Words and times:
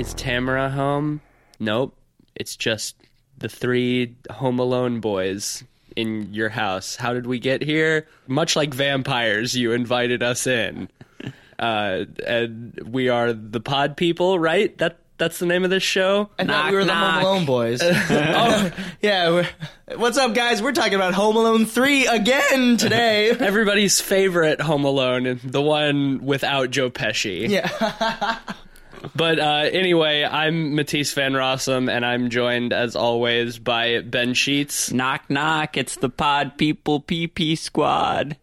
Is 0.00 0.14
Tamara 0.14 0.70
home? 0.70 1.20
Nope. 1.58 1.94
It's 2.34 2.56
just 2.56 2.96
the 3.36 3.50
three 3.50 4.16
Home 4.30 4.58
Alone 4.58 5.00
boys 5.00 5.62
in 5.94 6.32
your 6.32 6.48
house. 6.48 6.96
How 6.96 7.12
did 7.12 7.26
we 7.26 7.38
get 7.38 7.60
here? 7.60 8.06
Much 8.26 8.56
like 8.56 8.72
vampires, 8.72 9.54
you 9.54 9.72
invited 9.72 10.22
us 10.22 10.46
in. 10.46 10.88
Uh, 11.58 12.06
and 12.26 12.72
we 12.86 13.10
are 13.10 13.34
the 13.34 13.60
pod 13.60 13.94
people, 13.94 14.38
right? 14.38 14.78
That 14.78 14.96
that's 15.18 15.38
the 15.38 15.44
name 15.44 15.62
of 15.62 15.68
this 15.68 15.82
show. 15.82 16.30
I 16.38 16.46
thought 16.46 16.70
we 16.70 16.76
were 16.78 16.86
the. 16.86 16.94
Home 16.94 17.22
Alone 17.22 17.44
boys. 17.44 17.80
oh, 17.84 18.70
yeah. 19.02 19.46
What's 19.94 20.16
up, 20.16 20.34
guys? 20.34 20.62
We're 20.62 20.72
talking 20.72 20.94
about 20.94 21.12
Home 21.12 21.36
Alone 21.36 21.66
3 21.66 22.06
again 22.06 22.78
today. 22.78 23.28
Everybody's 23.28 24.00
favorite 24.00 24.62
Home 24.62 24.84
Alone, 24.86 25.38
the 25.44 25.60
one 25.60 26.24
without 26.24 26.70
Joe 26.70 26.88
Pesci. 26.88 27.50
yeah. 27.50 28.38
But 29.14 29.38
uh, 29.38 29.68
anyway, 29.72 30.24
I'm 30.24 30.74
Matisse 30.74 31.12
Van 31.14 31.32
Rossum, 31.32 31.90
and 31.90 32.04
I'm 32.04 32.28
joined 32.30 32.72
as 32.72 32.96
always 32.96 33.58
by 33.58 34.00
Ben 34.00 34.34
Sheets 34.34 34.92
Knock 34.92 35.28
knock, 35.30 35.76
it's 35.76 35.96
the 35.96 36.08
Pod 36.10 36.58
People 36.58 37.00
PP 37.00 37.56
Squad. 37.56 38.36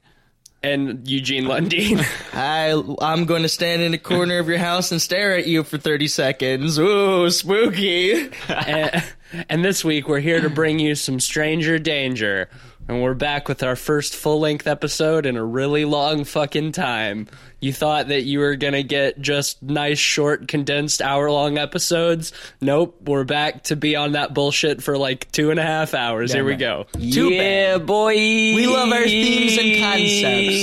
and 0.64 1.08
Eugene 1.08 1.46
Lundeen. 1.46 2.04
I, 2.34 2.72
I'm 3.06 3.26
going 3.26 3.44
to 3.44 3.50
stand 3.50 3.82
in 3.84 3.92
the 3.92 3.98
corner 3.98 4.40
of 4.40 4.48
your 4.48 4.58
house 4.58 4.92
and 4.92 5.02
stare 5.02 5.38
at 5.38 5.46
you 5.48 5.64
for 5.64 5.78
30 5.78 6.08
seconds. 6.08 6.80
Ooh, 6.80 7.30
spooky. 7.30 8.30
and, 8.50 9.04
and 9.50 9.64
this 9.64 9.86
week 9.86 10.08
we're 10.08 10.20
here 10.20 10.42
to 10.42 10.50
bring 10.50 10.80
you 10.80 10.96
some 10.96 11.20
Stranger 11.20 11.78
Danger. 11.78 12.50
And 12.90 13.02
we're 13.04 13.14
back 13.16 13.50
with 13.50 13.64
our 13.64 13.76
first 13.76 14.16
full 14.16 14.40
length 14.40 14.66
episode 14.66 15.26
in 15.26 15.36
a 15.36 15.44
really 15.44 15.84
long 15.84 16.24
fucking 16.24 16.72
time. 16.72 17.28
You 17.60 17.74
thought 17.74 18.10
that 18.10 18.22
you 18.22 18.38
were 18.40 18.56
gonna 18.56 18.84
get 18.84 19.20
just 19.20 19.64
nice, 19.64 19.98
short, 19.98 20.48
condensed 20.48 21.02
hour 21.02 21.32
long 21.32 21.58
episodes? 21.58 22.32
Nope, 22.62 23.02
we're 23.06 23.24
back 23.24 23.64
to 23.66 23.76
be 23.76 23.96
on 23.96 24.12
that 24.12 24.36
bullshit 24.36 24.84
for 24.84 24.96
like 24.96 25.32
two 25.32 25.50
and 25.50 25.60
a 25.60 25.64
half 25.64 25.96
hours. 25.96 26.34
Here 26.34 26.46
we 26.46 26.56
go. 26.56 26.86
Too 26.94 27.30
yeah, 27.30 27.80
boy. 27.80 28.14
We 28.14 28.68
love 28.68 28.92
our 28.92 29.04
themes 29.04 29.58
and 29.58 29.80
concepts. 29.82 30.58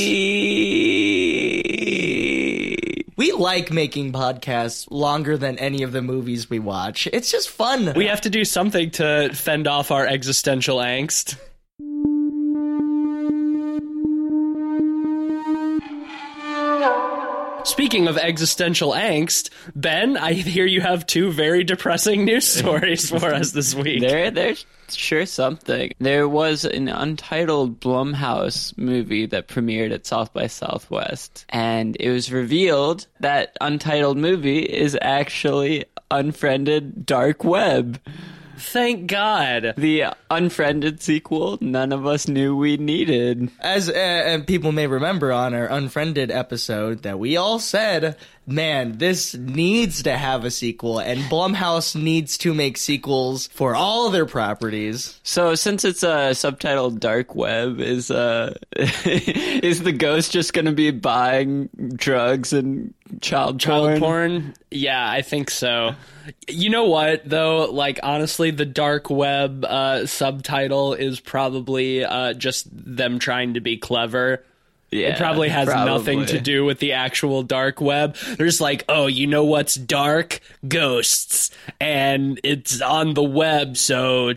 We 3.17 3.33
like 3.33 3.73
making 3.73 4.13
podcasts 4.13 4.87
longer 4.91 5.37
than 5.37 5.59
any 5.59 5.83
of 5.83 5.93
the 5.93 6.03
movies 6.03 6.49
we 6.49 6.59
watch. 6.61 7.09
It's 7.13 7.31
just 7.31 7.49
fun. 7.49 7.93
We 7.97 8.07
have 8.07 8.21
to 8.23 8.31
do 8.31 8.45
something 8.45 8.91
to 8.93 9.31
fend 9.33 9.67
off 9.67 9.91
our 9.91 10.07
existential 10.07 10.79
angst. 10.79 11.37
Speaking 17.65 18.09
of 18.09 18.19
existential 18.19 18.93
angst, 18.93 19.49
Ben, 19.75 20.19
I 20.19 20.35
hear 20.35 20.67
you 20.67 20.83
have 20.83 21.07
two 21.07 21.33
very 21.33 21.65
depressing 21.65 22.27
news 22.27 22.47
stories 22.59 23.09
for 23.09 23.33
us 23.33 23.53
this 23.53 23.75
week. 23.75 24.03
There, 24.03 24.31
there's 24.31 24.67
sure 24.91 25.25
something. 25.25 25.93
There 25.99 26.29
was 26.29 26.67
an 26.67 26.89
untitled 26.89 27.81
Blumhouse 27.81 28.77
movie 28.77 29.25
that 29.27 29.49
premiered 29.49 29.93
at 29.93 30.05
South 30.05 30.35
by 30.35 30.47
Southwest, 30.47 31.47
and 31.49 31.97
it 31.99 32.11
was 32.11 32.31
revealed 32.31 33.07
that 33.21 33.57
untitled 33.63 34.19
movie 34.19 34.63
is 34.63 34.97
actually 35.01 35.87
Unfriended 36.11 37.07
Dark 37.07 37.45
Web, 37.45 37.99
Thank 38.59 39.07
God. 39.07 39.75
the 39.77 40.05
unfriended 40.31 41.03
sequel 41.03 41.59
none 41.61 41.93
of 41.93 42.07
us 42.07 42.29
knew 42.29 42.57
we 42.57 42.77
needed. 42.77 43.51
As 43.61 43.89
uh, 43.89 43.93
and 43.93 44.47
people 44.47 44.73
may 44.73 44.87
remember 44.87 45.33
on 45.33 45.55
our 45.55 45.67
Unfriended 45.67 46.31
episode 46.31 47.03
that 47.03 47.19
we 47.19 47.37
all 47.37 47.59
said, 47.59 48.17
man, 48.47 48.99
this 48.99 49.35
needs 49.35 50.03
to 50.05 50.17
have 50.17 50.45
a 50.45 50.51
sequel, 50.51 50.99
and 50.99 51.21
Blumhouse 51.23 52.01
needs 52.01 52.39
to 52.39 52.55
make 52.55 52.77
sequels 52.77 53.49
for 53.49 53.75
all 53.75 54.11
their 54.11 54.27
properties. 54.27 55.19
So 55.23 55.55
since 55.55 55.85
it's 55.85 56.03
a 56.03 56.11
uh, 56.11 56.31
subtitled 56.31 57.01
dark 57.01 57.35
web, 57.35 57.81
is 57.81 58.11
uh 58.11 58.55
is 58.77 59.83
the 59.83 59.93
ghost 59.93 60.33
just 60.33 60.53
going 60.53 60.67
to 60.67 60.73
be 60.73 60.91
buying 60.91 61.69
drugs 61.97 62.53
and 62.53 62.95
child 63.21 63.61
Child 63.61 63.99
porn? 63.99 64.01
porn? 64.01 64.55
Yeah, 64.71 65.09
I 65.09 65.23
think 65.23 65.51
so. 65.51 65.95
You 66.49 66.71
know 66.71 66.85
what, 66.85 67.29
though? 67.29 67.67
Like, 67.71 68.01
honestly, 68.03 68.51
the 68.51 68.65
dark 68.65 69.11
web 69.11 69.65
uh, 69.65 70.07
subtitle 70.07 70.95
is 70.95 71.21
probably 71.21 72.05
uh, 72.05 72.35
just 72.35 72.67
them 72.73 73.19
trying 73.19 73.55
to 73.55 73.61
be 73.61 73.77
clever. 73.77 74.45
Yeah, 74.91 75.09
It 75.09 75.19
probably 75.19 75.49
has 75.49 75.67
nothing 75.67 76.27
to 76.27 76.41
do 76.41 76.65
with 76.65 76.79
the 76.79 76.93
actual 76.93 77.43
dark 77.43 77.81
web. 77.81 78.15
They're 78.15 78.47
just 78.47 78.61
like, 78.61 78.85
oh, 78.89 79.09
you 79.09 79.27
know 79.27 79.45
what's 79.45 79.75
dark? 79.75 80.41
Ghosts. 80.69 81.51
And 81.81 82.39
it's 82.45 82.81
on 82.81 83.15
the 83.15 83.23
web, 83.23 83.77
so 83.77 84.35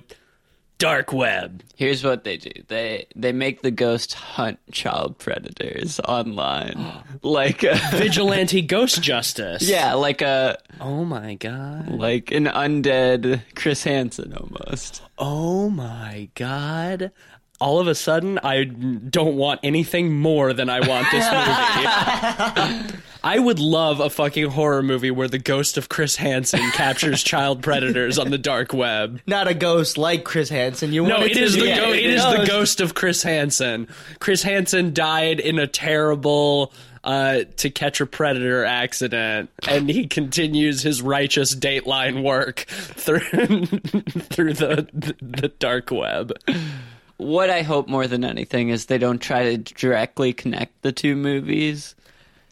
dark 0.77 1.11
web. 1.13 1.63
Here's 1.75 2.03
what 2.03 2.23
they 2.23 2.37
do: 2.37 2.51
they 2.67 3.05
they 3.15 3.31
make 3.31 3.61
the 3.61 3.71
ghost 3.71 4.13
hunt 4.13 4.59
child 4.71 5.17
predators 5.17 5.99
online, 6.01 7.03
like 7.21 7.63
a, 7.63 7.75
Vigilante 7.91 8.61
ghost 8.61 9.01
justice. 9.01 9.67
yeah, 9.67 9.93
like 9.93 10.21
a 10.21 10.57
Oh 10.79 11.03
my 11.05 11.35
god. 11.35 11.89
like 11.89 12.31
an 12.31 12.45
undead 12.45 13.41
Chris 13.55 13.83
Hansen 13.83 14.33
almost. 14.33 15.01
Oh 15.17 15.69
my 15.69 16.29
god. 16.35 17.11
All 17.59 17.79
of 17.79 17.87
a 17.87 17.95
sudden, 17.95 18.37
I 18.43 18.65
don't 18.65 19.35
want 19.35 19.61
anything 19.63 20.13
more 20.15 20.53
than 20.53 20.69
I 20.69 20.79
want 20.87 21.07
this 21.11 21.25
movie. 22.85 22.99
I 23.23 23.39
would 23.39 23.59
love 23.59 23.99
a 23.99 24.09
fucking 24.11 24.51
horror 24.51 24.83
movie 24.83 25.09
where 25.11 25.27
the 25.27 25.39
ghost 25.39 25.75
of 25.77 25.89
Chris 25.89 26.15
Hansen 26.17 26.59
captures 26.71 27.23
child 27.23 27.63
predators 27.63 28.19
on 28.19 28.29
the 28.29 28.37
dark 28.37 28.73
web. 28.73 29.19
Not 29.25 29.47
a 29.47 29.53
ghost 29.55 29.97
like 29.97 30.23
Chris 30.23 30.49
Hansen. 30.49 30.93
You 30.93 31.03
No, 31.03 31.15
want 31.17 31.31
it 31.31 31.33
the 31.33 31.65
go- 31.75 31.91
a 31.91 31.95
it 31.95 32.05
is 32.11 32.23
the 32.23 32.35
ghost. 32.37 32.47
ghost 32.47 32.81
of 32.81 32.93
Chris 32.93 33.23
Hansen. 33.23 33.87
Chris 34.19 34.43
Hansen 34.43 34.93
died 34.93 35.39
in 35.39 35.57
a 35.57 35.65
terrible 35.67 36.71
uh, 37.03 37.39
to 37.57 37.69
catch 37.69 38.01
a 38.01 38.05
predator 38.05 38.65
accident, 38.65 39.49
and 39.67 39.89
he 39.89 40.07
continues 40.07 40.81
his 40.83 41.01
righteous 41.01 41.55
Dateline 41.55 42.21
work 42.23 42.65
through 42.67 43.19
through 43.65 44.53
the, 44.53 44.87
the 44.93 45.15
the 45.21 45.47
dark 45.59 45.89
web. 45.89 46.33
What 47.17 47.49
I 47.49 47.63
hope 47.63 47.87
more 47.87 48.07
than 48.07 48.23
anything 48.23 48.69
is 48.69 48.85
they 48.85 48.97
don't 48.99 49.19
try 49.19 49.55
to 49.55 49.57
directly 49.57 50.33
connect 50.33 50.81
the 50.83 50.91
two 50.91 51.15
movies, 51.15 51.95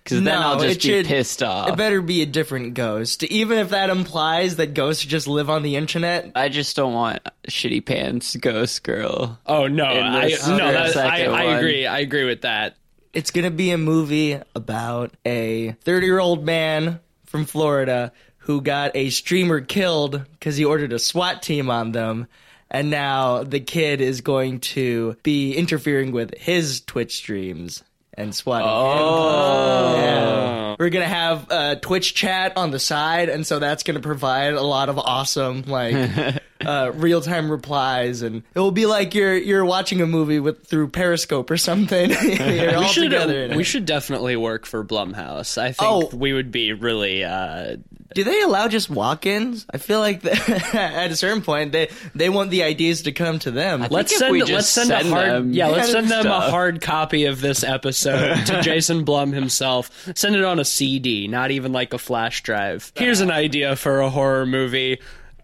because 0.04 0.24
then 0.24 0.40
No, 0.40 0.42
I'll 0.42 0.60
just 0.60 0.78
it 0.78 0.82
be 0.82 0.90
should- 0.90 1.06
pissed 1.06 1.44
off. 1.44 1.70
It 1.70 1.78
better 1.78 2.02
be 2.02 2.24
a 2.24 2.26
different 2.26 2.74
ghost, 2.74 3.24
even 3.24 3.60
if 3.60 3.70
that 3.70 3.92
implies 3.92 4.56
that 4.56 4.74
ghosts 4.74 5.06
just 5.06 5.28
live 5.28 5.50
on 5.52 5.62
the 5.62 5.76
internet. 5.76 6.32
I 6.36 6.50
just 6.50 6.76
don't 6.76 6.94
want 6.94 7.20
shitty 7.48 7.86
pants 7.86 8.36
ghost 8.38 8.82
girl. 8.84 9.38
Oh 9.46 9.68
no, 9.68 9.86
I 9.86 10.30
no, 10.30 10.36
for 10.36 10.50
that, 10.58 10.98
I, 10.98 11.26
I 11.26 11.44
agree. 11.58 11.86
I 11.86 12.00
agree 12.00 12.26
with 12.26 12.42
that. 12.42 12.76
It's 13.14 13.30
gonna 13.32 13.52
be 13.52 13.70
a 13.72 13.78
movie 13.78 14.40
about 14.56 15.14
a 15.26 15.74
30 15.84 16.06
year 16.08 16.20
old 16.20 16.44
man 16.44 17.00
from 17.26 17.46
Florida 17.46 18.12
who 18.40 18.62
got 18.62 18.92
a 18.96 19.10
streamer 19.10 19.62
killed 19.62 20.24
because 20.32 20.58
he 20.58 20.66
ordered 20.66 20.92
a 20.94 21.00
SWAT 21.00 21.42
team 21.42 21.70
on 21.70 21.92
them. 21.94 22.28
And 22.72 22.90
now 22.90 23.44
the 23.44 23.60
kid 23.60 24.02
is 24.02 24.22
going 24.22 24.60
to 24.62 25.16
be 25.24 25.54
interfering 25.56 26.12
with 26.12 26.36
his 26.38 26.82
Twitch 26.82 27.16
streams 27.16 27.84
and 28.14 28.34
swatting 28.34 28.68
Oh. 28.70 29.96
Yeah. 29.96 30.76
We're 30.80 30.90
gonna 30.90 31.06
have 31.06 31.52
uh, 31.52 31.76
Twitch 31.76 32.16
chat 32.16 32.58
on 32.58 32.72
the 32.72 32.80
side, 32.80 33.30
and 33.30 33.46
so 33.48 33.60
that's 33.60 33.84
gonna 33.84 34.02
provide 34.02 34.54
a 34.54 34.62
lot 34.62 34.90
of 34.90 34.98
awesome 35.00 35.62
like 35.64 35.94
uh, 36.66 36.92
real 36.96 37.22
time 37.22 37.50
replies, 37.52 38.22
and 38.22 38.44
it 38.54 38.60
will 38.60 38.72
be 38.72 38.86
like 38.86 39.14
you're 39.16 39.36
you're 39.38 39.66
watching 39.66 40.02
a 40.02 40.08
movie 40.08 40.40
with 40.40 40.66
through 40.68 40.90
Periscope 40.90 41.50
or 41.52 41.58
something. 41.58 42.10
you're 42.24 42.76
all 42.76 42.82
We 42.82 42.88
should, 42.88 43.04
together. 43.04 43.44
in 43.46 43.56
we 43.56 43.62
it. 43.64 43.66
should 43.66 43.86
definitely 43.86 44.36
work 44.36 44.66
for 44.66 44.84
Blumhouse. 44.84 45.58
I 45.58 45.72
think 45.72 45.82
Oh. 45.82 46.10
we 46.16 46.34
would 46.34 46.52
be 46.52 46.74
really. 46.74 47.24
Uh, 47.24 47.78
Do 48.14 48.24
they 48.24 48.42
allow 48.42 48.68
just 48.70 48.90
walk-ins? 48.90 49.66
I 49.74 49.78
feel 49.78 50.00
like 50.00 50.22
that 50.22 50.74
at 50.76 51.12
a 51.12 51.16
certain 51.16 51.42
point 51.42 51.72
they 51.74 51.90
they 52.14 52.30
want 52.30 52.50
the 52.50 52.64
ideas 52.64 53.04
to 53.04 53.12
come 53.12 53.40
to 53.40 53.52
them. 53.52 53.86
let's 53.90 54.18
send. 54.18 54.38
let's 54.50 54.70
send, 54.70 54.88
send 54.88 55.08
a 55.08 55.10
hard. 55.10 55.30
them 55.30 55.54
yeah, 55.54 55.68
let's 55.68 55.92
send 55.98 56.08
them 56.10 56.26
a 56.28 56.40
hard 56.50 56.82
copy 56.82 57.26
of 57.26 57.42
this 57.42 57.64
episode 57.64 58.46
to 58.46 58.62
Jason 58.62 59.04
Blum 59.04 59.32
himself. 59.34 60.10
Send 60.16 60.36
it 60.36 60.44
on 60.46 60.60
a 60.60 60.66
CD, 60.66 61.28
not 61.28 61.52
even 61.52 61.74
like 61.74 61.94
a 61.94 61.98
flash 61.98 62.42
drive. 62.44 62.92
Here's 62.96 63.20
an 63.20 63.32
idea 63.32 63.76
for 63.76 64.00
a 64.00 64.10
horror 64.10 64.46
movie. 64.46 65.00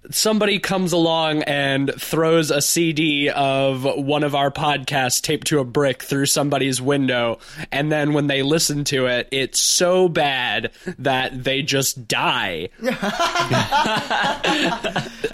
Somebody 0.10 0.58
comes 0.58 0.94
along 0.94 1.44
and 1.44 1.94
throws 1.96 2.50
a 2.50 2.60
CD 2.62 3.30
of 3.30 3.84
one 3.84 4.24
of 4.24 4.34
our 4.34 4.50
podcasts 4.50 5.22
taped 5.22 5.48
to 5.48 5.60
a 5.60 5.64
brick 5.64 6.02
through 6.02 6.26
somebody's 6.26 6.82
window, 6.82 7.38
and 7.72 7.92
then 7.92 8.14
when 8.14 8.26
they 8.26 8.42
listen 8.42 8.84
to 8.86 9.06
it, 9.06 9.28
it's 9.32 9.60
so 9.60 10.10
bad 10.10 10.72
that 10.98 11.44
they 11.44 11.62
just 11.62 12.08
die. 12.08 12.70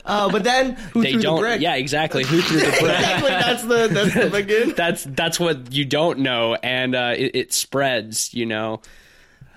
Oh, 0.06 0.30
but 0.32 0.44
then 0.44 0.74
who 0.94 1.02
They 1.02 1.14
threw 1.14 1.22
don't. 1.22 1.36
the 1.38 1.42
brick? 1.42 1.62
Yeah, 1.62 1.76
exactly. 1.76 2.24
Who 2.26 2.42
threw 2.42 2.60
the 2.60 2.66
brick? 2.80 3.00
Exactly, 3.00 3.30
that's 3.30 3.64
the 3.64 3.88
that's 3.88 4.14
the 4.14 4.30
begin. 4.32 4.74
that's 4.76 5.04
that's 5.06 5.40
what 5.40 5.72
you 5.72 5.86
don't 5.86 6.20
know, 6.20 6.56
and 6.56 6.94
uh, 6.94 7.14
it, 7.16 7.32
it 7.36 7.54
spreads. 7.54 8.34
You 8.34 8.46
know. 8.48 8.82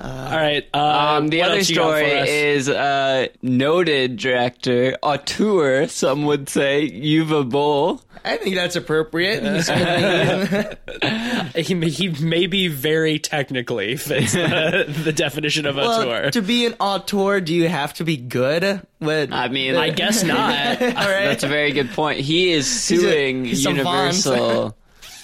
All 0.00 0.36
right. 0.36 0.66
Uh, 0.72 0.78
Um, 1.18 1.28
the 1.28 1.42
other 1.42 1.56
else 1.58 1.68
you 1.68 1.76
got 1.76 1.88
story 1.98 2.10
is 2.28 2.68
uh, 2.68 3.26
noted 3.42 4.16
director, 4.16 4.96
auteur, 5.02 5.88
some 5.88 6.24
would 6.24 6.48
say, 6.48 6.88
Uwe 6.90 7.48
Boll. 7.48 8.00
I 8.24 8.36
think 8.36 8.54
that's 8.54 8.76
appropriate. 8.76 9.42
He's 9.42 9.68
gonna 9.68 10.76
be- 11.54 11.62
he, 11.62 11.74
he 11.90 12.08
maybe 12.22 12.68
very 12.68 13.18
technically 13.18 13.96
fits 13.96 14.32
the, 14.32 14.84
the 15.04 15.12
definition 15.12 15.64
of 15.66 15.78
a 15.78 15.80
well, 15.80 16.02
tour. 16.04 16.30
to 16.32 16.42
be 16.42 16.66
an 16.66 16.74
auteur, 16.80 17.40
do 17.40 17.54
you 17.54 17.68
have 17.68 17.94
to 17.94 18.04
be 18.04 18.16
good? 18.16 18.82
With, 19.00 19.32
I 19.32 19.48
mean, 19.48 19.76
I 19.76 19.88
guess 19.90 20.22
not. 20.22 20.36
All 20.82 20.88
right. 20.88 21.24
That's 21.24 21.44
a 21.44 21.48
very 21.48 21.72
good 21.72 21.90
point. 21.92 22.20
He 22.20 22.52
is 22.52 22.66
suing 22.66 23.46
he's 23.46 23.64
a 23.64 23.70
Universal. 23.70 24.76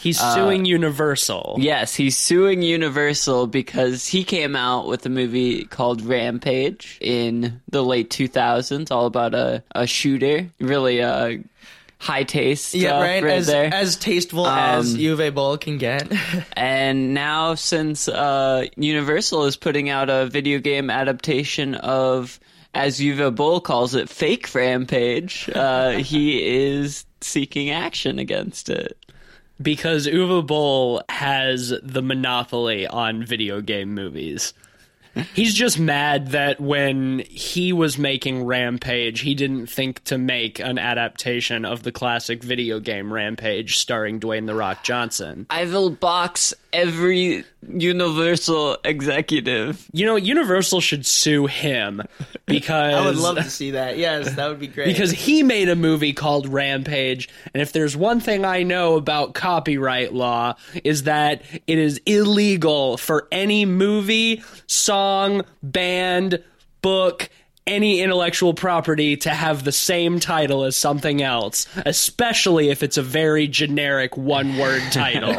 He's 0.07 0.21
suing 0.21 0.65
Universal. 0.65 1.57
yes, 1.59 1.95
he's 1.95 2.17
suing 2.17 2.63
Universal 2.63 3.49
because 3.49 4.07
he 4.07 4.23
came 4.25 4.55
out 4.55 4.87
with 4.87 5.05
a 5.05 5.09
movie 5.09 5.65
called 5.65 6.03
Rampage 6.03 6.99
in 7.01 7.61
the 7.69 7.83
late 7.83 8.11
2000s, 8.11 8.91
all 8.91 9.07
about 9.07 9.35
a, 9.35 9.63
a 9.75 9.87
shooter. 9.87 10.49
Really 10.61 11.03
uh, 11.03 11.39
high 11.99 12.23
taste 12.25 12.75
yeah, 12.75 13.01
right. 13.01 13.23
right 13.23 13.33
as 13.33 13.47
there. 13.47 13.73
as 13.73 13.97
tasteful 13.97 14.47
as 14.47 14.95
Um, 14.95 15.01
Uwe 15.01 15.35
Boll 15.35 15.59
can 15.59 15.79
get. 15.79 16.13
And 16.57 17.15
now, 17.15 17.55
since 17.55 18.07
uh, 18.09 18.67
Universal 18.77 19.45
is 19.47 19.57
putting 19.57 19.89
out 19.89 20.09
a 20.11 20.27
video 20.27 20.59
game 20.59 20.91
adaptation 20.91 21.75
of, 21.75 22.39
as 22.75 23.01
Uwe 23.01 23.35
Boll 23.35 23.61
calls 23.61 23.95
it, 23.95 24.09
fake 24.09 24.55
Rampage, 24.55 25.51
uh, 25.55 25.93
he 25.93 26.43
is 26.77 27.07
seeking 27.21 27.71
action 27.71 28.19
against 28.19 28.69
it. 28.69 28.97
Because 29.61 30.07
Uwe 30.07 30.47
Boll 30.47 31.03
has 31.09 31.73
the 31.83 32.03
monopoly 32.03 32.87
on 32.87 33.25
video 33.25 33.61
game 33.61 33.95
movies. 33.95 34.53
He's 35.35 35.55
just 35.55 35.79
mad 35.79 36.29
that 36.33 36.61
when 36.61 37.21
he 37.21 37.73
was 37.73 37.97
making 37.97 38.45
Rampage, 38.45 39.21
he 39.21 39.35
didn't 39.35 39.67
think 39.67 40.05
to 40.05 40.19
make 40.19 40.59
an 40.59 40.79
adaptation 40.79 41.65
of 41.65 41.85
the 41.85 41.93
classic 41.93 42.43
video 42.43 42.81
game 42.81 43.11
Rampage 43.11 43.79
starring 43.79 44.21
Dwayne 44.21 44.47
The 44.47 44.55
Rock 44.55 44.85
Johnson. 44.85 45.47
I 45.49 45.65
will 45.65 45.89
box 45.89 46.53
every 46.77 47.45
Universal 47.69 48.79
executive. 48.85 49.85
You 49.93 50.07
know, 50.07 50.17
Universal 50.17 50.81
should 50.81 51.07
sue 51.07 51.47
him 51.47 52.03
because 52.45 52.95
I 52.95 53.05
would 53.05 53.17
love 53.17 53.37
to 53.37 53.51
see 53.51 53.73
that. 53.73 53.99
Yes, 53.99 54.35
that 54.37 54.49
would 54.49 54.61
be 54.61 54.69
great. 54.69 54.87
because 54.87 55.11
he 55.11 55.43
made 55.43 55.69
a 55.69 55.75
movie 55.75 56.13
called 56.13 56.47
Rampage, 56.49 57.29
and 57.53 57.63
if 57.63 57.73
there's 57.73 57.97
one 57.97 58.21
thing 58.21 58.45
I 58.45 58.63
know 58.63 58.97
about 58.97 59.35
copyright 59.35 60.13
law 60.13 60.55
is 60.85 61.05
that 61.05 61.43
it 61.67 61.79
is 61.79 62.01
illegal 62.07 62.99
for 62.99 63.27
any 63.33 63.65
movie, 63.65 64.43
song, 64.67 65.43
band, 65.63 66.43
book, 66.83 67.31
any 67.67 68.01
intellectual 68.01 68.55
property 68.55 69.17
to 69.17 69.31
have 69.31 69.65
the 69.65 69.73
same 69.73 70.21
title 70.21 70.63
as 70.65 70.77
something 70.77 71.21
else, 71.23 71.67
especially 71.85 72.69
if 72.71 72.83
it's 72.85 72.97
a 72.97 73.03
very 73.03 73.49
generic 73.49 74.17
one-word 74.17 74.83
title. 74.93 75.33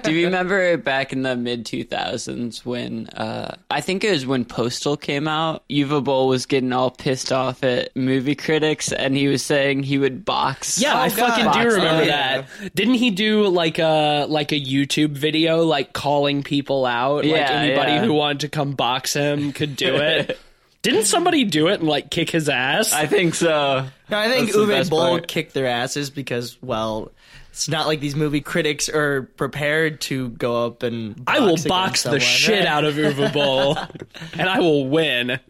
Do 0.00 0.12
you 0.12 0.26
remember 0.26 0.76
back 0.76 1.12
in 1.12 1.22
the 1.22 1.36
mid 1.36 1.64
2000s 1.64 2.64
when, 2.64 3.06
uh, 3.10 3.54
I 3.70 3.80
think 3.80 4.02
it 4.02 4.10
was 4.10 4.26
when 4.26 4.44
Postal 4.44 4.96
came 4.96 5.28
out, 5.28 5.62
Uwe 5.68 6.02
Boll 6.02 6.26
was 6.28 6.46
getting 6.46 6.72
all 6.72 6.90
pissed 6.90 7.30
off 7.32 7.62
at 7.62 7.94
movie 7.94 8.34
critics 8.34 8.90
and 8.90 9.16
he 9.16 9.28
was 9.28 9.42
saying 9.44 9.84
he 9.84 9.98
would 9.98 10.24
box. 10.24 10.80
Yeah, 10.80 10.94
I 10.98 11.06
Oh, 11.06 11.10
God. 11.10 11.16
fucking 11.28 11.62
do 11.62 11.68
remember 11.76 12.06
that. 12.06 12.46
yeah. 12.62 12.68
Didn't 12.74 12.94
he 12.94 13.10
do 13.10 13.46
like 13.48 13.78
a 13.78 14.26
like 14.28 14.50
a 14.52 14.60
YouTube 14.60 15.12
video 15.12 15.62
like 15.62 15.92
calling 15.92 16.42
people 16.42 16.84
out? 16.84 17.24
like 17.24 17.26
Yeah, 17.26 17.50
anybody 17.52 17.92
yeah. 17.92 18.04
who 18.04 18.12
wanted 18.14 18.40
to 18.40 18.48
come 18.48 18.72
box 18.72 19.14
him 19.14 19.52
could 19.52 19.76
do 19.76 19.94
it. 19.96 20.38
Didn't 20.86 21.04
somebody 21.06 21.44
do 21.44 21.68
it 21.68 21.80
and 21.80 21.88
like 21.88 22.10
kick 22.10 22.30
his 22.30 22.48
ass? 22.48 22.92
I 22.92 23.06
think 23.06 23.34
so. 23.34 23.86
No, 24.08 24.18
I 24.18 24.28
think 24.28 24.46
That's 24.46 24.56
the 24.56 24.64
Uwe 24.64 24.68
best 24.68 24.90
Boll 24.90 25.08
part. 25.10 25.26
kicked 25.28 25.52
their 25.52 25.66
asses 25.66 26.10
because, 26.10 26.56
well, 26.62 27.10
it's 27.50 27.68
not 27.68 27.86
like 27.88 27.98
these 28.00 28.14
movie 28.14 28.40
critics 28.40 28.88
are 28.88 29.22
prepared 29.36 30.00
to 30.02 30.28
go 30.28 30.64
up 30.66 30.82
and. 30.84 31.22
I 31.26 31.40
will 31.40 31.46
against 31.54 31.66
box 31.68 32.02
the 32.04 32.10
someone, 32.10 32.20
shit 32.20 32.58
right? 32.60 32.68
out 32.68 32.84
of 32.84 32.94
Uwe 32.94 33.32
Boll, 33.32 33.76
and 34.38 34.48
I 34.48 34.60
will 34.60 34.86
win. 34.88 35.40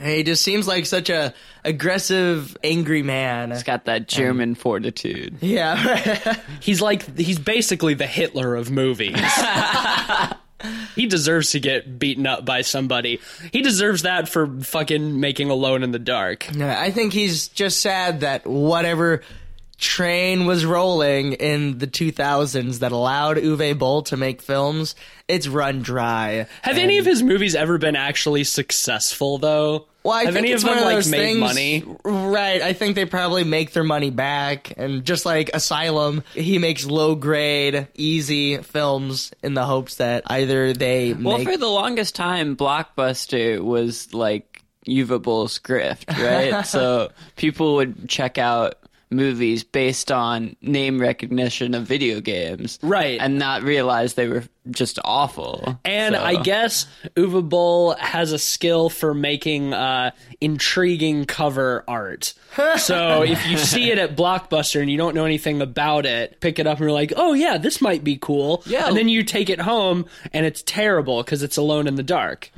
He 0.00 0.22
just 0.22 0.42
seems 0.42 0.68
like 0.68 0.86
such 0.86 1.10
a 1.10 1.34
aggressive, 1.64 2.56
angry 2.62 3.02
man. 3.02 3.50
He's 3.50 3.64
got 3.64 3.86
that 3.86 4.06
German 4.08 4.54
fortitude. 4.54 5.38
Yeah, 5.40 6.36
He's 6.60 6.80
like 6.80 7.18
he's 7.18 7.38
basically 7.40 7.94
the 7.94 8.06
Hitler 8.06 8.54
of 8.54 8.70
movies. 8.70 9.20
he 10.94 11.06
deserves 11.06 11.50
to 11.52 11.60
get 11.60 11.98
beaten 11.98 12.26
up 12.26 12.44
by 12.44 12.62
somebody. 12.62 13.20
He 13.52 13.62
deserves 13.62 14.02
that 14.02 14.28
for 14.28 14.46
fucking 14.60 15.20
making 15.20 15.50
Alone 15.50 15.82
in 15.82 15.92
the 15.92 15.98
Dark. 15.98 16.48
I 16.60 16.90
think 16.90 17.12
he's 17.12 17.48
just 17.48 17.80
sad 17.80 18.20
that 18.20 18.46
whatever 18.46 19.22
train 19.78 20.44
was 20.44 20.64
rolling 20.66 21.32
in 21.34 21.78
the 21.78 21.86
2000s 21.86 22.80
that 22.80 22.92
allowed 22.92 23.36
Uwe 23.38 23.78
Boll 23.78 24.02
to 24.02 24.16
make 24.16 24.42
films, 24.42 24.94
it's 25.28 25.48
run 25.48 25.82
dry. 25.82 26.46
Have 26.62 26.78
any 26.78 26.98
of 26.98 27.06
his 27.06 27.22
movies 27.22 27.54
ever 27.54 27.78
been 27.78 27.96
actually 27.96 28.44
successful 28.44 29.38
though? 29.38 29.86
Well, 30.04 30.14
I 30.16 30.24
Have 30.24 30.34
think 30.34 30.46
any 30.46 30.52
it's 30.54 30.62
of 30.62 30.68
them 30.70 30.76
one 30.76 30.78
of 30.78 30.84
like 30.86 30.96
those 30.96 31.10
made 31.10 31.18
things, 31.18 31.40
money? 31.40 31.84
Right. 32.04 32.62
I 32.62 32.72
think 32.72 32.94
they 32.94 33.04
probably 33.04 33.44
make 33.44 33.72
their 33.72 33.84
money 33.84 34.10
back, 34.10 34.72
and 34.76 35.04
just 35.04 35.26
like 35.26 35.50
Asylum, 35.52 36.22
he 36.34 36.58
makes 36.58 36.86
low 36.86 37.14
grade, 37.14 37.88
easy 37.94 38.58
films 38.58 39.32
in 39.42 39.54
the 39.54 39.64
hopes 39.66 39.96
that 39.96 40.22
either 40.26 40.72
they 40.72 41.12
Well, 41.12 41.38
make. 41.38 41.48
for 41.48 41.56
the 41.56 41.66
longest 41.68 42.14
time, 42.14 42.56
Blockbuster 42.56 43.60
was 43.60 44.14
like 44.14 44.62
Uwe 44.86 45.20
Boll's 45.20 45.58
grift, 45.58 46.08
right? 46.16 46.64
so 46.66 47.10
people 47.36 47.74
would 47.76 48.08
check 48.08 48.38
out 48.38 48.77
movies 49.10 49.64
based 49.64 50.12
on 50.12 50.56
name 50.60 51.00
recognition 51.00 51.74
of 51.74 51.84
video 51.86 52.20
games. 52.20 52.78
Right. 52.82 53.20
And 53.20 53.38
not 53.38 53.62
realize 53.62 54.14
they 54.14 54.28
were 54.28 54.44
just 54.70 54.98
awful. 55.04 55.78
And 55.84 56.14
So- 56.14 56.22
I 56.22 56.42
guess 56.42 56.86
Uwe 57.16 57.48
Boll 57.48 57.94
has 57.94 58.32
a 58.32 58.38
skill 58.38 58.90
for 58.90 59.14
making 59.14 59.72
uh, 59.72 60.10
intriguing 60.40 61.24
cover 61.24 61.84
art. 61.88 62.34
so 62.78 63.22
if 63.22 63.46
you 63.46 63.56
see 63.56 63.90
it 63.90 63.98
at 63.98 64.16
Blockbuster 64.16 64.80
and 64.80 64.90
you 64.90 64.96
don't 64.98 65.14
know 65.14 65.24
anything 65.24 65.60
about 65.62 66.06
it, 66.06 66.40
pick 66.40 66.58
it 66.58 66.66
up 66.66 66.78
and 66.78 66.84
you're 66.86 66.92
like, 66.92 67.12
"Oh 67.16 67.32
yeah, 67.34 67.58
this 67.58 67.80
might 67.80 68.02
be 68.04 68.16
cool." 68.16 68.62
Yeah. 68.66 68.88
And 68.88 68.96
then 68.96 69.08
you 69.08 69.22
take 69.22 69.48
it 69.50 69.60
home 69.60 70.06
and 70.32 70.44
it's 70.44 70.62
terrible 70.62 71.22
because 71.22 71.42
it's 71.42 71.56
alone 71.56 71.86
in 71.86 71.94
the 71.96 72.02
dark. 72.02 72.50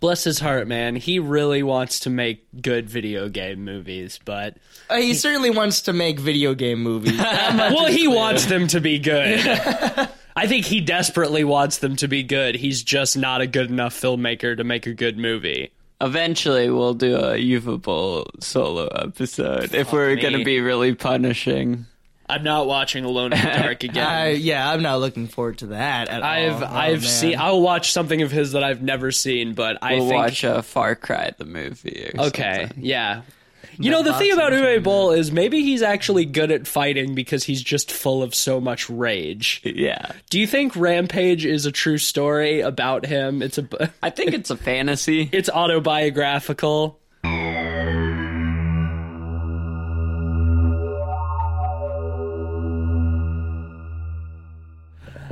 Bless 0.00 0.24
his 0.24 0.40
heart, 0.40 0.68
man. 0.68 0.96
He 0.96 1.18
really 1.18 1.62
wants 1.62 2.00
to 2.00 2.10
make 2.10 2.44
good 2.60 2.88
video 2.88 3.28
game 3.28 3.64
movies, 3.64 4.20
but 4.24 4.56
Uh, 4.90 4.96
he 4.96 5.14
certainly 5.14 5.50
wants 5.50 5.82
to 5.82 5.92
make 5.92 6.20
video 6.20 6.54
game 6.54 6.82
movies. 6.82 7.16
well, 7.18 7.86
he 7.86 8.06
wants 8.06 8.46
them 8.46 8.66
to 8.68 8.80
be 8.80 8.98
good. 8.98 9.40
I 10.36 10.46
think 10.46 10.66
he 10.66 10.80
desperately 10.82 11.44
wants 11.44 11.78
them 11.78 11.96
to 11.96 12.08
be 12.08 12.22
good. 12.22 12.56
He's 12.56 12.82
just 12.82 13.16
not 13.16 13.40
a 13.40 13.46
good 13.46 13.70
enough 13.70 13.98
filmmaker 13.98 14.54
to 14.56 14.64
make 14.64 14.86
a 14.86 14.92
good 14.92 15.16
movie. 15.16 15.72
Eventually, 15.98 16.68
we'll 16.68 16.92
do 16.92 17.16
a 17.16 17.36
Uwe 17.38 17.80
Boll 17.80 18.26
solo 18.40 18.86
episode 18.88 19.74
if 19.74 19.94
we're 19.94 20.14
going 20.16 20.34
to 20.38 20.44
be 20.44 20.60
really 20.60 20.94
punishing. 20.94 21.86
I'm 22.28 22.42
not 22.42 22.66
watching 22.66 23.04
Alone 23.04 23.32
in 23.32 23.38
the 23.40 23.44
Dark 23.62 23.84
again. 23.84 24.26
Uh, 24.26 24.30
yeah, 24.30 24.70
I'm 24.70 24.82
not 24.82 25.00
looking 25.00 25.28
forward 25.28 25.58
to 25.58 25.66
that 25.68 26.08
at 26.08 26.22
I've 26.22 26.62
all. 26.62 26.68
Oh, 26.70 26.76
I've 26.76 27.00
man. 27.02 27.10
seen. 27.10 27.38
I'll 27.38 27.60
watch 27.60 27.92
something 27.92 28.22
of 28.22 28.30
his 28.30 28.52
that 28.52 28.64
I've 28.64 28.82
never 28.82 29.12
seen, 29.12 29.54
but 29.54 29.78
I 29.82 29.94
We'll 29.94 30.08
think 30.08 30.14
watch 30.14 30.44
uh, 30.44 30.62
Far 30.62 30.96
Cry 30.96 31.32
the 31.36 31.44
movie. 31.44 32.10
Okay, 32.18 32.60
something. 32.66 32.84
yeah. 32.84 33.22
You 33.78 33.90
know 33.90 34.02
the 34.02 34.14
thing 34.14 34.32
about 34.32 34.52
Uwe 34.52 34.82
Boll 34.82 35.12
is 35.12 35.30
maybe 35.30 35.62
he's 35.62 35.82
actually 35.82 36.24
good 36.24 36.50
at 36.50 36.66
fighting 36.66 37.14
because 37.14 37.44
he's 37.44 37.62
just 37.62 37.92
full 37.92 38.22
of 38.22 38.34
so 38.34 38.58
much 38.58 38.88
rage. 38.88 39.60
Yeah. 39.64 40.12
Do 40.30 40.40
you 40.40 40.46
think 40.46 40.74
Rampage 40.76 41.44
is 41.44 41.66
a 41.66 41.72
true 41.72 41.98
story 41.98 42.60
about 42.60 43.04
him? 43.04 43.42
It's 43.42 43.58
a 43.58 43.92
I 44.02 44.08
think 44.08 44.32
it's 44.32 44.48
a 44.50 44.56
fantasy. 44.56 45.28
it's 45.32 45.50
autobiographical. 45.50 46.98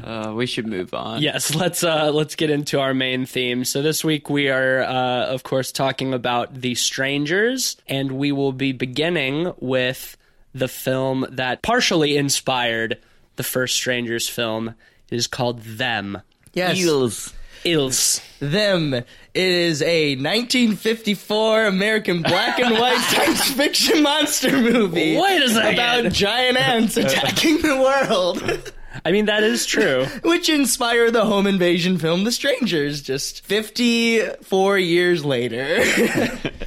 Uh, 0.04 0.34
we 0.34 0.44
should 0.44 0.66
move 0.66 0.92
on. 0.92 1.22
Yes, 1.22 1.54
let's 1.54 1.82
uh 1.82 2.10
let's 2.12 2.36
get 2.36 2.50
into 2.50 2.78
our 2.78 2.92
main 2.92 3.24
theme. 3.24 3.64
So 3.64 3.80
this 3.80 4.04
week 4.04 4.28
we 4.28 4.50
are 4.50 4.82
uh 4.82 5.26
of 5.26 5.44
course 5.44 5.72
talking 5.72 6.12
about 6.12 6.54
The 6.54 6.74
Strangers 6.74 7.78
and 7.88 8.12
we 8.12 8.30
will 8.30 8.52
be 8.52 8.72
beginning 8.72 9.54
with 9.60 10.18
the 10.54 10.68
film 10.68 11.26
that 11.30 11.62
partially 11.62 12.18
inspired 12.18 12.98
the 13.36 13.42
first 13.42 13.76
Strangers 13.76 14.28
film. 14.28 14.74
It 15.10 15.16
is 15.16 15.26
called 15.26 15.62
Them. 15.62 16.20
Yes. 16.52 16.76
Eels. 16.76 17.32
Ils. 17.64 18.20
Them. 18.40 18.92
It 18.92 19.06
is 19.34 19.80
a 19.80 20.16
1954 20.16 21.64
American 21.64 22.20
black 22.20 22.60
and 22.60 22.78
white 22.78 22.98
science 23.10 23.50
fiction 23.52 24.02
monster 24.02 24.52
movie. 24.52 25.16
Wait 25.16 25.42
a 25.42 25.48
second. 25.48 25.72
About 25.72 26.12
giant 26.12 26.58
ants 26.58 26.98
attacking 26.98 27.62
the 27.62 27.80
world. 27.80 28.72
I 29.04 29.12
mean, 29.12 29.26
that 29.26 29.42
is 29.42 29.66
true. 29.66 30.06
which 30.22 30.48
inspired 30.48 31.12
the 31.12 31.24
home 31.24 31.46
invasion 31.46 31.98
film 31.98 32.24
The 32.24 32.32
Strangers 32.32 33.02
just 33.02 33.44
54 33.44 34.78
years 34.78 35.24
later. 35.24 35.84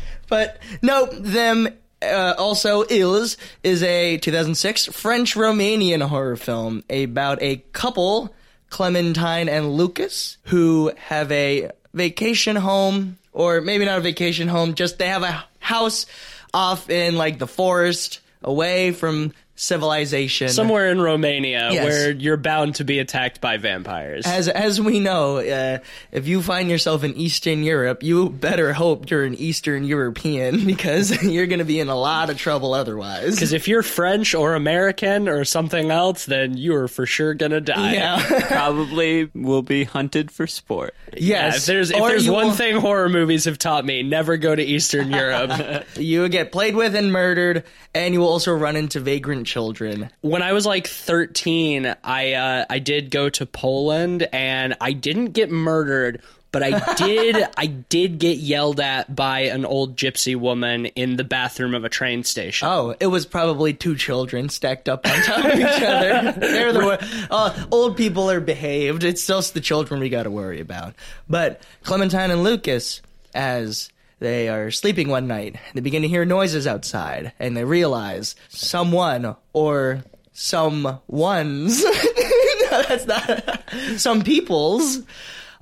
but 0.29 0.60
no, 0.82 1.06
them 1.08 1.67
uh, 2.01 2.36
also 2.38 2.84
Ils 2.84 3.38
is 3.63 3.82
a 3.82 4.17
2006 4.17 4.86
French 4.88 5.36
Romanian 5.36 6.01
horror 6.03 6.36
film 6.36 6.84
about 6.89 7.41
a 7.41 7.58
couple, 7.74 8.34
Clementine 8.70 9.50
and 9.50 9.74
Lucas, 9.74 10.38
who 10.44 10.91
have 10.98 11.32
a 11.32 11.72
vacation 11.94 12.56
home, 12.56 13.17
or 13.34 13.62
maybe 13.62 13.86
not 13.86 13.98
a 13.98 14.01
vacation 14.01 14.48
home, 14.48 14.75
just 14.75 15.00
they 15.00 15.08
have 15.08 15.24
a 15.24 15.44
house 15.60 16.06
off 16.53 16.89
in 16.89 17.15
like 17.15 17.39
the 17.39 17.48
forest 17.48 18.20
away 18.44 18.91
from 18.91 19.34
civilization. 19.57 20.49
Somewhere 20.49 20.89
in 20.91 21.01
Romania 21.01 21.69
Yes. 21.71 21.83
where 21.83 22.11
you're 22.11 22.37
bound 22.37 22.75
to 22.75 22.83
be 22.83 22.99
attacked 22.99 23.41
by 23.41 23.57
vampires. 23.57 24.25
As 24.25 24.47
as 24.47 24.79
we 24.79 24.99
know, 24.99 25.37
uh, 25.37 25.79
if 26.11 26.27
you 26.27 26.41
find 26.41 26.69
yourself 26.69 27.03
in 27.03 27.15
Eastern 27.15 27.63
Europe, 27.63 28.03
you 28.03 28.29
better 28.29 28.71
hope 28.73 29.09
you're 29.09 29.23
an 29.25 29.33
Eastern 29.35 29.83
European 29.83 30.65
because 30.73 31.23
you're 31.23 31.47
going 31.47 31.59
to 31.59 31.65
be 31.65 31.79
in 31.79 31.89
a 31.89 31.95
lot 31.95 32.29
of 32.29 32.37
trouble 32.37 32.73
otherwise. 32.73 33.35
Because 33.35 33.51
if 33.51 33.67
you're 33.67 33.83
French 33.83 34.33
or 34.35 34.53
American 34.55 35.27
or 35.27 35.43
something 35.43 35.91
else, 35.91 36.25
then 36.25 36.55
you 36.55 36.75
are 36.75 36.87
for 36.87 37.05
sure 37.05 37.33
gonna 37.33 37.59
die. 37.61 37.93
yeah, 37.93 38.41
Probably 38.47 39.29
will 39.33 39.63
be 39.63 39.83
hunted 39.83 40.31
for 40.31 40.45
sport. 40.47 40.93
Yeah, 41.13 41.47
yes. 41.47 41.57
if 41.57 41.65
there's 41.65 41.91
if 41.91 41.99
Or 41.99 42.09
there's 42.09 42.29
one 42.29 42.47
will- 42.47 42.53
thing 42.53 42.75
horror 42.77 43.09
movies 43.09 43.45
have 43.45 43.57
taught 43.57 43.85
me, 43.85 44.03
never 44.03 44.37
go 44.37 44.55
to 44.55 44.61
Eastern 44.63 45.09
Europe. 45.11 45.85
you 45.97 46.21
will 46.21 46.29
get 46.29 46.51
played 46.51 46.75
with 46.75 46.95
and 46.95 47.11
murdered, 47.11 47.63
and 47.95 48.13
you 48.13 48.19
will 48.19 48.27
also 48.29 48.53
run 48.53 48.75
into 48.75 48.99
vagrant 48.99 49.46
children. 49.47 50.11
when 50.21 50.43
I 50.43 50.53
was 50.53 50.65
like 50.65 50.87
13, 50.87 51.95
I 52.03 52.33
uh, 52.33 52.65
I 52.69 52.79
did 52.79 53.09
go 53.09 53.29
to 53.29 53.45
Poland 53.45 54.27
and 54.31 54.75
I 54.79 54.91
didn't 54.93 55.31
get 55.31 55.49
murdered, 55.49 56.21
but 56.51 56.61
I 56.63 56.93
did 56.95 57.43
I 57.57 57.65
did 57.67 58.19
get 58.19 58.37
yelled 58.37 58.79
at 58.79 59.15
by 59.15 59.41
an 59.41 59.65
old 59.65 59.95
gypsy 59.95 60.35
woman 60.35 60.85
in 60.87 61.15
the 61.15 61.23
bathroom 61.23 61.73
of 61.73 61.83
a 61.85 61.89
train 61.89 62.23
station. 62.23 62.67
Oh, 62.67 62.95
it 62.99 63.07
was 63.07 63.25
probably 63.25 63.73
two 63.73 63.95
children 63.95 64.49
stacked 64.49 64.89
up 64.89 65.07
on 65.07 65.21
top 65.23 65.45
of 65.45 65.59
each 65.59 65.81
other. 65.81 66.31
They're 66.39 66.73
the. 66.73 67.27
Uh, 67.29 67.65
old 67.71 67.97
people 67.97 68.29
are 68.29 68.39
behaved. 68.39 69.03
It's 69.03 69.25
just 69.25 69.53
the 69.53 69.61
children 69.61 69.99
we 69.99 70.09
got 70.09 70.23
to 70.23 70.31
worry 70.31 70.59
about. 70.59 70.93
But 71.29 71.61
Clementine 71.83 72.31
and 72.31 72.43
Lucas, 72.43 73.01
as 73.33 73.89
they 74.19 74.50
are 74.50 74.71
sleeping 74.71 75.09
one 75.09 75.27
night, 75.27 75.57
they 75.74 75.81
begin 75.81 76.01
to 76.01 76.07
hear 76.07 76.25
noises 76.25 76.65
outside, 76.67 77.33
and 77.39 77.55
they 77.55 77.63
realize 77.63 78.36
someone 78.50 79.36
or 79.53 80.03
some 80.33 81.00
ones. 81.07 81.83
no, 82.71 82.83
that's 82.88 83.05
not. 83.05 83.63
Some 83.97 84.24
peoples 84.24 85.00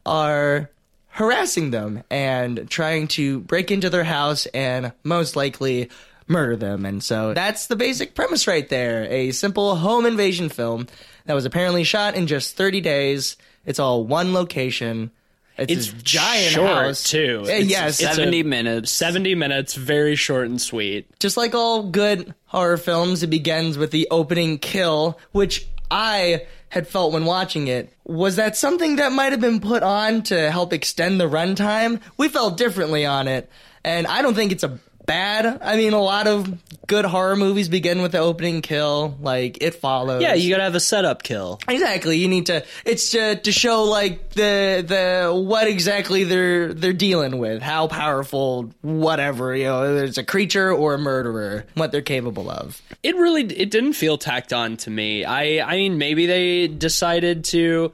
are 0.06 0.70
harassing 1.08 1.72
them 1.72 2.04
and 2.10 2.70
trying 2.70 3.08
to 3.08 3.40
break 3.42 3.72
into 3.72 3.90
their 3.90 4.04
house 4.04 4.46
and 4.48 4.92
most 5.04 5.36
likely 5.36 5.90
murder 6.28 6.56
them. 6.56 6.86
And 6.86 7.04
so 7.04 7.34
that's 7.34 7.68
the 7.68 7.76
basic 7.78 8.16
premise 8.16 8.48
right 8.48 8.68
there. 8.68 9.06
A 9.10 9.32
simple 9.32 9.76
home 9.78 10.06
invasion 10.06 10.50
film 10.50 10.88
that 11.26 11.34
was 11.34 11.46
apparently 11.46 11.84
shot 11.84 12.16
in 12.16 12.28
just 12.28 12.58
30 12.58 12.82
days. 12.82 13.38
It's 13.66 13.80
all 13.80 14.04
one 14.04 14.34
location. 14.34 15.12
It's, 15.58 15.72
It's 15.72 15.90
a 15.90 15.96
giant 16.04 16.54
short, 16.54 16.70
house 16.70 17.04
too. 17.04 17.44
Uh, 17.46 17.50
It's- 17.50 17.66
yes, 17.68 18.02
it's 18.02 18.12
a- 18.12 18.16
70 18.16 18.44
minutes. 18.44 18.92
70 18.92 19.36
minutes, 19.36 19.74
very 19.76 20.16
short 20.16 20.48
and 20.50 20.62
sweet. 20.62 21.08
just 21.20 21.38
like 21.38 21.56
all 21.56 21.84
good 21.84 22.34
horror 22.48 22.78
films, 22.78 23.24
it 23.24 23.28
begins 23.28 23.78
with 23.78 23.92
the 23.92 24.08
opening 24.12 24.58
kill, 24.58 25.18
which 25.32 25.66
I 25.90 26.44
had 26.70 26.88
felt 26.88 27.14
when 27.14 27.24
watching 27.26 27.68
it. 27.68 27.94
Was 28.04 28.36
that 28.36 28.58
something 28.58 28.98
that 28.98 29.12
might 29.14 29.32
have 29.32 29.40
been 29.40 29.62
put 29.62 29.82
on 29.84 30.24
to 30.24 30.52
help 30.52 30.74
extend 30.74 31.22
the 31.22 31.30
runtime? 31.30 32.02
We 32.18 32.28
felt 32.28 32.58
differently 32.58 33.06
on 33.06 33.28
it, 33.30 33.50
and 33.84 34.08
I 34.08 34.22
don't 34.22 34.34
think 34.36 34.52
it's 34.52 34.64
a 34.64 34.78
bad. 35.06 35.62
I 35.62 35.78
mean, 35.78 35.94
a 35.94 36.02
lot 36.02 36.28
of 36.28 36.52
good 36.88 37.06
horror 37.06 37.36
movies 37.36 37.70
begin 37.70 38.02
with 38.02 38.12
the 38.12 38.20
opening 38.20 38.62
kill, 38.62 39.18
like 39.22 39.58
It 39.62 39.76
Follows. 39.76 40.22
Yeah, 40.22 40.34
you 40.34 40.50
gotta 40.50 40.64
have 40.64 40.76
a 40.76 40.80
setup 40.80 41.24
kill. 41.24 41.60
Exactly. 41.68 42.18
You 42.18 42.28
need 42.28 42.48
to. 42.48 42.66
It's 42.86 43.12
to 43.12 43.36
to 43.36 43.52
show 43.52 43.84
like 43.84 44.32
the 44.32 44.84
the 44.86 45.34
what 45.34 45.68
exactly 45.68 46.24
they're 46.24 46.74
they're 46.74 46.94
dealing 46.94 47.38
with, 47.38 47.62
how 47.62 47.88
powerful, 47.88 48.72
whatever 48.82 49.56
you 49.56 49.66
know, 49.66 49.82
whether 49.82 50.04
it's 50.04 50.18
a 50.18 50.24
creature 50.24 50.72
or 50.72 50.96
a 50.96 51.00
murderer, 51.00 51.66
what 51.76 51.92
they're 51.92 52.02
capable 52.02 52.50
of. 52.50 52.82
It 53.04 53.16
really 53.16 53.44
it 53.44 53.72
didn't 53.72 53.94
feel 53.94 54.18
tacked 54.18 54.54
on 54.54 54.78
to 54.78 54.90
me. 54.90 55.26
I 55.26 55.66
I 55.66 55.76
mean 55.78 55.98
maybe 55.98 56.26
they 56.26 56.68
decided 56.68 57.44
to 57.46 57.94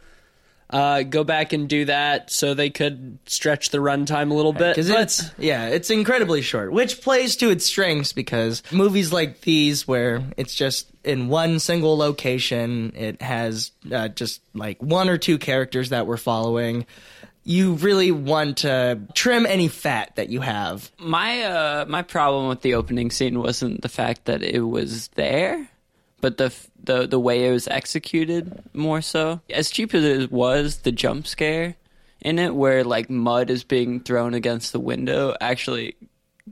uh, 0.71 1.03
go 1.03 1.23
back 1.23 1.53
and 1.53 1.67
do 1.67 1.85
that 1.85 2.31
so 2.31 2.53
they 2.53 2.69
could 2.69 3.19
stretch 3.25 3.69
the 3.69 3.79
runtime 3.79 4.31
a 4.31 4.33
little 4.33 4.53
bit. 4.53 4.75
Because 4.75 4.89
but- 4.89 5.01
it's 5.01 5.31
yeah, 5.37 5.67
it's 5.67 5.89
incredibly 5.89 6.41
short, 6.41 6.71
which 6.71 7.01
plays 7.01 7.35
to 7.37 7.49
its 7.49 7.65
strengths 7.65 8.13
because 8.13 8.63
movies 8.71 9.11
like 9.11 9.41
these 9.41 9.87
where 9.87 10.23
it's 10.37 10.55
just 10.55 10.87
in 11.03 11.27
one 11.27 11.59
single 11.59 11.97
location, 11.97 12.93
it 12.95 13.21
has 13.21 13.71
uh, 13.91 14.07
just 14.07 14.41
like 14.53 14.81
one 14.81 15.09
or 15.09 15.17
two 15.17 15.37
characters 15.37 15.89
that 15.89 16.07
we're 16.07 16.17
following. 16.17 16.85
You 17.43 17.73
really 17.73 18.11
want 18.11 18.57
to 18.57 18.99
trim 19.15 19.47
any 19.47 19.67
fat 19.67 20.15
that 20.15 20.29
you 20.29 20.41
have. 20.41 20.91
My 20.99 21.41
uh 21.41 21.85
my 21.87 22.03
problem 22.03 22.49
with 22.49 22.61
the 22.61 22.75
opening 22.75 23.09
scene 23.09 23.39
wasn't 23.39 23.81
the 23.81 23.89
fact 23.89 24.25
that 24.25 24.43
it 24.43 24.59
was 24.59 25.07
there, 25.15 25.67
but 26.21 26.37
the 26.37 26.53
the 26.83 27.07
the 27.07 27.19
way 27.19 27.47
it 27.47 27.51
was 27.51 27.67
executed 27.67 28.63
more 28.73 29.01
so. 29.01 29.41
As 29.49 29.69
cheap 29.69 29.93
as 29.93 30.03
it 30.03 30.31
was, 30.31 30.77
the 30.79 30.91
jump 30.91 31.27
scare 31.27 31.75
in 32.21 32.37
it 32.39 32.53
where 32.55 32.83
like 32.83 33.09
mud 33.09 33.49
is 33.49 33.63
being 33.63 33.99
thrown 33.99 34.33
against 34.33 34.71
the 34.71 34.79
window 34.79 35.35
actually 35.41 35.95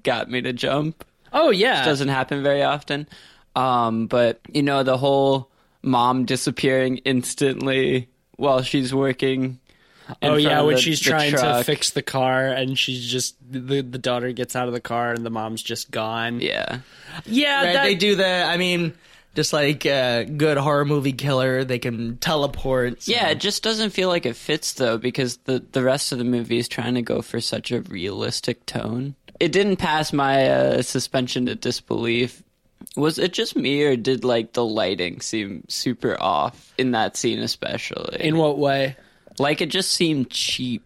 got 0.04 0.30
me 0.30 0.42
to 0.42 0.52
jump. 0.54 1.06
oh 1.32 1.52
yeah, 1.52 1.86
Doesn't 1.86 2.08
happen 2.10 2.42
very 2.44 2.64
often. 2.64 3.08
Um 3.56 4.08
but 4.08 4.40
you 4.52 4.64
know 4.64 4.84
the 4.84 4.98
whole 4.98 5.50
mom 5.82 6.26
disappearing 6.26 6.98
instantly 7.06 8.10
while 8.38 8.62
she's 8.64 8.94
working 8.94 9.60
oh 10.24 10.36
yeah, 10.36 10.62
when 10.62 10.76
the- 10.76 10.82
she's 10.82 11.00
the 11.00 11.10
trying 11.10 11.32
to 11.34 11.64
fix 11.64 11.92
the 11.92 12.02
car 12.02 12.48
and 12.48 12.78
she's 12.78 13.06
just 13.06 13.36
the 13.50 13.82
the 13.82 13.98
daughter 14.00 14.32
gets 14.32 14.56
out 14.56 14.68
of 14.68 14.74
the 14.74 14.82
car 14.82 15.12
and 15.14 15.26
the 15.26 15.30
mom's 15.30 15.62
just 15.62 15.92
gone. 15.92 16.40
Yeah. 16.42 16.80
yeah, 17.26 17.64
Right? 17.64 17.74
that, 17.74 17.84
they 17.84 17.96
do 17.96 18.16
the. 18.16 18.28
I 18.28 18.58
mean, 18.58 18.94
just 19.36 19.54
like 19.54 19.86
a 19.86 20.26
good 20.26 20.58
horror 20.58 20.86
movie 20.86 21.14
killer, 21.14 21.64
they 21.64 21.80
can 21.80 22.18
teleport. 22.18 23.04
so- 23.04 23.12
Yeah, 23.12 23.30
it 23.30 23.40
just 23.40 23.64
doesn't 23.64 23.92
feel 23.92 24.10
like 24.10 24.26
it 24.26 24.36
fits 24.36 24.74
though 24.74 24.98
because 24.98 25.38
the 25.46 25.64
the 25.72 25.84
rest 25.84 26.12
of 26.12 26.18
the 26.18 26.24
movie 26.24 26.58
is 26.58 26.68
trying 26.68 26.96
to 26.96 27.02
go 27.02 27.22
for 27.22 27.40
such 27.40 27.72
a 27.72 27.82
realistic 27.82 28.66
tone. 28.66 29.16
It 29.40 29.52
didn't 29.52 29.78
pass 29.78 30.12
my 30.12 30.48
uh, 30.50 30.82
suspension 30.82 31.46
to 31.46 31.56
disbelief. 31.56 32.44
Was 32.96 33.18
it 33.20 33.32
just 33.34 33.56
me 33.56 33.84
or 33.84 33.96
did 33.96 34.24
like 34.24 34.54
the 34.54 34.66
lighting 34.66 35.22
seem 35.22 35.64
super 35.70 36.18
off 36.22 36.74
in 36.78 36.92
that 36.92 37.16
scene 37.16 37.40
especially? 37.40 38.18
In 38.22 38.38
what 38.38 38.58
way? 38.58 38.96
like 39.38 39.62
it 39.62 39.70
just 39.70 39.92
seemed 39.92 40.30
cheap. 40.30 40.84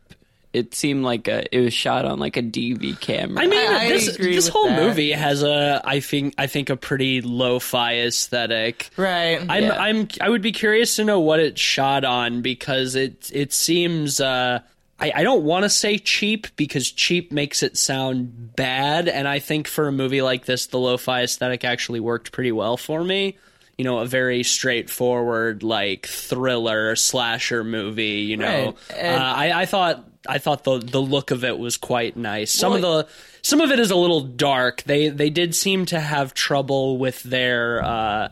It 0.54 0.76
seemed 0.76 1.04
like 1.04 1.28
a, 1.28 1.44
it 1.56 1.62
was 1.62 1.74
shot 1.74 2.06
on 2.06 2.20
like 2.20 2.38
a 2.38 2.44
DV 2.44 3.00
camera. 3.00 3.42
I 3.44 3.48
mean, 3.48 3.72
I 3.72 3.90
this 3.90 4.16
agree 4.16 4.36
this 4.36 4.48
whole 4.48 4.68
that. 4.68 4.82
movie 4.82 5.12
has 5.12 5.42
a 5.42 5.82
I 5.84 6.00
think 6.00 6.36
I 6.38 6.46
think 6.46 6.70
a 6.70 6.78
pretty 6.78 7.22
lo-fi 7.22 7.96
aesthetic. 8.02 8.92
Right. 8.96 9.44
I'm 9.50 9.64
Yeah. 9.64 9.82
I'm 9.82 10.08
I 10.22 10.30
would 10.30 10.44
be 10.44 10.52
curious 10.52 10.96
to 10.98 11.04
know 11.04 11.20
what 11.20 11.40
it's 11.40 11.60
shot 11.60 12.06
on 12.06 12.42
because 12.44 12.94
it 12.96 13.32
it 13.34 13.52
seems 13.52 14.22
uh 14.22 14.60
I, 15.00 15.12
I 15.16 15.24
don't 15.24 15.44
want 15.44 15.64
to 15.64 15.70
say 15.70 15.98
cheap 15.98 16.48
because 16.56 16.90
cheap 16.92 17.32
makes 17.32 17.64
it 17.64 17.76
sound 17.76 18.56
bad 18.56 19.08
and 19.10 19.28
I 19.28 19.40
think 19.40 19.68
for 19.68 19.88
a 19.88 19.92
movie 19.92 20.22
like 20.22 20.46
this 20.46 20.68
the 20.68 20.78
lo-fi 20.78 21.24
aesthetic 21.24 21.66
actually 21.66 22.00
worked 22.00 22.32
pretty 22.32 22.52
well 22.52 22.78
for 22.78 23.04
me. 23.04 23.38
You 23.78 23.86
know, 23.86 24.00
a 24.00 24.06
very 24.06 24.44
straightforward 24.44 25.64
like 25.64 26.06
thriller 26.06 26.96
slasher 26.96 27.64
movie, 27.64 28.22
you 28.22 28.38
know. 28.38 28.76
Right. 28.92 29.04
Uh, 29.04 29.34
I 29.36 29.62
I 29.62 29.66
thought 29.66 30.08
I 30.28 30.38
thought 30.38 30.64
the 30.64 30.78
the 30.80 31.02
look 31.02 31.32
of 31.32 31.44
it 31.44 31.58
was 31.58 31.78
quite 31.78 32.16
nice. 32.16 32.52
Some 32.52 32.74
Well, 32.74 33.00
of 33.00 33.06
the 33.08 33.12
some 33.42 33.62
of 33.62 33.72
it 33.72 33.80
is 33.80 33.90
a 33.92 33.96
little 33.96 34.22
dark. 34.22 34.84
They 34.84 35.10
they 35.10 35.30
did 35.30 35.56
seem 35.56 35.86
to 35.88 36.00
have 36.00 36.34
trouble 36.34 36.98
with 36.98 37.24
their 37.24 37.84
uh, 37.84 38.30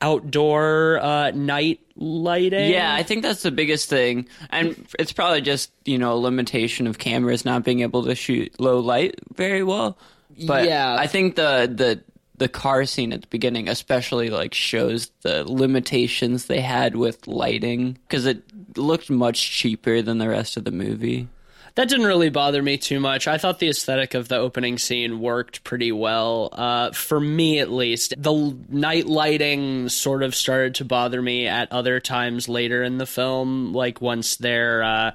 outdoor 0.00 0.98
uh, 1.00 1.30
night 1.32 1.80
lighting. 1.96 2.70
Yeah, 2.70 2.92
I 2.94 3.02
think 3.02 3.22
that's 3.22 3.42
the 3.42 3.50
biggest 3.50 3.88
thing, 3.88 4.28
and 4.50 4.86
it's 4.98 5.12
probably 5.12 5.40
just 5.40 5.70
you 5.84 5.98
know 5.98 6.14
a 6.14 6.18
limitation 6.20 6.86
of 6.86 6.98
cameras 6.98 7.44
not 7.44 7.64
being 7.64 7.80
able 7.80 8.04
to 8.04 8.14
shoot 8.14 8.58
low 8.60 8.78
light 8.80 9.16
very 9.34 9.62
well. 9.62 9.98
But 10.46 10.66
Yeah. 10.66 10.96
I 10.98 11.06
think 11.06 11.36
the 11.36 11.70
the 11.72 12.02
the 12.42 12.48
car 12.48 12.84
scene 12.84 13.12
at 13.12 13.20
the 13.20 13.28
beginning 13.28 13.68
especially 13.68 14.28
like 14.28 14.52
shows 14.52 15.12
the 15.20 15.44
limitations 15.44 16.46
they 16.46 16.60
had 16.60 16.96
with 16.96 17.28
lighting 17.28 17.96
because 18.08 18.26
it 18.26 18.42
looked 18.76 19.08
much 19.08 19.48
cheaper 19.52 20.02
than 20.02 20.18
the 20.18 20.28
rest 20.28 20.56
of 20.56 20.64
the 20.64 20.72
movie. 20.72 21.28
That 21.76 21.88
didn't 21.88 22.06
really 22.06 22.30
bother 22.30 22.60
me 22.60 22.78
too 22.78 22.98
much. 22.98 23.28
I 23.28 23.38
thought 23.38 23.60
the 23.60 23.68
aesthetic 23.68 24.14
of 24.14 24.26
the 24.26 24.36
opening 24.36 24.76
scene 24.76 25.20
worked 25.20 25.62
pretty 25.62 25.92
well. 25.92 26.48
Uh, 26.52 26.90
for 26.90 27.18
me, 27.18 27.60
at 27.60 27.70
least. 27.70 28.12
The 28.18 28.56
night 28.68 29.06
lighting 29.06 29.88
sort 29.88 30.24
of 30.24 30.34
started 30.34 30.74
to 30.76 30.84
bother 30.84 31.22
me 31.22 31.46
at 31.46 31.70
other 31.70 32.00
times 32.00 32.48
later 32.48 32.82
in 32.82 32.98
the 32.98 33.06
film. 33.06 33.72
Like 33.72 34.02
once 34.02 34.36
they're 34.36 34.82
uh, 34.82 35.12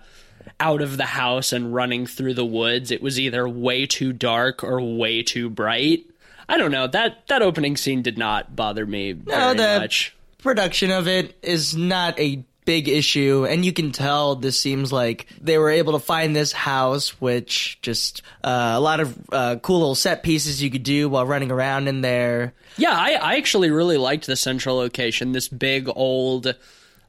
out 0.59 0.81
of 0.81 0.95
the 0.95 1.05
house 1.05 1.51
and 1.51 1.75
running 1.75 2.07
through 2.07 2.35
the 2.35 2.45
woods, 2.45 2.89
it 2.89 3.01
was 3.03 3.19
either 3.19 3.47
way 3.47 3.85
too 3.85 4.13
dark 4.13 4.63
or 4.63 4.81
way 4.81 5.21
too 5.23 5.49
bright. 5.49 6.05
I 6.49 6.57
don't 6.57 6.71
know. 6.71 6.87
That 6.87 7.27
that 7.27 7.41
opening 7.41 7.77
scene 7.77 8.01
did 8.01 8.17
not 8.17 8.55
bother 8.55 8.85
me 8.85 9.11
very 9.13 9.55
the- 9.57 9.79
much. 9.79 10.15
production 10.39 10.91
of 10.91 11.07
it 11.07 11.35
is 11.41 11.75
not 11.75 12.19
a 12.19 12.43
big 12.65 12.89
issue 12.89 13.45
and 13.49 13.63
you 13.65 13.71
can 13.71 13.93
tell 13.93 14.35
this 14.35 14.59
seems 14.59 14.91
like 14.91 15.25
they 15.39 15.57
were 15.57 15.69
able 15.69 15.93
to 15.93 15.99
find 15.99 16.35
this 16.35 16.51
house 16.51 17.11
which 17.21 17.79
just 17.81 18.21
uh, 18.43 18.73
a 18.75 18.79
lot 18.81 18.99
of 18.99 19.17
uh, 19.31 19.55
cool 19.61 19.79
little 19.79 19.95
set 19.95 20.21
pieces 20.21 20.61
you 20.61 20.69
could 20.69 20.83
do 20.83 21.07
while 21.07 21.25
running 21.25 21.49
around 21.49 21.87
in 21.87 22.01
there 22.01 22.53
Yeah, 22.75 22.91
I, 22.91 23.11
I 23.13 23.35
actually 23.37 23.71
really 23.71 23.95
liked 23.95 24.27
the 24.27 24.35
central 24.35 24.75
location. 24.75 25.31
This 25.31 25.47
big 25.47 25.87
old. 25.95 26.55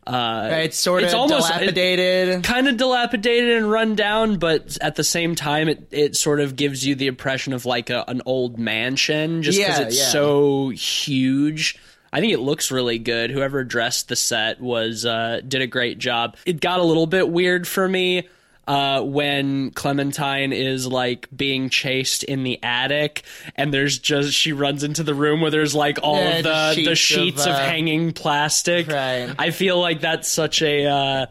Uh, 0.09 0.49
it's 0.63 0.79
sort 0.79 1.03
It's 1.03 1.13
of 1.13 1.21
almost- 1.21 1.49
dilapidated 1.49 2.43
kind 2.45 2.67
of 2.69 2.77
dilapidated 2.77 3.57
and 3.59 3.71
run 3.71 3.95
down, 3.95 4.39
but 4.39 4.79
at 4.81 4.97
the 4.97 5.05
same 5.05 5.35
time, 5.35 5.69
it, 5.69 5.87
it 5.91 6.17
sort 6.17 6.41
of 6.41 6.57
gives 6.57 6.85
you 6.87 6.95
the 6.95 7.07
impression 7.07 7.53
of 7.53 7.67
like 7.67 7.91
a, 7.91 8.05
an 8.09 8.23
old 8.27 8.59
mansion 8.59 9.43
just 9.43 9.59
because 9.59 9.79
Yeah, 9.79 9.87
it's 9.87 9.99
yeah. 9.99 10.09
so 10.09 10.71
huge. 10.71 11.79
I 12.13 12.21
think 12.21 12.33
it 12.33 12.39
looks 12.41 12.71
really 12.71 12.99
good. 12.99 13.31
Whoever 13.31 13.65
dressed 13.65 14.09
the 14.09 14.17
set 14.17 14.61
was 14.61 15.05
uh, 15.05 15.43
did 15.47 15.61
a 15.61 15.67
great 15.67 15.99
job. 15.99 16.37
It 16.47 16.61
got 16.61 16.81
a 16.81 16.83
little 16.85 17.07
bit 17.07 17.29
weird 17.29 17.69
for 17.69 17.87
me 17.87 18.27
uh, 18.69 19.03
when 19.03 19.71
Clementine 19.71 20.53
is 20.53 20.87
like 20.87 21.27
being 21.35 21.71
chased 21.71 22.23
in 22.23 22.45
the 22.45 22.63
attic, 22.63 23.23
and 23.57 23.73
there's 23.73 23.99
just 23.99 24.33
she 24.35 24.53
runs 24.53 24.85
into 24.85 25.03
the 25.03 25.15
room 25.15 25.41
where 25.41 25.51
there's 25.51 25.75
like 25.75 25.99
all 26.03 26.17
Yeah, 26.17 26.37
of 26.39 26.45
the 26.45 26.75
sheets 26.75 26.85
the 26.87 26.93
of, 26.93 26.99
sheets 26.99 27.47
of, 27.47 27.53
uh, 27.55 27.59
hanging 27.59 28.13
plastic. 28.13 28.87
Right. 28.89 29.35
I 29.39 29.51
feel 29.51 29.81
like 29.81 30.03
that's 30.03 30.29
such 30.29 30.61
a 30.63 30.85
uh, 30.87 31.27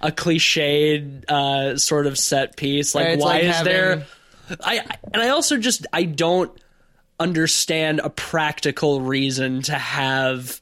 a 0.00 0.10
cliched 0.10 1.28
uh, 1.30 1.76
sort 1.76 2.06
of 2.06 2.18
set 2.18 2.56
piece. 2.56 2.94
Like, 2.94 3.20
why 3.20 3.26
like 3.26 3.44
is 3.44 3.56
having- 3.56 3.72
there? 3.72 4.06
I 4.64 4.80
and 5.12 5.22
I 5.22 5.28
also 5.28 5.58
just 5.58 5.86
I 5.92 6.04
don't 6.04 6.50
understand 7.20 8.00
a 8.02 8.08
practical 8.10 9.02
reason 9.02 9.60
to 9.62 9.74
have 9.74 10.60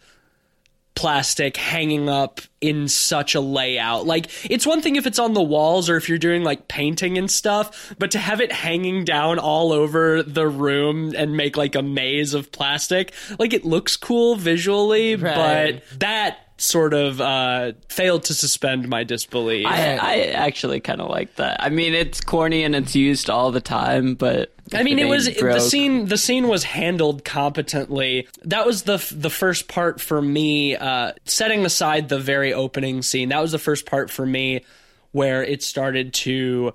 plastic 0.98 1.56
hanging 1.56 2.08
up 2.08 2.40
in 2.60 2.88
such 2.88 3.36
a 3.36 3.40
layout. 3.40 4.04
Like 4.04 4.28
it's 4.50 4.66
one 4.66 4.82
thing 4.82 4.96
if 4.96 5.06
it's 5.06 5.20
on 5.20 5.32
the 5.32 5.40
walls 5.42 5.88
or 5.88 5.96
if 5.96 6.08
you're 6.08 6.18
doing 6.18 6.42
like 6.42 6.66
painting 6.66 7.16
and 7.16 7.30
stuff, 7.30 7.94
but 8.00 8.10
to 8.10 8.18
have 8.18 8.40
it 8.40 8.50
hanging 8.50 9.04
down 9.04 9.38
all 9.38 9.72
over 9.72 10.24
the 10.24 10.48
room 10.48 11.14
and 11.16 11.36
make 11.36 11.56
like 11.56 11.76
a 11.76 11.82
maze 11.82 12.34
of 12.34 12.50
plastic, 12.50 13.12
like 13.38 13.52
it 13.52 13.64
looks 13.64 13.96
cool 13.96 14.34
visually, 14.34 15.14
Right. 15.14 15.82
but 15.84 16.00
that 16.00 16.47
sort 16.58 16.92
of 16.92 17.20
uh 17.20 17.72
failed 17.88 18.24
to 18.24 18.34
suspend 18.34 18.88
my 18.88 19.04
disbelief. 19.04 19.66
I, 19.66 19.96
I 19.96 20.16
actually 20.26 20.80
kind 20.80 21.00
of 21.00 21.08
like 21.08 21.36
that. 21.36 21.62
I 21.62 21.68
mean, 21.68 21.94
it's 21.94 22.20
corny 22.20 22.64
and 22.64 22.74
it's 22.74 22.94
used 22.94 23.30
all 23.30 23.52
the 23.52 23.60
time, 23.60 24.14
but 24.14 24.52
I 24.74 24.82
mean, 24.82 24.98
if 24.98 25.06
it 25.06 25.08
was 25.08 25.28
ain't 25.28 25.38
the 25.40 25.60
scene. 25.60 26.06
The 26.06 26.18
scene 26.18 26.48
was 26.48 26.64
handled 26.64 27.24
competently. 27.24 28.28
That 28.44 28.66
was 28.66 28.82
the 28.82 28.96
the 29.14 29.30
first 29.30 29.68
part 29.68 30.00
for 30.00 30.20
me. 30.20 30.76
Uh, 30.76 31.12
setting 31.24 31.64
aside 31.64 32.08
the 32.08 32.18
very 32.18 32.52
opening 32.52 33.02
scene, 33.02 33.30
that 33.30 33.40
was 33.40 33.52
the 33.52 33.58
first 33.58 33.86
part 33.86 34.10
for 34.10 34.26
me 34.26 34.64
where 35.12 35.42
it 35.42 35.62
started 35.62 36.12
to 36.12 36.74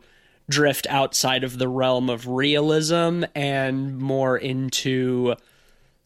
drift 0.49 0.87
outside 0.89 1.43
of 1.43 1.57
the 1.57 1.67
realm 1.67 2.09
of 2.09 2.27
realism 2.27 3.23
and 3.35 3.97
more 3.97 4.37
into 4.37 5.35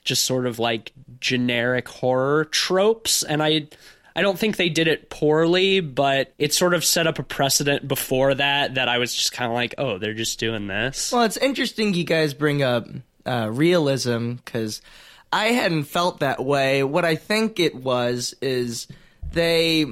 just 0.04 0.24
sort 0.24 0.46
of 0.46 0.60
like 0.60 0.92
generic 1.20 1.88
horror 1.88 2.46
tropes. 2.46 3.24
And 3.24 3.42
I. 3.44 3.68
I 4.16 4.22
don't 4.24 4.40
think 4.40 4.58
they 4.58 4.70
did 4.70 4.88
it 4.88 5.12
poorly, 5.12 5.80
but 5.80 6.34
it 6.40 6.52
sort 6.52 6.74
of 6.74 6.84
set 6.84 7.06
up 7.06 7.20
a 7.20 7.24
precedent 7.24 7.88
before 7.88 8.34
that 8.34 8.74
that 8.74 8.90
I 8.90 8.98
was 8.98 9.14
just 9.14 9.32
kind 9.32 9.52
of 9.52 9.54
like, 9.54 9.76
oh, 9.78 10.00
they're 10.00 10.16
just 10.16 10.40
doing 10.40 10.66
this. 10.66 11.12
well 11.12 11.22
it's 11.22 11.38
interesting 11.38 11.94
you 11.94 12.04
guys 12.04 12.34
bring 12.34 12.64
up 12.64 12.88
uh, 13.28 13.48
realism 13.52 14.32
because 14.34 14.82
i 15.32 15.50
hadn't 15.50 15.84
felt 15.84 16.22
that 16.22 16.44
way 16.44 16.82
what 16.82 17.06
i 17.06 17.16
think 17.16 17.60
it 17.60 17.76
was 17.76 18.34
is 18.42 18.88
they 19.32 19.86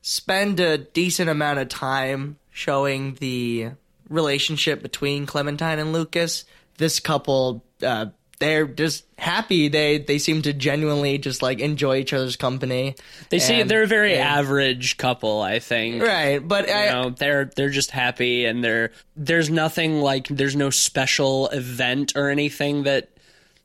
spend 0.00 0.58
a 0.58 0.78
decent 0.78 1.30
amount 1.30 1.58
of 1.60 1.68
time 1.68 2.36
showing 2.50 3.14
the 3.20 3.70
relationship 4.08 4.82
between 4.82 5.26
Clementine 5.26 5.78
and 5.78 5.92
Lucas. 5.92 6.44
This 6.78 7.00
couple, 7.00 7.64
uh, 7.82 8.06
they're 8.42 8.66
just 8.66 9.04
happy. 9.16 9.68
They 9.68 9.98
they 9.98 10.18
seem 10.18 10.42
to 10.42 10.52
genuinely 10.52 11.16
just 11.18 11.40
like 11.42 11.60
enjoy 11.60 11.98
each 11.98 12.12
other's 12.12 12.36
company. 12.36 12.96
They 13.30 13.38
see 13.38 13.62
they're 13.62 13.84
a 13.84 13.86
very 13.86 14.14
and- 14.14 14.22
average 14.22 14.96
couple, 14.96 15.40
I 15.40 15.60
think. 15.60 16.02
right, 16.02 16.46
but 16.46 16.68
I, 16.68 16.86
You 16.86 16.92
know, 16.92 17.10
they're 17.10 17.50
they're 17.56 17.70
just 17.70 17.90
happy 17.92 18.44
and 18.44 18.62
they're 18.62 18.90
there's 19.16 19.48
nothing 19.48 20.00
like 20.00 20.26
there's 20.28 20.56
no 20.56 20.70
special 20.70 21.48
event 21.48 22.12
or 22.16 22.28
anything 22.30 22.82
that 22.82 23.08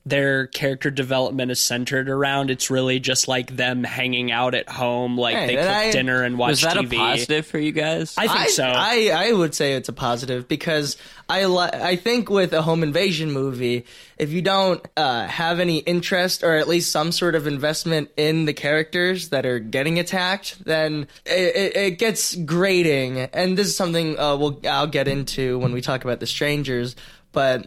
their 0.08 0.48
character 0.48 0.90
development 0.90 1.52
is 1.52 1.60
centered 1.60 2.08
around. 2.10 2.50
It's 2.50 2.70
really 2.70 3.00
just 3.00 3.28
like 3.28 3.56
them 3.56 3.84
hanging 3.84 4.32
out 4.32 4.56
at 4.56 4.70
home, 4.70 5.18
like 5.18 5.36
Right, 5.36 5.48
they 5.48 5.56
cook 5.56 5.66
I- 5.68 5.92
dinner 5.92 6.24
and 6.24 6.38
watch 6.38 6.52
Was 6.52 6.62
that 6.62 6.78
TV. 6.78 6.94
a 6.94 6.98
positive 6.98 7.46
for 7.48 7.60
you 7.60 7.72
guys? 7.74 8.14
I 8.18 8.28
think 8.28 8.40
I, 8.40 8.48
so. 8.48 8.64
I 8.64 9.12
I 9.14 9.32
would 9.34 9.54
say 9.54 9.74
it's 9.74 9.90
a 9.90 9.94
positive 9.94 10.48
because 10.48 10.96
I 11.28 11.46
li- 11.46 11.70
I 11.74 11.98
think 11.98 12.30
with 12.30 12.54
a 12.54 12.62
home 12.62 12.84
invasion 12.84 13.32
movie, 13.32 13.86
if 14.18 14.32
you 14.32 14.42
don't 14.42 14.86
uh, 14.96 15.28
have 15.28 15.60
any 15.60 15.80
interest 15.80 16.42
or 16.44 16.56
at 16.56 16.68
least 16.70 16.92
some 16.92 17.12
sort 17.12 17.36
of 17.36 17.46
investment 17.48 18.10
in 18.16 18.46
the 18.46 18.54
characters 18.54 19.30
that 19.30 19.46
are 19.46 19.60
getting 19.60 20.00
attacked, 20.00 20.64
then 20.64 21.08
it, 21.26 21.56
it, 21.56 21.76
it 21.76 21.92
gets 22.00 22.34
grating. 22.36 23.20
And 23.20 23.58
this 23.58 23.68
is 23.68 23.76
something 23.76 24.18
uh, 24.18 24.38
we'll 24.38 24.60
I'll 24.70 24.88
get 24.88 25.08
into 25.10 25.60
when 25.60 25.74
we 25.74 25.82
talk 25.82 26.06
about 26.06 26.20
the 26.22 26.28
strangers, 26.28 26.96
but 27.34 27.66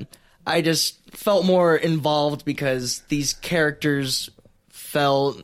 I 0.51 0.61
just 0.63 0.99
felt 1.11 1.45
more 1.45 1.77
involved 1.77 2.45
because 2.45 3.01
these 3.09 3.33
characters 3.35 4.31
felt 4.69 5.43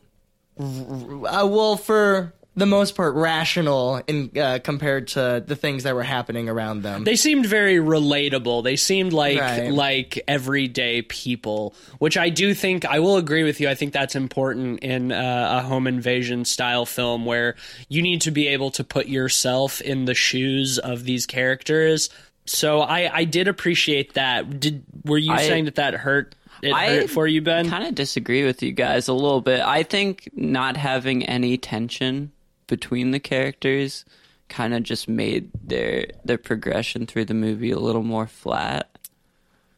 uh, 0.58 1.46
well 1.48 1.76
for 1.76 2.32
the 2.58 2.64
most 2.64 2.94
part 2.96 3.14
rational 3.14 4.00
in 4.06 4.30
uh, 4.38 4.58
compared 4.64 5.08
to 5.08 5.44
the 5.46 5.54
things 5.54 5.82
that 5.82 5.94
were 5.94 6.02
happening 6.02 6.48
around 6.48 6.82
them. 6.82 7.04
They 7.04 7.16
seemed 7.16 7.44
very 7.44 7.76
relatable. 7.76 8.64
They 8.64 8.76
seemed 8.76 9.12
like 9.12 9.38
Right. 9.38 9.70
like 9.70 10.24
everyday 10.26 11.02
people, 11.02 11.74
which 11.98 12.16
I 12.16 12.30
do 12.30 12.54
think 12.54 12.86
I 12.86 13.00
will 13.00 13.18
agree 13.18 13.42
with 13.44 13.60
you. 13.60 13.68
I 13.68 13.74
think 13.74 13.92
that's 13.92 14.16
important 14.16 14.80
in 14.80 15.12
uh, 15.12 15.60
a 15.62 15.66
home 15.68 15.86
invasion 15.86 16.46
style 16.46 16.86
film 16.86 17.26
where 17.26 17.56
you 17.90 18.00
need 18.00 18.22
to 18.22 18.30
be 18.30 18.46
able 18.48 18.70
to 18.70 18.84
put 18.84 19.06
yourself 19.06 19.82
in 19.82 20.06
the 20.06 20.14
shoes 20.14 20.78
of 20.78 21.04
these 21.04 21.26
characters. 21.26 22.08
So 22.46 22.80
I 22.80 23.10
I 23.12 23.24
did 23.24 23.48
appreciate 23.48 24.14
that. 24.14 24.60
Did 24.60 24.84
were 25.04 25.18
you 25.18 25.32
I- 25.32 25.46
saying 25.46 25.66
that 25.66 25.76
that 25.76 25.94
hurt? 25.94 26.34
It 26.62 26.72
I 26.72 26.86
hurt 26.86 27.10
for 27.10 27.26
you, 27.26 27.42
Ben? 27.42 27.66
I 27.66 27.70
kind 27.70 27.84
of 27.86 27.94
disagree 27.94 28.44
with 28.44 28.62
you 28.62 28.72
guys 28.72 29.08
a 29.08 29.12
little 29.12 29.42
bit. 29.42 29.60
I 29.60 29.82
think 29.82 30.30
not 30.32 30.78
having 30.78 31.22
any 31.24 31.58
tension 31.58 32.32
between 32.66 33.10
the 33.10 33.20
characters 33.20 34.06
kind 34.48 34.72
of 34.74 34.82
just 34.82 35.08
made 35.08 35.50
their 35.62 36.06
their 36.24 36.38
progression 36.38 37.06
through 37.06 37.26
the 37.26 37.34
movie 37.34 37.70
a 37.72 37.78
little 37.78 38.02
more 38.02 38.26
flat. 38.26 38.90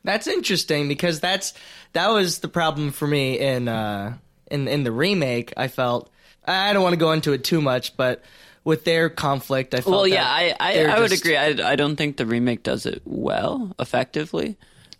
That's 0.05 0.27
interesting 0.27 0.89
because 0.89 1.21
that's 1.21 1.53
that 1.95 2.09
was 2.09 2.39
the 2.39 2.49
problem 2.49 2.93
for 2.93 3.07
me 3.07 3.39
in 3.39 3.67
uh, 3.67 4.17
in 4.51 4.69
in 4.69 4.85
the 4.85 4.93
remake. 4.93 5.53
I 5.57 5.69
felt 5.69 6.11
I 6.47 6.73
don't 6.73 6.83
want 6.83 6.93
to 6.93 6.99
go 6.99 7.13
into 7.13 7.33
it 7.33 7.45
too 7.45 7.61
much, 7.61 7.97
but 7.97 8.23
with 8.69 8.85
their 8.85 9.09
conflict, 9.09 9.75
I 9.75 9.81
felt 9.81 9.91
Well, 9.91 10.03
that 10.03 10.11
yeah, 10.11 10.29
I 10.29 10.55
I, 10.61 10.75
they're 10.75 10.91
I 10.91 11.01
would 11.01 11.11
just- 11.11 11.25
agree. 11.25 11.37
I 11.37 11.73
I 11.73 11.75
don't 11.75 11.97
think 11.97 12.17
the 12.19 12.27
remake 12.27 12.63
does 12.63 12.85
it 12.87 13.01
well, 13.05 13.75
effectively. 13.79 14.57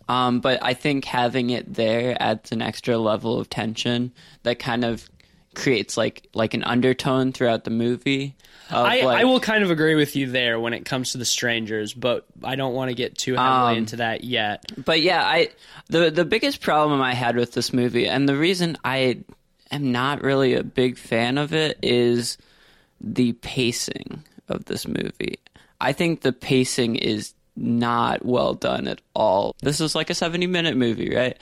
Um, 0.09 0.39
but 0.39 0.57
I 0.63 0.73
think 0.73 1.05
having 1.05 1.51
it 1.51 1.71
there 1.71 2.17
adds 2.19 2.51
an 2.51 2.63
extra 2.63 2.97
level 2.97 3.39
of 3.39 3.47
tension 3.47 4.11
that 4.41 4.57
kind 4.57 4.83
of 4.83 5.07
creates 5.53 5.97
like 5.97 6.27
like 6.33 6.55
an 6.55 6.63
undertone 6.63 7.31
throughout 7.31 7.63
the 7.63 7.69
movie. 7.71 8.35
I, 8.71 9.01
like, 9.01 9.21
I 9.21 9.23
will 9.25 9.39
kind 9.39 9.63
of 9.63 9.71
agree 9.71 9.95
with 9.95 10.15
you 10.15 10.29
there 10.31 10.59
when 10.59 10.73
it 10.73 10.85
comes 10.85 11.11
to 11.13 11.17
the 11.17 11.25
strangers, 11.25 11.91
but 11.93 12.25
I 12.43 12.55
don't 12.55 12.73
want 12.75 12.89
to 12.89 12.95
get 12.95 13.17
too 13.17 13.33
heavily 13.35 13.71
Um, 13.73 13.77
into 13.77 13.95
that 13.97 14.23
yet. 14.23 14.63
But 14.83 15.01
yeah, 15.01 15.23
I 15.23 15.49
the 15.89 16.09
the 16.11 16.25
biggest 16.25 16.61
problem 16.61 17.01
I 17.01 17.13
had 17.13 17.35
with 17.35 17.53
this 17.53 17.71
movie, 17.73 18.07
and 18.07 18.27
the 18.29 18.35
reason 18.35 18.77
I 18.83 19.19
am 19.71 19.91
not 19.91 20.21
really 20.23 20.53
a 20.55 20.63
big 20.63 20.97
fan 20.97 21.37
of 21.37 21.53
it, 21.53 21.77
is 21.83 22.37
the 23.01 23.33
pacing 23.33 24.23
of 24.47 24.65
this 24.65 24.87
movie. 24.87 25.39
I 25.81 25.93
think 25.93 26.21
the 26.21 26.33
pacing 26.33 26.95
is 26.95 27.33
not 27.55 28.25
well 28.25 28.53
done 28.53 28.87
at 28.87 29.01
all. 29.13 29.55
This 29.61 29.81
is 29.81 29.95
like 29.95 30.09
a 30.09 30.15
seventy 30.15 30.47
minute 30.47 30.77
movie, 30.77 31.15
right? 31.15 31.37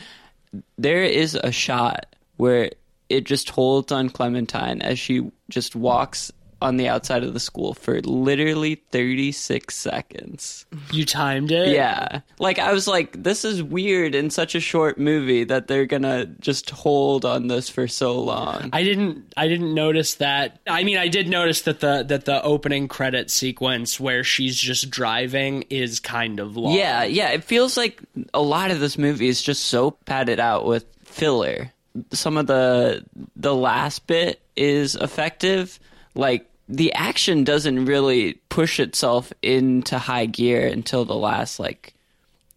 There 0.78 1.04
is 1.04 1.36
a 1.36 1.52
shot 1.52 2.16
where 2.38 2.72
it 3.10 3.24
just 3.24 3.50
holds 3.50 3.92
on 3.92 4.10
Clementine 4.10 4.82
as 4.82 5.00
she 5.00 5.32
just 5.50 5.76
walks 5.76 6.32
on 6.62 6.78
the 6.78 6.88
outside 6.88 7.24
of 7.24 7.34
the 7.34 7.40
school 7.40 7.74
for 7.74 8.02
literally 8.02 8.76
36 8.92 9.76
seconds. 9.76 10.66
You 10.92 11.06
timed 11.06 11.52
it. 11.52 11.70
Yeah. 11.70 12.22
Like 12.40 12.60
I 12.60 12.74
was 12.74 12.88
like 12.88 13.22
this 13.22 13.46
is 13.46 13.62
weird 13.62 14.16
in 14.16 14.30
such 14.30 14.56
a 14.56 14.60
short 14.60 14.98
movie 14.98 15.44
that 15.44 15.68
they're 15.68 15.86
to 15.88 16.26
just 16.40 16.70
hold 16.70 17.26
on 17.26 17.48
this 17.48 17.70
for 17.70 17.88
so 17.88 18.20
long. 18.20 18.70
I 18.74 18.84
didn't 18.84 19.34
I 19.38 19.48
didn't 19.48 19.74
notice 19.74 20.16
that. 20.16 20.60
I 20.68 20.84
mean, 20.84 20.98
I 20.98 21.08
did 21.08 21.30
notice 21.30 21.62
that 21.62 21.80
the 21.80 22.04
that 22.04 22.26
the 22.26 22.42
opening 22.42 22.88
credit 22.88 23.30
sequence 23.30 24.00
where 24.00 24.24
she's 24.24 24.58
just 24.58 24.90
driving 24.90 25.64
is 25.70 26.00
kind 26.00 26.40
of 26.40 26.58
long. 26.58 26.74
Yeah, 26.74 27.04
yeah, 27.04 27.30
it 27.30 27.44
feels 27.44 27.78
like 27.78 28.02
a 28.34 28.42
lot 28.42 28.72
of 28.72 28.80
this 28.80 28.98
movie 28.98 29.28
is 29.28 29.42
just 29.42 29.66
so 29.66 29.92
padded 29.92 30.40
out 30.40 30.66
with 30.66 30.86
filler. 31.04 31.72
Some 32.12 32.38
of 32.38 32.48
the 32.48 33.04
the 33.36 33.56
last 33.56 34.08
bit 34.08 34.42
is 34.56 34.96
effective. 34.96 35.80
Like 36.18 36.50
the 36.68 36.94
action 36.94 37.44
doesn't 37.44 37.86
really 37.86 38.34
push 38.50 38.80
itself 38.80 39.32
into 39.42 39.98
high 39.98 40.26
gear 40.26 40.68
until 40.68 41.06
the 41.06 41.16
last 41.16 41.60
like 41.60 41.94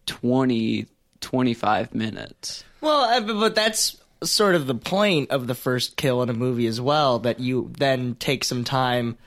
20 0.06 0.86
25 1.20 1.94
minutes. 1.94 2.64
Well, 2.80 3.02
uh, 3.02 3.20
but 3.20 3.38
but 3.38 3.54
that's 3.54 3.96
sort 4.22 4.54
of 4.54 4.66
the 4.66 4.74
point 4.74 5.30
of 5.30 5.46
the 5.46 5.54
first 5.54 5.96
kill 5.96 6.22
in 6.22 6.28
a 6.30 6.34
movie 6.34 6.66
as 6.66 6.80
well. 6.80 7.20
That 7.20 7.40
you 7.40 7.70
then 7.78 8.16
take 8.16 8.44
some 8.44 8.64
time 8.64 9.18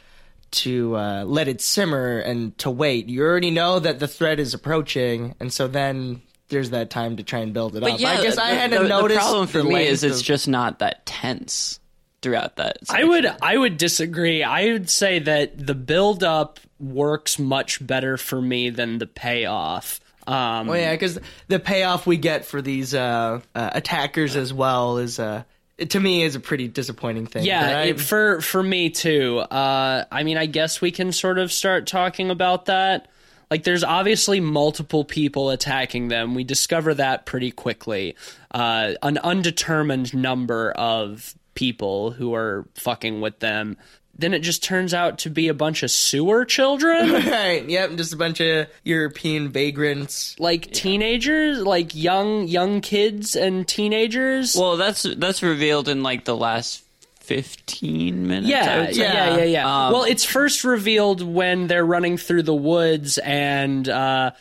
to 0.51 0.95
uh, 0.95 1.23
let 1.25 1.47
it 1.47 1.61
simmer 1.61 2.19
and 2.19 2.57
to 2.59 2.69
wait. 2.69 3.07
You 3.07 3.23
already 3.23 3.51
know 3.51 3.79
that 3.79 3.99
the 3.99 4.07
threat 4.07 4.39
is 4.39 4.53
approaching, 4.53 5.35
and 5.39 5.53
so 5.53 5.67
then 5.67 6.21
there's 6.49 6.71
that 6.71 6.89
time 6.89 7.17
to 7.17 7.23
try 7.23 7.39
and 7.39 7.53
build 7.53 7.75
it 7.75 7.83
up. 7.83 7.89
I 7.89 7.97
guess 7.97 8.37
I 8.37 8.51
the- 8.51 8.59
hadn't 8.59 8.83
the, 8.83 8.89
noticed. 8.89 9.19
The 9.19 9.25
problem 9.25 9.47
for 9.47 9.63
me 9.63 9.87
is 9.87 10.03
it's 10.03 10.19
of- 10.19 10.25
just 10.25 10.47
not 10.47 10.79
that 10.79 11.05
tense 11.05 11.79
throughout 12.23 12.55
that. 12.55 12.77
I 12.89 13.03
would 13.03 13.25
I 13.41 13.55
would 13.57 13.77
disagree. 13.77 14.41
I 14.43 14.71
would 14.73 14.89
say 14.89 15.19
that 15.19 15.67
the 15.67 15.75
build 15.75 16.23
up 16.23 16.59
works 16.79 17.38
much 17.38 17.86
better 17.86 18.17
for 18.17 18.41
me 18.41 18.71
than 18.71 18.97
the 18.97 19.05
payoff. 19.07 19.99
Um, 20.25 20.69
Oh 20.69 20.73
yeah, 20.73 20.93
because 20.93 21.19
the 21.49 21.59
payoff 21.59 22.07
we 22.07 22.17
get 22.17 22.45
for 22.45 22.62
these 22.62 22.93
uh, 22.95 23.41
uh, 23.53 23.69
attackers 23.73 24.36
as 24.38 24.53
well 24.53 24.97
is, 24.97 25.19
uh, 25.19 25.43
to 25.89 25.99
me, 25.99 26.23
is 26.23 26.36
a 26.36 26.39
pretty 26.39 26.67
disappointing 26.69 27.27
thing. 27.27 27.43
Yeah, 27.45 27.79
I- 27.79 27.83
it, 27.88 27.99
for 27.99 28.39
for 28.41 28.63
me 28.63 28.89
too. 28.89 29.39
Uh, 29.39 30.05
I 30.12 30.23
mean, 30.23 30.38
I 30.38 30.45
guess 30.45 30.79
we 30.81 30.91
can 30.91 31.12
sort 31.12 31.38
of 31.39 31.51
start 31.51 31.88
talking 31.88 32.31
about 32.31 32.65
that. 32.65 33.09
Like, 33.51 33.63
there's 33.65 33.83
obviously 33.83 34.39
multiple 34.39 35.03
people 35.05 35.51
attacking 35.51 36.07
them. 36.07 36.33
We 36.33 36.43
discover 36.43 36.93
that 36.95 37.25
pretty 37.27 37.51
quickly. 37.51 38.15
Uh, 38.49 38.93
an 39.03 39.19
undetermined 39.19 40.12
number 40.15 40.71
of 40.71 41.36
people 41.53 42.11
who 42.11 42.33
are 42.33 42.65
fucking 42.75 43.21
with 43.21 43.39
them. 43.39 43.77
Then 44.15 44.35
it 44.35 44.39
just 44.39 44.63
turns 44.63 44.93
out 44.93 45.17
to 45.19 45.29
be 45.31 45.47
a 45.47 45.55
bunch 45.55 45.81
of 45.81 45.89
sewer 45.89 46.45
children. 46.45 47.11
right. 47.27 47.67
Yep. 47.67 47.95
Just 47.95 48.13
a 48.13 48.17
bunch 48.17 48.39
of 48.41 48.67
European 48.83 49.49
vagrants. 49.49 50.39
like 50.39 50.71
teenagers, 50.71 51.59
like 51.63 51.95
young 51.95 52.47
young 52.47 52.81
kids 52.81 53.35
and 53.35 53.67
teenagers. 53.67 54.55
Well, 54.55 54.77
that's 54.77 55.01
that's 55.17 55.41
revealed 55.41 55.89
in 55.89 56.03
like 56.03 56.25
the 56.25 56.37
last 56.37 56.83
15 57.21 58.27
minutes. 58.27 58.47
I 58.47 58.49
Yeah, 58.49 58.79
would 58.85 58.95
say. 58.95 59.01
yeah, 59.01 59.37
yeah, 59.37 59.43
yeah. 59.43 59.85
Um, 59.87 59.93
well, 59.93 60.03
it's 60.03 60.23
first 60.25 60.63
revealed 60.63 61.21
when 61.21 61.67
they're 61.67 61.85
running 61.85 62.17
through 62.17 62.43
the 62.43 62.53
woods 62.53 63.17
and 63.17 63.87
uh, 63.89 64.31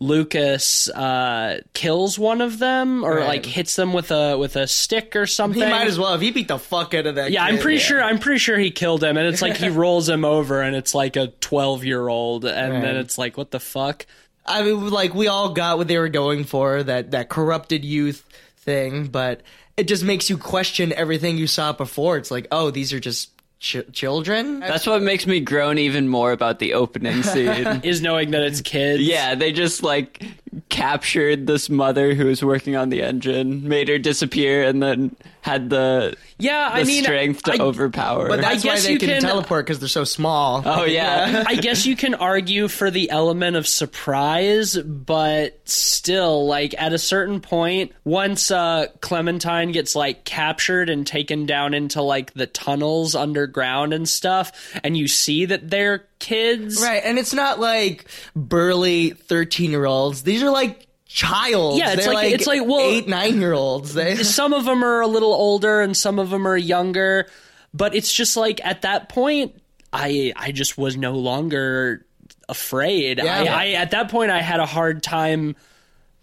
Lucas 0.00 0.88
uh, 0.88 1.60
kills 1.74 2.18
one 2.18 2.40
of 2.40 2.58
them 2.58 3.04
or 3.04 3.16
Right. 3.16 3.28
like 3.28 3.46
hits 3.46 3.76
them 3.76 3.92
with 3.92 4.10
a 4.10 4.36
with 4.38 4.56
a 4.56 4.66
stick 4.66 5.14
or 5.14 5.26
something. 5.26 5.62
He 5.62 5.68
might 5.68 5.86
as 5.86 5.98
well. 5.98 6.14
If 6.14 6.22
he 6.22 6.30
beat 6.30 6.48
the 6.48 6.58
fuck 6.58 6.94
out 6.94 7.06
of 7.06 7.16
that. 7.16 7.30
Yeah, 7.30 7.44
I'm 7.44 7.56
kid. 7.56 7.62
pretty 7.62 7.78
sure. 7.78 8.02
I'm 8.02 8.18
pretty 8.18 8.38
sure 8.38 8.58
he 8.58 8.70
killed 8.70 9.04
him, 9.04 9.16
and 9.18 9.26
it's 9.28 9.42
like 9.42 9.58
he 9.58 9.68
rolls 9.84 10.08
him 10.08 10.24
over, 10.24 10.62
and 10.62 10.74
it's 10.74 10.94
like 10.94 11.16
a 11.16 11.28
12 11.28 11.84
year 11.84 12.08
old, 12.08 12.44
and 12.46 12.82
then 12.82 12.96
it's 12.96 13.18
like, 13.18 13.36
what 13.36 13.50
the 13.50 13.60
fuck? 13.60 14.06
I 14.46 14.62
mean, 14.62 14.88
like 14.90 15.14
we 15.14 15.28
all 15.28 15.52
got 15.52 15.76
what 15.76 15.86
they 15.86 15.98
were 15.98 16.08
going 16.08 16.44
for 16.44 16.82
that 16.82 17.10
that 17.10 17.28
corrupted 17.28 17.84
youth 17.84 18.24
thing, 18.56 19.06
but 19.08 19.42
it 19.76 19.84
just 19.86 20.02
makes 20.02 20.28
you 20.30 20.38
question 20.38 20.92
everything 20.94 21.36
you 21.36 21.46
saw 21.46 21.72
before. 21.74 22.16
It's 22.16 22.30
like, 22.30 22.46
oh, 22.50 22.70
these 22.70 22.92
are 22.94 23.00
just 23.00 23.30
ch- 23.60 23.84
children. 23.92 24.60
That's 24.60 24.86
what 24.86 25.02
makes 25.02 25.26
me 25.26 25.40
groan 25.40 25.78
even 25.78 26.08
more 26.08 26.32
about 26.32 26.58
the 26.58 26.74
opening 26.74 27.22
scene. 27.22 27.80
Is 27.84 28.02
knowing 28.02 28.32
that 28.32 28.42
it's 28.42 28.60
kids. 28.60 29.02
yeah, 29.02 29.34
they 29.36 29.52
just 29.52 29.82
like 29.82 30.22
captured 30.68 31.46
this 31.46 31.70
mother 31.70 32.14
who 32.14 32.26
was 32.26 32.42
working 32.42 32.76
on 32.76 32.88
the 32.88 33.02
engine, 33.02 33.68
made 33.68 33.88
her 33.88 33.98
disappear, 33.98 34.64
and 34.64 34.82
then 34.82 35.14
had 35.42 35.70
the 35.70 36.16
yeah. 36.38 36.70
the 36.70 36.80
I 36.80 36.84
mean, 36.84 37.02
strength 37.04 37.42
to 37.44 37.52
I- 37.54 37.58
overpower. 37.58 38.28
but 38.28 38.36
her. 38.36 38.42
that's 38.42 38.64
why 38.64 38.74
guess 38.74 38.84
they 38.84 38.92
you 38.92 38.98
can, 38.98 39.08
can- 39.08 39.22
teleport 39.22 39.64
because 39.66 39.78
they're 39.78 39.88
so 39.88 40.04
small. 40.04 40.62
oh 40.64 40.84
yeah. 40.84 41.44
I 41.46 41.56
guess 41.56 41.86
you 41.86 41.96
can 41.96 42.14
argue 42.14 42.68
for 42.68 42.90
the 42.90 43.10
element 43.10 43.56
of 43.56 43.66
surprise, 43.66 44.76
but 44.76 45.60
still, 45.68 46.46
like 46.46 46.74
at 46.78 46.92
a 46.92 46.98
certain 46.98 47.40
point, 47.40 47.92
once 48.04 48.50
uh, 48.50 48.86
Clementine 49.00 49.72
gets 49.72 49.94
like 49.94 50.24
captured 50.24 50.90
and 50.90 51.06
taken 51.06 51.46
down 51.46 51.74
into 51.74 52.02
like 52.02 52.34
the 52.34 52.46
tunnels 52.46 53.14
underground 53.14 53.92
and 53.92 54.08
stuff, 54.08 54.52
and 54.82 54.96
you 54.96 55.08
see 55.08 55.44
that 55.46 55.70
they're 55.70 56.06
kids, 56.20 56.80
Right, 56.80 57.02
and 57.04 57.18
it's 57.18 57.34
not 57.34 57.58
like 57.58 58.04
burly 58.36 59.10
thirteen-year-olds. 59.10 60.22
These 60.22 60.42
are 60.44 60.50
like 60.50 60.86
child. 61.06 61.78
Yeah, 61.78 61.94
it's 61.94 62.04
They're 62.04 62.14
like- 62.14 62.32
it's 62.32 62.46
like, 62.46 62.64
well- 62.64 62.78
eight, 62.80 63.08
nine-year-olds. 63.08 63.98
Some 64.28 64.52
of 64.52 64.64
them 64.64 64.84
are 64.84 65.00
a 65.00 65.08
little 65.08 65.32
older, 65.32 65.80
and 65.80 65.96
some 65.96 66.20
of 66.20 66.30
them 66.30 66.46
are 66.46 66.56
younger, 66.56 67.26
but 67.74 67.94
it's 67.96 68.12
just 68.12 68.36
like 68.36 68.60
at 68.64 68.82
that 68.82 69.08
point, 69.08 69.60
I 69.92 70.32
I 70.36 70.52
just 70.52 70.78
was 70.78 70.96
no 70.96 71.14
longer 71.14 72.06
afraid. 72.48 73.18
Yeah. 73.18 73.42
I, 73.42 73.46
I 73.46 73.68
at 73.72 73.90
that 73.90 74.10
point 74.10 74.30
I 74.30 74.40
had 74.40 74.60
a 74.60 74.66
hard 74.66 75.02
time. 75.02 75.56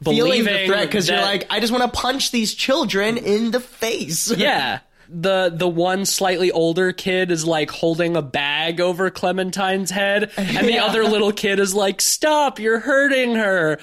feeling 0.03 0.43
the 0.43 0.65
threat 0.67 0.85
because 0.87 1.09
you're 1.09 1.19
like, 1.19 1.47
I 1.49 1.59
just 1.59 1.73
want 1.73 1.83
to 1.91 1.99
punch 1.99 2.31
these 2.31 2.53
children 2.53 3.17
in 3.17 3.51
the 3.51 3.59
face. 3.59 4.31
yeah 4.37 4.79
the 5.09 5.51
the 5.55 5.67
one 5.67 6.05
slightly 6.05 6.51
older 6.51 6.91
kid 6.91 7.31
is 7.31 7.45
like 7.45 7.71
holding 7.71 8.15
a 8.17 8.21
bag 8.21 8.81
over 8.81 9.09
clementine's 9.09 9.89
head 9.91 10.31
and 10.37 10.67
the 10.67 10.73
Yeah. 10.73 10.85
other 10.85 11.03
little 11.05 11.31
kid 11.31 11.59
is 11.59 11.73
like 11.73 12.01
stop 12.01 12.59
you're 12.59 12.79
hurting 12.79 13.35
her 13.35 13.79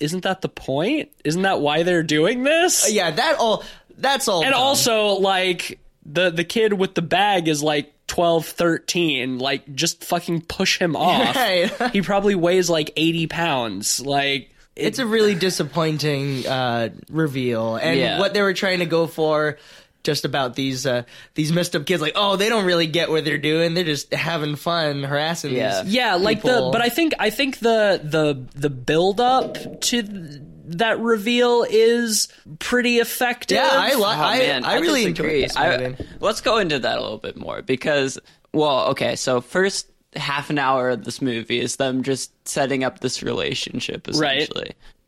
isn't 0.00 0.22
that 0.24 0.40
the 0.40 0.48
point 0.48 1.10
isn't 1.24 1.42
that 1.42 1.60
why 1.60 1.82
they're 1.82 2.02
doing 2.02 2.42
this 2.42 2.90
yeah. 2.92 3.10
That 3.10 3.36
all. 3.38 3.62
That's 3.96 4.26
all. 4.28 4.42
and 4.42 4.52
dumb. 4.52 4.60
also 4.60 5.06
like 5.14 5.78
the 6.04 6.30
the 6.30 6.44
kid 6.44 6.72
with 6.72 6.94
the 6.94 7.02
bag 7.02 7.46
is 7.48 7.62
like 7.62 7.92
12 8.08 8.44
13 8.46 9.38
like 9.38 9.72
just 9.74 10.04
fucking 10.04 10.42
push 10.42 10.78
him 10.78 10.96
off 10.96 11.36
Right. 11.36 11.70
he 11.92 12.02
probably 12.02 12.34
weighs 12.34 12.68
like 12.68 12.90
80 12.96 13.28
pounds 13.28 14.00
like 14.00 14.50
it- 14.76 14.86
it's 14.86 14.98
a 14.98 15.06
really 15.06 15.36
disappointing 15.36 16.44
uh, 16.48 16.88
reveal, 17.08 17.76
and 17.76 17.96
Yeah. 17.96 18.18
what 18.18 18.34
they 18.34 18.42
were 18.42 18.54
trying 18.54 18.80
to 18.80 18.86
go 18.86 19.06
for. 19.06 19.56
Just 20.04 20.24
about 20.24 20.54
these 20.54 20.86
uh, 20.86 21.02
these 21.34 21.50
messed 21.52 21.74
up 21.74 21.86
kids, 21.86 22.00
like 22.02 22.12
oh, 22.14 22.36
they 22.36 22.48
don't 22.48 22.64
really 22.66 22.86
get 22.86 23.10
what 23.10 23.24
they're 23.24 23.38
doing. 23.38 23.74
They're 23.74 23.84
just 23.84 24.12
having 24.14 24.54
fun 24.56 25.02
harassing 25.02 25.54
Yeah. 25.54 25.82
these. 25.82 25.94
Yeah, 25.94 26.14
like 26.16 26.42
people. 26.42 26.66
the 26.66 26.70
but 26.72 26.82
I 26.82 26.90
think 26.90 27.14
I 27.18 27.30
think 27.30 27.58
the 27.58 28.00
the 28.04 28.46
the 28.54 28.70
build 28.70 29.20
up 29.20 29.54
to 29.54 30.02
th- 30.02 30.40
that 30.66 30.98
reveal 31.00 31.64
is 31.68 32.28
pretty 32.58 32.98
effective. 32.98 33.56
yeah, 33.56 33.68
I 33.70 33.94
li- 33.94 34.02
Oh, 34.02 34.04
I, 34.06 34.38
man, 34.38 34.64
I 34.64 34.78
really 34.78 35.04
disagree. 35.06 35.42
enjoyed 35.44 35.50
this 35.50 35.56
I- 35.56 35.76
movie. 35.76 36.06
let's 36.20 36.40
go 36.40 36.58
into 36.58 36.78
that 36.78 36.98
a 36.98 37.00
little 37.02 37.18
bit 37.18 37.36
more 37.36 37.60
because, 37.62 38.18
well, 38.52 38.86
okay, 38.88 39.14
so 39.16 39.40
first 39.42 39.86
half 40.16 40.48
an 40.50 40.58
hour 40.58 40.90
of 40.90 41.04
this 41.04 41.20
movie 41.20 41.60
is 41.60 41.76
them 41.76 42.02
just 42.02 42.30
setting 42.48 42.82
up 42.84 43.00
this 43.00 43.22
relationship, 43.22 44.06
Right. 44.14 44.48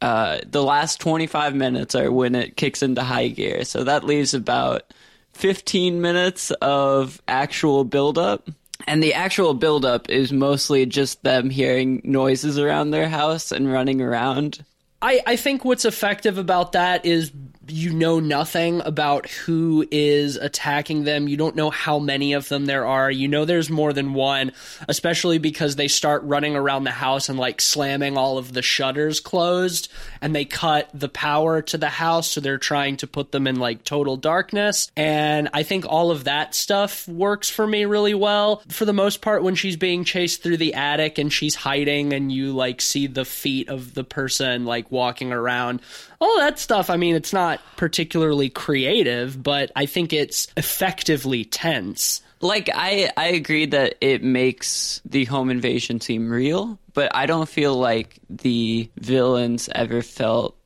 Uh, 0.01 0.39
the 0.47 0.63
last 0.63 1.01
25 1.01 1.55
minutes 1.55 1.95
are 1.95 2.13
when 2.13 2.35
it 2.35 2.57
kicks 2.57 2.83
into 2.83 3.03
high 3.03 3.29
gear, 3.29 3.65
so 3.65 3.85
that 3.85 4.05
leaves 4.05 4.35
about 4.35 4.93
15 5.33 6.01
minutes 6.01 6.51
of 6.63 7.21
actual 7.29 7.85
build-up. 7.85 8.49
And 8.87 9.03
the 9.03 9.15
actual 9.15 9.55
build-up 9.55 10.11
is 10.11 10.33
mostly 10.33 10.87
just 10.87 11.23
them 11.23 11.49
hearing 11.51 12.03
noises 12.05 12.59
around 12.59 12.91
their 12.91 13.09
house 13.09 13.51
and 13.53 13.73
running 13.73 14.03
around. 14.03 14.65
I, 15.01 15.23
I 15.27 15.37
think 15.37 15.65
what's 15.65 15.85
effective 15.85 16.39
about 16.39 16.73
that 16.73 17.05
is 17.05 17.31
you 17.69 17.93
know 17.93 18.21
nothing 18.21 18.81
about 18.83 19.29
who 19.29 19.87
is 19.91 20.37
attacking 20.37 21.05
them. 21.05 21.29
You 21.29 21.37
don't 21.37 21.57
know 21.57 21.71
how 21.71 21.99
many 21.99 22.33
of 22.33 22.49
them 22.49 22.67
there 22.67 22.87
are. 22.87 23.11
You 23.11 23.29
know 23.29 23.45
there's 23.45 23.71
more 23.71 23.93
than 23.93 24.15
one, 24.15 24.53
especially 24.89 25.39
because 25.39 25.77
they 25.77 25.89
start 25.89 26.23
running 26.25 26.57
around 26.57 26.85
the 26.85 26.91
house 26.91 27.29
and 27.29 27.39
like 27.39 27.61
slamming 27.61 28.17
all 28.17 28.39
of 28.39 28.53
the 28.53 28.63
shutters 28.63 29.21
closed 29.21 29.91
and 30.21 30.35
they 30.35 30.45
cut 30.45 30.91
the 30.95 31.09
power 31.09 31.63
to 31.63 31.79
the 31.79 31.89
house. 31.89 32.31
So 32.31 32.41
they're 32.41 32.59
trying 32.59 32.97
to 32.99 33.07
put 33.07 33.33
them 33.33 33.47
in 33.47 33.57
like 33.57 33.85
total 33.85 34.17
darkness. 34.17 34.91
And 34.97 35.49
I 35.53 35.63
think 35.63 35.87
all 35.87 36.11
of 36.11 36.25
that 36.25 36.55
stuff 36.55 37.07
works 37.09 37.49
for 37.51 37.67
me 37.67 37.85
really 37.85 38.15
well. 38.15 38.63
For 38.69 38.85
the 38.85 38.93
most 38.93 39.23
part, 39.23 39.43
when 39.43 39.55
she's 39.55 39.77
being 39.77 40.05
chased 40.05 40.43
through 40.43 40.59
the 40.59 40.75
attic 40.75 41.19
and 41.19 41.33
she's 41.33 41.55
hiding 41.55 42.13
and 42.13 42.31
you 42.31 42.53
like 42.53 42.81
see 42.81 43.07
the 43.07 43.25
feet 43.25 43.69
of 43.69 43.95
the 43.95 44.05
person 44.05 44.65
like 44.65 44.91
walking 44.91 45.33
around, 45.33 45.81
all 46.21 46.39
that 46.39 46.59
stuff, 46.59 46.91
I 46.91 46.97
mean, 46.97 47.15
it's 47.15 47.33
not 47.33 47.61
particularly 47.77 48.49
creative, 48.49 49.43
but 49.43 49.71
I 49.77 49.87
think 49.87 50.13
it's 50.13 50.49
effectively 50.57 51.45
tense. 51.45 52.23
Like 52.41 52.69
I, 52.73 53.11
I 53.17 53.29
agree 53.29 53.67
that 53.67 53.97
it 54.01 54.23
makes 54.23 55.01
the 55.05 55.25
home 55.25 55.51
invasion 55.51 56.01
seem 56.01 56.31
real, 56.31 56.79
but 56.95 57.15
I 57.15 57.27
don't 57.27 57.49
feel 57.49 57.75
like 57.75 58.19
the 58.29 58.91
villains 58.99 59.69
ever 59.75 60.03
felt 60.03 60.57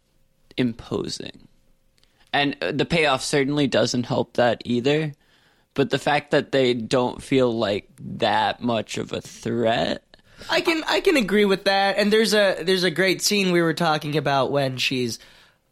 imposing. 0.57 1.49
And 2.33 2.57
uh, 2.61 2.73
the 2.73 2.85
payoff 2.85 3.23
certainly 3.23 3.67
doesn't 3.67 4.07
help 4.07 4.35
that 4.35 4.63
either. 4.65 5.13
But 5.75 5.91
the 5.91 5.99
fact 5.99 6.33
that 6.33 6.53
they 6.53 6.75
don't 6.75 7.23
feel 7.23 7.51
like 7.51 7.89
that 7.99 8.61
much 8.63 8.99
of 8.99 9.13
a 9.13 9.21
threat. 9.21 10.05
I 10.49 10.61
can 10.61 10.83
I 10.89 11.01
can 11.01 11.17
agree 11.17 11.45
with 11.45 11.65
that. 11.65 11.97
And 11.97 12.13
there's 12.13 12.35
a 12.35 12.63
there's 12.63 12.83
a 12.83 12.91
great 12.91 13.23
scene 13.23 13.53
we 13.53 13.63
were 13.63 13.75
talking 13.75 14.17
about 14.17 14.51
when 14.51 14.79
she's 14.79 15.19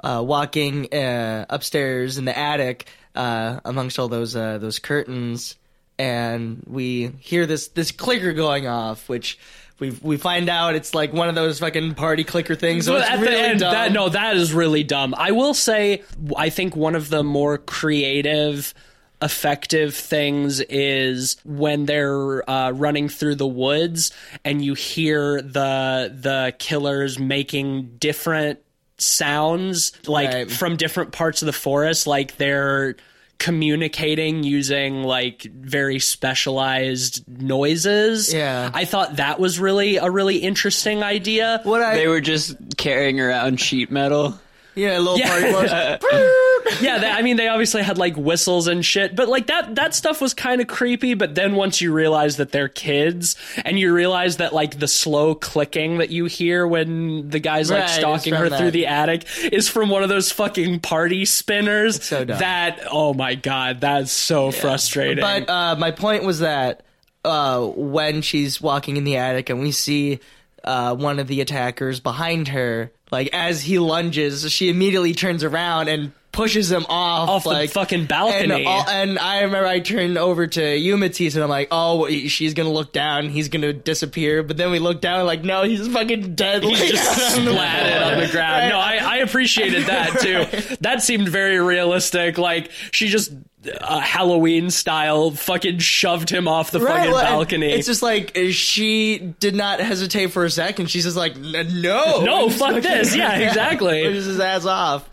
uh, 0.03 0.23
walking 0.25 0.93
uh, 0.95 1.47
upstairs 1.49 2.19
in 2.19 2.25
the 2.25 2.37
attic 2.37 2.87
uh, 3.15 3.61
amongst 3.65 3.99
all 3.99 4.09
those 4.09 4.37
uh, 4.37 4.59
those 4.59 4.79
curtains, 4.79 5.57
and 5.99 6.63
we 6.67 7.09
hear 7.21 7.47
this 7.47 7.69
this 7.69 7.91
clicker 7.91 8.33
going 8.33 8.67
off, 8.67 9.09
which. 9.09 9.39
We, 9.81 9.91
we 10.03 10.17
find 10.17 10.49
out 10.49 10.75
it's 10.75 10.93
like 10.93 11.13
one 11.13 11.29
of 11.29 11.37
those 11.37 11.61
fucking 11.61 11.95
party 11.95 12.25
clicker 12.25 12.57
things. 12.57 12.87
So 12.87 12.97
it's 12.97 13.09
at 13.09 13.21
really 13.21 13.33
the 13.33 13.41
end, 13.41 13.61
dumb. 13.61 13.73
that 13.73 13.93
no, 13.93 14.09
that 14.09 14.37
is 14.37 14.53
really 14.53 14.83
dumb. 14.83 15.15
I 15.17 15.31
will 15.31 15.55
say, 15.55 16.03
I 16.37 16.51
think 16.51 16.75
one 16.75 16.97
of 16.97 17.11
the 17.11 17.23
more 17.23 17.59
creative, 17.59 18.75
effective 19.23 19.95
things 19.95 20.59
is 20.61 21.37
when 21.45 21.87
they're 21.87 22.49
uh, 22.51 22.73
running 22.73 23.09
through 23.09 23.37
the 23.37 23.47
woods 23.47 24.11
and 24.45 24.65
you 24.65 24.75
hear 24.75 25.41
the 25.43 26.13
the 26.13 26.55
killers 26.59 27.21
making 27.21 27.99
different 27.99 28.59
sounds, 28.99 29.93
like 30.07 30.33
Right. 30.33 30.51
from 30.51 30.77
different 30.77 31.13
parts 31.13 31.43
of 31.43 31.47
the 31.47 31.53
forest, 31.53 32.07
like 32.07 32.37
they're 32.37 32.97
communicating 33.39 34.43
using 34.43 35.05
like 35.05 35.43
very 35.43 35.99
specialized 36.01 37.23
noises. 37.29 38.35
Yeah. 38.35 38.71
I 38.75 38.85
thought 38.85 39.17
that 39.17 39.39
was 39.39 39.61
really 39.61 39.97
a 39.97 40.11
really 40.11 40.39
interesting 40.39 41.03
idea. 41.05 41.61
what 41.63 41.81
I 41.81 41.95
They 41.95 42.09
were 42.09 42.21
just 42.21 42.57
carrying 42.77 43.21
around 43.21 43.61
sheet 43.61 43.91
metal. 43.93 44.39
Yeah, 44.79 44.97
a 44.97 45.01
little 45.01 45.19
Yeah. 45.19 45.29
party 45.29 45.53
was 45.53 46.81
yeah, 46.83 46.99
they, 46.99 47.11
I 47.11 47.23
mean, 47.23 47.37
they 47.37 47.49
obviously 47.49 47.83
had 47.83 47.99
like 47.99 48.17
whistles 48.17 48.67
and 48.69 48.85
shit, 48.85 49.17
but 49.17 49.29
like 49.29 49.47
that 49.49 49.75
that 49.77 49.95
stuff 49.95 50.21
was 50.21 50.35
kind 50.35 50.61
of 50.61 50.67
creepy. 50.67 51.15
But 51.15 51.35
then 51.35 51.55
once 51.55 51.81
you 51.81 51.93
realize 51.93 52.37
that 52.37 52.53
they're 52.53 52.69
kids, 52.69 53.37
and 53.65 53.79
you 53.79 53.93
realize 53.93 54.37
that 54.39 54.53
like 54.53 54.79
the 54.79 54.89
slow 54.89 55.35
clicking 55.35 55.99
that 55.99 56.11
you 56.11 56.27
hear 56.27 56.67
when 56.67 57.29
the 57.31 57.39
guy's 57.41 57.71
like 57.71 57.81
Right, 57.83 57.91
stalking 57.91 58.35
her 58.35 58.49
that. 58.49 58.59
through 58.59 58.71
the 58.73 58.87
attic 58.87 59.25
is 59.53 59.69
from 59.69 59.89
one 59.91 60.03
of 60.03 60.09
those 60.09 60.31
fucking 60.33 60.81
party 60.81 61.25
spinners. 61.25 62.03
so 62.05 62.25
dumb. 62.25 62.39
That 62.39 62.81
oh 62.91 63.15
my 63.15 63.35
god, 63.35 63.81
that's 63.81 64.13
so 64.13 64.51
frustrating. 64.51 65.23
But 65.23 65.49
uh, 65.49 65.77
my 65.79 65.91
point 65.91 66.25
was 66.25 66.41
that 66.41 66.83
uh, 67.25 67.67
when 67.67 68.23
she's 68.23 68.61
walking 68.61 68.97
in 68.97 69.05
the 69.05 69.17
attic 69.17 69.51
and 69.51 69.61
we 69.61 69.73
see 69.73 70.21
uh, 70.65 70.95
one 70.95 71.19
of 71.19 71.27
the 71.29 71.41
attackers 71.41 72.01
behind 72.01 72.49
her, 72.49 72.91
like 73.11 73.31
as 73.33 73.63
he 73.63 73.79
lunges, 73.79 74.51
she 74.53 74.69
immediately 74.69 75.15
turns 75.15 75.45
around 75.45 75.89
and 75.89 76.13
pushes 76.31 76.71
him 76.71 76.87
off, 76.89 77.29
Off 77.29 77.45
the 77.45 77.67
fucking 77.67 78.07
balcony. 78.07 78.55
And, 78.55 78.67
all, 78.67 78.89
and 78.89 79.19
I 79.19 79.43
remember 79.43 79.67
I 79.67 79.81
turned 79.81 80.17
over 80.17 80.47
to 80.47 80.61
Umatis 80.61 81.35
and 81.35 81.43
I'm 81.43 81.51
like, 81.51 81.69
oh, 81.71 82.09
she's 82.09 82.55
gonna 82.55 82.71
look 82.71 82.93
down, 82.93 83.29
he's 83.29 83.49
gonna 83.49 83.73
disappear. 83.73 84.43
But 84.43 84.57
then 84.57 84.71
we 84.71 84.79
look 84.79 85.01
down, 85.01 85.27
like, 85.27 85.43
no, 85.43 85.65
he's 85.65 85.89
fucking 85.89 86.35
dead. 86.37 86.63
He's 86.63 86.81
like, 86.81 86.91
just 86.91 87.37
splatted 87.37 88.13
on 88.13 88.21
the 88.21 88.29
ground. 88.29 88.69
No, 88.71 88.79
I, 88.79 88.99
I 89.03 89.17
appreciated 89.19 89.87
that 89.87 90.21
too. 90.21 90.77
That 90.81 91.03
seemed 91.03 91.29
very 91.29 91.59
realistic. 91.59 92.39
Like 92.39 92.71
she 92.93 93.09
just 93.09 93.33
uh, 93.81 94.01
Halloween 94.01 94.71
style 94.71 95.31
fucking 95.33 95.79
shoved 95.79 96.31
him 96.31 96.47
off 96.49 96.71
the 96.71 96.81
fucking 96.81 97.11
well, 97.11 97.23
balcony. 97.23 97.73
It's 97.73 97.87
just 97.87 98.03
like 98.03 98.37
she 98.51 99.19
did 99.41 99.55
not 99.55 99.81
hesitate 99.81 100.29
for 100.33 100.45
a 100.45 100.51
second. 100.51 100.91
She's 100.91 101.05
just 101.05 101.17
like, 101.17 101.37
no, 101.37 102.21
no, 102.23 102.51
fuck 102.51 102.83
this. 102.83 103.15
Yeah, 103.17 103.37
exactly. 103.39 104.05
pushes 104.05 104.27
his 104.27 104.41
ass 104.41 104.65
off. 104.65 105.09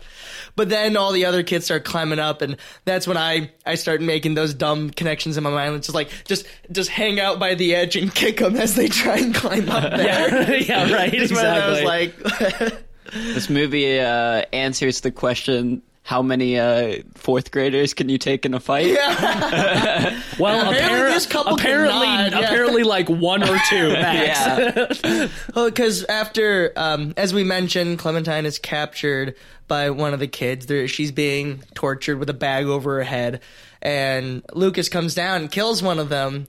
But 0.54 0.70
then 0.70 0.96
all 0.96 1.12
the 1.12 1.26
other 1.26 1.42
kids 1.42 1.66
start 1.66 1.84
climbing 1.84 2.18
up, 2.18 2.40
and 2.40 2.56
that's 2.86 3.06
when 3.06 3.18
I 3.18 3.50
I 3.66 3.74
start 3.74 4.00
making 4.00 4.32
those 4.34 4.54
dumb 4.54 4.88
connections 4.88 5.36
in 5.36 5.42
my 5.44 5.50
mind. 5.50 5.74
It's 5.74 5.88
just 5.88 5.94
like 5.94 6.08
just 6.24 6.46
just 6.72 6.88
hang 6.88 7.20
out 7.20 7.38
by 7.38 7.56
the 7.56 7.74
edge 7.74 7.94
and 7.94 8.14
kick 8.14 8.38
them 8.38 8.56
as 8.56 8.74
they 8.74 8.88
try 8.88 9.18
and 9.18 9.34
climb 9.34 9.68
up 9.68 9.82
there. 9.96 10.56
yeah, 10.62 10.90
right. 10.90 11.12
Just 11.12 11.34
when 11.34 11.44
I 11.44 11.68
was 11.68 11.80
Exactly. 11.80 12.66
like, 12.68 12.82
This 13.12 13.50
movie 13.50 14.00
uh, 14.00 14.44
answers 14.54 15.02
the 15.02 15.10
question: 15.10 15.82
How 16.06 16.22
many 16.22 16.56
uh, 16.56 16.98
fourth 17.16 17.50
graders 17.50 17.92
can 17.92 18.08
you 18.08 18.16
take 18.16 18.46
in 18.46 18.54
a 18.54 18.60
fight? 18.60 18.94
well, 20.38 20.70
Apparently 20.70 21.00
appar- 21.00 21.08
this 21.12 21.26
couple 21.26 21.54
apparently, 21.54 22.06
not, 22.06 22.30
yeah. 22.30 22.38
apparently, 22.38 22.84
like 22.84 23.08
one 23.08 23.42
or 23.42 23.58
two 23.68 23.88
max. 23.92 25.00
Yeah. 25.02 25.28
because 25.52 26.04
after, 26.04 26.72
um, 26.76 27.12
as 27.16 27.34
we 27.34 27.42
mentioned, 27.42 27.98
Clementine 27.98 28.46
is 28.46 28.56
captured 28.60 29.34
by 29.66 29.90
one 29.90 30.14
of 30.14 30.20
the 30.20 30.28
kids. 30.28 30.66
There, 30.66 30.86
she's 30.86 31.10
being 31.10 31.64
tortured 31.74 32.18
with 32.20 32.30
a 32.30 32.34
bag 32.34 32.66
over 32.66 32.98
her 32.98 33.02
head, 33.02 33.40
and 33.82 34.44
Lucas 34.52 34.88
comes 34.88 35.12
down 35.12 35.40
and 35.40 35.50
kills 35.50 35.82
one 35.82 35.98
of 35.98 36.08
them, 36.08 36.46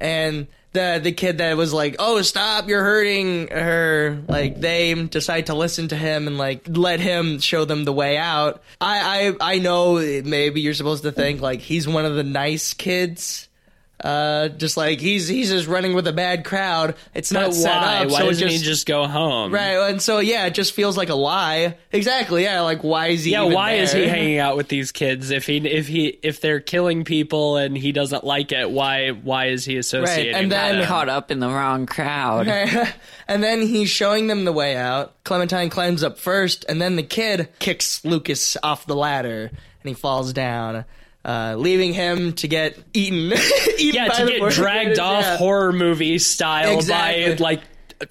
and 0.00 0.48
the 0.72 1.00
the 1.02 1.12
kid 1.12 1.38
that 1.38 1.56
was 1.56 1.72
like, 1.72 1.96
"Oh, 1.98 2.20
stop! 2.22 2.68
You're 2.68 2.82
hurting 2.82 3.48
her." 3.48 4.22
Like 4.28 4.60
they 4.60 4.94
decide 4.94 5.46
to 5.46 5.54
listen 5.54 5.88
to 5.88 5.96
him 5.96 6.26
and 6.26 6.38
like 6.38 6.62
let 6.68 7.00
him 7.00 7.38
show 7.40 7.64
them 7.64 7.84
the 7.84 7.92
way 7.92 8.16
out. 8.16 8.62
I 8.80 9.34
I 9.40 9.54
I 9.54 9.58
know 9.58 9.94
maybe 9.94 10.60
you're 10.60 10.74
supposed 10.74 11.02
to 11.04 11.12
think 11.12 11.40
like 11.40 11.60
he's 11.60 11.88
one 11.88 12.04
of 12.04 12.14
the 12.14 12.24
nice 12.24 12.74
kids. 12.74 13.47
Uh, 14.02 14.48
just 14.48 14.76
like 14.76 15.00
he's 15.00 15.26
he's 15.26 15.50
just 15.50 15.66
running 15.66 15.92
with 15.92 16.06
a 16.06 16.12
bad 16.12 16.44
crowd. 16.44 16.94
It's 17.14 17.32
not 17.32 17.46
But 17.46 17.54
set 17.54 17.76
why? 17.82 17.96
up, 18.04 18.10
Why 18.10 18.18
so 18.20 18.26
doesn't 18.26 18.48
just, 18.48 18.58
he 18.60 18.64
just 18.64 18.86
go 18.86 19.06
home? 19.08 19.52
Right, 19.52 19.90
and 19.90 20.00
so 20.00 20.20
yeah, 20.20 20.46
it 20.46 20.54
just 20.54 20.72
feels 20.72 20.96
like 20.96 21.08
a 21.08 21.16
lie. 21.16 21.76
Exactly, 21.90 22.44
yeah. 22.44 22.60
Like, 22.60 22.84
why 22.84 23.08
is 23.08 23.24
he? 23.24 23.32
Yeah, 23.32 23.42
even 23.42 23.54
why 23.54 23.72
is 23.72 23.92
he 23.92 24.06
hanging 24.06 24.38
out 24.38 24.56
with 24.56 24.68
these 24.68 24.92
kids 24.92 25.30
if 25.30 25.46
he 25.46 25.56
if 25.56 25.88
he 25.88 26.06
if 26.22 26.40
they're 26.40 26.60
killing 26.60 27.02
people 27.04 27.56
and 27.56 27.76
he 27.76 27.90
doesn't 27.90 28.22
like 28.22 28.52
it? 28.52 28.70
Why 28.70 29.08
why 29.10 29.46
is 29.46 29.64
he 29.64 29.76
associating? 29.76 30.34
and 30.34 30.52
then- 30.52 30.76
them? 30.78 30.86
Caught 30.86 31.08
up 31.08 31.30
in 31.32 31.40
the 31.40 31.48
wrong 31.48 31.86
crowd. 31.86 32.46
and 33.28 33.42
then 33.42 33.62
he's 33.62 33.90
showing 33.90 34.28
them 34.28 34.44
the 34.44 34.52
way 34.52 34.76
out. 34.76 35.12
Clementine 35.24 35.70
climbs 35.70 36.04
up 36.04 36.18
first, 36.18 36.64
and 36.68 36.80
then 36.80 36.94
the 36.94 37.02
kid 37.02 37.48
kicks 37.58 38.04
Lucas 38.04 38.56
off 38.62 38.86
the 38.86 38.94
ladder, 38.96 39.50
and 39.50 39.88
he 39.88 39.92
falls 39.94 40.32
down, 40.32 40.84
uh, 41.28 41.54
leaving 41.56 41.92
him 41.92 42.32
to 42.32 42.48
get 42.48 42.78
eaten. 42.94 43.38
eaten 43.78 43.94
yeah, 43.94 44.08
by 44.08 44.14
to 44.14 44.24
the 44.24 44.30
get 44.32 44.52
dragged 44.52 44.84
graders, 44.86 44.98
off 44.98 45.22
yeah. 45.24 45.36
horror 45.36 45.72
movie 45.72 46.18
style 46.18 46.76
Exactly. 46.76 47.34
by 47.34 47.36
like 47.36 47.60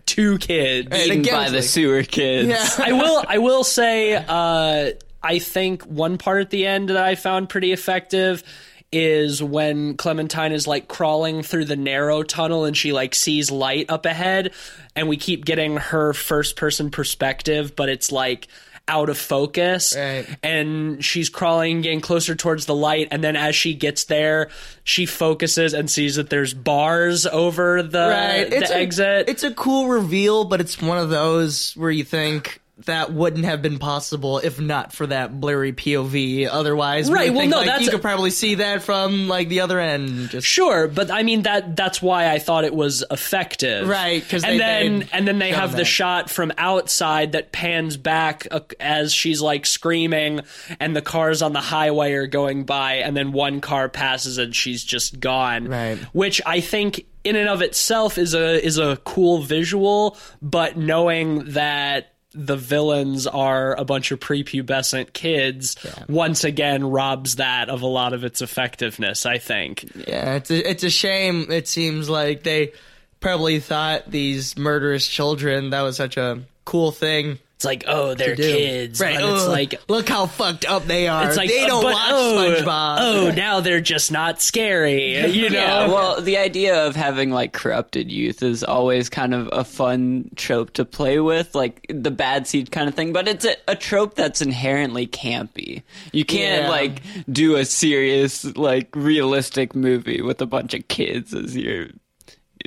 two 0.05 0.37
kids. 0.37 0.89
Right. 0.91 1.07
Eaten 1.07 1.19
again, 1.21 1.33
by 1.33 1.41
it's 1.43 1.51
the 1.51 1.57
like- 1.57 1.65
sewer 1.65 2.03
kids. 2.03 2.49
Yeah. 2.49 2.85
I 2.85 2.91
will 2.91 3.23
I 3.27 3.37
will 3.39 3.63
say 3.63 4.13
uh, 4.15 4.91
I 5.23 5.39
think 5.39 5.81
one 5.83 6.19
part 6.19 6.41
at 6.41 6.51
the 6.51 6.67
end 6.67 6.89
that 6.89 6.97
I 6.97 7.15
found 7.15 7.49
pretty 7.49 7.71
effective 7.71 8.43
is 8.91 9.41
when 9.41 9.97
Clementine 9.97 10.53
is 10.53 10.67
like 10.67 10.87
crawling 10.87 11.41
through 11.41 11.65
the 11.65 11.75
narrow 11.75 12.21
tunnel 12.23 12.65
and 12.65 12.77
she 12.77 12.93
like 12.93 13.15
sees 13.15 13.49
light 13.51 13.87
up 13.89 14.05
ahead 14.05 14.53
and 14.95 15.09
we 15.09 15.17
keep 15.17 15.43
getting 15.43 15.75
her 15.77 16.13
first 16.13 16.55
person 16.55 16.89
perspective 16.89 17.75
but 17.75 17.89
it's 17.89 18.13
like 18.13 18.47
out 18.87 19.09
of 19.09 19.17
focus 19.17 19.95
Right. 19.97 20.25
and 20.43 21.03
she's 21.03 21.29
crawling 21.29 21.81
getting 21.81 22.01
closer 22.01 22.35
towards 22.35 22.65
the 22.65 22.75
light 22.75 23.07
and 23.11 23.23
then 23.23 23.35
as 23.35 23.55
she 23.55 23.73
gets 23.73 24.05
there 24.05 24.49
she 24.83 25.05
focuses 25.05 25.73
and 25.73 25.89
sees 25.89 26.15
that 26.15 26.29
there's 26.29 26.53
bars 26.53 27.25
over 27.25 27.83
the, 27.83 27.99
right. 28.07 28.49
the 28.49 28.57
It's 28.57 28.71
a, 28.71 28.75
exit 28.77 29.29
It's 29.29 29.43
a 29.43 29.51
cool 29.53 29.87
reveal, 29.89 30.45
but 30.45 30.61
it's 30.61 30.81
one 30.81 30.97
of 30.97 31.09
those 31.09 31.73
where 31.73 31.91
you 31.91 32.03
think 32.03 32.61
that 32.85 33.11
wouldn't 33.11 33.45
have 33.45 33.61
been 33.63 33.79
possible 33.79 34.37
if 34.37 34.59
not 34.59 34.93
for 34.93 35.07
that 35.07 35.39
blurry 35.41 35.73
POV. 35.73 36.47
Otherwise, 36.51 37.09
Right, 37.09 37.33
well, 37.33 37.47
no, 37.47 37.57
like, 37.57 37.65
that's- 37.65 37.85
you 37.85 37.91
could 37.91 38.01
probably 38.03 38.29
see 38.29 38.55
that 38.55 38.83
from 38.83 39.27
like 39.27 39.49
the 39.49 39.61
other 39.61 39.79
end. 39.79 40.29
Just 40.29 40.45
Sure, 40.47 40.87
but 40.87 41.09
I 41.09 41.23
mean 41.23 41.41
that 41.43 41.75
that's 41.75 42.01
why 42.01 42.29
I 42.31 42.37
thought 42.39 42.65
it 42.65 42.75
was 42.75 43.03
effective. 43.09 43.87
right? 43.87 44.21
Because 44.21 44.43
and 44.43 44.59
then 44.59 45.07
and 45.11 45.27
then 45.27 45.39
they 45.39 45.51
have 45.51 45.75
the 45.75 45.85
shot 45.85 46.29
from 46.29 46.51
outside 46.57 47.31
that 47.31 47.51
pans 47.51 47.97
back 47.97 48.47
uh, 48.51 48.59
as 48.79 49.13
she's 49.13 49.41
like 49.41 49.65
screaming 49.65 50.41
and 50.79 50.95
the 50.95 51.01
cars 51.01 51.41
on 51.41 51.53
the 51.53 51.61
highway 51.61 52.13
are 52.13 52.27
going 52.27 52.63
by 52.65 52.95
and 52.95 53.17
then 53.17 53.31
one 53.31 53.59
car 53.59 53.89
passes 53.89 54.37
and 54.37 54.55
she's 54.55 54.83
just 54.83 55.19
gone. 55.19 55.67
Right. 55.67 55.97
Which 56.13 56.41
I 56.45 56.61
think 56.61 57.05
in 57.23 57.35
and 57.35 57.49
of 57.49 57.61
itself 57.61 58.17
is 58.17 58.33
a 58.35 58.63
is 58.63 58.77
a 58.77 58.97
cool 59.03 59.41
visual, 59.41 60.15
but 60.41 60.77
knowing 60.77 61.45
that 61.53 62.13
the 62.33 62.57
villains 62.57 63.25
are 63.25 63.75
a 63.75 63.85
bunch 63.85 64.11
of 64.11 64.19
prepubescent 64.19 65.13
kids 65.13 65.75
once 66.09 66.43
again 66.43 66.89
robs 66.89 67.37
that 67.37 67.69
of 67.69 67.81
a 67.81 67.87
lot 67.87 68.13
of 68.13 68.23
its 68.23 68.41
effectiveness, 68.41 69.25
I 69.25 69.37
think. 69.37 69.89
Yeah, 70.07 70.35
it's 70.35 70.51
a, 70.51 70.69
it's 70.69 70.83
a 70.83 70.89
shame. 70.89 71.51
It 71.51 71.67
seems 71.67 72.09
like 72.09 72.43
they 72.43 72.73
probably 73.19 73.59
thought 73.59 74.11
these 74.11 74.57
murderous 74.57 75.07
children 75.07 75.71
that 75.71 75.81
was 75.81 75.95
such 75.95 76.17
a 76.17 76.43
cool 76.65 76.91
thing 76.91 77.39
it's 77.57 77.65
like 77.65 77.85
oh 77.87 78.13
they're 78.13 78.35
kids, 78.35 78.99
right? 78.99 79.17
but 79.19 79.33
it's 79.33 79.47
like 79.47 79.81
look 79.89 80.07
how 80.07 80.27
fucked 80.27 80.63
up 80.65 80.85
they 80.85 81.07
are. 81.07 81.27
it's 81.27 81.37
like 81.37 81.49
they 81.49 81.65
don't 81.65 81.81
but, 81.81 81.93
watch 81.93 82.11
oh, 82.11 82.55
SpongeBob. 82.61 82.97
Oh, 82.99 83.31
now 83.35 83.61
they're 83.61 83.81
just 83.81 84.11
not 84.11 84.39
scary. 84.41 85.15
You 85.37 85.49
know? 85.49 85.57
Yeah, 85.57 85.87
well, 85.87 86.21
the 86.21 86.37
idea 86.37 86.85
of 86.85 86.95
having 86.95 87.31
like 87.31 87.53
corrupted 87.53 88.11
youth 88.11 88.43
is 88.43 88.63
always 88.63 89.09
kind 89.09 89.33
of 89.33 89.49
a 89.51 89.63
fun 89.63 90.29
trope 90.35 90.73
to 90.73 90.85
play 90.85 91.19
with, 91.19 91.55
like 91.55 91.83
the 91.89 92.11
bad 92.11 92.45
seed 92.45 92.69
kind 92.71 92.87
of 92.87 92.93
thing. 92.93 93.11
But 93.11 93.27
it's 93.27 93.43
a, 93.45 93.55
a 93.67 93.75
trope 93.75 94.13
that's 94.13 94.39
inherently 94.43 95.07
campy. 95.07 95.81
You 96.11 96.25
can't 96.25 96.63
Yeah. 96.65 96.69
like 96.69 97.01
do 97.31 97.55
a 97.55 97.65
serious, 97.65 98.45
like 98.55 98.95
realistic 98.95 99.75
movie 99.75 100.21
with 100.21 100.41
a 100.41 100.45
bunch 100.45 100.75
of 100.75 100.87
kids 100.89 101.33
as 101.33 101.57
your 101.57 101.87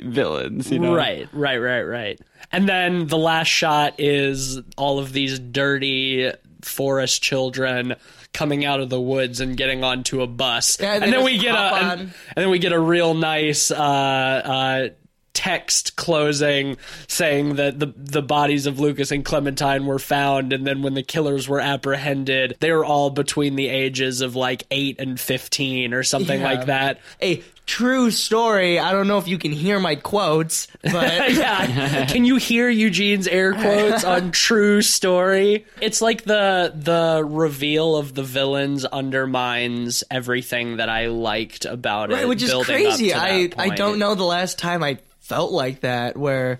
villains. 0.01 0.71
You 0.71 0.79
know, 0.79 0.95
Right, 0.95 1.27
right, 1.33 1.57
right, 1.57 1.83
right. 1.83 2.19
And 2.51 2.67
then 2.67 3.07
the 3.07 3.17
last 3.17 3.47
shot 3.47 3.95
is 3.99 4.59
all 4.77 4.99
of 4.99 5.13
these 5.13 5.39
dirty 5.39 6.31
forest 6.61 7.21
children 7.21 7.95
coming 8.33 8.65
out 8.65 8.79
of 8.79 8.89
the 8.89 8.99
woods 8.99 9.41
and 9.41 9.57
getting 9.57 9.83
onto 9.83 10.21
a 10.21 10.27
bus. 10.27 10.79
Yeah, 10.79 10.93
and 10.93 11.03
and 11.03 11.13
then 11.13 11.23
we 11.23 11.37
get 11.37 11.55
a 11.55 11.59
and, 11.59 12.01
and 12.01 12.11
then 12.35 12.49
we 12.49 12.59
get 12.59 12.71
a 12.71 12.79
real 12.79 13.13
nice 13.13 13.71
uh, 13.71 13.75
uh, 13.75 14.89
text 15.41 15.95
closing 15.95 16.77
saying 17.07 17.55
that 17.55 17.79
the 17.79 17.87
the 17.97 18.21
bodies 18.21 18.67
of 18.67 18.79
Lucas 18.79 19.11
and 19.11 19.25
Clementine 19.25 19.87
were 19.87 19.97
found 19.97 20.53
and 20.53 20.67
then 20.67 20.83
when 20.83 20.93
the 20.93 21.01
killers 21.01 21.49
were 21.49 21.59
apprehended 21.59 22.55
they 22.59 22.71
were 22.71 22.85
all 22.85 23.09
between 23.09 23.55
the 23.55 23.67
ages 23.67 24.21
of 24.21 24.35
like 24.35 24.63
8 24.69 24.99
and 24.99 25.19
15 25.19 25.95
or 25.95 26.03
something 26.03 26.39
Yeah. 26.41 26.45
like 26.45 26.65
that. 26.67 26.99
A 27.23 27.41
true 27.65 28.11
story. 28.11 28.77
I 28.77 28.91
don't 28.91 29.07
know 29.07 29.17
if 29.17 29.27
you 29.27 29.37
can 29.39 29.51
hear 29.51 29.79
my 29.79 29.95
quotes, 29.95 30.67
but 30.83 30.93
yeah. 31.33 32.05
Can 32.05 32.23
you 32.25 32.35
hear 32.35 32.69
Eugene's 32.69 33.27
air 33.27 33.53
quotes 33.53 34.03
on 34.03 34.31
true 34.47 34.81
story? 34.83 35.65
It's 35.81 36.01
like 36.01 36.23
the 36.23 36.71
the 36.75 37.23
reveal 37.25 37.95
of 37.95 38.13
the 38.13 38.23
villains 38.23 38.85
undermines 38.85 40.03
everything 40.11 40.77
that 40.77 40.89
I 40.89 41.07
liked 41.07 41.65
about 41.65 42.11
it. 42.11 42.27
Which 42.27 42.43
is 42.43 42.53
crazy. 42.65 43.13
I 43.13 43.49
I 43.57 43.69
don't 43.69 43.97
know 43.99 44.13
the 44.15 44.23
last 44.25 44.59
time 44.59 44.83
I 44.83 44.97
felt 45.31 45.51
like 45.51 45.79
that 45.81 46.17
where 46.17 46.59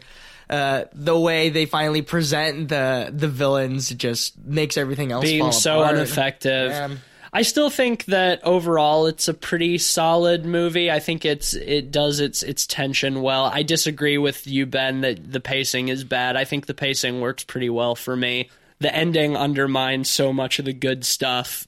uh, 0.49 0.85
the 0.93 1.17
way 1.17 1.49
they 1.49 1.65
finally 1.65 2.01
present 2.01 2.69
the 2.69 3.11
the 3.13 3.27
villains 3.27 3.89
just 3.89 4.37
makes 4.43 4.77
everything 4.77 5.11
else 5.11 5.23
being 5.23 5.41
fall 5.41 5.51
so 5.51 5.81
apart. 5.81 5.95
ineffective. 5.97 6.71
Yeah. 6.71 6.89
I 7.33 7.43
still 7.43 7.69
think 7.69 8.05
that 8.05 8.43
overall 8.43 9.07
it's 9.07 9.29
a 9.29 9.33
pretty 9.33 9.77
solid 9.77 10.45
movie. 10.45 10.91
I 10.91 10.99
think 10.99 11.23
it's 11.23 11.53
it 11.53 11.91
does 11.91 12.19
its 12.19 12.43
its 12.43 12.67
tension 12.67 13.21
well. 13.21 13.45
I 13.45 13.63
disagree 13.63 14.17
with 14.17 14.45
you 14.47 14.65
Ben 14.65 15.01
that 15.01 15.31
the 15.31 15.39
pacing 15.39 15.87
is 15.87 16.03
bad. 16.03 16.35
I 16.35 16.43
think 16.43 16.65
the 16.65 16.73
pacing 16.73 17.21
works 17.21 17.45
pretty 17.45 17.69
well 17.69 17.95
for 17.95 18.15
me. 18.15 18.49
The 18.79 18.93
ending 18.93 19.37
undermines 19.37 20.09
so 20.09 20.33
much 20.33 20.59
of 20.59 20.65
the 20.65 20.73
good 20.73 21.05
stuff. 21.05 21.67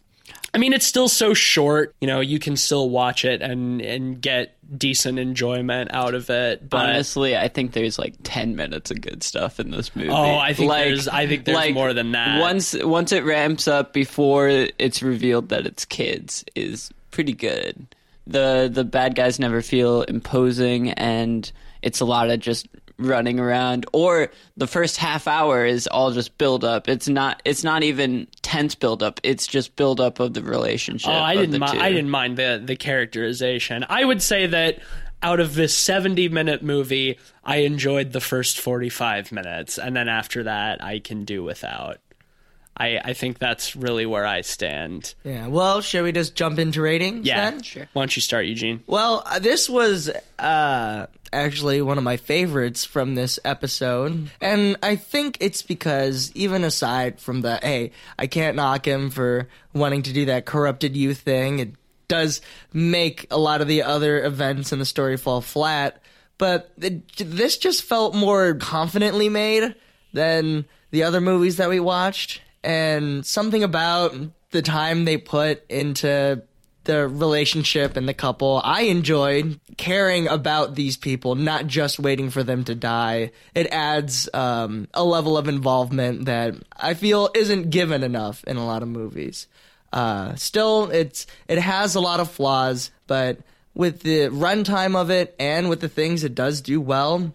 I 0.54 0.58
mean, 0.58 0.74
it's 0.74 0.86
still 0.86 1.08
so 1.08 1.34
short. 1.34 1.96
You 2.02 2.08
know, 2.08 2.20
you 2.20 2.40
can 2.40 2.58
still 2.58 2.90
watch 2.90 3.24
it 3.24 3.42
and 3.42 3.82
and 3.82 4.22
get 4.22 4.58
decent 4.78 5.20
enjoyment 5.20 5.94
out 5.94 6.14
of 6.16 6.30
it. 6.30 6.70
But 6.70 6.90
Honestly, 6.90 7.36
I 7.38 7.48
think 7.48 7.74
there's 7.74 7.98
like 8.00 8.16
ten 8.24 8.56
minutes 8.56 8.92
of 8.92 9.02
good 9.02 9.24
stuff 9.24 9.60
in 9.60 9.72
this 9.72 9.96
movie. 9.96 10.10
Oh, 10.10 10.38
I 10.38 10.54
think 10.54 10.70
like, 10.70 10.86
there's- 10.86 11.08
I 11.08 11.28
think 11.28 11.46
there's 11.46 11.56
like, 11.56 11.74
more 11.74 11.94
than 11.94 12.12
that. 12.14 12.40
Once 12.42 12.76
once 12.84 13.12
it 13.12 13.24
ramps 13.24 13.68
up 13.68 13.94
before 13.94 14.50
it's 14.50 15.02
revealed 15.02 15.50
that 15.50 15.66
it's 15.66 15.86
kids 15.86 16.44
is 16.56 16.90
pretty 17.12 17.34
good. 17.34 17.86
The 18.26 18.70
the 18.72 18.84
bad 18.84 19.16
guys 19.16 19.40
never 19.40 19.62
feel 19.62 20.04
imposing, 20.04 20.92
and 20.92 21.52
it's 21.82 22.00
a 22.00 22.06
lot 22.06 22.30
of 22.30 22.40
just 22.40 22.68
running 23.06 23.40
around. 23.40 23.86
Or 23.94 24.30
the 24.58 24.68
first 24.68 24.98
half 24.98 25.28
hour 25.28 25.66
is 25.66 25.88
all 25.88 26.12
just 26.12 26.38
build 26.38 26.64
up. 26.64 26.88
It's 26.90 27.08
not 27.08 27.42
it's 27.46 27.64
not 27.64 27.84
even 27.84 28.28
tense 28.42 28.76
build 28.76 29.04
up. 29.04 29.20
It's 29.24 29.48
just 29.48 29.76
build 29.76 30.00
up 30.00 30.20
of 30.20 30.34
the 30.34 30.42
relationship. 30.44 31.10
Oh, 31.10 31.14
I 31.14 31.36
didn't 31.36 31.52
the 31.52 31.60
mind. 31.60 31.80
I 31.82 31.90
didn't 31.90 32.10
mind 32.10 32.38
the 32.38 32.62
the 32.64 32.76
characterization. 32.76 33.86
I 33.90 34.04
would 34.06 34.22
say 34.22 34.48
that 34.48 34.80
out 35.22 35.40
of 35.40 35.56
this 35.56 35.74
seventy 35.74 36.28
minute 36.30 36.64
movie, 36.64 37.18
I 37.44 37.58
enjoyed 37.58 38.12
the 38.12 38.22
first 38.22 38.60
forty 38.60 38.90
five 38.90 39.32
minutes, 39.32 39.78
and 39.78 39.96
then 39.96 40.10
after 40.10 40.44
that, 40.44 40.84
I 40.84 41.00
can 41.00 41.24
do 41.26 41.44
without. 41.44 41.98
I 42.76 42.98
I 42.98 43.14
think 43.14 43.38
that's 43.40 43.76
really 43.76 44.06
where 44.06 44.26
I 44.26 44.42
stand. 44.42 45.14
Yeah. 45.24 45.48
Well, 45.48 45.82
shall 45.82 46.04
we 46.04 46.12
just 46.12 46.36
jump 46.36 46.58
into 46.60 46.82
ratings? 46.82 47.26
Yeah, 47.28 47.52
Then? 47.52 47.62
sure. 47.62 47.88
Why 47.94 48.02
don't 48.02 48.16
you 48.16 48.22
start, 48.22 48.46
Eugene? 48.48 48.84
Well, 48.88 49.24
uh, 49.26 49.40
this 49.40 49.70
was 49.70 50.10
uh, 50.40 51.06
actually 51.34 51.82
one 51.82 51.98
of 51.98 52.04
my 52.04 52.18
favorites 52.18 52.86
from 52.86 53.16
this 53.16 53.40
episode. 53.44 54.30
And 54.40 54.78
I 54.84 54.96
think 54.96 55.38
it's 55.40 55.62
because, 55.62 56.32
even 56.36 56.64
aside 56.64 57.20
from 57.20 57.42
the, 57.42 57.58
hey, 57.58 57.92
I 58.18 58.28
can't 58.28 58.56
knock 58.56 58.88
him 58.88 59.10
for 59.10 59.48
wanting 59.74 60.04
to 60.04 60.14
do 60.14 60.26
that 60.26 60.46
corrupted 60.46 60.96
youth 60.96 61.20
thing, 61.20 61.60
it 61.60 61.74
does 62.08 62.42
make 62.72 63.28
a 63.32 63.38
lot 63.38 63.62
of 63.62 63.68
the 63.68 63.84
other 63.84 64.24
events 64.24 64.72
in 64.72 64.80
the 64.80 64.86
story 64.86 65.18
fall 65.18 65.42
flat. 65.42 66.02
But 66.38 66.72
it, 66.78 67.16
this 67.18 67.58
just 67.58 67.84
felt 67.84 68.16
more 68.16 68.56
confidently 68.56 69.30
made 69.30 69.76
than 70.14 70.66
the 70.92 71.04
other 71.04 71.22
movies 71.22 71.58
that 71.58 71.70
we 71.70 71.80
watched. 71.80 72.42
And 72.64 73.26
something 73.26 73.64
about 73.64 74.16
the 74.52 74.62
time 74.62 75.06
they 75.06 75.18
put 75.18 75.66
into 75.70 76.44
the 76.84 77.08
relationship 77.08 77.98
and 77.98 78.08
the 78.08 78.14
couple. 78.14 78.62
I 78.64 78.84
enjoyed 78.84 79.60
caring 79.78 80.28
about 80.28 80.76
these 80.76 80.98
people, 80.98 81.36
not 81.36 81.68
just 81.68 82.00
waiting 82.00 82.30
for 82.30 82.44
them 82.44 82.64
to 82.66 82.76
die. 82.76 83.32
It 83.56 83.68
adds 83.68 84.30
um, 84.34 84.88
a 84.94 85.04
level 85.04 85.38
of 85.38 85.48
involvement 85.48 86.26
that 86.26 86.56
I 86.76 86.94
feel 86.94 87.30
isn't 87.34 87.70
given 87.70 88.04
enough 88.04 88.44
in 88.46 88.58
a 88.58 88.66
lot 88.66 88.82
of 88.84 88.90
movies. 88.90 89.48
Uh, 89.92 90.36
still, 90.36 90.90
it's 90.90 91.28
it 91.48 91.60
has 91.60 91.96
a 91.96 92.00
lot 92.00 92.20
of 92.20 92.32
flaws, 92.32 92.90
but 93.06 93.38
with 93.76 94.02
the 94.02 94.30
runtime 94.30 94.96
of 94.96 95.10
it 95.10 95.36
and 95.40 95.70
with 95.70 95.82
the 95.82 95.90
things 95.90 96.24
it 96.24 96.36
does 96.36 96.62
do 96.62 96.82
well, 96.82 97.32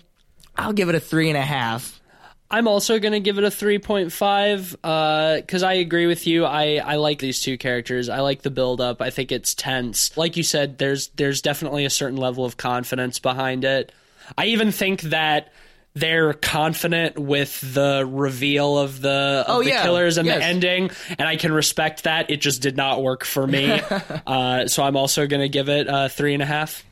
I'll 0.57 0.73
give 0.73 0.89
it 0.89 0.95
a 0.95 1.01
three 1.01 1.29
and 1.29 1.39
a 1.39 1.43
half. 1.43 1.98
I'm 2.51 2.67
also 2.67 2.99
going 2.99 3.13
to 3.13 3.21
give 3.21 3.37
it 3.39 3.45
a 3.45 3.49
3.5 3.49 5.41
because 5.43 5.63
I 5.63 5.75
agree 5.75 6.07
with 6.07 6.27
you. 6.27 6.45
I, 6.45 6.77
I 6.77 6.97
like 6.97 7.19
these 7.19 7.43
two 7.43 7.59
characters. 7.59 8.09
I 8.09 8.21
like 8.21 8.43
the 8.43 8.51
build 8.51 8.81
up. 8.81 9.03
I 9.03 9.11
think 9.11 9.33
it's 9.33 9.55
tense. 9.55 10.17
Like 10.17 10.37
you 10.37 10.43
said, 10.43 10.79
there's 10.79 11.09
there's 11.09 11.43
definitely 11.43 11.85
a 11.85 11.91
certain 11.91 12.17
level 12.17 12.45
of 12.45 12.57
confidence 12.57 13.19
behind 13.19 13.65
it. 13.65 13.93
I 14.37 14.47
even 14.47 14.73
think 14.73 15.03
that 15.03 15.53
they're 15.95 16.33
confident 16.33 17.19
with 17.19 17.61
the 17.75 18.07
reveal 18.09 18.79
of 18.79 19.01
the, 19.01 19.45
of 19.47 19.57
Oh, 19.59 19.63
the 19.63 19.71
yeah. 19.71 19.83
killers 19.83 20.17
and 20.17 20.27
Yes. 20.27 20.39
the 20.39 20.45
ending, 20.45 20.91
and 21.19 21.27
I 21.27 21.37
can 21.37 21.51
respect 21.53 22.05
that. 22.05 22.31
It 22.31 22.41
just 22.41 22.63
did 22.63 22.77
not 22.77 23.03
work 23.03 23.25
for 23.25 23.47
me. 23.47 23.81
uh, 24.27 24.69
so 24.69 24.83
I'm 24.85 24.97
also 24.97 25.27
going 25.27 25.41
to 25.41 25.49
give 25.49 25.69
it 25.69 25.87
a 25.89 26.09
three 26.09 26.35
and 26.35 26.43
a 26.43 26.47
half. 26.47 26.85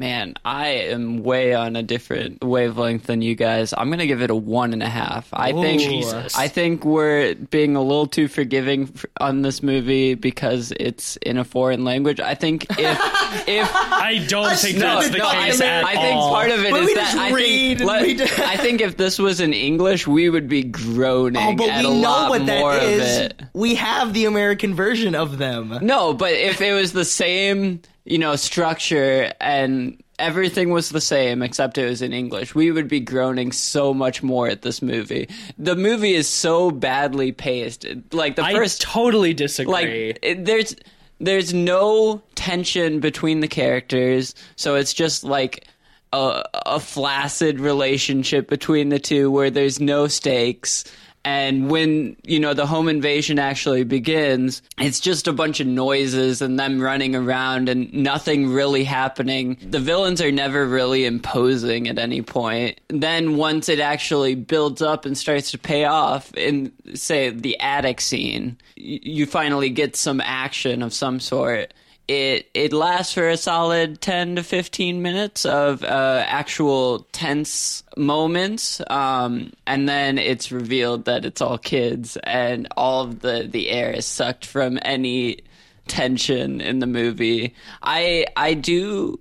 Man, 0.00 0.32
I 0.46 0.68
am 0.68 1.22
way 1.22 1.52
on 1.52 1.76
a 1.76 1.82
different 1.82 2.42
wavelength 2.42 3.04
than 3.04 3.20
you 3.20 3.34
guys. 3.34 3.74
I'm 3.76 3.90
gonna 3.90 4.06
give 4.06 4.22
it 4.22 4.30
a 4.30 4.34
one 4.34 4.72
and 4.72 4.82
a 4.82 4.88
half. 4.88 5.28
I 5.30 5.52
think 5.52 5.82
Jesus. 5.82 6.38
I 6.38 6.48
think 6.48 6.86
we're 6.86 7.34
being 7.34 7.76
a 7.76 7.82
little 7.82 8.06
too 8.06 8.26
forgiving 8.26 8.90
on 9.20 9.42
this 9.42 9.62
movie 9.62 10.14
because 10.14 10.72
it's 10.80 11.16
in 11.18 11.36
a 11.36 11.44
foreign 11.44 11.84
language. 11.84 12.18
I 12.18 12.34
think 12.34 12.64
if 12.78 12.78
if 13.46 13.70
I 13.76 14.24
don't 14.26 14.56
think 14.56 14.78
no, 14.78 15.00
that's 15.00 15.10
the 15.10 15.18
no, 15.18 15.28
I 15.28 15.34
case 15.48 15.58
think- 15.58 15.70
at 15.70 15.84
I 15.84 15.92
think 15.96 16.16
all. 16.16 16.30
part 16.32 16.50
of 16.50 16.64
it 16.64 16.70
But 16.70 16.80
is 16.80 16.86
we 16.86 16.94
that 16.94 17.04
just 17.12 17.16
I 17.18 17.32
read 17.32 17.44
think 17.46 17.80
and 17.80 17.86
let- 17.86 18.02
we 18.02 18.14
just- 18.14 18.38
I 18.40 18.56
think 18.56 18.80
if 18.80 18.96
this 18.96 19.18
was 19.18 19.38
in 19.40 19.52
English, 19.52 20.06
we 20.06 20.30
would 20.30 20.48
be 20.48 20.62
groaning 20.62 21.42
Oh, 21.46 21.54
but 21.54 21.68
at 21.68 21.80
we 21.84 21.90
a 21.90 21.90
know 21.90 22.08
lot 22.08 22.30
what 22.30 22.40
more 22.40 22.72
that 22.72 22.82
of 22.84 23.00
it. 23.00 23.42
We 23.52 23.74
have 23.74 24.14
the 24.14 24.24
American 24.24 24.72
version 24.74 25.14
of 25.14 25.36
them. 25.36 25.78
No, 25.82 26.14
but 26.14 26.32
if 26.32 26.62
it 26.62 26.72
was 26.72 26.94
the 26.94 27.04
same, 27.04 27.82
you 28.04 28.18
know, 28.18 28.36
structure 28.36 29.32
and 29.40 30.02
everything 30.18 30.70
was 30.70 30.90
the 30.90 31.00
same 31.00 31.42
except 31.42 31.78
it 31.78 31.86
was 31.86 32.02
in 32.02 32.12
English, 32.12 32.54
we 32.54 32.70
would 32.70 32.88
be 32.88 33.00
groaning 33.00 33.52
so 33.52 33.92
much 33.92 34.22
more 34.22 34.48
at 34.48 34.62
this 34.62 34.82
movie. 34.82 35.28
The 35.58 35.74
movie 35.74 36.14
is 36.14 36.28
so 36.28 36.70
badly 36.70 37.32
paced. 37.32 37.86
Like 38.12 38.36
the 38.36 38.44
I 38.44 38.54
first 38.54 38.82
totally 38.82 39.34
disagree. 39.34 39.72
like 39.72 40.18
it, 40.22 40.44
there's 40.44 40.76
there's 41.18 41.52
no 41.52 42.22
tension 42.34 43.00
between 43.00 43.40
the 43.40 43.48
characters, 43.48 44.34
so 44.56 44.76
it's 44.76 44.94
just 44.94 45.24
like 45.24 45.66
a, 46.12 46.44
a 46.66 46.80
flaccid 46.80 47.60
relationship 47.60 48.48
between 48.48 48.88
the 48.88 48.98
two 48.98 49.30
where 49.30 49.50
there's 49.50 49.80
no 49.80 50.06
stakes. 50.06 50.84
And 51.24 51.70
when, 51.70 52.16
you 52.24 52.40
know, 52.40 52.54
the 52.54 52.66
home 52.66 52.88
invasion 52.88 53.38
actually 53.38 53.84
begins, 53.84 54.62
it's 54.78 55.00
just 55.00 55.28
a 55.28 55.32
bunch 55.32 55.60
of 55.60 55.66
noises 55.66 56.40
and 56.40 56.58
them 56.58 56.80
running 56.80 57.14
around 57.14 57.68
and 57.68 57.92
nothing 57.92 58.48
really 58.48 58.84
happening. 58.84 59.58
The 59.60 59.80
villains 59.80 60.22
are 60.22 60.32
never 60.32 60.66
really 60.66 61.04
imposing 61.04 61.88
at 61.88 61.98
any 61.98 62.22
point. 62.22 62.80
Then 62.88 63.36
once 63.36 63.68
it 63.68 63.80
actually 63.80 64.34
builds 64.34 64.80
up 64.80 65.04
and 65.04 65.16
starts 65.16 65.50
to 65.50 65.58
pay 65.58 65.84
off 65.84 66.32
in, 66.34 66.72
say, 66.94 67.30
the 67.30 67.60
attic 67.60 68.00
scene, 68.00 68.56
you 68.76 69.26
finally 69.26 69.68
get 69.68 69.96
some 69.96 70.22
action 70.22 70.82
of 70.82 70.94
some 70.94 71.20
sort 71.20 71.74
it 72.08 72.50
it 72.54 72.72
lasts 72.72 73.14
for 73.14 73.28
a 73.28 73.36
solid 73.36 74.00
10 74.00 74.36
to 74.36 74.42
15 74.42 75.00
minutes 75.02 75.44
of 75.44 75.84
uh, 75.84 76.24
actual 76.26 77.06
tense 77.12 77.82
moments 77.96 78.80
um, 78.88 79.52
and 79.66 79.88
then 79.88 80.18
it's 80.18 80.50
revealed 80.50 81.04
that 81.04 81.24
it's 81.24 81.40
all 81.40 81.58
kids 81.58 82.16
and 82.24 82.68
all 82.76 83.04
of 83.04 83.20
the 83.20 83.48
the 83.50 83.70
air 83.70 83.92
is 83.92 84.06
sucked 84.06 84.44
from 84.44 84.78
any 84.82 85.40
tension 85.86 86.60
in 86.60 86.78
the 86.78 86.86
movie. 86.86 87.54
I 87.82 88.26
i 88.36 88.54
do 88.54 89.18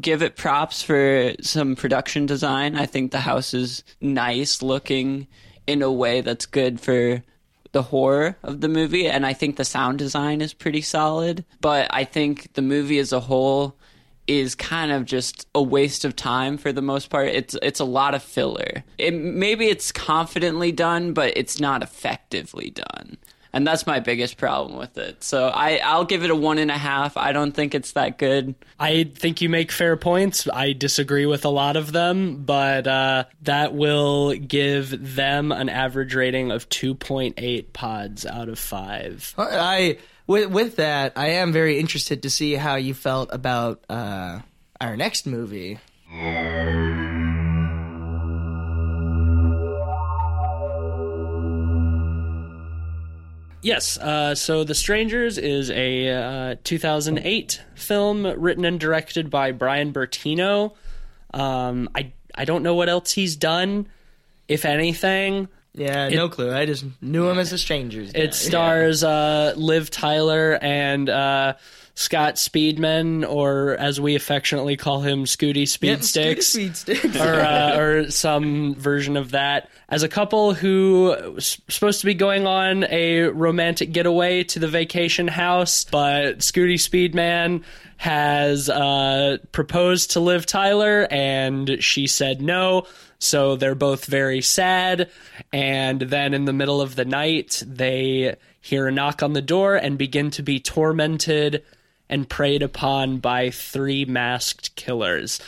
give 0.00 0.22
it 0.22 0.36
props 0.36 0.82
for 0.82 1.34
some 1.40 1.76
production 1.76 2.26
design. 2.26 2.76
I 2.76 2.86
think 2.86 3.10
the 3.10 3.20
house 3.20 3.52
is 3.52 3.84
nice 4.00 4.62
looking 4.62 5.26
in 5.66 5.82
a 5.82 5.92
way 5.92 6.20
that's 6.20 6.46
good 6.46 6.80
for 6.80 7.22
the 7.72 7.82
horror 7.82 8.36
of 8.42 8.60
the 8.60 8.68
movie, 8.68 9.08
and 9.08 9.24
I 9.24 9.32
think 9.32 9.56
the 9.56 9.64
sound 9.64 9.98
design 9.98 10.40
is 10.40 10.52
pretty 10.52 10.82
solid. 10.82 11.44
But 11.60 11.88
I 11.90 12.04
think 12.04 12.52
the 12.54 12.62
movie 12.62 12.98
as 12.98 13.12
a 13.12 13.20
whole 13.20 13.76
is 14.26 14.54
kind 14.54 14.92
of 14.92 15.04
just 15.04 15.46
a 15.54 15.62
waste 15.62 16.04
of 16.04 16.14
time 16.14 16.56
for 16.56 16.72
the 16.72 16.82
most 16.82 17.10
part. 17.10 17.28
It's 17.28 17.56
it's 17.62 17.80
a 17.80 17.84
lot 17.84 18.14
of 18.14 18.22
filler. 18.22 18.84
It, 18.98 19.14
maybe 19.14 19.66
it's 19.66 19.92
confidently 19.92 20.72
done, 20.72 21.12
but 21.12 21.36
it's 21.36 21.58
not 21.60 21.82
effectively 21.82 22.70
done 22.70 23.18
and 23.52 23.66
that's 23.66 23.86
my 23.86 24.00
biggest 24.00 24.36
problem 24.36 24.78
with 24.78 24.96
it. 24.98 25.22
So 25.24 25.48
I 25.48 25.80
I'll 25.84 26.04
give 26.04 26.24
it 26.24 26.30
a 26.30 26.36
one 26.36 26.58
and 26.58 26.70
a 26.70 26.78
half. 26.78 27.16
I 27.16 27.32
don't 27.32 27.52
think 27.52 27.74
it's 27.74 27.92
that 27.92 28.18
good. 28.18 28.54
I 28.78 29.04
think 29.04 29.40
you 29.40 29.48
make 29.48 29.72
fair 29.72 29.96
points. 29.96 30.48
I 30.48 30.72
disagree 30.72 31.26
with 31.26 31.44
a 31.44 31.48
lot 31.50 31.76
of 31.76 31.92
them, 31.92 32.44
but 32.44 32.86
uh, 32.86 33.24
that 33.42 33.74
will 33.74 34.34
give 34.34 35.14
them 35.14 35.52
an 35.52 35.68
average 35.68 36.14
rating 36.14 36.50
of 36.50 36.68
two 36.68 36.94
point 36.94 37.34
eight 37.38 37.72
pods 37.72 38.24
out 38.26 38.48
of 38.48 38.58
five. 38.58 39.34
I 39.36 39.98
with 40.26 40.50
with 40.50 40.76
that, 40.76 41.14
I 41.16 41.30
am 41.30 41.52
very 41.52 41.78
interested 41.78 42.22
to 42.22 42.30
see 42.30 42.54
how 42.54 42.76
you 42.76 42.94
felt 42.94 43.30
about 43.32 43.84
uh, 43.88 44.40
our 44.80 44.96
next 44.96 45.26
movie. 45.26 45.78
Yes. 53.62 53.98
Uh, 53.98 54.34
so 54.34 54.64
The 54.64 54.74
Strangers 54.74 55.38
is 55.38 55.70
a 55.70 56.08
uh, 56.08 56.56
2008 56.64 57.62
film 57.74 58.26
written 58.26 58.64
and 58.64 58.80
directed 58.80 59.30
by 59.30 59.52
Brian 59.52 59.92
Bertino. 59.92 60.74
Um, 61.32 61.88
I 61.94 62.12
I 62.34 62.44
don't 62.44 62.62
know 62.62 62.74
what 62.74 62.88
else 62.88 63.12
he's 63.12 63.36
done, 63.36 63.88
if 64.48 64.64
anything. 64.64 65.48
Yeah, 65.74 66.08
no 66.08 66.28
clue. 66.28 66.52
I 66.52 66.66
just 66.66 66.84
knew 67.00 67.28
him 67.28 67.38
as 67.38 67.50
The 67.50 67.58
Strangers. 67.58 68.12
It 68.14 68.34
stars 68.34 69.04
uh, 69.04 69.54
Liv 69.56 69.90
Tyler 69.90 70.58
and 70.60 71.08
uh, 71.08 71.54
Scott 72.00 72.36
Speedman, 72.36 73.28
or 73.28 73.72
as 73.72 74.00
we 74.00 74.14
affectionately 74.14 74.74
call 74.74 75.02
him, 75.02 75.24
Scooty 75.26 75.66
Yep, 75.82 75.98
Speedsticks. 75.98 76.44
Speed 76.44 76.74
sticks. 76.74 77.20
or, 77.20 77.34
uh, 77.34 77.76
or 77.78 78.10
some 78.10 78.74
version 78.74 79.18
of 79.18 79.32
that 79.32 79.68
as 79.90 80.02
a 80.02 80.08
couple 80.08 80.54
who 80.54 81.14
was 81.34 81.60
supposed 81.68 82.00
to 82.00 82.06
be 82.06 82.14
going 82.14 82.46
on 82.46 82.84
a 82.84 83.24
romantic 83.24 83.92
getaway 83.92 84.44
to 84.44 84.58
the 84.58 84.66
vacation 84.66 85.28
house, 85.28 85.84
but 85.84 86.38
Scooty 86.38 86.76
Speedman 86.76 87.64
has 87.98 88.70
uh, 88.70 89.36
proposed 89.52 90.12
to 90.12 90.20
Liv 90.20 90.46
Tyler 90.46 91.06
and 91.10 91.82
she 91.84 92.06
said 92.06 92.40
no. 92.40 92.86
So 93.18 93.56
they're 93.56 93.74
both 93.74 94.06
very 94.06 94.40
sad. 94.40 95.10
And 95.52 96.00
then 96.00 96.32
in 96.32 96.46
the 96.46 96.54
middle 96.54 96.80
of 96.80 96.96
the 96.96 97.04
night, 97.04 97.62
they 97.66 98.36
hear 98.62 98.86
a 98.86 98.92
knock 98.92 99.22
on 99.22 99.34
the 99.34 99.42
door 99.42 99.76
and 99.76 99.98
begin 99.98 100.30
to 100.30 100.42
be 100.42 100.60
tormented 100.60 101.62
and 102.10 102.28
preyed 102.28 102.62
upon 102.62 103.18
by 103.18 103.48
three 103.48 104.04
masked 104.04 104.76
killers. 104.76 105.40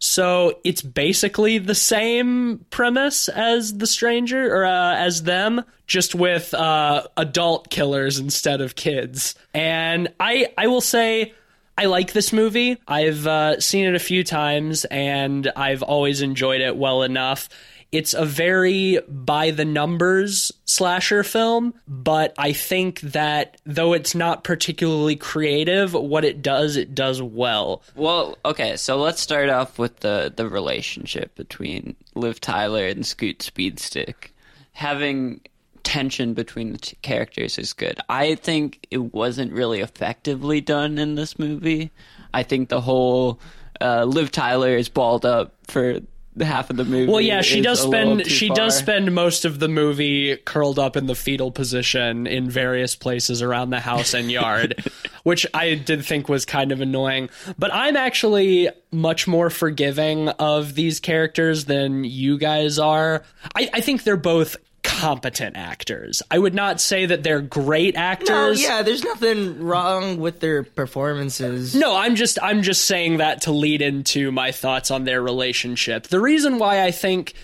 So 0.00 0.60
it's 0.62 0.82
basically 0.82 1.58
the 1.58 1.74
same 1.74 2.64
premise 2.70 3.28
as 3.28 3.78
The 3.78 3.86
Stranger 3.86 4.54
or 4.54 4.64
uh, 4.64 4.94
as 4.96 5.22
them, 5.22 5.64
just 5.86 6.14
with 6.14 6.52
uh, 6.54 7.04
adult 7.16 7.70
killers 7.70 8.18
instead 8.18 8.60
of 8.60 8.76
kids. 8.76 9.34
And 9.54 10.12
I 10.20 10.52
I 10.56 10.66
will 10.66 10.82
say 10.82 11.32
I 11.76 11.86
like 11.86 12.12
this 12.12 12.32
movie. 12.32 12.76
I've 12.86 13.26
uh, 13.26 13.60
seen 13.60 13.86
it 13.86 13.94
a 13.94 14.00
few 14.00 14.24
times 14.24 14.84
and 14.84 15.50
I've 15.54 15.82
always 15.82 16.22
enjoyed 16.22 16.60
it 16.60 16.76
well 16.76 17.02
enough. 17.02 17.48
It's 17.90 18.12
a 18.12 18.24
very 18.24 18.98
by 19.08 19.50
the 19.50 19.64
numbers 19.64 20.52
slasher 20.66 21.22
film, 21.22 21.72
but 21.86 22.34
I 22.36 22.52
think 22.52 23.00
that 23.00 23.60
though 23.64 23.94
it's 23.94 24.14
not 24.14 24.44
particularly 24.44 25.16
creative, 25.16 25.94
what 25.94 26.24
it 26.24 26.42
does, 26.42 26.76
it 26.76 26.94
does 26.94 27.22
well. 27.22 27.82
Well, 27.94 28.36
okay, 28.44 28.76
so 28.76 28.98
let's 28.98 29.22
start 29.22 29.48
off 29.48 29.78
with 29.78 30.00
the 30.00 30.32
the 30.34 30.48
relationship 30.48 31.34
between 31.34 31.96
Liv 32.14 32.40
Tyler 32.40 32.86
and 32.86 33.06
Scoot 33.06 33.38
Speedstick. 33.38 34.32
Having 34.72 35.40
tension 35.82 36.34
between 36.34 36.72
the 36.72 36.78
characters 37.00 37.58
is 37.58 37.72
good. 37.72 37.98
I 38.10 38.34
think 38.34 38.86
it 38.90 39.14
wasn't 39.14 39.52
really 39.52 39.80
effectively 39.80 40.60
done 40.60 40.98
in 40.98 41.14
this 41.14 41.38
movie. 41.38 41.90
I 42.34 42.42
think 42.42 42.68
the 42.68 42.82
whole 42.82 43.40
uh, 43.80 44.04
Liv 44.04 44.30
Tyler 44.30 44.76
is 44.76 44.90
balled 44.90 45.24
up 45.24 45.54
for 45.66 46.00
half 46.44 46.70
of 46.70 46.76
the 46.76 46.84
movie. 46.84 47.10
Well, 47.10 47.20
yeah, 47.20 47.42
she 47.42 47.60
does 47.60 47.80
spend 47.80 48.26
she 48.26 48.48
does 48.48 48.76
spend 48.76 49.14
most 49.14 49.44
of 49.44 49.58
the 49.58 49.68
movie 49.68 50.36
curled 50.36 50.78
up 50.78 50.96
in 50.96 51.06
the 51.06 51.14
fetal 51.14 51.50
position 51.50 52.26
in 52.26 52.50
various 52.50 52.94
places 52.94 53.42
around 53.42 53.70
the 53.70 53.80
house 53.80 54.14
and 54.14 54.30
yard, 54.30 54.84
which 55.22 55.46
I 55.54 55.74
did 55.74 56.04
think 56.04 56.28
was 56.28 56.44
kind 56.44 56.72
of 56.72 56.80
annoying. 56.80 57.30
But 57.58 57.72
I'm 57.72 57.96
actually 57.96 58.68
much 58.90 59.26
more 59.26 59.50
forgiving 59.50 60.28
of 60.28 60.74
these 60.74 61.00
characters 61.00 61.66
than 61.66 62.04
you 62.04 62.38
guys 62.38 62.78
are. 62.78 63.24
I, 63.54 63.70
I 63.74 63.80
think 63.80 64.04
they're 64.04 64.16
both 64.16 64.56
competent 64.98 65.56
actors. 65.56 66.22
I 66.28 66.40
would 66.40 66.54
not 66.54 66.80
say 66.80 67.06
that 67.06 67.22
they're 67.22 67.40
great 67.40 67.94
actors. 67.94 68.60
No, 68.60 68.68
yeah, 68.68 68.82
there's 68.82 69.04
nothing 69.04 69.62
wrong 69.62 70.18
with 70.18 70.40
their 70.40 70.64
performances. 70.64 71.72
No, 71.72 71.94
I'm 71.94 72.16
just 72.16 72.36
I'm 72.42 72.62
just 72.62 72.84
saying 72.84 73.18
that 73.18 73.42
to 73.42 73.52
lead 73.52 73.80
into 73.80 74.32
my 74.32 74.50
thoughts 74.50 74.90
on 74.90 75.04
their 75.04 75.22
relationship. 75.22 76.08
The 76.08 76.18
reason 76.18 76.58
why 76.58 76.82
I 76.82 76.90
think 76.90 77.34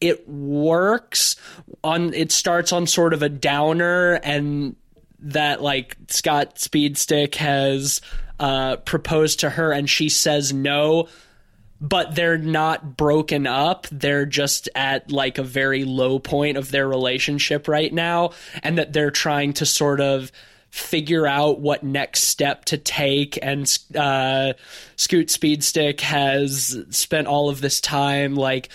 it 0.00 0.28
works 0.28 1.34
on 1.82 2.14
it 2.14 2.30
starts 2.30 2.72
on 2.72 2.86
sort 2.86 3.12
of 3.12 3.24
a 3.24 3.28
downer 3.28 4.20
and 4.22 4.76
that 5.18 5.60
like 5.60 5.96
Scott 6.06 6.58
Speedstick 6.58 7.34
has 7.34 8.00
uh, 8.38 8.76
proposed 8.76 9.40
to 9.40 9.50
her 9.50 9.72
and 9.72 9.90
she 9.90 10.08
says 10.08 10.52
no 10.52 11.08
but 11.80 12.14
they're 12.14 12.38
not 12.38 12.96
broken 12.96 13.46
up. 13.46 13.86
They're 13.90 14.26
just 14.26 14.68
at 14.74 15.12
like 15.12 15.38
a 15.38 15.42
very 15.42 15.84
low 15.84 16.18
point 16.18 16.56
of 16.56 16.70
their 16.70 16.88
relationship 16.88 17.68
right 17.68 17.92
now, 17.92 18.30
and 18.62 18.78
that 18.78 18.92
they're 18.92 19.10
trying 19.10 19.52
to 19.54 19.66
sort 19.66 20.00
of 20.00 20.32
figure 20.70 21.26
out 21.26 21.60
what 21.60 21.82
next 21.82 22.24
step 22.24 22.64
to 22.66 22.76
take. 22.76 23.38
And 23.40 23.78
uh, 23.94 24.52
Scoot 24.96 25.28
Speedstick 25.28 26.00
has 26.00 26.76
spent 26.90 27.26
all 27.26 27.48
of 27.48 27.60
this 27.60 27.80
time 27.80 28.34
like 28.34 28.68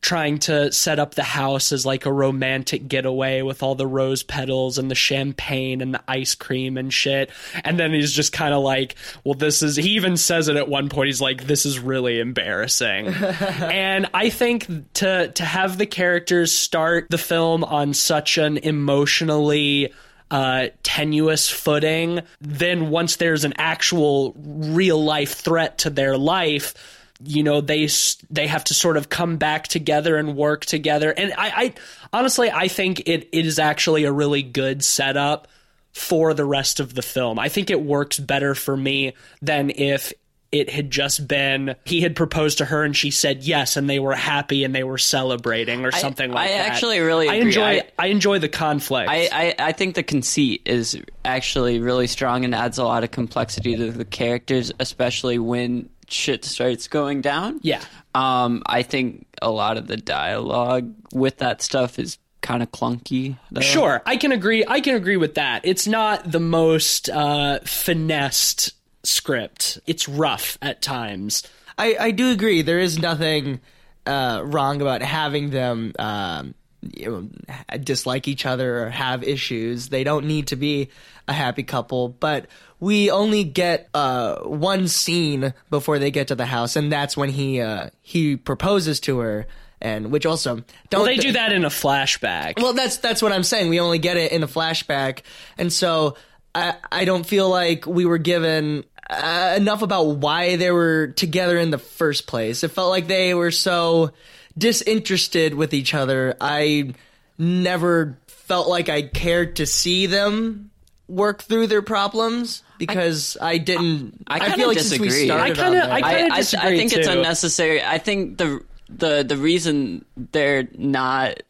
trying 0.00 0.38
to 0.38 0.72
set 0.72 0.98
up 0.98 1.14
the 1.14 1.22
house 1.22 1.72
as 1.72 1.84
like 1.84 2.06
a 2.06 2.12
romantic 2.12 2.88
getaway 2.88 3.42
with 3.42 3.62
all 3.62 3.74
the 3.74 3.86
rose 3.86 4.22
petals 4.22 4.78
and 4.78 4.90
the 4.90 4.94
champagne 4.94 5.80
and 5.80 5.94
the 5.94 6.02
ice 6.08 6.34
cream 6.34 6.76
and 6.76 6.92
shit. 6.92 7.30
And 7.64 7.78
then 7.78 7.92
he's 7.92 8.12
just 8.12 8.32
kind 8.32 8.54
of 8.54 8.62
like, 8.62 8.96
well, 9.24 9.34
this 9.34 9.62
is, 9.62 9.76
he 9.76 9.90
even 9.90 10.16
says 10.16 10.48
it 10.48 10.56
at 10.56 10.68
one 10.68 10.88
point. 10.88 11.08
He's 11.08 11.20
like, 11.20 11.46
this 11.46 11.66
is 11.66 11.78
really 11.78 12.18
embarrassing. 12.18 13.08
and 13.14 14.08
I 14.14 14.30
think 14.30 14.66
to, 14.94 15.28
to 15.28 15.44
have 15.44 15.76
the 15.76 15.86
characters 15.86 16.52
start 16.52 17.06
the 17.10 17.18
film 17.18 17.64
on 17.64 17.92
such 17.94 18.38
an 18.38 18.56
emotionally, 18.58 19.92
uh, 20.30 20.68
tenuous 20.82 21.48
footing, 21.48 22.20
then 22.40 22.90
once 22.90 23.16
there's 23.16 23.44
an 23.44 23.54
actual 23.58 24.34
real 24.36 25.02
life 25.02 25.32
threat 25.32 25.78
to 25.78 25.90
their 25.90 26.16
life, 26.16 26.99
you 27.24 27.42
know 27.42 27.60
they 27.60 27.88
they 28.30 28.46
have 28.46 28.64
to 28.64 28.74
sort 28.74 28.96
of 28.96 29.08
come 29.08 29.36
back 29.36 29.68
together 29.68 30.16
and 30.16 30.36
work 30.36 30.64
together. 30.64 31.10
And 31.10 31.32
i, 31.34 31.48
I 31.64 31.74
honestly 32.12 32.50
i 32.50 32.68
think 32.68 33.00
it, 33.00 33.28
it 33.32 33.46
is 33.46 33.58
actually 33.58 34.04
a 34.04 34.12
really 34.12 34.42
good 34.42 34.84
setup 34.84 35.48
for 35.92 36.34
the 36.34 36.44
rest 36.44 36.78
of 36.80 36.94
the 36.94 37.02
film. 37.02 37.38
I 37.38 37.48
think 37.48 37.68
it 37.68 37.82
works 37.82 38.18
better 38.18 38.54
for 38.54 38.76
me 38.76 39.14
than 39.42 39.70
if 39.70 40.12
it 40.52 40.68
had 40.68 40.90
just 40.90 41.28
been 41.28 41.76
he 41.84 42.00
had 42.00 42.16
proposed 42.16 42.58
to 42.58 42.64
her 42.64 42.82
and 42.82 42.96
she 42.96 43.10
said 43.12 43.44
yes 43.44 43.76
and 43.76 43.88
they 43.88 44.00
were 44.00 44.14
happy 44.16 44.64
and 44.64 44.74
they 44.74 44.82
were 44.82 44.98
celebrating 44.98 45.84
or 45.84 45.92
something 45.92 46.32
like 46.32 46.50
I 46.50 46.52
that. 46.52 46.64
I 46.64 46.66
actually 46.66 46.98
really 46.98 47.28
i 47.28 47.34
agree. 47.34 47.48
enjoy 47.48 47.62
I- 47.62 47.88
I, 47.98 48.06
enjoy 48.06 48.38
the 48.40 48.48
conflict. 48.48 49.08
I, 49.08 49.28
I, 49.32 49.54
I 49.68 49.72
think 49.72 49.94
the 49.94 50.02
conceit 50.02 50.62
is 50.64 51.00
actually 51.24 51.78
really 51.78 52.08
strong 52.08 52.44
and 52.44 52.52
adds 52.54 52.78
a 52.78 52.84
lot 52.84 53.04
of 53.04 53.12
complexity 53.12 53.76
to 53.76 53.92
the 53.92 54.04
characters, 54.04 54.72
especially 54.80 55.38
when 55.38 55.88
shit 56.12 56.44
starts 56.44 56.88
going 56.88 57.20
down. 57.20 57.60
Yeah. 57.62 57.82
Um, 58.14 58.62
I 58.66 58.82
think 58.82 59.26
a 59.40 59.50
lot 59.50 59.76
of 59.76 59.86
the 59.86 59.96
dialogue 59.96 60.92
with 61.12 61.38
that 61.38 61.62
stuff 61.62 61.98
is 61.98 62.18
kind 62.40 62.62
of 62.62 62.70
clunky. 62.72 63.38
Though. 63.50 63.60
Sure, 63.60 64.02
I 64.06 64.16
can 64.16 64.32
agree. 64.32 64.64
I 64.66 64.80
can 64.80 64.94
agree 64.96 65.16
with 65.16 65.34
that. 65.34 65.62
It's 65.64 65.86
not 65.86 66.30
the 66.30 66.40
most 66.40 67.08
uh, 67.08 67.60
finessed 67.64 68.72
script. 69.02 69.78
It's 69.86 70.08
rough 70.08 70.58
at 70.62 70.82
times. 70.82 71.42
I, 71.78 71.96
I 71.98 72.10
do 72.10 72.30
agree. 72.30 72.62
There 72.62 72.80
is 72.80 72.98
nothing 72.98 73.60
uh, 74.06 74.42
wrong 74.44 74.82
about 74.82 75.02
having 75.02 75.50
them 75.50 75.92
um, 75.98 76.54
you 76.82 77.10
know, 77.10 77.76
dislike 77.78 78.28
each 78.28 78.46
other 78.46 78.84
or 78.84 78.90
have 78.90 79.22
issues. 79.22 79.88
They 79.88 80.04
don't 80.04 80.26
need 80.26 80.48
to 80.48 80.56
be 80.56 80.88
a 81.28 81.32
happy 81.32 81.62
couple, 81.62 82.08
but 82.08 82.46
we 82.78 83.10
only 83.10 83.44
get 83.44 83.88
uh, 83.94 84.36
one 84.40 84.88
scene 84.88 85.52
before 85.68 85.98
they 85.98 86.10
get 86.10 86.28
to 86.28 86.34
the 86.34 86.46
house, 86.46 86.76
and 86.76 86.90
that's 86.90 87.16
when 87.16 87.28
he 87.28 87.60
uh, 87.60 87.90
he 88.02 88.36
proposes 88.36 89.00
to 89.00 89.18
her. 89.20 89.46
And 89.82 90.10
which 90.12 90.26
also 90.26 90.56
don't 90.90 91.00
Well, 91.00 91.04
they 91.06 91.16
do 91.16 91.32
that 91.32 91.52
in 91.52 91.64
a 91.64 91.70
flashback. 91.70 92.60
well, 92.60 92.74
that's 92.74 92.98
that's 92.98 93.22
what 93.22 93.32
I'm 93.32 93.42
saying. 93.42 93.70
We 93.70 93.80
only 93.80 93.98
get 93.98 94.18
it 94.18 94.30
in 94.30 94.42
a 94.42 94.46
flashback, 94.46 95.20
and 95.56 95.72
so 95.72 96.16
I 96.54 96.74
I 96.92 97.04
don't 97.06 97.24
feel 97.24 97.48
like 97.48 97.86
we 97.86 98.04
were 98.04 98.18
given 98.18 98.84
uh, 99.08 99.54
enough 99.56 99.80
about 99.80 100.04
why 100.04 100.56
they 100.56 100.70
were 100.70 101.08
together 101.08 101.58
in 101.58 101.70
the 101.70 101.78
first 101.78 102.26
place. 102.26 102.62
It 102.62 102.72
felt 102.72 102.90
like 102.90 103.06
they 103.06 103.32
were 103.32 103.50
so 103.50 104.10
disinterested 104.56 105.54
with 105.54 105.74
each 105.74 105.94
other. 105.94 106.36
I 106.40 106.94
never 107.38 108.18
felt 108.26 108.68
like 108.68 108.88
I 108.88 109.02
cared 109.02 109.56
to 109.56 109.66
see 109.66 110.06
them 110.06 110.70
work 111.08 111.42
through 111.42 111.66
their 111.66 111.82
problems 111.82 112.62
because 112.78 113.36
I, 113.40 113.58
didn't. 113.58 114.24
I 114.28 114.36
I, 114.36 114.38
kinda 114.40 114.56
feel 114.56 114.68
like 114.68 114.78
since 114.78 114.98
we 115.00 115.08
disagree. 115.08 115.26
started, 115.26 115.58
I 115.58 115.62
kinda- 115.64 115.88
I 115.92 115.96
I, 115.96 116.14
kinda 116.18 116.34
I, 116.34 116.36
disagree, 116.38 116.68
I 116.68 116.76
think 116.76 116.92
it's 116.92 117.08
unnecessary. 117.08 117.82
I 117.82 117.98
think 117.98 118.38
the 118.38 118.60
the 118.88 119.22
the 119.22 119.36
reason 119.36 120.04
they're 120.32 120.68
not 120.76 121.40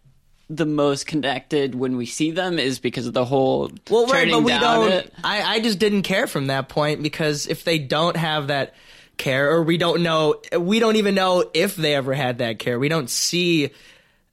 the 0.51 0.67
most 0.67 1.07
connected 1.07 1.75
when 1.77 1.97
we 1.97 2.05
see 2.07 2.33
them 2.33 2.59
is 2.59 2.81
because 2.81 3.07
of 3.07 3.13
the 3.15 3.25
whole 3.25 3.71
Well, 3.89 4.07
right, 4.07 4.21
turning 4.29 4.35
but 4.35 4.43
we 4.43 4.51
down 4.51 4.61
don't. 4.61 4.93
it. 4.93 5.15
I, 5.23 5.43
I 5.43 5.61
just 5.61 5.79
didn't 5.79 6.03
care 6.03 6.27
from 6.27 6.49
that 6.49 6.69
point 6.69 7.03
because 7.05 7.47
if 7.47 7.63
they 7.65 7.79
don't 7.79 8.17
have 8.17 8.49
that 8.49 8.75
care, 9.21 9.53
or 9.53 9.63
we 9.63 9.77
don't 9.77 10.03
know, 10.03 10.41
we 10.59 10.81
don't 10.81 10.97
even 10.97 11.15
know 11.15 11.49
if 11.55 11.77
they 11.77 11.95
ever 11.95 12.13
had 12.15 12.39
that 12.39 12.59
care. 12.59 12.79
We 12.79 12.89
don't 12.89 13.09
see 13.09 13.71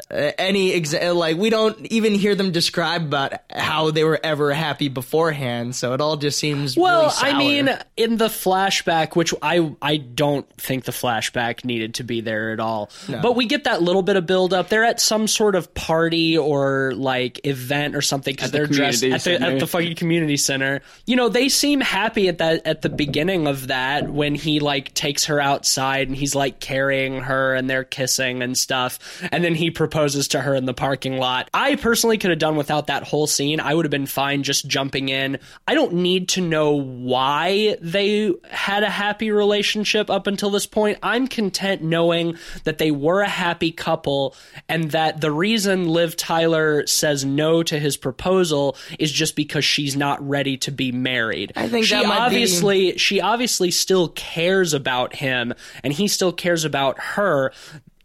Uh, 0.09 0.31
any 0.37 0.79
exa- 0.79 1.07
uh, 1.09 1.13
like 1.13 1.37
we 1.37 1.49
don't 1.49 1.85
even 1.87 2.13
hear 2.13 2.35
them 2.35 2.51
describe 2.51 3.01
about 3.01 3.33
how 3.49 3.89
they 3.89 4.03
were 4.03 4.19
ever 4.23 4.53
happy 4.53 4.89
beforehand. 4.89 5.75
So 5.75 5.93
it 5.93 5.99
all 5.99 6.15
just 6.17 6.37
seems 6.39 6.77
Well, 6.77 7.01
really 7.01 7.11
sour. 7.13 7.29
I 7.29 7.37
mean, 7.37 7.69
in 7.97 8.17
the 8.17 8.27
flashback, 8.27 9.15
which 9.15 9.33
I 9.41 9.75
I 9.81 9.97
don't 9.97 10.47
think 10.53 10.85
the 10.85 10.91
flashback 10.91 11.65
needed 11.65 11.95
to 11.95 12.03
be 12.03 12.21
there 12.21 12.51
at 12.51 12.59
all, 12.59 12.91
but 13.21 13.35
we 13.35 13.47
get 13.47 13.63
that 13.65 13.81
little 13.81 14.03
bit 14.03 14.15
of 14.15 14.25
build 14.27 14.53
up. 14.53 14.69
They're 14.69 14.85
at 14.85 15.01
some 15.01 15.27
sort 15.27 15.55
of 15.55 15.73
party 15.73 16.37
or 16.37 16.93
like 16.95 17.45
event 17.45 17.95
or 17.95 18.01
something 18.01 18.33
because 18.33 18.51
they're 18.51 18.67
dressed 18.67 19.03
at 19.03 19.23
the, 19.23 19.41
at 19.41 19.59
the 19.59 19.67
fucking 19.67 19.95
community 19.95 20.37
center. 20.37 20.81
You 21.05 21.15
know, 21.15 21.27
they 21.27 21.49
seem 21.49 21.81
happy 21.81 22.27
at 22.29 22.37
that 22.37 22.65
at 22.67 22.81
the 22.83 22.89
beginning 22.89 23.47
of 23.47 23.67
that 23.67 24.09
when 24.09 24.35
he 24.35 24.59
like 24.59 24.93
takes 24.93 25.25
her 25.25 25.41
outside 25.41 26.07
and 26.07 26.15
he's 26.15 26.35
like 26.35 26.59
carrying 26.59 27.21
her 27.21 27.55
and 27.55 27.67
they're 27.67 27.83
kissing 27.83 28.43
and 28.43 28.55
stuff, 28.55 28.99
and 29.31 29.43
then 29.43 29.55
he 29.55 29.71
proposes 29.87 30.27
to 30.27 30.41
her 30.41 30.53
in 30.53 30.65
the 30.65 30.73
parking 30.73 31.17
lot. 31.17 31.49
I 31.53 31.75
personally 31.75 32.17
could 32.17 32.29
have 32.29 32.39
done 32.39 32.57
without 32.57 32.87
that 32.87 33.03
whole 33.03 33.25
scene. 33.25 33.61
I 33.61 33.73
would 33.73 33.85
have 33.85 33.91
been 33.91 34.05
fine 34.05 34.43
just 34.43 34.67
jumping 34.67 35.07
in. 35.07 35.39
I 35.65 35.75
don't 35.75 35.93
need 35.93 36.27
to 36.29 36.41
know 36.41 36.73
why 36.73 37.77
they 37.79 38.33
had 38.49 38.83
a 38.83 38.89
happy 38.89 39.31
relationship 39.31 40.09
up 40.09 40.27
until 40.27 40.49
this 40.49 40.65
point. 40.65 40.97
I'm 41.01 41.27
content 41.27 41.81
knowing 41.81 42.37
that 42.65 42.79
they 42.79 42.91
were 42.91 43.21
a 43.21 43.29
happy 43.29 43.71
couple 43.71 44.35
and 44.67 44.91
that 44.91 45.21
the 45.21 45.31
reason 45.31 45.87
Liv 45.87 46.17
Tyler 46.17 46.85
says 46.85 47.23
no 47.23 47.63
to 47.63 47.79
his 47.79 47.95
proposal 47.95 48.75
is 48.99 49.09
just 49.09 49.37
because 49.37 49.63
she's 49.63 49.95
not 49.95 50.27
ready 50.27 50.57
to 50.57 50.71
be 50.71 50.91
married. 50.91 51.53
I 51.55 51.69
think 51.69 51.85
she 51.85 51.95
might 51.95 52.03
be- 52.03 52.09
obviously 52.09 52.97
she 52.97 53.21
obviously 53.21 53.71
still 53.71 54.09
cares 54.09 54.73
about 54.73 55.15
him 55.15 55.53
and 55.81 55.93
he 55.93 56.09
still 56.09 56.33
cares 56.33 56.65
about 56.65 56.99
her 56.99 57.53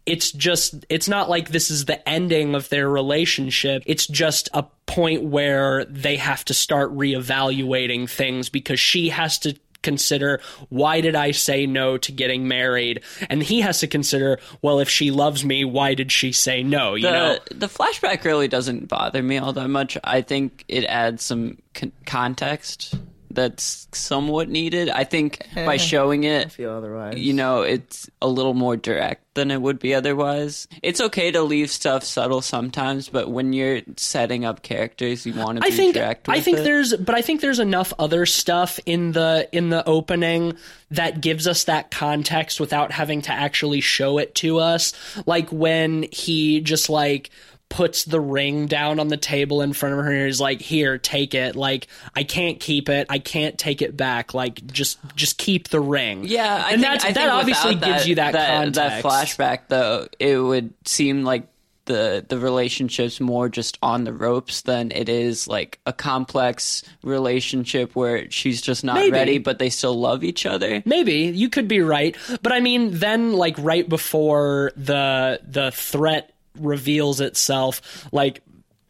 it's 0.05 0.31
just 0.31 0.85
it's 0.89 1.07
not 1.07 1.29
like 1.29 1.49
this 1.49 1.71
is 1.71 1.85
the 1.85 2.07
ending 2.07 2.55
of 2.55 2.69
their 2.69 2.89
relationship. 2.89 3.83
It's 3.85 4.07
just 4.07 4.49
a 4.53 4.63
point 4.85 5.23
where 5.23 5.85
they 5.85 6.17
have 6.17 6.43
to 6.45 6.53
start 6.53 6.93
reevaluating 6.95 8.09
things 8.09 8.49
because 8.49 8.79
she 8.79 9.09
has 9.09 9.39
to 9.39 9.55
consider 9.81 10.39
why 10.69 11.01
did 11.01 11.13
I 11.15 11.31
say 11.31 11.65
no 11.65 11.97
to 11.97 12.11
getting 12.11 12.47
married? 12.47 13.03
And 13.29 13.43
he 13.43 13.61
has 13.61 13.79
to 13.81 13.87
consider 13.87 14.39
well 14.61 14.79
if 14.79 14.89
she 14.89 15.11
loves 15.11 15.43
me 15.45 15.65
why 15.65 15.93
did 15.93 16.11
she 16.11 16.31
say 16.31 16.63
no 16.63 16.95
you 16.95 17.03
the, 17.03 17.11
know? 17.11 17.39
the 17.51 17.67
flashback 17.67 18.23
really 18.23 18.47
doesn't 18.47 18.87
bother 18.87 19.21
me 19.21 19.37
all 19.37 19.53
that 19.53 19.69
much. 19.69 19.97
I 20.03 20.21
think 20.21 20.63
it 20.67 20.85
adds 20.85 21.23
some 21.23 21.57
con- 21.73 21.91
context 22.05 22.95
that's 23.35 23.87
somewhat 23.91 24.49
needed. 24.49 24.89
I 24.89 25.03
think 25.03 25.45
by 25.55 25.77
showing 25.77 26.23
it, 26.23 26.51
feel 26.51 26.71
otherwise. 26.71 27.17
you 27.17 27.33
know, 27.33 27.61
it's 27.61 28.09
a 28.21 28.27
little 28.27 28.53
more 28.53 28.77
direct 28.77 29.21
than 29.35 29.49
it 29.49 29.61
would 29.61 29.79
be 29.79 29.95
otherwise. 29.95 30.67
It's 30.81 31.01
okay 31.01 31.31
to 31.31 31.41
leave 31.41 31.71
stuff 31.71 32.03
subtle 32.03 32.41
sometimes, 32.41 33.09
but 33.09 33.29
when 33.29 33.53
you're 33.53 33.81
setting 33.97 34.45
up 34.45 34.61
characters, 34.61 35.25
you 35.25 35.33
want 35.33 35.59
to 35.59 35.65
I 35.65 35.69
be 35.69 35.75
think 35.75 35.95
direct. 35.95 36.29
I 36.29 36.39
think 36.39 36.59
it. 36.59 36.63
there's 36.63 36.95
but 36.95 37.15
I 37.15 37.21
think 37.21 37.41
there's 37.41 37.59
enough 37.59 37.93
other 37.97 38.25
stuff 38.25 38.79
in 38.85 39.11
the 39.11 39.49
in 39.51 39.69
the 39.69 39.87
opening 39.87 40.57
that 40.91 41.21
gives 41.21 41.47
us 41.47 41.63
that 41.63 41.89
context 41.89 42.59
without 42.59 42.91
having 42.91 43.21
to 43.23 43.31
actually 43.31 43.81
show 43.81 44.19
it 44.19 44.35
to 44.35 44.59
us. 44.59 44.93
Like 45.25 45.49
when 45.51 46.05
he 46.11 46.61
just 46.61 46.89
like 46.89 47.31
puts 47.73 48.05
the 48.05 48.19
ring 48.19 48.67
down 48.67 48.99
on 48.99 49.07
the 49.07 49.17
table 49.17 49.63
in 49.63 49.73
front 49.73 49.97
of 49.97 50.05
her 50.05 50.11
and 50.11 50.27
he's 50.27 50.39
like 50.39 50.61
here 50.61 50.99
take 50.99 51.33
it. 51.33 51.55
Like 51.55 51.87
i 52.15 52.23
can't 52.23 52.59
keep 52.59 52.87
it. 52.87 53.07
I 53.09 53.17
can't 53.17 53.57
take 53.57 53.81
it 53.81 53.97
back. 53.97 54.35
Like 54.35 54.63
just 54.67 54.99
just 55.15 55.39
keep 55.39 55.69
the 55.69 55.81
ring. 55.81 56.23
Yeah, 56.23 56.53
I 56.53 56.73
and 56.73 56.81
think, 56.81 56.93
that's, 56.93 57.05
I 57.05 57.11
that 57.13 57.29
obviously 57.29 57.73
without 57.73 57.87
gives 57.87 58.07
you 58.07 58.15
that, 58.15 58.33
that, 58.33 58.63
context. 58.63 58.75
that 58.75 59.03
flashback, 59.03 59.59
though, 59.69 60.07
it 60.19 60.37
would 60.37 60.71
seem 60.85 61.23
like 61.23 61.47
the 61.85 62.23
the 62.29 62.37
relationship's 62.37 63.19
more 63.19 63.49
just 63.49 63.79
on 63.81 64.03
the 64.03 64.13
ropes 64.13 64.61
than 64.61 64.91
it 64.91 65.09
is 65.09 65.47
like 65.47 65.79
a 65.87 65.93
complex 65.93 66.83
relationship 67.01 67.95
where 67.95 68.29
she's 68.29 68.61
just 68.61 68.83
not 68.83 68.97
Maybe. 68.97 69.11
ready, 69.11 69.37
but 69.39 69.57
they 69.57 69.71
still 69.71 69.99
love 69.99 70.23
each 70.23 70.45
other. 70.45 70.83
Maybe. 70.85 71.23
You 71.33 71.49
could 71.49 71.67
be 71.67 71.81
right, 71.81 72.15
but 72.43 72.51
I 72.51 72.59
mean, 72.59 72.99
then 72.99 73.33
like 73.33 73.55
right 73.57 73.89
before 73.89 74.71
the 74.75 75.39
the 75.43 75.71
threat 75.71 76.32
reveals 76.59 77.21
itself, 77.21 78.07
like 78.11 78.41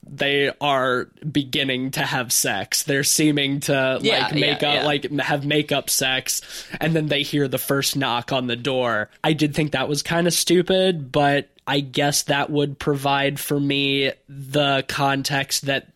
they 0.06 0.52
are 0.60 1.06
beginning 1.32 1.92
to 1.92 2.02
have 2.02 2.32
sex. 2.32 2.84
They're 2.84 3.04
seeming 3.04 3.62
to 3.62 4.00
Yeah, 4.02 4.24
like 4.24 4.34
make 4.34 4.62
yeah, 4.62 4.70
up, 4.70 4.76
yeah. 4.76 4.86
like 4.86 5.12
have 5.20 5.46
makeup 5.46 5.90
sex, 5.90 6.42
and 6.80 6.96
then 6.96 7.08
they 7.08 7.24
hear 7.24 7.48
the 7.48 7.58
first 7.58 7.96
knock 7.96 8.32
on 8.32 8.48
the 8.48 8.56
door. 8.56 9.10
I 9.24 9.34
did 9.34 9.56
think 9.56 9.72
that 9.72 9.88
was 9.90 10.02
kind 10.04 10.28
of 10.28 10.34
stupid, 10.34 11.12
but. 11.12 11.50
I 11.66 11.80
guess 11.80 12.24
that 12.24 12.50
would 12.50 12.78
provide 12.78 13.40
for 13.40 13.58
me 13.58 14.12
the 14.28 14.84
context 14.90 15.68
that 15.68 15.88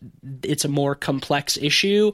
it's 0.42 0.64
a 0.64 0.68
more 0.68 0.94
complex 0.94 1.58
issue 1.58 2.12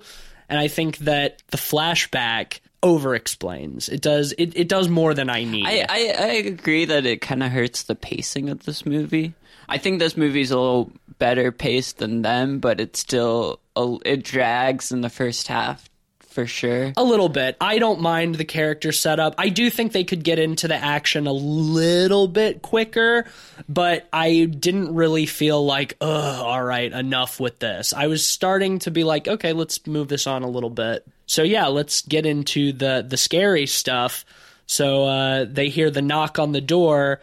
and 0.49 0.59
I 0.59 0.69
think 0.69 0.99
that 0.99 1.43
the 1.49 1.57
flashback 1.57 2.61
over 2.83 3.15
explains. 3.15 3.89
It 3.89 4.03
does 4.03 4.33
it, 4.37 4.57
it 4.57 4.69
does 4.69 4.89
more 4.89 5.15
than 5.15 5.31
I 5.31 5.45
need. 5.45 5.67
I, 5.67 5.87
I, 5.89 6.15
I 6.19 6.33
agree 6.33 6.85
that 6.85 7.07
it 7.07 7.21
kind 7.21 7.43
of 7.43 7.51
hurts 7.51 7.85
the 7.85 7.95
pacing 7.95 8.51
of 8.51 8.65
this 8.65 8.85
movie. 8.85 9.35
I 9.69 9.79
think 9.79 9.99
this 9.99 10.17
movie's 10.17 10.51
a 10.51 10.59
little 10.59 10.93
better 11.19 11.53
paced 11.53 11.99
than 11.99 12.23
them, 12.23 12.59
but 12.59 12.81
it's 12.81 13.01
still 13.01 13.61
a, 13.77 13.97
it 14.05 14.25
drags 14.25 14.93
in 14.93 15.01
the 15.01 15.11
first 15.11 15.49
half 15.49 15.89
for 16.35 16.47
sure. 16.47 16.93
a 16.97 17.05
little 17.05 17.29
bit. 17.29 17.57
I 17.61 17.79
don't 17.79 18.01
mind 18.01 18.35
the 18.35 18.45
character 18.45 18.91
setup. 18.91 19.37
I 19.39 19.49
do 19.51 19.71
think 19.71 19.93
they 19.93 20.03
could 20.03 20.25
get 20.25 20.41
into 20.41 20.67
the 20.67 20.75
action 20.75 21.29
a 21.29 21.33
little 21.33 22.27
bit 22.27 22.61
quicker, 22.61 23.27
but 23.69 24.09
I 24.13 24.47
didn't 24.47 24.95
really 24.95 25.27
feel 25.27 25.65
like, 25.65 25.97
ugh, 26.01 26.45
all 26.45 26.63
right, 26.63 26.93
enough 26.93 27.39
with 27.39 27.61
this. 27.61 27.93
I 27.93 28.09
was 28.09 28.27
starting 28.27 28.81
to 28.81 28.91
be 28.91 29.05
like, 29.05 29.29
okay, 29.29 29.53
let's 29.53 29.87
move 29.87 30.09
this 30.09 30.27
on 30.27 30.43
a 30.43 30.49
little 30.49 30.71
bit. 30.71 31.07
So 31.27 31.43
yeah, 31.43 31.69
let's 31.69 32.03
get 32.03 32.27
into 32.27 32.73
the 32.73 33.05
the 33.09 33.17
scary 33.17 33.67
stuff. 33.67 34.25
So 34.67 35.05
uh, 35.07 35.47
they 35.49 35.69
hear 35.69 35.91
the 35.91 36.03
knock 36.03 36.39
on 36.39 36.53
the 36.53 36.61
door, 36.61 37.21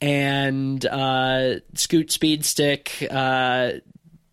and 0.00 0.84
uh, 0.86 1.60
Scoot 1.74 2.08
Speedstick 2.08 3.06
uh, 3.10 3.80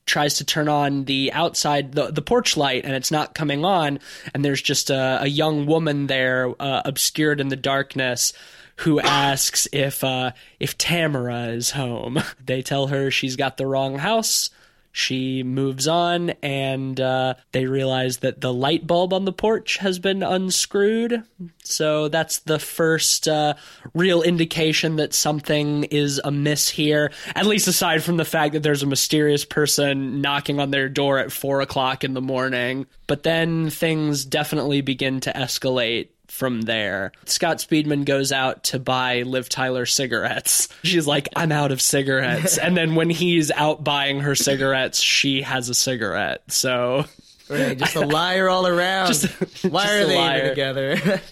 tries 0.05 0.35
to 0.35 0.45
turn 0.45 0.69
on 0.69 1.05
the 1.05 1.31
outside 1.33 1.91
the, 1.91 2.11
the 2.11 2.21
porch 2.21 2.55
light 2.55 2.85
and 2.85 2.93
it's 2.95 3.11
not 3.11 3.35
coming 3.35 3.65
on 3.65 3.99
and 4.33 4.43
there's 4.43 4.61
just 4.61 4.89
a, 4.89 5.23
a 5.23 5.27
young 5.27 5.65
woman 5.65 6.07
there 6.07 6.53
uh, 6.59 6.81
obscured 6.85 7.41
in 7.41 7.49
the 7.49 7.55
darkness 7.55 8.33
who 8.77 8.99
asks 8.99 9.67
if 9.71 10.03
uh, 10.03 10.31
if 10.59 10.77
Tamara 10.77 11.47
is 11.47 11.71
home. 11.71 12.19
They 12.45 12.61
tell 12.61 12.87
her 12.87 13.11
she's 13.11 13.35
got 13.35 13.57
the 13.57 13.65
wrong 13.65 13.97
house. 13.97 14.49
She 14.97 15.43
moves 15.43 15.87
on, 15.87 16.31
and 16.41 16.99
uh, 16.99 17.35
they 17.51 17.67
realize 17.67 18.17
that 18.17 18.41
the 18.41 18.51
light 18.51 18.87
bulb 18.87 19.13
on 19.13 19.25
the 19.25 19.31
porch 19.31 19.77
has 19.77 19.99
been 19.99 20.23
unscrewed. 20.23 21.21
So 21.63 22.07
that's 22.07 22.39
the 22.39 22.57
first 22.57 23.27
uh, 23.27 23.53
real 23.93 24.23
indication 24.23 24.95
that 24.95 25.13
something 25.13 25.83
is 25.83 26.19
amiss 26.23 26.67
here, 26.67 27.11
at 27.35 27.45
least 27.45 27.67
aside 27.67 28.03
from 28.03 28.17
the 28.17 28.25
fact 28.25 28.53
that 28.53 28.63
there's 28.63 28.81
a 28.81 28.87
mysterious 28.87 29.45
person 29.45 30.19
knocking 30.19 30.59
on 30.59 30.71
their 30.71 30.89
door 30.89 31.19
at 31.19 31.31
four 31.31 31.61
o'clock 31.61 32.03
in 32.03 32.15
the 32.15 32.19
morning. 32.21 32.87
But 33.05 33.21
then 33.21 33.69
things 33.69 34.25
definitely 34.25 34.81
begin 34.81 35.19
to 35.19 35.31
escalate 35.31 36.09
from 36.37 36.61
there. 36.61 37.11
Scott 37.25 37.57
Speedman 37.57 38.05
goes 38.05 38.31
out 38.31 38.65
to 38.65 38.79
buy 38.79 39.23
Liv 39.23 39.49
Tyler 39.49 39.87
cigarettes. 39.87 40.69
She's 40.83 41.07
like, 41.07 41.27
I'm 41.35 41.51
out 41.51 41.71
of 41.71 41.81
cigarettes. 41.81 42.57
and 42.59 42.77
then 42.77 42.93
when 42.93 43.09
he's 43.09 43.49
out 43.51 43.83
buying 43.83 44.19
her 44.19 44.35
cigarettes, 44.35 45.01
she 45.01 45.41
has 45.41 45.67
a 45.69 45.73
cigarette. 45.73 46.43
So. 46.51 47.05
Right, 47.49 47.77
just 47.77 47.95
a 47.95 48.05
liar 48.05 48.49
all 48.49 48.67
around. 48.67 49.07
Just- 49.07 49.25
Why 49.65 49.83
just 49.83 49.93
are 49.93 50.05
they 50.05 50.15
liar. 50.17 50.49
together? 50.49 51.21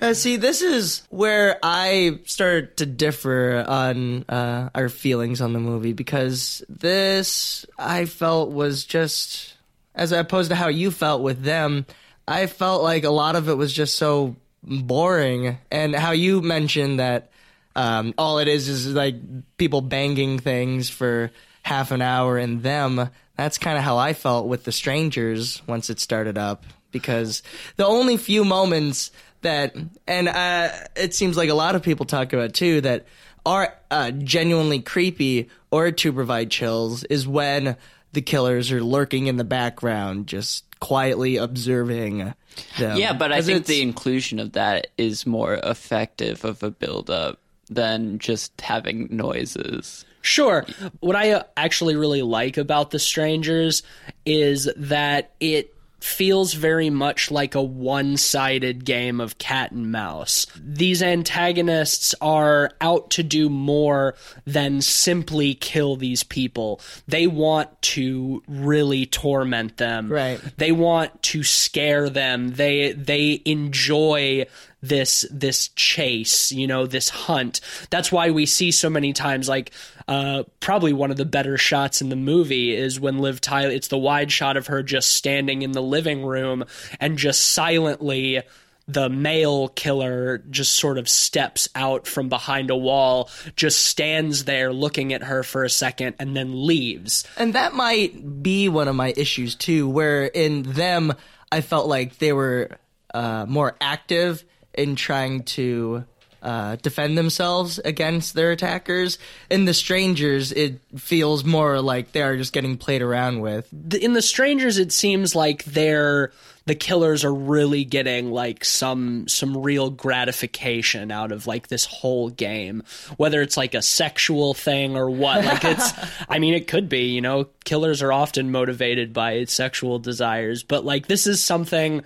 Uh, 0.00 0.14
see, 0.14 0.36
this 0.36 0.62
is 0.62 1.02
where 1.10 1.58
I 1.60 2.20
start 2.24 2.76
to 2.76 2.86
differ 2.86 3.64
on 3.66 4.24
uh, 4.28 4.70
our 4.72 4.88
feelings 4.88 5.40
on 5.40 5.52
the 5.54 5.58
movie 5.58 5.92
because 5.92 6.62
this 6.68 7.66
I 7.76 8.04
felt 8.04 8.50
was 8.50 8.84
just, 8.84 9.54
as 9.96 10.12
opposed 10.12 10.50
to 10.50 10.54
how 10.54 10.68
you 10.68 10.92
felt 10.92 11.22
with 11.22 11.42
them, 11.42 11.84
I 12.28 12.46
felt 12.46 12.82
like 12.82 13.04
a 13.04 13.10
lot 13.10 13.36
of 13.36 13.48
it 13.48 13.54
was 13.54 13.72
just 13.72 13.94
so 13.94 14.36
boring. 14.62 15.58
And 15.70 15.94
how 15.94 16.12
you 16.12 16.42
mentioned 16.42 17.00
that 17.00 17.30
um, 17.74 18.12
all 18.18 18.38
it 18.38 18.48
is 18.48 18.68
is 18.68 18.92
like 18.92 19.16
people 19.56 19.80
banging 19.80 20.38
things 20.38 20.90
for 20.90 21.30
half 21.62 21.90
an 21.90 22.02
hour 22.02 22.36
and 22.36 22.62
them. 22.62 23.10
That's 23.36 23.56
kind 23.56 23.78
of 23.78 23.84
how 23.84 23.96
I 23.96 24.12
felt 24.12 24.46
with 24.46 24.64
the 24.64 24.72
strangers 24.72 25.62
once 25.66 25.90
it 25.90 26.00
started 26.00 26.36
up 26.36 26.64
because 26.90 27.42
the 27.76 27.86
only 27.86 28.16
few 28.16 28.44
moments 28.44 29.10
that 29.42 29.76
and 30.06 30.28
uh, 30.28 30.70
it 30.96 31.14
seems 31.14 31.36
like 31.36 31.48
a 31.48 31.54
lot 31.54 31.76
of 31.76 31.82
people 31.82 32.06
talk 32.06 32.32
about 32.32 32.54
too 32.54 32.80
that 32.80 33.06
are 33.46 33.74
uh, 33.90 34.10
genuinely 34.10 34.80
creepy 34.80 35.48
or 35.70 35.92
to 35.92 36.12
provide 36.12 36.50
chills 36.50 37.04
is 37.04 37.28
when 37.28 37.76
the 38.12 38.22
killers 38.22 38.72
are 38.72 38.82
lurking 38.82 39.26
in 39.26 39.36
the 39.36 39.44
background 39.44 40.26
just 40.26 40.67
quietly 40.80 41.36
observing 41.36 42.34
them. 42.78 42.96
Yeah, 42.98 43.12
but 43.12 43.32
I 43.32 43.42
think 43.42 43.60
it's- 43.60 43.66
the 43.68 43.82
inclusion 43.82 44.38
of 44.38 44.52
that 44.52 44.88
is 44.96 45.26
more 45.26 45.54
effective 45.62 46.44
of 46.44 46.62
a 46.62 46.70
build 46.70 47.10
up 47.10 47.38
than 47.70 48.18
just 48.18 48.58
having 48.60 49.08
noises. 49.10 50.04
Sure. 50.22 50.66
What 51.00 51.14
I 51.16 51.32
uh, 51.32 51.42
actually 51.56 51.96
really 51.96 52.22
like 52.22 52.56
about 52.56 52.90
The 52.90 52.98
Strangers 52.98 53.82
is 54.26 54.68
that 54.76 55.32
it 55.40 55.74
feels 56.00 56.52
very 56.52 56.90
much 56.90 57.30
like 57.30 57.54
a 57.54 57.62
one 57.62 58.16
sided 58.16 58.84
game 58.84 59.20
of 59.20 59.38
cat 59.38 59.72
and 59.72 59.90
mouse. 59.90 60.46
These 60.58 61.02
antagonists 61.02 62.14
are 62.20 62.70
out 62.80 63.10
to 63.10 63.22
do 63.22 63.48
more 63.50 64.14
than 64.46 64.80
simply 64.80 65.54
kill 65.54 65.96
these 65.96 66.22
people. 66.22 66.80
They 67.06 67.26
want 67.26 67.80
to 67.82 68.42
really 68.46 69.06
torment 69.06 69.76
them. 69.76 70.10
Right. 70.12 70.40
They 70.56 70.72
want 70.72 71.22
to 71.24 71.42
scare 71.42 72.08
them. 72.08 72.52
They 72.52 72.92
they 72.92 73.42
enjoy 73.44 74.46
this 74.80 75.26
this 75.30 75.68
chase, 75.68 76.52
you 76.52 76.66
know, 76.66 76.86
this 76.86 77.08
hunt. 77.08 77.60
That's 77.90 78.12
why 78.12 78.30
we 78.30 78.46
see 78.46 78.70
so 78.70 78.88
many 78.88 79.12
times 79.12 79.48
like 79.48 79.72
uh 80.06 80.44
probably 80.60 80.92
one 80.92 81.10
of 81.10 81.16
the 81.16 81.24
better 81.24 81.58
shots 81.58 82.00
in 82.00 82.08
the 82.08 82.16
movie 82.16 82.74
is 82.74 83.00
when 83.00 83.18
Liv 83.18 83.40
Tyler 83.40 83.70
it's 83.70 83.88
the 83.88 83.98
wide 83.98 84.30
shot 84.30 84.56
of 84.56 84.68
her 84.68 84.82
just 84.82 85.12
standing 85.14 85.62
in 85.62 85.72
the 85.72 85.82
living 85.82 86.24
room 86.24 86.64
and 87.00 87.18
just 87.18 87.50
silently 87.50 88.42
the 88.88 89.10
male 89.10 89.68
killer 89.68 90.38
just 90.50 90.74
sort 90.74 90.96
of 90.96 91.08
steps 91.08 91.68
out 91.74 92.06
from 92.06 92.30
behind 92.30 92.70
a 92.70 92.76
wall, 92.76 93.28
just 93.54 93.84
stands 93.84 94.46
there 94.46 94.72
looking 94.72 95.12
at 95.12 95.22
her 95.22 95.42
for 95.42 95.62
a 95.62 95.70
second 95.70 96.16
and 96.18 96.34
then 96.34 96.66
leaves. 96.66 97.24
And 97.36 97.54
that 97.54 97.74
might 97.74 98.42
be 98.42 98.70
one 98.70 98.88
of 98.88 98.96
my 98.96 99.12
issues 99.14 99.54
too, 99.54 99.86
where 99.88 100.24
in 100.24 100.62
them, 100.62 101.12
I 101.52 101.60
felt 101.60 101.86
like 101.86 102.16
they 102.18 102.32
were 102.32 102.70
uh, 103.12 103.44
more 103.46 103.76
active 103.80 104.42
in 104.78 104.96
trying 104.96 105.42
to 105.42 106.04
uh, 106.40 106.76
defend 106.76 107.18
themselves 107.18 107.78
against 107.80 108.34
their 108.34 108.52
attackers. 108.52 109.18
In 109.50 109.64
the 109.64 109.74
strangers, 109.74 110.52
it 110.52 110.80
feels 110.96 111.44
more 111.44 111.80
like 111.80 112.12
they 112.12 112.22
are 112.22 112.36
just 112.36 112.52
getting 112.52 112.76
played 112.76 113.02
around 113.02 113.40
with. 113.40 113.68
in 113.94 114.12
the 114.12 114.22
strangers 114.22 114.78
it 114.78 114.92
seems 114.92 115.34
like 115.34 115.64
they're 115.64 116.30
the 116.66 116.74
killers 116.74 117.24
are 117.24 117.34
really 117.34 117.84
getting 117.84 118.30
like 118.30 118.64
some 118.64 119.26
some 119.26 119.56
real 119.56 119.90
gratification 119.90 121.10
out 121.10 121.32
of 121.32 121.46
like 121.46 121.68
this 121.68 121.86
whole 121.86 122.28
game 122.28 122.82
whether 123.16 123.40
it's 123.40 123.56
like 123.56 123.74
a 123.74 123.80
sexual 123.80 124.52
thing 124.52 124.94
or 124.94 125.08
what 125.08 125.44
like 125.44 125.64
it's 125.64 125.92
i 126.28 126.38
mean 126.38 126.52
it 126.52 126.68
could 126.68 126.88
be 126.88 127.04
you 127.06 127.22
know 127.22 127.48
killers 127.64 128.02
are 128.02 128.12
often 128.12 128.52
motivated 128.52 129.14
by 129.14 129.44
sexual 129.44 129.98
desires 129.98 130.62
but 130.62 130.84
like 130.84 131.06
this 131.06 131.26
is 131.26 131.42
something 131.42 132.04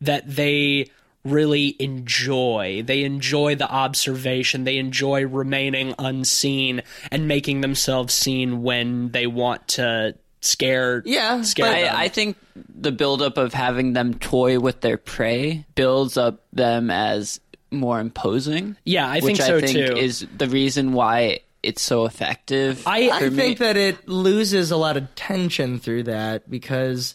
that 0.00 0.22
they 0.28 0.88
really 1.24 1.74
enjoy. 1.78 2.82
They 2.84 3.04
enjoy 3.04 3.54
the 3.54 3.70
observation. 3.70 4.64
They 4.64 4.76
enjoy 4.78 5.26
remaining 5.26 5.94
unseen 5.98 6.82
and 7.10 7.26
making 7.28 7.60
themselves 7.62 8.12
seen 8.14 8.62
when 8.62 9.10
they 9.10 9.26
want 9.26 9.66
to 9.68 10.14
scare 10.40 11.02
Yeah, 11.06 11.40
scare 11.42 11.66
but 11.66 11.80
them. 11.80 11.96
I, 11.96 12.02
I 12.04 12.08
think 12.08 12.36
the 12.74 12.92
buildup 12.92 13.38
of 13.38 13.54
having 13.54 13.94
them 13.94 14.14
toy 14.14 14.60
with 14.60 14.82
their 14.82 14.98
prey 14.98 15.64
builds 15.74 16.16
up 16.18 16.44
them 16.52 16.90
as 16.90 17.40
more 17.70 17.98
imposing. 17.98 18.76
Yeah, 18.84 19.08
I 19.08 19.14
which 19.16 19.24
think 19.24 19.38
so 19.40 19.56
I 19.56 19.60
think 19.62 19.72
too. 19.72 19.96
is 19.96 20.26
the 20.36 20.48
reason 20.48 20.92
why 20.92 21.40
it's 21.62 21.80
so 21.80 22.04
effective. 22.04 22.86
I- 22.86 23.08
I 23.10 23.18
for 23.20 23.30
me. 23.30 23.36
think 23.38 23.58
that 23.60 23.78
it 23.78 24.06
loses 24.06 24.70
a 24.70 24.76
lot 24.76 24.98
of 24.98 25.12
tension 25.14 25.78
through 25.78 26.02
that 26.04 26.50
because 26.50 27.14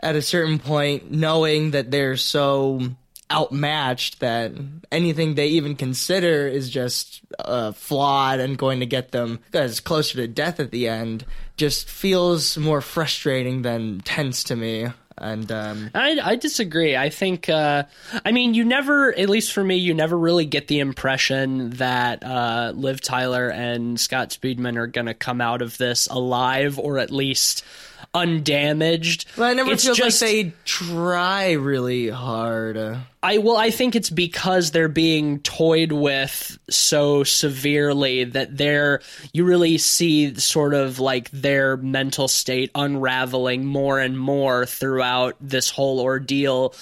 at 0.00 0.14
a 0.14 0.22
certain 0.22 0.60
point, 0.60 1.10
knowing 1.10 1.72
that 1.72 1.90
they're 1.90 2.16
so 2.16 2.80
outmatched 3.30 4.20
that 4.20 4.52
anything 4.90 5.34
they 5.34 5.48
even 5.48 5.76
consider 5.76 6.46
is 6.46 6.70
just 6.70 7.20
uh, 7.38 7.72
flawed 7.72 8.40
and 8.40 8.56
going 8.56 8.80
to 8.80 8.86
get 8.86 9.12
them 9.12 9.40
as 9.52 9.80
closer 9.80 10.16
to 10.16 10.28
death 10.28 10.60
at 10.60 10.70
the 10.70 10.88
end 10.88 11.24
just 11.56 11.88
feels 11.88 12.56
more 12.56 12.80
frustrating 12.80 13.62
than 13.62 14.00
tense 14.00 14.44
to 14.44 14.56
me. 14.56 14.86
And 15.20 15.50
um, 15.50 15.90
I, 15.94 16.18
I 16.22 16.36
disagree. 16.36 16.96
I 16.96 17.10
think, 17.10 17.48
uh, 17.48 17.84
I 18.24 18.32
mean, 18.32 18.54
you 18.54 18.64
never, 18.64 19.12
at 19.18 19.28
least 19.28 19.52
for 19.52 19.64
me, 19.64 19.76
you 19.76 19.92
never 19.92 20.16
really 20.16 20.46
get 20.46 20.68
the 20.68 20.78
impression 20.78 21.70
that 21.70 22.22
uh, 22.22 22.72
Liv 22.74 23.00
Tyler 23.00 23.48
and 23.48 23.98
Scott 23.98 24.30
Speedman 24.30 24.76
are 24.76 24.86
going 24.86 25.06
to 25.06 25.14
come 25.14 25.40
out 25.40 25.60
of 25.60 25.76
this 25.76 26.06
alive 26.06 26.78
or 26.78 26.98
at 26.98 27.10
least 27.10 27.64
undamaged. 28.14 29.26
but 29.36 29.44
I 29.44 29.54
never 29.54 29.72
It's 29.72 29.84
feel 29.84 29.94
just- 29.94 30.20
like 30.22 30.30
they 30.30 30.52
try 30.64 31.52
really 31.52 32.08
hard. 32.08 32.98
I 33.22 33.38
well, 33.38 33.56
I 33.56 33.70
think 33.70 33.96
it's 33.96 34.10
because 34.10 34.70
they're 34.70 34.88
being 34.88 35.40
toyed 35.40 35.90
with 35.90 36.56
so 36.70 37.24
severely 37.24 38.22
that 38.24 38.56
they're 38.56 39.00
you 39.32 39.44
really 39.44 39.76
see 39.78 40.34
sort 40.36 40.72
of 40.72 41.00
like 41.00 41.28
their 41.32 41.76
mental 41.76 42.28
state 42.28 42.70
unraveling 42.76 43.64
more 43.64 43.98
and 43.98 44.16
more 44.18 44.66
throughout 44.66 45.34
this 45.40 45.68
whole 45.68 45.98
ordeal 46.00 46.74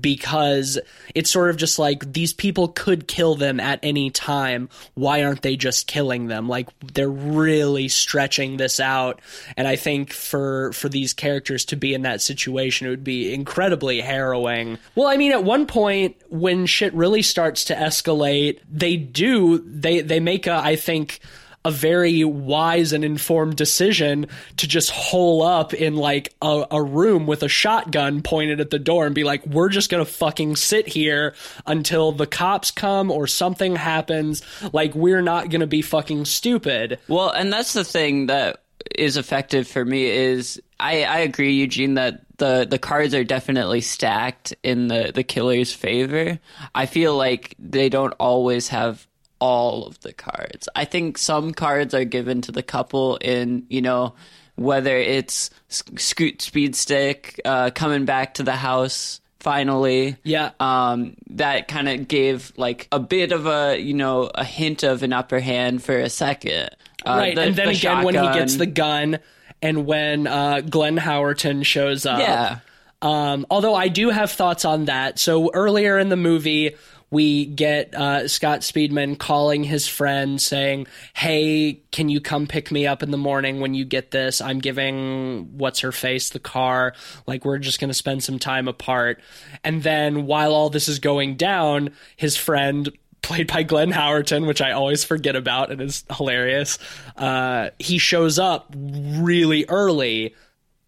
because 0.00 0.78
it's 1.14 1.30
sort 1.30 1.50
of 1.50 1.56
just 1.56 1.78
like 1.78 2.12
these 2.12 2.32
people 2.32 2.68
could 2.68 3.08
kill 3.08 3.34
them 3.34 3.58
at 3.58 3.80
any 3.82 4.10
time. 4.10 4.68
Why 4.94 5.24
aren't 5.24 5.42
they 5.42 5.56
just 5.56 5.86
killing 5.86 6.26
them? 6.26 6.48
Like 6.48 6.68
they're 6.92 7.08
really 7.08 7.88
stretching 7.88 8.58
this 8.58 8.80
out. 8.80 9.20
And 9.56 9.66
I 9.66 9.76
think 9.76 10.12
for 10.12 10.72
for 10.72 10.88
these 10.88 11.12
characters 11.12 11.64
to 11.66 11.76
be 11.76 11.94
in 11.94 12.02
that 12.02 12.20
situation, 12.20 12.86
it 12.86 12.90
would 12.90 13.04
be 13.04 13.32
incredibly 13.32 14.00
harrowing. 14.00 14.78
Well, 14.94 15.06
I 15.06 15.16
mean, 15.16 15.32
at 15.32 15.44
one 15.44 15.66
point 15.66 16.16
when 16.28 16.66
shit 16.66 16.92
really 16.92 17.22
starts 17.22 17.64
to 17.64 17.74
escalate, 17.74 18.60
they 18.70 18.96
do 18.96 19.58
they 19.58 20.00
they 20.00 20.20
make 20.20 20.46
a 20.46 20.54
I 20.54 20.76
think 20.76 21.20
a 21.64 21.70
very 21.70 22.24
wise 22.24 22.92
and 22.92 23.04
informed 23.04 23.56
decision 23.56 24.26
to 24.56 24.68
just 24.68 24.90
hole 24.90 25.42
up 25.42 25.74
in 25.74 25.96
like 25.96 26.34
a, 26.40 26.66
a 26.70 26.82
room 26.82 27.26
with 27.26 27.42
a 27.42 27.48
shotgun 27.48 28.22
pointed 28.22 28.60
at 28.60 28.70
the 28.70 28.78
door 28.78 29.06
and 29.06 29.14
be 29.14 29.24
like, 29.24 29.44
we're 29.46 29.68
just 29.68 29.90
gonna 29.90 30.04
fucking 30.04 30.56
sit 30.56 30.86
here 30.86 31.34
until 31.66 32.12
the 32.12 32.26
cops 32.26 32.70
come 32.70 33.10
or 33.10 33.26
something 33.26 33.76
happens. 33.76 34.42
Like, 34.72 34.94
we're 34.94 35.22
not 35.22 35.50
gonna 35.50 35.66
be 35.66 35.82
fucking 35.82 36.24
stupid. 36.26 36.98
Well, 37.08 37.30
and 37.30 37.52
that's 37.52 37.72
the 37.72 37.84
thing 37.84 38.26
that 38.26 38.62
is 38.94 39.16
effective 39.16 39.66
for 39.66 39.84
me 39.84 40.06
is 40.06 40.60
I, 40.80 41.02
I 41.02 41.18
agree, 41.18 41.54
Eugene, 41.54 41.94
that 41.94 42.22
the, 42.38 42.66
the 42.68 42.78
cards 42.78 43.14
are 43.14 43.24
definitely 43.24 43.80
stacked 43.80 44.54
in 44.62 44.88
the, 44.88 45.10
the 45.12 45.24
killer's 45.24 45.72
favor. 45.72 46.38
I 46.74 46.86
feel 46.86 47.16
like 47.16 47.54
they 47.58 47.88
don't 47.88 48.14
always 48.20 48.68
have 48.68 49.06
all 49.40 49.86
of 49.86 50.00
the 50.00 50.12
cards. 50.12 50.68
I 50.74 50.84
think 50.84 51.18
some 51.18 51.52
cards 51.52 51.94
are 51.94 52.04
given 52.04 52.40
to 52.42 52.52
the 52.52 52.62
couple 52.62 53.16
in, 53.16 53.66
you 53.68 53.80
know, 53.82 54.14
whether 54.56 54.96
it's 54.96 55.50
Scoot 55.68 56.42
Speed 56.42 56.74
Stick 56.74 57.40
uh, 57.44 57.70
coming 57.70 58.04
back 58.04 58.34
to 58.34 58.42
the 58.42 58.56
house 58.56 59.20
finally. 59.40 60.16
Yeah. 60.24 60.50
Um, 60.58 61.16
that 61.30 61.68
kind 61.68 61.88
of 61.88 62.08
gave 62.08 62.52
like 62.56 62.88
a 62.90 62.98
bit 62.98 63.30
of 63.32 63.46
a 63.46 63.78
you 63.78 63.94
know 63.94 64.30
a 64.34 64.44
hint 64.44 64.82
of 64.82 65.02
an 65.02 65.12
upper 65.12 65.40
hand 65.40 65.82
for 65.82 65.96
a 65.98 66.10
second. 66.10 66.70
Uh, 67.06 67.10
right, 67.16 67.34
the- 67.36 67.42
and 67.42 67.54
then 67.56 67.66
the 67.68 67.72
again 67.74 68.04
when 68.04 68.14
he 68.14 68.32
gets 68.32 68.56
the 68.56 68.66
gun, 68.66 69.18
and 69.62 69.86
when 69.86 70.26
uh, 70.26 70.60
Glenn 70.62 70.96
Howerton 70.98 71.64
shows 71.64 72.04
up. 72.04 72.18
Yeah. 72.18 72.58
Um, 73.00 73.46
although 73.48 73.76
I 73.76 73.86
do 73.86 74.10
have 74.10 74.32
thoughts 74.32 74.64
on 74.64 74.86
that. 74.86 75.20
So 75.20 75.52
earlier 75.54 75.98
in 76.00 76.08
the 76.08 76.16
movie, 76.16 76.74
we 77.10 77.46
get 77.46 77.94
uh, 77.94 78.28
Scott 78.28 78.60
Speedman 78.60 79.18
calling 79.18 79.64
his 79.64 79.88
friend 79.88 80.40
saying, 80.40 80.86
Hey, 81.14 81.80
can 81.90 82.08
you 82.08 82.20
come 82.20 82.46
pick 82.46 82.70
me 82.70 82.86
up 82.86 83.02
in 83.02 83.10
the 83.10 83.16
morning 83.16 83.60
when 83.60 83.74
you 83.74 83.84
get 83.84 84.10
this? 84.10 84.40
I'm 84.40 84.58
giving 84.58 85.56
what's 85.56 85.80
her 85.80 85.92
face 85.92 86.30
the 86.30 86.38
car. 86.38 86.94
Like, 87.26 87.44
we're 87.44 87.58
just 87.58 87.80
going 87.80 87.88
to 87.88 87.94
spend 87.94 88.22
some 88.22 88.38
time 88.38 88.68
apart. 88.68 89.20
And 89.64 89.82
then 89.82 90.26
while 90.26 90.54
all 90.54 90.70
this 90.70 90.88
is 90.88 90.98
going 90.98 91.36
down, 91.36 91.90
his 92.16 92.36
friend 92.36 92.90
played 93.22 93.46
by 93.46 93.62
Glenn 93.62 93.92
Howerton, 93.92 94.46
which 94.46 94.60
I 94.60 94.72
always 94.72 95.04
forget 95.04 95.36
about 95.36 95.70
and 95.70 95.80
is 95.80 96.04
hilarious. 96.16 96.78
Uh, 97.16 97.70
he 97.78 97.98
shows 97.98 98.38
up 98.38 98.74
really 98.76 99.64
early. 99.68 100.34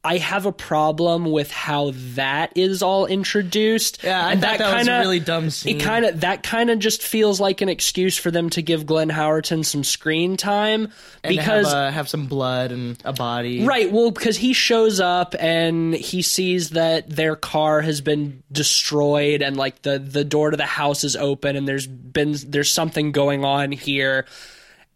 I 0.03 0.17
have 0.17 0.47
a 0.47 0.53
problem 0.53 1.31
with 1.31 1.51
how 1.51 1.93
that 2.15 2.53
is 2.57 2.83
all 2.83 3.05
introduced. 3.05 4.03
Yeah, 4.03 4.25
I 4.25 4.33
and 4.33 4.41
thought 4.41 4.57
that 4.59 4.73
was 4.73 4.73
a 4.73 4.77
kinda- 4.77 4.99
really 5.01 5.21
dumb 5.21 5.51
scene. 5.51 5.77
It 5.77 5.83
kind 5.83 6.07
of 6.07 6.21
that 6.23 6.43
kind 6.43 6.71
of 6.71 6.79
just 6.79 7.03
feels 7.03 7.39
like 7.39 7.61
an 7.61 7.69
excuse 7.69 8.17
for 8.17 8.31
them 8.31 8.49
to 8.51 8.63
give 8.63 8.87
Glenn 8.87 9.11
Howerton 9.11 9.63
some 9.63 9.85
screen 9.85 10.39
time 10.39 10.91
and 11.23 11.37
because 11.37 11.67
have, 11.67 11.75
uh, 11.75 11.91
have 11.91 12.09
some 12.09 12.27
blood 12.29 12.73
and 12.73 12.97
a 13.05 13.13
body. 13.13 13.63
Right, 13.63 13.93
well, 13.93 14.11
because 14.11 14.39
he 14.39 14.55
shows 14.55 15.01
up 15.01 15.35
and 15.39 15.93
he 15.93 16.23
sees 16.23 16.71
that 16.71 17.11
their 17.11 17.37
car 17.37 17.83
has 17.83 18.01
been 18.01 18.43
destroyed 18.51 19.43
and 19.43 19.59
like 19.59 19.83
the 19.83 19.99
the 19.99 20.25
door 20.25 20.51
to 20.51 20.57
the 20.57 20.65
house 20.65 21.05
is 21.05 21.15
open 21.15 21.57
and 21.57 21.69
there's 21.69 21.87
been 21.87 22.37
there's 22.47 22.71
something 22.71 23.13
going 23.13 23.45
on 23.45 23.71
here. 23.71 24.25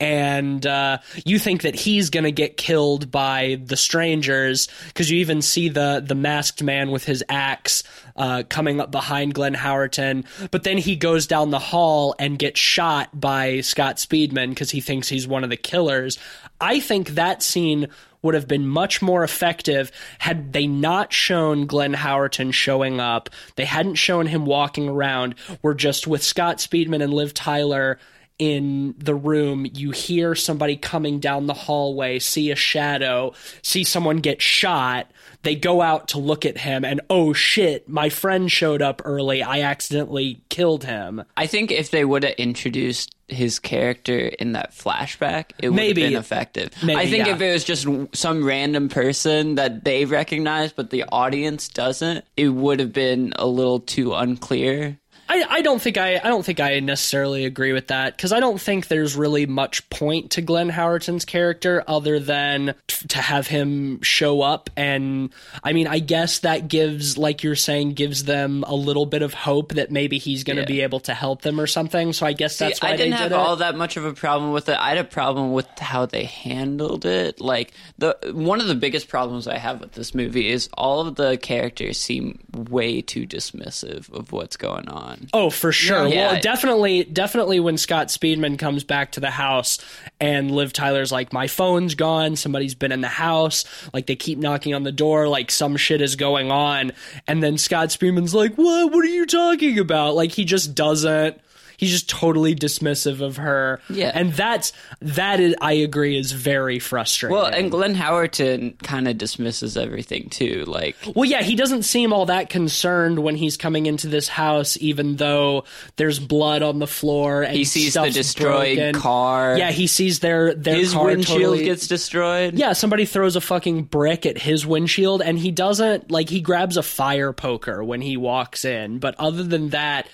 And 0.01 0.67
uh, 0.67 0.99
you 1.25 1.39
think 1.39 1.63
that 1.63 1.75
he's 1.75 2.11
gonna 2.11 2.33
get 2.33 2.57
killed 2.57 3.11
by 3.11 3.61
the 3.65 3.77
strangers 3.77 4.69
because 4.89 5.11
you 5.11 5.19
even 5.19 5.41
see 5.41 5.69
the 5.69 6.03
the 6.05 6.15
masked 6.15 6.63
man 6.63 6.91
with 6.91 7.05
his 7.05 7.25
axe 7.29 7.83
uh, 8.17 8.43
coming 8.49 8.81
up 8.81 8.91
behind 8.91 9.35
Glenn 9.35 9.55
Howerton, 9.55 10.25
but 10.51 10.63
then 10.63 10.79
he 10.79 10.97
goes 10.97 11.27
down 11.27 11.51
the 11.51 11.59
hall 11.59 12.15
and 12.19 12.39
gets 12.39 12.61
shot 12.61 13.09
by 13.19 13.61
Scott 13.61 13.97
Speedman 13.97 14.51
because 14.51 14.71
he 14.71 14.81
thinks 14.81 15.09
he's 15.09 15.27
one 15.27 15.45
of 15.45 15.51
the 15.51 15.57
killers. 15.57 16.19
I 16.61 16.81
think 16.81 17.11
that 17.11 17.43
scene 17.43 17.89
would 18.23 18.35
have 18.35 18.49
been 18.49 18.67
much 18.67 19.03
more 19.03 19.23
effective 19.23 19.93
had 20.19 20.53
they 20.55 20.67
not 20.67 21.13
shown 21.13 21.67
Glenn 21.67 21.93
Howerton 21.93 22.55
showing 22.55 22.99
up. 22.99 23.29
They 23.57 23.67
hadn't 23.67 23.97
shown 23.97 24.27
him 24.27 24.47
walking 24.47 24.89
around. 24.89 25.35
We're 25.61 25.75
just 25.75 26.07
with 26.07 26.23
Scott 26.23 26.57
Speedman 26.57 27.03
and 27.03 27.13
Liv 27.13 27.35
Tyler 27.35 27.99
in 28.39 28.95
the 28.99 29.14
room. 29.14 29.66
You 29.74 29.91
hear 29.91 30.35
somebody 30.35 30.76
coming 30.76 31.20
down 31.20 31.47
the 31.47 31.55
hallway, 31.55 32.18
see 32.18 32.51
a 32.51 32.57
shadow, 32.57 33.35
see 33.62 33.85
someone 33.85 34.18
get 34.18 34.43
shot. 34.43 35.11
They 35.43 35.55
go 35.55 35.82
out 35.82 36.09
to 36.09 36.18
look 36.18 36.47
at 36.47 36.57
him, 36.57 36.85
and 36.87 37.03
oh 37.11 37.35
shit, 37.35 37.87
my 37.87 38.09
friend 38.09 38.51
showed 38.51 38.80
up 38.80 39.03
early. 39.05 39.43
I 39.43 39.61
accidentally 39.61 40.43
killed 40.49 40.85
him. 40.85 41.22
I 41.37 41.47
think 41.47 41.70
if 41.70 41.91
they 41.91 42.05
would 42.05 42.22
have 42.22 42.35
introduced 42.37 43.14
his 43.28 43.59
character 43.59 44.18
in 44.18 44.53
that 44.53 44.72
flashback, 44.72 45.53
it 45.59 45.68
would 45.68 45.76
Maybe. 45.76 46.03
have 46.03 46.11
been 46.11 46.18
effective. 46.18 46.70
Maybe, 46.82 46.99
I 46.99 47.07
think 47.07 47.26
yeah. 47.26 47.35
if 47.35 47.41
it 47.41 47.53
was 47.53 47.64
just 47.64 47.87
some 48.14 48.45
random 48.45 48.89
person 48.89 49.57
that 49.57 49.85
they 49.85 50.05
recognize 50.05 50.72
but 50.72 50.91
the 50.91 51.05
audience 51.11 51.68
doesn't, 51.68 52.24
it 52.37 52.49
would 52.49 52.80
have 52.80 52.93
been 52.93 53.32
a 53.37 53.47
little 53.47 53.80
too 53.80 54.14
unclear. 54.14 54.99
I, 55.29 55.45
I 55.49 55.62
don't 55.62 55.81
think 55.81 55.97
I 55.97 56.16
I 56.16 56.29
don't 56.29 56.45
think 56.45 56.61
I 56.61 56.81
necessarily 56.81 57.45
agree 57.45 57.72
with 57.72 57.89
that 57.89 58.16
because 58.16 58.33
I 58.33 58.41
don't 58.41 58.61
think 58.61 58.89
there's 58.89 59.16
really 59.16 59.47
much 59.47 59.89
point 59.91 60.33
to 60.33 60.43
Glenn 60.43 60.70
Howerton's 60.70 61.25
character 61.25 61.83
other 61.87 62.20
than 62.20 62.75
t- 62.87 63.09
to 63.09 63.18
have 63.18 63.47
him 63.47 64.03
show 64.03 64.43
up 64.43 64.70
and 64.77 65.31
I 65.62 65.72
mean 65.72 65.87
I 65.87 65.99
guess 66.01 66.41
that 66.41 66.68
gives 66.68 67.16
like 67.16 67.43
you're 67.43 67.55
saying 67.57 67.95
gives 67.95 68.25
them 68.25 68.64
a 68.66 68.75
little 68.75 69.07
bit 69.07 69.22
of 69.22 69.33
hope 69.35 69.75
that 69.75 69.91
maybe 69.91 70.18
he's 70.18 70.45
going 70.45 70.57
to 70.57 70.62
Yeah. 70.62 70.66
be 70.66 70.81
able 70.83 71.01
to 71.01 71.14
help 71.14 71.43
them 71.43 71.59
or 71.61 71.66
something 71.66 72.12
so 72.12 72.27
I 72.27 72.33
guess 72.33 72.59
that's 72.59 72.81
See, 72.81 72.87
why 72.87 72.93
I 72.93 72.97
didn't 72.97 73.12
they 73.12 73.16
have 73.18 73.31
did 73.31 73.37
all 73.37 73.57
that 73.57 73.77
much 73.77 73.97
of 73.97 74.05
a 74.05 74.12
problem 74.12 74.53
with 74.53 74.68
it. 74.68 74.77
I 74.79 74.91
had 74.91 74.99
a 74.99 75.05
problem 75.05 75.53
with 75.53 75.66
how 75.79 76.07
they 76.07 76.25
handled 76.25 77.05
it. 77.07 77.41
Like 77.41 77.72
the 77.99 78.16
one 78.33 78.61
of 78.61 78.66
the 78.66 78.75
biggest 78.75 79.09
problems 79.09 79.49
I 79.49 79.59
have 79.59 79.81
with 79.81 79.93
this 79.93 80.14
movie 80.14 80.49
is 80.49 80.68
all 80.75 81.01
of 81.01 81.14
the 81.14 81.37
characters 81.39 81.99
seem 81.99 82.39
way 82.55 83.01
too 83.01 83.27
dismissive 83.27 84.12
of 84.12 84.33
what's 84.33 84.57
going 84.57 84.89
on. 84.89 85.14
Oh, 85.33 85.51
for 85.51 85.73
sure. 85.73 86.07
Yeah. 86.07 86.33
Well, 86.33 86.41
definitely, 86.41 87.05
definitely 87.05 87.61
when 87.61 87.77
Scott 87.79 88.09
Speedman 88.09 88.59
comes 88.59 88.85
back 88.85 89.12
to 89.12 89.21
the 89.21 89.31
house 89.31 89.79
and 90.21 90.51
Liv 90.51 90.73
Tyler's 90.73 91.12
like, 91.12 91.33
my 91.33 91.47
phone's 91.47 91.95
gone. 91.95 92.37
Somebody's 92.37 92.75
been 92.75 92.93
in 92.93 93.01
the 93.01 93.09
house. 93.09 93.65
Like 93.93 94.07
they 94.07 94.17
keep 94.17 94.39
knocking 94.39 94.75
on 94.75 94.83
the 94.83 94.93
door. 94.93 95.29
Like 95.29 95.51
some 95.51 95.77
shit 95.77 96.01
is 96.01 96.17
going 96.17 96.51
on. 96.51 96.93
And 97.27 97.43
then 97.43 97.59
Scott 97.59 97.89
Speedman's 97.89 98.35
like, 98.35 98.55
what? 98.55 98.93
What 98.93 99.05
are 99.05 99.09
you 99.09 99.27
talking 99.27 99.79
about? 99.79 100.15
Like 100.15 100.33
he 100.33 100.45
just 100.45 100.75
doesn't. 100.75 101.41
He's 101.77 101.91
just 101.91 102.09
totally 102.09 102.55
dismissive 102.55 103.20
of 103.20 103.37
her. 103.39 103.81
Yeah. 103.91 104.11
And 104.14 104.33
that's 104.33 104.72
that 105.01 105.41
is 105.41 105.55
I 105.61 105.72
agree 105.72 106.16
is 106.16 106.33
very 106.33 106.79
frustrating. 106.79 107.37
Well, 107.37 107.47
and 107.47 107.70
Glenn 107.70 107.95
Howerton 107.95 108.79
kind 108.83 109.09
of 109.09 109.18
dismisses 109.18 109.77
everything 109.77 110.29
too. 110.31 110.64
Like 110.66 110.97
Well, 111.14 111.25
yeah, 111.29 111.43
he 111.43 111.57
doesn't 111.57 111.83
seem 111.85 112.12
all 112.12 112.27
that 112.27 112.51
concerned 112.51 113.18
when 113.20 113.37
he's 113.37 113.57
coming 113.57 113.87
into 113.87 114.07
this 114.09 114.29
house, 114.29 114.77
even 114.81 115.16
though 115.16 115.64
there's 115.97 116.18
blood 116.18 116.62
on 116.62 116.79
the 116.79 116.87
floor 116.87 117.43
and 117.43 117.57
he 117.57 117.64
sees 117.64 117.95
the 117.95 118.11
destroyed 118.11 118.77
broken. 118.77 118.95
car. 119.01 119.57
Yeah, 119.59 119.70
he 119.70 119.87
sees 119.87 120.20
their 120.20 120.55
their 120.55 120.77
his 120.77 120.93
car 120.93 121.07
windshield 121.07 121.39
totally- 121.41 121.64
gets 121.64 121.87
destroyed. 121.87 122.55
Yeah, 122.55 122.72
somebody 122.72 123.05
throws 123.05 123.37
a 123.37 123.41
fucking 123.41 123.85
brick 123.85 124.27
at 124.27 124.39
his 124.39 124.66
windshield, 124.66 125.22
and 125.22 125.39
he 125.39 125.51
doesn't 125.51 126.11
like 126.11 126.29
he 126.29 126.41
grabs 126.41 126.77
a 126.77 126.83
fire 126.83 127.33
poker 127.33 127.83
when 127.83 128.01
he 128.01 128.16
walks 128.16 128.64
in. 128.64 128.99
But 128.99 129.14
other 129.18 129.43
than 129.43 129.70
that, 129.70 130.07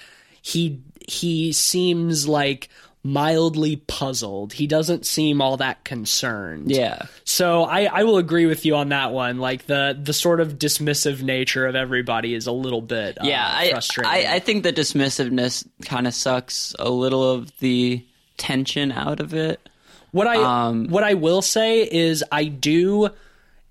he 0.42 0.82
he 1.08 1.52
seems 1.52 2.28
like 2.28 2.68
mildly 3.02 3.76
puzzled. 3.76 4.52
He 4.52 4.66
doesn't 4.66 5.06
seem 5.06 5.40
all 5.40 5.56
that 5.56 5.84
concerned. 5.84 6.70
Yeah. 6.70 7.06
So 7.24 7.64
I, 7.64 7.84
I 7.84 8.04
will 8.04 8.18
agree 8.18 8.44
with 8.44 8.66
you 8.66 8.76
on 8.76 8.90
that 8.90 9.12
one. 9.12 9.38
Like 9.38 9.66
the 9.66 9.98
the 10.00 10.12
sort 10.12 10.40
of 10.40 10.58
dismissive 10.58 11.22
nature 11.22 11.66
of 11.66 11.74
everybody 11.74 12.34
is 12.34 12.46
a 12.46 12.52
little 12.52 12.82
bit 12.82 13.18
uh, 13.18 13.24
Yeah, 13.24 13.46
I, 13.46 13.70
frustrating. 13.70 14.12
I 14.12 14.34
I 14.34 14.38
think 14.40 14.64
the 14.64 14.72
dismissiveness 14.72 15.66
kind 15.86 16.06
of 16.06 16.14
sucks 16.14 16.74
a 16.78 16.90
little 16.90 17.30
of 17.30 17.56
the 17.60 18.04
tension 18.36 18.92
out 18.92 19.20
of 19.20 19.34
it. 19.34 19.66
what 20.10 20.26
I 20.26 20.66
um, 20.68 20.88
what 20.88 21.02
I 21.04 21.14
will 21.14 21.42
say 21.42 21.90
is 21.90 22.22
I 22.30 22.44
do 22.44 23.08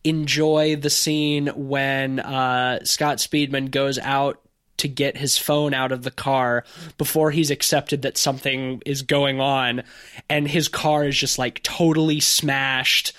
enjoy 0.03 0.75
the 0.75 0.89
scene 0.89 1.47
when 1.47 2.19
uh, 2.19 2.79
Scott 2.85 3.17
Speedman 3.17 3.69
goes 3.69 3.99
out 3.99 4.41
to 4.79 4.87
get 4.87 5.17
his 5.17 5.37
phone 5.37 5.73
out 5.73 5.91
of 5.91 6.03
the 6.03 6.11
car 6.11 6.63
before 6.97 7.31
he's 7.31 7.51
accepted 7.51 8.01
that 8.01 8.17
something 8.17 8.81
is 8.85 9.01
going 9.01 9.39
on. 9.39 9.83
And 10.29 10.47
his 10.47 10.67
car 10.67 11.05
is 11.05 11.17
just 11.17 11.37
like 11.39 11.61
totally 11.63 12.19
smashed. 12.19 13.13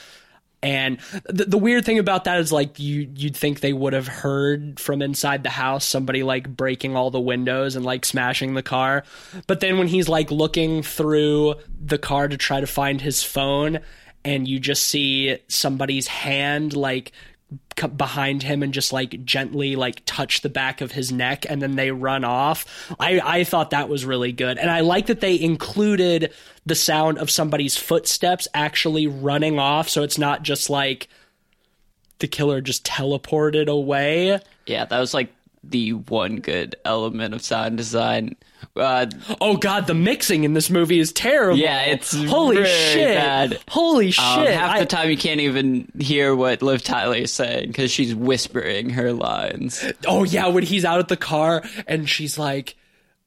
And 0.62 0.98
the, 1.24 1.46
the 1.46 1.58
weird 1.58 1.86
thing 1.86 1.98
about 1.98 2.24
that 2.24 2.38
is 2.38 2.52
like 2.52 2.78
you 2.78 3.10
you'd 3.14 3.36
think 3.36 3.60
they 3.60 3.72
would 3.72 3.94
have 3.94 4.08
heard 4.08 4.78
from 4.78 5.00
inside 5.00 5.42
the 5.42 5.50
house 5.50 5.86
somebody 5.86 6.22
like 6.22 6.54
breaking 6.54 6.96
all 6.96 7.10
the 7.10 7.20
windows 7.20 7.76
and 7.76 7.84
like 7.84 8.04
smashing 8.04 8.54
the 8.54 8.62
car. 8.62 9.04
But 9.46 9.60
then 9.60 9.78
when 9.78 9.88
he's 9.88 10.08
like 10.08 10.30
looking 10.30 10.82
through 10.82 11.54
the 11.82 11.98
car 11.98 12.28
to 12.28 12.36
try 12.36 12.60
to 12.60 12.66
find 12.66 13.00
his 13.00 13.22
phone 13.22 13.80
and 14.22 14.46
you 14.46 14.58
just 14.58 14.84
see 14.84 15.38
somebody's 15.48 16.06
hand 16.06 16.76
like 16.76 17.12
behind 17.96 18.42
him 18.42 18.62
and 18.62 18.74
just 18.74 18.92
like 18.92 19.24
gently 19.24 19.74
like 19.74 20.02
touch 20.04 20.42
the 20.42 20.48
back 20.48 20.80
of 20.80 20.92
his 20.92 21.10
neck 21.10 21.46
and 21.48 21.62
then 21.62 21.76
they 21.76 21.90
run 21.90 22.24
off. 22.24 22.66
I 23.00 23.20
I 23.20 23.44
thought 23.44 23.70
that 23.70 23.88
was 23.88 24.04
really 24.04 24.32
good. 24.32 24.58
And 24.58 24.70
I 24.70 24.80
like 24.80 25.06
that 25.06 25.20
they 25.20 25.40
included 25.40 26.32
the 26.66 26.74
sound 26.74 27.18
of 27.18 27.30
somebody's 27.30 27.76
footsteps 27.76 28.46
actually 28.54 29.06
running 29.06 29.58
off 29.58 29.88
so 29.88 30.02
it's 30.02 30.18
not 30.18 30.42
just 30.42 30.68
like 30.68 31.08
the 32.18 32.28
killer 32.28 32.60
just 32.60 32.84
teleported 32.84 33.66
away. 33.68 34.38
Yeah, 34.66 34.84
that 34.84 34.98
was 34.98 35.14
like 35.14 35.32
the 35.62 35.92
one 35.92 36.36
good 36.36 36.74
element 36.84 37.34
of 37.34 37.42
sound 37.42 37.76
design. 37.76 38.36
Uh, 38.76 39.06
Oh 39.40 39.56
god, 39.56 39.86
the 39.86 39.94
mixing 39.94 40.44
in 40.44 40.54
this 40.54 40.70
movie 40.70 40.98
is 40.98 41.12
terrible. 41.12 41.58
Yeah, 41.58 41.82
it's 41.82 42.12
holy 42.24 42.64
shit. 42.64 43.16
bad. 43.16 43.58
Holy 43.68 44.10
shit. 44.10 44.24
um, 44.24 44.46
half 44.46 44.70
I- 44.76 44.80
the 44.80 44.86
time 44.86 45.10
you 45.10 45.16
can't 45.16 45.40
even 45.40 45.90
hear 45.98 46.34
what 46.34 46.62
Liv 46.62 46.82
Tyler 46.82 47.16
is 47.16 47.32
saying 47.32 47.68
because 47.68 47.90
she's 47.90 48.14
whispering 48.14 48.90
her 48.90 49.12
lines. 49.12 49.84
Oh 50.06 50.24
yeah, 50.24 50.46
when 50.48 50.62
he's 50.62 50.84
out 50.84 50.98
at 50.98 51.08
the 51.08 51.16
car 51.16 51.62
and 51.86 52.08
she's 52.08 52.38
like, 52.38 52.76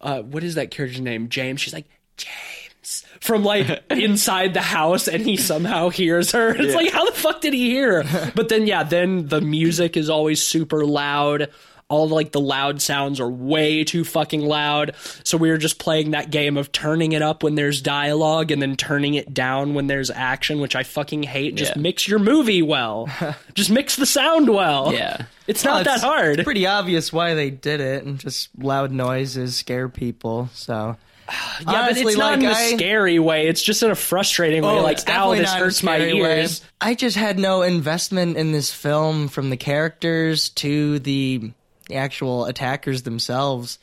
uh, 0.01 0.21
what 0.21 0.43
is 0.43 0.55
that 0.55 0.71
character's 0.71 1.01
name? 1.01 1.29
James. 1.29 1.61
She's 1.61 1.73
like, 1.73 1.87
James. 2.17 3.05
from 3.19 3.43
like 3.43 3.83
inside 3.91 4.53
the 4.53 4.61
house 4.61 5.07
and 5.07 5.23
he 5.25 5.37
somehow 5.37 5.89
hears 5.89 6.31
her. 6.31 6.49
It's 6.55 6.75
like, 6.75 6.91
how 6.91 7.05
the 7.05 7.11
fuck 7.15 7.41
did 7.41 7.53
he 7.53 7.69
hear? 7.71 8.03
her? 8.03 8.31
But 8.35 8.49
then, 8.49 8.67
yeah, 8.67 8.83
then 8.83 9.27
the 9.27 9.41
music 9.41 9.97
is 9.97 10.09
always 10.09 10.41
super 10.41 10.85
loud. 10.85 11.49
All 11.93 12.09
like 12.09 12.31
the 12.31 12.39
loud 12.39 12.81
sounds 12.81 13.19
are 13.19 13.29
way 13.29 13.83
too 13.83 14.03
fucking 14.03 14.41
loud. 14.41 14.95
So 15.23 15.37
we 15.37 15.49
were 15.49 15.57
just 15.57 15.77
playing 15.77 16.11
that 16.11 16.31
game 16.31 16.57
of 16.57 16.71
turning 16.71 17.11
it 17.11 17.21
up 17.21 17.43
when 17.43 17.55
there's 17.55 17.81
dialogue 17.81 18.49
and 18.51 18.61
then 18.61 18.75
turning 18.75 19.13
it 19.13 19.33
down 19.33 19.73
when 19.75 19.87
there's 19.87 20.09
action, 20.09 20.59
which 20.59 20.75
I 20.75 20.83
fucking 20.83 21.23
hate. 21.23 21.55
Just 21.55 21.75
Yeah. 21.75 21.81
mix 21.81 22.07
your 22.07 22.19
movie 22.19 22.61
well. 22.63 23.07
just 23.53 23.69
mix 23.69 23.95
the 23.95 24.05
sound 24.07 24.49
well. 24.49 24.91
Yeah. 24.93 25.25
It's 25.45 25.63
Well, 25.63 25.75
not 25.75 25.85
that 25.85 25.95
it's 25.95 26.03
hard. 26.03 26.43
Pretty 26.43 26.65
obvious 26.65 27.13
why 27.13 27.33
they 27.35 27.49
did 27.49 27.79
it, 27.81 28.03
and 28.05 28.17
just 28.17 28.49
loud 28.57 28.91
noises 28.91 29.55
scare 29.55 29.89
people. 29.89 30.49
So 30.53 30.95
Yeah, 31.29 31.65
but 31.65 31.75
Honestly, 31.75 32.03
it's 32.13 32.17
not 32.17 32.31
like, 32.31 32.39
in 32.39 32.45
a 32.45 32.51
I- 32.53 32.75
scary 32.75 33.19
way. 33.19 33.47
It's 33.47 33.61
just 33.61 33.83
in 33.83 33.91
a 33.91 33.95
frustrating 33.95 34.63
way. 34.63 34.69
Oh, 34.69 34.81
like, 34.81 34.99
ow, 35.09 35.31
this 35.35 35.43
not 35.43 35.55
in 35.57 35.61
a 35.61 35.65
hurts 35.65 35.83
my 35.83 35.97
scary 35.97 36.21
way. 36.21 36.39
ears. 36.41 36.61
I 36.81 36.95
just 36.95 37.15
had 37.15 37.39
no 37.39 37.61
investment 37.61 38.35
in 38.37 38.51
this 38.51 38.73
film 38.73 39.27
from 39.29 39.49
the 39.49 39.57
characters 39.57 40.49
to 40.49 40.99
the 40.99 41.51
actual 41.91 42.45
attackers 42.45 43.03
themselves. 43.03 43.79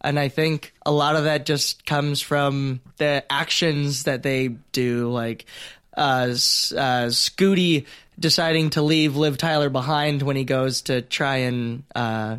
And 0.00 0.18
I 0.18 0.28
think 0.28 0.74
a 0.84 0.90
lot 0.90 1.16
of 1.16 1.24
that 1.24 1.46
just 1.46 1.86
comes 1.86 2.20
from 2.20 2.80
the 2.96 3.24
actions 3.30 4.04
that 4.04 4.22
they 4.22 4.48
do, 4.48 5.10
like 5.10 5.46
uh, 5.96 6.28
uh, 6.30 7.08
Scooty 7.10 7.86
deciding 8.18 8.70
to 8.70 8.82
leave 8.82 9.16
Liv 9.16 9.38
Tyler 9.38 9.70
behind 9.70 10.22
when 10.22 10.36
he 10.36 10.44
goes 10.44 10.82
to 10.82 11.02
try 11.02 11.38
and 11.38 11.84
uh, 11.94 12.38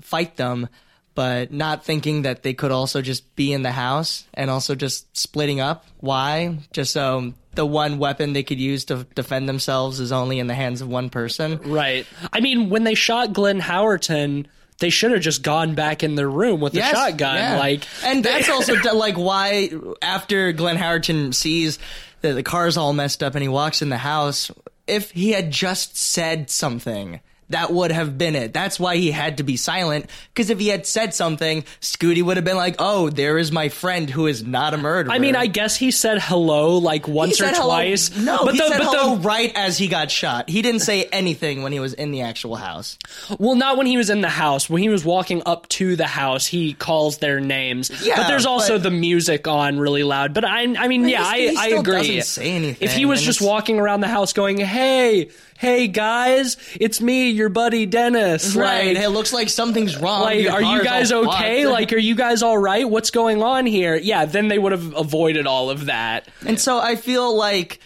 fight 0.00 0.36
them, 0.36 0.68
but 1.14 1.52
not 1.52 1.84
thinking 1.84 2.22
that 2.22 2.42
they 2.42 2.54
could 2.54 2.72
also 2.72 3.02
just 3.02 3.34
be 3.36 3.52
in 3.52 3.62
the 3.62 3.72
house 3.72 4.24
and 4.34 4.50
also 4.50 4.74
just 4.74 5.14
splitting 5.16 5.60
up. 5.60 5.84
Why? 6.00 6.58
Just 6.72 6.92
so 6.92 7.32
the 7.54 7.66
one 7.66 7.98
weapon 7.98 8.32
they 8.32 8.42
could 8.42 8.58
use 8.60 8.86
to 8.86 9.04
defend 9.14 9.48
themselves 9.48 10.00
is 10.00 10.10
only 10.12 10.38
in 10.38 10.46
the 10.46 10.54
hands 10.54 10.80
of 10.80 10.88
one 10.88 11.10
person. 11.10 11.58
Right. 11.64 12.06
I 12.32 12.40
mean, 12.40 12.70
when 12.70 12.84
they 12.84 12.94
shot 12.94 13.32
Glenn 13.34 13.60
Howerton, 13.60 14.46
they 14.78 14.88
should 14.90 15.10
have 15.12 15.20
just 15.20 15.42
gone 15.42 15.74
back 15.74 16.02
in 16.02 16.14
their 16.14 16.30
room 16.30 16.60
with 16.60 16.74
Yes, 16.74 16.90
the 16.92 16.96
shotgun. 16.96 17.36
yeah. 17.36 17.58
Like, 17.58 17.84
and 18.04 18.24
that's 18.24 18.48
also 18.48 18.74
like 18.94 19.16
why 19.18 19.70
after 20.00 20.52
Glenn 20.52 20.78
Howerton 20.78 21.34
sees 21.34 21.78
that 22.22 22.32
the 22.32 22.42
car's 22.42 22.76
all 22.76 22.92
messed 22.92 23.22
up 23.22 23.34
and 23.34 23.42
he 23.42 23.48
walks 23.48 23.82
in 23.82 23.90
the 23.90 23.98
house, 23.98 24.50
if 24.86 25.10
he 25.10 25.32
had 25.32 25.50
just 25.50 25.96
said 25.96 26.48
something. 26.50 27.20
That 27.52 27.72
would 27.72 27.92
have 27.92 28.18
been 28.18 28.34
it. 28.36 28.52
That's 28.52 28.78
why 28.78 28.96
he 28.96 29.10
had 29.10 29.38
to 29.38 29.42
be 29.42 29.56
silent. 29.56 30.06
Because 30.34 30.50
if 30.50 30.58
he 30.58 30.68
had 30.68 30.86
said 30.86 31.14
something, 31.14 31.62
Scooty 31.80 32.22
would 32.22 32.36
have 32.36 32.44
been 32.44 32.56
like, 32.56 32.76
"Oh, 32.78 33.08
there 33.08 33.38
is 33.38 33.52
my 33.52 33.68
friend 33.68 34.10
who 34.10 34.26
is 34.26 34.42
not 34.44 34.74
a 34.74 34.76
murderer." 34.76 35.12
I 35.12 35.18
mean, 35.18 35.36
I 35.36 35.46
guess 35.46 35.76
he 35.76 35.90
said 35.90 36.20
hello 36.20 36.78
like 36.78 37.08
once 37.08 37.40
or 37.40 37.46
hello- 37.48 37.66
twice. 37.68 38.14
No, 38.16 38.44
but 38.44 38.54
he 38.54 38.60
the, 38.60 38.68
said 38.68 38.78
but 38.78 38.86
hello 38.86 39.16
the, 39.16 39.22
right 39.22 39.52
as 39.54 39.78
he 39.78 39.88
got 39.88 40.10
shot. 40.10 40.48
He 40.50 40.60
didn't 40.62 40.80
say 40.80 41.04
anything 41.04 41.62
when 41.62 41.72
he 41.72 41.80
was 41.80 41.94
in 41.94 42.10
the 42.10 42.22
actual 42.22 42.56
house. 42.56 42.98
well, 43.38 43.54
not 43.54 43.76
when 43.76 43.86
he 43.86 43.96
was 43.96 44.10
in 44.10 44.20
the 44.20 44.28
house. 44.28 44.68
When 44.68 44.82
he 44.82 44.88
was 44.88 45.04
walking 45.04 45.42
up 45.46 45.68
to 45.70 45.96
the 45.96 46.06
house, 46.06 46.46
he 46.46 46.74
calls 46.74 47.18
their 47.18 47.40
names. 47.40 47.90
Yeah, 48.04 48.16
but 48.16 48.28
there's 48.28 48.46
also 48.46 48.74
but- 48.74 48.82
the 48.82 48.90
music 48.90 49.46
on 49.46 49.78
really 49.78 50.02
loud. 50.02 50.34
But 50.34 50.44
I, 50.44 50.62
I 50.62 50.88
mean, 50.88 51.08
yeah, 51.08 51.22
I, 51.22 51.54
I 51.58 51.68
agree. 51.68 51.98
doesn't 51.98 52.22
say 52.24 52.50
anything, 52.52 52.88
If 52.88 52.94
he 52.94 53.04
was 53.06 53.22
just 53.22 53.40
walking 53.40 53.78
around 53.78 54.00
the 54.00 54.08
house 54.08 54.32
going, 54.32 54.58
"Hey, 54.58 55.30
hey 55.58 55.88
guys, 55.88 56.56
it's 56.80 57.00
me, 57.00 57.30
your 57.42 57.48
buddy 57.50 57.84
Dennis," 57.86 58.54
Right. 58.56 58.94
like, 58.94 59.04
It 59.04 59.10
looks 59.10 59.32
like 59.32 59.48
something's 59.50 59.96
wrong. 59.98 60.22
like 60.22 60.40
Your 60.42 60.52
are 60.52 60.62
you 60.62 60.82
guys 60.84 61.12
okay 61.12 61.66
like 61.66 61.92
are 61.92 61.98
you 61.98 62.14
guys 62.14 62.42
all 62.42 62.56
right 62.58 62.88
what's 62.88 63.10
going 63.10 63.42
on 63.42 63.66
here 63.66 63.96
yeah 63.96 64.24
then 64.24 64.48
they 64.48 64.58
would 64.58 64.72
have 64.72 64.94
avoided 64.96 65.46
all 65.46 65.70
of 65.70 65.86
that 65.86 66.28
And 66.46 66.58
so 66.60 66.78
I 66.78 66.96
feel 66.96 67.36
like 67.36 67.80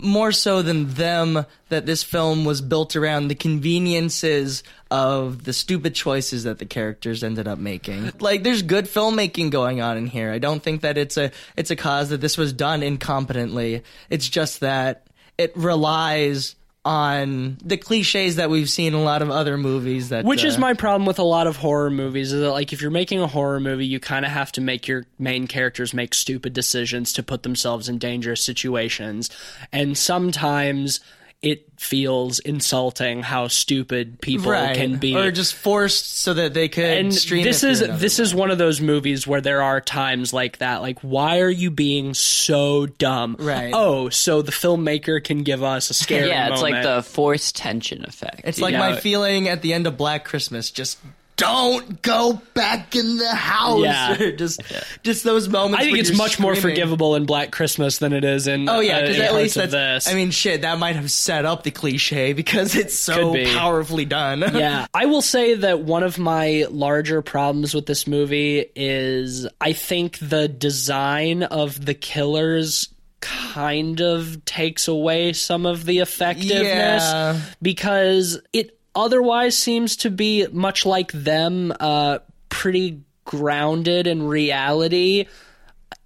more 0.00 0.30
so 0.30 0.62
than 0.62 0.86
them 0.94 1.44
that 1.70 1.84
this 1.84 2.04
film 2.04 2.44
was 2.44 2.60
built 2.60 2.94
around 2.94 3.26
the 3.28 3.34
conveniences 3.34 4.62
of 4.92 5.42
the 5.44 5.52
stupid 5.52 5.92
choices 5.94 6.44
that 6.44 6.58
the 6.58 6.64
characters 6.66 7.24
ended 7.24 7.48
up 7.48 7.58
making. 7.58 8.12
Like 8.20 8.42
there's 8.44 8.62
good 8.62 8.84
filmmaking 8.86 9.50
going 9.50 9.80
on 9.80 9.96
in 9.96 10.06
here. 10.06 10.30
I 10.30 10.38
don't 10.38 10.62
think 10.62 10.82
that 10.82 10.96
it's 10.98 11.16
a 11.16 11.32
it's 11.56 11.70
a 11.72 11.76
cause 11.76 12.10
that 12.10 12.20
this 12.20 12.38
was 12.38 12.52
done 12.52 12.80
incompetently. 12.82 13.82
It's 14.08 14.28
just 14.28 14.60
that 14.60 15.06
it 15.36 15.52
relies 15.56 16.54
on 16.88 17.58
the 17.62 17.76
cliches 17.76 18.36
that 18.36 18.48
we've 18.48 18.70
seen 18.70 18.94
in 18.94 18.94
a 18.94 19.02
lot 19.02 19.20
of 19.20 19.30
other 19.30 19.58
movies 19.58 20.08
that 20.08 20.24
which 20.24 20.42
is 20.42 20.56
uh, 20.56 20.60
my 20.60 20.72
problem 20.72 21.04
with 21.04 21.18
a 21.18 21.22
lot 21.22 21.46
of 21.46 21.54
horror 21.54 21.90
movies 21.90 22.32
is 22.32 22.40
that 22.40 22.50
like 22.50 22.72
if 22.72 22.80
you're 22.80 22.90
making 22.90 23.20
a 23.20 23.26
horror 23.26 23.60
movie 23.60 23.84
you 23.84 24.00
kind 24.00 24.24
of 24.24 24.30
have 24.30 24.50
to 24.50 24.62
make 24.62 24.88
your 24.88 25.04
main 25.18 25.46
characters 25.46 25.92
make 25.92 26.14
stupid 26.14 26.52
decisions 26.52 27.12
to 27.12 27.22
put 27.22 27.42
themselves 27.42 27.88
in 27.88 27.98
dangerous 27.98 28.42
situations. 28.42 29.30
And 29.72 29.96
sometimes 29.96 31.00
it 31.40 31.66
feels 31.78 32.40
insulting 32.40 33.22
how 33.22 33.46
stupid 33.46 34.20
people 34.20 34.50
right. 34.50 34.76
can 34.76 34.98
be 34.98 35.14
or 35.14 35.30
just 35.30 35.54
forced 35.54 36.18
so 36.18 36.34
that 36.34 36.52
they 36.52 36.68
could 36.68 36.84
and 36.84 37.14
stream 37.14 37.44
this 37.44 37.62
it 37.62 37.70
is 37.70 37.78
through 37.78 37.86
another 37.86 38.00
this 38.00 38.18
is 38.18 38.34
one 38.34 38.50
of 38.50 38.58
those 38.58 38.80
movies 38.80 39.24
where 39.24 39.40
there 39.40 39.62
are 39.62 39.80
times 39.80 40.32
like 40.32 40.58
that 40.58 40.82
like 40.82 40.98
why 41.00 41.38
are 41.38 41.50
you 41.50 41.70
being 41.70 42.12
so 42.12 42.86
dumb 42.86 43.36
Right. 43.38 43.70
oh 43.72 44.08
so 44.08 44.42
the 44.42 44.50
filmmaker 44.50 45.22
can 45.22 45.44
give 45.44 45.62
us 45.62 45.90
a 45.90 45.94
scary 46.08 46.28
Yeah, 46.28 46.52
it's 46.52 46.62
like 46.62 46.82
the 46.82 47.02
forced 47.02 47.56
tension 47.56 48.04
effect. 48.04 48.42
It's 48.44 48.60
like 48.60 48.72
know? 48.72 48.78
my 48.78 48.96
feeling 48.96 49.48
at 49.48 49.62
the 49.62 49.72
end 49.72 49.86
of 49.86 49.96
Black 49.96 50.24
Christmas. 50.24 50.70
Just 50.70 50.98
don't 51.38 52.02
go 52.02 52.42
back 52.52 52.94
in 52.94 53.16
the 53.16 53.34
house. 53.34 53.80
Yeah. 53.82 54.30
just, 54.36 54.60
just 55.02 55.24
those 55.24 55.48
moments. 55.48 55.80
I 55.80 55.84
think 55.84 55.98
it's 55.98 56.16
much 56.16 56.38
more 56.38 56.54
forgivable 56.54 57.14
in 57.14 57.24
Black 57.24 57.52
Christmas 57.52 57.98
than 57.98 58.12
it 58.12 58.24
is 58.24 58.46
in 58.46 58.68
Oh 58.68 58.80
yeah, 58.80 58.98
uh, 58.98 59.00
because 59.02 59.16
in 59.16 59.22
at 59.22 59.34
least 59.34 59.54
that's. 59.54 59.72
this. 59.72 60.08
I 60.08 60.14
mean, 60.14 60.30
shit, 60.32 60.62
that 60.62 60.78
might 60.78 60.96
have 60.96 61.10
set 61.10 61.44
up 61.46 61.62
the 61.62 61.70
cliche 61.70 62.32
because 62.32 62.74
it's 62.74 62.98
so 62.98 63.32
powerfully 63.54 64.04
done. 64.04 64.40
yeah, 64.54 64.86
I 64.92 65.06
will 65.06 65.22
say 65.22 65.54
that 65.54 65.80
one 65.80 66.02
of 66.02 66.18
my 66.18 66.66
larger 66.68 67.22
problems 67.22 67.72
with 67.72 67.86
this 67.86 68.06
movie 68.06 68.66
is 68.74 69.46
I 69.60 69.72
think 69.72 70.18
the 70.18 70.48
design 70.48 71.44
of 71.44 71.84
the 71.84 71.94
killers 71.94 72.88
kind 73.20 74.00
of 74.00 74.44
takes 74.44 74.86
away 74.88 75.32
some 75.32 75.66
of 75.66 75.84
the 75.84 75.98
effectiveness 76.00 77.02
Yeah. 77.02 77.40
because 77.60 78.40
it 78.52 78.77
otherwise 78.98 79.56
seems 79.56 79.96
to 79.96 80.10
be 80.10 80.46
much 80.48 80.84
like 80.84 81.12
them 81.12 81.72
uh 81.80 82.18
pretty 82.48 83.02
grounded 83.24 84.06
in 84.06 84.22
reality 84.22 85.26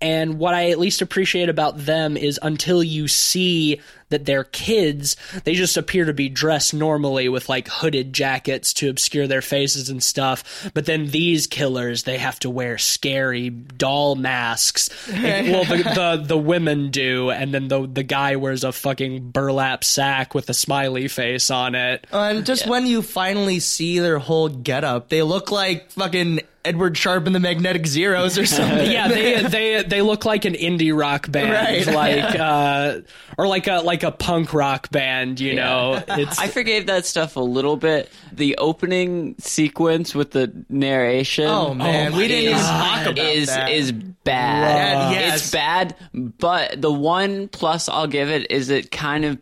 and 0.02 0.38
what 0.38 0.52
I 0.52 0.70
at 0.70 0.80
least 0.80 1.00
appreciate 1.00 1.48
about 1.48 1.78
them 1.78 2.16
is 2.16 2.38
until 2.42 2.82
you 2.82 3.06
see 3.06 3.80
that 4.08 4.26
they're 4.26 4.44
kids, 4.44 5.16
they 5.44 5.54
just 5.54 5.76
appear 5.76 6.04
to 6.04 6.12
be 6.12 6.28
dressed 6.28 6.74
normally 6.74 7.28
with 7.28 7.48
like 7.48 7.68
hooded 7.68 8.12
jackets 8.12 8.74
to 8.74 8.90
obscure 8.90 9.26
their 9.26 9.40
faces 9.40 9.88
and 9.88 10.02
stuff. 10.02 10.70
But 10.74 10.86
then 10.86 11.06
these 11.06 11.46
killers, 11.46 12.02
they 12.02 12.18
have 12.18 12.38
to 12.40 12.50
wear 12.50 12.78
scary 12.78 13.50
doll 13.50 14.16
masks. 14.16 14.90
well, 15.08 15.64
the, 15.64 15.82
the 16.16 16.24
the 16.26 16.38
women 16.38 16.90
do, 16.90 17.30
and 17.30 17.54
then 17.54 17.68
the 17.68 17.86
the 17.86 18.02
guy 18.02 18.36
wears 18.36 18.64
a 18.64 18.72
fucking 18.72 19.30
burlap 19.30 19.84
sack 19.84 20.34
with 20.34 20.50
a 20.50 20.54
smiley 20.54 21.08
face 21.08 21.50
on 21.50 21.74
it. 21.74 22.06
And 22.12 22.44
just 22.44 22.66
when 22.66 22.86
you 22.86 23.02
finally 23.02 23.60
see 23.60 23.98
their 23.98 24.18
whole 24.18 24.48
getup, 24.48 25.08
they 25.08 25.22
look 25.22 25.50
like 25.50 25.90
fucking 25.92 26.40
Edward 26.64 26.96
Sharpe 26.96 27.26
and 27.26 27.34
the 27.34 27.40
Magnetic 27.40 27.86
Zeros 27.86 28.38
or 28.38 28.46
something. 28.46 28.90
yeah, 28.90 29.08
they 29.08 29.42
they 29.42 29.82
they 29.82 30.02
look 30.02 30.24
like 30.24 30.44
an 30.44 30.54
indie 30.54 30.96
rock 30.96 31.30
band, 31.30 31.50
Right. 31.50 31.86
like 31.94 32.38
uh, 32.38 33.00
or 33.38 33.46
like 33.48 33.66
a 33.66 33.80
like 33.80 34.02
a 34.02 34.12
punk 34.12 34.54
rock 34.54 34.90
band. 34.90 35.40
You 35.40 35.54
know, 35.54 36.02
it's 36.08 36.38
I 36.38 36.48
forgave 36.48 36.86
that 36.86 37.06
stuff 37.06 37.36
a 37.36 37.40
little 37.40 37.76
bit. 37.76 38.10
The 38.32 38.56
opening 38.58 39.34
sequence 39.38 40.14
with 40.14 40.30
the 40.30 40.52
narration. 40.68 41.46
Oh, 41.46 41.74
man, 41.74 42.14
we 42.14 42.28
didn't 42.28 42.54
is, 42.54 42.60
even 42.60 42.64
talk 42.64 43.06
about 43.06 43.18
is, 43.18 43.46
that. 43.48 43.70
Is 43.70 43.92
bad. 43.92 45.12
Yes. 45.12 45.42
It's 45.42 45.50
bad, 45.50 45.96
but 46.14 46.80
the 46.80 46.92
one 46.92 47.48
plus 47.48 47.88
I'll 47.88 48.06
give 48.06 48.30
it 48.30 48.50
is 48.50 48.70
it 48.70 48.90
kind 48.90 49.24
of 49.24 49.38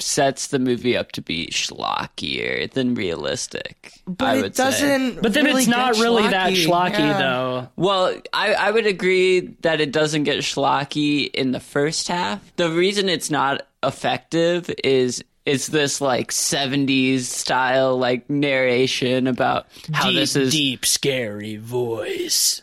sets 0.00 0.48
the 0.48 0.58
movie 0.58 0.96
up 0.96 1.12
to 1.12 1.22
be 1.22 1.46
schlockier 1.48 2.70
than 2.72 2.94
realistic. 2.94 3.92
but 4.06 4.24
I 4.26 4.34
it 4.36 4.42
would 4.42 4.56
say. 4.56 4.64
doesn't. 4.64 5.22
but 5.22 5.32
then 5.34 5.44
really 5.44 5.62
it's 5.62 5.68
not 5.70 5.94
get 5.94 6.02
really 6.02 6.28
that 6.28 6.52
schlocky 6.52 6.98
Yeah. 6.98 7.18
though. 7.18 7.68
Well, 7.76 8.20
I, 8.32 8.54
I 8.54 8.70
would 8.70 8.86
agree 8.86 9.40
that 9.62 9.80
it 9.80 9.92
doesn't 9.92 10.24
get 10.24 10.38
schlocky 10.38 11.30
in 11.32 11.52
the 11.52 11.60
first 11.60 12.08
half. 12.08 12.54
The 12.56 12.70
reason 12.70 13.08
it's 13.08 13.30
not 13.30 13.62
effective 13.82 14.70
is 14.82 15.22
it's 15.46 15.66
this 15.68 16.00
like 16.00 16.30
70s 16.32 17.20
style 17.20 17.98
like 17.98 18.28
narration 18.30 19.26
about 19.26 19.66
how 19.92 20.08
deep, 20.08 20.16
this 20.18 20.36
is 20.36 20.52
deep, 20.52 20.84
scary 20.86 21.56
voice. 21.56 22.62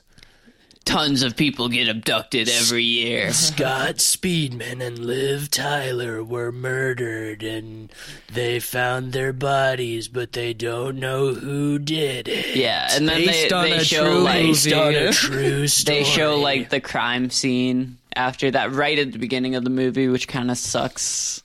Tons 0.86 1.24
of 1.24 1.36
people 1.38 1.70
get 1.70 1.88
abducted 1.88 2.50
every 2.50 2.84
year. 2.84 3.32
Scott 3.34 3.96
Speedman 3.98 4.82
and 4.86 5.00
Liv 5.00 5.50
Tyler 5.52 6.24
were 6.24 6.52
murdered, 6.52 7.44
and 7.44 7.92
they 8.32 8.60
found 8.60 9.14
their 9.14 9.32
bodies, 9.34 10.08
but 10.08 10.34
they 10.34 10.54
don't 10.54 10.98
know 11.00 11.34
who 11.34 11.80
did 11.80 12.28
it. 12.28 12.56
Yeah, 12.56 12.88
and 12.92 13.08
then 13.08 13.22
they, 13.22 13.28
Based 13.28 13.54
on 13.54 13.70
they 13.70 13.78
a 13.78 13.84
show 13.84 14.04
true 14.06 14.20
like 14.24 14.46
movie. 14.46 14.74
on 14.74 14.96
a 14.96 15.12
true 15.14 15.68
story. 15.68 16.00
they 16.00 16.04
show 16.04 16.38
like 16.40 16.70
the 16.70 16.82
crime 16.82 17.30
scene 17.30 17.98
after 18.16 18.52
that 18.52 18.72
right 18.74 19.00
at 19.00 19.12
the 19.12 19.20
beginning 19.20 19.56
of 19.56 19.64
the 19.64 19.70
movie, 19.70 20.08
which 20.08 20.28
kind 20.28 20.52
of 20.52 20.58
sucks. 20.58 21.44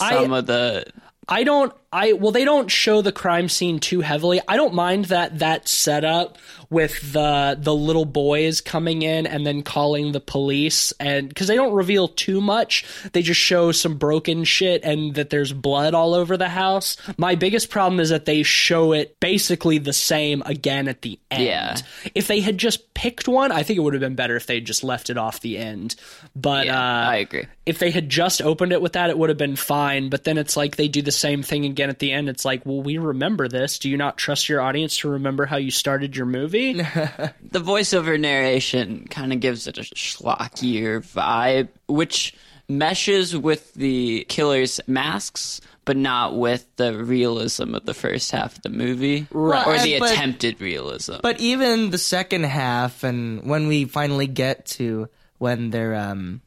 I- 0.00 0.14
Some 0.14 0.32
of 0.32 0.46
the 0.46 0.84
I 1.28 1.42
don't 1.44 1.72
I 1.96 2.12
well 2.12 2.30
they 2.30 2.44
don't 2.44 2.70
show 2.70 3.00
the 3.00 3.10
crime 3.10 3.48
scene 3.48 3.78
too 3.78 4.02
heavily. 4.02 4.38
I 4.46 4.56
don't 4.56 4.74
mind 4.74 5.06
that 5.06 5.38
that 5.38 5.66
setup 5.66 6.36
with 6.68 7.12
the 7.12 7.56
the 7.58 7.74
little 7.74 8.04
boys 8.04 8.60
coming 8.60 9.00
in 9.00 9.26
and 9.26 9.46
then 9.46 9.62
calling 9.62 10.12
the 10.12 10.20
police 10.20 10.92
and 11.00 11.34
cuz 11.34 11.46
they 11.46 11.54
don't 11.54 11.72
reveal 11.72 12.08
too 12.08 12.42
much. 12.42 12.84
They 13.12 13.22
just 13.22 13.40
show 13.40 13.72
some 13.72 13.96
broken 13.96 14.44
shit 14.44 14.84
and 14.84 15.14
that 15.14 15.30
there's 15.30 15.54
blood 15.54 15.94
all 15.94 16.12
over 16.12 16.36
the 16.36 16.50
house. 16.50 16.98
My 17.16 17.34
biggest 17.34 17.70
problem 17.70 17.98
is 17.98 18.10
that 18.10 18.26
they 18.26 18.42
show 18.42 18.92
it 18.92 19.16
basically 19.18 19.78
the 19.78 19.94
same 19.94 20.42
again 20.44 20.88
at 20.88 21.00
the 21.00 21.18
end. 21.30 21.44
Yeah. 21.44 21.76
If 22.14 22.26
they 22.26 22.40
had 22.40 22.58
just 22.58 22.92
picked 22.92 23.26
one, 23.26 23.52
I 23.52 23.62
think 23.62 23.78
it 23.78 23.80
would 23.80 23.94
have 23.94 24.00
been 24.02 24.16
better 24.16 24.36
if 24.36 24.44
they 24.44 24.60
just 24.60 24.84
left 24.84 25.08
it 25.08 25.16
off 25.16 25.40
the 25.40 25.56
end. 25.56 25.94
But 26.34 26.66
yeah, 26.66 26.78
uh 26.78 27.10
I 27.10 27.16
agree. 27.16 27.46
if 27.64 27.78
they 27.78 27.90
had 27.90 28.10
just 28.10 28.42
opened 28.42 28.72
it 28.72 28.82
with 28.82 28.92
that, 28.92 29.08
it 29.08 29.16
would 29.16 29.30
have 29.30 29.38
been 29.38 29.56
fine. 29.56 30.10
But 30.10 30.24
then 30.24 30.36
it's 30.36 30.58
like 30.58 30.76
they 30.76 30.88
do 30.88 31.00
the 31.00 31.10
same 31.10 31.42
thing 31.42 31.64
again 31.64 31.85
at 31.90 31.98
the 31.98 32.12
end. 32.12 32.28
It's 32.28 32.44
like, 32.44 32.64
well, 32.66 32.82
we 32.82 32.98
remember 32.98 33.48
this. 33.48 33.78
Do 33.78 33.88
you 33.90 33.96
not 33.96 34.16
trust 34.16 34.48
your 34.48 34.60
audience 34.60 34.98
to 34.98 35.08
remember 35.10 35.46
how 35.46 35.56
you 35.56 35.70
started 35.70 36.16
your 36.16 36.26
movie? 36.26 36.74
The 37.48 37.60
voiceover 37.60 38.18
narration 38.20 39.06
kind 39.08 39.32
of 39.32 39.40
gives 39.40 39.66
it 39.66 39.78
a 39.78 39.82
schlockier 39.82 41.00
vibe, 41.00 41.68
which 41.88 42.34
meshes 42.68 43.36
with 43.36 43.72
the 43.74 44.26
killer's 44.28 44.80
masks, 44.86 45.60
but 45.84 45.96
not 45.96 46.36
with 46.36 46.66
the 46.76 46.98
realism 47.02 47.74
of 47.74 47.86
the 47.86 47.94
first 47.94 48.30
half 48.32 48.56
of 48.56 48.62
the 48.62 48.68
movie, 48.68 49.26
Right. 49.30 49.66
or 49.66 49.78
the 49.78 49.98
But- 50.00 50.12
attempted 50.12 50.60
realism. 50.60 51.14
But 51.22 51.40
even 51.40 51.90
the 51.90 51.98
second 51.98 52.44
half, 52.44 53.04
and 53.04 53.44
when 53.48 53.68
we 53.68 53.84
finally 53.84 54.26
get 54.26 54.66
to 54.78 55.08
when 55.38 55.70
they're 55.70 55.94
um 55.94 56.40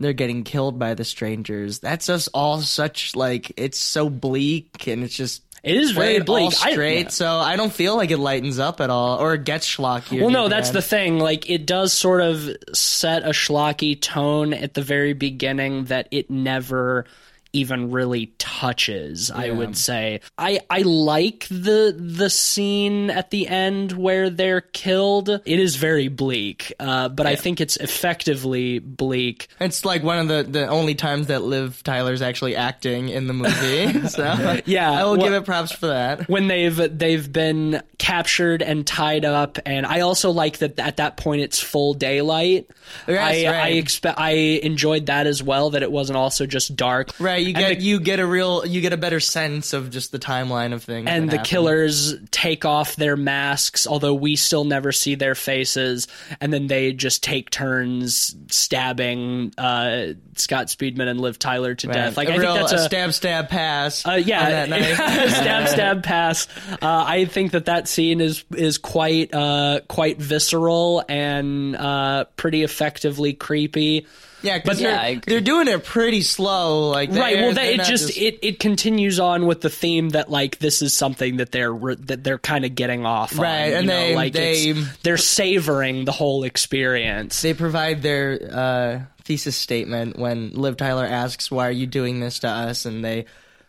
they're 0.00 0.12
getting 0.12 0.42
killed 0.44 0.78
by 0.78 0.94
the 0.94 1.04
strangers, 1.04 1.78
that's 1.78 2.06
just 2.06 2.28
all 2.34 2.60
such 2.60 3.14
like 3.16 3.52
it's 3.56 3.78
so 3.78 4.08
bleak 4.10 4.86
and 4.88 5.04
it's 5.04 5.14
just 5.16 5.42
It 5.62 5.76
is 5.76 5.92
very 5.92 6.20
bleak. 6.20 6.52
I- 6.62 6.72
straight. 6.72 7.02
yeah. 7.04 7.08
So 7.08 7.28
I 7.38 7.56
don't 7.56 7.72
feel 7.72 7.96
like 7.96 8.10
it 8.10 8.18
lightens 8.18 8.58
up 8.58 8.80
at 8.80 8.90
all, 8.90 9.18
or 9.18 9.34
it 9.34 9.44
gets 9.44 9.66
schlocky. 9.66 10.20
Well, 10.20 10.30
no, 10.30 10.48
that's 10.48 10.70
the 10.70 10.82
thing. 10.82 11.18
Like, 11.18 11.48
it 11.48 11.64
does 11.64 11.92
sort 11.92 12.20
of 12.20 12.50
set 12.74 13.22
a 13.24 13.30
schlocky 13.30 13.98
tone 14.00 14.52
at 14.52 14.74
the 14.74 14.82
very 14.82 15.12
beginning 15.14 15.84
that 15.86 16.08
it 16.10 16.28
never 16.30 17.06
even 17.54 17.90
really 17.90 18.26
touches 18.38 19.30
i 19.30 19.50
would 19.50 19.76
say. 19.76 20.20
I 20.38 20.60
i 20.70 20.80
like 20.80 21.46
the 21.48 21.94
the 21.98 22.28
scene 22.30 23.10
at 23.10 23.30
the 23.30 23.46
end 23.48 23.92
where 23.92 24.30
they're 24.30 24.60
killed. 24.60 25.28
It 25.28 25.58
is 25.58 25.76
very 25.76 26.08
bleak 26.08 26.72
uh, 26.80 27.08
but 27.08 27.26
i 27.26 27.36
think 27.36 27.60
it's 27.60 27.76
effectively 27.76 28.78
bleak. 28.78 29.48
It's 29.60 29.84
like 29.84 30.02
one 30.02 30.18
of 30.18 30.28
the, 30.28 30.42
the 30.42 30.66
only 30.68 30.94
times 30.94 31.28
that 31.28 31.42
Liv 31.42 31.82
Tyler's 31.82 32.22
actually 32.22 32.56
acting 32.56 33.08
in 33.08 33.26
the 33.26 33.32
movie. 33.34 34.06
so 34.08 34.60
Yeah, 34.66 34.90
I 34.90 35.04
will 35.04 35.12
well- 35.16 35.22
give 35.22 35.32
it 35.34 35.44
props 35.44 35.72
for 35.72 35.86
that. 35.88 36.28
when 36.28 36.48
they've 36.48 36.98
they've 36.98 37.30
been 37.32 37.82
captured 37.98 38.62
and 38.62 38.86
tied 38.86 39.24
up 39.24 39.58
and 39.64 39.86
i 39.86 40.00
also 40.00 40.30
like 40.30 40.58
that 40.58 40.78
at 40.78 40.98
that 40.98 41.16
point 41.16 41.40
it's 41.42 41.60
full 41.60 41.94
daylight. 41.94 42.68
Yes, 43.08 43.20
i 43.46 43.46
i 43.46 43.68
expect 43.68 44.18
i 44.18 44.30
enjoyed 44.62 45.06
that 45.06 45.26
as 45.26 45.42
well 45.42 45.70
that 45.70 45.82
it 45.82 45.90
wasn't 45.90 46.16
also 46.16 46.46
just 46.46 46.76
dark. 46.76 47.18
Right, 47.18 47.43
you 47.44 47.52
get 47.54 47.78
the- 47.78 47.84
you 47.84 48.00
get 48.00 48.20
a 48.20 48.26
real 48.26 48.64
you 48.66 48.80
get 48.80 48.92
a 48.92 48.96
better 48.96 49.20
sense 49.20 49.72
of 49.72 49.90
just 49.90 50.12
the 50.12 50.18
timeline 50.18 50.72
of 50.72 50.82
things. 50.82 51.06
and 51.08 51.28
the 51.30 51.36
happen. 51.36 51.48
killers 51.48 52.14
take 52.30 52.64
off 52.64 52.96
their 52.96 53.16
masks 53.16 53.86
although 53.86 54.14
we 54.14 54.36
still 54.36 54.64
never 54.64 54.92
see 54.92 55.14
their 55.14 55.34
faces 55.34 56.08
and 56.40 56.52
then 56.52 56.66
they 56.66 56.92
just 56.92 57.22
take 57.22 57.50
turns 57.50 58.34
stabbing 58.48 59.52
uh, 59.58 60.06
scott 60.36 60.66
speedman 60.68 61.08
and 61.08 61.20
liv 61.20 61.38
tyler 61.38 61.74
to 61.74 61.86
Right. 61.88 61.94
death 61.94 62.16
like 62.16 62.28
a 62.28 62.32
i 62.32 62.36
real, 62.36 62.54
think 62.54 62.68
that's 62.68 62.80
a 62.80 62.84
a 62.84 62.88
stab 62.88 63.12
stab 63.12 63.48
pass. 63.48 64.06
Uh, 64.06 64.12
yeah, 64.12 64.64
stab, 65.28 65.68
stab, 65.68 66.02
pass. 66.02 66.48
Uh, 66.72 66.76
I 67.06 67.24
think 67.26 67.52
that 67.52 67.66
that 67.66 67.88
scene 67.88 68.20
is 68.20 68.44
is 68.56 68.78
quite 68.78 69.32
uh, 69.34 69.80
quite 69.88 70.18
visceral 70.18 71.04
and 71.08 71.76
uh, 71.76 72.24
pretty 72.36 72.62
effectively 72.62 73.32
creepy. 73.32 74.06
Yeah, 74.44 74.58
because 74.58 74.80
yeah, 74.80 75.02
they're, 75.12 75.20
they're 75.26 75.40
doing 75.40 75.66
it 75.68 75.84
pretty 75.84 76.22
slow. 76.22 76.90
Like 76.90 77.10
Right. 77.10 77.36
Well, 77.36 77.54
that, 77.54 77.64
it 77.66 77.76
not 77.78 77.86
just, 77.86 78.16
it, 78.16 78.38
it 78.42 78.60
continues 78.60 79.18
on 79.18 79.46
with 79.46 79.60
the 79.60 79.70
theme 79.70 80.10
that 80.10 80.30
like 80.30 80.58
this 80.58 80.82
is 80.82 80.92
something 80.92 81.38
that 81.38 81.50
they're 81.52 81.74
that 81.74 82.22
they're 82.22 82.38
kind 82.38 82.64
of 82.64 82.74
getting 82.74 83.04
off. 83.06 83.38
Right, 83.38 83.72
on, 83.72 83.78
and 83.78 83.82
you 83.84 83.88
know, 83.88 84.00
they- 84.00 84.14
like 84.14 84.32
they 84.32 84.72
they're 85.02 85.16
savoring 85.16 86.04
the 86.04 86.12
whole 86.12 86.44
experience. 86.44 87.42
they 87.42 87.54
provide 87.54 88.02
their 88.02 88.38
uh, 88.52 89.00
thesis 89.24 89.56
statement 89.56 90.18
when 90.18 90.50
Liv 90.50 90.76
Tyler 90.76 91.06
asks, 91.06 91.50
"Why 91.50 91.68
are 91.68 91.72
you 91.72 91.86
doing 91.86 92.20
this 92.20 92.40
to 92.40 92.48
us?" 92.48 92.84
and 92.84 93.04
they 93.04 93.24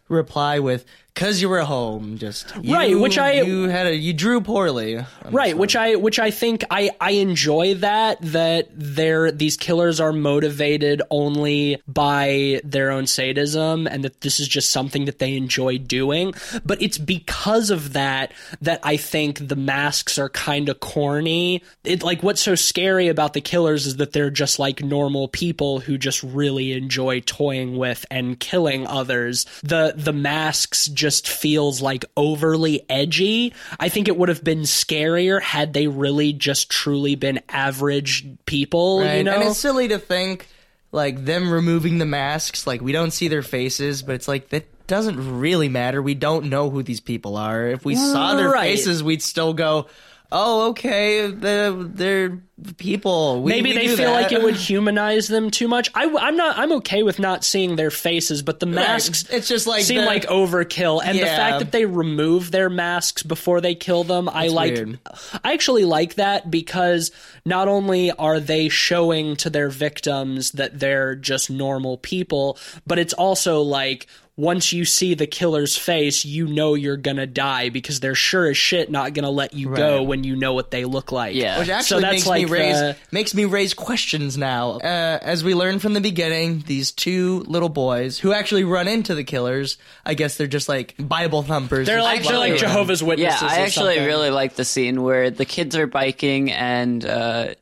reply 0.09 0.59
with, 0.59 0.85
"Cause 1.15 1.41
you 1.41 1.49
were 1.49 1.61
home." 1.61 2.17
Just 2.17 2.53
you, 2.61 2.73
Right, 2.73 2.97
which 2.99 3.17
I- 3.17 3.41
you 3.41 3.63
had 3.69 3.87
a 3.87 3.95
you 3.95 4.13
drew 4.13 4.41
poorly. 4.41 4.99
right 5.31 5.57
which 5.57 5.75
i 5.75 5.95
which 5.95 6.19
i 6.19 6.29
think 6.29 6.63
i 6.69 6.91
i 7.01 7.11
enjoy 7.11 7.73
that 7.75 8.17
that 8.21 8.67
they're 8.75 9.31
these 9.31 9.57
killers 9.57 9.99
are 9.99 10.13
motivated 10.13 11.01
only 11.09 11.81
by 11.87 12.61
their 12.63 12.91
own 12.91 13.07
sadism 13.07 13.87
and 13.87 14.03
that 14.03 14.21
this 14.21 14.39
is 14.39 14.47
just 14.47 14.69
something 14.69 15.05
that 15.05 15.17
they 15.17 15.35
enjoy 15.35 15.77
doing 15.79 16.31
but 16.63 16.79
it's 16.81 16.99
because 16.99 17.71
of 17.71 17.93
that 17.93 18.31
that 18.61 18.79
i 18.83 18.97
think 18.97 19.47
the 19.47 19.55
masks 19.55 20.19
are 20.19 20.29
kind 20.29 20.69
of 20.69 20.79
corny 20.79 21.63
it 21.83 22.03
like 22.03 22.21
what's 22.21 22.41
so 22.41 22.53
scary 22.53 23.07
about 23.07 23.33
the 23.33 23.41
killers 23.41 23.87
is 23.87 23.95
that 23.95 24.11
they're 24.13 24.29
just 24.29 24.59
like 24.59 24.83
normal 24.83 25.27
people 25.27 25.79
who 25.79 25.97
just 25.97 26.21
really 26.21 26.73
enjoy 26.73 27.19
toying 27.21 27.77
with 27.77 28.05
and 28.11 28.39
killing 28.39 28.85
others 28.85 29.45
the 29.63 29.93
the 29.97 30.13
masks 30.13 30.85
just 30.87 31.04
feels 31.27 31.81
like 31.81 32.05
overly 32.17 32.85
edgy 32.89 33.53
i 33.79 33.89
think 33.89 34.07
it 34.07 34.17
would 34.17 34.29
have 34.29 34.43
been 34.43 34.59
scarier 34.61 35.41
had 35.41 35.73
they 35.73 35.87
really 35.87 36.33
just 36.33 36.69
truly 36.69 37.15
been 37.15 37.39
average 37.49 38.25
people 38.45 38.99
Right, 39.01 39.17
you 39.17 39.23
know 39.23 39.33
and 39.33 39.43
it's 39.43 39.57
silly 39.57 39.87
to 39.89 39.97
think 39.99 40.47
like 40.91 41.25
them 41.25 41.51
removing 41.51 41.97
the 41.97 42.05
masks. 42.05 42.65
Like 42.65 42.79
we 42.79 42.93
don't 42.93 43.11
see 43.11 43.27
their 43.27 43.41
faces, 43.41 44.01
but 44.01 44.15
it's 44.15 44.29
like 44.29 44.47
that 44.49 44.65
doesn't 44.87 45.39
really 45.39 45.67
matter. 45.67 46.01
We 46.01 46.13
don't 46.13 46.45
know 46.45 46.69
who 46.69 46.83
these 46.83 47.01
people 47.01 47.35
are. 47.35 47.67
If 47.67 47.83
we 47.83 47.95
saw 47.95 48.35
their 48.35 48.49
Right. 48.49 48.69
faces, 48.77 49.03
we'd 49.03 49.21
still 49.21 49.53
go, 49.53 49.87
"Oh, 50.31 50.69
okay, 50.69 51.27
they're, 51.27 52.39
people." 52.77 53.41
We, 53.41 53.51
Maybe 53.51 53.71
we 53.71 53.75
they 53.75 53.87
feel 53.95 54.13
that." 54.13 54.23
like 54.23 54.31
it 54.31 54.41
would 54.41 54.55
humanize 54.69 55.27
them 55.27 55.51
too 55.51 55.67
much. 55.67 55.89
I, 55.93 56.03
am 56.03 56.37
not. 56.37 56.57
I'm 56.57 56.71
okay 56.73 57.03
with 57.03 57.19
not 57.19 57.43
seeing 57.43 57.75
their 57.75 57.91
faces, 57.91 58.41
but 58.41 58.59
the 58.59 58.65
masks. 58.65 59.29
It's 59.29 59.47
just 59.47 59.67
like 59.67 59.83
seem 59.83 60.01
the- 60.01 60.05
like 60.07 60.25
overkill, 60.27 61.01
and 61.03 61.17
the 61.17 61.25
fact 61.25 61.59
that 61.59 61.71
they 61.71 61.85
remove 61.85 62.51
their 62.51 62.69
masks 62.69 63.23
before 63.23 63.61
they 63.61 63.75
kill 63.75 64.03
them, 64.03 64.29
I 64.29 64.47
like. 64.47 64.73
weird. 64.73 64.99
I 65.43 65.53
actually 65.53 65.85
like 65.85 66.15
that 66.15 66.49
because 66.49 67.11
not 67.45 67.67
only 67.67 68.11
are 68.11 68.39
they 68.39 68.69
showing 68.69 69.35
to 69.37 69.49
their 69.49 69.69
victims 69.69 70.51
that 70.51 70.79
they're 70.79 71.15
just 71.15 71.49
normal 71.49 71.97
people, 71.97 72.57
but 72.87 72.97
it's 72.99 73.13
also 73.13 73.61
like 73.61 74.07
once 74.37 74.73
you 74.73 74.83
see 74.83 75.13
the 75.13 75.25
killer's 75.25 75.77
face, 75.77 76.25
you 76.25 76.45
know 76.45 76.73
you're 76.73 76.97
gonna 76.97 77.25
die 77.25 77.69
because 77.69 78.01
they're 78.01 78.13
sure 78.15 78.47
as 78.49 78.57
shit 78.57 78.91
not 78.91 79.13
gonna 79.13 79.29
let 79.29 79.53
you 79.53 79.73
go 79.73 80.03
when 80.03 80.25
you 80.25 80.35
know 80.35 80.53
what 80.53 80.71
they 80.71 80.83
look 80.83 81.11
like. 81.13 81.35
Yeah. 81.35 81.57
Which 81.59 81.69
so 81.85 81.99
that's 82.01 82.11
makes 82.13 82.27
like 82.27 82.45
me 82.45 82.51
raise 82.51 82.75
the- 82.75 82.95
makes 83.11 83.33
me 83.33 83.45
raise 83.45 83.73
questions 83.73 84.37
now. 84.37 84.71
Uh, 84.79 85.19
as 85.21 85.43
we 85.43 85.53
learned 85.53 85.81
from 85.81 85.93
the 85.93 86.01
beginning, 86.01 86.63
these 86.67 86.91
two 86.91 87.45
little 87.47 87.69
boys 87.69 88.19
who 88.19 88.33
actually 88.33 88.65
run 88.65 88.89
into 88.89 89.15
the 89.15 89.23
killers, 89.23 89.77
I 90.05 90.15
guess 90.15 90.35
they're 90.35 90.47
just 90.47 90.67
like 90.67 90.95
Bible 90.99 91.41
thumpers. 91.43 91.87
They're 91.87 92.01
like 92.03 92.23
they're 92.23 92.37
like 92.37 92.51
around. 92.51 92.59
Jehovah's 92.59 93.01
Yeah, 93.01 93.07
Witnesses. 93.07 93.41
I 93.43 93.61
or 93.61 93.63
actually 93.65 93.95
something. 93.95 94.05
really 94.05 94.31
like 94.31 94.55
the 94.55 94.65
scene 94.65 95.01
where 95.01 95.29
the 95.29 95.45
kids 95.45 95.77
are 95.77 95.87
biking 95.87 96.51
and 96.51 97.05
uh, 97.05 97.53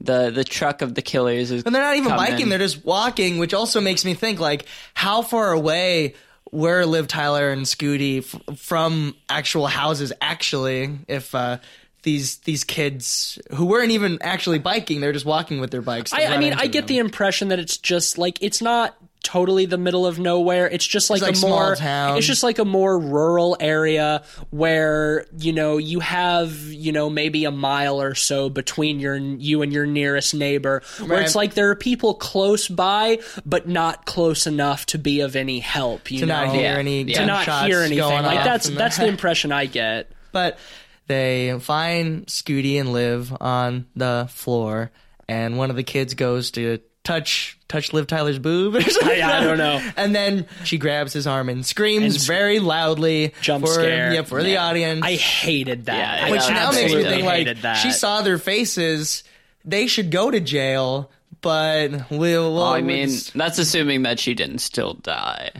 the 0.00 0.30
the 0.30 0.44
truck 0.44 0.82
of 0.82 0.94
the 0.94 1.02
killers 1.02 1.50
is. 1.50 1.64
And 1.64 1.74
they're 1.74 1.82
not 1.82 1.96
even 1.96 2.10
coming. 2.10 2.26
biking; 2.26 2.48
they're 2.48 2.58
just 2.58 2.84
walking, 2.84 3.38
which 3.38 3.54
also 3.54 3.80
makes 3.80 4.04
me 4.04 4.14
think 4.14 4.40
like 4.40 4.66
how 4.94 5.22
far 5.22 5.52
away 5.52 6.14
were 6.50 6.84
Liv 6.84 7.06
Tyler 7.06 7.50
and 7.50 7.62
Scooty 7.62 8.18
f- 8.18 8.58
from 8.58 9.14
actual 9.28 9.66
houses? 9.66 10.12
Actually, 10.20 10.98
if 11.06 11.34
uh, 11.34 11.58
these 12.02 12.38
these 12.38 12.64
kids 12.64 13.38
who 13.52 13.66
weren't 13.66 13.92
even 13.92 14.18
actually 14.22 14.58
biking, 14.58 15.00
they're 15.00 15.12
just 15.12 15.26
walking 15.26 15.60
with 15.60 15.70
their 15.70 15.82
bikes. 15.82 16.12
I, 16.12 16.26
I 16.26 16.38
mean, 16.38 16.54
I 16.54 16.66
get 16.66 16.86
the 16.86 16.98
impression 16.98 17.48
that 17.48 17.58
it's 17.58 17.76
just 17.76 18.18
like 18.18 18.38
it's 18.42 18.62
not 18.62 18.96
totally 19.22 19.66
the 19.66 19.76
middle 19.78 20.06
of 20.06 20.18
nowhere. 20.18 20.66
It's 20.68 20.86
just 20.86 21.10
like, 21.10 21.22
like 21.22 21.32
a 21.32 21.36
small 21.36 21.50
more 21.50 21.76
town. 21.76 22.16
it's 22.16 22.26
just 22.26 22.42
like 22.42 22.58
a 22.58 22.64
more 22.64 22.98
rural 22.98 23.56
area 23.60 24.22
where 24.50 25.26
you 25.38 25.52
know 25.52 25.76
you 25.78 26.00
have 26.00 26.52
you 26.72 26.92
know 26.92 27.10
maybe 27.10 27.44
a 27.44 27.50
mile 27.50 28.00
or 28.00 28.14
so 28.14 28.48
between 28.48 28.98
your 29.00 29.16
you 29.16 29.62
and 29.62 29.72
your 29.72 29.86
nearest 29.86 30.34
neighbor 30.34 30.82
where 30.98 31.08
Right. 31.18 31.22
it's 31.22 31.34
like 31.34 31.54
there 31.54 31.70
are 31.70 31.76
people 31.76 32.14
close 32.14 32.66
by 32.68 33.18
but 33.44 33.68
not 33.68 34.06
close 34.06 34.46
enough 34.46 34.86
to 34.86 34.98
be 34.98 35.20
of 35.20 35.36
any 35.36 35.60
help 35.60 36.10
you 36.10 36.20
to 36.20 36.26
know 36.26 36.46
not 36.46 36.54
hear 36.54 36.72
any 36.72 37.04
To 37.04 37.12
to 37.14 37.26
not 37.26 37.66
hear 37.66 37.80
anything 37.80 38.22
like 38.22 38.44
that's 38.44 38.68
that's 38.70 38.96
the 38.96 39.06
impression 39.14 39.52
I 39.52 39.66
get 39.66 40.10
But 40.32 40.58
they 41.06 41.56
find 41.60 42.26
Scooty 42.26 42.78
and 42.80 42.92
Liv 42.92 43.36
on 43.40 43.86
the 43.96 44.28
floor, 44.30 44.92
and 45.28 45.58
one 45.58 45.68
of 45.70 45.74
the 45.76 45.82
kids 45.82 46.14
goes 46.14 46.52
to 46.52 46.78
touch 47.02 47.58
touch 47.70 47.92
Liv 47.94 48.06
Tyler's 48.06 48.38
boob 48.38 48.74
or 48.76 48.80
something. 48.90 49.22
I 49.22 49.42
don't 49.42 49.56
know. 49.58 49.80
And 49.96 50.14
then 50.14 50.46
she 50.64 50.76
grabs 50.76 51.12
his 51.14 51.26
arm 51.26 51.48
and 51.48 51.64
screams 51.64 52.16
And 52.16 52.24
very 52.24 52.58
loudly 52.58 53.32
Jump 53.40 53.64
for, 53.64 53.72
scare. 53.72 54.12
Yeah, 54.12 54.22
for 54.22 54.42
the 54.42 54.56
audience. 54.58 55.02
I 55.04 55.14
hated 55.14 55.86
that. 55.86 55.96
Yeah, 56.20 56.26
I 56.26 56.30
which 56.30 56.42
I 56.42 56.52
now 56.52 56.70
makes 56.72 56.76
me 56.76 56.82
absolutely 56.84 57.10
think 57.12 57.24
like 57.26 57.36
hated 57.38 57.56
that. 57.62 57.74
she 57.74 57.92
saw 57.92 58.22
their 58.22 58.38
faces. 58.38 59.24
They 59.64 59.86
should 59.86 60.10
go 60.10 60.30
to 60.30 60.40
jail, 60.40 61.10
but 61.40 62.10
we'll. 62.10 62.54
we'll 62.54 62.62
I 62.64 62.80
mean, 62.80 63.08
just- 63.08 63.34
that's 63.34 63.58
assuming 63.58 64.02
that 64.02 64.18
she 64.18 64.34
didn't 64.34 64.58
still 64.58 64.94
die. 64.94 65.50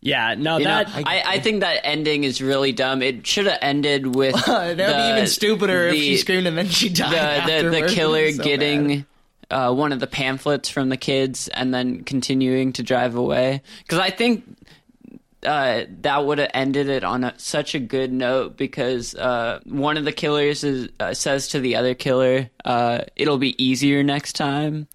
yeah, 0.00 0.34
no, 0.38 0.56
You 0.56 0.64
know, 0.64 0.70
that 0.84 0.88
I, 1.06 1.22
I 1.26 1.38
think 1.40 1.60
that 1.60 1.80
ending 1.84 2.24
is 2.24 2.40
really 2.40 2.72
dumb. 2.72 3.02
It 3.02 3.26
should 3.26 3.46
have 3.46 3.58
ended 3.60 4.14
with 4.16 4.34
that 4.46 4.66
would 4.68 4.76
be 4.76 4.82
the- 4.82 5.12
even 5.12 5.26
stupider 5.26 5.88
if 5.88 5.94
she 5.96 6.16
screamed 6.16 6.46
and 6.46 6.56
then 6.56 6.68
she 6.68 6.88
died. 6.88 7.46
the 7.48 7.64
the, 7.64 7.68
the 7.70 7.76
afterwards. 7.76 7.94
killer 7.94 8.22
It's 8.22 8.36
so 8.38 8.44
getting 8.44 8.88
bad. 8.88 9.06
Uh, 9.50 9.72
one 9.72 9.92
of 9.92 10.00
the 10.00 10.06
pamphlets 10.06 10.68
from 10.68 10.88
the 10.88 10.96
kids 10.96 11.48
and 11.48 11.72
then 11.74 12.04
continuing 12.04 12.72
to 12.74 12.82
drive 12.82 13.14
away 13.16 13.62
because 13.82 13.98
I 13.98 14.10
think 14.10 14.44
uh, 15.44 15.84
that 16.02 16.24
would 16.26 16.38
have 16.38 16.50
ended 16.52 16.88
it 16.88 17.02
on 17.02 17.24
a, 17.24 17.34
such 17.38 17.74
a 17.74 17.78
good 17.78 18.12
note 18.12 18.56
because 18.56 19.14
uh, 19.14 19.60
one 19.64 19.96
of 19.96 20.04
the 20.04 20.12
killers 20.12 20.64
is, 20.64 20.88
uh, 21.00 21.14
says 21.14 21.48
to 21.48 21.60
the 21.60 21.76
other 21.76 21.94
killer, 21.94 22.50
uh, 22.64 23.00
"It'll 23.16 23.38
be 23.38 23.62
easier 23.62 24.02
next 24.02 24.34
time." 24.34 24.86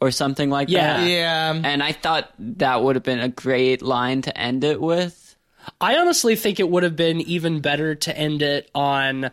Or 0.00 0.10
something 0.10 0.50
like 0.50 0.68
Yeah. 0.68 0.96
that. 0.96 1.08
Yeah. 1.08 1.60
And 1.62 1.80
I 1.80 1.92
thought 1.92 2.28
that 2.40 2.82
would 2.82 2.96
have 2.96 3.04
been 3.04 3.20
a 3.20 3.28
great 3.28 3.82
line 3.82 4.20
to 4.22 4.36
end 4.36 4.64
it 4.64 4.80
with. 4.80 5.36
I 5.80 5.96
honestly 5.98 6.34
think 6.34 6.58
it 6.58 6.68
would 6.68 6.82
have 6.82 6.96
been 6.96 7.20
even 7.20 7.60
better 7.60 7.94
to 7.94 8.18
end 8.18 8.42
it 8.42 8.68
on, 8.74 9.30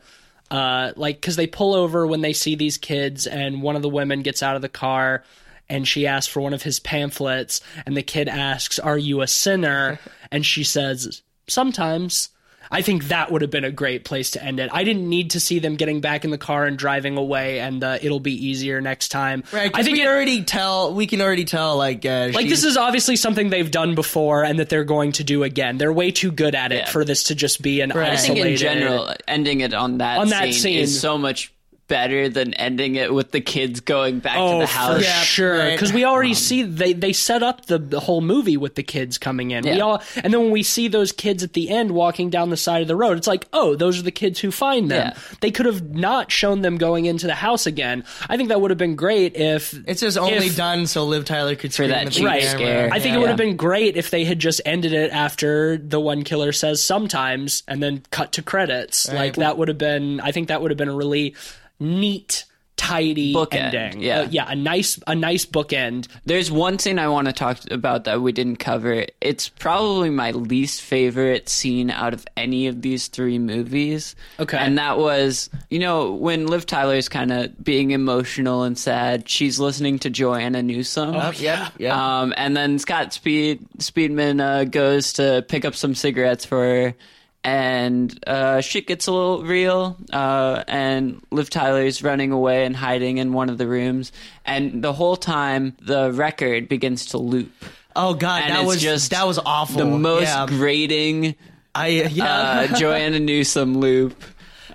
uh, 0.51 0.93
like, 0.95 1.17
because 1.21 1.35
they 1.35 1.47
pull 1.47 1.73
over 1.73 2.05
when 2.07 2.21
they 2.21 2.33
see 2.33 2.55
these 2.55 2.77
kids, 2.77 3.27
and 3.27 3.61
one 3.61 3.75
of 3.75 3.81
the 3.81 3.89
women 3.89 4.21
gets 4.21 4.41
out 4.43 4.55
of 4.55 4.61
the 4.61 4.69
car 4.69 5.23
and 5.69 5.87
she 5.87 6.07
asks 6.07 6.31
for 6.31 6.41
one 6.41 6.53
of 6.53 6.63
his 6.63 6.79
pamphlets, 6.79 7.61
and 7.85 7.95
the 7.95 8.03
kid 8.03 8.27
asks, 8.27 8.79
Are 8.79 8.97
you 8.97 9.21
a 9.21 9.27
sinner? 9.27 9.99
And 10.31 10.45
she 10.45 10.63
says, 10.63 11.23
Sometimes. 11.47 12.29
I 12.71 12.81
think 12.83 13.05
that 13.05 13.31
would 13.31 13.41
have 13.41 13.49
been 13.49 13.63
a 13.63 13.71
great 13.71 14.05
place 14.05 14.31
to 14.31 14.43
end 14.43 14.59
it. 14.59 14.69
I 14.71 14.83
didn't 14.83 15.09
need 15.09 15.31
to 15.31 15.39
see 15.39 15.57
them 15.59 15.75
getting 15.75 16.01
back 16.01 16.23
in 16.23 16.29
the 16.31 16.37
car 16.37 16.65
and 16.65 16.77
driving 16.77 17.17
away, 17.17 17.59
and 17.59 17.83
uh, 17.83 17.97
it'll 18.01 18.19
be 18.19 18.47
easier 18.47 18.79
next 18.79 19.07
time. 19.09 19.43
Right, 19.51 19.71
I 19.73 19.79
I 19.79 19.83
think 19.83 19.97
we 19.97 20.03
it, 20.03 20.07
already 20.07 20.43
tell. 20.43 20.93
We 20.93 21.07
can 21.07 21.19
already 21.21 21.45
tell. 21.45 21.77
Like, 21.77 22.05
uh, 22.05 22.29
like 22.33 22.47
this 22.47 22.63
is 22.63 22.77
obviously 22.77 23.15
something 23.15 23.49
they've 23.49 23.71
done 23.71 23.95
before 23.95 24.43
and 24.43 24.59
that 24.59 24.69
they're 24.69 24.83
going 24.83 25.13
to 25.13 25.23
do 25.23 25.43
again. 25.43 25.77
They're 25.79 25.93
way 25.93 26.11
too 26.11 26.31
good 26.31 26.53
at 26.53 26.71
it 26.71 26.75
Yeah. 26.85 26.89
for 26.89 27.03
this 27.03 27.23
to 27.25 27.35
just 27.35 27.61
be 27.61 27.81
an 27.81 27.89
Right. 27.89 28.09
I 28.09 28.13
I 28.13 28.15
think 28.17 28.37
isolated. 28.37 28.51
in 28.51 28.57
general, 28.57 29.13
ending 29.27 29.61
it 29.61 29.73
on 29.73 29.97
that, 29.97 30.19
On 30.19 30.29
that 30.29 30.43
scene, 30.45 30.53
scene. 30.53 30.77
is 30.79 30.99
so 30.99 31.17
much 31.17 31.51
better 31.89 32.29
than 32.29 32.53
ending 32.53 32.95
it 32.95 33.13
with 33.13 33.31
the 33.31 33.41
kids 33.41 33.81
going 33.81 34.19
back 34.19 34.35
to 34.35 34.39
Oh, 34.39 34.59
the 34.59 34.67
for 34.67 34.73
house. 34.73 35.03
Yeah, 35.03 35.19
sure. 35.21 35.57
right. 35.57 35.71
Because 35.73 35.91
we 35.91 36.05
already 36.05 36.29
um, 36.29 36.35
see 36.35 36.63
they 36.63 36.93
they 36.93 37.11
set 37.11 37.43
up 37.43 37.65
the, 37.65 37.77
the 37.77 37.99
whole 37.99 38.21
movie 38.21 38.55
with 38.55 38.75
the 38.75 38.83
kids 38.83 39.17
coming 39.17 39.51
in. 39.51 39.65
We 39.65 39.81
all 39.81 40.01
and 40.23 40.33
then 40.33 40.39
when 40.41 40.51
we 40.51 40.63
see 40.63 40.87
those 40.87 41.11
kids 41.11 41.43
at 41.43 41.51
the 41.51 41.69
end 41.69 41.91
walking 41.91 42.29
down 42.29 42.49
the 42.49 42.55
side 42.57 42.81
of 42.81 42.87
the 42.87 42.95
road, 42.95 43.17
it's 43.17 43.27
like, 43.27 43.45
oh, 43.51 43.75
those 43.75 43.99
are 43.99 44.03
the 44.03 44.11
kids 44.11 44.39
who 44.39 44.51
find 44.51 44.89
them. 44.89 45.11
Yeah. 45.13 45.21
They 45.41 45.51
could 45.51 45.65
have 45.65 45.93
not 45.93 46.31
shown 46.31 46.61
them 46.61 46.77
going 46.77 47.05
into 47.05 47.27
the 47.27 47.35
house 47.35 47.65
again. 47.65 48.05
I 48.29 48.37
think 48.37 48.47
that 48.49 48.61
would 48.61 48.71
have 48.71 48.77
been 48.77 48.95
great 48.95 49.35
if 49.35 49.73
It's 49.85 49.99
just 49.99 50.17
only 50.17 50.47
if- 50.47 50.55
done 50.55 50.87
so 50.87 51.03
Liv 51.05 51.25
Tyler 51.25 51.55
could 51.55 51.73
scream 51.73 51.89
that 51.89 51.99
at 52.01 52.05
the 52.05 52.11
cheap 52.11 52.25
Right. 52.25 52.43
scare. 52.43 52.89
I 52.91 52.99
think 52.99 53.13
it 53.13 53.15
Yeah. 53.15 53.19
would 53.19 53.29
have 53.29 53.37
been 53.37 53.57
great 53.57 53.97
if 53.97 54.11
they 54.11 54.23
had 54.23 54.37
just 54.39 54.61
ended 54.65 54.93
it 54.93 55.11
after 55.11 55.77
the 55.77 55.99
one 55.99 56.23
killer 56.23 56.51
says 56.51 56.83
sometimes 56.83 57.63
and 57.67 57.81
then 57.81 58.03
cut 58.11 58.33
to 58.33 58.41
credits. 58.43 59.11
Like 59.11 59.35
that 59.37 59.57
would 59.57 59.67
have 59.69 59.77
been 59.79 60.19
I 60.19 60.31
think 60.31 60.49
that 60.49 60.61
would 60.61 60.69
have 60.69 60.77
been 60.77 60.89
a 60.89 60.95
really 60.95 61.33
neat 61.79 62.45
tidy 62.79 63.33
Bookend, 63.33 63.73
ending. 63.73 64.01
yeah. 64.01 64.21
Uh, 64.21 64.27
yeah, 64.31 64.45
a 64.47 64.55
nice 64.55 64.97
a 65.05 65.13
nice 65.13 65.45
bookend. 65.45 66.07
There's 66.25 66.49
one 66.49 66.79
scene 66.79 66.97
I 66.97 67.09
want 67.09 67.27
to 67.27 67.33
talk 67.33 67.59
about 67.71 68.05
that 68.05 68.21
we 68.21 68.31
didn't 68.31 68.55
cover. 68.55 69.05
It's 69.19 69.49
probably 69.49 70.09
my 70.09 70.31
least 70.31 70.81
favorite 70.81 71.49
scene 71.49 71.91
out 71.91 72.13
of 72.13 72.25
any 72.37 72.67
of 72.67 72.81
these 72.81 73.09
three 73.09 73.37
movies. 73.37 74.15
Okay. 74.39 74.57
And 74.57 74.77
that 74.77 74.97
was, 74.97 75.49
you 75.69 75.79
know, 75.79 76.13
when 76.13 76.47
Liv 76.47 76.65
Tyler's 76.65 77.09
kind 77.09 77.33
of 77.33 77.61
being 77.61 77.91
emotional 77.91 78.63
and 78.63 78.77
sad, 78.77 79.27
she's 79.27 79.59
listening 79.59 79.99
to 79.99 80.09
Joanna 80.09 80.63
Newsom. 80.63 81.15
Oh, 81.17 81.33
yeah, 81.35 81.69
yeah. 81.77 82.21
Um, 82.21 82.33
and 82.37 82.55
then 82.55 82.79
Scott 82.79 83.11
Speed 83.11 83.59
Speedman 83.79 84.39
uh, 84.41 84.63
goes 84.63 85.11
to 85.13 85.43
pick 85.49 85.65
up 85.65 85.75
some 85.75 85.95
cigarettes 85.95 86.45
for 86.45 86.63
her, 86.63 86.95
and 87.43 88.17
uh, 88.27 88.61
shit 88.61 88.87
gets 88.87 89.07
a 89.07 89.11
little 89.11 89.43
real. 89.43 89.97
Uh, 90.11 90.63
and 90.67 91.21
Liv 91.31 91.49
Tyler's 91.49 92.03
running 92.03 92.31
away 92.31 92.65
and 92.65 92.75
hiding 92.75 93.17
in 93.17 93.33
one 93.33 93.49
of 93.49 93.57
the 93.57 93.67
rooms, 93.67 94.11
and 94.45 94.83
the 94.83 94.93
whole 94.93 95.15
time 95.15 95.75
the 95.81 96.11
record 96.11 96.67
begins 96.69 97.07
to 97.07 97.17
loop. 97.17 97.51
oh 97.95 98.13
God, 98.13 98.43
And 98.43 98.51
that 98.55 98.65
was 98.65 98.81
just 98.81 99.11
that 99.11 99.25
was 99.27 99.39
awful. 99.39 99.77
The 99.79 99.85
most 99.85 100.23
Yeah. 100.23 100.45
grating 100.47 101.35
I 101.73 101.87
yeah. 101.87 102.67
uh, 102.71 102.77
Joanna 102.77 103.19
Newsom 103.19 103.77
loop. 103.77 104.21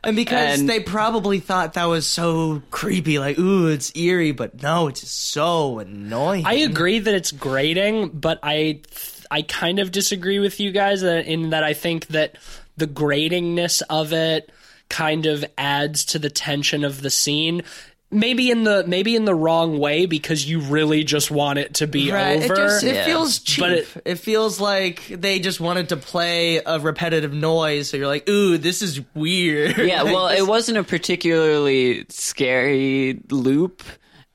And 0.03 0.17
because 0.17 0.61
And- 0.61 0.69
they 0.69 0.81
probably 0.81 1.41
thought 1.41 1.75
that 1.75 1.87
was 1.87 2.07
so 2.07 2.63
creepy, 2.71 3.19
like, 3.19 3.39
ooh, 3.39 3.69
it's 3.69 3.91
eerie, 3.97 4.33
but 4.33 4.63
no, 4.63 4.89
it's 4.89 5.09
so 5.11 5.79
annoying. 5.79 6.45
I 6.45 6.55
agree 6.57 6.99
that 6.99 7.15
it's 7.15 7.33
grating, 7.33 8.11
but 8.11 8.39
I 8.43 8.81
I 9.35 9.43
kind 9.43 9.79
of 9.81 9.91
disagree 9.91 10.39
with 10.39 10.61
you 10.61 10.71
guys 10.71 11.03
uh, 11.03 11.23
in 11.27 11.51
that 11.51 11.65
I 11.65 11.75
think 11.75 12.07
that 12.09 12.39
the 12.77 12.87
gratingness 12.87 13.83
of 13.91 14.13
it 14.13 14.51
kind 14.89 15.27
of 15.27 15.45
adds 15.59 16.05
to 16.07 16.19
the 16.19 16.31
tension 16.31 16.85
of 16.85 17.01
the 17.03 17.11
scene. 17.11 17.63
Maybe 18.11 18.51
in 18.53 18.63
the 18.63 18.85
maybe 18.87 19.17
in 19.17 19.25
the 19.25 19.35
wrong 19.35 19.79
way 19.81 20.07
because 20.07 20.49
you 20.49 20.61
really 20.61 21.03
just 21.03 21.33
want 21.33 21.59
it 21.59 21.75
to 21.75 21.89
be 21.89 22.13
Right, 22.13 22.43
over. 22.45 22.55
It, 22.55 22.57
just, 22.57 22.85
it 22.85 22.95
Yeah. 22.95 23.05
feels 23.07 23.39
cheap. 23.41 23.61
But 23.65 23.73
It, 23.73 23.89
it- 24.05 24.19
feels 24.21 24.61
like 24.61 25.05
they 25.09 25.41
just 25.41 25.59
wanted 25.59 25.89
to 25.89 25.97
play 25.97 26.59
a 26.65 26.79
repetitive 26.79 27.33
noise, 27.35 27.91
so 27.91 27.97
you're 27.97 28.07
like, 28.07 28.29
ooh, 28.29 28.57
this 28.57 28.83
is 28.83 29.01
weird. 29.15 29.79
Yeah, 29.79 30.03
Like, 30.03 30.15
well, 30.15 30.29
this- 30.29 30.39
it 30.39 30.47
wasn't 30.47 30.79
a 30.79 30.85
particularly 30.85 32.07
scary 32.09 33.19
loop. 33.31 33.83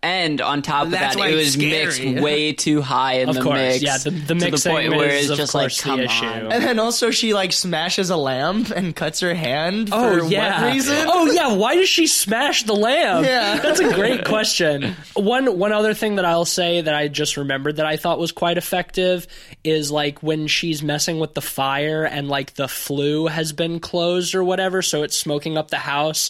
And 0.01 0.39
on 0.39 0.61
top 0.61 0.85
of 0.85 0.91
that, 0.91 1.17
it 1.17 1.19
it's 1.19 1.57
was 1.57 1.57
mixed 1.57 2.01
way 2.23 2.53
too 2.53 2.81
high 2.81 3.15
in 3.15 3.27
Of 3.27 3.35
the 3.35 3.41
course, 3.41 3.57
mix. 3.57 3.81
yeah, 3.83 3.97
the- 3.97 4.11
the 4.11 4.19
to 4.19 4.25
the 4.27 4.35
mixing 4.35 4.71
point 4.71 4.95
where 4.95 5.09
is, 5.09 5.23
it's 5.23 5.31
of 5.31 5.37
just 5.39 5.51
course, 5.51 5.77
like, 5.77 5.83
the 5.83 5.89
come 5.89 5.99
issue. 5.99 6.25
on. 6.25 6.51
And 6.53 6.63
then 6.63 6.79
also 6.79 7.11
she 7.11 7.33
like 7.33 7.51
smashes 7.51 8.09
a 8.09 8.15
lamp 8.15 8.69
and 8.69 8.95
cuts 8.95 9.19
her 9.19 9.33
hand 9.33 9.89
Oh 9.91 10.19
for 10.21 10.25
yeah. 10.27 10.63
what 10.63 10.73
reason? 10.73 10.97
Oh 11.09 11.29
yeah. 11.29 11.53
Why 11.53 11.75
does 11.75 11.89
she 11.89 12.07
smash 12.07 12.63
the 12.63 12.75
lamp? 12.75 13.25
Yeah. 13.25 13.57
That's 13.61 13.81
a 13.81 13.93
great 13.93 14.23
question. 14.23 14.95
One 15.15 15.59
one 15.59 15.73
other 15.73 15.93
thing 15.93 16.15
that 16.15 16.23
I'll 16.23 16.45
say 16.45 16.79
that 16.79 16.93
I 16.95 17.09
just 17.09 17.35
remembered 17.35 17.75
that 17.75 17.85
I 17.85 17.97
thought 17.97 18.19
was 18.19 18.31
quite 18.31 18.57
effective 18.57 19.27
is 19.65 19.91
like 19.91 20.23
when 20.23 20.47
she's 20.47 20.81
messing 20.81 21.19
with 21.19 21.33
the 21.33 21.41
fire 21.41 22.05
and 22.05 22.29
like 22.29 22.53
the 22.53 22.69
flue 22.69 23.27
has 23.27 23.51
been 23.51 23.81
closed 23.81 24.33
or 24.33 24.45
whatever, 24.45 24.81
so 24.81 25.03
it's 25.03 25.17
smoking 25.17 25.57
up 25.57 25.71
the 25.71 25.77
house. 25.77 26.29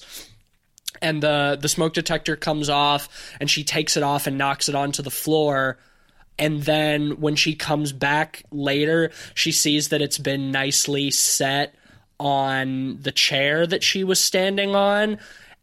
And 1.01 1.23
the 1.23 1.57
the 1.59 1.69
smoke 1.69 1.93
detector 1.93 2.35
comes 2.35 2.69
off, 2.69 3.09
and 3.39 3.49
she 3.49 3.63
takes 3.63 3.97
it 3.97 4.03
off 4.03 4.27
and 4.27 4.37
knocks 4.37 4.69
it 4.69 4.75
onto 4.75 5.01
the 5.01 5.11
floor 5.11 5.77
and 6.39 6.63
then 6.63 7.19
when 7.19 7.35
she 7.35 7.53
comes 7.53 7.91
back 7.91 8.43
later, 8.49 9.11
she 9.35 9.51
sees 9.51 9.89
that 9.89 10.01
it's 10.01 10.17
been 10.17 10.51
nicely 10.51 11.11
set 11.11 11.75
on 12.17 13.01
the 13.01 13.11
chair 13.11 13.67
that 13.67 13.83
she 13.83 14.05
was 14.05 14.19
standing 14.21 14.73
on. 14.73 15.19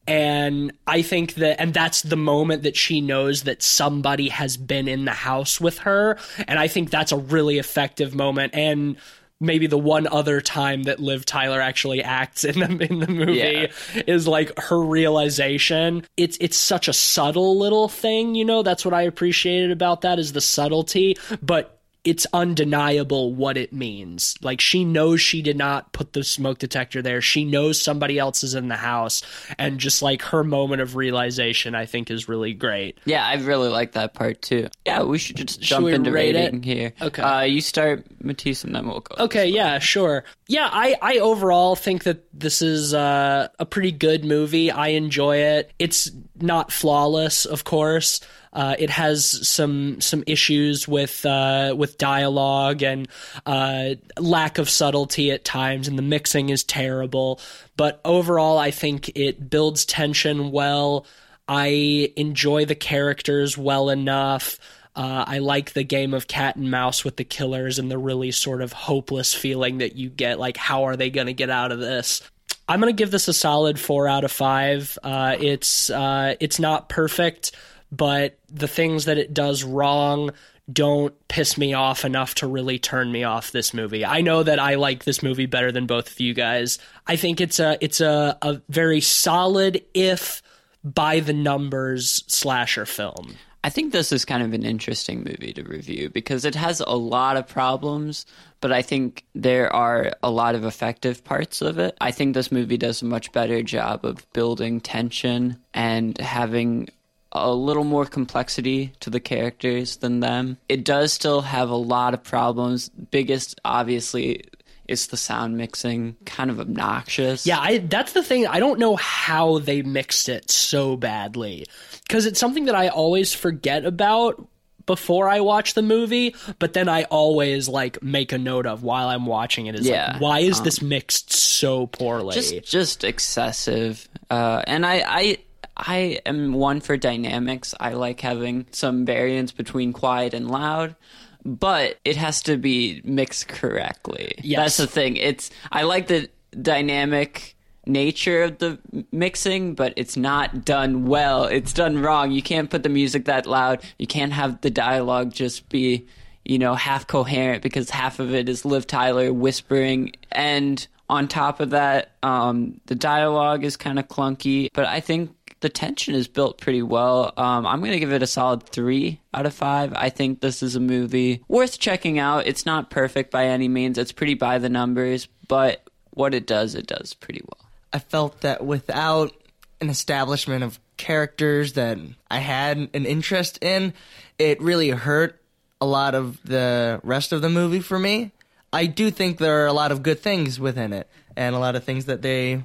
And 0.06 0.72
I 0.86 1.02
think 1.02 1.34
that, 1.34 1.60
and 1.60 1.74
that's 1.74 2.02
the 2.02 2.16
moment 2.16 2.62
that 2.62 2.76
she 2.76 3.00
knows 3.00 3.42
that 3.44 3.62
somebody 3.62 4.28
has 4.28 4.56
been 4.56 4.86
in 4.86 5.04
the 5.06 5.12
house 5.12 5.60
with 5.60 5.78
her. 5.78 6.18
And 6.46 6.58
I 6.58 6.68
think 6.68 6.90
that's 6.90 7.10
a 7.10 7.16
really 7.16 7.58
effective 7.58 8.14
moment. 8.14 8.54
And 8.54 8.98
maybe 9.40 9.66
the 9.66 9.78
one 9.78 10.06
other 10.06 10.40
time 10.40 10.84
that 10.84 11.00
Liv 11.00 11.24
Tyler 11.24 11.60
actually 11.60 12.02
acts 12.02 12.44
in 12.44 12.58
the 12.58 12.84
in 12.84 13.00
the 13.00 13.08
movie 13.08 13.68
is 14.06 14.26
like 14.26 14.58
her 14.58 14.80
realization. 14.80 16.04
It's 16.16 16.36
it's 16.40 16.56
such 16.56 16.88
a 16.88 16.92
subtle 16.92 17.58
little 17.58 17.88
thing, 17.88 18.34
you 18.34 18.44
know. 18.44 18.62
That's 18.62 18.84
what 18.84 18.94
I 18.94 19.02
appreciated 19.02 19.70
about 19.70 20.02
that 20.02 20.18
is 20.18 20.32
the 20.32 20.40
subtlety, 20.40 21.16
but 21.42 21.75
it's 22.06 22.24
undeniable 22.32 23.34
what 23.34 23.56
it 23.56 23.72
means. 23.72 24.36
Like 24.40 24.60
she 24.60 24.84
knows 24.84 25.20
she 25.20 25.42
did 25.42 25.56
not 25.56 25.92
put 25.92 26.12
the 26.12 26.22
smoke 26.22 26.58
detector 26.58 27.02
there. 27.02 27.20
She 27.20 27.44
knows 27.44 27.82
somebody 27.82 28.16
else 28.16 28.44
is 28.44 28.54
in 28.54 28.68
the 28.68 28.76
house, 28.76 29.22
and 29.58 29.80
just 29.80 30.02
like 30.02 30.22
her 30.22 30.44
moment 30.44 30.80
of 30.80 30.94
realization, 30.94 31.74
I 31.74 31.84
think 31.84 32.10
is 32.10 32.28
really 32.28 32.54
great. 32.54 32.98
Yeah, 33.04 33.26
I 33.26 33.34
really 33.34 33.68
like 33.68 33.92
that 33.92 34.14
part 34.14 34.40
too. 34.40 34.68
Yeah, 34.86 35.02
we 35.02 35.18
should 35.18 35.36
just 35.36 35.60
jump 35.60 35.86
we 35.86 35.94
into 35.94 36.12
rating 36.12 36.62
it? 36.62 36.64
here. 36.64 36.92
Okay. 37.02 37.22
Uh, 37.22 37.42
you 37.42 37.60
start, 37.60 38.06
Matisse, 38.22 38.62
and 38.62 38.72
then 38.72 38.86
we'll 38.86 39.00
go. 39.00 39.24
Okay, 39.24 39.48
yeah, 39.48 39.80
sure. 39.80 40.22
Yeah, 40.46 40.68
I, 40.70 40.94
I 41.02 41.18
overall 41.18 41.74
think 41.74 42.04
that 42.04 42.24
this 42.32 42.62
is 42.62 42.94
uh, 42.94 43.48
a 43.58 43.66
pretty 43.66 43.90
good 43.90 44.24
movie. 44.24 44.70
I 44.70 44.88
enjoy 44.88 45.38
it. 45.38 45.72
It's 45.80 46.08
not 46.40 46.70
flawless, 46.70 47.46
of 47.46 47.64
course. 47.64 48.20
Uh, 48.56 48.74
it 48.78 48.88
has 48.88 49.46
some 49.46 50.00
some 50.00 50.24
issues 50.26 50.88
with 50.88 51.26
uh, 51.26 51.74
with 51.76 51.98
dialogue 51.98 52.82
and 52.82 53.06
uh, 53.44 53.90
lack 54.18 54.56
of 54.56 54.70
subtlety 54.70 55.30
at 55.30 55.44
times, 55.44 55.88
and 55.88 55.98
the 55.98 56.02
mixing 56.02 56.48
is 56.48 56.64
terrible. 56.64 57.38
But 57.76 58.00
overall, 58.02 58.56
I 58.56 58.70
think 58.70 59.12
it 59.14 59.50
builds 59.50 59.84
tension 59.84 60.50
well. 60.52 61.04
I 61.46 62.12
enjoy 62.16 62.64
the 62.64 62.74
characters 62.74 63.58
well 63.58 63.90
enough. 63.90 64.58
Uh, 64.96 65.24
I 65.26 65.38
like 65.38 65.74
the 65.74 65.84
game 65.84 66.14
of 66.14 66.26
cat 66.26 66.56
and 66.56 66.70
mouse 66.70 67.04
with 67.04 67.16
the 67.16 67.24
killers 67.24 67.78
and 67.78 67.90
the 67.90 67.98
really 67.98 68.30
sort 68.30 68.62
of 68.62 68.72
hopeless 68.72 69.34
feeling 69.34 69.78
that 69.78 69.96
you 69.96 70.08
get. 70.08 70.38
Like, 70.38 70.56
how 70.56 70.84
are 70.84 70.96
they 70.96 71.10
going 71.10 71.26
to 71.26 71.34
get 71.34 71.50
out 71.50 71.72
of 71.72 71.78
this? 71.78 72.22
I'm 72.66 72.80
going 72.80 72.92
to 72.92 72.96
give 72.96 73.10
this 73.10 73.28
a 73.28 73.34
solid 73.34 73.78
four 73.78 74.08
out 74.08 74.24
of 74.24 74.32
five. 74.32 74.98
Uh, 75.02 75.36
it's 75.38 75.90
uh, 75.90 76.36
it's 76.40 76.58
not 76.58 76.88
perfect, 76.88 77.52
but 77.96 78.38
the 78.48 78.68
things 78.68 79.04
that 79.04 79.18
it 79.18 79.32
does 79.32 79.64
wrong 79.64 80.30
don't 80.72 81.14
piss 81.28 81.56
me 81.56 81.74
off 81.74 82.04
enough 82.04 82.34
to 82.34 82.46
really 82.46 82.78
turn 82.78 83.12
me 83.12 83.22
off 83.22 83.52
this 83.52 83.72
movie. 83.72 84.04
I 84.04 84.20
know 84.20 84.42
that 84.42 84.58
I 84.58 84.74
like 84.74 85.04
this 85.04 85.22
movie 85.22 85.46
better 85.46 85.70
than 85.70 85.86
both 85.86 86.10
of 86.10 86.20
you 86.20 86.34
guys. 86.34 86.78
I 87.06 87.16
think 87.16 87.40
it's 87.40 87.60
a 87.60 87.78
it's 87.80 88.00
a, 88.00 88.36
a 88.42 88.60
very 88.68 89.00
solid 89.00 89.84
if 89.94 90.42
by 90.82 91.20
the 91.20 91.32
numbers 91.32 92.24
slasher 92.26 92.86
film. 92.86 93.36
I 93.66 93.68
think 93.68 93.92
this 93.92 94.12
is 94.12 94.24
kind 94.24 94.44
of 94.44 94.52
an 94.52 94.64
interesting 94.64 95.24
movie 95.24 95.52
to 95.54 95.64
review 95.64 96.08
because 96.08 96.44
it 96.44 96.54
has 96.54 96.78
a 96.78 96.94
lot 96.94 97.36
of 97.36 97.48
problems, 97.48 98.24
but 98.60 98.70
I 98.70 98.80
think 98.80 99.24
there 99.34 99.74
are 99.74 100.12
a 100.22 100.30
lot 100.30 100.54
of 100.54 100.64
effective 100.64 101.24
parts 101.24 101.60
of 101.62 101.76
it. 101.80 101.96
I 102.00 102.12
think 102.12 102.34
this 102.34 102.52
movie 102.52 102.76
does 102.76 103.02
a 103.02 103.06
much 103.06 103.32
better 103.32 103.64
job 103.64 104.04
of 104.04 104.32
building 104.32 104.80
tension 104.80 105.58
and 105.74 106.16
having 106.18 106.90
a 107.36 107.52
little 107.52 107.84
more 107.84 108.04
complexity 108.06 108.92
to 109.00 109.10
the 109.10 109.20
characters 109.20 109.96
than 109.98 110.20
them. 110.20 110.58
It 110.68 110.84
does 110.84 111.12
still 111.12 111.42
have 111.42 111.70
a 111.70 111.76
lot 111.76 112.14
of 112.14 112.22
problems. 112.22 112.88
Biggest, 112.88 113.60
obviously, 113.64 114.44
is 114.88 115.08
the 115.08 115.16
sound 115.16 115.56
mixing 115.56 116.16
kind 116.24 116.50
of 116.50 116.60
obnoxious. 116.60 117.46
Yeah, 117.46 117.58
I, 117.58 117.78
that's 117.78 118.12
the 118.12 118.22
thing. 118.22 118.46
I 118.46 118.60
don't 118.60 118.78
know 118.78 118.96
how 118.96 119.58
they 119.58 119.82
mixed 119.82 120.28
it 120.28 120.50
so 120.50 120.96
badly 120.96 121.66
because 122.06 122.26
it's 122.26 122.38
something 122.40 122.66
that 122.66 122.74
I 122.74 122.88
always 122.88 123.34
forget 123.34 123.84
about 123.84 124.46
before 124.86 125.28
I 125.28 125.40
watch 125.40 125.74
the 125.74 125.82
movie, 125.82 126.36
but 126.60 126.72
then 126.72 126.88
I 126.88 127.02
always 127.04 127.68
like 127.68 128.00
make 128.02 128.30
a 128.30 128.38
note 128.38 128.66
of 128.66 128.84
while 128.84 129.08
I'm 129.08 129.26
watching 129.26 129.66
it. 129.66 129.74
Is 129.74 129.84
Yeah, 129.86 130.12
like, 130.12 130.20
why 130.20 130.38
is 130.40 130.62
this 130.62 130.80
mixed 130.80 131.32
so 131.32 131.88
poorly? 131.88 132.34
just 132.34 132.62
just 132.62 133.02
excessive. 133.02 134.08
Uh, 134.30 134.62
and 134.66 134.86
I, 134.86 135.02
I 135.04 135.38
I 135.76 136.20
am 136.24 136.52
one 136.54 136.80
for 136.80 136.96
dynamics. 136.96 137.74
I 137.78 137.92
like 137.92 138.20
having 138.20 138.66
some 138.72 139.04
variance 139.04 139.52
between 139.52 139.92
quiet 139.92 140.32
and 140.32 140.50
loud, 140.50 140.96
but 141.44 141.98
it 142.04 142.16
has 142.16 142.42
to 142.44 142.56
be 142.56 143.02
mixed 143.04 143.48
correctly. 143.48 144.34
Yes. 144.42 144.58
That's 144.58 144.76
the 144.78 144.86
thing. 144.86 145.16
It's 145.16 145.50
I 145.70 145.82
like 145.82 146.06
the 146.06 146.30
dynamic 146.60 147.54
nature 147.86 148.42
of 148.42 148.58
the 148.58 148.78
mixing, 149.12 149.74
but 149.74 149.92
it's 149.96 150.16
not 150.16 150.64
done 150.64 151.06
well. 151.06 151.44
It's 151.44 151.72
done 151.72 152.00
wrong. 152.02 152.32
You 152.32 152.42
can't 152.42 152.70
put 152.70 152.82
the 152.82 152.88
music 152.88 153.26
that 153.26 153.46
loud. 153.46 153.82
You 153.98 154.06
can't 154.06 154.32
have 154.32 154.60
the 154.62 154.70
dialogue 154.70 155.32
just 155.32 155.68
be, 155.68 156.06
you 156.44 156.58
know, 156.58 156.74
half 156.74 157.06
coherent 157.06 157.62
because 157.62 157.90
half 157.90 158.18
of 158.18 158.34
it 158.34 158.48
is 158.48 158.64
Liv 158.64 158.86
Tyler 158.86 159.32
whispering 159.32 160.12
and 160.32 160.86
on 161.08 161.28
top 161.28 161.60
of 161.60 161.70
that, 161.70 162.12
um, 162.22 162.80
the 162.86 162.94
dialogue 162.94 163.64
is 163.64 163.76
kind 163.76 163.98
of 163.98 164.08
clunky, 164.08 164.70
but 164.72 164.86
I 164.86 164.98
think 165.00 165.35
the 165.60 165.68
tension 165.68 166.14
is 166.14 166.28
built 166.28 166.58
pretty 166.58 166.82
well. 166.82 167.32
Um, 167.36 167.66
I'm 167.66 167.80
going 167.80 167.92
to 167.92 167.98
give 167.98 168.12
it 168.12 168.22
a 168.22 168.26
solid 168.26 168.64
three 168.64 169.20
out 169.32 169.46
of 169.46 169.54
five. 169.54 169.92
I 169.94 170.10
think 170.10 170.40
this 170.40 170.62
is 170.62 170.76
a 170.76 170.80
movie 170.80 171.42
worth 171.48 171.78
checking 171.78 172.18
out. 172.18 172.46
It's 172.46 172.66
not 172.66 172.90
perfect 172.90 173.30
by 173.30 173.46
any 173.46 173.68
means, 173.68 173.98
it's 173.98 174.12
pretty 174.12 174.34
by 174.34 174.58
the 174.58 174.68
numbers, 174.68 175.28
but 175.48 175.88
what 176.10 176.34
it 176.34 176.46
does, 176.46 176.74
it 176.74 176.86
does 176.86 177.14
pretty 177.14 177.42
well. 177.44 177.68
I 177.92 177.98
felt 177.98 178.40
that 178.42 178.64
without 178.64 179.32
an 179.80 179.88
establishment 179.88 180.64
of 180.64 180.78
characters 180.96 181.74
that 181.74 181.98
I 182.30 182.38
had 182.38 182.76
an 182.78 183.06
interest 183.06 183.62
in, 183.62 183.92
it 184.38 184.60
really 184.60 184.90
hurt 184.90 185.40
a 185.80 185.86
lot 185.86 186.14
of 186.14 186.42
the 186.42 187.00
rest 187.02 187.32
of 187.32 187.42
the 187.42 187.50
movie 187.50 187.80
for 187.80 187.98
me. 187.98 188.32
I 188.72 188.86
do 188.86 189.10
think 189.10 189.38
there 189.38 189.62
are 189.62 189.66
a 189.66 189.72
lot 189.72 189.92
of 189.92 190.02
good 190.02 190.20
things 190.20 190.58
within 190.58 190.92
it 190.92 191.08
and 191.36 191.54
a 191.54 191.58
lot 191.58 191.76
of 191.76 191.84
things 191.84 192.06
that 192.06 192.22
they 192.22 192.64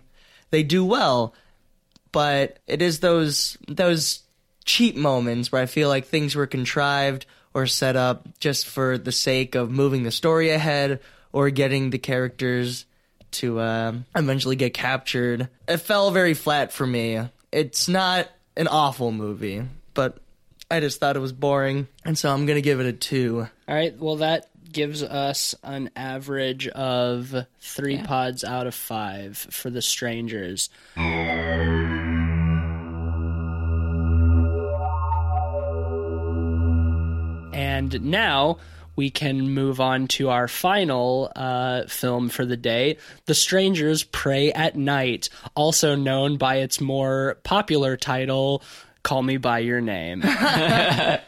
they 0.50 0.64
do 0.64 0.84
well, 0.84 1.34
but 2.12 2.60
it 2.68 2.82
is 2.82 3.00
those 3.00 3.58
those 3.68 4.22
cheap 4.66 4.96
moments 4.96 5.52
where 5.52 5.62
I 5.62 5.66
feel 5.66 5.90
like 5.90 6.06
things 6.06 6.36
were 6.36 6.48
contrived 6.48 7.26
or 7.54 7.68
set 7.68 7.96
up 7.96 8.28
just 8.40 8.68
for 8.68 8.98
the 8.98 9.12
sake 9.12 9.56
of 9.56 9.72
moving 9.72 10.04
the 10.04 10.12
story 10.12 10.50
ahead 10.50 11.00
or 11.32 11.50
getting 11.50 11.90
the 11.90 11.98
characters 11.98 12.86
to 13.32 13.60
um, 13.62 14.06
eventually 14.16 14.56
get 14.56 14.74
captured. 14.74 15.48
It 15.68 15.78
fell 15.78 16.12
very 16.12 16.34
flat 16.34 16.72
for 16.72 16.86
me. 16.86 17.22
It's 17.52 17.88
not 17.88 18.30
an 18.56 18.68
awful 18.68 19.12
movie, 19.12 19.64
but 19.94 20.20
I 20.70 20.80
just 20.80 21.00
thought 21.00 21.16
it 21.16 21.20
was 21.20 21.34
boring, 21.34 21.88
and 22.06 22.18
so 22.18 22.32
I'm 22.32 22.46
gonna 22.46 22.62
give 22.62 22.80
it 22.80 22.86
a 22.86 22.94
two. 22.94 23.48
All 23.68 23.76
right. 23.76 23.98
Well, 23.98 24.18
that 24.18 24.48
gives 24.72 25.04
us 25.04 25.54
an 25.64 25.90
average 25.98 26.68
of 26.70 27.36
three 27.60 27.98
pods 27.98 28.44
out 28.46 28.68
of 28.68 28.76
five 28.76 29.38
for 29.38 29.70
the 29.70 29.82
strangers. 29.82 30.70
And 37.82 38.04
now 38.04 38.60
we 38.96 39.10
can 39.10 39.50
move 39.50 39.82
on 39.82 40.08
to 40.08 40.30
our 40.30 40.48
final 40.48 41.32
uh, 41.36 41.86
film 41.88 42.30
for 42.30 42.46
the 42.46 42.58
day 42.58 42.98
The 43.26 43.34
Strangers 43.34 44.04
Prey 44.04 44.52
at 44.52 44.76
Night, 44.76 45.30
also 45.56 45.96
known 45.96 46.38
by 46.38 46.58
its 46.58 46.80
more 46.80 47.40
popular 47.44 47.98
title. 47.98 48.62
Call 49.02 49.24
Me 49.24 49.38
By 49.38 49.58
Your 49.60 49.82
Name. 49.82 50.20
ben, 50.22 51.22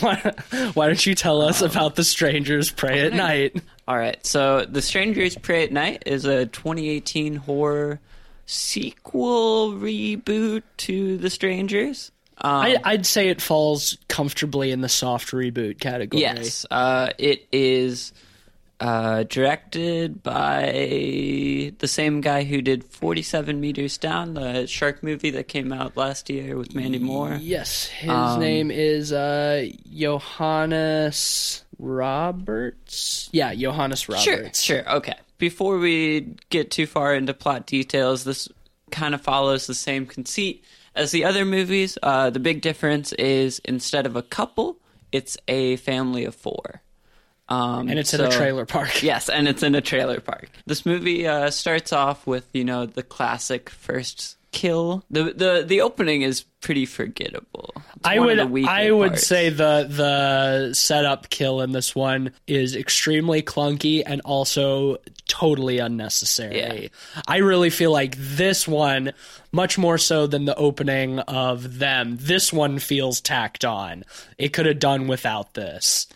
why, 0.00 0.32
why 0.72 0.86
don't 0.86 1.04
you 1.04 1.14
tell 1.14 1.42
us 1.42 1.60
about 1.60 1.96
The 1.96 2.04
Strangers 2.04 2.70
Prey 2.70 3.00
at 3.00 3.12
Night? 3.12 3.62
All 3.86 3.98
right, 3.98 4.24
so 4.24 4.64
The 4.64 4.80
Strangers 4.80 5.36
Prey 5.36 5.64
at 5.64 5.72
Night 5.72 6.04
is 6.06 6.24
a 6.24 6.46
2018 6.46 7.36
horror 7.36 8.00
sequel 8.46 9.72
reboot 9.72 10.62
to 10.78 11.18
The 11.18 11.28
Strangers. 11.28 12.11
Um, 12.38 12.50
I, 12.62 12.76
I'd 12.84 13.06
say 13.06 13.28
it 13.28 13.40
falls 13.40 13.98
comfortably 14.08 14.70
in 14.72 14.80
the 14.80 14.88
soft 14.88 15.28
reboot 15.32 15.78
category. 15.80 16.22
Yes, 16.22 16.66
uh, 16.70 17.10
it 17.18 17.46
is 17.52 18.12
uh, 18.80 19.22
directed 19.24 20.22
by 20.24 21.72
the 21.78 21.86
same 21.86 22.20
guy 22.20 22.42
who 22.42 22.60
did 22.62 22.82
47 22.84 23.60
Meters 23.60 23.96
Down, 23.98 24.34
the 24.34 24.66
shark 24.66 25.04
movie 25.04 25.30
that 25.30 25.46
came 25.46 25.72
out 25.72 25.96
last 25.96 26.28
year 26.30 26.56
with 26.56 26.74
Mandy 26.74 26.98
Moore. 26.98 27.38
Yes, 27.40 27.86
his 27.86 28.10
Um, 28.10 28.40
name 28.40 28.70
is 28.72 29.12
uh, 29.12 29.68
Johannes 29.94 31.64
Roberts. 31.78 33.28
Yeah, 33.32 33.54
Johannes 33.54 34.00
Sure, 34.00 34.16
Roberts. 34.16 34.62
sure, 34.62 34.88
okay. 34.96 35.14
Before 35.38 35.78
we 35.78 36.36
get 36.50 36.70
too 36.70 36.86
far 36.86 37.14
into 37.14 37.34
plot 37.34 37.66
details, 37.66 38.24
this 38.24 38.48
kind 38.90 39.14
of 39.14 39.20
follows 39.20 39.66
the 39.66 39.74
same 39.74 40.06
conceit 40.06 40.64
as 40.94 41.10
the 41.10 41.24
other 41.24 41.44
movies. 41.44 41.98
Uh, 42.02 42.30
the 42.30 42.40
big 42.40 42.60
difference 42.60 43.12
is 43.14 43.60
instead 43.64 44.06
of 44.06 44.16
a 44.16 44.22
couple, 44.22 44.78
it's 45.10 45.36
a 45.48 45.76
family 45.76 46.24
of 46.24 46.34
four. 46.34 46.82
Um, 47.48 47.88
And 47.88 47.98
it's 47.98 48.14
in 48.14 48.20
a 48.20 48.30
trailer 48.30 48.64
park. 48.64 48.90
Yes, 49.02 49.28
and 49.28 49.46
it's 49.48 49.62
in 49.62 49.74
a 49.74 49.80
trailer 49.80 50.20
park. 50.20 50.48
This 50.66 50.86
movie 50.86 51.26
uh, 51.26 51.50
starts 51.50 51.92
off 51.92 52.26
with 52.26 52.48
you 52.52 52.64
know 52.64 52.86
the 52.86 53.02
classic 53.02 53.68
first 53.68 54.36
kill. 54.52 55.04
the 55.10 55.24
the 55.32 55.64
The 55.66 55.80
opening 55.80 56.22
is 56.22 56.42
pretty 56.60 56.86
forgettable. 56.86 57.72
It's 57.96 58.06
I 58.08 58.18
would 58.18 58.38
I 58.66 58.90
would 58.90 59.10
parts. 59.10 59.26
say 59.26 59.48
the 59.50 59.86
the 59.88 60.74
setup 60.74 61.30
kill 61.30 61.60
in 61.60 61.72
this 61.72 61.94
one 61.94 62.32
is 62.46 62.76
extremely 62.76 63.42
clunky 63.42 64.02
and 64.04 64.20
also 64.24 64.98
totally 65.28 65.78
unnecessary. 65.78 66.58
Yeah. 66.58 66.88
I 67.26 67.38
really 67.38 67.70
feel 67.70 67.90
like 67.92 68.16
this 68.18 68.68
one 68.68 69.12
much 69.52 69.78
more 69.78 69.98
so 69.98 70.26
than 70.26 70.44
the 70.44 70.56
opening 70.56 71.18
of 71.20 71.78
them. 71.78 72.16
This 72.20 72.52
one 72.52 72.78
feels 72.78 73.20
tacked 73.20 73.64
on. 73.64 74.04
It 74.38 74.52
could 74.52 74.66
have 74.66 74.78
done 74.78 75.08
without 75.08 75.54
this. 75.54 76.06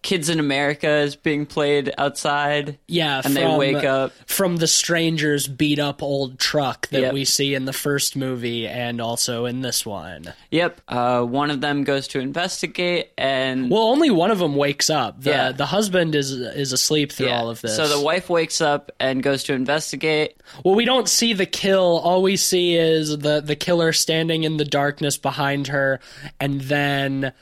Kids 0.00 0.28
in 0.28 0.38
America 0.38 0.88
is 0.88 1.16
being 1.16 1.44
played 1.44 1.92
outside. 1.98 2.78
Yeah, 2.86 3.20
And 3.24 3.34
they 3.36 3.46
wake 3.56 3.84
up. 3.84 4.12
from 4.26 4.56
the 4.58 4.68
strangers 4.68 5.48
beat 5.48 5.78
up 5.80 6.02
old 6.04 6.38
truck 6.38 6.88
that 6.90 7.00
Yep. 7.00 7.14
we 7.14 7.24
see 7.24 7.52
in 7.54 7.64
the 7.64 7.72
first 7.72 8.14
movie 8.14 8.66
and 8.68 9.00
also 9.00 9.44
in 9.44 9.60
this 9.62 9.84
one. 9.84 10.32
Yep. 10.52 10.80
Uh, 10.88 11.22
one 11.22 11.50
of 11.50 11.60
them 11.60 11.82
goes 11.82 12.06
to 12.08 12.20
investigate, 12.20 13.10
and 13.18 13.70
Well, 13.70 13.82
only 13.82 14.08
one 14.10 14.30
of 14.30 14.38
them 14.38 14.54
wakes 14.54 14.88
up. 14.88 15.20
The 15.22 15.30
Yeah. 15.30 15.52
the 15.52 15.66
husband 15.66 16.14
is 16.14 16.30
is 16.30 16.72
asleep 16.72 17.10
through 17.12 17.26
Yeah. 17.26 17.40
all 17.40 17.50
of 17.50 17.60
this. 17.60 17.74
So 17.76 17.88
the 17.88 18.00
wife 18.00 18.30
wakes 18.30 18.60
up 18.60 18.92
and 19.00 19.20
goes 19.22 19.42
to 19.44 19.52
investigate. 19.52 20.36
well, 20.64 20.74
we 20.76 20.84
don't 20.84 21.08
see 21.08 21.32
the 21.34 21.44
kill. 21.44 22.00
All 22.04 22.22
we 22.22 22.36
see 22.36 22.76
is 22.76 23.18
the 23.18 23.40
the 23.40 23.56
killer 23.56 23.92
standing 23.92 24.44
in 24.44 24.56
the 24.58 24.64
darkness 24.64 25.16
behind 25.18 25.66
her, 25.66 25.98
and 26.40 26.60
then 26.62 27.32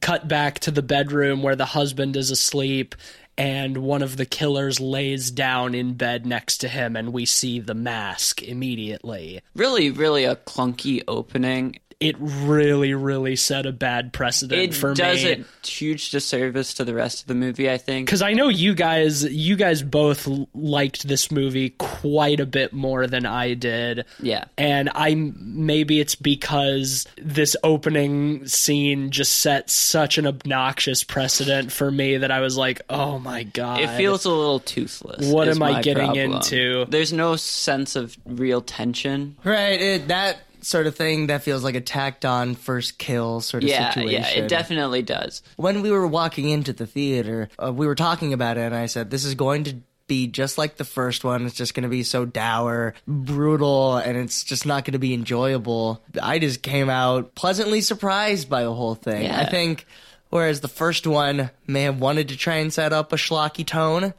cut 0.00 0.28
back 0.28 0.58
to 0.60 0.70
the 0.70 0.82
bedroom 0.82 1.42
where 1.42 1.56
the 1.56 1.64
husband 1.64 2.16
is 2.16 2.30
asleep. 2.30 2.94
And 3.38 3.78
one 3.78 4.02
of 4.02 4.16
the 4.16 4.24
killers 4.24 4.80
lays 4.80 5.30
down 5.30 5.74
in 5.74 5.92
bed 5.94 6.24
next 6.24 6.58
to 6.58 6.68
him, 6.68 6.96
and 6.96 7.12
we 7.12 7.26
see 7.26 7.60
the 7.60 7.74
mask 7.74 8.42
immediately. 8.42 9.42
Really, 9.54 9.90
really 9.90 10.24
a 10.24 10.36
clunky 10.36 11.02
opening. 11.06 11.78
It 11.98 12.14
really, 12.18 12.92
really 12.92 13.36
set 13.36 13.64
a 13.64 13.72
bad 13.72 14.12
precedent 14.12 14.60
It 14.60 14.74
for 14.74 14.92
does 14.92 15.24
a 15.24 15.42
huge 15.64 16.10
disservice 16.10 16.74
to 16.74 16.84
the 16.84 16.92
rest 16.92 17.22
of 17.22 17.26
the 17.26 17.34
movie, 17.34 17.70
I 17.70 17.78
think. 17.78 18.06
because 18.06 18.20
I 18.20 18.34
know 18.34 18.48
you 18.48 18.74
guys, 18.74 19.24
you 19.24 19.56
guys 19.56 19.82
both 19.82 20.28
liked 20.54 21.08
this 21.08 21.30
movie 21.30 21.70
quite 21.70 22.38
a 22.38 22.44
bit 22.44 22.74
more 22.74 23.06
than 23.06 23.24
I 23.24 23.54
did. 23.54 24.04
Yeah. 24.20 24.44
and 24.58 24.90
I 24.94 25.14
maybe 25.14 25.98
it's 25.98 26.14
because 26.14 27.06
this 27.16 27.56
opening 27.64 28.46
scene 28.46 29.10
just 29.10 29.38
set 29.38 29.70
such 29.70 30.18
an 30.18 30.26
obnoxious 30.26 31.02
precedent 31.02 31.72
for 31.72 31.90
me 31.90 32.18
that 32.18 32.30
I 32.30 32.40
was 32.40 32.58
like, 32.58 32.82
oh 32.90 33.18
my 33.18 33.44
god, 33.44 33.80
It 33.80 33.96
feels 33.96 34.26
a 34.26 34.30
little 34.30 34.60
toothless. 34.60 35.26
What 35.32 35.48
am 35.48 35.62
I 35.62 35.80
getting 35.80 36.04
problem. 36.04 36.32
into? 36.34 36.84
There's 36.90 37.12
no 37.14 37.36
sense 37.36 37.96
of 37.96 38.18
real 38.26 38.60
tension. 38.60 39.36
Right, 39.44 39.80
it, 39.80 40.08
that 40.08 40.36
sort 40.62 40.86
of 40.86 40.94
thing 40.96 41.26
that 41.28 41.42
feels 41.42 41.62
like 41.64 41.74
a 41.74 41.80
tacked 41.80 42.24
on 42.24 42.54
first 42.54 42.98
kill 42.98 43.40
sort 43.40 43.62
of 43.62 43.68
Yeah, 43.70 43.90
situation. 43.92 44.22
yeah, 44.22 44.28
it 44.44 44.48
definitely 44.48 45.02
does. 45.02 45.42
when 45.56 45.82
we 45.82 45.90
were 45.90 46.06
walking 46.06 46.48
into 46.48 46.72
the 46.72 46.86
theater, 46.86 47.48
uh, 47.62 47.72
we 47.72 47.86
were 47.86 47.94
talking 47.94 48.32
about 48.32 48.56
it, 48.58 48.62
and 48.62 48.74
I 48.74 48.86
said, 48.86 49.10
"This 49.10 49.24
is 49.24 49.34
going 49.34 49.64
to 49.64 49.76
be 50.08 50.28
just 50.28 50.56
like 50.56 50.76
the 50.76 50.84
first 50.84 51.24
one. 51.24 51.46
It's 51.46 51.54
just 51.56 51.74
going 51.74 51.82
to 51.82 51.88
be 51.88 52.02
so 52.04 52.24
dour, 52.24 52.94
brutal, 53.08 53.96
and 53.96 54.16
it's 54.16 54.44
just 54.44 54.64
not 54.66 54.84
going 54.84 54.92
to 54.92 54.98
be 54.98 55.14
enjoyable." 55.14 56.02
I 56.22 56.38
just 56.38 56.62
came 56.62 56.88
out 56.88 57.34
pleasantly 57.34 57.80
surprised 57.80 58.48
by 58.48 58.62
the 58.62 58.72
whole 58.72 58.94
thing. 58.94 59.24
Yeah. 59.24 59.40
I 59.40 59.46
think, 59.46 59.84
whereas 60.30 60.60
the 60.60 60.68
first 60.68 61.06
one 61.06 61.50
may 61.66 61.82
have 61.82 62.00
wanted 62.00 62.28
to 62.28 62.36
try 62.36 62.56
and 62.56 62.72
set 62.72 62.92
up 62.92 63.12
a 63.12 63.16
schlocky 63.16 63.66
tone, 63.66 64.14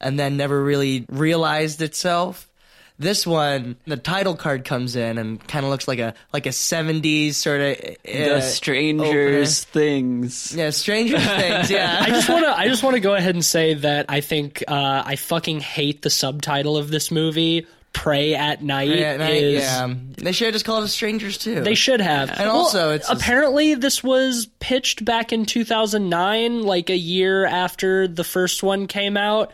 and 0.00 0.18
then 0.18 0.36
never 0.36 0.62
really 0.62 1.06
realized 1.08 1.80
itself. 1.82 2.46
This 3.00 3.26
one, 3.26 3.76
the 3.86 3.96
title 3.96 4.36
card 4.36 4.64
comes 4.64 4.94
in 4.94 5.16
and 5.18 5.44
kind 5.48 5.64
of 5.64 5.70
looks 5.70 5.88
like 5.88 5.98
a 5.98 6.14
like 6.32 6.46
a 6.46 6.50
'70s 6.50 7.34
sort 7.34 7.60
of 7.60 7.70
uh, 7.80 7.94
The 8.04 8.40
strangers 8.42 9.64
things. 9.64 10.54
yeah, 10.54 10.70
strangers 10.70 11.24
Things. 11.26 11.70
Yeah, 11.70 11.98
I 12.00 12.10
just 12.10 12.28
want 12.28 12.44
to. 12.44 12.56
I 12.56 12.68
just 12.68 12.82
want 12.82 12.94
to 12.94 13.00
go 13.00 13.14
ahead 13.14 13.34
and 13.34 13.44
say 13.44 13.74
that 13.74 14.06
I 14.10 14.20
think 14.20 14.62
uh, 14.68 15.02
I 15.04 15.16
fucking 15.16 15.60
hate 15.60 16.02
the 16.02 16.10
subtitle 16.10 16.76
of 16.76 16.90
this 16.90 17.10
movie. 17.10 17.66
"Prey 17.92 18.36
at 18.36 18.62
Night" 18.62 18.90
Yeah, 18.90 19.14
and 19.14 19.22
I- 19.22 19.30
is. 19.30 19.62
yeah. 19.64 19.92
They 20.18 20.30
should 20.30 20.44
have 20.46 20.52
just 20.54 20.64
called 20.64 20.84
it 20.84 20.88
Strangers 20.88 21.38
too. 21.38 21.62
They 21.62 21.74
should 21.74 22.00
have. 22.00 22.30
And 22.30 22.48
also, 22.48 22.92
it's- 22.94 23.10
apparently 23.10 23.74
this 23.74 24.04
was 24.04 24.46
pitched 24.60 25.04
back 25.04 25.32
in 25.32 25.44
2009, 25.44 26.62
like 26.62 26.88
a 26.90 26.96
year 26.96 27.44
after 27.46 28.06
the 28.06 28.22
first 28.24 28.62
one 28.62 28.86
came 28.86 29.16
out. 29.16 29.50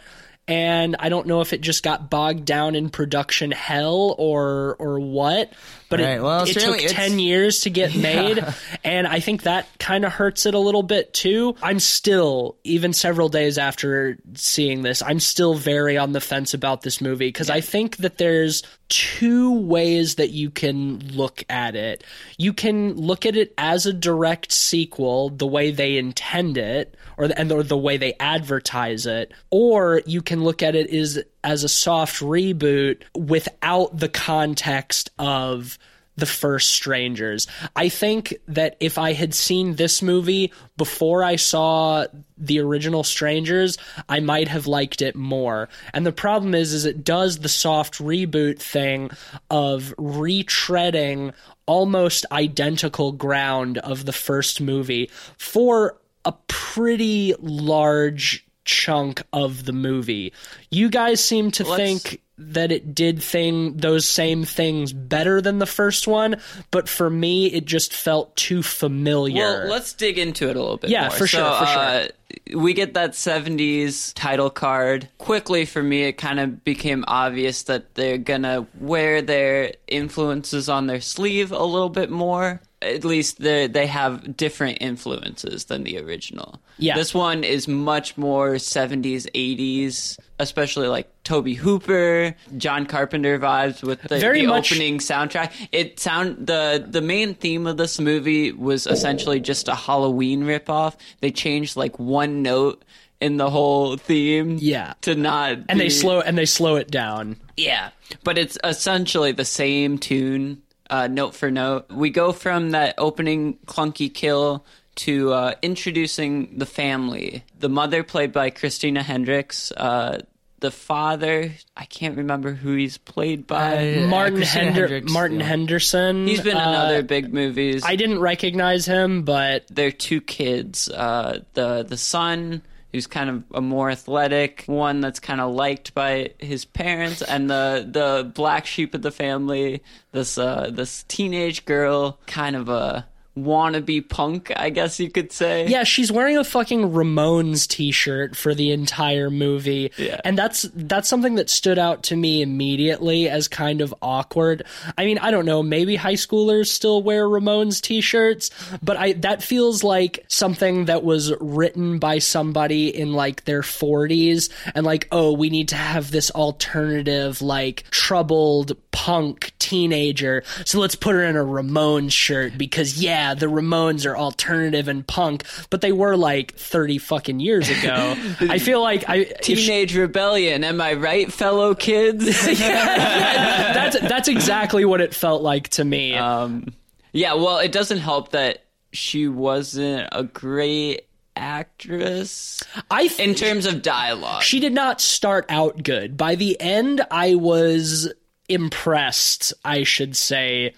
And 0.49 0.95
I 0.99 1.09
don't 1.09 1.27
know 1.27 1.41
if 1.41 1.53
it 1.53 1.61
just 1.61 1.83
got 1.83 2.09
bogged 2.09 2.45
down 2.45 2.77
in 2.77 2.89
production 2.89 3.51
hell 3.51 4.15
or 4.17 4.77
or 4.79 5.01
what, 5.01 5.53
but 5.89 6.01
Right, 6.01 6.17
it, 6.17 6.23
well, 6.23 6.45
it 6.45 6.55
took 6.55 6.77
it's- 6.77 6.93
ten 6.93 7.19
years 7.19 7.61
to 7.61 7.71
get 7.71 7.95
made, 7.97 8.45
and 8.85 9.07
I 9.07 9.21
think 9.21 9.43
that 9.43 9.69
kind 9.79 10.05
of 10.05 10.13
hurts 10.13 10.47
it 10.47 10.55
a 10.55 10.59
little 10.59 10.83
bit 10.83 11.13
too. 11.15 11.55
I'm 11.63 11.79
still, 11.81 12.57
even 12.65 12.93
several 12.93 13.29
days 13.29 13.59
after 13.59 14.19
seeing 14.35 14.83
this, 14.83 15.03
I'm 15.03 15.21
still 15.21 15.55
very 15.55 15.97
on 15.97 16.13
the 16.13 16.21
fence 16.21 16.55
about 16.55 16.83
this 16.83 17.01
movie 17.01 17.29
because 17.29 17.51
I 17.51 17.61
think 17.61 17.99
that 17.99 18.19
there's 18.19 18.63
two 18.89 19.53
ways 19.61 20.17
that 20.17 20.31
you 20.31 20.51
can 20.51 20.99
look 21.15 21.45
at 21.49 21.75
it. 21.75 22.05
You 22.39 22.53
can 22.53 22.95
look 22.95 23.27
at 23.27 23.37
it 23.37 23.53
as 23.59 23.87
a 23.87 23.93
direct 23.93 24.53
sequel, 24.53 25.31
the 25.31 25.47
way 25.47 25.71
they 25.71 25.97
intend 25.99 26.57
it, 26.57 26.97
or 27.17 27.29
the, 27.29 27.39
and 27.39 27.51
or 27.51 27.63
the 27.63 27.77
way 27.77 27.97
they 27.97 28.15
advertise 28.21 29.07
it, 29.07 29.33
or 29.51 30.03
you 30.07 30.23
can 30.23 30.45
look 30.45 30.63
at 30.63 30.75
it 30.77 30.89
as 30.91 31.19
as 31.47 31.63
a 31.63 31.69
soft 31.69 32.21
reboot 32.21 33.03
without 33.15 33.97
the 33.97 34.09
context 34.09 35.11
of 35.17 35.79
the 36.17 36.27
first 36.27 36.71
strangers. 36.71 37.47
I 37.77 37.89
think 37.89 38.35
that 38.49 38.77
if 38.81 38.99
I 38.99 39.13
had 39.13 39.33
seen 39.33 39.77
this 39.77 40.03
movie 40.03 40.53
before 40.77 41.23
I 41.23 41.37
saw 41.37 42.07
the 42.37 42.59
original 42.59 43.05
strangers, 43.05 43.79
I 44.09 44.21
might 44.21 44.49
have 44.49 44.67
liked 44.67 45.03
it 45.03 45.15
more. 45.15 45.69
And 45.95 46.05
the 46.05 46.13
problem 46.13 46.55
is 46.55 46.73
is 46.73 46.85
it 46.85 47.05
does 47.05 47.39
the 47.39 47.49
soft 47.49 47.99
reboot 47.99 48.59
thing 48.59 49.11
of 49.49 49.95
retreading 49.99 51.33
almost 51.67 52.27
identical 52.33 53.13
ground 53.13 53.79
of 53.79 54.05
the 54.05 54.13
first 54.13 54.61
movie 54.61 55.11
for 55.39 55.97
a 56.25 56.33
pretty 56.49 57.35
large 57.39 58.46
chunk 58.67 59.23
of 59.33 59.65
the 59.65 59.73
movie. 59.73 60.33
You 60.71 60.91
guys 60.91 61.25
seem 61.25 61.51
to 61.53 61.65
Let's- 61.65 61.83
think 61.83 62.21
that 62.39 62.71
it 62.71 62.95
did 62.95 63.23
thing 63.23 63.79
those 63.79 64.05
same 64.07 64.45
things 64.45 64.93
better 64.93 65.41
than 65.41 65.59
the 65.59 65.65
first 65.65 66.07
one, 66.07 66.37
but 66.71 66.87
for 66.87 67.09
me 67.09 67.47
it 67.47 67.65
just 67.65 67.95
felt 67.95 68.37
too 68.37 68.63
familiar. 68.63 69.61
Well, 69.63 69.69
let's 69.69 69.95
dig 69.95 70.19
into 70.19 70.51
it 70.51 70.57
a 70.57 70.61
little 70.61 70.77
bit 70.77 70.91
Yeah, 70.91 71.09
more. 71.09 71.11
for 71.13 71.27
sure, 71.27 71.41
So, 71.41 71.59
for 71.61 71.67
sure. 71.67 71.79
Uh, 71.83 72.09
we 72.55 72.75
get 72.75 72.95
that 72.95 73.13
70s 73.13 74.13
title 74.15 74.51
card. 74.51 75.09
Quickly 75.19 75.65
for 75.65 75.83
me, 75.83 76.05
it 76.05 76.15
kind 76.15 76.41
of 76.41 76.65
became 76.65 77.05
obvious 77.07 77.65
that 77.65 77.95
they're 77.95 78.19
gonna 78.19 78.67
wear 78.81 79.23
their 79.23 79.75
influences 79.87 80.69
on 80.69 80.87
their 80.87 81.01
sleeve 81.01 81.53
a 81.53 81.65
little 81.65 81.89
bit 81.91 82.11
more. 82.11 82.61
At 82.83 83.05
least 83.05 83.41
they 83.41 83.67
they 83.69 83.87
have 83.87 84.37
different 84.37 84.79
influences 84.81 85.65
than 85.65 85.83
the 85.85 85.99
original. 85.99 86.61
Yeah. 86.79 86.95
This 86.95 87.15
one 87.15 87.43
is 87.43 87.67
much 87.67 88.19
more 88.19 88.57
70s, 88.57 89.27
80s, 89.35 90.19
especially 90.39 90.87
like 90.89 91.11
Tobe 91.25 91.49
Hooper, 91.57 92.35
John 92.59 92.85
Carpenter 92.85 93.39
vibes 93.39 93.83
with 93.83 94.03
the, 94.03 94.19
Very 94.19 94.43
the 94.43 94.49
much- 94.49 94.71
opening 94.73 94.99
soundtrack. 94.99 95.53
It 95.73 95.99
sound 95.99 96.47
the 96.47 96.85
the 96.87 97.01
main 97.01 97.35
theme 97.35 97.67
of 97.67 97.79
this 97.79 97.99
movie 97.99 98.53
was 98.53 98.87
essentially 98.87 99.41
just 99.41 99.69
a 99.69 99.75
Halloween 99.75 100.43
ripoff. 100.43 100.97
They 101.23 101.31
changed 101.31 101.77
like 101.77 101.99
one 101.99 102.16
note 102.25 102.83
in 103.21 103.37
the 103.37 103.51
whole 103.51 103.97
theme. 103.97 104.57
Yeah. 104.59 104.95
To 105.03 105.15
not 105.15 105.59
and 105.69 105.79
they 105.79 105.91
slow 105.91 106.21
and 106.21 106.37
they 106.39 106.47
slow 106.47 106.77
it 106.77 106.91
down. 106.91 107.37
yeah, 107.57 107.91
but 108.25 108.39
it's 108.39 108.59
essentially 108.65 109.33
the 109.33 109.45
same 109.45 109.99
tune, 109.99 110.63
uh, 110.91 111.07
note 111.07 111.35
for 111.35 111.51
note. 111.51 111.91
We 111.91 112.11
go 112.11 112.33
from 112.33 112.71
that 112.71 112.95
opening 112.99 113.59
clunky 113.67 114.13
kill 114.13 114.65
to 114.97 115.33
uh, 115.33 115.55
introducing 115.63 116.59
the 116.59 116.67
family. 116.67 117.45
The 117.59 117.69
mother, 117.69 118.03
played 118.03 118.33
by 118.33 118.51
Christina 118.51 119.03
Hendricks. 119.03 119.71
Uh, 119.73 120.21
the 120.67 120.73
father, 120.73 121.53
I 121.77 121.85
can't 121.85 122.17
remember 122.17 122.51
who 122.51 122.75
he's 122.75 122.99
played 122.99 123.47
by. 123.47 123.99
Uh, 123.99 124.07
Martin 124.09 124.43
Hender- 124.43 124.89
Hendricks, 124.89 125.13
Martin 125.13 125.39
yeah. 125.39 125.47
Henderson. 125.47 126.27
he's 126.27 126.41
been 126.41 126.57
in 126.57 126.63
uh, 126.63 126.83
other 126.87 127.05
big 127.05 127.33
movies. 127.33 127.85
I 127.85 127.95
didn't 127.95 128.19
recognize 128.19 128.85
him, 128.85 129.23
but 129.23 129.65
they're 129.69 129.93
two 129.93 130.21
kids. 130.21 130.89
Uh, 130.89 131.43
the 131.55 131.85
the 131.85 131.97
son 131.97 132.63
who's 132.93 133.07
kind 133.07 133.31
of 133.31 133.45
a 133.55 133.61
more 133.61 133.91
athletic 133.91 134.65
one 134.67 135.01
that's 135.01 135.21
kind 135.21 135.41
of 135.41 135.55
liked 135.55 135.95
by 135.95 136.31
his 136.39 136.65
parents, 136.65 137.23
and 137.23 137.49
the 137.49 137.87
the 137.89 138.29
black 138.35 138.67
sheep 138.67 138.93
of 138.93 139.03
the 139.03 139.13
family. 139.13 139.85
This 140.11 140.37
uh, 140.37 140.71
this 140.73 141.05
teenage 141.07 141.65
girl, 141.65 142.19
kind 142.27 142.57
of 142.57 142.69
a 142.69 143.07
wannabe 143.37 144.09
punk, 144.09 144.53
I 144.57 144.71
guess 144.71 144.99
you 144.99 145.11
could 145.11 145.33
say. 145.33 145.67
yeah, 145.69 145.85
she's 145.85 146.11
wearing 146.11 146.39
a 146.39 146.45
fucking 146.45 146.91
Ramones 146.93 147.69
t-shirt 147.69 148.37
for 148.37 148.55
the 148.55 148.73
entire 148.73 149.31
movie. 149.31 149.93
Yeah. 149.97 150.21
And 150.25 150.39
that's 150.39 150.63
that's 150.75 151.09
something 151.09 151.37
that 151.37 151.51
stood 151.51 151.79
out 151.79 152.05
to 152.05 152.17
me 152.17 152.43
immediately 152.43 153.29
as 153.29 153.49
kind 153.49 153.81
of 153.81 153.95
awkward. 154.03 154.65
I 154.97 155.05
mean, 155.05 155.19
I 155.19 155.31
don't 155.31 155.45
know, 155.47 155.63
maybe 155.63 155.97
high 155.97 156.15
schoolers 156.15 156.69
still 156.69 157.03
wear 157.03 157.27
Ramones 157.27 157.81
t-shirts, 157.81 158.51
but 158.83 158.97
I 158.97 159.13
that 159.15 159.43
feels 159.43 159.85
like 159.85 160.25
something 160.29 160.87
that 160.87 161.05
was 161.05 161.33
written 161.41 161.99
by 161.99 162.19
somebody 162.19 162.89
in 162.89 163.13
like 163.13 163.45
their 163.45 163.63
40s 163.63 164.51
and 164.75 164.87
like, 164.87 165.09
"Oh, 165.13 165.33
we 165.33 165.51
need 165.51 165.69
to 165.69 165.77
have 165.77 166.11
this 166.11 166.31
alternative 166.31 167.43
like 167.43 167.85
troubled 167.91 168.73
punk 168.97 169.53
teenager. 169.59 170.43
So 170.65 170.81
let's 170.81 170.95
put 170.95 171.15
her 171.15 171.23
in 171.23 171.37
a 171.37 171.45
Ramones 171.45 172.13
shirt 172.13 172.57
because 172.57 172.97
yeah, 172.97 173.35
the 173.35 173.45
Ramones 173.45 174.07
are 174.11 174.17
alternative 174.17 174.89
and 174.89 175.07
punk, 175.07 175.45
but 175.69 175.83
they 175.83 175.93
were 175.93 176.17
like 176.17 176.55
30 176.55 176.97
fucking 176.97 177.39
years 177.39 177.69
ago. 177.69 178.15
I 178.41 178.59
feel 178.59 178.81
like 178.81 179.05
I 179.07 179.17
if 179.17 179.45
she- 179.45 179.55
Teenage 179.57 179.95
rebellion, 179.95 180.65
am 180.65 180.81
I 180.81 180.95
right, 180.95 181.31
fellow 181.31 181.75
kids? 181.75 182.25
that's 182.47 184.01
that's 184.01 184.29
exactly 184.29 184.87
what 184.87 185.03
it 185.03 185.15
felt 185.15 185.43
like 185.43 185.69
to 185.71 185.85
me. 185.85 186.15
um, 186.15 186.73
yeah, 187.13 187.35
well, 187.35 187.59
it 187.59 187.73
doesn't 187.73 187.99
help 187.99 188.31
that 188.31 188.65
she 188.93 189.29
wasn't 189.29 190.09
a 190.11 190.23
great 190.25 191.03
actress 191.37 192.63
I 192.91 193.09
th- 193.09 193.21
in 193.21 193.35
terms 193.35 193.67
of 193.67 193.83
dialogue. 193.83 194.43
she 194.43 194.59
did 194.59 194.73
not 194.73 195.03
start 195.03 195.45
out 195.51 195.83
good. 195.83 196.17
By 196.17 196.35
the 196.37 196.59
end, 196.59 197.03
I 197.11 197.35
was 197.35 198.11
impressed, 198.49 199.55
I 199.65 199.83
should 199.85 200.17
say. 200.17 200.75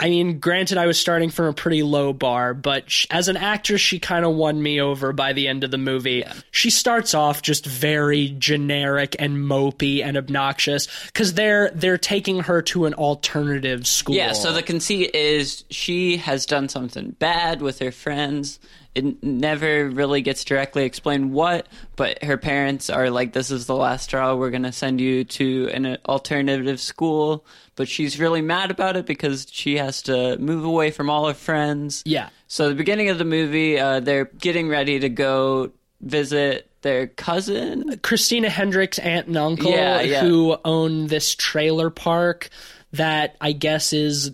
I 0.00 0.10
mean, 0.10 0.38
granted, 0.38 0.78
I 0.78 0.86
was 0.86 0.98
starting 0.98 1.28
from 1.28 1.46
a 1.46 1.52
pretty 1.52 1.82
low 1.82 2.12
bar, 2.12 2.54
but 2.54 2.88
sh- 2.88 3.06
as 3.10 3.26
an 3.26 3.36
actress, 3.36 3.80
she 3.80 3.98
kind 3.98 4.24
of 4.24 4.36
won 4.36 4.62
me 4.62 4.80
over 4.80 5.12
by 5.12 5.32
the 5.32 5.48
end 5.48 5.64
of 5.64 5.72
the 5.72 5.78
movie. 5.78 6.22
She 6.52 6.70
starts 6.70 7.14
off 7.14 7.42
just 7.42 7.66
very 7.66 8.28
generic 8.38 9.16
and 9.18 9.36
mopey 9.36 10.04
and 10.04 10.16
obnoxious 10.16 10.86
because 11.06 11.34
they're 11.34 11.70
they're 11.74 11.98
taking 11.98 12.40
her 12.40 12.62
to 12.62 12.84
an 12.84 12.94
alternative 12.94 13.88
school. 13.88 14.14
Yeah, 14.14 14.34
so 14.34 14.52
the 14.52 14.62
conceit 14.62 15.16
is 15.16 15.64
she 15.68 16.18
has 16.18 16.46
done 16.46 16.68
something 16.68 17.16
bad 17.18 17.60
with 17.60 17.80
her 17.80 17.90
friends. 17.90 18.60
It 18.98 19.22
never 19.22 19.88
really 19.88 20.20
gets 20.22 20.44
directly 20.44 20.84
explained 20.84 21.32
what, 21.32 21.66
but 21.96 22.22
her 22.24 22.36
parents 22.36 22.90
are 22.90 23.10
like, 23.10 23.32
"This 23.32 23.50
is 23.50 23.66
the 23.66 23.76
last 23.76 24.04
straw. 24.04 24.34
We're 24.34 24.50
going 24.50 24.64
to 24.64 24.72
send 24.72 25.00
you 25.00 25.24
to 25.24 25.70
an 25.72 25.98
alternative 26.06 26.80
school." 26.80 27.44
But 27.76 27.88
she's 27.88 28.18
really 28.18 28.42
mad 28.42 28.70
about 28.72 28.96
it 28.96 29.06
because 29.06 29.46
she 29.50 29.76
has 29.76 30.02
to 30.02 30.36
move 30.38 30.64
away 30.64 30.90
from 30.90 31.08
all 31.08 31.28
her 31.28 31.34
friends. 31.34 32.02
yeah, 32.04 32.28
So 32.48 32.68
the 32.70 32.74
beginning 32.74 33.08
of 33.08 33.18
the 33.18 33.24
movie, 33.24 33.78
uh, 33.78 34.00
they're 34.00 34.24
getting 34.24 34.68
ready 34.68 34.98
to 34.98 35.08
go 35.08 35.70
visit 36.00 36.68
their 36.82 37.06
cousin. 37.06 37.98
Christina 38.02 38.48
Hendricks' 38.50 38.98
aunt 38.98 39.26
and 39.28 39.36
uncle 39.36 39.70
Yeah, 39.70 40.00
yeah. 40.00 40.20
who 40.22 40.56
own 40.64 41.06
this 41.08 41.34
trailer 41.34 41.90
park 41.90 42.50
that 42.92 43.36
I 43.40 43.52
guess 43.52 43.92
is 43.92 44.30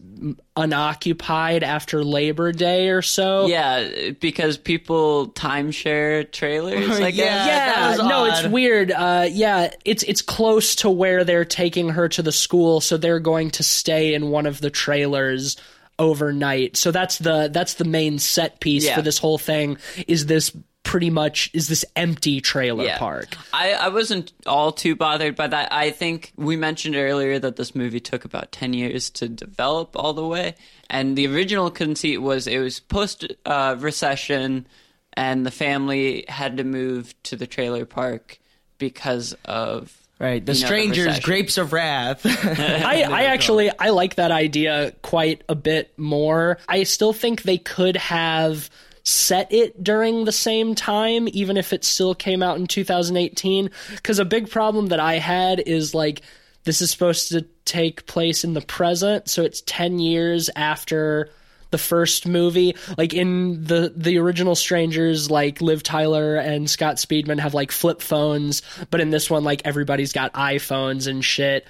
unoccupied 0.56 1.62
after 1.62 2.04
Labor 2.04 2.52
Day 2.52 2.88
or 2.88 3.02
so. 3.02 3.46
Yeah, 3.46 4.10
because 4.20 4.56
people 4.56 5.28
timeshare 5.28 6.30
trailers. 6.30 6.88
I 7.00 7.08
Yeah. 7.08 7.10
guess. 7.10 7.46
Yeah, 7.46 7.90
was 7.90 7.98
no, 7.98 8.24
it's 8.26 8.46
weird. 8.48 8.90
Uh, 8.90 9.26
yeah, 9.30 9.70
it's 9.84 10.02
it's 10.04 10.22
close 10.22 10.76
to 10.76 10.90
where 10.90 11.24
they're 11.24 11.44
taking 11.44 11.90
her 11.90 12.08
to 12.10 12.22
the 12.22 12.32
school, 12.32 12.80
so 12.80 12.96
they're 12.96 13.20
going 13.20 13.50
to 13.52 13.62
stay 13.62 14.14
in 14.14 14.30
one 14.30 14.46
of 14.46 14.60
the 14.60 14.70
trailers 14.70 15.56
overnight. 15.98 16.76
So 16.76 16.90
that's 16.90 17.18
the 17.18 17.48
that's 17.52 17.74
the 17.74 17.84
main 17.84 18.18
set 18.18 18.60
piece 18.60 18.84
Yeah. 18.84 18.96
for 18.96 19.02
this 19.02 19.18
whole 19.18 19.38
thing. 19.38 19.78
Is 20.06 20.26
this 20.26 20.54
pretty 20.82 21.08
much 21.08 21.50
is 21.54 21.68
this 21.68 21.84
empty 21.96 22.40
trailer 22.40 22.84
Yeah. 22.84 22.98
park? 22.98 23.36
I, 23.52 23.72
I 23.72 23.88
wasn't 23.88 24.32
all 24.46 24.70
too 24.72 24.94
bothered 24.96 25.34
by 25.34 25.46
that. 25.46 25.72
I 25.72 25.90
think 25.90 26.32
we 26.36 26.56
mentioned 26.56 26.94
earlier 26.94 27.38
that 27.38 27.56
this 27.56 27.74
movie 27.74 28.00
took 28.00 28.24
about 28.24 28.52
10 28.52 28.74
years 28.74 29.08
to 29.10 29.28
develop 29.28 29.96
all 29.96 30.12
the 30.12 30.26
way. 30.26 30.54
And 30.90 31.16
the 31.16 31.26
original 31.26 31.70
conceit 31.70 32.18
was 32.18 32.46
it 32.46 32.58
was 32.58 32.80
post 32.80 33.26
uh, 33.46 33.76
recession, 33.78 34.66
and 35.14 35.46
the 35.46 35.50
family 35.50 36.24
had 36.28 36.58
to 36.58 36.64
move 36.64 37.14
to 37.24 37.36
the 37.36 37.46
trailer 37.46 37.86
park 37.86 38.38
because 38.78 39.34
of. 39.46 39.98
Right, 40.20 40.44
the 40.44 40.54
you 40.54 40.60
know, 40.60 40.66
strangers, 40.66 41.20
grapes 41.20 41.58
of 41.58 41.72
wrath. 41.72 42.24
I, 42.24 43.02
I 43.10 43.22
actually 43.24 43.70
I 43.78 43.90
like 43.90 44.14
that 44.14 44.30
idea 44.30 44.92
quite 45.02 45.42
a 45.48 45.56
bit 45.56 45.92
more. 45.98 46.58
I 46.68 46.84
still 46.84 47.12
think 47.12 47.42
they 47.42 47.58
could 47.58 47.96
have 47.96 48.70
set 49.02 49.52
it 49.52 49.82
during 49.82 50.24
the 50.24 50.32
same 50.32 50.74
time, 50.74 51.28
even 51.32 51.56
if 51.56 51.72
it 51.72 51.84
still 51.84 52.14
came 52.14 52.42
out 52.42 52.58
in 52.58 52.66
2018. 52.66 53.70
Because 53.90 54.18
a 54.18 54.24
big 54.24 54.50
problem 54.50 54.86
that 54.86 55.00
I 55.00 55.14
had 55.14 55.60
is 55.60 55.94
like 55.94 56.22
this 56.62 56.80
is 56.80 56.90
supposed 56.90 57.28
to 57.30 57.42
take 57.64 58.06
place 58.06 58.44
in 58.44 58.54
the 58.54 58.60
present, 58.60 59.28
so 59.28 59.42
it's 59.42 59.62
10 59.66 59.98
years 59.98 60.48
after 60.54 61.30
the 61.74 61.78
first 61.78 62.24
movie. 62.24 62.76
Like 62.96 63.12
in 63.12 63.64
the 63.64 63.92
the 63.96 64.18
original 64.18 64.54
strangers 64.54 65.28
like 65.28 65.60
liv 65.60 65.82
tyler 65.82 66.36
and 66.36 66.70
scott 66.70 66.98
speedman 66.98 67.40
have 67.40 67.52
like 67.52 67.72
flip 67.72 68.00
phones 68.00 68.62
but 68.90 69.00
in 69.00 69.10
this 69.10 69.28
one 69.28 69.42
like 69.42 69.62
everybody's 69.64 70.12
got 70.12 70.32
iphones 70.34 71.08
and 71.08 71.24
shit. 71.24 71.66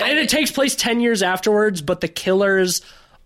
And 0.00 0.18
it 0.18 0.28
takes 0.28 0.50
place 0.50 0.74
10 0.74 0.98
years 0.98 1.22
afterwards 1.22 1.82
but 1.82 2.00
the 2.00 2.08
killers 2.08 2.80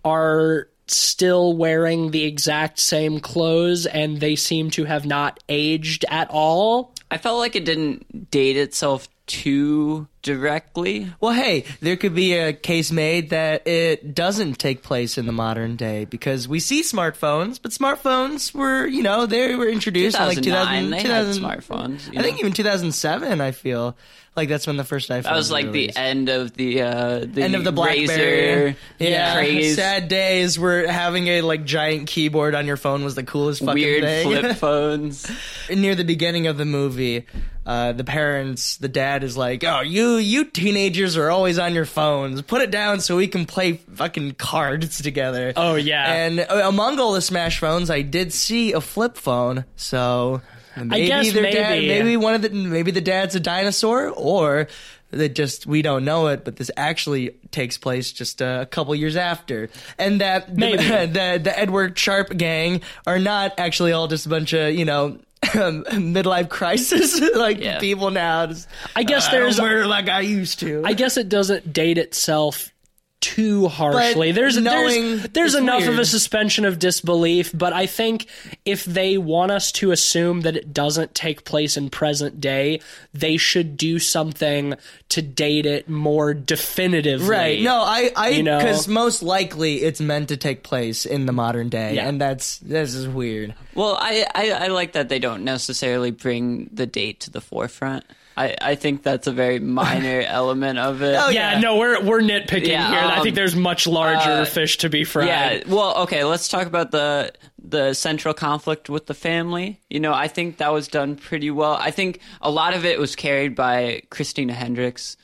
are 0.05 0.69
still 0.87 1.57
wearing 1.57 2.11
the 2.11 2.25
exact 2.25 2.79
same 2.79 3.21
clothes 3.21 3.87
and 3.87 4.21
they 4.21 4.37
seem 4.37 4.69
to 4.73 4.85
have 4.85 5.07
not 5.07 5.43
aged 5.49 6.05
at 6.11 6.29
all. 6.29 6.93
I 7.11 7.17
felt 7.17 7.39
like 7.39 7.57
it 7.57 7.65
didn't 7.65 8.31
date 8.31 8.59
itself 8.59 9.09
too 9.27 10.09
directly. 10.23 11.13
well, 11.21 11.33
hey, 11.33 11.65
there 11.81 11.97
could 11.97 12.15
be 12.15 12.35
a 12.35 12.53
case 12.53 12.91
made 12.91 13.31
that 13.31 13.67
it 13.67 14.15
doesn't 14.15 14.59
take 14.59 14.83
place 14.83 15.19
in 15.19 15.27
the 15.27 15.33
modern 15.33 15.77
day 15.77 16.05
because 16.05 16.49
we 16.49 16.61
see 16.61 16.83
smartphones, 16.83 17.61
but 17.61 17.71
smartphones 17.73 18.55
were, 18.55 18.87
you 18.87 19.03
know, 19.03 19.27
they 19.27 19.55
were 19.55 19.69
introduced 19.69 20.19
in 20.19 20.27
like 20.27 20.41
2000, 20.43 20.91
they 20.91 21.03
2000 21.03 21.43
had 21.43 21.59
smartphones. 21.61 22.17
I 22.17 22.23
think 22.23 22.39
even 22.41 22.53
2007. 22.53 23.41
I 23.41 23.53
feel 23.53 23.97
like 24.37 24.49
that's 24.49 24.67
when 24.67 24.77
the 24.77 24.85
first 24.85 25.11
iPhone. 25.11 25.25
that 25.25 25.35
was 25.35 25.51
like 25.51 25.73
the 25.73 25.95
end 25.97 26.29
of 26.29 26.55
the 26.55 26.83
uh, 26.83 27.19
the 27.21 27.43
end 27.43 27.55
of 27.57 27.65
the 27.65 27.73
BlackBerry. 27.73 28.77
Yeah, 28.99 29.35
craze. 29.35 29.75
sad 29.75 30.09
days 30.09 30.59
where 30.59 30.91
having 30.91 31.27
a 31.29 31.43
like 31.43 31.65
giant 31.65 32.07
keyboard 32.07 32.55
on 32.55 32.67
your 32.67 32.77
phone 32.77 33.05
was 33.05 33.15
the 33.17 33.25
coolest 33.25 33.61
fucking 33.61 33.75
thing. 33.75 33.83
weird 33.83 34.05
thing. 34.05 34.41
flip 34.43 34.57
phones. 34.59 35.31
Near 35.69 35.95
the 35.95 36.05
beginning 36.05 36.47
of 36.47 36.57
the 36.57 36.65
movie, 36.65 37.27
uh, 37.67 37.93
the 37.93 38.05
parents, 38.05 38.77
the 38.77 38.89
dad 38.89 39.25
is 39.25 39.37
like, 39.37 39.65
"Oh, 39.65 39.81
you 39.81 40.08
you 40.17 40.45
teenagers 40.45 41.17
are 41.17 41.31
always 41.31 41.59
on 41.59 41.75
your 41.75 41.85
phones. 41.85 42.43
Put 42.43 42.63
it 42.63 42.71
down 42.71 43.01
so 43.01 43.17
we 43.17 43.29
can 43.29 43.47
play 43.47 43.75
fucking 43.75 44.33
cards 44.33 45.01
together." 45.03 45.53
Oh, 45.57 45.75
yeah. 45.75 46.13
And 46.13 46.41
uh, 46.41 46.63
among 46.65 46.99
all 46.99 47.13
the 47.13 47.23
Smash 47.23 47.61
phones, 47.61 47.91
I 47.91 48.03
did 48.03 48.33
see 48.33 48.73
a 48.73 48.81
flip 48.81 49.17
phone. 49.17 49.65
So 49.77 50.41
maybe 50.77 51.07
guess 51.07 51.33
their 51.33 51.51
dad, 51.51 51.71
maybe. 51.71 51.89
maybe 51.89 52.17
one 52.17 52.35
of 52.35 52.43
the 52.43 52.51
maybe 52.51 52.91
the 52.91 53.01
dad's 53.01 53.35
a 53.35 53.41
dinosaur, 53.41 54.09
or 54.09 54.69
that 55.11 55.35
just 55.35 55.67
we 55.67 55.83
don't 55.83 56.05
know 56.05 56.27
it, 56.29 56.45
but 56.45 56.57
this 56.57 56.71
actually 56.77 57.31
takes 57.51 57.79
place 57.79 58.13
just 58.13 58.41
a 58.41 58.69
couple 58.71 58.95
years 58.95 59.17
after, 59.17 59.71
and 59.99 60.21
that 60.21 60.55
the, 60.55 60.77
the 60.77 61.41
the 61.43 61.59
Edward 61.59 61.99
Sharpe 61.99 62.37
gang 62.37 62.83
are 63.07 63.19
not 63.19 63.55
actually 63.59 63.93
all 63.93 64.09
just 64.09 64.27
a 64.27 64.29
bunch 64.29 64.53
of 64.53 64.75
you 64.75 64.85
know. 64.85 65.19
midlife 65.45 66.49
crisis 66.49 67.21
like 67.37 67.59
Yeah. 67.61 67.79
people 67.79 68.11
now 68.11 68.47
just, 68.47 68.69
I 68.97 69.03
guess 69.05 69.29
"I 69.29 69.33
don't 69.39 69.41
there's- 69.57 69.87
like 69.87 70.09
i 70.09 70.21
used 70.21 70.61
to 70.61 70.83
I 70.85 70.93
guess 70.95 71.17
it 71.17 71.29
doesn't 71.29 71.73
date 71.73 71.99
itself 71.99 72.73
too 73.21 73.67
harshly. 73.69 74.31
But 74.31 74.37
there's 74.37 74.57
knowing 74.59 75.17
there's 75.17 75.29
there's 75.31 75.55
it's 75.55 75.61
enough 75.63 75.89
of 75.89 75.99
a 75.99 76.05
suspension 76.05 76.65
of 76.65 76.79
disbelief, 76.79 77.51
but 77.53 77.73
I 77.73 77.87
think 77.87 78.27
if 78.65 78.85
they 78.85 79.19
want 79.19 79.51
us 79.51 79.73
to 79.73 79.91
assume 79.91 80.43
that 80.43 80.57
it 80.57 80.73
doesn't 80.73 81.15
take 81.15 81.45
place 81.45 81.77
in 81.77 81.91
present 81.91 82.41
day, 82.41 82.81
they 83.13 83.37
should 83.37 83.77
do 83.77 83.99
something 83.99 84.75
to 85.09 85.23
date 85.23 85.67
it 85.67 85.89
more 85.89 86.33
definitively. 86.35 87.29
Right. 87.29 87.63
No, 87.63 87.81
I, 87.83 88.11
I, 88.15 88.29
You 88.31 88.43
know? 88.43 88.59
because 88.59 88.87
most 88.87 89.23
likely 89.23 89.83
it's 89.83 90.01
meant 90.01 90.29
to 90.29 90.37
take 90.37 90.63
place 90.63 91.05
in 91.07 91.27
the 91.27 91.33
modern 91.33 91.69
day, 91.69 91.95
Yeah. 91.97 92.09
and 92.09 92.21
that's 92.21 92.59
this 92.59 92.95
is 92.95 93.09
weird. 93.09 93.55
Well, 93.75 93.97
I, 94.01 94.27
I, 94.35 94.51
I 94.53 94.67
like 94.69 94.93
that 94.93 95.09
they 95.09 95.19
don't 95.19 95.45
necessarily 95.45 96.11
bring 96.11 96.71
the 96.73 96.87
date 96.87 97.21
to 97.21 97.31
the 97.31 97.41
forefront. 97.41 98.05
I, 98.39 98.55
I 98.61 98.75
think 98.77 99.03
that's 99.03 99.27
a 99.27 99.33
very 99.33 99.59
minor 99.59 100.21
element 100.27 100.79
of 100.79 101.03
it. 101.03 101.17
Oh, 101.19 101.29
Yeah, 101.29 101.55
Yeah. 101.55 101.61
no, 101.61 101.77
we're 101.77 102.03
we're 102.05 102.21
nitpicking 102.21 102.69
Yeah, 102.69 102.89
here. 102.89 102.99
I 103.01 103.17
um, 103.17 103.23
think 103.23 103.35
there's 103.35 103.57
much 103.57 103.87
larger 103.87 104.31
uh, 104.31 104.45
fish 104.45 104.79
to 104.79 104.89
be 104.89 105.05
fried. 105.05 105.27
Yeah, 105.27 105.61
well, 105.67 106.03
okay, 106.03 106.23
let's 106.25 106.49
talk 106.49 106.67
about 106.67 106.91
the 106.93 107.33
the 107.61 107.93
central 107.95 108.33
conflict 108.35 108.89
with 108.89 109.07
the 109.07 109.15
family. 109.15 109.81
You 109.91 110.01
know, 110.01 110.15
I 110.15 110.29
think 110.29 110.59
that 110.59 110.73
was 110.73 110.89
done 110.89 111.17
pretty 111.17 111.51
well. 111.51 111.75
I 111.75 111.91
think 111.91 112.21
a 112.41 112.51
lot 112.51 112.75
of 112.75 112.85
it 112.85 112.99
was 112.99 113.17
carried 113.17 113.55
by 113.55 114.03
Christina 114.11 114.55
Hendricks. 114.55 115.17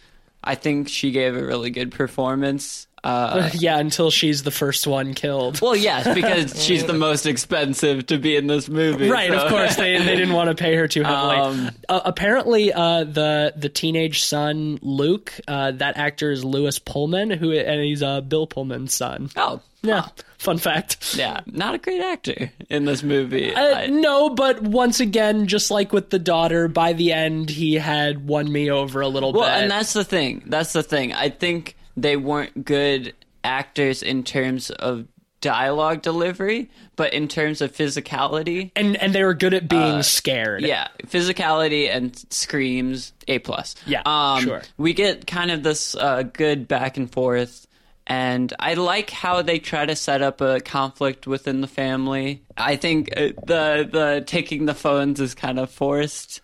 I 0.43 0.57
think 0.57 0.89
she 0.89 1.11
gave 1.11 1.37
a 1.37 1.43
really 1.45 1.71
good 1.71 1.91
performance. 1.93 2.87
Uh, 3.05 3.51
yeah, 3.55 3.79
until 3.79 4.11
she's 4.11 4.43
the 4.45 4.51
first 4.51 4.87
one 4.87 5.13
killed. 5.15 5.61
well, 5.61 5.77
yes, 5.77 6.13
because 6.15 6.65
she's 6.65 6.85
the 6.87 6.93
most 6.95 7.27
expensive 7.27 8.07
to 8.07 8.19
be 8.19 8.35
in 8.35 8.47
this 8.47 8.69
movie. 8.69 9.11
Right, 9.11 9.31
so- 9.31 9.39
of 9.45 9.51
course 9.51 9.77
they, 9.77 9.99
they 9.99 10.17
didn't 10.17 10.33
want 10.35 10.49
to 10.49 10.55
pay 10.55 10.75
her 10.77 10.89
too 10.89 11.03
heavily. 11.03 11.37
Um, 11.37 11.71
uh, 11.89 12.01
apparently, 12.05 12.73
uh, 12.73 13.05
the 13.05 13.53
the 13.57 13.69
teenage 13.69 14.25
son 14.25 14.79
Luke, 14.83 15.33
uh, 15.47 15.73
that 15.73 15.99
actor 15.99 16.31
is 16.31 16.45
Lewis 16.45 16.79
Pullman, 16.79 17.31
who 17.31 17.53
and 17.53 17.81
he's 17.83 18.03
uh, 18.03 18.23
Bill 18.23 18.47
Pullman's 18.47 18.95
son. 18.95 19.29
Oh, 19.37 19.61
Yeah, 19.83 20.09
fun 20.39 20.57
fact. 20.57 21.15
yeah, 21.15 21.41
not 21.47 21.75
a 21.75 21.79
great 21.79 22.01
actor 22.01 22.51
in 22.71 22.87
this 22.87 23.03
movie. 23.03 23.55
Uh, 23.55 23.77
I- 23.81 23.87
no, 23.89 24.31
but 24.31 24.63
once 24.63 25.01
again, 25.01 25.47
just 25.47 25.71
like 25.71 25.93
with 25.93 26.09
the 26.09 26.19
daughter, 26.19 26.69
by 26.69 26.95
the 26.95 27.13
end 27.13 27.51
he 27.51 27.75
had 27.75 28.27
won 28.27 28.51
me 28.51 28.71
over 28.71 29.03
a 29.03 29.09
little 29.09 29.33
Well, 29.35 29.43
bit. 29.43 29.49
Well, 29.51 29.61
and 29.61 29.71
that's 29.71 29.93
the 29.93 30.05
thing. 30.05 30.43
That's 30.47 30.73
the 30.73 30.83
thing. 30.83 31.13
I 31.13 31.29
think 31.29 31.77
they 31.97 32.17
weren't 32.17 32.65
good 32.65 33.15
actors 33.43 34.03
in 34.03 34.25
terms 34.25 34.71
of 34.71 35.07
dialogue 35.41 36.01
delivery, 36.01 36.71
but 36.97 37.13
in 37.13 37.29
terms 37.29 37.61
of 37.61 37.71
physicality. 37.71 38.71
and 38.75 38.97
and 38.97 39.15
they 39.15 39.23
were 39.23 39.35
good 39.35 39.53
at 39.53 39.69
being 39.69 40.03
scared. 40.03 40.65
Uh, 40.65 40.69
Yeah, 40.69 40.89
physicality 41.07 41.95
and 41.95 42.17
screams 42.31 43.13
A 43.29 43.39
plus. 43.41 43.75
Yeah, 43.87 44.03
um, 44.07 44.43
sure. 44.43 44.63
We 44.79 44.95
get 44.95 45.27
kind 45.27 45.51
of 45.51 45.63
this 45.63 45.95
uh, 45.95 46.23
good 46.23 46.67
back 46.67 46.97
and 46.97 47.13
forth, 47.13 47.67
and 48.07 48.55
I 48.59 48.73
like 48.75 49.11
how 49.11 49.43
they 49.43 49.59
try 49.59 49.85
to 49.85 49.95
set 49.95 50.23
up 50.23 50.41
a 50.41 50.61
conflict 50.61 51.27
within 51.27 51.61
the 51.61 51.69
family. 51.69 52.43
I 52.57 52.77
think 52.77 53.11
uh, 53.15 53.29
the 53.47 53.87
the 53.93 54.25
taking 54.27 54.65
the 54.65 54.75
phones 54.75 55.21
is 55.21 55.35
kind 55.35 55.59
of 55.59 55.71
forced 55.71 56.41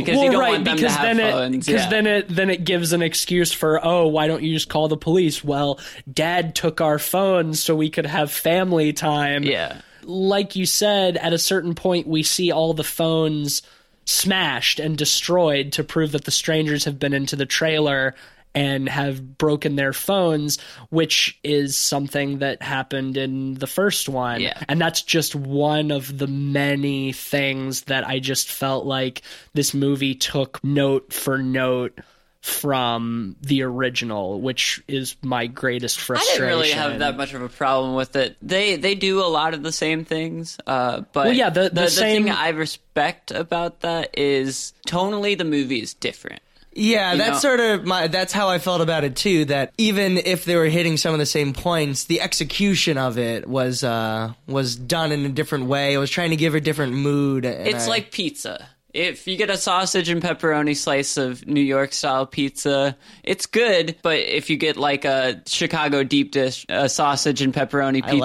because 0.00 0.16
well, 0.16 0.24
you 0.24 0.30
don't 0.30 0.40
right, 0.40 0.50
want 0.52 0.64
them 0.64 0.76
because 0.76 0.92
to 0.94 0.98
have 0.98 1.16
then 1.16 1.32
phones. 1.32 1.54
it 1.54 1.58
because 1.70 1.82
yeah. 1.82 1.90
then 1.90 2.06
it 2.06 2.28
then 2.28 2.50
it 2.50 2.64
gives 2.64 2.92
an 2.92 3.02
excuse 3.02 3.52
for 3.52 3.84
oh 3.84 4.06
why 4.06 4.26
don't 4.26 4.42
you 4.42 4.54
just 4.54 4.68
call 4.68 4.88
the 4.88 4.96
police? 4.96 5.42
Well, 5.42 5.80
Dad 6.12 6.54
took 6.54 6.80
our 6.80 6.98
phones 6.98 7.62
so 7.62 7.74
we 7.74 7.90
could 7.90 8.06
have 8.06 8.30
family 8.30 8.92
time. 8.92 9.42
yeah. 9.42 9.80
like 10.04 10.56
you 10.56 10.66
said, 10.66 11.16
at 11.16 11.32
a 11.32 11.38
certain 11.38 11.74
point, 11.74 12.06
we 12.06 12.22
see 12.22 12.52
all 12.52 12.74
the 12.74 12.84
phones 12.84 13.62
smashed 14.04 14.80
and 14.80 14.96
destroyed 14.96 15.72
to 15.72 15.84
prove 15.84 16.12
that 16.12 16.24
the 16.24 16.30
strangers 16.30 16.84
have 16.84 16.98
been 16.98 17.12
into 17.12 17.36
the 17.36 17.44
trailer 17.44 18.14
and 18.54 18.88
have 18.88 19.38
broken 19.38 19.76
their 19.76 19.92
phones, 19.92 20.58
which 20.90 21.38
is 21.44 21.76
something 21.76 22.38
that 22.38 22.62
happened 22.62 23.16
in 23.16 23.54
the 23.54 23.66
first 23.66 24.08
one. 24.08 24.40
Yeah. 24.40 24.60
And 24.68 24.80
that's 24.80 25.02
just 25.02 25.34
one 25.34 25.90
of 25.90 26.18
the 26.18 26.26
many 26.26 27.12
things 27.12 27.82
that 27.82 28.06
I 28.06 28.18
just 28.18 28.50
felt 28.50 28.86
like 28.86 29.22
this 29.54 29.74
movie 29.74 30.14
took 30.14 30.62
note 30.64 31.12
for 31.12 31.38
note 31.38 31.98
from 32.40 33.36
the 33.42 33.62
original, 33.62 34.40
which 34.40 34.82
is 34.88 35.16
my 35.22 35.46
greatest 35.48 35.98
frustration. 36.00 36.44
I 36.44 36.46
didn't 36.46 36.58
really 36.58 36.70
have 36.70 36.98
that 37.00 37.16
much 37.16 37.34
of 37.34 37.42
a 37.42 37.48
problem 37.48 37.94
with 37.94 38.14
it. 38.16 38.36
They 38.40 38.76
they 38.76 38.94
do 38.94 39.20
a 39.20 39.26
lot 39.26 39.54
of 39.54 39.62
the 39.62 39.72
same 39.72 40.04
things, 40.04 40.56
uh, 40.66 41.02
but 41.12 41.26
Well, 41.26 41.34
yeah, 41.34 41.50
the- 41.50 41.62
the 41.68 41.82
the, 41.82 41.90
same- 41.90 42.24
thing 42.24 42.32
I 42.32 42.50
respect 42.50 43.32
about 43.32 43.80
that 43.80 44.16
is 44.16 44.72
tonally 44.86 45.36
the 45.36 45.44
movie 45.44 45.82
is 45.82 45.94
different. 45.94 46.40
Yeah, 46.78 47.12
You 47.12 47.18
that's 47.18 47.42
know- 47.42 47.50
sort 47.50 47.60
of 47.60 47.84
my. 47.84 48.06
That's 48.06 48.32
how 48.32 48.48
I 48.48 48.58
felt 48.58 48.80
about 48.80 49.02
it 49.04 49.16
too. 49.16 49.44
That 49.46 49.72
even 49.78 50.16
if 50.18 50.44
they 50.44 50.54
were 50.56 50.66
hitting 50.66 50.96
some 50.96 51.12
of 51.12 51.18
the 51.18 51.26
same 51.26 51.52
points, 51.52 52.04
the 52.04 52.20
execution 52.20 52.96
of 52.98 53.18
it 53.18 53.48
was 53.48 53.82
uh 53.82 54.32
was 54.46 54.76
done 54.76 55.10
in 55.12 55.24
a 55.26 55.28
different 55.28 55.66
way. 55.66 55.92
It 55.94 55.98
was 55.98 56.10
trying 56.10 56.30
to 56.30 56.36
give 56.36 56.54
a 56.54 56.60
different 56.60 56.92
mood. 56.92 57.44
It's 57.44 57.86
I- 57.86 57.88
like 57.90 58.12
pizza. 58.12 58.68
If 58.94 59.26
you 59.26 59.36
get 59.36 59.50
a 59.50 59.58
sausage 59.58 60.08
and 60.08 60.22
pepperoni 60.22 60.74
slice 60.74 61.18
of 61.18 61.46
New 61.46 61.60
York 61.60 61.92
style 61.92 62.24
pizza, 62.24 62.96
it's 63.22 63.44
good. 63.44 63.96
But 64.02 64.18
if 64.18 64.48
you 64.48 64.56
get 64.56 64.78
like 64.78 65.04
a 65.04 65.42
Chicago 65.46 66.04
deep 66.04 66.32
dish, 66.32 66.64
a 66.70 66.88
sausage 66.88 67.42
and 67.42 67.52
pepperoni 67.52 68.02
pizza, 68.02 68.16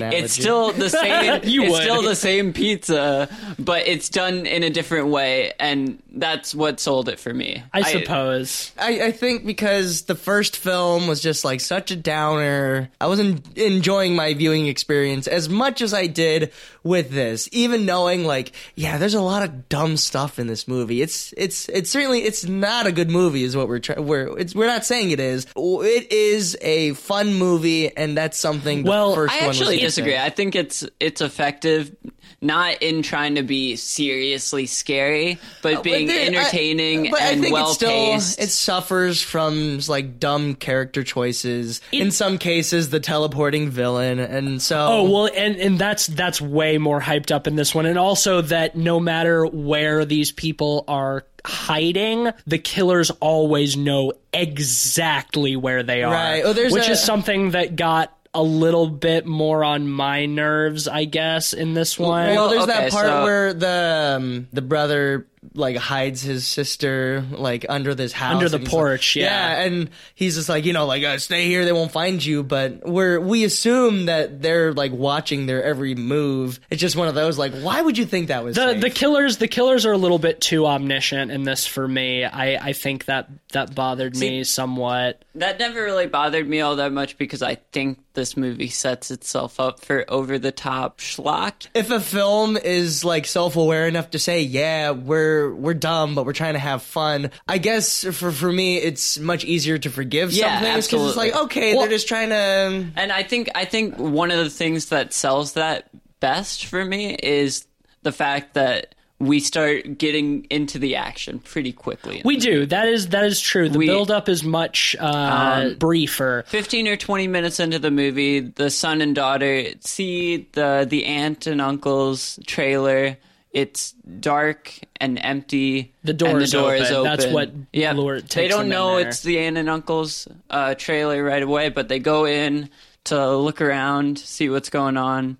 like 0.00 0.14
it's 0.14 0.32
still 0.32 0.72
the 0.72 0.90
same. 0.90 1.42
You 1.44 1.62
it's 1.62 1.72
would. 1.72 1.82
still 1.82 2.02
the 2.02 2.16
same 2.16 2.52
pizza, 2.52 3.28
but 3.60 3.86
it's 3.86 4.08
done 4.08 4.46
in 4.46 4.64
a 4.64 4.70
different 4.70 5.08
way, 5.08 5.52
and 5.60 6.02
that's 6.10 6.52
what 6.52 6.80
sold 6.80 7.08
it 7.08 7.20
for 7.20 7.32
me. 7.32 7.62
I 7.72 7.82
suppose. 7.82 8.72
I, 8.76 9.00
I 9.04 9.12
think 9.12 9.46
because 9.46 10.02
the 10.02 10.16
first 10.16 10.56
film 10.56 11.06
was 11.06 11.20
just 11.20 11.44
like 11.44 11.60
such 11.60 11.92
a 11.92 11.96
downer, 11.96 12.90
I 13.00 13.06
wasn't 13.06 13.56
enjoying 13.56 14.16
my 14.16 14.34
viewing 14.34 14.66
experience 14.66 15.28
as 15.28 15.48
much 15.48 15.80
as 15.80 15.94
I 15.94 16.08
did 16.08 16.52
with 16.88 17.10
this. 17.10 17.48
Even 17.52 17.86
knowing 17.86 18.24
like, 18.24 18.52
yeah, 18.74 18.98
there's 18.98 19.14
a 19.14 19.20
lot 19.20 19.42
of 19.44 19.68
dumb 19.68 19.96
stuff 19.96 20.38
in 20.38 20.46
this 20.48 20.66
movie. 20.66 21.02
It's 21.02 21.32
it's 21.36 21.68
it's 21.68 21.90
certainly 21.90 22.22
it's 22.24 22.44
not 22.44 22.86
a 22.86 22.92
good 22.92 23.10
movie, 23.10 23.44
is 23.44 23.56
what 23.56 23.68
we're 23.68 23.78
trying. 23.78 24.04
We're 24.06 24.36
it's 24.38 24.54
we're 24.54 24.66
not 24.66 24.84
saying 24.84 25.10
it 25.10 25.20
is. 25.20 25.46
It 25.56 26.10
is 26.12 26.56
a 26.60 26.94
fun 26.94 27.34
movie, 27.34 27.94
and 27.96 28.16
that's 28.16 28.38
something. 28.38 28.82
The 28.82 28.90
Well, 28.90 29.14
first 29.14 29.34
I 29.34 29.38
one 29.40 29.48
was 29.48 29.56
actually 29.60 29.76
missing. 29.76 29.86
disagree. 30.04 30.16
I 30.18 30.30
think 30.30 30.56
it's 30.56 30.84
it's 30.98 31.20
effective, 31.20 31.94
not 32.40 32.82
in 32.82 33.02
trying 33.02 33.34
to 33.34 33.42
be 33.42 33.74
seriously 33.76 34.66
scary, 34.66 35.38
but 35.62 35.74
uh, 35.78 35.82
being 35.82 36.06
But 36.06 36.12
there- 36.12 36.20
I- 36.22 36.24
uh, 36.24 36.38
entertaining 36.40 37.10
but 37.10 37.20
and 37.20 37.44
well 37.50 37.70
it 37.70 37.74
still 37.74 37.88
paced. 37.90 38.40
it 38.40 38.50
suffers 38.50 39.20
from 39.20 39.80
like 39.88 40.20
dumb 40.20 40.54
character 40.54 41.02
choices. 41.02 41.80
in 41.92 42.10
some 42.12 42.38
cases, 42.38 42.90
the 42.90 43.00
teleporting 43.00 43.70
villain, 43.70 44.18
and 44.20 44.62
so 44.62 44.78
Oh 44.78 45.10
well, 45.10 45.30
and 45.34 45.56
and 45.56 45.78
that's 45.78 46.06
that's 46.06 46.40
way 46.40 46.78
more 46.78 47.00
hyped 47.00 47.32
up 47.32 47.46
in 47.46 47.56
this 47.56 47.74
one, 47.74 47.86
and 47.86 47.98
also 47.98 48.40
that 48.42 48.76
no 48.76 49.00
matter 49.00 49.44
where 49.46 50.04
these 50.04 50.30
people 50.32 50.84
are 50.86 51.24
hiding, 51.44 52.30
the 52.46 52.58
killers 52.58 53.10
always 53.20 53.76
know 53.76 54.12
exactly 54.32 55.56
where 55.56 55.82
they 55.82 56.02
are. 56.02 56.12
Right. 56.12 56.42
Oh, 56.44 56.52
there's 56.52 56.72
which 56.72 56.88
a- 56.88 56.92
is 56.92 57.02
something 57.02 57.52
that 57.52 57.74
got 57.76 58.14
a 58.38 58.42
little 58.42 58.88
bit 58.88 59.26
more 59.26 59.64
on 59.64 59.88
my 59.88 60.26
nerves, 60.26 60.86
I 60.86 61.06
guess, 61.06 61.52
in 61.52 61.74
this 61.74 61.98
one. 61.98 62.28
Well, 62.28 62.48
there's 62.48 62.62
okay, 62.62 62.72
that 62.72 62.92
part 62.92 63.06
so- 63.06 63.24
where 63.24 63.52
the 63.52 64.14
um, 64.16 64.48
the 64.52 64.62
brother 64.62 65.26
like 65.54 65.76
hides 65.76 66.22
his 66.22 66.46
sister 66.46 67.24
like 67.30 67.64
under 67.68 67.94
this 67.94 68.12
house 68.12 68.34
Under 68.34 68.48
the 68.48 68.58
porch, 68.60 69.16
like- 69.16 69.22
yeah. 69.24 69.62
and 69.62 69.90
he's 70.14 70.34
just 70.36 70.48
like 70.48 70.64
you 70.64 70.72
know 70.72 70.86
like 70.86 71.02
uh, 71.04 71.18
stay 71.18 71.46
here 71.46 71.64
they 71.64 71.72
won't 71.72 71.92
find 71.92 72.24
you 72.24 72.42
but 72.42 72.86
we're 72.88 73.20
we 73.20 73.44
assume 73.44 74.06
that 74.06 74.42
they're 74.42 74.72
like 74.72 74.92
watching 74.92 75.46
their 75.46 75.62
every 75.62 75.94
move 75.94 76.60
it's 76.70 76.80
just 76.80 76.96
one 76.96 77.08
of 77.08 77.14
those 77.14 77.38
like 77.38 77.52
why 77.60 77.80
would 77.80 77.96
you 77.98 78.04
think 78.06 78.28
that 78.28 78.42
was 78.44 78.56
the 78.56 78.72
safe? 78.72 78.80
the 78.80 78.90
killers 78.90 79.36
the 79.38 79.48
killers 79.48 79.86
are 79.86 79.92
a 79.92 79.98
little 79.98 80.18
bit 80.18 80.40
too 80.40 80.66
omniscient 80.66 81.30
in 81.30 81.44
this 81.44 81.66
for 81.66 81.86
me. 81.86 82.24
I 82.24 82.68
I 82.68 82.72
think 82.72 83.04
that 83.06 83.28
that 83.52 83.74
bothered 83.74 84.16
me 84.16 84.44
somewhat. 84.44 85.22
That 85.34 85.58
never 85.58 85.82
really 85.82 86.06
bothered 86.06 86.48
me 86.48 86.60
all 86.60 86.76
that 86.76 86.92
much 86.92 87.16
because 87.16 87.42
I 87.42 87.54
think 87.72 87.98
this 88.14 88.36
movie 88.36 88.68
sets 88.68 89.10
itself 89.10 89.60
up 89.60 89.80
for 89.80 90.04
over 90.08 90.38
the 90.38 90.50
top 90.52 90.98
schlock. 90.98 91.68
if 91.74 91.90
a 91.90 92.00
film 92.00 92.56
is 92.56 93.04
like 93.04 93.26
self-aware 93.26 93.86
enough 93.86 94.10
to 94.10 94.18
say 94.18 94.42
yeah 94.42 94.90
we're 94.90 95.27
we're 95.54 95.74
dumb 95.74 96.14
but 96.14 96.24
we're 96.26 96.32
trying 96.32 96.54
to 96.54 96.58
have 96.58 96.82
fun 96.82 97.30
i 97.48 97.58
guess 97.58 98.04
for 98.04 98.30
for 98.32 98.50
me 98.52 98.76
it's 98.78 99.18
much 99.18 99.44
easier 99.44 99.78
to 99.78 99.90
forgive 99.90 100.32
Yeah, 100.32 100.60
something 100.60 100.74
because 100.82 101.08
it's 101.08 101.16
like 101.16 101.34
okay 101.44 101.72
Well- 101.74 101.82
they're 101.82 101.90
just 101.96 102.08
trying 102.08 102.30
to 102.30 102.86
And 102.96 103.12
I 103.12 103.22
think 103.22 103.48
I 103.54 103.64
think 103.64 103.96
one 103.98 104.30
of 104.30 104.38
the 104.38 104.50
things 104.50 104.86
that 104.86 105.12
sells 105.12 105.52
that 105.54 105.88
best 106.20 106.66
for 106.66 106.84
me 106.84 107.14
is 107.14 107.66
the 108.02 108.12
fact 108.12 108.54
that 108.54 108.94
we 109.20 109.40
start 109.40 109.98
getting 109.98 110.44
into 110.48 110.78
the 110.78 110.94
action 110.94 111.40
pretty 111.40 111.72
quickly. 111.72 112.22
We 112.24 112.36
do. 112.36 112.66
That 112.66 112.86
is 112.86 113.08
that 113.08 113.24
is 113.24 113.40
true. 113.40 113.68
The 113.68 113.78
We- 113.78 113.86
build 113.86 114.10
up 114.12 114.28
is 114.28 114.44
much 114.44 114.94
uh, 115.00 115.70
briefer. 115.74 116.44
15 116.46 116.86
or 116.86 116.96
20 116.96 117.26
minutes 117.26 117.58
into 117.58 117.80
the 117.80 117.90
movie, 117.90 118.38
the 118.40 118.70
son 118.70 119.00
and 119.00 119.14
daughter 119.16 119.64
see 119.80 120.48
the 120.52 120.86
the 120.88 121.04
aunt 121.06 121.46
and 121.48 121.60
uncle's 121.60 122.38
trailer. 122.46 123.16
It's 123.50 123.92
dark 123.92 124.78
and 125.00 125.18
empty. 125.22 125.94
The 126.04 126.12
door 126.12 126.30
and 126.30 126.40
the 126.40 126.44
is 126.44 126.52
door 126.52 126.72
open. 126.72 126.82
is 126.82 126.90
open. 126.90 127.04
That's 127.04 127.26
what 127.26 127.52
yeah. 127.72 127.94
They 127.94 128.48
don't 128.48 128.68
know 128.68 128.98
it's 128.98 129.22
the 129.22 129.38
aunt 129.38 129.56
and 129.56 129.70
uncle's 129.70 130.28
uh, 130.50 130.74
trailer 130.74 131.22
right 131.24 131.42
away, 131.42 131.70
but 131.70 131.88
they 131.88 131.98
go 131.98 132.26
in 132.26 132.68
to 133.04 133.36
look 133.36 133.60
around, 133.60 134.18
see 134.18 134.50
what's 134.50 134.70
going 134.70 134.96
on. 134.96 135.38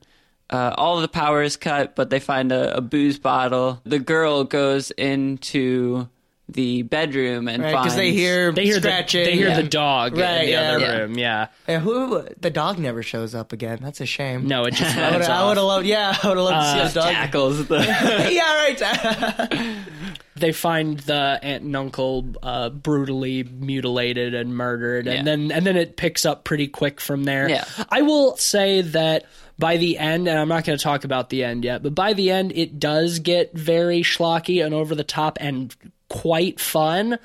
Uh, 0.50 0.74
all 0.78 1.00
the 1.00 1.08
power 1.08 1.42
is 1.42 1.56
cut, 1.58 1.94
but 1.94 2.08
they 2.08 2.20
find 2.20 2.50
a, 2.50 2.78
a 2.78 2.80
booze 2.80 3.18
bottle. 3.18 3.80
The 3.84 3.98
girl 3.98 4.44
goes 4.44 4.90
into 4.92 6.08
the 6.50 6.80
bedroom 6.82 7.46
and 7.46 7.62
right 7.62 7.72
because 7.72 7.94
they 7.94 8.12
hear 8.12 8.52
They 8.52 8.64
hear 8.64 8.76
the 8.76 8.80
scratching 8.80 9.24
they 9.24 9.34
hear 9.36 9.48
yeah. 9.48 9.60
the 9.60 9.68
dog 9.68 10.16
Right, 10.16 10.40
in 10.40 10.46
the 10.46 10.50
yeah. 10.52 10.60
other 10.72 10.80
Yeah. 10.80 10.96
room. 10.98 11.18
Yeah. 11.18 11.46
Yeah, 11.68 11.78
who 11.80 12.26
the 12.40 12.50
dog 12.50 12.78
never 12.78 13.02
shows 13.02 13.34
up 13.34 13.52
again 13.52 13.78
that's 13.82 14.00
a 14.00 14.06
shame 14.06 14.46
No, 14.48 14.64
it 14.64 14.72
just 14.74 14.96
I 14.96 15.12
would 15.46 15.56
have 15.58 15.66
loved, 15.66 15.86
yeah, 15.86 16.16
I 16.22 16.28
would 16.28 16.38
have 16.38 16.46
loved 16.46 16.78
to 16.78 16.88
see 16.88 16.94
the 16.94 17.00
dog. 17.00 17.12
tackles 17.12 17.66
the. 17.68 17.76
yeah, 18.32 18.54
right. 18.64 19.86
They 20.36 20.52
find 20.52 20.98
the 21.00 21.38
aunt 21.42 21.64
and 21.64 21.74
uncle 21.76 22.24
uh, 22.42 22.70
brutally 22.70 23.42
mutilated 23.42 24.34
and 24.34 24.54
murdered, 24.56 25.06
Yeah. 25.06 25.14
and 25.14 25.26
then 25.26 25.50
and 25.50 25.66
then 25.66 25.76
it 25.76 25.96
picks 25.96 26.24
up 26.24 26.44
pretty 26.44 26.68
quick 26.68 27.00
from 27.00 27.24
there. 27.24 27.48
Yeah. 27.48 27.64
I 27.90 28.02
will 28.02 28.36
say 28.36 28.82
that 28.82 29.24
by 29.58 29.78
the 29.78 29.98
end, 29.98 30.28
and 30.28 30.38
I'm 30.38 30.46
not 30.48 30.64
going 30.64 30.78
to 30.78 30.82
talk 30.82 31.02
about 31.02 31.28
the 31.30 31.42
end 31.42 31.64
yet, 31.64 31.82
but 31.82 31.92
by 31.94 32.12
the 32.12 32.30
end, 32.30 32.52
it 32.54 32.78
does 32.78 33.18
get 33.18 33.52
very 33.52 34.02
schlocky 34.02 34.64
and 34.64 34.72
over 34.74 34.94
the 34.94 35.02
top 35.02 35.38
and 35.40 35.74
quite 36.08 36.60
fun. 36.60 37.18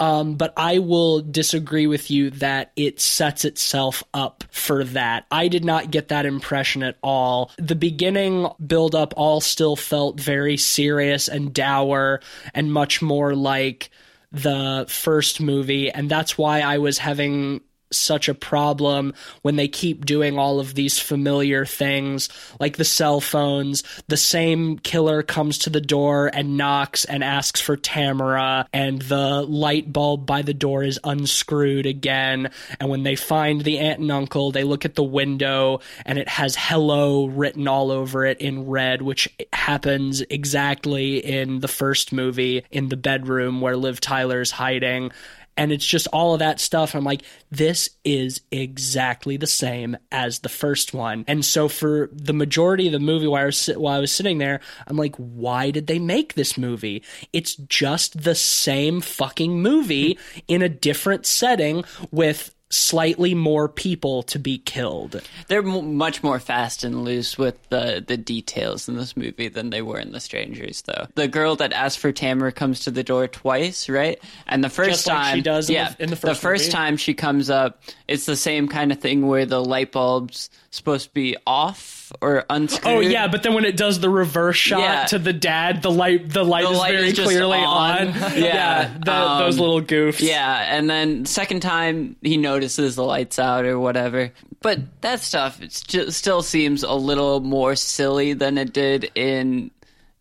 Um, 0.00 0.36
but 0.36 0.54
I 0.56 0.78
will 0.78 1.20
disagree 1.20 1.86
with 1.86 2.10
you 2.10 2.30
that 2.30 2.72
it 2.74 3.00
sets 3.00 3.44
itself 3.44 4.02
up 4.14 4.44
for 4.50 4.82
that. 4.82 5.26
I 5.30 5.48
did 5.48 5.62
not 5.62 5.90
get 5.90 6.08
that 6.08 6.24
impression 6.24 6.82
at 6.82 6.96
all. 7.02 7.50
The 7.58 7.74
beginning 7.74 8.48
build 8.66 8.94
up 8.94 9.12
all 9.18 9.42
still 9.42 9.76
felt 9.76 10.18
very 10.18 10.56
serious 10.56 11.28
and 11.28 11.52
dour 11.52 12.20
and 12.54 12.72
much 12.72 13.02
more 13.02 13.34
like 13.34 13.90
the 14.32 14.86
first 14.88 15.40
movie, 15.40 15.90
and 15.90 16.08
that's 16.08 16.38
why 16.38 16.60
I 16.60 16.78
was 16.78 16.98
having 16.98 17.60
such 17.92 18.28
a 18.28 18.34
problem 18.34 19.14
when 19.42 19.56
they 19.56 19.68
keep 19.68 20.04
doing 20.04 20.38
all 20.38 20.60
of 20.60 20.74
these 20.74 20.98
familiar 20.98 21.64
things 21.64 22.28
like 22.58 22.76
the 22.76 22.84
cell 22.84 23.20
phones. 23.20 23.82
The 24.08 24.16
same 24.16 24.78
killer 24.78 25.22
comes 25.22 25.58
to 25.58 25.70
the 25.70 25.80
door 25.80 26.30
and 26.32 26.56
knocks 26.56 27.04
and 27.04 27.24
asks 27.24 27.60
for 27.60 27.76
Tamara 27.76 28.66
and 28.72 29.02
the 29.02 29.42
light 29.42 29.92
bulb 29.92 30.26
by 30.26 30.42
the 30.42 30.54
door 30.54 30.82
is 30.82 31.00
unscrewed 31.04 31.86
again. 31.86 32.50
And 32.78 32.88
when 32.88 33.02
they 33.02 33.16
find 33.16 33.62
the 33.62 33.78
aunt 33.78 34.00
and 34.00 34.10
uncle 34.10 34.50
they 34.52 34.64
look 34.64 34.84
at 34.84 34.94
the 34.94 35.02
window 35.02 35.80
and 36.06 36.18
it 36.18 36.28
has 36.28 36.56
hello 36.56 37.26
written 37.26 37.68
all 37.68 37.90
over 37.90 38.24
it 38.24 38.40
in 38.40 38.66
red 38.66 39.02
which 39.02 39.28
happens 39.52 40.20
exactly 40.22 41.18
in 41.18 41.60
the 41.60 41.68
first 41.68 42.12
movie 42.12 42.64
in 42.70 42.88
the 42.88 42.96
bedroom 42.96 43.60
where 43.60 43.76
Liv 43.76 44.00
Tyler's 44.00 44.50
hiding 44.50 45.10
and 45.56 45.72
it's 45.72 45.84
just 45.84 46.06
all 46.08 46.32
of 46.34 46.38
that 46.38 46.60
stuff. 46.60 46.94
I'm 46.94 47.04
like, 47.04 47.22
this 47.50 47.90
is 48.04 48.40
exactly 48.50 49.36
the 49.36 49.46
same 49.46 49.96
as 50.10 50.38
the 50.38 50.48
first 50.48 50.94
one. 50.94 51.24
And 51.28 51.44
so 51.44 51.68
for 51.68 52.08
the 52.12 52.32
majority 52.32 52.86
of 52.86 52.92
the 52.92 53.00
movie 53.00 53.26
while 53.26 53.42
I 53.42 53.46
was, 53.46 53.66
while 53.66 53.94
I 53.94 54.00
was 54.00 54.12
sitting 54.12 54.38
there, 54.38 54.60
I'm 54.86 54.96
like, 54.96 55.16
why 55.16 55.70
did 55.70 55.86
they 55.86 55.98
make 55.98 56.34
this 56.34 56.56
movie? 56.56 57.02
It's 57.32 57.54
just 57.54 58.22
the 58.22 58.34
same 58.34 59.00
fucking 59.00 59.60
movie 59.60 60.18
in 60.48 60.62
a 60.62 60.68
different 60.68 61.26
setting 61.26 61.84
with 62.10 62.54
slightly 62.70 63.34
more 63.34 63.68
people 63.68 64.22
to 64.22 64.38
be 64.38 64.58
killed. 64.58 65.20
They're 65.48 65.66
m- 65.66 65.96
much 65.96 66.22
more 66.22 66.38
fast 66.38 66.84
and 66.84 67.04
loose 67.04 67.36
with 67.36 67.56
the 67.68 68.02
the 68.06 68.16
details 68.16 68.88
in 68.88 68.96
this 68.96 69.16
movie 69.16 69.48
than 69.48 69.70
they 69.70 69.82
were 69.82 69.98
in 69.98 70.12
The 70.12 70.20
Strangers, 70.20 70.82
though. 70.82 71.06
The 71.16 71.28
girl 71.28 71.56
that 71.56 71.72
asks 71.72 72.00
for 72.00 72.12
Tamara 72.12 72.52
comes 72.52 72.80
to 72.80 72.90
the 72.90 73.02
door 73.02 73.26
twice, 73.28 73.88
right? 73.88 74.20
And 74.46 74.62
the 74.62 74.70
first 74.70 74.90
Just 74.90 75.06
like 75.08 75.16
time 75.16 75.36
she 75.36 75.42
does 75.42 75.68
in 75.68 75.74
the- 75.74 75.80
yeah, 75.80 75.94
in 75.98 76.10
the 76.10 76.16
first 76.16 76.40
first 76.40 76.64
movie. 76.64 76.72
time 76.72 76.96
she 76.96 77.14
comes 77.14 77.50
up, 77.50 77.82
it's 78.06 78.26
the 78.26 78.36
same 78.36 78.68
kind 78.68 78.92
of 78.92 79.00
thing 79.00 79.26
where 79.26 79.46
the 79.46 79.62
light 79.62 79.92
bulb's 79.92 80.48
supposed 80.70 81.08
to 81.08 81.12
be 81.14 81.36
off 81.46 81.99
or 82.20 82.44
unscrewed. 82.50 82.94
Oh 82.96 83.00
yeah, 83.00 83.28
but 83.28 83.42
then 83.42 83.54
when 83.54 83.64
it 83.64 83.76
does 83.76 84.00
the 84.00 84.10
reverse 84.10 84.56
shot 84.56 84.80
Yeah. 84.80 85.04
to 85.06 85.18
the 85.18 85.32
dad, 85.32 85.82
the 85.82 85.90
light 85.90 86.28
the 86.30 86.44
light 86.44 86.64
The 86.64 86.70
is 86.72 86.78
light 86.78 86.92
very 86.94 87.08
is 87.10 87.18
clearly 87.18 87.58
on. 87.58 88.08
on. 88.08 88.14
Yeah. 88.36 88.90
the- 89.04 89.12
Um, 89.12 89.38
those 89.42 89.58
little 89.58 89.80
goofs. 89.82 90.20
Yeah, 90.20 90.76
and 90.76 90.88
then 90.88 91.26
second 91.26 91.60
time 91.60 92.16
he 92.22 92.36
notices 92.36 92.96
the 92.96 93.04
lights 93.04 93.38
out 93.38 93.64
or 93.64 93.78
whatever. 93.78 94.32
But 94.62 94.80
that 95.02 95.20
stuff 95.20 95.60
it 95.62 95.72
still 96.12 96.42
seems 96.42 96.82
a 96.82 96.92
little 96.94 97.40
more 97.40 97.74
silly 97.76 98.32
than 98.34 98.58
it 98.58 98.72
did 98.74 99.10
in 99.14 99.70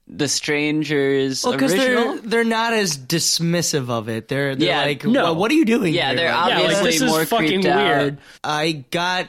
The 0.07 0.27
Strangers 0.29 1.43
Well, 1.43 1.53
because 1.53 1.73
they're 1.73 2.17
they're 2.19 2.43
not 2.43 2.73
as 2.73 2.97
dismissive 2.97 3.89
of 3.89 4.09
it. 4.09 4.27
They're, 4.27 4.55
they're 4.55 4.67
Yeah, 4.69 4.81
like, 4.83 5.03
no. 5.05 5.23
"Well, 5.23 5.35
what 5.35 5.51
are 5.51 5.55
you 5.55 5.65
doing? 5.65 5.93
Yeah, 5.93 6.07
here?" 6.09 6.15
they're 6.17 6.31
Like, 6.33 6.49
Yeah, 6.49 6.55
like 6.57 6.63
Obviously 6.65 6.91
this 6.91 7.01
is 7.01 7.09
more 7.11 7.25
fucking 7.25 7.47
creeped 7.61 7.65
out. 7.67 7.97
weird. 7.99 8.17
I 8.43 8.71
got 8.91 9.27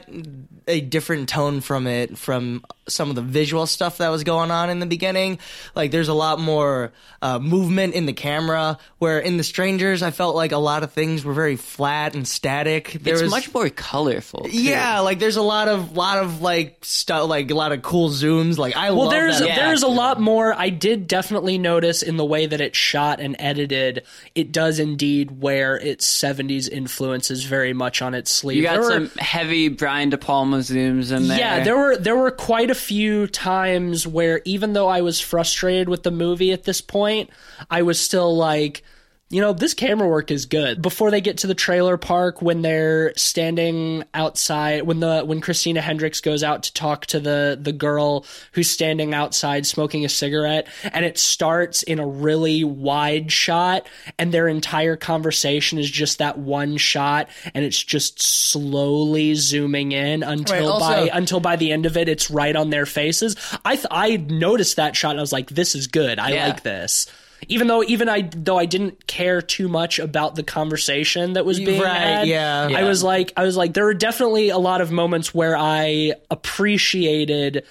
a 0.71 0.81
different 0.81 1.29
tone 1.29 1.61
from 1.61 1.85
it 1.87 2.17
from 2.17 2.63
some 2.87 3.09
of 3.09 3.15
the 3.15 3.21
visual 3.21 3.67
stuff 3.67 3.99
that 3.99 4.09
was 4.09 4.23
going 4.23 4.51
on 4.51 4.69
in 4.69 4.79
the 4.79 4.85
beginning. 4.85 5.37
Like, 5.75 5.91
there's 5.91 6.07
a 6.07 6.13
lot 6.13 6.39
more 6.39 6.91
uh, 7.21 7.39
movement 7.39 7.93
in 7.93 8.05
the 8.05 8.13
camera. 8.13 8.77
Where 8.97 9.19
in 9.19 9.37
The 9.37 9.43
Strangers, 9.43 10.01
I 10.01 10.11
felt 10.11 10.35
like 10.35 10.51
a 10.51 10.57
lot 10.57 10.83
of 10.83 10.91
things 10.91 11.23
were 11.23 11.33
very 11.33 11.55
flat 11.55 12.15
and 12.15 12.27
static. 12.27 12.97
There 13.01 13.13
it's 13.13 13.21
was, 13.23 13.31
much 13.31 13.53
more 13.53 13.69
colorful. 13.69 14.45
too. 14.45 14.51
yeah, 14.51 14.99
like 14.99 15.19
there's 15.19 15.35
a 15.37 15.41
lot 15.41 15.67
of 15.67 15.95
lot 15.95 16.17
of 16.17 16.41
like 16.41 16.79
stuff, 16.83 17.27
like 17.29 17.49
a 17.51 17.55
lot 17.55 17.71
of 17.71 17.81
cool 17.81 18.09
zooms. 18.09 18.57
Like 18.57 18.75
I 18.75 18.89
Well, 18.91 19.03
love 19.03 19.11
there's 19.11 19.39
that. 19.39 19.47
Yeah. 19.47 19.67
there's 19.67 19.83
a 19.83 19.87
lot 19.87 20.19
more. 20.19 20.53
I 20.53 20.69
did 20.69 21.07
definitely 21.07 21.57
notice 21.57 22.01
in 22.03 22.17
the 22.17 22.25
way 22.25 22.45
that 22.45 22.61
it's 22.61 22.77
shot 22.77 23.19
and 23.19 23.35
edited. 23.39 24.03
It 24.35 24.51
does 24.51 24.79
indeed 24.79 25.39
wear 25.41 25.77
its 25.77 26.05
'70s 26.07 26.67
influences 26.69 27.43
very 27.45 27.73
much 27.73 28.01
on 28.01 28.13
its 28.13 28.31
sleeve. 28.31 28.57
You 28.57 28.63
got 28.63 28.71
There 28.73 28.81
were- 28.81 29.07
some 29.07 29.09
heavy 29.17 29.67
Brian 29.69 30.09
De 30.09 30.17
Palma 30.17 30.60
zooms 30.61 31.15
in 31.15 31.27
there. 31.27 31.37
Yeah, 31.37 31.63
there 31.63 31.77
were 31.77 31.97
there 31.97 32.15
were 32.15 32.31
quite 32.31 32.69
a 32.69 32.75
few 32.75 33.27
times 33.27 34.07
where 34.07 34.41
even 34.45 34.73
though 34.73 34.87
I 34.87 35.01
was 35.01 35.19
frustrated 35.19 35.89
with 35.89 36.03
the 36.03 36.11
movie 36.11 36.51
at 36.51 36.63
this 36.63 36.81
point, 36.81 37.29
I 37.69 37.81
was 37.81 37.99
still 37.99 38.35
like, 38.35 38.83
you 39.31 39.41
know, 39.41 39.53
this 39.53 39.73
camera 39.73 40.07
work 40.07 40.29
is 40.29 40.45
good. 40.45 40.81
Before 40.81 41.09
they 41.09 41.21
get 41.21 41.37
to 41.39 41.47
the 41.47 41.55
trailer 41.55 41.97
park 41.97 42.41
when 42.41 42.61
they're 42.61 43.13
standing 43.15 44.03
outside 44.13 44.83
when 44.83 44.99
the 44.99 45.23
when 45.25 45.41
Christina 45.41 45.81
Hendricks 45.81 46.19
goes 46.21 46.43
out 46.43 46.63
to 46.63 46.73
talk 46.73 47.05
to 47.07 47.19
the 47.19 47.57
the 47.59 47.71
girl 47.71 48.25
who's 48.51 48.69
standing 48.69 49.13
outside 49.13 49.65
smoking 49.65 50.03
a 50.05 50.09
cigarette 50.09 50.67
and 50.91 51.05
it 51.05 51.17
starts 51.17 51.81
in 51.83 51.99
a 51.99 52.05
really 52.07 52.63
wide 52.63 53.31
shot 53.31 53.87
and 54.19 54.33
their 54.33 54.47
entire 54.47 54.95
conversation 54.97 55.79
is 55.79 55.89
just 55.89 56.17
that 56.17 56.37
one 56.37 56.77
shot 56.77 57.29
and 57.53 57.63
it's 57.65 57.81
just 57.81 58.21
slowly 58.21 59.33
zooming 59.35 59.91
in 59.91 60.23
until 60.23 60.55
Right, 60.55 60.63
also- 60.65 61.07
by 61.07 61.17
until 61.17 61.39
by 61.39 61.55
the 61.55 61.71
end 61.71 61.85
of 61.85 61.97
it 61.97 62.09
it's 62.09 62.29
right 62.29 62.55
on 62.55 62.69
their 62.69 62.85
faces. 62.85 63.35
I 63.63 63.75
th- 63.75 63.87
I 63.89 64.17
noticed 64.17 64.75
that 64.75 64.95
shot 64.95 65.11
and 65.11 65.19
I 65.19 65.23
was 65.23 65.31
like 65.33 65.49
this 65.49 65.73
is 65.75 65.87
good. 65.87 66.19
I 66.19 66.31
Yeah. 66.31 66.47
like 66.47 66.63
this. 66.63 67.07
Even 67.47 67.67
though 67.67 67.83
even 67.83 68.07
I 68.09 68.29
though 68.35 68.57
I 68.57 68.65
didn't 68.65 69.07
care 69.07 69.41
too 69.41 69.67
much 69.67 69.99
about 69.99 70.35
the 70.35 70.43
conversation 70.43 71.33
that 71.33 71.45
was 71.45 71.59
being 71.59 71.81
Right, 71.81 71.97
had, 71.99 72.27
yeah. 72.27 72.67
I 72.67 72.81
Yeah. 72.81 72.83
was 72.87 73.03
like 73.03 73.33
I 73.37 73.43
was 73.43 73.57
like 73.57 73.73
there 73.73 73.85
were 73.85 73.93
definitely 73.93 74.49
a 74.49 74.57
lot 74.57 74.81
of 74.81 74.91
moments 74.91 75.33
where 75.33 75.57
I 75.57 76.13
appreciated 76.29 77.65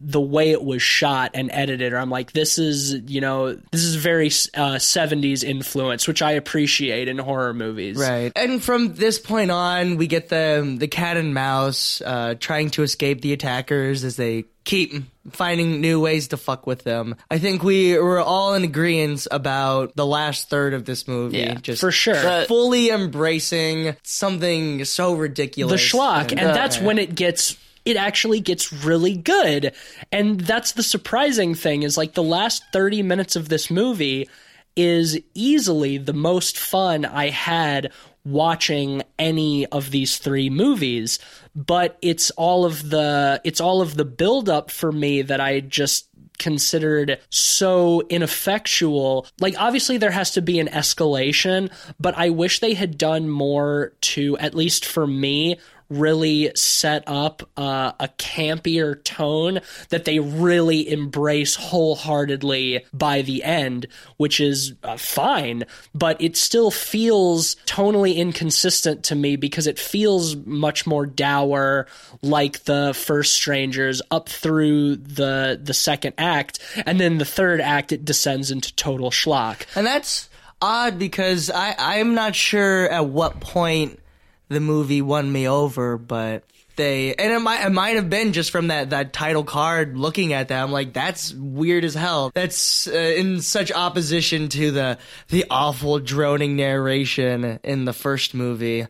the 0.00 0.20
way 0.20 0.50
it 0.50 0.62
was 0.62 0.82
shot 0.82 1.30
and 1.34 1.50
edited 1.52 1.92
or 1.92 1.96
i'm 1.98 2.10
like 2.10 2.32
this 2.32 2.58
is 2.58 2.94
you 3.10 3.20
know 3.22 3.54
this 3.70 3.84
is 3.84 3.94
very 3.94 4.26
uh, 4.26 4.74
70s 4.76 5.42
influence 5.44 6.06
which 6.08 6.20
i 6.20 6.32
appreciate 6.32 7.06
in 7.08 7.16
horror 7.16 7.54
movies 7.54 7.96
Right. 7.96 8.30
And 8.36 8.62
from 8.62 8.94
this 8.96 9.18
point 9.20 9.50
on, 9.52 9.96
we 9.96 10.06
get 10.08 10.28
the 10.28 10.76
the 10.78 10.88
cat 10.88 11.16
and 11.16 11.32
mouse 11.32 12.02
uh, 12.04 12.34
trying 12.38 12.70
to 12.70 12.82
escape 12.82 13.20
the 13.22 13.32
attackers 13.32 14.02
as 14.04 14.16
they 14.16 14.44
keep 14.64 14.92
finding 15.30 15.80
new 15.80 16.00
ways 16.00 16.28
to 16.28 16.36
fuck 16.36 16.66
with 16.66 16.84
them. 16.84 17.16
I 17.30 17.38
think 17.38 17.62
we 17.62 17.96
were 17.98 18.20
all 18.20 18.54
in 18.54 18.64
agreement 18.64 19.26
about 19.30 19.94
the 19.96 20.06
last 20.06 20.48
third 20.50 20.72
of 20.74 20.84
this 20.84 21.06
movie. 21.06 21.38
Yeah, 21.38 21.54
just 21.54 21.80
for 21.80 21.90
sure 21.92 22.14
The- 22.14 22.44
fully 22.48 22.90
embracing 22.90 23.96
something 24.02 24.84
so 24.84 25.14
ridiculous. 25.14 25.80
the 25.80 25.96
schlock 25.98 26.30
and 26.32 26.40
the- 26.40 26.52
that's 26.54 26.78
when 26.80 26.98
it 26.98 27.14
gets 27.14 27.56
it 27.84 27.98
actually 27.98 28.40
gets 28.40 28.72
really 28.72 29.14
good 29.14 29.72
and 30.10 30.40
that's 30.40 30.72
the 30.72 30.82
surprising 30.82 31.54
thing 31.54 31.82
is 31.82 31.98
like 31.98 32.14
the 32.14 32.22
last 32.22 32.62
30 32.72 33.02
minutes 33.02 33.36
of 33.36 33.50
this 33.50 33.70
movie 33.70 34.26
is 34.74 35.18
easily 35.34 35.98
the 35.98 36.14
most 36.14 36.56
fun 36.56 37.04
i 37.04 37.28
had 37.28 37.92
watching 38.24 39.02
any 39.18 39.66
of 39.66 39.90
these 39.90 40.18
three 40.18 40.48
movies 40.48 41.18
but 41.54 41.98
it's 42.00 42.30
all 42.32 42.64
of 42.64 42.90
the 42.90 43.40
it's 43.44 43.60
all 43.60 43.82
of 43.82 43.96
the 43.96 44.04
build 44.04 44.48
up 44.48 44.70
for 44.70 44.90
me 44.90 45.22
that 45.22 45.40
i 45.40 45.60
just 45.60 46.08
considered 46.38 47.20
so 47.30 48.02
ineffectual. 48.08 49.26
Like, 49.40 49.54
obviously, 49.58 49.98
there 49.98 50.10
has 50.10 50.32
to 50.32 50.42
be 50.42 50.58
an 50.60 50.68
escalation, 50.68 51.70
but 52.00 52.16
I 52.16 52.30
wish 52.30 52.60
they 52.60 52.74
had 52.74 52.98
done 52.98 53.28
more 53.28 53.92
to, 54.02 54.36
at 54.38 54.54
least 54.54 54.84
for 54.84 55.06
me, 55.06 55.58
really 55.98 56.52
set 56.54 57.04
up 57.06 57.42
uh, 57.56 57.92
a 58.00 58.08
campier 58.18 59.02
tone 59.04 59.60
that 59.88 60.04
they 60.04 60.18
really 60.18 60.90
embrace 60.90 61.54
wholeheartedly 61.54 62.84
by 62.92 63.22
the 63.22 63.44
end, 63.44 63.86
which 64.16 64.40
is 64.40 64.74
uh, 64.82 64.96
fine, 64.96 65.64
but 65.94 66.20
it 66.20 66.36
still 66.36 66.70
feels 66.70 67.56
tonally 67.66 68.16
inconsistent 68.16 69.04
to 69.04 69.14
me 69.14 69.36
because 69.36 69.66
it 69.66 69.78
feels 69.78 70.36
much 70.36 70.86
more 70.86 71.06
dour 71.06 71.86
like 72.22 72.64
the 72.64 72.92
first 72.94 73.34
strangers 73.34 74.02
up 74.10 74.28
through 74.28 74.96
the 74.96 75.60
the 75.62 75.74
second 75.74 76.14
act 76.18 76.58
and 76.86 77.00
then 77.00 77.18
the 77.18 77.24
third 77.24 77.60
act 77.60 77.92
it 77.92 78.04
descends 78.04 78.50
into 78.50 78.74
total 78.74 79.10
schlock. 79.10 79.66
And 79.74 79.86
that's 79.86 80.28
odd 80.60 80.98
because 80.98 81.50
I 81.50 81.74
I'm 81.78 82.14
not 82.14 82.34
sure 82.34 82.88
at 82.88 83.06
what 83.06 83.40
point 83.40 84.00
the 84.48 84.60
movie 84.60 85.02
won 85.02 85.30
me 85.30 85.48
over, 85.48 85.96
but 85.96 86.44
they 86.76 87.14
and 87.14 87.32
it 87.32 87.38
might 87.38 87.64
it 87.64 87.70
might 87.70 87.96
have 87.96 88.10
been 88.10 88.32
just 88.32 88.50
from 88.50 88.68
that 88.68 88.90
that 88.90 89.12
title 89.12 89.44
card 89.44 89.96
looking 89.96 90.32
at 90.32 90.48
that 90.48 90.62
I'm 90.62 90.72
like 90.72 90.92
that's 90.92 91.32
weird 91.32 91.84
as 91.84 91.94
hell. 91.94 92.30
That's 92.34 92.86
uh, 92.86 92.92
in 92.92 93.40
such 93.40 93.70
opposition 93.72 94.48
to 94.50 94.70
the 94.70 94.98
the 95.28 95.44
awful 95.50 95.98
droning 96.00 96.56
narration 96.56 97.60
in 97.62 97.84
the 97.84 97.92
first 97.92 98.34
movie. 98.34 98.86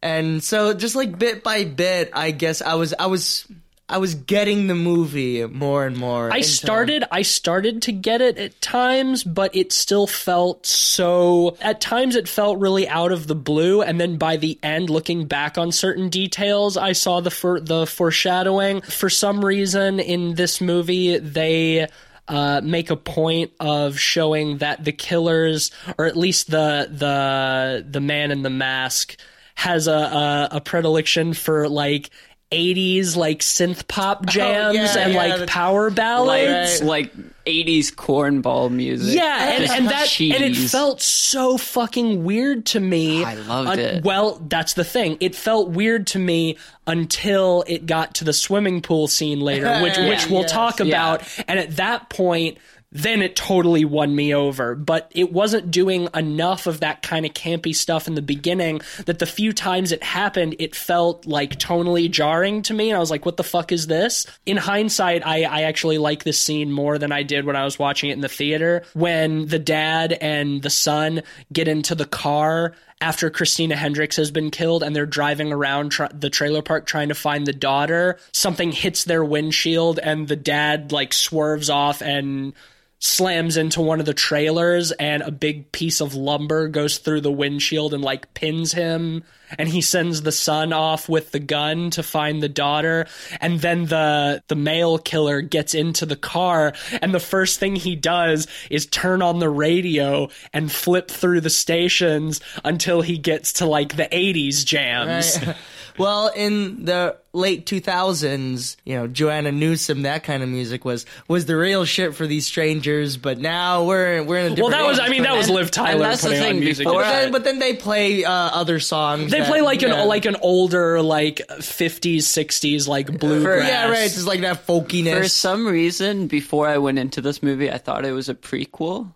And 0.00 0.42
so 0.42 0.74
just 0.74 0.94
like 0.94 1.18
bit 1.18 1.42
by 1.42 1.64
bit, 1.64 2.10
I 2.12 2.30
guess 2.30 2.62
I 2.62 2.74
was 2.74 2.94
I 2.98 3.06
was 3.06 3.46
I 3.90 3.98
was 3.98 4.14
getting 4.14 4.66
the 4.66 4.74
movie 4.74 5.46
more 5.46 5.86
and 5.86 5.96
more. 5.96 6.30
I 6.30 6.42
started 6.42 7.04
I 7.10 7.22
started 7.22 7.82
to 7.82 7.92
get 7.92 8.20
it 8.20 8.36
at 8.36 8.60
times, 8.60 9.24
but 9.24 9.56
it 9.56 9.72
still 9.72 10.06
felt 10.06 10.66
so 10.66 11.56
at 11.62 11.80
times 11.80 12.14
it 12.14 12.28
felt 12.28 12.58
really 12.58 12.86
out 12.86 13.12
of 13.12 13.26
the 13.26 13.34
blue 13.34 13.80
and 13.80 13.98
then 13.98 14.18
by 14.18 14.36
the 14.36 14.58
end 14.62 14.90
looking 14.90 15.26
back 15.26 15.56
on 15.56 15.72
certain 15.72 16.10
details, 16.10 16.76
I 16.76 16.92
saw 16.92 17.20
the 17.20 17.30
for, 17.30 17.60
the 17.60 17.86
foreshadowing. 17.86 18.82
For 18.82 19.08
some 19.08 19.42
reason 19.42 20.00
in 20.00 20.34
this 20.34 20.60
movie 20.60 21.18
they 21.18 21.86
uh, 22.28 22.60
make 22.62 22.90
a 22.90 22.96
point 22.96 23.52
of 23.58 23.98
showing 23.98 24.58
that 24.58 24.84
the 24.84 24.92
killers, 24.92 25.70
or 25.96 26.04
at 26.04 26.16
least 26.16 26.50
the 26.50 26.88
the 26.90 27.86
the 27.88 28.00
man 28.00 28.32
in 28.32 28.42
the 28.42 28.50
mask, 28.50 29.16
has 29.54 29.88
a 29.88 29.92
a, 29.92 30.48
a 30.52 30.60
predilection 30.60 31.32
for 31.32 31.70
like 31.70 32.10
80s 32.50 33.16
like 33.16 33.40
synth 33.40 33.86
pop 33.88 34.20
oh, 34.22 34.30
jams 34.30 34.74
yeah, 34.76 34.98
and 34.98 35.12
yeah, 35.12 35.18
like 35.36 35.46
power 35.48 35.90
ballads. 35.90 36.82
like 36.82 37.14
like 37.14 37.44
80s 37.44 37.94
cornball 37.94 38.70
music. 38.70 39.14
Yeah, 39.16 39.50
and, 39.52 39.70
and 39.70 39.86
that 39.88 40.20
and 40.20 40.44
it 40.44 40.54
felt 40.56 41.00
so 41.00 41.56
fucking 41.56 42.24
weird 42.24 42.66
to 42.66 42.80
me. 42.80 43.24
I 43.24 43.34
loved 43.34 43.78
it. 43.78 44.04
Well, 44.04 44.42
that's 44.48 44.74
the 44.74 44.84
thing. 44.84 45.16
It 45.20 45.34
felt 45.34 45.70
weird 45.70 46.06
to 46.08 46.18
me 46.18 46.56
until 46.86 47.64
it 47.66 47.86
got 47.86 48.14
to 48.16 48.24
the 48.24 48.32
swimming 48.34 48.82
pool 48.82 49.08
scene 49.08 49.40
later, 49.40 49.80
which 49.82 49.96
which 49.98 50.28
we'll 50.28 50.42
Yes. 50.42 50.52
talk 50.52 50.78
Yeah. 50.80 50.86
about. 50.86 51.22
And 51.48 51.58
at 51.58 51.76
that 51.76 52.08
point, 52.10 52.58
then 52.90 53.20
it 53.22 53.36
totally 53.36 53.84
won 53.84 54.14
me 54.14 54.34
over. 54.34 54.74
But 54.74 55.10
it 55.14 55.32
wasn't 55.32 55.70
doing 55.70 56.08
enough 56.14 56.66
of 56.66 56.80
that 56.80 57.02
kind 57.02 57.26
of 57.26 57.32
campy 57.32 57.74
stuff 57.74 58.08
in 58.08 58.14
the 58.14 58.22
beginning 58.22 58.80
that 59.06 59.18
the 59.18 59.26
few 59.26 59.52
times 59.52 59.92
it 59.92 60.02
happened, 60.02 60.56
it 60.58 60.74
felt 60.74 61.26
like 61.26 61.58
tonally 61.58 62.10
jarring 62.10 62.62
to 62.62 62.74
me. 62.74 62.90
And 62.90 62.96
I 62.96 63.00
was 63.00 63.10
like, 63.10 63.26
what 63.26 63.36
the 63.36 63.44
fuck 63.44 63.72
is 63.72 63.86
this? 63.86 64.26
In 64.46 64.56
hindsight, 64.56 65.26
I, 65.26 65.42
I 65.42 65.62
actually 65.62 65.98
like 65.98 66.24
this 66.24 66.38
scene 66.40 66.72
more 66.72 66.98
than 66.98 67.12
I 67.12 67.22
did 67.22 67.44
when 67.44 67.56
I 67.56 67.64
was 67.64 67.78
watching 67.78 68.10
it 68.10 68.14
in 68.14 68.20
the 68.20 68.28
theater. 68.28 68.84
When 68.94 69.46
the 69.46 69.58
dad 69.58 70.12
and 70.12 70.62
the 70.62 70.70
son 70.70 71.22
get 71.52 71.68
into 71.68 71.94
the 71.94 72.06
car 72.06 72.74
after 73.00 73.30
Christina 73.30 73.76
Hendricks 73.76 74.16
has 74.16 74.30
been 74.30 74.50
killed 74.50 74.82
and 74.82 74.94
they're 74.94 75.06
driving 75.06 75.52
around 75.52 75.90
tr- 75.90 76.06
the 76.12 76.30
trailer 76.30 76.62
park 76.62 76.86
trying 76.86 77.08
to 77.08 77.14
find 77.14 77.46
the 77.46 77.52
daughter, 77.52 78.18
something 78.32 78.72
hits 78.72 79.04
their 79.04 79.24
windshield 79.24 79.98
and 79.98 80.26
the 80.26 80.36
dad 80.36 80.90
like 80.92 81.12
swerves 81.12 81.70
off 81.70 82.02
and 82.02 82.54
slams 83.00 83.56
into 83.56 83.80
one 83.80 84.00
of 84.00 84.06
the 84.06 84.14
trailers 84.14 84.90
and 84.92 85.22
a 85.22 85.30
big 85.30 85.70
piece 85.70 86.00
of 86.00 86.14
lumber 86.14 86.68
goes 86.68 86.98
through 86.98 87.20
the 87.20 87.30
windshield 87.30 87.94
and 87.94 88.02
like 88.02 88.34
pins 88.34 88.72
him. 88.72 89.22
And 89.56 89.68
he 89.68 89.80
sends 89.80 90.22
the 90.22 90.32
son 90.32 90.74
off 90.74 91.08
with 91.08 91.30
the 91.30 91.38
gun 91.38 91.90
to 91.90 92.02
find 92.02 92.42
the 92.42 92.50
daughter. 92.50 93.06
And 93.40 93.60
then 93.60 93.86
the 93.86 94.42
the 94.48 94.54
male 94.54 94.98
killer 94.98 95.40
gets 95.40 95.74
into 95.74 96.04
the 96.04 96.16
car. 96.16 96.74
And 97.00 97.14
the 97.14 97.20
first 97.20 97.58
thing 97.58 97.74
he 97.74 97.96
does 97.96 98.46
is 98.68 98.84
turn 98.84 99.22
on 99.22 99.38
the 99.38 99.48
radio 99.48 100.28
and 100.52 100.70
flip 100.70 101.10
through 101.10 101.40
the 101.40 101.50
stations 101.50 102.40
until 102.62 103.00
he 103.00 103.16
gets 103.16 103.54
to 103.54 103.66
like 103.66 103.96
the 103.96 104.08
80s 104.12 104.66
jams. 104.66 105.38
Right. 105.46 105.56
well, 105.98 106.28
in 106.28 106.84
the 106.84 107.16
late 107.32 107.66
2000s, 107.66 108.76
you 108.84 108.96
know, 108.96 109.06
Joanna 109.06 109.52
Newsom, 109.52 110.02
that 110.02 110.24
kind 110.24 110.42
of 110.42 110.48
music 110.48 110.84
was 110.84 111.06
was 111.28 111.46
the 111.46 111.56
real 111.56 111.84
shit 111.84 112.14
for 112.14 112.26
these 112.26 112.46
strangers. 112.46 113.16
But 113.16 113.38
now 113.38 113.84
we're 113.84 114.22
we're 114.22 114.38
in 114.46 114.58
a 114.58 114.60
well 114.62 114.70
that 114.70 114.84
was 114.86 114.98
age. 114.98 115.06
i 115.06 115.08
mean 115.10 115.22
that 115.22 115.36
was 115.36 115.48
liv 115.50 115.70
tyler 115.70 116.00
that's 116.00 116.22
the 116.22 116.30
thing, 116.30 116.56
on 116.56 116.60
music 116.60 116.86
before- 116.86 117.02
But 117.02 117.10
then, 117.10 117.32
but 117.32 117.44
then 117.44 117.58
they 117.58 117.74
play 117.74 118.24
uh, 118.24 118.30
other 118.32 118.80
songs. 118.80 119.30
they 119.30 119.40
that- 119.40 119.48
play 119.48 119.60
like 119.60 119.82
an 119.82 119.90
yeah. 119.90 120.02
like 120.04 120.24
an 120.24 120.36
older 120.42 121.00
like 121.02 121.42
50s 121.48 122.18
60s 122.18 122.88
like 122.88 123.18
bluegrass 123.18 123.68
yeah, 123.68 123.88
right. 123.88 124.04
It's 124.04 124.14
just 124.14 124.26
like 124.26 124.40
that 124.42 124.66
folkiness. 124.66 125.16
For 125.22 125.28
some 125.28 125.66
reason, 125.66 126.26
before 126.26 126.66
I 126.68 126.78
went 126.78 126.98
into 126.98 127.20
this 127.20 127.42
movie, 127.42 127.70
I 127.70 127.78
thought 127.78 128.04
it 128.04 128.12
was 128.12 128.28
a 128.28 128.34
prequel. 128.34 129.12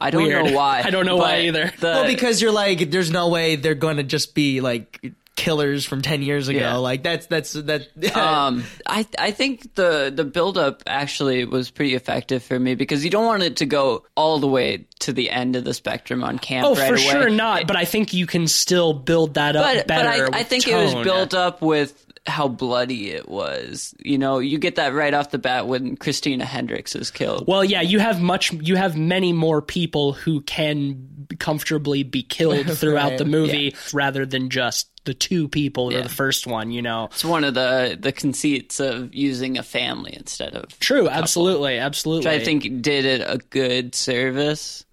I 0.00 0.10
don't 0.10 0.22
Weird. 0.24 0.44
know 0.46 0.52
why. 0.52 0.82
I 0.84 0.90
don't 0.90 1.06
know 1.06 1.16
why 1.16 1.40
either. 1.40 1.72
the- 1.80 1.86
well, 1.86 2.06
because 2.06 2.40
you're 2.40 2.52
like, 2.52 2.90
there's 2.92 3.10
no 3.10 3.28
way 3.30 3.56
they're 3.56 3.74
going 3.74 3.96
to 3.96 4.04
just 4.04 4.32
be 4.34 4.60
like 4.60 5.12
killers 5.38 5.84
from 5.84 6.02
10 6.02 6.22
years 6.22 6.48
ago. 6.48 6.58
Yeah. 6.58 6.76
Like 6.76 7.04
that's 7.04 7.26
that's 7.26 7.52
that. 7.52 7.86
um, 8.16 8.64
I 8.84 9.06
I 9.18 9.30
think 9.30 9.74
the 9.76 10.12
the 10.14 10.24
build 10.24 10.58
up 10.58 10.82
actually 10.86 11.44
was 11.44 11.70
pretty 11.70 11.94
effective 11.94 12.42
for 12.42 12.58
me 12.58 12.74
because 12.74 13.04
you 13.04 13.10
don't 13.10 13.24
want 13.24 13.44
it 13.44 13.56
to 13.58 13.66
go 13.66 14.04
all 14.16 14.40
the 14.40 14.48
way 14.48 14.86
to 14.98 15.12
the 15.12 15.30
end 15.30 15.54
of 15.54 15.62
the 15.62 15.72
spectrum 15.72 16.24
on 16.24 16.40
camp. 16.40 16.66
Oh, 16.66 16.74
right 16.74 16.88
for 16.88 16.94
away. 16.94 17.02
sure 17.04 17.30
not. 17.30 17.68
But 17.68 17.76
I 17.76 17.84
think 17.84 18.12
you 18.12 18.26
can 18.26 18.48
still 18.48 18.92
build 18.92 19.34
that 19.34 19.54
up 19.54 19.64
But 19.64 19.76
but 19.76 19.86
better. 19.86 20.34
I, 20.34 20.40
I 20.40 20.40
with 20.40 20.48
think 20.48 20.66
it 20.66 20.74
was 20.74 20.94
built 21.04 21.34
up 21.34 21.62
with 21.62 22.04
how 22.28 22.48
bloody 22.48 23.10
it 23.10 23.28
was. 23.28 23.94
You 23.98 24.18
know, 24.18 24.38
you 24.38 24.58
get 24.58 24.76
that 24.76 24.92
right 24.94 25.12
off 25.14 25.30
the 25.30 25.38
bat 25.38 25.66
when 25.66 25.96
Christina 25.96 26.44
Hendricks 26.44 26.94
is 26.94 27.10
killed. 27.10 27.44
Well, 27.48 27.64
yeah, 27.64 27.80
you 27.82 27.98
have 27.98 28.20
much. 28.20 28.52
You 28.52 28.76
have 28.76 28.96
many 28.96 29.32
more 29.32 29.62
people 29.62 30.12
who 30.12 30.40
can 30.42 31.26
comfortably 31.38 32.02
be 32.02 32.22
killed 32.22 32.66
throughout 32.78 33.10
Right. 33.10 33.18
the 33.18 33.24
movie, 33.24 33.74
rather 33.92 34.24
than 34.26 34.50
just 34.50 34.88
the 35.04 35.14
two 35.14 35.48
people 35.48 35.90
Yeah. 35.92 36.00
or 36.00 36.02
the 36.02 36.08
first 36.08 36.46
one. 36.46 36.70
You 36.70 36.82
know. 36.82 37.06
It's 37.12 37.24
one 37.24 37.44
of 37.44 37.54
the 37.54 37.96
the 37.98 38.12
conceits 38.12 38.78
of 38.80 39.14
using 39.14 39.56
a 39.58 39.62
family 39.62 40.14
instead 40.16 40.54
of 40.54 40.78
True. 40.80 41.08
Absolutely. 41.08 41.78
Absolutely. 41.78 42.28
which 42.30 42.40
I 42.40 42.44
think 42.44 42.82
did 42.82 43.04
it 43.04 43.20
a 43.22 43.38
good 43.50 43.94
service 43.94 44.84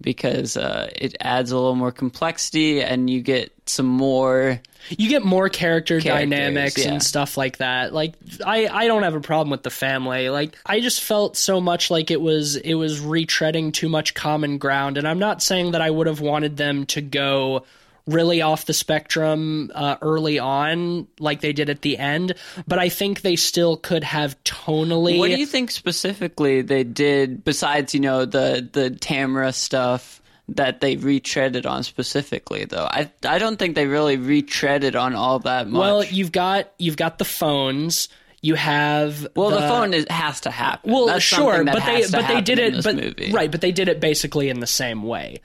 because 0.00 0.56
uh, 0.56 0.90
it 0.94 1.16
adds 1.20 1.50
a 1.50 1.56
little 1.56 1.74
more 1.74 1.92
complexity 1.92 2.82
and 2.82 3.10
you 3.10 3.20
get 3.20 3.52
some 3.66 3.86
more. 3.86 4.60
you 4.88 5.08
get 5.08 5.24
more 5.24 5.48
character 5.48 6.00
dynamics 6.00 6.78
yeah. 6.78 6.92
and 6.92 7.02
stuff 7.02 7.36
like 7.36 7.58
that 7.58 7.92
like 7.92 8.14
i 8.46 8.66
i 8.66 8.86
don't 8.86 9.02
have 9.02 9.14
a 9.14 9.20
problem 9.20 9.50
with 9.50 9.62
the 9.62 9.70
family 9.70 10.30
like 10.30 10.56
i 10.64 10.80
just 10.80 11.02
felt 11.02 11.36
so 11.36 11.60
much 11.60 11.90
like 11.90 12.10
it 12.10 12.20
was 12.20 12.56
it 12.56 12.74
was 12.74 12.98
retreading 13.00 13.72
too 13.72 13.90
much 13.90 14.14
common 14.14 14.56
ground 14.56 14.96
and 14.96 15.06
i'm 15.06 15.18
not 15.18 15.42
saying 15.42 15.72
that 15.72 15.82
i 15.82 15.90
would 15.90 16.06
have 16.06 16.20
wanted 16.20 16.56
them 16.56 16.86
to 16.86 17.02
go 17.02 17.62
really 18.10 18.42
off 18.42 18.66
the 18.66 18.72
spectrum 18.74 19.70
uh, 19.74 19.96
early 20.02 20.38
on 20.38 21.06
like 21.18 21.40
they 21.40 21.52
did 21.52 21.70
at 21.70 21.82
the 21.82 21.96
end 21.98 22.34
but 22.66 22.78
i 22.78 22.88
think 22.88 23.20
they 23.22 23.36
still 23.36 23.76
could 23.76 24.04
have 24.04 24.36
tonally 24.44 25.18
What 25.18 25.28
do 25.30 25.36
you 25.38 25.46
think 25.46 25.70
specifically 25.70 26.62
they 26.62 26.84
did 26.84 27.44
besides 27.44 27.94
you 27.94 28.00
know 28.00 28.24
the 28.24 28.68
the 28.72 28.90
Tamara 28.90 29.52
stuff? 29.52 30.16
That 30.54 30.80
they 30.80 30.96
retreaded 30.96 31.64
on 31.64 31.84
specifically, 31.84 32.64
though. 32.64 32.88
I 32.90 33.08
I 33.24 33.38
don't 33.38 33.56
think 33.56 33.76
they 33.76 33.86
really 33.86 34.18
retreaded 34.18 35.00
on 35.00 35.14
all 35.14 35.38
that 35.40 35.68
much. 35.68 35.78
well 35.78 36.02
you've 36.04 36.32
got 36.32 36.72
you've 36.76 36.96
got 36.96 37.18
the 37.18 37.24
phones 37.24 38.08
you 38.42 38.56
have 38.56 39.28
Well, 39.36 39.50
the, 39.50 39.60
the 39.60 39.68
phone 39.68 39.94
is, 39.94 40.06
has 40.10 40.40
to 40.40 40.50
happen. 40.50 40.90
Well, 40.92 41.06
That's 41.06 41.22
sure, 41.22 41.62
but 41.64 41.84
they 41.84 42.04
but 42.10 42.26
they 42.26 42.40
did 42.40 42.58
it 42.58 42.82
but 42.82 42.96
movie. 42.96 43.30
right, 43.30 43.48
but 43.48 43.60
they 43.60 43.70
did 43.70 43.86
it 43.88 44.00
basically 44.00 44.48
in 44.48 44.58
the 44.58 44.66
same 44.66 45.04
way. 45.04 45.40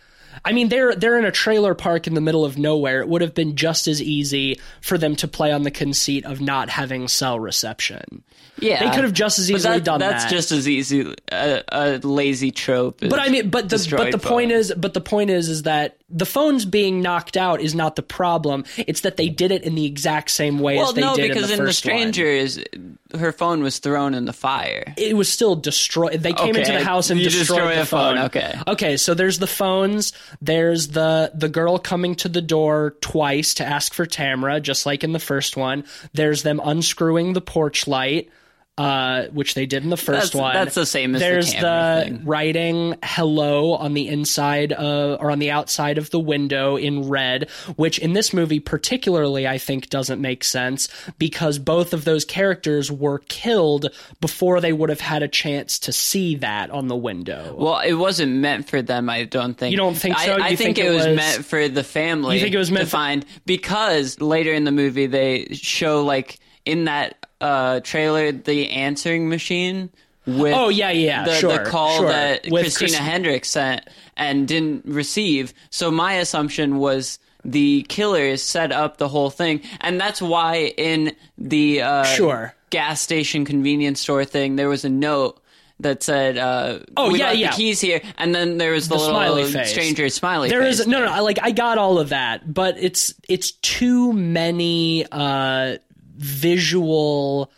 I 0.45 0.51
mean, 0.51 0.69
they're 0.69 0.93
they're 0.95 1.17
in 1.17 1.25
a 1.25 1.31
trailer 1.31 1.73
park 1.73 2.05
in 2.05 2.13
the 2.13 2.21
middle 2.21 2.45
of 2.45 2.57
nowhere. 2.57 3.01
It 3.01 3.07
would 3.09 3.21
have 3.21 3.33
been 3.33 3.55
just 3.55 3.87
as 3.87 3.99
easy 4.01 4.59
for 4.79 4.97
them 4.97 5.15
to 5.17 5.27
play 5.27 5.51
on 5.51 5.63
the 5.63 5.71
conceit 5.71 6.23
of 6.23 6.39
not 6.39 6.69
having 6.69 7.07
cell 7.07 7.39
reception. 7.39 8.23
Yeah, 8.59 8.79
They 8.87 8.95
could 8.95 9.03
have 9.03 9.11
just 9.13 9.39
as 9.39 9.51
easily 9.51 9.79
that- 9.79 9.83
done 9.83 9.99
that's 9.99 10.23
that. 10.23 10.29
That's 10.31 10.47
just 10.47 10.51
as 10.51 10.69
easy 10.69 11.13
a, 11.31 11.63
a 11.67 11.97
lazy 11.97 12.51
trope. 12.51 12.99
But 13.01 13.19
I 13.19 13.29
mean, 13.29 13.49
but 13.49 13.69
the 13.69 13.95
but 13.97 14.11
the 14.11 14.19
point 14.19 14.51
is, 14.51 14.71
but 14.77 14.93
the 14.93 15.01
point 15.01 15.29
is, 15.31 15.49
is 15.49 15.63
that 15.63 15.97
the 16.09 16.25
phones 16.25 16.65
being 16.65 17.01
knocked 17.01 17.35
out 17.35 17.61
is 17.61 17.73
not 17.73 17.95
the 17.95 18.03
problem. 18.03 18.63
It's 18.77 19.01
that 19.01 19.17
they 19.17 19.29
did 19.29 19.51
it 19.51 19.63
in 19.63 19.73
the 19.73 19.85
exact 19.85 20.29
same 20.29 20.59
way 20.59 20.77
well, 20.77 20.89
as 20.89 20.93
they 20.93 21.01
no, 21.01 21.15
did 21.15 21.29
because 21.29 21.43
in 21.43 21.47
the 21.47 21.53
in, 21.53 21.59
the 21.59 21.65
first 21.65 21.85
one. 21.85 21.93
Strangers, 21.95 22.59
her 23.17 23.31
phone 23.31 23.63
was 23.63 23.79
thrown 23.79 24.13
in 24.13 24.25
the 24.25 24.33
fire. 24.33 24.93
it 24.97 25.17
was 25.17 25.29
still 25.29 25.55
destroyed. 25.55 26.13
They 26.13 26.33
came 26.33 26.55
into 26.55 26.71
the 26.71 26.83
house 26.83 27.09
and 27.09 27.19
you 27.19 27.25
destroyed 27.25 27.57
destroy 27.57 27.75
the 27.75 27.85
phone, 27.85 28.15
phone. 28.17 28.25
okay. 28.25 28.59
Okay, 28.67 28.97
so 28.97 29.15
there's 29.15 29.39
the 29.39 29.47
phones. 29.47 30.13
There's 30.41 30.89
the 30.89 31.31
the 31.33 31.49
girl 31.49 31.79
coming 31.79 32.15
to 32.15 32.29
the 32.29 32.41
door 32.41 32.95
twice 33.01 33.55
to 33.55 33.65
ask 33.65 33.93
for 33.93 34.05
Tamara, 34.05 34.59
just 34.59 34.85
like 34.85 35.03
in 35.03 35.11
the 35.11 35.19
first 35.19 35.57
one. 35.57 35.85
There's 36.13 36.43
them 36.43 36.61
unscrewing 36.63 37.33
the 37.33 37.41
porch 37.41 37.87
light. 37.87 38.29
Uh, 38.77 39.27
which 39.27 39.53
they 39.53 39.65
did 39.65 39.85
in 39.85 39.89
the 39.89 39.95
first 39.95 40.33
That's- 40.33 40.35
one. 40.35 40.53
that's 40.53 40.75
the 40.75 40.85
same 40.85 41.15
as 41.15 41.21
There's 41.21 41.53
the 41.53 42.01
thing. 42.07 42.25
writing 42.25 42.97
"hello" 43.01 43.71
on 43.75 43.93
the 43.93 44.09
inside 44.09 44.73
uh, 44.73 45.15
or 45.17 45.31
on 45.31 45.39
the 45.39 45.49
outside 45.51 45.97
of 45.97 46.09
the 46.09 46.19
window 46.19 46.75
in 46.75 47.07
red, 47.07 47.49
which 47.77 47.99
in 47.99 48.11
this 48.11 48.33
movie 48.33 48.59
particularly 48.59 49.47
I 49.47 49.59
think 49.59 49.89
doesn't 49.89 50.19
make 50.19 50.43
sense 50.43 50.89
because 51.17 51.57
both 51.57 51.93
of 51.93 52.03
those 52.03 52.25
characters 52.25 52.91
were 52.91 53.19
killed 53.29 53.91
before 54.19 54.59
they 54.59 54.73
would 54.73 54.89
have 54.89 54.99
had 54.99 55.23
a 55.23 55.29
chance 55.29 55.79
to 55.79 55.93
see 55.93 56.35
that 56.35 56.69
on 56.69 56.89
the 56.89 56.97
window. 56.97 57.55
Well, 57.57 57.79
it 57.79 57.93
wasn't 57.93 58.33
meant 58.33 58.67
for 58.69 58.81
them. 58.81 59.09
I 59.09 59.23
don't 59.23 59.53
think. 59.53 59.71
You 59.71 59.77
don't 59.77 59.95
think 59.95 60.17
so? 60.19 60.33
I, 60.33 60.47
I 60.47 60.55
think, 60.57 60.75
think 60.75 60.79
it 60.79 60.87
it 60.87 60.89
was, 60.93 61.07
was- 61.07 61.15
meant 61.15 61.45
for 61.45 61.69
the 61.69 61.83
family. 61.85 62.35
You 62.35 62.41
think 62.41 62.53
it 62.53 62.57
was 62.57 62.71
meant 62.71 62.81
to 62.87 62.87
for- 62.87 62.97
find 62.97 63.25
because 63.45 64.19
later 64.19 64.51
in 64.53 64.65
the 64.65 64.73
movie 64.73 65.05
they 65.05 65.47
show 65.53 66.03
like 66.03 66.39
in 66.65 66.85
that 66.85 67.24
uh, 67.41 67.79
trailer 67.81 68.31
the 68.31 68.69
answering 68.69 69.29
machine 69.29 69.89
with 70.25 70.53
Oh, 70.55 70.69
yeah, 70.69 70.89
yeah, 70.91 71.25
the, 71.25 71.35
sure, 71.35 71.57
the 71.63 71.69
call 71.69 71.97
sure. 71.99 72.07
that 72.09 72.49
With 72.49 72.63
Christina 72.63 72.89
Chris- 72.89 72.97
Hendricks 72.99 73.49
sent 73.49 73.87
and 74.17 74.47
didn't 74.47 74.85
receive. 74.85 75.53
So 75.69 75.91
my 75.91 76.13
assumption 76.13 76.77
was 76.77 77.19
the 77.43 77.83
killers 77.89 78.41
set 78.41 78.71
up 78.71 78.97
the 78.97 79.07
whole 79.07 79.29
thing, 79.29 79.61
and 79.81 80.01
that's 80.01 80.19
why 80.21 80.73
in 80.77 81.15
the 81.37 81.81
uh, 81.83 82.03
Sure. 82.05 82.55
gas 82.71 83.01
station 83.01 83.45
convenience 83.45 83.99
store 84.01 84.25
thing 84.25 84.55
there 84.55 84.69
was 84.69 84.83
a 84.85 84.89
note. 84.89 85.39
That 85.81 86.03
said, 86.03 86.37
uh, 86.37 86.79
Oh, 86.95 87.11
we 87.11 87.19
yeah, 87.19 87.33
yeah. 87.33 87.49
the 87.51 87.57
keys 87.57 87.81
here, 87.81 88.01
and 88.17 88.33
then 88.33 88.57
there 88.57 88.71
was 88.71 88.87
the, 88.87 88.95
the 88.95 89.01
little 89.01 89.11
smiley 89.13 89.43
face. 89.51 89.69
stranger 89.71 90.07
smiley 90.07 90.47
There 90.47 90.61
face. 90.61 90.79
is 90.79 90.87
no, 90.87 90.99
no, 91.03 91.13
no. 91.13 91.21
Like 91.21 91.37
I 91.41 91.51
got 91.51 91.77
all 91.77 91.99
of 91.99 92.09
that, 92.09 92.51
but 92.53 92.77
it's 92.79 93.13
it's 93.27 93.51
too 93.51 94.13
many 94.13 95.05
uh, 95.11 95.75
visual 96.17 97.51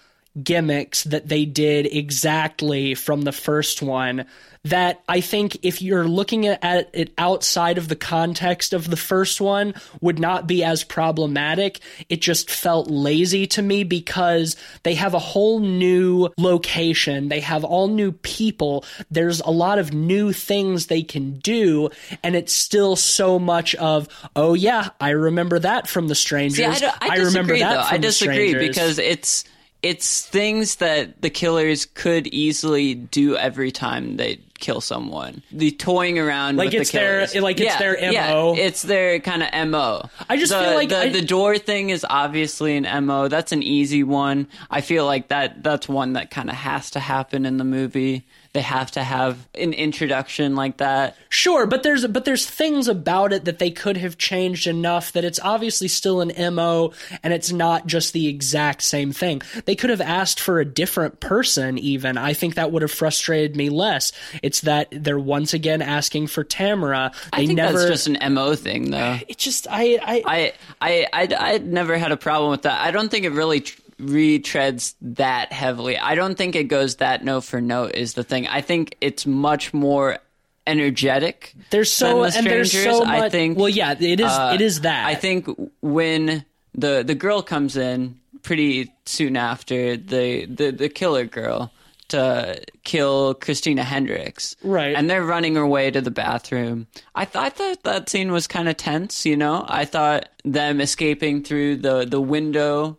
gimmicks 0.43 1.03
that 1.05 1.27
they 1.27 1.45
did 1.45 1.87
exactly 1.87 2.93
from 2.93 3.21
the 3.23 3.31
first 3.31 3.81
one. 3.81 4.25
That 4.69 5.01
I 5.07 5.21
think 5.21 5.57
if 5.63 5.81
you're 5.81 6.07
looking 6.07 6.47
at, 6.47 6.89
it 6.93 7.13
outside 7.17 7.77
of 7.77 7.87
the 7.87 7.95
context 7.95 8.73
of 8.73 8.89
the 8.89 8.97
first 8.97 9.39
one 9.39 9.73
would 10.01 10.19
not 10.19 10.47
be 10.47 10.63
as 10.63 10.83
problematic. 10.83 11.79
It 12.09 12.21
just 12.21 12.49
felt 12.49 12.89
lazy 12.89 13.47
to 13.47 13.61
me 13.61 13.83
because 13.83 14.55
they 14.83 14.95
have 14.95 15.13
a 15.13 15.19
whole 15.19 15.59
new 15.59 16.29
location. 16.37 17.29
They 17.29 17.39
have 17.41 17.63
all 17.63 17.87
new 17.87 18.11
people. 18.11 18.83
There's 19.11 19.39
a 19.41 19.49
lot 19.51 19.79
of 19.79 19.93
new 19.93 20.33
things 20.33 20.87
they 20.87 21.03
can 21.03 21.39
do. 21.39 21.89
And 22.23 22.35
it's 22.35 22.53
still 22.53 22.95
so 22.95 23.39
much 23.39 23.75
of, 23.75 24.07
oh 24.35 24.53
yeah, 24.53 24.89
I 24.99 25.11
remember 25.11 25.59
that 25.59 25.87
from 25.87 26.07
the 26.07 26.15
strangers. 26.15 26.57
See, 26.57 26.65
I, 26.65 26.79
don't- 26.79 26.97
I 27.01 27.15
remember 27.17 27.53
disagree, 27.53 27.59
that 27.59 27.73
though. 27.73 27.95
I 27.95 27.97
disagree 27.97 28.53
because 28.55 28.99
it's 28.99 29.43
it's 29.83 30.25
things 30.25 30.75
that 30.77 31.21
the 31.21 31.29
killers 31.29 31.85
could 31.85 32.27
easily 32.27 32.95
do 32.95 33.35
every 33.37 33.71
time 33.71 34.17
they 34.17 34.39
kill 34.59 34.81
someone. 34.81 35.43
The 35.51 35.69
toying 35.69 36.17
around 36.17 36.57
Like 36.57 36.71
with 36.71 36.81
it's 36.81 36.91
the 36.91 36.97
their- 36.97 37.41
like 37.41 37.59
it's 37.59 37.65
Yeah, 37.73 37.77
their 37.77 38.11
yeah, 38.11 38.31
MO. 38.33 38.55
it's 38.57 38.81
their 38.81 39.19
kind 39.19 39.43
of 39.43 39.67
mo. 39.69 40.09
I 40.27 40.37
just 40.37 40.51
the, 40.51 40.59
feel 40.59 40.73
like 40.73 40.89
the, 40.89 40.97
I- 40.99 41.09
the 41.09 41.21
door 41.21 41.59
thing 41.59 41.91
is 41.91 42.03
obviously 42.09 42.75
an 42.75 43.05
mo. 43.05 43.27
That's 43.27 43.51
an 43.51 43.61
easy 43.61 44.03
one. 44.03 44.47
I 44.71 44.81
feel 44.81 45.05
like 45.05 45.27
that 45.27 45.61
that's 45.63 45.87
one 45.87 46.13
that 46.13 46.31
kind 46.31 46.49
of 46.49 46.55
has 46.55 46.89
to 46.91 46.99
happen 46.99 47.45
in 47.45 47.57
the 47.57 47.63
movie. 47.63 48.25
They 48.57 48.63
have 48.63 48.89
to 48.93 49.03
have 49.03 49.47
an 49.53 49.71
introduction 49.71 50.55
like 50.55 50.77
that. 50.77 51.15
Sure, 51.29 51.67
but 51.67 51.83
there's 51.83 52.07
but 52.07 52.25
there's 52.25 52.43
things 52.43 52.87
about 52.87 53.31
it 53.31 53.45
that 53.45 53.59
they 53.59 53.69
could 53.69 53.97
have 53.97 54.17
changed 54.17 54.65
enough 54.65 55.11
that 55.11 55.23
it's 55.23 55.39
obviously 55.39 55.87
still 55.87 56.21
an 56.21 56.55
MO 56.55 56.91
and 57.21 57.33
it's 57.33 57.51
not 57.51 57.85
just 57.85 58.13
the 58.13 58.27
exact 58.27 58.81
same 58.81 59.11
thing. 59.11 59.43
They 59.65 59.75
could 59.75 59.91
have 59.91 60.01
asked 60.01 60.39
for 60.39 60.59
a 60.59 60.65
different 60.65 61.19
person 61.19 61.77
even. 61.77 62.17
I 62.17 62.33
think 62.33 62.55
that 62.55 62.71
would 62.71 62.81
have 62.81 62.89
frustrated 62.89 63.55
me 63.55 63.69
less. 63.69 64.11
It's 64.41 64.61
that 64.61 64.87
they're 64.89 65.19
once 65.19 65.53
again 65.53 65.83
asking 65.83 66.25
for 66.25 66.43
Tamara. 66.43 67.11
They 67.33 67.43
I 67.43 67.45
think 67.45 67.57
never 67.57 67.77
that's 67.77 67.91
just 67.91 68.07
an 68.07 68.33
mo 68.33 68.55
thing, 68.55 68.89
though. 68.89 69.19
It 69.27 69.37
just 69.37 69.67
I 69.69 69.99
I, 70.01 70.23
I 70.25 70.53
I 70.81 71.07
I 71.13 71.53
I 71.53 71.57
never 71.59 71.95
had 71.95 72.11
a 72.11 72.17
problem 72.17 72.49
with 72.49 72.63
that. 72.63 72.81
I 72.81 72.89
don't 72.89 73.09
think 73.09 73.25
it 73.25 73.33
really 73.33 73.61
tr- 73.61 73.79
retreads 73.99 74.95
that 75.01 75.51
heavily. 75.51 75.97
I 75.97 76.15
don't 76.15 76.37
think 76.37 76.55
it 76.55 76.65
goes 76.65 76.97
that 76.97 77.23
note 77.23 77.43
for 77.43 77.61
note 77.61 77.95
is 77.95 78.13
the 78.13 78.23
thing. 78.23 78.47
I 78.47 78.61
think 78.61 78.95
it's 79.01 79.25
much 79.25 79.73
more 79.73 80.19
energetic. 80.65 81.55
there's 81.69 81.91
so 81.91 82.23
the 82.23 82.37
and 82.37 82.45
there's 82.45 82.71
so 82.71 82.99
much 82.99 83.07
I 83.07 83.29
think 83.29 83.57
Well, 83.57 83.69
yeah, 83.69 83.95
it 83.99 84.19
is 84.19 84.25
uh, 84.25 84.51
it 84.53 84.61
is 84.61 84.81
that. 84.81 85.07
I 85.07 85.15
think 85.15 85.47
when 85.81 86.45
the 86.73 87.03
the 87.03 87.15
girl 87.15 87.41
comes 87.41 87.77
in 87.77 88.19
pretty 88.43 88.93
soon 89.05 89.37
after 89.37 89.97
the 89.97 90.45
the, 90.45 90.71
the 90.71 90.89
killer 90.89 91.25
girl 91.25 91.71
to 92.09 92.61
kill 92.83 93.33
Christina 93.33 93.83
Hendricks. 93.83 94.55
Right. 94.63 94.95
And 94.95 95.09
they're 95.09 95.25
running 95.25 95.55
her 95.55 95.67
way 95.67 95.91
to 95.91 96.01
the 96.01 96.11
bathroom. 96.11 96.87
I, 97.15 97.25
th- 97.25 97.35
I 97.35 97.49
thought 97.49 97.83
that 97.83 98.09
scene 98.09 98.31
was 98.31 98.47
kind 98.47 98.69
of 98.69 98.77
tense, 98.77 99.25
you 99.25 99.35
know? 99.35 99.65
I 99.67 99.83
thought 99.85 100.29
them 100.45 100.79
escaping 100.79 101.43
through 101.43 101.77
the, 101.77 102.05
the 102.05 102.21
window 102.21 102.97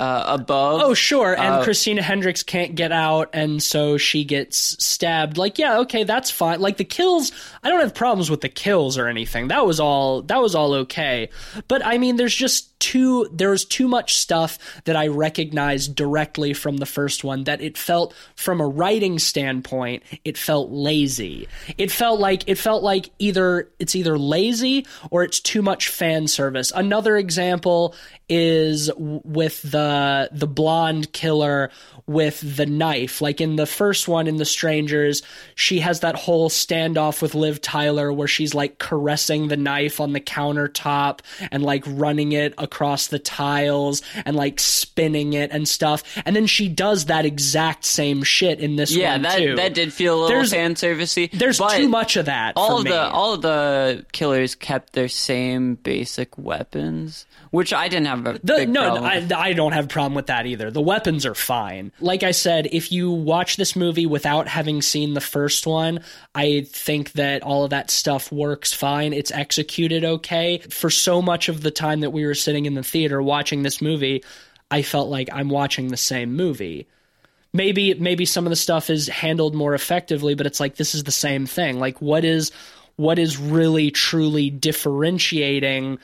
uh, 0.00 0.24
above. 0.26 0.80
Oh, 0.82 0.94
sure. 0.94 1.34
And 1.34 1.56
Uh, 1.56 1.62
Christina 1.62 2.02
Hendricks 2.02 2.42
can't 2.42 2.74
get 2.74 2.90
out, 2.90 3.30
and 3.34 3.62
so 3.62 3.98
she 3.98 4.24
gets 4.24 4.58
stabbed. 4.84 5.36
Like, 5.36 5.58
yeah, 5.58 5.80
okay, 5.80 6.04
that's 6.04 6.30
fine. 6.30 6.60
Like 6.60 6.78
the 6.78 6.84
kills, 6.84 7.30
I 7.62 7.68
don't 7.68 7.80
have 7.80 7.94
problems 7.94 8.30
with 8.30 8.40
the 8.40 8.48
kills 8.48 8.96
or 8.98 9.06
anything. 9.06 9.48
That 9.48 9.66
was 9.66 9.78
all. 9.78 10.22
That 10.22 10.40
was 10.40 10.54
all 10.54 10.72
okay. 10.74 11.28
But 11.68 11.84
I 11.84 11.98
mean, 11.98 12.16
there's 12.16 12.34
just 12.34 12.69
too. 12.80 13.28
There's 13.32 13.64
too 13.64 13.86
much 13.86 14.16
stuff 14.16 14.58
that 14.84 14.96
I 14.96 15.06
recognized 15.06 15.94
directly 15.94 16.54
from 16.54 16.78
the 16.78 16.86
first 16.86 17.22
one 17.22 17.44
that 17.44 17.60
it 17.60 17.78
felt, 17.78 18.14
from 18.34 18.60
a 18.60 18.66
writing 18.66 19.18
standpoint, 19.18 20.02
it 20.24 20.36
felt 20.36 20.70
lazy. 20.70 21.46
It 21.78 21.92
felt 21.92 22.18
like 22.18 22.44
it 22.46 22.56
felt 22.56 22.82
like 22.82 23.10
either 23.18 23.70
it's 23.78 23.94
either 23.94 24.18
lazy 24.18 24.86
or 25.10 25.22
it's 25.22 25.40
too 25.40 25.62
much 25.62 25.88
fan 25.88 26.26
service. 26.26 26.72
Another 26.74 27.16
example 27.16 27.94
is 28.28 28.90
with 28.96 29.60
the 29.62 30.28
the 30.32 30.46
blonde 30.46 31.12
killer 31.12 31.70
with 32.10 32.56
the 32.56 32.66
knife. 32.66 33.20
Like 33.20 33.40
in 33.40 33.54
the 33.54 33.66
first 33.66 34.08
one 34.08 34.26
in 34.26 34.36
The 34.36 34.44
Strangers, 34.44 35.22
she 35.54 35.78
has 35.78 36.00
that 36.00 36.16
whole 36.16 36.50
standoff 36.50 37.22
with 37.22 37.36
Liv 37.36 37.60
Tyler 37.60 38.12
where 38.12 38.26
she's 38.26 38.52
like 38.52 38.78
caressing 38.78 39.46
the 39.46 39.56
knife 39.56 40.00
on 40.00 40.12
the 40.12 40.20
countertop 40.20 41.20
and 41.52 41.62
like 41.62 41.84
running 41.86 42.32
it 42.32 42.52
across 42.58 43.06
the 43.06 43.20
tiles 43.20 44.02
and 44.24 44.34
like 44.34 44.58
spinning 44.58 45.34
it 45.34 45.52
and 45.52 45.68
stuff. 45.68 46.02
And 46.26 46.34
then 46.34 46.46
she 46.46 46.68
does 46.68 47.04
that 47.06 47.24
exact 47.24 47.84
same 47.84 48.24
shit 48.24 48.58
in 48.58 48.74
this 48.74 48.90
yeah, 48.90 49.12
one 49.12 49.22
that 49.22 49.38
too. 49.38 49.54
that 49.56 49.74
did 49.74 49.92
feel 49.92 50.14
a 50.14 50.20
little 50.20 50.28
There's- 50.36 50.50
fan 50.50 50.74
servicey. 50.74 51.30
There's 51.30 51.58
too 51.58 51.88
much 51.88 52.16
of 52.16 52.26
that 52.26 52.54
All 52.56 52.70
for 52.70 52.78
of 52.78 52.84
the 52.84 53.00
all 53.08 53.34
of 53.34 53.42
the 53.42 54.04
killers 54.10 54.56
kept 54.56 54.94
their 54.94 55.08
same 55.08 55.76
basic 55.76 56.36
weapons, 56.36 57.26
which 57.50 57.72
I 57.72 57.88
didn't 57.88 58.06
have 58.06 58.26
a 58.26 58.32
The, 58.34 58.38
big 58.58 58.68
no, 58.68 58.82
problem. 58.90 59.02
with. 59.22 59.32
I, 59.32 59.48
I 59.48 59.52
don't 59.52 59.72
have 59.72 59.86
a 59.86 59.88
problem 59.88 60.14
with 60.14 60.26
that 60.26 60.46
either. 60.46 60.70
The 60.70 60.80
weapons 60.80 61.26
are 61.26 61.34
fine. 61.34 61.90
Like 62.00 62.22
I 62.22 62.30
said, 62.30 62.68
if 62.70 62.92
you 62.92 63.10
watch 63.10 63.56
this 63.56 63.74
movie 63.74 64.06
without 64.06 64.46
having 64.48 64.82
seen 64.82 65.14
the 65.14 65.20
first 65.20 65.66
one, 65.66 66.00
I 66.34 66.66
think 66.68 67.12
that 67.12 67.42
all 67.42 67.64
of 67.64 67.70
that 67.70 67.90
stuff 67.90 68.30
works 68.30 68.72
fine. 68.72 69.12
It's 69.12 69.32
executed 69.32 70.04
okay. 70.04 70.58
For 70.58 70.90
so 70.90 71.20
much 71.20 71.48
of 71.48 71.62
the 71.62 71.70
time 71.72 72.00
that 72.00 72.10
we 72.10 72.24
were 72.24 72.34
sitting 72.34 72.66
in 72.66 72.74
the 72.74 72.82
theater 72.84 73.20
watching 73.20 73.62
this 73.62 73.82
movie, 73.82 74.22
I 74.70 74.82
felt 74.82 75.08
like 75.08 75.28
I'm 75.32 75.48
watching 75.48 75.88
the 75.88 75.96
same 75.96 76.36
movie. 76.36 76.86
Maybe 77.52 77.94
maybe 77.94 78.26
some 78.26 78.46
of 78.46 78.50
the 78.50 78.56
stuff 78.56 78.90
is 78.90 79.08
handled 79.08 79.56
more 79.56 79.74
effectively, 79.74 80.36
but 80.36 80.46
it's 80.46 80.60
like 80.60 80.76
this 80.76 80.94
is 80.94 81.02
the 81.02 81.10
same 81.10 81.46
thing. 81.46 81.80
Like 81.80 82.00
what 82.00 82.24
is 82.24 82.52
what 82.94 83.18
is 83.18 83.38
really 83.38 83.90
truly 83.90 84.50
differentiating 84.50 85.98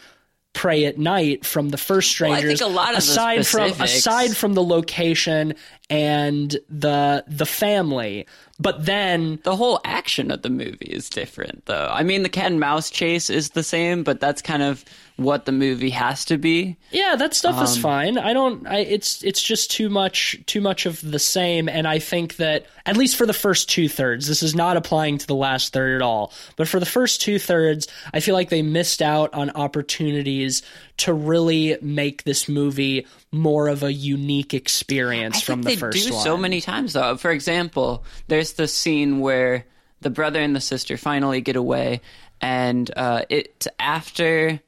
Prey 0.56 0.86
at 0.86 0.98
Night 0.98 1.44
from 1.44 1.68
the 1.68 1.76
first 1.76 2.10
I 2.32 2.42
think 2.42 2.60
a 2.62 2.66
lot 2.66 2.92
of 2.92 2.98
aside 2.98 3.46
from 3.46 3.70
aside 3.80 4.34
from 4.36 4.54
the 4.54 4.62
location 4.62 5.54
and 5.90 6.56
the 6.70 7.24
the 7.28 7.46
family, 7.46 8.26
but 8.58 8.86
then 8.86 9.38
the 9.44 9.54
whole 9.56 9.80
action 9.84 10.30
of 10.30 10.42
the 10.42 10.50
movie 10.50 10.86
is 10.86 11.10
different, 11.10 11.66
though. 11.66 11.88
I 11.92 12.02
mean, 12.02 12.22
the 12.22 12.28
cat 12.28 12.50
and 12.50 12.60
mouse 12.60 12.90
chase 12.90 13.28
is 13.30 13.50
the 13.50 13.62
same, 13.62 14.02
but 14.02 14.18
that's 14.20 14.40
kind 14.42 14.62
of 14.62 14.84
what 15.16 15.46
the 15.46 15.52
movie 15.52 15.88
has 15.90 16.26
to 16.26 16.36
be. 16.36 16.76
yeah, 16.90 17.16
that 17.16 17.32
stuff 17.32 17.56
Um, 17.56 17.64
is 17.64 17.78
fine. 17.78 18.18
I 18.18 18.32
don't. 18.34 18.66
I 18.66 18.78
it's 18.80 19.22
it's 19.24 19.42
just 19.42 19.70
too 19.70 19.88
much 19.88 20.36
too 20.46 20.60
much 20.60 20.84
of 20.86 21.00
the 21.00 21.18
same, 21.18 21.68
and 21.70 21.86
I 21.88 21.98
think 21.98 22.36
that 22.36 22.66
at 22.84 22.96
least 22.98 23.16
for 23.16 23.24
the 23.26 23.32
first 23.32 23.70
two 23.70 23.88
thirds, 23.88 24.26
this 24.28 24.42
is 24.42 24.54
not 24.54 24.76
applying 24.76 25.16
to 25.18 25.26
the 25.26 25.34
last 25.34 25.72
third 25.72 25.96
at 25.96 26.02
all. 26.02 26.32
But 26.56 26.68
for 26.68 26.78
the 26.80 26.86
first 26.86 27.22
two 27.22 27.38
thirds, 27.38 27.88
I 28.12 28.20
feel 28.20 28.34
like 28.34 28.50
they 28.50 28.62
missed 28.62 29.00
out 29.00 29.32
on 29.32 29.50
opportunities 29.50 30.62
to 30.98 31.12
really 31.14 31.76
make 31.82 32.24
this 32.24 32.48
movie 32.48 33.06
more 33.36 33.68
of 33.68 33.82
a 33.82 33.92
unique 33.92 34.54
experience 34.54 35.38
I 35.38 35.40
from 35.40 35.62
the 35.62 35.70
they 35.70 35.76
first 35.76 36.06
do 36.08 36.14
one. 36.14 36.22
so 36.24 36.36
many 36.36 36.60
times, 36.60 36.92
though. 36.94 37.16
For 37.16 37.30
example, 37.30 38.04
there's 38.28 38.54
the 38.54 38.66
scene 38.68 39.20
where 39.20 39.66
the 40.00 40.10
brother 40.10 40.40
and 40.40 40.54
the 40.54 40.60
sister 40.60 40.96
finally 40.96 41.40
get 41.40 41.56
away, 41.56 42.00
and 42.40 42.90
uh, 42.96 43.22
it's 43.28 43.68
after 43.78 44.60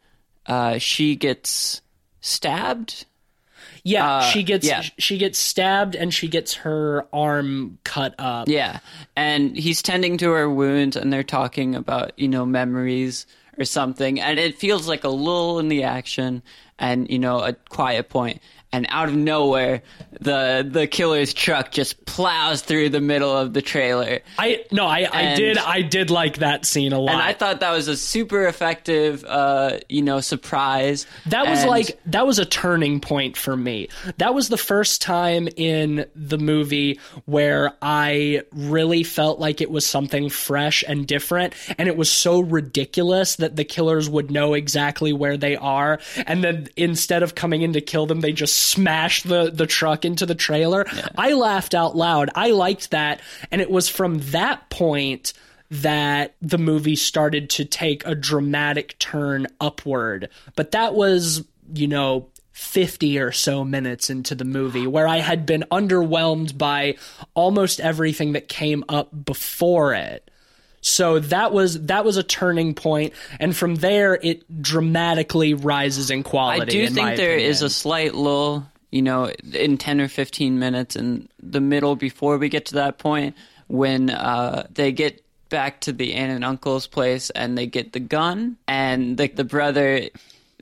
uh, 0.46 0.78
she 0.78 1.16
gets 1.16 1.80
stabbed. 2.20 3.04
Yeah, 3.84 4.16
Uh, 4.16 4.20
she 4.22 4.42
gets 4.42 4.66
yeah. 4.66 4.82
she 4.98 5.18
gets 5.18 5.38
stabbed 5.38 5.94
and 5.94 6.12
she 6.12 6.28
gets 6.28 6.54
her 6.54 7.06
arm 7.12 7.78
cut 7.84 8.14
up. 8.18 8.48
Yeah, 8.48 8.80
and 9.16 9.56
he's 9.56 9.82
tending 9.82 10.18
to 10.18 10.30
her 10.32 10.50
wounds, 10.50 10.96
and 10.96 11.12
they're 11.12 11.22
talking 11.22 11.74
about 11.74 12.18
you 12.18 12.28
know 12.28 12.44
memories 12.44 13.26
or 13.58 13.64
something, 13.64 14.20
and 14.20 14.38
it 14.38 14.56
feels 14.58 14.88
like 14.88 15.04
a 15.04 15.08
lull 15.08 15.58
in 15.58 15.68
the 15.68 15.84
action, 15.84 16.42
and 16.78 17.08
you 17.10 17.18
know 17.18 17.38
a 17.40 17.52
quiet 17.54 18.08
point, 18.08 18.40
and 18.72 18.86
out 18.90 19.08
of 19.08 19.14
nowhere, 19.16 19.82
the 20.20 20.66
the 20.68 20.86
killer's 20.86 21.32
truck 21.32 21.70
just 21.70 22.04
plows 22.04 22.60
through 22.62 22.90
the 22.90 23.00
middle 23.00 23.34
of 23.36 23.52
the 23.54 23.62
trailer, 23.62 24.20
I 24.38 24.64
no, 24.70 24.86
I, 24.86 25.08
I 25.12 25.34
did 25.36 25.56
I 25.58 25.82
did 25.82 26.10
like 26.10 26.38
that 26.38 26.64
scene 26.66 26.92
a 26.92 26.98
lot. 26.98 27.12
and 27.14 27.22
I 27.22 27.32
thought 27.32 27.60
that 27.60 27.70
was 27.72 27.88
a 27.88 27.96
super 27.96 28.46
effective, 28.46 29.24
uh, 29.24 29.78
you 29.88 30.02
know, 30.02 30.20
surprise. 30.20 31.06
that 31.26 31.46
was 31.46 31.60
And- 31.60 31.70
like 31.70 31.98
that 32.06 32.26
was 32.26 32.38
a 32.38 32.44
turning 32.44 33.00
point 33.00 33.36
for 33.36 33.56
me. 33.56 33.88
That 34.18 34.34
was 34.34 34.48
the 34.48 34.56
first 34.58 35.00
time 35.00 35.48
in 35.56 36.06
the 36.14 36.38
movie 36.38 37.00
where 37.26 37.72
I 37.80 38.42
really 38.52 39.02
felt 39.02 39.38
like 39.38 39.60
it 39.60 39.70
was 39.70 39.86
something 39.86 40.28
fresh 40.28 40.84
and 40.86 41.06
different 41.06 41.54
and 41.78 41.88
it 41.88 41.96
was 41.96 42.10
so 42.10 42.40
ridiculous 42.40 43.36
that 43.36 43.56
the 43.56 43.64
killers 43.64 44.10
would 44.10 44.30
know 44.30 44.54
exactly 44.54 45.12
where 45.12 45.36
they 45.36 45.56
are 45.56 45.98
and 46.26 46.44
then 46.44 46.68
instead 46.76 47.22
of 47.22 47.34
coming 47.34 47.62
in 47.62 47.72
to 47.72 47.80
kill 47.80 48.06
them 48.06 48.20
they 48.20 48.32
just 48.32 48.57
smash 48.58 49.22
the 49.22 49.50
the 49.50 49.66
truck 49.66 50.04
into 50.04 50.26
the 50.26 50.34
trailer. 50.34 50.86
I 51.16 51.32
laughed 51.32 51.74
out 51.74 51.96
loud. 51.96 52.30
I 52.34 52.50
liked 52.50 52.90
that 52.90 53.20
and 53.50 53.60
it 53.60 53.70
was 53.70 53.88
from 53.88 54.18
that 54.30 54.68
point 54.70 55.32
that 55.70 56.34
the 56.40 56.58
movie 56.58 56.96
started 56.96 57.50
to 57.50 57.64
take 57.64 58.04
a 58.06 58.14
dramatic 58.14 58.98
turn 58.98 59.46
upward. 59.60 60.30
But 60.56 60.72
that 60.72 60.94
was, 60.94 61.44
you 61.74 61.86
know, 61.86 62.28
50 62.52 63.18
or 63.18 63.30
so 63.30 63.64
minutes 63.64 64.10
into 64.10 64.34
the 64.34 64.44
movie 64.44 64.86
where 64.86 65.06
I 65.06 65.18
had 65.18 65.46
been 65.46 65.64
underwhelmed 65.70 66.58
by 66.58 66.96
almost 67.34 67.80
everything 67.80 68.32
that 68.32 68.48
came 68.48 68.84
up 68.88 69.24
before 69.24 69.94
it. 69.94 70.28
So 70.80 71.18
that 71.18 71.52
was 71.52 71.82
that 71.86 72.04
was 72.04 72.16
a 72.16 72.22
turning 72.22 72.74
point 72.74 73.12
and 73.40 73.56
from 73.56 73.76
there 73.76 74.14
it 74.14 74.62
dramatically 74.62 75.54
rises 75.54 76.10
in 76.10 76.22
quality. 76.22 76.62
I 76.62 76.64
do 76.64 76.86
think 76.88 77.16
there 77.16 77.36
is 77.36 77.58
opinion. 77.58 77.66
a 77.66 77.70
slight 77.70 78.14
lull, 78.14 78.66
you 78.90 79.02
know, 79.02 79.30
in 79.52 79.76
10 79.78 80.00
or 80.00 80.08
15 80.08 80.58
minutes 80.58 80.96
in 80.96 81.28
the 81.42 81.60
middle 81.60 81.96
before 81.96 82.38
we 82.38 82.48
get 82.48 82.66
to 82.66 82.74
that 82.74 82.98
point 82.98 83.36
when 83.66 84.10
uh, 84.10 84.66
they 84.70 84.92
get 84.92 85.24
back 85.48 85.80
to 85.82 85.92
the 85.92 86.14
aunt 86.14 86.32
and 86.32 86.44
uncle's 86.44 86.86
place 86.86 87.30
and 87.30 87.56
they 87.56 87.66
get 87.66 87.92
the 87.92 88.00
gun 88.00 88.56
and 88.66 89.16
the, 89.16 89.28
the 89.28 89.44
brother 89.44 90.08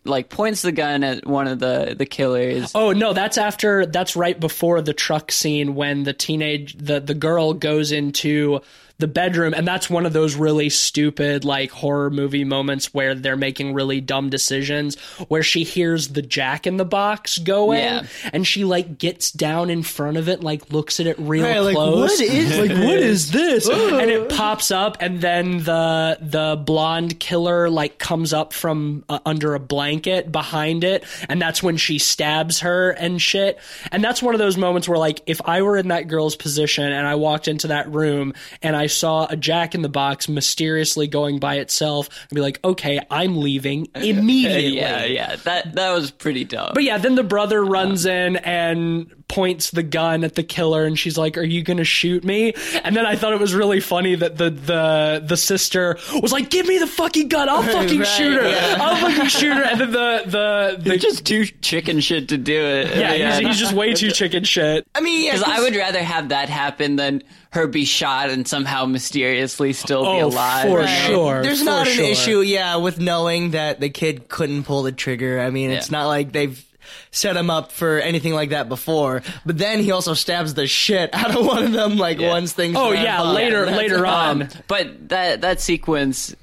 like 0.07 0.29
points 0.29 0.63
the 0.63 0.73
gun 0.73 1.03
at 1.05 1.27
one 1.27 1.49
of 1.49 1.59
the 1.59 1.95
the 1.99 2.07
killers. 2.07 2.73
Oh 2.75 2.93
no, 2.93 3.13
that's 3.13 3.39
after 3.39 3.87
that's 3.87 4.17
right 4.17 4.39
before 4.39 4.81
the 4.81 4.95
truck 4.95 5.33
scene 5.33 5.75
when 5.75 6.05
the 6.05 6.13
teenage 6.13 6.77
the 6.79 7.01
the 7.01 7.15
girl 7.15 7.55
goes 7.55 7.93
into 7.93 8.61
the 8.99 9.07
bedroom 9.07 9.53
and 9.55 9.69
that's 9.69 9.91
one 9.91 10.07
of 10.07 10.13
those 10.15 10.35
really 10.37 10.71
stupid 10.71 11.45
like 11.45 11.71
horror 11.71 12.09
movie 12.11 12.45
moments 12.45 12.95
where 12.95 13.15
they're 13.15 13.37
making 13.37 13.75
really 13.75 14.01
dumb 14.01 14.31
decisions 14.31 14.99
where 15.29 15.43
she 15.43 15.65
hears 15.65 16.09
the 16.09 16.23
jack 16.23 16.67
in 16.67 16.79
the 16.79 16.85
box 16.85 17.37
going 17.39 17.79
Yeah. 17.81 18.07
and 18.33 18.47
she 18.47 18.65
like 18.65 18.97
gets 18.99 19.31
down 19.31 19.69
in 19.69 19.83
front 19.83 20.17
of 20.17 20.29
it 20.31 20.43
like 20.43 20.73
looks 20.73 20.99
at 20.99 21.07
it 21.07 21.19
real 21.19 21.45
Right, 21.45 21.59
like, 21.59 21.75
close 21.75 22.11
what 22.11 22.21
is 22.21 22.59
like 22.59 22.71
what 22.71 22.79
this? 22.79 23.05
is 23.05 23.31
this 23.33 23.69
and 23.69 24.11
it 24.11 24.31
pops 24.31 24.71
up 24.71 24.97
and 25.01 25.21
then 25.21 25.59
the 25.65 26.17
the 26.23 26.57
blonde 26.65 27.21
killer 27.21 27.69
like 27.69 27.99
comes 27.99 28.33
up 28.33 28.53
from 28.55 29.05
uh, 29.11 29.19
under 29.27 29.55
a 29.55 29.61
blanket 29.61 30.33
behind 30.33 30.85
it 30.85 31.05
and 31.29 31.41
that's 31.43 31.63
when 31.63 31.77
she 31.77 31.99
stabs 31.99 32.61
her 32.61 32.93
and 32.93 33.21
shit 33.21 33.59
and 33.93 34.03
that's 34.03 34.23
one 34.23 34.35
of 34.35 34.39
those 34.39 34.57
moments 34.57 34.89
where 34.89 34.97
like 34.99 35.21
if 35.27 35.41
i 35.45 35.61
were 35.61 35.77
in 35.77 35.89
that 35.89 36.09
girl's 36.09 36.35
position 36.37 36.85
and 36.91 37.07
i 37.07 37.15
walked 37.15 37.47
into 37.47 37.67
that 37.69 37.93
room 37.93 38.33
and 38.63 38.75
i 38.75 38.86
saw 38.87 39.27
a 39.29 39.37
jack 39.37 39.75
in 39.75 39.83
the 39.83 39.89
box 39.89 40.29
mysteriously 40.29 41.07
going 41.07 41.39
by 41.39 41.57
itself 41.57 42.09
i'd 42.31 42.35
be 42.35 42.41
like 42.41 42.59
okay 42.65 43.01
i'm 43.11 43.37
leaving 43.41 43.87
immediately 43.95 44.77
yeah, 44.77 45.05
yeah, 45.05 45.37
that 45.45 45.75
that 45.75 45.93
was 45.93 46.11
pretty 46.11 46.45
dumb. 46.45 46.73
but 46.75 46.83
yeah, 46.83 46.99
then 46.99 47.15
the 47.15 47.23
brother 47.25 47.65
runs 47.65 48.07
in 48.07 48.37
and 48.37 49.11
points 49.29 49.71
the 49.73 49.83
gun 49.83 50.23
at 50.23 50.35
the 50.37 50.43
killer, 50.45 50.85
and 50.85 50.97
she's 50.99 51.19
like, 51.19 51.37
"Are 51.37 51.43
you 51.43 51.63
gonna 51.63 51.83
shoot 51.85 52.23
me?" 52.25 52.53
And 52.85 52.95
then 52.95 53.05
I 53.07 53.17
thought 53.17 53.33
it 53.33 53.41
was 53.41 53.55
really 53.55 53.81
funny 53.81 54.15
that 54.15 54.37
the 54.37 54.51
the 54.51 55.23
the 55.27 55.37
sister 55.37 55.99
was 56.23 56.31
like, 56.33 56.51
"Give 56.51 56.67
me 56.67 56.79
the 56.79 56.87
fucking 56.87 57.29
gun! 57.29 57.49
I'll 57.49 57.63
fucking 57.79 57.99
Right, 57.99 58.07
shoot 58.09 58.35
her! 58.41 58.49
yeah. 58.49 58.77
I'll 58.81 58.97
fucking 58.97 59.27
shoot 59.29 59.55
her!" 59.55 59.63
And 59.65 59.81
then 59.81 59.91
the 59.91 60.23
the, 60.27 60.77
the 60.79 60.83
They're 60.91 60.97
just 60.99 61.27
too 61.27 61.45
chicken 61.47 62.01
shit 62.01 62.29
to 62.29 62.37
do 62.39 62.55
it. 62.59 62.97
yeah, 62.97 63.39
he's, 63.39 63.47
he's 63.49 63.59
just 63.59 63.73
way 63.73 63.95
too 63.95 64.11
chicken 64.11 64.45
shit. 64.45 64.87
I 64.95 65.01
mean, 65.01 65.25
yeah, 65.25 65.33
Because 65.33 65.49
I 65.49 65.61
would 65.61 65.75
rather 65.75 66.03
have 66.03 66.29
that 66.29 66.49
happen 66.49 66.97
than 66.97 67.23
her 67.57 67.67
be 67.67 67.85
shot 67.85 68.31
and 68.31 68.47
somehow 68.49 68.87
mysteriously 68.87 69.73
still 69.75 70.03
be 70.03 70.23
Oh, 70.23 70.27
alive. 70.29 70.67
for 70.69 70.79
Right. 70.79 71.07
sure. 71.07 71.43
There's 71.43 71.59
for 71.59 71.65
not 71.67 71.87
an 71.89 71.93
sure. 71.95 72.05
issue, 72.05 72.41
yeah, 72.41 72.77
with 72.77 72.99
knowing 73.01 73.51
that 73.51 73.81
the 73.81 73.91
kid 73.91 74.29
couldn't 74.29 74.63
pull 74.65 74.83
the 74.85 74.93
trigger. 74.93 75.41
I 75.41 75.51
mean, 75.51 75.71
it's 75.71 75.91
not 75.91 76.07
like 76.07 76.33
they've 76.33 76.63
set 77.11 77.37
him 77.37 77.51
up 77.51 77.73
for 77.73 77.99
anything 77.99 78.33
like 78.35 78.51
that 78.51 78.69
before. 78.69 79.23
But 79.45 79.59
then 79.59 79.81
he 79.81 79.91
also 79.91 80.15
stabs 80.15 80.55
the 80.55 80.67
shit 80.67 81.11
out 81.13 81.35
of 81.37 81.45
one 81.45 81.65
of 81.65 81.73
them, 81.73 81.97
like 81.99 82.21
Yeah. 82.21 82.29
once 82.29 82.53
things. 82.53 82.77
Oh 82.79 82.93
yeah, 82.93 83.23
up. 83.23 83.35
later 83.35 83.65
That's- 83.65 83.77
later 83.77 84.07
on. 84.07 84.43
Um, 84.43 84.49
but 84.69 85.09
that 85.09 85.41
that 85.41 85.61
sequence 85.61 86.35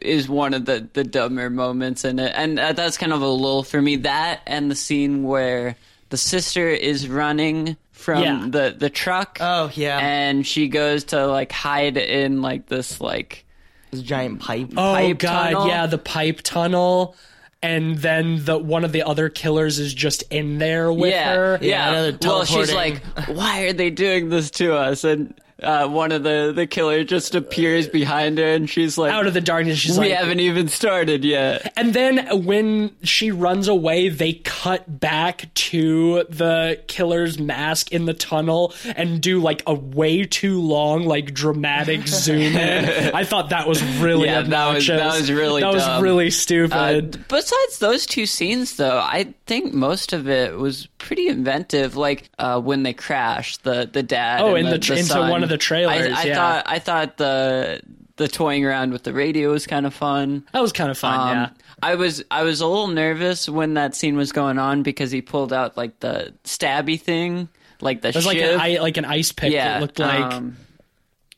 is 0.00 0.28
one 0.28 0.54
of 0.54 0.64
the 0.64 0.86
the 0.92 1.04
dumber 1.04 1.50
moments 1.50 2.04
in 2.04 2.18
it, 2.18 2.32
and 2.36 2.58
uh, 2.58 2.72
that's 2.72 2.96
kind 2.98 3.12
of 3.12 3.20
a 3.22 3.26
lull 3.26 3.62
for 3.62 3.80
me. 3.80 3.96
That 3.96 4.40
and 4.46 4.70
the 4.70 4.74
scene 4.74 5.22
where 5.24 5.76
the 6.10 6.16
sister 6.16 6.68
is 6.68 7.08
running 7.08 7.76
from 8.02 8.22
Yeah. 8.22 8.46
the 8.48 8.74
the 8.76 8.90
truck. 8.90 9.38
Oh, 9.40 9.70
yeah. 9.74 9.98
and 9.98 10.46
she 10.46 10.68
goes 10.68 11.04
to 11.04 11.26
like 11.26 11.52
hide 11.52 11.96
in 11.96 12.42
like 12.42 12.66
this 12.66 13.00
like 13.00 13.44
This 13.90 14.02
giant 14.02 14.40
pipe. 14.40 14.70
Oh 14.76 14.94
pipe 14.94 15.18
god, 15.18 15.52
tunnel. 15.52 15.68
yeah, 15.68 15.86
the 15.86 15.98
pipe 15.98 16.40
tunnel. 16.42 17.16
And 17.64 17.96
then 17.98 18.44
the 18.44 18.58
one 18.58 18.84
of 18.84 18.90
the 18.90 19.04
other 19.04 19.28
killers 19.28 19.78
is 19.78 19.94
just 19.94 20.24
in 20.30 20.58
there 20.58 20.92
with 20.92 21.12
yeah, 21.12 21.34
her. 21.36 21.58
Yeah, 21.62 21.90
another 21.90 22.18
well, 22.20 22.44
she's 22.44 22.74
like, 22.74 23.00
"Why 23.28 23.66
are 23.66 23.72
they 23.72 23.88
doing 23.88 24.30
this 24.30 24.50
to 24.52 24.74
us?" 24.74 25.04
And 25.04 25.32
uh, 25.62 25.88
one 25.88 26.12
of 26.12 26.22
the 26.22 26.52
the 26.54 26.66
killer 26.66 27.04
just 27.04 27.34
appears 27.34 27.88
behind 27.88 28.38
her, 28.38 28.46
and 28.46 28.68
she's 28.68 28.98
like, 28.98 29.12
Out 29.12 29.26
of 29.26 29.34
the 29.34 29.40
darkness, 29.40 29.78
she's 29.78 29.98
"We 29.98 30.08
like, 30.10 30.18
haven't 30.18 30.40
even 30.40 30.68
started 30.68 31.24
yet." 31.24 31.72
And 31.76 31.94
then 31.94 32.44
when 32.44 32.94
she 33.02 33.30
runs 33.30 33.68
away, 33.68 34.08
they 34.08 34.34
cut 34.34 35.00
back 35.00 35.52
to 35.54 36.24
the 36.28 36.80
killer's 36.86 37.38
mask 37.38 37.92
in 37.92 38.04
the 38.06 38.14
tunnel 38.14 38.74
and 38.96 39.20
do 39.20 39.40
like 39.40 39.62
a 39.66 39.74
way 39.74 40.24
too 40.24 40.60
long, 40.60 41.04
like 41.04 41.32
dramatic 41.34 42.06
zoom 42.08 42.40
in. 42.56 43.14
I 43.14 43.24
thought 43.24 43.50
that 43.50 43.68
was 43.68 43.82
really 43.98 44.26
Yeah, 44.26 44.42
that 44.42 44.74
was- 44.74 44.86
that 44.86 45.06
was 45.18 45.30
really 45.30 45.62
that 45.62 45.72
was 45.72 45.84
dumb. 45.84 46.02
really 46.02 46.26
Uh, 46.28 46.30
stupid. 46.30 47.24
besides 47.28 47.78
those 47.78 48.06
two 48.06 48.26
scenes, 48.26 48.76
though, 48.76 48.98
I 48.98 49.34
think 49.46 49.72
most 49.72 50.12
of 50.12 50.28
it 50.28 50.56
was 50.58 50.86
pretty 50.98 51.28
inventive. 51.28 51.96
Like 51.96 52.30
uh, 52.38 52.60
when 52.60 52.82
they 52.82 52.92
crash, 52.92 53.56
the 53.58 53.88
the 53.90 54.02
dad. 54.02 54.40
Oh, 54.40 54.54
and 54.54 54.66
in 54.66 54.72
the, 54.72 54.78
the 54.78 54.86
the 54.86 54.92
into 54.98 55.04
son. 55.12 55.30
one 55.30 55.42
of 55.42 55.48
the 55.52 55.58
trailers, 55.58 56.12
I, 56.16 56.22
I 56.22 56.24
yeah. 56.24 56.34
thought 56.34 56.64
I 56.66 56.78
thought 56.78 57.16
the 57.18 57.80
the 58.16 58.28
toying 58.28 58.64
around 58.64 58.92
with 58.92 59.02
the 59.02 59.12
radio 59.12 59.50
was 59.50 59.66
kind 59.66 59.86
of 59.86 59.94
fun. 59.94 60.46
that 60.52 60.60
was 60.60 60.72
kind 60.72 60.90
of 60.90 60.98
fun. 60.98 61.20
Um, 61.20 61.36
yeah. 61.36 61.50
I 61.82 61.94
was 61.96 62.24
I 62.30 62.42
was 62.42 62.60
a 62.60 62.66
little 62.66 62.88
nervous 62.88 63.48
when 63.48 63.74
that 63.74 63.94
scene 63.94 64.16
was 64.16 64.32
going 64.32 64.58
on 64.58 64.82
because 64.82 65.10
he 65.10 65.20
pulled 65.20 65.52
out 65.52 65.76
like 65.76 65.98
the 66.00 66.32
stabby 66.44 67.00
thing, 67.00 67.48
like 67.80 68.00
the 68.02 68.08
It 68.08 68.14
was 68.14 68.26
like 68.26 68.38
an, 68.38 68.80
like 68.80 68.96
an 68.96 69.04
ice 69.04 69.32
pick. 69.32 69.52
yeah, 69.52 69.78
looked 69.80 69.98
like. 69.98 70.32
um, 70.32 70.56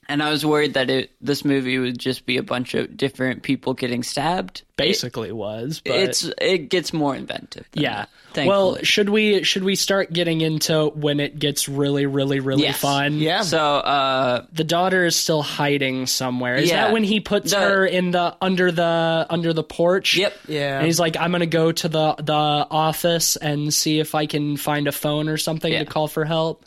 and 0.09 0.23
I 0.23 0.31
was 0.31 0.45
worried 0.45 0.75
that 0.75 0.91
it 0.91 1.11
this 1.21 1.45
movie 1.45 1.79
would 1.79 1.99
just 1.99 2.27
be 2.27 2.37
a 2.37 2.43
bunch 2.43 2.75
of 2.75 2.97
different 2.97 3.43
people 3.43 3.75
getting 3.75 4.03
stabbed. 4.03 4.63
basically 4.77 5.31
was. 5.33 5.81
But 5.85 5.97
it's 6.01 6.31
it 6.41 6.69
gets 6.69 6.93
more 6.93 7.15
inventive. 7.15 7.67
than 7.73 7.83
yeah. 7.85 8.07
that. 8.35 8.47
Well, 8.47 8.79
should 8.83 9.09
we 9.09 9.45
should 9.45 9.63
we 9.65 9.77
start 9.77 10.13
getting 10.13 10.41
into 10.41 10.87
when 10.89 11.21
it 11.21 11.39
gets 11.39 11.69
really 11.69 12.07
really 12.07 12.41
really 12.41 12.63
Yes. 12.65 12.81
fun? 12.81 13.15
yeah. 13.19 13.43
so 13.43 13.59
uh, 13.61 14.45
the 14.53 14.65
daughter 14.65 15.05
is 15.07 15.15
still 15.17 15.43
hiding 15.43 16.07
somewhere. 16.07 16.57
Is 16.57 16.69
Yeah. 16.71 16.87
that 16.87 16.93
when 16.93 17.05
he 17.05 17.21
puts 17.21 17.53
The- 17.53 17.61
her 17.61 17.87
in 17.87 18.11
the 18.11 18.37
under 18.43 18.73
the 18.73 19.27
under 19.31 19.53
the 19.53 19.63
porch? 19.65 20.17
Yep. 20.17 20.35
Yeah. 20.49 20.79
And 20.79 20.87
he's 20.87 20.99
like, 20.99 21.17
I'm 21.17 21.31
gonna 21.33 21.47
go 21.47 21.71
to 21.73 21.89
the 21.89 22.15
the 22.17 22.33
office 22.35 23.37
and 23.37 23.73
see 23.73 24.01
if 24.01 24.15
I 24.15 24.27
can 24.27 24.57
find 24.57 24.89
a 24.89 24.93
phone 24.93 25.29
or 25.29 25.37
something 25.37 25.73
Yeah. 25.73 25.81
to 25.81 25.85
call 25.87 26.09
for 26.09 26.25
help. 26.25 26.65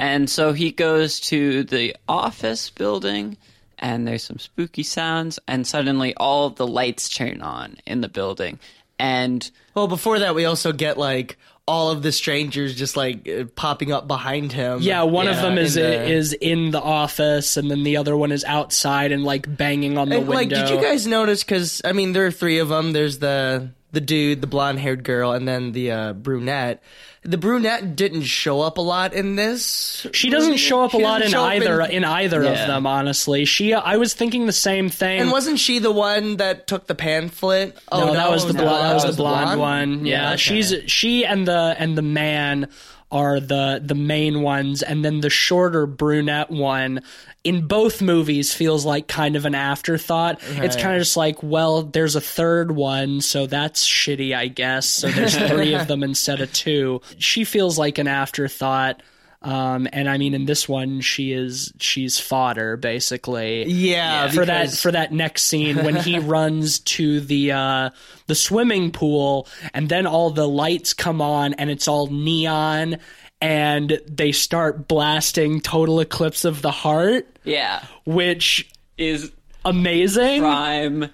And 0.00 0.28
so 0.28 0.52
he 0.52 0.72
goes 0.72 1.20
to 1.20 1.62
the 1.64 1.94
office 2.08 2.70
building, 2.70 3.36
and 3.78 4.06
there's 4.08 4.24
some 4.24 4.38
spooky 4.38 4.82
sounds, 4.82 5.38
and 5.46 5.66
suddenly 5.66 6.14
all 6.16 6.50
the 6.50 6.66
lights 6.66 7.08
turn 7.08 7.40
on 7.42 7.76
in 7.86 8.00
the 8.00 8.08
building, 8.08 8.58
and 8.98 9.50
Well, 9.74 9.86
before 9.88 10.18
that, 10.18 10.34
we 10.34 10.44
also 10.44 10.72
get 10.72 10.98
like 10.98 11.38
all 11.66 11.90
of 11.90 12.02
the 12.02 12.10
strangers 12.10 12.74
just 12.74 12.96
like 12.96 13.28
uh, 13.28 13.44
popping 13.54 13.92
up 13.92 14.08
behind 14.08 14.50
him. 14.50 14.80
Yeah, 14.82 15.02
one 15.04 15.28
of 15.28 15.36
them 15.36 15.56
is 15.56 15.76
in 15.76 15.82
the- 15.84 16.04
is 16.10 16.32
in 16.32 16.70
the 16.72 16.80
office, 16.80 17.56
and 17.56 17.70
then 17.70 17.84
the 17.84 17.96
other 17.98 18.16
one 18.16 18.32
is 18.32 18.42
outside 18.44 19.12
and 19.12 19.22
like 19.24 19.46
banging 19.56 19.96
on 19.96 20.08
the 20.08 20.16
And, 20.16 20.26
window. 20.26 20.34
like, 20.40 20.48
did 20.48 20.68
you 20.70 20.82
guys 20.82 21.06
notice? 21.06 21.44
Because 21.44 21.80
I 21.84 21.92
mean, 21.92 22.12
there 22.12 22.26
are 22.26 22.32
three 22.32 22.58
of 22.58 22.68
them. 22.70 22.92
There's 22.92 23.18
the 23.20 23.70
the 23.92 24.00
dude, 24.00 24.40
the 24.40 24.46
blonde 24.48 24.78
haired 24.80 25.04
girl, 25.04 25.32
and 25.32 25.46
then 25.46 25.72
the 25.72 25.90
uh, 25.92 26.12
brunette. 26.12 26.82
The 27.22 27.36
brunette 27.36 27.96
didn't 27.96 28.22
show 28.22 28.62
up 28.62 28.78
a 28.78 28.80
lot 28.80 29.12
in 29.12 29.36
this. 29.36 30.06
She 30.12 30.30
doesn't 30.30 30.56
show 30.56 30.82
up 30.82 30.94
a 30.94 30.96
lot 30.96 31.20
in 31.20 31.34
either 31.34 31.82
in- 31.82 31.90
in, 31.90 32.04
either 32.04 32.42
Yeah. 32.42 32.62
of 32.62 32.66
them. 32.66 32.86
Honestly, 32.86 33.44
she 33.44 33.74
I 33.74 33.98
was 33.98 34.14
thinking 34.14 34.46
the 34.46 34.52
same 34.52 34.88
thing. 34.88 35.20
And 35.20 35.30
wasn't 35.30 35.58
she 35.58 35.80
the 35.80 35.92
one 35.92 36.38
that 36.38 36.66
took 36.66 36.86
the 36.86 36.94
pamphlet? 36.94 37.76
Oh 37.92 38.06
no, 38.06 38.12
that 38.14 38.30
was 38.30 38.46
the 38.46 38.54
no, 38.54 38.62
blonde. 38.62 38.84
That 38.84 38.94
was 38.94 39.16
the 39.16 39.22
blonde, 39.22 39.58
blonde 39.58 39.60
one. 40.00 40.06
Yeah, 40.06 40.28
okay. 40.30 40.36
she's 40.38 40.74
she 40.86 41.26
and 41.26 41.46
the 41.46 41.76
and 41.78 41.96
the 41.98 42.02
man 42.02 42.68
are 43.10 43.40
the 43.40 43.80
the 43.84 43.94
main 43.94 44.42
ones, 44.42 44.82
and 44.82 45.04
then 45.04 45.20
the 45.20 45.30
shorter 45.30 45.86
brunette 45.86 46.50
one 46.50 47.02
in 47.42 47.66
both 47.66 48.02
movies 48.02 48.52
feels 48.52 48.84
like 48.84 49.08
kind 49.08 49.34
of 49.34 49.46
an 49.46 49.54
afterthought. 49.54 50.40
It's 50.62 50.76
kind 50.76 50.94
of 50.96 51.00
just 51.00 51.16
like, 51.16 51.42
well, 51.42 51.82
there's 51.82 52.14
a 52.14 52.20
third 52.20 52.72
one, 52.72 53.20
so 53.22 53.46
that's 53.46 53.86
shitty, 53.86 54.34
I 54.36 54.48
guess. 54.48 54.88
So 54.88 55.08
there's 55.08 55.36
three 55.48 55.74
of 55.74 55.86
them 55.86 56.02
instead 56.02 56.40
of 56.40 56.52
two. 56.52 57.00
She 57.18 57.44
feels 57.44 57.78
like 57.78 57.98
an 57.98 58.08
afterthought. 58.08 59.02
Um, 59.42 59.88
and 59.92 60.08
I 60.08 60.18
mean, 60.18 60.34
in 60.34 60.44
this 60.44 60.68
one, 60.68 61.00
she 61.00 61.32
is 61.32 61.72
she's 61.78 62.18
fodder 62.18 62.76
basically. 62.76 63.64
Yeah, 63.64 64.28
for 64.30 64.44
that 64.44 64.70
for 64.72 64.92
that 64.92 65.12
next 65.12 65.42
scene 65.42 65.76
when 65.76 65.96
he 65.96 66.18
runs 66.18 66.80
to 66.80 67.20
the 67.20 67.52
uh 67.52 67.90
the 68.26 68.34
swimming 68.34 68.90
pool 68.90 69.48
and 69.72 69.88
then 69.88 70.06
all 70.06 70.30
the 70.30 70.46
lights 70.48 70.92
come 70.92 71.22
on 71.22 71.54
and 71.54 71.70
it's 71.70 71.88
all 71.88 72.08
neon 72.08 72.98
and 73.40 73.98
they 74.06 74.32
start 74.32 74.86
blasting 74.86 75.62
total 75.62 76.00
eclipse 76.00 76.44
of 76.44 76.60
the 76.60 76.70
heart. 76.70 77.26
Yeah, 77.42 77.82
which 78.04 78.70
is 78.98 79.32
amazing 79.64 80.40
prime 80.40 81.10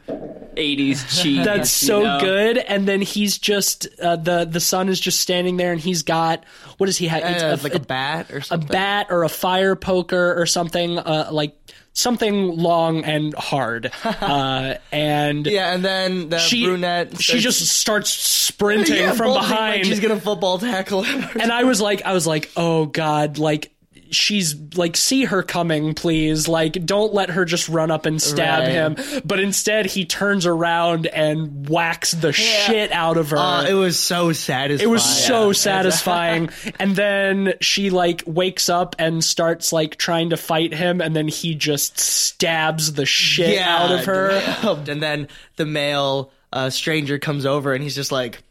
'80s 0.57 1.23
cheese. 1.23 1.45
that's 1.45 1.71
so 1.71 1.99
you 1.99 2.05
know? 2.05 2.21
good 2.21 2.59
and 2.59 2.87
then 2.89 3.03
he's 3.03 3.37
just 3.39 3.87
uh, 4.01 4.17
the 4.17 4.45
the 4.45 4.61
son 4.61 4.89
is 4.89 4.99
just 5.01 5.21
standing 5.21 5.57
there 5.57 5.73
and 5.73 5.81
he's 5.81 6.03
got 6.03 6.45
what 6.79 6.87
does 6.87 6.97
he 6.97 7.09
have 7.09 7.23
It's 7.25 7.43
Uh, 7.43 7.59
like 7.63 7.75
a 7.75 7.81
bat 7.81 8.31
or 8.33 8.43
a 8.51 8.59
bat 8.59 9.09
or 9.11 9.25
a 9.25 9.29
fire 9.29 9.77
poker 9.77 10.41
or 10.41 10.47
something 10.47 10.99
uh, 10.99 11.29
like 11.31 11.57
something 11.93 12.57
long 12.57 13.05
and 13.05 13.35
hard 13.35 13.91
uh, 14.05 14.75
and 14.93 15.47
Yeah, 15.47 15.75
and 15.75 15.85
then 15.85 16.29
the 16.29 16.39
she 16.39 16.65
brunette. 16.65 17.21
she 17.21 17.39
just 17.41 17.61
starts 17.67 18.11
sprinting 18.11 18.97
Yeah, 19.01 19.13
from 19.13 19.29
bolting, 19.29 19.43
like 19.43 19.51
behind 19.51 19.87
she's 19.87 20.01
gonna 20.01 20.21
football 20.21 20.59
tackle 20.59 21.03
him. 21.03 21.25
and 21.41 21.51
i 21.53 21.65
was 21.65 21.81
like 21.81 22.03
i 22.03 22.13
was 22.13 22.27
like 22.27 22.51
oh 22.57 22.87
god 22.87 23.39
like 23.39 23.73
she's 24.11 24.55
like 24.77 24.97
see 24.97 25.25
her 25.25 25.43
coming 25.43 25.95
please 25.95 26.49
like 26.49 26.73
don't 26.85 27.13
let 27.15 27.31
her 27.31 27.45
just 27.45 27.69
run 27.69 27.91
up 27.91 28.07
and 28.07 28.21
stab 28.23 28.61
Right. 28.65 28.71
him 28.73 29.23
but 29.25 29.41
instead 29.41 29.87
he 29.87 30.05
turns 30.05 30.47
around 30.47 31.07
and 31.07 31.69
whacks 31.69 32.13
the 32.13 32.33
shit 32.33 32.93
out 32.93 33.17
of 33.17 33.31
her 33.31 33.37
Uh, 33.39 33.65
it 33.67 33.75
was 33.75 33.99
so 33.99 34.33
satisfying. 34.33 34.89
it 34.89 34.91
was 34.91 35.05
so 35.05 35.53
satisfying. 35.53 36.51
and 36.79 36.95
then 36.97 37.55
she 37.61 37.91
like 37.91 38.23
wakes 38.27 38.69
up 38.69 38.97
and 38.99 39.23
starts 39.25 39.73
like 39.73 39.97
trying 39.97 40.31
to 40.31 40.37
fight 40.37 40.73
him, 40.75 41.01
and 41.01 41.15
then 41.15 41.29
he 41.29 41.55
just 41.55 41.99
stabs 41.99 42.93
the 42.95 43.07
shit 43.07 43.59
out 43.59 43.93
of 43.93 44.05
her. 44.07 44.41
And 44.89 45.03
then 45.03 45.29
the 45.57 45.67
male 45.67 46.31
uh, 46.53 46.71
stranger 46.71 47.19
comes 47.19 47.45
over 47.47 47.73
and 47.75 47.83
he's 47.83 47.95
just 47.95 48.13
like, 48.13 48.43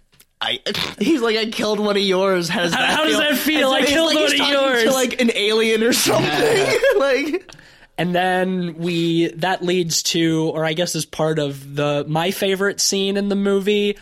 I, 0.45 0.59
he's 0.99 1.22
like, 1.22 1.38
I 1.38 1.47
killed 1.47 1.80
one 1.80 1.97
of 1.97 2.03
yours. 2.03 2.47
How 2.49 2.61
does 2.61 2.72
that 2.72 2.89
how 2.89 3.03
does 3.03 3.13
feel? 3.13 3.19
that 3.19 3.38
feel? 3.38 3.73
And 3.73 3.84
I 3.84 3.88
killed 3.88 4.07
like, 4.07 4.15
one 4.15 4.31
he's 4.31 4.39
of 4.41 4.47
yours. 4.47 4.84
To 4.84 4.91
like 4.91 5.22
an 5.22 5.31
alien 5.34 5.84
or 5.84 5.93
something. 5.93 6.80
like, 6.97 7.51
And 7.97 8.13
then 8.13 8.76
we 8.77 9.30
that 9.38 9.63
leads 9.63 10.03
to, 10.03 10.51
or 10.53 10.63
I 10.65 10.73
guess 10.73 10.95
is 10.95 11.05
part 11.05 11.39
of 11.39 11.76
the 11.76 12.05
my 12.07 12.31
favorite 12.31 12.80
scene 12.80 13.17
in 13.17 13.30
the 13.30 13.35
movie 13.35 13.97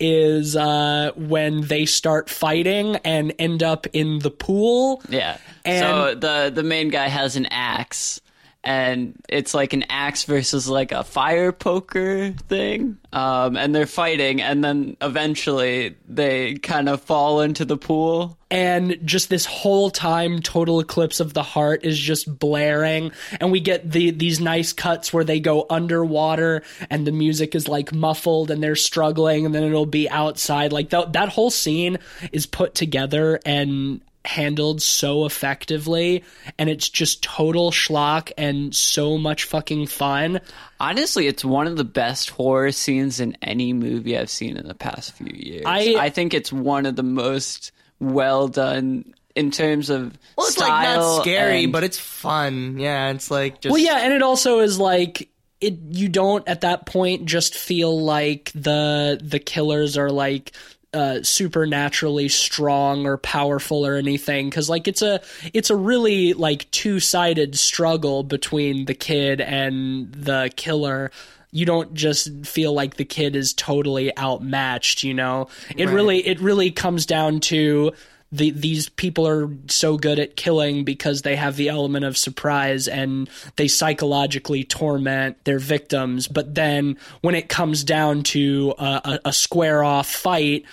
is 0.00 0.54
uh, 0.54 1.10
when 1.16 1.62
they 1.62 1.84
start 1.84 2.30
fighting 2.30 2.96
and 3.04 3.34
end 3.38 3.62
up 3.64 3.86
in 3.92 4.20
the 4.20 4.30
pool. 4.30 5.02
Yeah. 5.08 5.38
And- 5.64 5.80
so 5.80 6.14
the 6.14 6.52
the 6.54 6.62
main 6.62 6.88
guy 6.90 7.08
has 7.08 7.34
an 7.36 7.46
axe, 7.46 8.20
and 8.68 9.14
it's 9.30 9.54
like 9.54 9.72
an 9.72 9.84
axe 9.88 10.24
versus 10.24 10.68
like 10.68 10.92
a 10.92 11.02
fire 11.02 11.52
poker 11.52 12.32
thing. 12.48 12.98
Um, 13.14 13.56
and 13.56 13.74
they're 13.74 13.86
fighting, 13.86 14.42
and 14.42 14.62
then 14.62 14.98
eventually 15.00 15.96
they 16.06 16.56
kind 16.56 16.90
of 16.90 17.00
fall 17.00 17.40
into 17.40 17.64
the 17.64 17.78
pool. 17.78 18.36
and 18.50 18.98
just 19.04 19.28
this 19.28 19.44
whole 19.44 19.90
time 19.90 20.40
total 20.40 20.80
eclipse 20.80 21.20
of 21.20 21.34
the 21.34 21.42
heart 21.42 21.84
is 21.84 21.98
just 21.98 22.38
blaring 22.38 23.12
and 23.40 23.52
we 23.52 23.60
get 23.60 23.90
the 23.90 24.10
these 24.10 24.40
nice 24.40 24.72
cuts 24.72 25.12
where 25.12 25.24
they 25.24 25.38
go 25.38 25.66
underwater 25.68 26.62
and 26.88 27.06
the 27.06 27.12
music 27.12 27.54
is 27.54 27.68
like 27.68 27.92
muffled 27.92 28.50
and 28.50 28.62
they're 28.62 28.76
struggling 28.76 29.44
and 29.44 29.54
then 29.54 29.64
it'll 29.64 29.84
be 29.84 30.08
outside 30.08 30.72
like 30.72 30.88
th- 30.88 31.08
that 31.12 31.28
whole 31.28 31.50
scene 31.50 31.98
is 32.32 32.46
put 32.46 32.74
together 32.74 33.38
and 33.44 34.00
handled 34.28 34.82
so 34.82 35.24
effectively 35.24 36.22
and 36.58 36.68
it's 36.68 36.88
just 36.90 37.22
total 37.22 37.70
schlock 37.70 38.30
and 38.36 38.74
so 38.74 39.16
much 39.16 39.44
fucking 39.44 39.86
fun 39.86 40.38
Honestly, 40.80 41.26
it's 41.26 41.44
one 41.44 41.66
of 41.66 41.76
the 41.76 41.82
best 41.84 42.30
horror 42.30 42.70
scenes 42.70 43.18
in 43.18 43.36
any 43.42 43.72
movie 43.72 44.16
I've 44.16 44.30
seen 44.30 44.56
in 44.56 44.68
the 44.68 44.74
past 44.76 45.10
few 45.12 45.26
years. 45.34 45.64
I- 45.66 45.96
I 45.98 46.10
think 46.10 46.34
it's 46.34 46.52
one 46.52 46.86
of 46.86 46.94
the 46.94 47.02
most 47.02 47.72
well 47.98 48.46
done 48.46 49.12
in 49.34 49.50
terms 49.50 49.90
of 49.90 50.16
well, 50.36 50.46
it's 50.46 50.56
like 50.58 50.68
not 50.68 51.22
scary, 51.22 51.64
and- 51.64 51.72
but 51.72 51.82
it's 51.82 51.98
fun. 51.98 52.78
Yeah, 52.78 53.10
it's 53.10 53.28
like 53.28 53.60
just. 53.60 53.72
Well, 53.72 53.80
yeah, 53.82 53.98
and 54.04 54.12
it 54.12 54.22
also 54.22 54.60
is 54.60 54.78
like 54.78 55.28
it. 55.60 55.74
You 55.90 56.08
don't 56.08 56.46
at 56.48 56.60
that 56.60 56.86
point 56.86 57.24
just 57.24 57.56
feel 57.56 58.00
like 58.00 58.52
the 58.54 59.18
the 59.20 59.40
killers 59.40 59.96
are 59.98 60.10
like 60.12 60.52
uh, 60.94 61.22
supernaturally 61.22 62.28
strong 62.28 63.04
or 63.06 63.18
powerful 63.18 63.86
or 63.86 63.96
anything 63.96 64.48
because 64.48 64.70
like 64.70 64.88
it's 64.88 65.02
a 65.02 65.20
it's 65.52 65.68
a 65.70 65.76
really 65.76 66.32
like 66.32 66.70
two 66.70 66.98
sided 67.00 67.58
struggle 67.58 68.22
between 68.22 68.86
the 68.86 68.94
kid 68.94 69.40
and 69.40 70.10
the 70.12 70.50
killer. 70.56 71.10
You 71.50 71.64
don't 71.66 71.94
just 71.94 72.46
feel 72.46 72.72
like 72.72 72.96
the 72.96 73.04
kid 73.04 73.36
is 73.36 73.52
totally 73.54 74.16
outmatched. 74.18 75.02
You 75.02 75.14
know, 75.14 75.48
it 75.76 75.86
Right. 75.86 75.94
really 75.94 76.26
it 76.26 76.40
really 76.40 76.70
comes 76.70 77.04
down 77.06 77.40
to 77.40 77.92
the, 78.30 78.50
these 78.50 78.88
people 78.88 79.26
are 79.26 79.50
so 79.68 79.96
good 79.96 80.18
at 80.18 80.36
killing 80.36 80.84
because 80.84 81.22
they 81.22 81.36
have 81.36 81.56
the 81.56 81.68
element 81.68 82.04
of 82.04 82.16
surprise 82.16 82.86
and 82.86 83.30
they 83.56 83.68
psychologically 83.68 84.64
torment 84.64 85.42
their 85.44 85.58
victims. 85.58 86.28
But 86.28 86.54
then 86.54 86.98
when 87.22 87.34
it 87.34 87.48
comes 87.48 87.84
down 87.84 88.22
to 88.24 88.74
a, 88.78 88.84
a, 89.04 89.20
a 89.26 89.32
square 89.32 89.82
off 89.82 90.08
fight, 90.08 90.64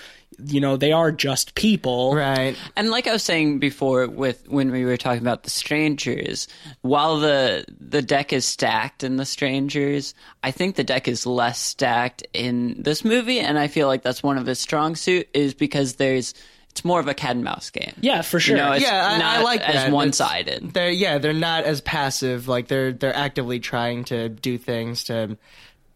you 0.44 0.60
know, 0.60 0.76
they 0.76 0.92
are 0.92 1.12
just 1.12 1.56
people. 1.56 2.14
Right. 2.14 2.58
And 2.76 2.90
like 2.90 3.08
I 3.08 3.14
was 3.14 3.24
saying 3.24 3.60
before, 3.60 4.08
with 4.08 4.48
when 4.50 4.72
we 4.72 4.84
were 4.84 4.98
talking 4.98 5.22
about 5.22 5.44
the 5.44 5.50
strangers, 5.50 6.48
while 6.82 7.20
the 7.20 7.66
the 7.80 8.02
deck 8.02 8.34
is 8.34 8.46
stacked 8.46 9.04
in 9.04 9.16
the 9.16 9.26
strangers, 9.26 10.14
I 10.44 10.52
think 10.52 10.76
the 10.76 10.84
deck 10.84 11.08
is 11.08 11.26
less 11.26 11.60
stacked 11.60 12.28
in 12.34 12.82
this 12.82 13.06
movie, 13.06 13.40
and 13.40 13.58
I 13.58 13.68
feel 13.68 13.88
like 13.88 14.02
that's 14.02 14.24
one 14.24 14.38
of 14.38 14.46
his 14.46 14.60
strong 14.60 14.96
suit 14.96 15.30
is 15.34 15.54
because 15.54 15.96
there's 15.96 16.34
it's 16.76 16.84
more 16.84 17.00
of 17.00 17.08
a 17.08 17.14
cat 17.14 17.32
and 17.32 17.44
mouse 17.46 17.70
game. 17.70 17.94
Yeah, 18.02 18.22
for 18.22 18.38
sure. 18.38 18.58
You 18.58 18.62
know, 18.62 18.74
it's 18.74 18.84
Yeah, 18.84 19.08
I, 19.08 19.18
not 19.18 19.38
I 19.38 19.42
like 19.44 19.62
that. 19.62 19.70
as 19.70 19.76
It's- 19.76 19.92
one 19.94 20.12
sided. 20.12 20.74
They're 20.74 20.92
yeah, 20.92 21.20
they're 21.20 21.32
not 21.34 21.64
as 21.64 21.80
passive. 21.80 22.50
Like 22.50 22.68
they're 22.68 22.92
they're 22.92 23.16
actively 23.16 23.62
trying 23.62 24.04
to 24.06 24.28
do 24.28 24.58
things 24.58 25.06
to 25.06 25.38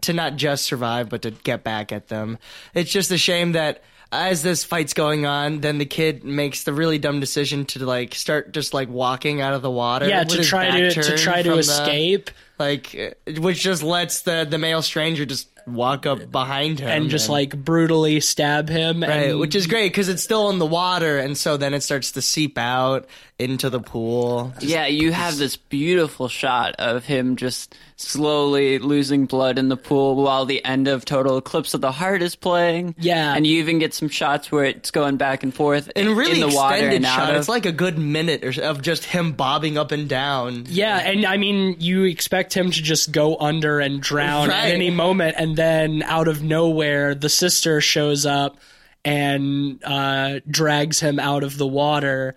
to 0.03 0.13
not 0.13 0.37
just 0.37 0.63
survive, 0.63 1.09
but 1.09 1.23
to 1.23 1.31
get 1.31 1.65
back 1.65 1.91
at 1.91 2.07
them. 2.07 2.37
It's 2.73 2.89
just 2.89 3.11
a 3.11 3.17
shame 3.17 3.51
that 3.51 3.83
as 4.13 4.41
this 4.41 4.63
fight's 4.63 4.93
going 4.93 5.25
on, 5.25 5.59
then 5.59 5.77
the 5.79 5.85
kid 5.85 6.23
makes 6.23 6.63
the 6.63 6.71
really 6.73 6.97
dumb 6.97 7.19
decision 7.19 7.65
to 7.65 7.85
like 7.85 8.15
start 8.15 8.53
just 8.53 8.73
like 8.73 8.87
walking 8.87 9.41
out 9.41 9.53
of 9.53 9.61
the 9.61 9.69
water. 9.69 10.07
yeah, 10.07 10.23
to 10.23 10.43
try 10.45 10.69
back 10.69 10.93
to 10.93 11.03
to 11.03 11.17
try 11.17 11.41
to 11.41 11.49
from 11.49 11.55
the- 11.55 11.59
escape 11.59 12.31
like, 12.57 13.17
which 13.37 13.61
just 13.61 13.83
lets 13.83 14.21
the 14.21 14.47
the 14.49 14.57
male 14.57 14.81
stranger 14.81 15.25
just 15.25 15.49
walk 15.73 16.05
up 16.05 16.31
behind 16.31 16.79
him 16.79 16.89
and 16.89 17.09
just 17.09 17.29
like 17.29 17.55
brutally 17.55 18.19
stab 18.19 18.69
him. 18.69 19.01
Right, 19.01 19.31
and 19.31 19.39
which 19.39 19.55
is 19.55 19.67
great 19.67 19.91
because 19.91 20.09
it's 20.09 20.23
still 20.23 20.49
in 20.49 20.59
the 20.59 20.65
water, 20.65 21.17
and 21.17 21.37
so 21.37 21.57
then 21.57 21.73
it 21.73 21.81
starts 21.81 22.11
to 22.13 22.21
seep 22.21 22.57
out 22.57 23.07
into 23.39 23.69
the 23.69 23.79
pool. 23.79 24.53
Yeah, 24.59 24.85
you 24.87 25.13
have 25.13 25.37
this 25.37 25.55
beautiful 25.55 26.27
shot 26.27 26.75
of 26.77 27.05
him 27.05 27.37
just 27.37 27.73
slowly 27.95 28.79
losing 28.79 29.25
blood 29.25 29.57
in 29.57 29.69
the 29.69 29.77
pool 29.77 30.15
while 30.17 30.45
the 30.45 30.63
end 30.65 30.87
of 30.89 31.05
Total 31.05 31.37
Eclipse 31.37 31.73
of 31.73 31.79
the 31.81 31.91
Heart 31.91 32.21
is 32.21 32.35
playing. 32.35 32.95
Yeah. 32.97 33.33
and 33.35 33.47
you 33.47 33.59
even 33.59 33.79
get 33.79 33.93
some 33.93 34.09
shots 34.09 34.51
where 34.51 34.65
it's 34.65 34.91
going 34.91 35.15
back 35.17 35.43
and 35.43 35.53
forth 35.53 35.89
And 35.95 36.09
really 36.17 36.41
in 36.41 36.49
the 36.49 36.53
water 36.55 36.75
extended 36.75 36.95
and 36.97 37.05
out 37.05 37.15
shot. 37.15 37.29
of. 37.31 37.35
It's 37.37 37.49
like 37.49 37.65
a 37.65 37.71
good 37.71 37.97
minute 37.97 38.43
or 38.43 38.51
so 38.51 38.63
of 38.63 38.81
just 38.81 39.05
him 39.05 39.31
bobbing 39.31 39.77
up 39.77 39.91
and 39.91 40.09
down. 40.09 40.65
Yeah, 40.67 40.97
and 40.97 41.25
I 41.25 41.37
mean, 41.37 41.77
you 41.79 42.03
expect 42.03 42.53
him 42.53 42.71
to 42.71 42.81
just 42.83 43.11
go 43.13 43.37
under 43.37 43.79
and 43.79 44.01
drown 44.01 44.51
at 44.51 44.65
any 44.65 44.91
moment, 44.91 45.35
and 45.37 45.55
then 45.55 46.03
out 46.03 46.27
of 46.27 46.43
nowhere, 46.43 47.15
the 47.15 47.29
sister 47.29 47.79
shows 47.79 48.25
up 48.25 48.57
and 49.05 49.81
uh, 49.85 50.39
drags 50.49 50.99
him 50.99 51.19
out 51.19 51.43
of 51.43 51.57
the 51.57 51.67
water 51.67 52.35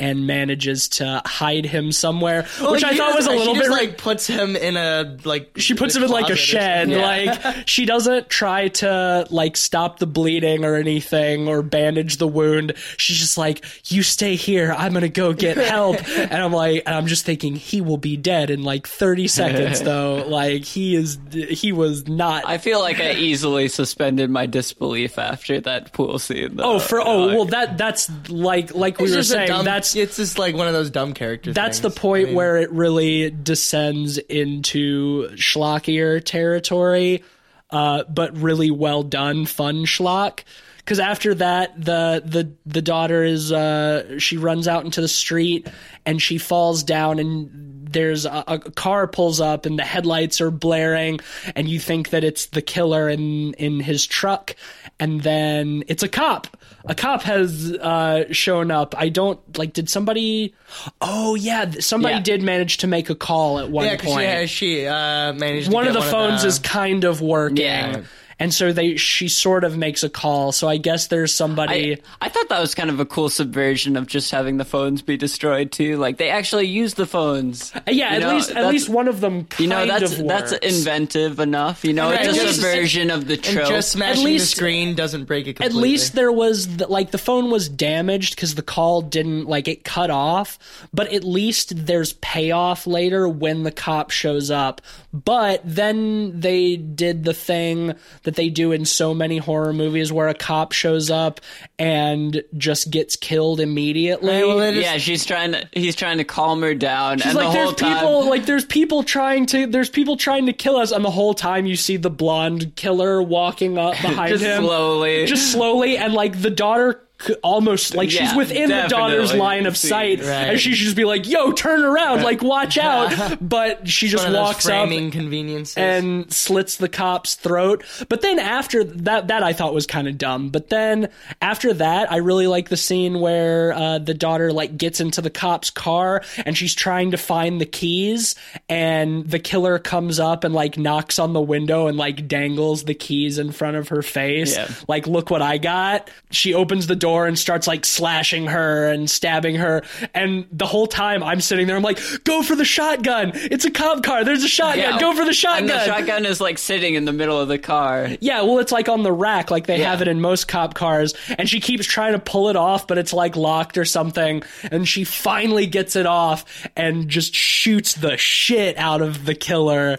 and 0.00 0.26
manages 0.26 0.88
to 0.88 1.22
hide 1.24 1.64
him 1.64 1.92
somewhere, 1.92 2.42
which 2.60 2.82
Like, 2.82 2.84
I 2.94 2.96
thought 2.96 3.14
was 3.14 3.26
a 3.26 3.30
little 3.30 3.54
she 3.54 3.60
bit 3.60 3.66
just, 3.68 3.80
ri- 3.80 3.86
like 3.86 3.98
puts 3.98 4.26
him 4.26 4.56
in 4.56 4.76
a 4.76 5.16
like. 5.24 5.52
she 5.56 5.74
puts 5.74 5.94
him 5.94 6.02
in 6.02 6.10
like 6.10 6.30
a 6.30 6.36
shed 6.36 6.88
something. 6.88 7.00
like 7.00 7.54
she 7.68 7.84
doesn't 7.86 8.28
try 8.28 8.68
to 8.68 9.26
like 9.30 9.56
stop 9.56 10.00
the 10.00 10.06
bleeding 10.06 10.64
or 10.64 10.74
anything 10.74 11.46
or 11.48 11.62
bandage 11.62 12.16
the 12.16 12.26
wound 12.26 12.72
she's 12.96 13.18
just 13.18 13.38
like 13.38 13.64
you 13.92 14.02
stay 14.02 14.34
here 14.34 14.74
i'm 14.76 14.92
gonna 14.92 15.08
go 15.08 15.32
get 15.32 15.56
help 15.56 15.96
and 16.18 16.34
i'm 16.34 16.52
like 16.52 16.82
and 16.86 16.94
i'm 16.94 17.06
just 17.06 17.24
thinking 17.24 17.54
he 17.54 17.80
will 17.80 17.96
be 17.96 18.16
dead 18.16 18.50
in 18.50 18.62
like 18.64 18.86
30 18.88 19.28
seconds 19.28 19.80
though 19.82 20.24
like 20.26 20.64
he 20.64 20.96
is 20.96 21.18
he 21.32 21.70
was 21.72 22.08
not 22.08 22.44
I 22.46 22.58
feel 22.58 22.80
like 22.80 23.00
I 23.00 23.12
easily 23.12 23.68
suspended 23.68 24.28
my 24.30 24.46
disbelief 24.46 25.18
after 25.18 25.60
that 25.60 25.92
pool 25.92 26.18
scene. 26.18 26.56
Though. 26.56 26.74
oh 26.74 26.78
for 26.78 27.00
oh 27.00 27.28
well 27.28 27.44
that 27.46 27.78
that's 27.78 28.10
like 28.28 28.74
like 28.74 28.98
we 28.98 29.04
It's 29.06 29.16
were 29.16 29.22
saying 29.22 29.48
dumb, 29.48 29.64
that's 29.84 29.96
it's 29.96 30.16
just 30.16 30.38
like 30.38 30.54
one 30.54 30.66
of 30.66 30.72
those 30.72 30.90
dumb 30.90 31.12
characters. 31.12 31.54
that's 31.54 31.80
the 31.80 31.90
point 31.90 32.24
I 32.24 32.26
mean, 32.26 32.34
where 32.34 32.56
it 32.56 32.70
really 32.70 33.30
descends 33.30 34.18
into 34.18 35.28
schlockier 35.30 36.24
territory, 36.24 37.22
uh, 37.70 38.04
but 38.04 38.36
really 38.36 38.70
well 38.70 39.02
done, 39.02 39.46
fun 39.46 39.84
schlock. 39.84 40.40
Because 40.78 41.00
after 41.00 41.34
that, 41.36 41.82
the 41.82 42.22
the 42.24 42.52
the 42.66 42.82
daughter 42.82 43.24
is 43.24 43.50
uh, 43.52 44.18
she 44.18 44.36
runs 44.36 44.68
out 44.68 44.84
into 44.84 45.00
the 45.00 45.08
street 45.08 45.66
and 46.04 46.20
she 46.20 46.38
falls 46.38 46.82
down 46.82 47.18
and 47.18 47.73
there's 47.94 48.26
a, 48.26 48.44
a 48.46 48.58
car 48.58 49.06
pulls 49.06 49.40
up 49.40 49.64
and 49.64 49.78
the 49.78 49.82
headlights 49.84 50.40
are 50.42 50.50
blaring 50.50 51.18
and 51.56 51.66
you 51.68 51.80
think 51.80 52.10
that 52.10 52.22
it's 52.24 52.46
the 52.46 52.60
killer 52.60 53.08
in 53.08 53.54
in 53.54 53.80
his 53.80 54.04
truck 54.06 54.54
and 55.00 55.22
then 55.22 55.82
it's 55.88 56.02
a 56.02 56.08
cop 56.08 56.46
a 56.84 56.94
cop 56.94 57.22
has 57.22 57.72
uh, 57.72 58.24
shown 58.32 58.70
up 58.70 58.94
i 58.98 59.08
don't 59.08 59.56
like 59.56 59.72
did 59.72 59.88
somebody 59.88 60.54
oh 61.00 61.34
yeah 61.34 61.70
somebody 61.80 62.14
Yeah. 62.16 62.20
did 62.20 62.42
manage 62.42 62.76
to 62.78 62.86
make 62.86 63.08
a 63.08 63.14
call 63.14 63.58
at 63.58 63.70
one 63.70 63.86
Yeah, 63.86 63.96
point 63.96 64.22
Yeah, 64.22 64.44
she 64.46 64.86
uh, 64.86 65.32
managed. 65.32 65.68
to 65.70 65.72
one 65.74 65.86
of 65.88 65.94
the 65.94 66.02
phones 66.02 66.42
the, 66.42 66.48
is 66.48 66.58
kind 66.58 67.04
of 67.04 67.20
working 67.22 67.56
Yeah. 67.58 68.02
And 68.38 68.52
so 68.52 68.72
they 68.72 68.96
she 68.96 69.28
sort 69.28 69.64
of 69.64 69.76
makes 69.76 70.02
a 70.02 70.08
call. 70.08 70.52
So 70.52 70.68
I 70.68 70.76
guess 70.76 71.06
there's 71.08 71.32
somebody. 71.34 71.94
I, 71.94 72.26
I 72.26 72.28
thought 72.28 72.48
that 72.48 72.60
was 72.60 72.74
kind 72.74 72.90
of 72.90 73.00
a 73.00 73.04
cool 73.06 73.28
subversion 73.28 73.96
of 73.96 74.06
just 74.06 74.30
having 74.30 74.56
the 74.56 74.64
phones 74.64 75.02
be 75.02 75.16
destroyed 75.16 75.72
too. 75.72 75.96
Like 75.96 76.16
they 76.18 76.30
actually 76.30 76.66
use 76.66 76.94
the 76.94 77.06
phones. 77.06 77.72
Uh, 77.74 77.80
yeah, 77.88 78.10
You 78.10 78.16
at 78.16 78.20
know, 78.22 78.34
least 78.34 78.50
at 78.50 78.66
least 78.70 78.88
one 78.88 79.08
of 79.08 79.20
them. 79.20 79.44
Kind 79.44 79.60
You 79.60 79.66
know, 79.68 79.86
that's 79.86 80.18
of 80.18 80.26
that's 80.26 80.52
inventive 80.52 81.38
enough. 81.40 81.84
You 81.84 81.92
know, 81.92 82.10
And 82.10 82.28
it's 82.28 82.38
at 82.38 82.44
a 82.44 82.46
least- 82.48 82.60
subversion 82.60 83.10
of 83.10 83.26
the 83.26 83.34
And 83.34 83.42
trope. 83.44 83.68
just 83.68 83.92
smashing 83.92 84.24
least- 84.24 84.50
the 84.50 84.56
screen 84.56 84.94
doesn't 84.94 85.24
break 85.24 85.46
it 85.46 85.60
At 85.60 85.72
least 85.74 86.14
there 86.14 86.32
was 86.32 86.76
the, 86.76 86.86
like 86.86 87.10
the 87.10 87.18
phone 87.18 87.50
was 87.50 87.68
damaged 87.68 88.34
because 88.34 88.54
the 88.54 88.62
call 88.62 89.02
didn't 89.02 89.46
like 89.46 89.68
it 89.68 89.84
cut 89.84 90.10
off. 90.10 90.58
But 90.92 91.12
at 91.12 91.24
least 91.24 91.86
there's 91.86 92.12
payoff 92.14 92.86
later 92.86 93.28
when 93.28 93.62
the 93.62 93.70
cop 93.72 94.10
shows 94.10 94.50
up. 94.50 94.80
But 95.14 95.60
then 95.64 96.40
they 96.40 96.74
did 96.76 97.22
the 97.22 97.32
thing 97.32 97.94
that 98.24 98.34
they 98.34 98.48
do 98.48 98.72
in 98.72 98.84
so 98.84 99.14
many 99.14 99.38
horror 99.38 99.72
movies 99.72 100.12
where 100.12 100.26
a 100.26 100.34
cop 100.34 100.72
shows 100.72 101.08
up 101.08 101.40
and 101.78 102.42
just 102.58 102.90
gets 102.90 103.14
killed 103.14 103.60
immediately. 103.60 104.28
Right, 104.34 104.44
well, 104.46 104.58
it 104.60 104.76
is- 104.76 104.82
yeah, 104.84 104.96
she's 104.98 105.24
trying 105.24 105.52
to. 105.52 105.68
He's 105.72 105.94
trying 105.94 106.18
to 106.18 106.24
calm 106.24 106.62
her 106.62 106.74
down, 106.74 107.18
She's 107.18 107.26
and 107.26 107.36
like 107.36 107.46
the 107.46 107.52
there's 107.52 107.64
whole 107.66 107.74
time, 107.74 107.96
people 107.96 108.28
like 108.28 108.46
there's 108.46 108.64
people 108.64 109.02
trying 109.04 109.46
to 109.46 109.68
there's 109.68 109.88
people 109.88 110.16
trying 110.16 110.46
to 110.46 110.52
kill 110.52 110.76
us 110.76 110.90
and 110.90 111.04
the 111.04 111.10
whole 111.12 111.32
time 111.34 111.64
you 111.66 111.76
see 111.76 111.96
the 111.96 112.10
blonde 112.10 112.74
killer 112.74 113.22
walking 113.22 113.78
up 113.78 113.92
behind 114.02 114.30
just 114.30 114.42
him 114.44 114.64
slowly, 114.64 115.26
just 115.26 115.52
slowly 115.52 115.96
and 115.96 116.12
like 116.12 116.42
the 116.42 116.50
daughter 116.50 117.00
c- 117.02 117.04
almost 117.42 117.94
like 117.94 118.10
she's 118.10 118.20
Yeah, 118.20 118.36
within 118.36 118.68
the 118.70 118.86
daughter's 118.88 119.32
line 119.34 119.66
of 119.66 119.76
See, 119.76 119.88
sight 119.88 120.20
right. 120.20 120.28
and 120.50 120.60
she 120.60 120.74
should 120.74 120.84
just 120.84 120.96
be 120.96 121.04
like 121.04 121.26
yo 121.28 121.52
turn 121.52 121.82
around 121.84 122.22
like 122.22 122.42
watch 122.42 122.78
out 122.78 123.38
but 123.40 123.88
she 123.88 124.08
just 124.08 124.24
One 124.24 124.28
of 124.28 124.32
those 124.34 124.42
walks 124.54 124.66
up 124.66 124.70
framing 124.88 125.10
conveniences. 125.10 125.76
and 125.76 126.32
slits 126.32 126.76
the 126.76 126.88
cop's 126.88 127.34
throat. 127.34 127.84
But 128.08 128.20
then 128.22 128.38
after 128.38 128.84
that, 128.84 129.28
that 129.28 129.42
I 129.42 129.52
thought 129.52 129.74
was 129.74 129.86
kind 129.86 130.08
of 130.08 130.18
dumb. 130.18 130.48
But 130.50 130.68
then 130.68 131.08
after 131.40 131.72
that, 131.74 132.10
I 132.10 132.16
really 132.16 132.46
like 132.46 132.68
the 132.68 132.76
scene 132.76 133.20
where 133.20 133.72
uh, 133.72 133.98
the 133.98 134.14
daughter 134.14 134.52
like 134.52 134.76
gets 134.76 135.00
into 135.00 135.20
the 135.20 135.30
cop's 135.30 135.70
car 135.70 136.22
and 136.44 136.56
she's 136.56 136.74
trying 136.74 137.10
to 137.12 137.16
find 137.16 137.60
the 137.60 137.66
keys, 137.66 138.34
and 138.68 139.28
the 139.28 139.38
killer 139.38 139.78
comes 139.78 140.18
up 140.20 140.44
and 140.44 140.54
like 140.54 140.76
knocks 140.78 141.18
on 141.18 141.32
the 141.32 141.40
window 141.40 141.86
and 141.86 141.96
like 141.96 142.26
dangles 142.28 142.84
the 142.84 142.94
keys 142.94 143.38
in 143.38 143.52
front 143.52 143.76
of 143.76 143.88
her 143.88 144.02
face. 144.02 144.56
Yeah. 144.56 144.68
Like, 144.88 145.06
look 145.06 145.30
what 145.30 145.42
I 145.42 145.58
got. 145.58 146.10
She 146.30 146.54
opens 146.54 146.86
the 146.86 146.96
door 146.96 147.13
and 147.26 147.38
starts 147.38 147.66
like 147.66 147.84
slashing 147.84 148.46
her 148.48 148.88
and 148.88 149.08
stabbing 149.08 149.54
her. 149.56 149.82
And 150.12 150.46
the 150.50 150.66
whole 150.66 150.86
time 150.86 151.22
I'm 151.22 151.40
sitting 151.40 151.66
there, 151.66 151.76
I'm 151.76 151.82
like, 151.82 152.00
go 152.24 152.42
for 152.42 152.56
the 152.56 152.64
shotgun. 152.64 153.32
It's 153.34 153.64
a 153.64 153.70
cop 153.70 154.02
car. 154.02 154.24
There's 154.24 154.42
a 154.42 154.48
shotgun. 154.48 154.98
Go 154.98 155.14
for 155.14 155.24
the 155.24 155.32
shotgun. 155.32 155.70
And 155.70 155.70
the 155.70 155.84
shotgun 155.84 156.26
is 156.26 156.40
like 156.40 156.58
sitting 156.58 156.94
in 156.94 157.04
the 157.04 157.12
middle 157.12 157.40
of 157.40 157.48
the 157.48 157.58
car. 157.58 158.08
Yeah, 158.20 158.42
well, 158.42 158.58
it's 158.58 158.72
like 158.72 158.88
on 158.88 159.02
the 159.02 159.12
rack, 159.12 159.50
like 159.50 159.66
they 159.66 159.78
Yeah. 159.78 159.90
have 159.90 160.02
it 160.02 160.08
in 160.08 160.20
most 160.20 160.48
cop 160.48 160.74
cars, 160.74 161.14
and 161.38 161.48
she 161.48 161.60
keeps 161.60 161.86
trying 161.86 162.12
to 162.12 162.18
pull 162.18 162.48
it 162.48 162.56
off, 162.56 162.86
but 162.86 162.98
it's 162.98 163.12
like 163.12 163.36
locked 163.36 163.78
or 163.78 163.84
something, 163.84 164.42
and 164.70 164.88
she 164.88 165.04
finally 165.04 165.66
gets 165.66 165.94
it 165.96 166.06
off 166.06 166.44
and 166.76 167.08
just 167.08 167.34
shoots 167.34 167.94
the 167.94 168.16
shit 168.16 168.76
out 168.76 169.00
of 169.02 169.24
the 169.24 169.34
killer. 169.34 169.98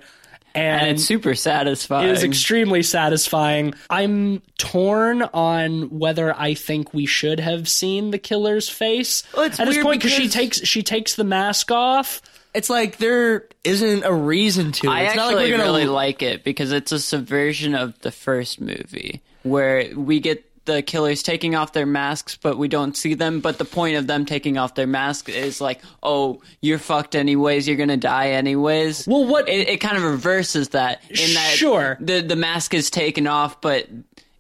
And, 0.55 0.81
And 0.81 0.91
it's 0.91 1.03
super 1.05 1.35
satisfying. 1.35 2.07
it 2.09 2.13
is 2.13 2.23
extremely 2.23 2.81
satisfying. 2.81 3.73
I'm 3.89 4.41
torn 4.57 5.21
on 5.21 5.89
whether 5.99 6.33
I 6.35 6.53
think 6.53 6.93
we 6.93 7.05
should 7.05 7.39
have 7.41 7.67
seen 7.67 8.11
the 8.11 8.17
killer's 8.17 8.69
face 8.69 9.23
Well, 9.35 9.45
it's 9.47 9.59
at 9.59 9.67
this 9.67 9.77
point 9.83 10.01
because 10.01 10.15
she 10.17 10.29
takes 10.29 10.61
she 10.65 10.81
takes 10.81 11.15
the 11.15 11.25
mask 11.25 11.71
off. 11.71 12.21
it's 12.53 12.69
like 12.69 12.97
there 12.97 13.47
isn't 13.65 14.03
a 14.05 14.13
reason 14.13 14.71
to. 14.71 14.89
I 14.89 15.01
it's 15.01 15.09
actually 15.09 15.17
not 15.17 15.27
like 15.35 15.43
we're 15.45 15.57
gonna 15.57 15.63
really 15.63 15.85
like 15.87 16.21
it 16.21 16.43
because 16.45 16.71
it's 16.71 16.91
a 16.93 16.99
subversion 16.99 17.75
of 17.75 17.99
the 17.99 18.11
first 18.11 18.61
movie 18.61 19.21
where 19.43 19.89
we 19.95 20.19
get 20.21 20.43
the 20.65 20.81
killers 20.81 21.23
taking 21.23 21.55
off 21.55 21.73
their 21.73 21.85
masks, 21.85 22.37
but 22.41 22.57
we 22.57 22.67
don't 22.67 22.97
see 22.97 23.13
them. 23.13 23.39
But 23.39 23.57
the 23.57 23.65
point 23.65 23.97
of 23.97 24.07
them 24.07 24.25
taking 24.25 24.57
off 24.57 24.75
their 24.75 24.87
mask 24.87 25.29
is 25.29 25.61
like, 25.61 25.81
oh, 26.03 26.41
you're 26.61 26.79
fucked 26.79 27.15
anyways. 27.15 27.67
You're 27.67 27.77
gonna 27.77 27.97
die 27.97 28.31
anyways. 28.31 29.07
Well, 29.07 29.25
what- 29.25 29.47
it, 29.47 29.69
it 29.69 29.77
kind 29.81 29.97
of 29.97 30.03
reverses 30.03 30.69
that 30.69 31.01
in 31.09 31.33
that 31.35 31.53
Sure. 31.55 31.97
the 31.99 32.21
the 32.21 32.35
mask 32.35 32.73
is 32.73 32.89
taken 32.89 33.27
off, 33.27 33.61
but 33.61 33.87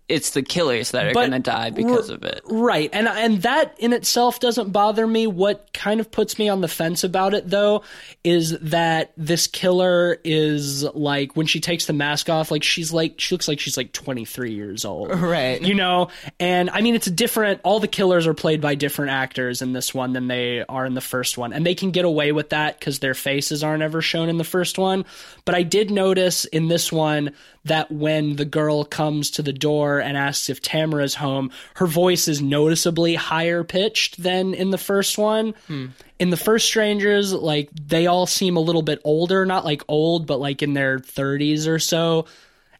it's 0.07 0.31
the 0.31 0.43
killers 0.43 0.91
that 0.91 1.07
are 1.07 1.13
gonna 1.13 1.39
die 1.39 1.71
because 1.71 2.11
r- 2.11 2.15
of 2.15 2.23
it. 2.23 2.41
Right. 2.45 2.89
And 2.93 3.07
and 3.07 3.41
that 3.41 3.75
in 3.79 3.91
itself 3.91 4.39
doesn't 4.39 4.71
bother 4.71 5.07
me. 5.07 5.25
What 5.25 5.73
kind 5.73 5.99
of 5.99 6.11
puts 6.11 6.37
me 6.37 6.47
on 6.47 6.61
the 6.61 6.67
fence 6.67 7.03
about 7.03 7.33
it 7.33 7.49
though 7.49 7.81
is 8.23 8.51
that 8.59 9.13
this 9.17 9.47
killer 9.47 10.17
is 10.23 10.83
like 10.83 11.35
when 11.35 11.47
she 11.47 11.59
takes 11.59 11.87
the 11.87 11.93
mask 11.93 12.29
off 12.29 12.51
like 12.51 12.63
she's 12.63 12.93
like 12.93 13.19
she 13.19 13.33
looks 13.33 13.47
like 13.47 13.59
she's 13.59 13.77
like 13.77 13.93
23 13.93 14.53
years 14.53 14.85
old. 14.85 15.09
Right. 15.09 15.59
You 15.59 15.73
know, 15.73 16.09
and 16.39 16.69
I 16.69 16.81
mean 16.81 16.93
it's 16.93 17.07
a 17.07 17.11
different 17.11 17.61
all 17.63 17.79
the 17.79 17.87
killers 17.87 18.27
are 18.27 18.35
played 18.35 18.61
by 18.61 18.75
different 18.75 19.11
actors 19.11 19.63
in 19.63 19.73
this 19.73 19.91
one 19.91 20.13
than 20.13 20.27
they 20.27 20.63
are 20.69 20.85
in 20.85 20.93
the 20.93 21.01
first 21.01 21.35
one. 21.35 21.51
And 21.51 21.65
they 21.65 21.75
can 21.75 21.89
get 21.89 22.05
away 22.05 22.31
with 22.31 22.49
that 22.49 22.79
cuz 22.79 22.99
their 22.99 23.15
faces 23.15 23.63
aren't 23.63 23.81
ever 23.81 24.03
shown 24.03 24.29
in 24.29 24.37
the 24.37 24.43
first 24.43 24.77
one. 24.77 25.03
But 25.45 25.55
I 25.55 25.63
did 25.63 25.89
notice 25.89 26.45
in 26.45 26.67
this 26.67 26.91
one 26.91 27.31
that 27.65 27.91
when 27.91 28.35
the 28.35 28.45
girl 28.45 28.85
comes 28.85 29.31
to 29.31 29.41
the 29.41 29.53
door 29.53 29.99
and 29.99 30.17
asks 30.17 30.49
if 30.49 30.61
Tamara's 30.61 31.15
home, 31.15 31.51
her 31.75 31.87
voice 31.87 32.27
is 32.27 32.41
noticeably 32.41 33.15
higher 33.15 33.63
pitched 33.63 34.21
than 34.21 34.53
in 34.53 34.69
the 34.69 34.77
first 34.77 35.17
one. 35.17 35.53
Hmm. 35.67 35.87
In 36.17 36.29
the 36.29 36.37
first 36.37 36.67
Strangers, 36.67 37.33
like 37.33 37.69
they 37.71 38.07
all 38.07 38.25
seem 38.25 38.55
a 38.55 38.61
little 38.61 38.81
bit 38.81 39.01
older, 39.03 39.45
not 39.45 39.65
like 39.65 39.83
old, 39.87 40.25
but 40.25 40.39
like 40.39 40.61
in 40.63 40.73
their 40.73 40.99
30s 40.99 41.67
or 41.67 41.79
so. 41.79 42.25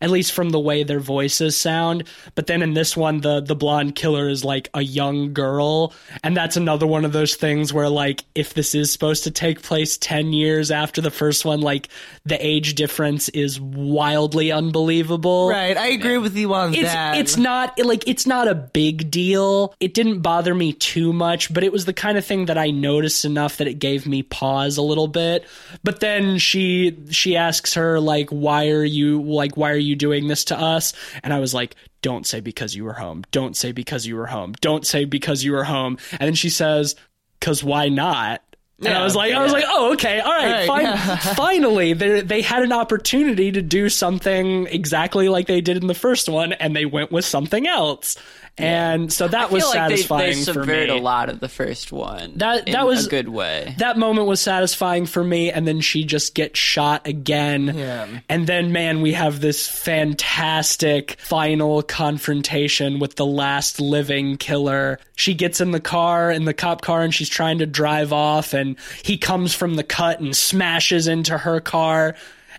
At 0.01 0.09
least 0.09 0.33
from 0.33 0.49
the 0.49 0.59
way 0.59 0.83
their 0.83 0.99
voices 0.99 1.57
sound, 1.57 2.03
but 2.35 2.47
then 2.47 2.61
in 2.61 2.73
this 2.73 2.97
one, 2.97 3.21
the 3.21 3.41
the 3.41 3.55
blonde 3.55 3.95
killer 3.95 4.27
is 4.27 4.43
like 4.43 4.69
a 4.73 4.81
young 4.81 5.33
girl, 5.33 5.93
and 6.23 6.35
that's 6.35 6.57
another 6.57 6.87
one 6.87 7.05
of 7.05 7.13
those 7.13 7.35
things 7.35 7.73
where 7.73 7.89
like 7.89 8.23
if 8.35 8.53
this 8.53 8.75
is 8.75 8.91
supposed 8.91 9.23
to 9.23 9.31
take 9.31 9.61
place 9.61 9.97
ten 9.97 10.33
years 10.33 10.71
after 10.71 11.01
the 11.01 11.11
first 11.11 11.45
one, 11.45 11.61
like 11.61 11.89
the 12.25 12.43
age 12.45 12.75
difference 12.75 13.29
is 13.29 13.59
wildly 13.59 14.51
unbelievable 14.51 15.49
Right, 15.49 15.77
I 15.77 15.87
agree 15.87 16.17
with 16.17 16.35
you 16.35 16.53
on 16.53 16.73
it's 16.73 16.83
that. 16.83 17.17
it's 17.17 17.37
not 17.37 17.79
like 17.79 18.07
it's 18.07 18.25
not 18.25 18.47
a 18.47 18.55
big 18.55 19.11
deal. 19.11 19.73
It 19.79 19.93
didn't 19.93 20.21
bother 20.21 20.53
me 20.53 20.73
too 20.73 21.13
much, 21.13 21.53
but 21.53 21.63
it 21.63 21.71
was 21.71 21.85
the 21.85 21.93
kind 21.93 22.17
of 22.17 22.25
thing 22.25 22.45
that 22.45 22.57
I 22.57 22.71
noticed 22.71 23.25
enough 23.25 23.57
that 23.57 23.67
it 23.67 23.75
gave 23.75 24.05
me 24.07 24.23
pause 24.23 24.77
a 24.77 24.81
little 24.81 25.07
bit. 25.07 25.45
But 25.83 25.99
then 25.99 26.37
she 26.37 26.97
she 27.09 27.35
asks 27.37 27.73
her 27.75 27.99
like 27.99 28.29
why 28.29 28.69
are 28.69 28.83
you 28.83 29.21
like 29.21 29.55
why 29.55 29.71
are 29.71 29.75
you 29.77 29.84
doing 29.93 30.29
this 30.29 30.45
to 30.45 30.57
us? 30.57 30.93
And 31.21 31.33
I 31.33 31.39
was 31.39 31.53
like 31.53 31.75
don't 32.01 32.25
say 32.25 32.39
because 32.39 32.75
you 32.75 32.85
were 32.85 32.93
home. 32.93 33.23
Don't 33.31 33.57
say 33.57 33.71
because 33.73 34.05
you 34.05 34.15
were 34.15 34.27
home. 34.27 34.53
Don't 34.61 34.85
say 34.87 35.03
because 35.05 35.43
you 35.43 35.51
were 35.51 35.65
home. 35.65 35.97
And 36.11 36.21
then 36.21 36.33
she 36.35 36.49
says 36.49 36.95
cuz 37.41 37.61
why 37.63 37.89
not? 37.89 38.41
And 38.79 38.89
I 38.89 39.03
was 39.03 39.15
like, 39.15 39.33
I 39.33 39.41
was 39.41 39.53
like, 39.53 39.63
oh, 39.65 39.93
okay, 39.93 40.19
all 40.19 40.33
right, 40.33 40.67
Right. 40.67 40.97
fine. 40.97 41.17
Finally, 41.35 41.93
they 41.93 42.19
they 42.21 42.41
had 42.41 42.61
an 42.61 42.73
opportunity 42.73 43.49
to 43.51 43.61
do 43.61 43.87
something 43.87 44.67
exactly 44.67 45.29
like 45.29 45.47
they 45.47 45.61
did 45.61 45.77
in 45.77 45.87
the 45.87 45.93
first 45.93 46.27
one, 46.27 46.51
and 46.51 46.75
they 46.75 46.85
went 46.85 47.09
with 47.09 47.23
something 47.23 47.65
else, 47.67 48.17
and 48.57 49.11
so 49.11 49.27
that 49.27 49.51
was 49.51 49.63
like 49.65 49.73
satisfying 49.73 50.29
they 50.31 50.35
for 50.45 50.53
subvert 50.53 50.89
me. 50.89 50.97
a 50.97 51.01
lot 51.01 51.29
of 51.29 51.39
the 51.39 51.49
first 51.49 51.91
one. 51.91 52.33
That- 52.37 52.67
in 52.67 52.73
that 52.73 52.85
was- 52.87 53.05
a 53.05 53.09
good 53.09 53.27
way. 53.29 53.75
That 53.79 53.97
moment 53.97 54.27
was 54.27 54.39
satisfying 54.39 55.05
for 55.05 55.23
me, 55.23 55.51
and 55.51 55.67
then 55.67 55.81
she 55.81 56.03
just 56.05 56.35
gets 56.35 56.57
shot 56.59 57.05
again. 57.07 57.73
Yeah. 57.77 58.07
And 58.29 58.47
then, 58.47 58.71
man, 58.71 59.01
we 59.01 59.13
have 59.13 59.41
this 59.41 59.67
fantastic 59.67 61.17
final 61.19 61.81
confrontation 61.83 62.99
with 62.99 63.15
the 63.15 63.25
last 63.25 63.79
living 63.81 64.37
killer. 64.37 64.99
She 65.15 65.33
gets 65.33 65.59
in 65.61 65.71
the 65.71 65.79
car, 65.79 66.31
in 66.31 66.45
the 66.45 66.53
cop 66.53 66.81
car, 66.81 67.01
and 67.01 67.13
she's 67.13 67.29
trying 67.29 67.59
to 67.59 67.65
drive 67.65 68.13
off, 68.13 68.53
and 68.53 68.75
he 69.03 69.17
comes 69.17 69.53
from 69.53 69.75
the 69.75 69.83
cut 69.83 70.19
and 70.19 70.35
smashes 70.35 71.07
into 71.07 71.37
her 71.37 71.59
car. 71.59 72.15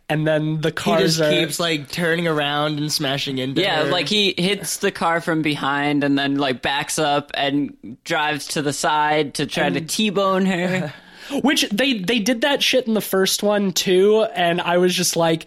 And 0.09 0.25
then 0.27 0.61
the 0.61 0.69
he 0.69 0.73
cars 0.73 1.17
just 1.17 1.21
are. 1.21 1.31
keeps 1.31 1.59
like 1.59 1.89
turning 1.91 2.29
around 2.29 2.79
and 2.79 2.93
smashing 2.93 3.39
into 3.39 3.61
Yeah, 3.61 3.85
her. 3.85 3.91
like 3.91 4.09
he 4.09 4.35
hits 4.39 4.77
the 4.77 4.93
car 4.93 5.21
from 5.21 5.43
behind 5.43 6.05
and 6.05 6.17
then 6.17 6.37
like 6.37 6.63
backs 6.63 6.99
up 6.99 7.33
and 7.35 7.97
drives 8.05 8.47
to 8.49 8.63
the 8.63 8.73
side 8.73 9.35
to 9.35 9.47
try 9.47 9.69
to 9.69 9.81
T-bone 9.81 10.47
her. 10.47 10.93
Which 11.43 11.69
they 11.71 11.95
they 11.99 12.21
did 12.21 12.43
that 12.43 12.63
shit 12.63 12.87
in 12.87 12.95
the 12.95 13.01
first 13.01 13.43
one 13.43 13.73
too, 13.73 14.23
and 14.33 14.61
I 14.61 14.79
was 14.79 14.95
just 14.95 15.17
like, 15.17 15.47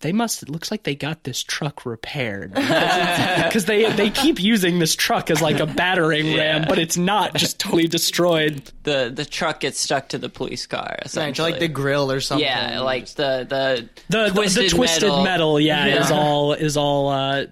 they 0.00 0.12
must. 0.12 0.42
It 0.42 0.48
looks 0.48 0.70
like 0.70 0.82
they 0.84 0.94
got 0.94 1.24
this 1.24 1.42
truck 1.42 1.84
repaired 1.86 2.52
because 2.54 3.64
they 3.66 3.90
they 3.92 4.10
keep 4.10 4.40
using 4.40 4.78
this 4.78 4.94
truck 4.96 5.30
as 5.30 5.40
like 5.42 5.60
a 5.60 5.66
battering 5.66 6.34
ram, 6.36 6.64
but 6.68 6.78
it's 6.78 6.96
not 6.96 7.34
just 7.34 7.58
totally 7.60 7.86
destroyed. 7.86 8.62
the 8.84 9.12
the 9.14 9.24
truck 9.24 9.60
gets 9.60 9.78
stuck 9.80 10.08
to 10.10 10.18
the 10.18 10.28
police 10.28 10.66
car. 10.66 10.86
Right, 10.90 11.02
Essentially, 11.06 11.50
like 11.52 11.60
the 11.60 11.68
grill 11.68 12.10
or 12.10 12.20
something. 12.20 12.44
yeah, 12.46 12.80
like 12.80 13.06
the 13.14 13.46
the 13.48 13.88
The 14.08 14.24
the 14.28 14.30
twisted, 14.30 14.64
the 14.64 14.68
twisted 14.70 15.02
metal, 15.08 15.22
metal. 15.24 15.60
yeah, 15.60 15.86
is 16.02 16.10
all 16.10 16.52
is 16.52 16.76
all 16.76 17.08
uh, 17.08 17.46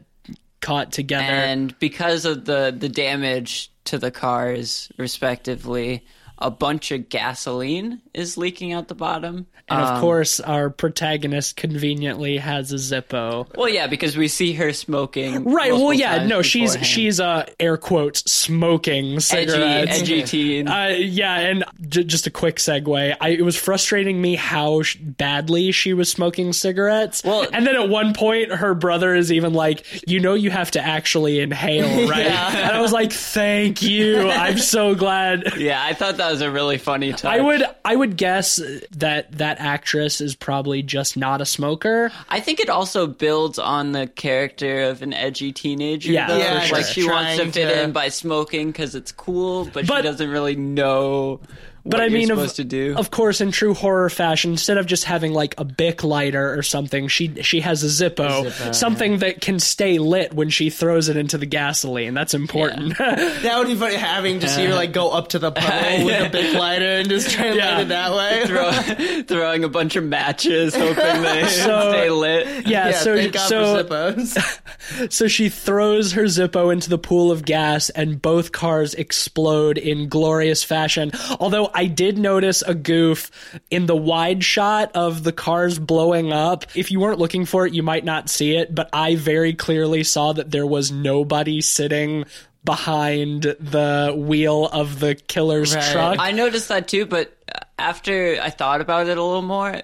caught 0.60 0.92
together. 0.92 1.24
and 1.24 1.78
because 1.78 2.24
of 2.24 2.44
the 2.44 2.74
the 2.76 2.88
damage 2.88 3.70
to 3.84 3.98
the 3.98 4.10
cars 4.10 4.90
respectively 4.98 6.04
a 6.40 6.50
bunch 6.50 6.90
of 6.90 7.08
gasoline 7.08 8.00
is 8.14 8.36
leaking 8.36 8.72
out 8.72 8.88
the 8.88 8.94
bottom. 8.94 9.46
And 9.68 9.80
of 9.80 9.88
Um, 9.96 10.00
course, 10.00 10.40
our 10.40 10.68
protagonist 10.68 11.54
conveniently 11.56 12.38
has 12.38 12.72
a 12.72 12.76
Zippo. 12.76 13.46
well, 13.56 13.68
yeah, 13.68 13.86
because 13.86 14.16
we 14.16 14.26
see 14.26 14.54
her 14.54 14.72
smoking. 14.72 15.44
Right. 15.44 15.72
Well, 15.72 15.92
yeah. 15.92 16.26
No, 16.26 16.42
she's 16.42 16.70
beforehand. 16.72 16.86
she's 16.86 17.20
uh 17.20 17.46
air 17.60 17.76
quotes 17.76 18.28
smoking 18.30 19.20
cigarettes. 19.20 20.00
edgy 20.00 20.20
edgy 20.20 20.22
teen. 20.24 20.68
Uh, 20.68 20.88
yeah, 20.98 21.36
and 21.38 21.64
j- 21.88 22.02
just 22.04 22.26
a 22.26 22.30
quick 22.30 22.56
segue. 22.56 23.16
I, 23.20 23.28
it 23.28 23.42
was 23.42 23.56
frustrating 23.56 24.20
me 24.20 24.34
how 24.34 24.82
sh- 24.82 24.96
badly 25.00 25.70
she 25.72 25.92
was 25.94 26.10
smoking 26.10 26.52
cigarettes. 26.52 27.22
Well- 27.24 27.46
and 27.52 27.64
then 27.66 27.76
at 27.76 27.88
one 27.88 28.12
point, 28.14 28.50
her 28.52 28.74
brother 28.74 29.14
is 29.14 29.30
even 29.30 29.52
like, 29.52 29.84
"You 30.08 30.18
know, 30.20 30.34
you 30.34 30.50
have 30.50 30.72
to 30.72 30.80
actually 30.80 31.38
inhale, 31.40 32.08
right?" 32.08 32.26
And 32.26 32.72
I 32.76 32.80
was 32.80 32.92
like, 32.92 33.12
"Thank 33.12 33.82
you. 33.82 34.28
I'm 34.30 34.58
so 34.58 34.94
glad." 34.96 35.54
yeah, 35.58 35.80
I 35.82 35.94
thought 35.94 36.16
that 36.16 36.29
was 36.30 36.40
a 36.40 36.50
really 36.50 36.78
funny 36.78 37.12
touch. 37.12 37.24
I 37.24 37.40
would 37.40 37.62
I 37.84 37.96
would 37.96 38.16
guess 38.16 38.60
that 38.92 39.32
that 39.32 39.58
actress 39.60 40.20
is 40.20 40.34
probably 40.34 40.82
just 40.82 41.16
not 41.16 41.40
a 41.40 41.46
smoker. 41.46 42.12
I 42.28 42.40
think 42.40 42.60
it 42.60 42.68
also 42.70 43.06
builds 43.06 43.58
on 43.58 43.92
the 43.92 44.06
character 44.06 44.82
of 44.82 45.02
an 45.02 45.12
edgy 45.12 45.52
teenager. 45.52 46.12
Yeah, 46.12 46.28
though. 46.28 46.38
Yeah, 46.38 46.54
like 46.72 46.84
sure. 46.84 46.84
she 46.84 47.08
wants 47.08 47.36
to 47.36 47.44
fit 47.52 47.68
to- 47.68 47.82
in 47.84 47.92
by 47.92 48.08
smoking 48.08 48.68
because 48.72 48.94
it's 48.94 49.12
cool, 49.12 49.64
but, 49.66 49.86
But- 49.86 49.96
she 49.98 50.02
doesn't 50.02 50.30
really 50.30 50.56
know. 50.56 51.40
What 51.82 51.92
But 51.92 52.00
I 52.02 52.08
mean, 52.10 52.26
supposed 52.28 52.60
of, 52.60 52.64
to 52.64 52.64
do. 52.64 52.94
of 52.98 53.10
course, 53.10 53.40
in 53.40 53.52
true 53.52 53.72
horror 53.74 54.10
fashion, 54.10 54.50
instead 54.52 54.76
of 54.76 54.84
just 54.86 55.04
having 55.04 55.32
like 55.32 55.54
a 55.58 55.64
Bic 55.64 56.04
lighter 56.04 56.58
or 56.58 56.62
something, 56.62 57.08
she 57.08 57.42
she 57.42 57.60
has 57.60 57.82
a 57.82 57.86
Zippo, 57.86 58.44
Zippo, 58.50 58.74
something 58.74 59.18
that 59.18 59.40
can 59.40 59.58
stay 59.58 59.98
lit 59.98 60.34
when 60.34 60.50
she 60.50 60.68
throws 60.70 61.08
it 61.08 61.16
into 61.16 61.38
the 61.38 61.46
gasoline. 61.46 62.12
That's 62.14 62.34
important. 62.34 62.96
That 63.40 63.58
would 63.58 63.68
be 63.68 63.74
funny 63.74 63.94
having 63.96 64.40
to 64.40 64.48
see 64.48 64.66
her 64.66 64.74
like 64.74 64.92
go 64.92 65.10
up 65.10 65.28
to 65.28 65.38
the 65.38 65.50
puddle 65.50 66.04
with 66.04 66.26
a 66.26 66.30
Bic 66.30 66.54
lighter 66.54 66.84
and 66.84 67.08
just 67.08 67.30
try 67.30 67.46
and 67.46 67.56
Yeah. 67.56 67.76
light 67.76 67.80
it 67.82 67.88
that 67.88 68.12
way. 68.14 68.46
Throw, 68.46 69.22
throwing 69.22 69.64
a 69.64 69.68
bunch 69.68 69.96
of 69.96 70.04
matches, 70.04 70.74
hoping 70.74 71.22
they 71.22 71.46
So- 71.46 71.90
stay 71.92 72.10
lit. 72.10 72.46
yeah, 72.66 72.88
Yeah, 72.88 72.92
so 72.92 73.16
thank 73.16 73.32
God 73.32 73.48
so 73.48 73.84
for 73.84 73.84
Zippos. 74.14 75.12
so 75.12 75.28
she 75.28 75.48
throws 75.48 76.12
her 76.12 76.24
Zippo 76.24 76.72
into 76.72 76.90
the 76.90 76.98
pool 76.98 77.30
of 77.32 77.44
gas, 77.44 77.88
and 77.90 78.20
both 78.20 78.52
cars 78.52 78.94
explode 78.94 79.78
in 79.78 80.08
glorious 80.08 80.62
fashion. 80.62 81.12
Although 81.38 81.69
I 81.74 81.86
did 81.86 82.18
notice 82.18 82.62
a 82.62 82.74
goof 82.74 83.30
in 83.70 83.86
the 83.86 83.96
wide 83.96 84.42
shot 84.44 84.92
of 84.94 85.22
the 85.24 85.32
cars 85.32 85.78
blowing 85.78 86.32
up. 86.32 86.64
If 86.74 86.90
you 86.90 87.00
weren't 87.00 87.18
looking 87.18 87.44
for 87.46 87.66
it, 87.66 87.72
you 87.74 87.82
might 87.82 88.04
not 88.04 88.28
see 88.28 88.56
it, 88.56 88.74
but 88.74 88.88
I 88.92 89.16
very 89.16 89.54
clearly 89.54 90.04
saw 90.04 90.32
that 90.32 90.50
there 90.50 90.66
was 90.66 90.90
nobody 90.92 91.60
sitting 91.60 92.24
behind 92.64 93.42
the 93.42 94.14
wheel 94.16 94.66
of 94.66 95.00
the 95.00 95.14
killer's 95.14 95.74
Right. 95.74 95.92
truck. 95.92 96.16
I 96.18 96.32
noticed 96.32 96.68
that 96.68 96.88
too, 96.88 97.06
but 97.06 97.32
after 97.78 98.38
I 98.40 98.50
thought 98.50 98.80
about 98.80 99.08
it 99.08 99.16
a 99.16 99.22
little 99.22 99.40
more, 99.42 99.80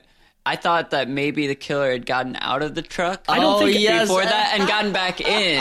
I 0.46 0.54
thought 0.56 0.90
that 0.90 1.08
maybe 1.08 1.48
the 1.48 1.54
killer 1.56 1.90
had 1.90 2.06
gotten 2.06 2.36
out 2.40 2.62
of 2.62 2.74
the 2.76 2.82
truck. 2.82 3.24
I 3.28 3.40
don't 3.40 3.64
think- 3.64 3.80
yes. 3.80 4.06
before 4.06 4.22
that 4.22 4.52
and 4.58 4.68
gotten 4.68 4.92
back 4.92 5.20
in. 5.26 5.60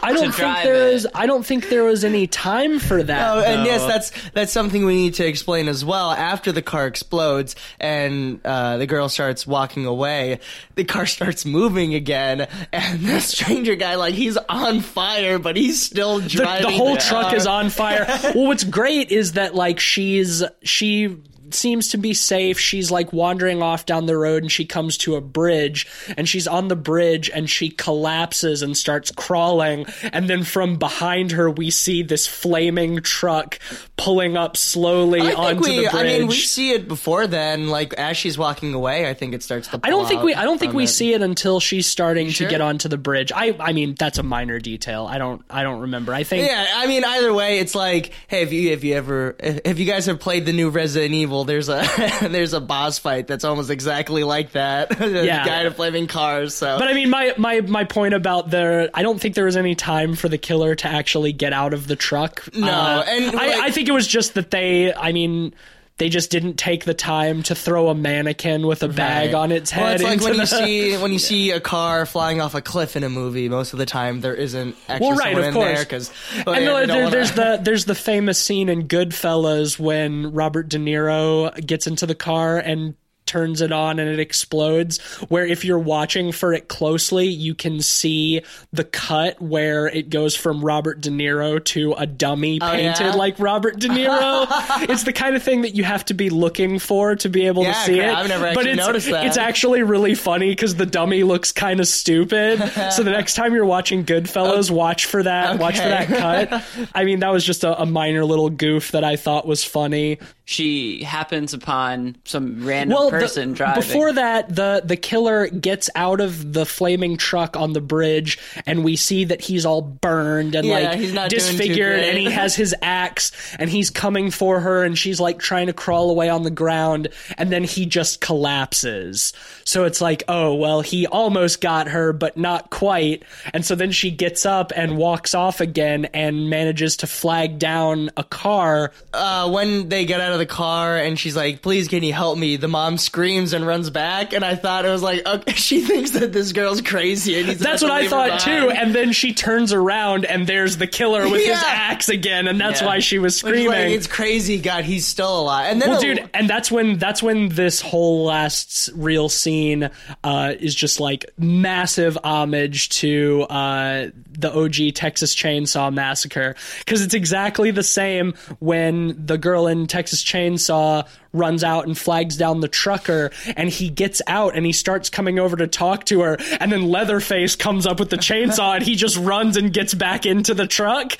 I 0.00 0.12
don't 0.12 0.20
think 0.24 0.34
drive 0.36 0.64
there 0.64 0.74
it. 0.88 0.94
is. 0.94 1.06
I 1.14 1.26
don't 1.26 1.44
think 1.44 1.68
there 1.70 1.82
was 1.84 2.04
any 2.04 2.26
time 2.26 2.78
for 2.78 3.02
that. 3.02 3.36
Oh, 3.36 3.40
and 3.40 3.64
yes, 3.66 3.84
that's 3.84 4.30
that's 4.30 4.52
something 4.52 4.84
we 4.84 4.94
need 4.94 5.14
to 5.14 5.26
explain 5.26 5.66
as 5.66 5.84
well. 5.84 6.12
After 6.12 6.52
the 6.52 6.62
car 6.62 6.86
explodes 6.86 7.56
and 7.80 8.40
uh, 8.44 8.76
the 8.76 8.86
girl 8.86 9.08
starts 9.08 9.46
walking 9.46 9.86
away, 9.86 10.40
the 10.76 10.84
car 10.84 11.06
starts 11.06 11.44
moving 11.44 11.94
again, 11.94 12.46
and 12.72 13.00
the 13.00 13.20
stranger 13.20 13.74
guy, 13.74 13.96
like 13.96 14.14
he's 14.14 14.36
on 14.36 14.80
fire, 14.80 15.38
but 15.38 15.56
he's 15.56 15.82
still 15.82 16.20
the, 16.20 16.28
driving. 16.28 16.70
the 16.70 16.76
whole 16.76 16.94
the 16.94 17.00
truck 17.00 17.28
car. 17.28 17.36
is 17.36 17.46
on 17.46 17.70
fire. 17.70 18.04
well, 18.34 18.46
what's 18.46 18.64
great 18.64 19.10
is 19.10 19.32
that 19.32 19.54
like 19.54 19.80
she's 19.80 20.42
she 20.62 21.16
seems 21.54 21.88
to 21.88 21.98
be 21.98 22.14
safe. 22.14 22.58
She's 22.58 22.90
like 22.90 23.12
wandering 23.12 23.62
off 23.62 23.86
down 23.86 24.06
the 24.06 24.16
road 24.16 24.42
and 24.42 24.52
she 24.52 24.64
comes 24.64 24.96
to 24.98 25.16
a 25.16 25.20
bridge 25.20 25.86
and 26.16 26.28
she's 26.28 26.46
on 26.46 26.68
the 26.68 26.76
bridge 26.76 27.30
and 27.32 27.48
she 27.48 27.70
collapses 27.70 28.62
and 28.62 28.76
starts 28.76 29.10
crawling 29.10 29.86
and 30.12 30.28
then 30.28 30.44
from 30.44 30.76
behind 30.76 31.32
her 31.32 31.50
we 31.50 31.70
see 31.70 32.02
this 32.02 32.26
flaming 32.26 33.00
truck 33.02 33.58
pulling 33.96 34.36
up 34.36 34.56
slowly 34.56 35.20
I 35.20 35.26
think 35.26 35.38
onto 35.38 35.60
we. 35.62 35.76
the 35.76 35.90
bridge. 35.90 35.94
I 35.94 36.02
mean, 36.18 36.26
we 36.28 36.34
see 36.34 36.72
it 36.72 36.88
before 36.88 37.26
then. 37.26 37.68
Like 37.68 37.92
as 37.94 38.16
she's 38.16 38.38
walking 38.38 38.74
away, 38.74 39.08
I 39.08 39.14
think 39.14 39.34
it 39.34 39.42
starts 39.42 39.68
to. 39.68 39.80
I 39.82 39.90
don't 39.90 40.00
pull 40.00 40.08
think 40.08 40.22
we. 40.22 40.34
I 40.34 40.44
don't 40.44 40.58
think 40.58 40.72
we 40.72 40.84
it. 40.84 40.88
see 40.88 41.12
it 41.14 41.22
until 41.22 41.60
she's 41.60 41.86
starting 41.86 42.30
sure? 42.30 42.46
to 42.46 42.50
get 42.50 42.60
onto 42.60 42.88
the 42.88 42.98
bridge. 42.98 43.32
I. 43.34 43.56
I 43.58 43.72
mean, 43.72 43.94
that's 43.98 44.18
a 44.18 44.22
minor 44.22 44.58
detail. 44.58 45.06
I 45.06 45.18
don't. 45.18 45.42
I 45.50 45.62
don't 45.62 45.80
remember. 45.80 46.14
I 46.14 46.24
think. 46.24 46.46
Yeah, 46.48 46.66
I 46.74 46.86
mean, 46.86 47.04
either 47.04 47.32
way, 47.32 47.58
it's 47.58 47.74
like, 47.74 48.12
hey, 48.28 48.42
if 48.42 48.52
you 48.52 48.70
if 48.70 48.84
you 48.84 48.94
ever 48.94 49.36
if 49.38 49.78
you 49.78 49.84
guys 49.84 50.06
have 50.06 50.20
played 50.20 50.46
the 50.46 50.52
new 50.52 50.70
Resident 50.70 51.14
Evil, 51.14 51.37
there's 51.44 51.68
a 51.68 51.82
there's 52.22 52.52
a 52.52 52.60
boss 52.60 52.98
fight 52.98 53.26
that's 53.26 53.44
almost 53.44 53.70
exactly 53.70 54.24
like 54.24 54.52
that. 54.52 54.98
Yeah. 55.28 55.44
guy 55.46 55.64
in 55.64 55.72
flaming 55.72 56.06
cars. 56.06 56.54
So, 56.54 56.78
But 56.78 56.88
I 56.88 56.92
mean, 56.94 57.10
my, 57.10 57.34
my, 57.38 57.60
my 57.62 57.84
point 57.84 58.14
about 58.14 58.50
the, 58.50 58.90
I 58.94 59.02
don't 59.02 59.20
think 59.20 59.34
there 59.34 59.46
was 59.46 59.56
any 59.56 59.74
time 59.74 60.14
for 60.14 60.28
the 60.28 60.38
killer 60.38 60.74
to 60.76 60.88
actually 60.88 61.32
get 61.32 61.52
out 61.52 61.72
of 61.74 61.86
the 61.86 61.96
truck. 61.96 62.46
Uh, 62.54 62.58
No, 62.60 63.04
and, 63.06 63.34
like- 63.34 63.50
I, 63.50 63.66
I 63.66 63.70
think 63.70 63.88
it 63.88 63.92
was 63.92 64.06
just 64.06 64.34
that 64.34 64.50
they, 64.50 64.92
I 64.94 65.12
mean, 65.12 65.54
they 65.98 66.08
just 66.08 66.30
didn't 66.30 66.54
take 66.54 66.84
the 66.84 66.94
time 66.94 67.42
to 67.44 67.54
throw 67.54 67.88
a 67.88 67.94
mannequin 67.94 68.66
with 68.66 68.82
a 68.82 68.88
bag 68.88 69.34
Right. 69.34 69.34
on 69.38 69.52
its 69.52 69.70
head. 69.70 69.82
Well, 69.82 69.94
it's 69.94 70.02
like 70.04 70.20
when 70.20 70.34
you 70.34 70.46
see 70.46 70.96
when 71.02 71.12
you 71.12 71.18
see 71.18 71.50
a 71.50 71.60
car 71.60 72.06
flying 72.06 72.40
off 72.40 72.54
a 72.54 72.62
cliff 72.62 72.96
in 72.96 73.04
a 73.04 73.08
movie. 73.08 73.48
Most 73.48 73.72
of 73.72 73.78
the 73.78 73.86
time, 73.86 74.20
there 74.20 74.34
isn't 74.34 74.76
actually 74.88 75.08
Well, 75.08 75.16
right, 75.16 75.24
someone 75.34 75.42
of 75.42 75.48
in 75.48 75.54
course. 75.54 75.74
there 75.74 75.84
because 75.84 76.10
and 76.46 76.66
there, 76.66 76.86
there- 76.86 77.10
there's 77.10 77.32
the 77.32 77.60
there's 77.62 77.84
the 77.84 77.94
famous 77.94 78.38
scene 78.40 78.68
in 78.68 78.88
Goodfellas 78.88 79.78
when 79.78 80.32
Robert 80.32 80.68
De 80.68 80.78
Niro 80.78 81.54
gets 81.66 81.86
into 81.86 82.06
the 82.06 82.14
car 82.14 82.58
and 82.58 82.94
turns 83.28 83.60
it 83.60 83.70
on 83.70 84.00
and 84.00 84.08
it 84.10 84.18
explodes 84.18 84.98
where 85.28 85.46
if 85.46 85.64
you're 85.64 85.78
watching 85.78 86.32
for 86.32 86.52
it 86.52 86.66
closely 86.66 87.26
you 87.26 87.54
can 87.54 87.80
see 87.80 88.40
the 88.72 88.82
cut 88.82 89.40
where 89.40 89.86
it 89.86 90.10
goes 90.10 90.34
from 90.34 90.64
Robert 90.64 91.00
De 91.00 91.10
Niro 91.10 91.62
to 91.66 91.92
a 91.92 92.06
dummy 92.06 92.58
oh, 92.60 92.68
painted 92.70 93.04
yeah? 93.06 93.14
like 93.14 93.38
Robert 93.38 93.78
De 93.78 93.86
Niro 93.88 94.46
it's 94.88 95.04
the 95.04 95.12
kind 95.12 95.36
of 95.36 95.42
thing 95.42 95.62
that 95.62 95.76
you 95.76 95.84
have 95.84 96.04
to 96.06 96.14
be 96.14 96.30
looking 96.30 96.78
for 96.80 97.14
to 97.16 97.28
be 97.28 97.46
able 97.46 97.62
Yeah, 97.62 97.72
to 97.74 97.78
see 97.84 98.00
it 98.00 98.08
I've 98.08 98.28
never 98.28 98.44
but 98.54 98.66
actually 98.66 98.70
it's, 98.72 98.86
noticed 98.86 99.10
that. 99.10 99.26
it's 99.26 99.36
actually 99.36 99.82
really 99.84 100.14
funny 100.14 100.48
because 100.50 100.74
the 100.74 100.86
dummy 100.86 101.22
looks 101.22 101.52
kind 101.52 101.78
of 101.78 101.86
stupid 101.86 102.58
so 102.92 103.02
the 103.04 103.10
next 103.12 103.34
time 103.34 103.54
you're 103.54 103.64
watching 103.66 104.04
Goodfellas 104.04 104.70
watch 104.70 105.04
for 105.04 105.22
that 105.22 105.58
watch 105.58 105.76
for 105.78 105.88
that 105.88 106.08
cut 106.08 106.64
I 106.94 107.04
mean, 107.04 107.20
that 107.20 107.30
was 107.30 107.44
just 107.44 107.64
a, 107.64 107.82
a 107.82 107.86
minor 107.86 108.24
little 108.24 108.50
goof 108.50 108.92
that 108.92 109.04
I 109.04 109.16
thought 109.16 109.46
was 109.46 109.64
funny. 109.64 110.18
She 110.44 111.02
happens 111.02 111.52
upon 111.52 112.16
some 112.24 112.66
random 112.66 112.96
Well, 112.96 113.10
person 113.20 113.50
the, 113.50 113.56
driving. 113.56 113.82
before 113.82 114.12
that, 114.12 114.54
the 114.54 114.82
the 114.84 114.96
killer 114.96 115.48
gets 115.48 115.90
out 115.94 116.20
of 116.20 116.52
the 116.52 116.66
flaming 116.66 117.16
truck 117.16 117.56
on 117.56 117.72
the 117.72 117.80
bridge, 117.80 118.38
and 118.66 118.84
we 118.84 118.96
see 118.96 119.24
that 119.24 119.40
he's 119.40 119.64
all 119.66 119.82
burned 119.82 120.54
and 120.54 120.66
Yeah, 120.66 120.74
like 120.74 120.98
he's 120.98 121.12
not 121.12 121.30
disfigured, 121.30 122.00
and 122.00 122.18
he 122.18 122.30
has 122.30 122.54
his 122.54 122.74
axe, 122.82 123.32
and 123.58 123.70
he's 123.70 123.90
coming 123.90 124.30
for 124.30 124.60
her, 124.60 124.84
and 124.84 124.96
she's 124.96 125.20
like 125.20 125.38
trying 125.38 125.66
to 125.68 125.72
crawl 125.72 126.10
away 126.10 126.28
on 126.28 126.42
the 126.42 126.50
ground, 126.50 127.08
and 127.36 127.50
then 127.50 127.64
he 127.64 127.86
just 127.86 128.20
collapses. 128.20 129.32
So 129.64 129.84
it's 129.84 130.00
like, 130.00 130.24
oh 130.28 130.54
well, 130.54 130.80
he 130.80 131.06
almost 131.06 131.60
got 131.60 131.88
her, 131.88 132.12
but 132.12 132.36
not 132.36 132.70
quite, 132.70 133.22
and 133.52 133.64
so 133.64 133.74
then 133.74 133.92
she 133.92 134.10
gets 134.10 134.46
up 134.46 134.72
and 134.74 134.96
walks 134.96 135.34
off 135.34 135.60
again, 135.60 136.06
and 136.06 136.50
manages 136.50 136.98
to 136.98 137.06
flag 137.06 137.58
down 137.58 138.10
a 138.16 138.24
car 138.24 138.92
uh, 139.12 139.50
when 139.50 139.88
they 139.88 140.04
get 140.04 140.20
out 140.20 140.32
of 140.32 140.38
the 140.38 140.46
car 140.46 140.96
and 140.96 141.18
she's 141.18 141.36
like, 141.36 141.62
"Please, 141.62 141.88
can 141.88 142.02
you 142.02 142.12
help 142.12 142.38
me?" 142.38 142.56
The 142.56 142.68
mom 142.68 142.98
screams 143.08 143.54
and 143.54 143.66
runs 143.66 143.88
back, 143.88 144.34
and 144.34 144.44
I 144.44 144.54
thought 144.54 144.84
it 144.84 144.90
was 144.90 145.02
like, 145.02 145.26
okay, 145.26 145.52
she 145.56 145.80
thinks 145.80 146.10
that 146.12 146.30
this 146.32 146.52
girl's 146.52 146.82
crazy, 146.82 147.38
and 147.38 147.48
he's 147.48 147.58
That's 147.58 147.80
what 147.82 147.90
I 147.90 148.06
thought 148.06 148.40
too. 148.40 148.70
And 148.70 148.94
then 148.94 149.12
she 149.12 149.32
turns 149.32 149.72
around 149.72 150.26
and 150.26 150.46
there's 150.46 150.76
the 150.76 150.86
killer 150.86 151.28
with 151.28 151.40
his 151.44 151.56
axe 151.66 152.08
again, 152.10 152.46
and 152.48 152.60
that's 152.60 152.80
Yeah. 152.82 152.86
why 152.86 152.98
she 153.00 153.18
was 153.18 153.36
screaming. 153.36 153.68
like, 153.68 153.88
it's 153.90 154.06
crazy. 154.06 154.58
God, 154.60 154.84
he's 154.84 155.06
still 155.06 155.40
alive. 155.40 155.72
And 155.72 155.80
then, 155.80 155.88
well, 155.90 156.00
dude, 156.00 156.28
and 156.34 156.48
that's 156.48 156.70
when 156.70 156.98
that's 156.98 157.22
when 157.22 157.48
this 157.48 157.80
whole 157.80 158.24
last 158.26 158.90
real 158.94 159.28
scene 159.30 159.88
uh, 160.22 160.52
is 160.60 160.74
just 160.74 161.00
like 161.00 161.24
massive 161.38 162.18
homage 162.22 162.90
to 162.90 163.42
uh, 163.48 164.08
the 164.38 164.52
OG 164.54 164.94
Texas 164.94 165.34
Chainsaw 165.34 165.92
Massacre 165.92 166.54
because 166.80 167.02
it's 167.02 167.14
exactly 167.14 167.70
the 167.70 167.82
same 167.82 168.34
when 168.58 169.14
the 169.26 169.38
girl 169.38 169.66
in 169.66 169.86
Texas 169.86 170.22
Chainsaw 170.22 171.06
runs 171.32 171.62
out 171.62 171.86
and 171.86 171.96
flags 171.98 172.36
down 172.36 172.60
the 172.60 172.68
trucker 172.68 173.30
and 173.56 173.68
he 173.68 173.90
gets 173.90 174.22
out 174.26 174.56
and 174.56 174.64
he 174.64 174.72
starts 174.72 175.10
coming 175.10 175.38
over 175.38 175.56
to 175.56 175.66
talk 175.66 176.04
to 176.06 176.20
her 176.22 176.38
and 176.60 176.72
then 176.72 176.88
Leatherface 176.88 177.54
comes 177.54 177.86
up 177.86 177.98
with 178.00 178.08
the 178.10 178.16
chainsaw 178.16 178.76
and 178.76 178.84
he 178.84 178.94
just 178.94 179.16
runs 179.18 179.56
and 179.56 179.72
gets 179.72 179.92
back 179.92 180.24
into 180.24 180.54
the 180.54 180.66
truck 180.66 181.12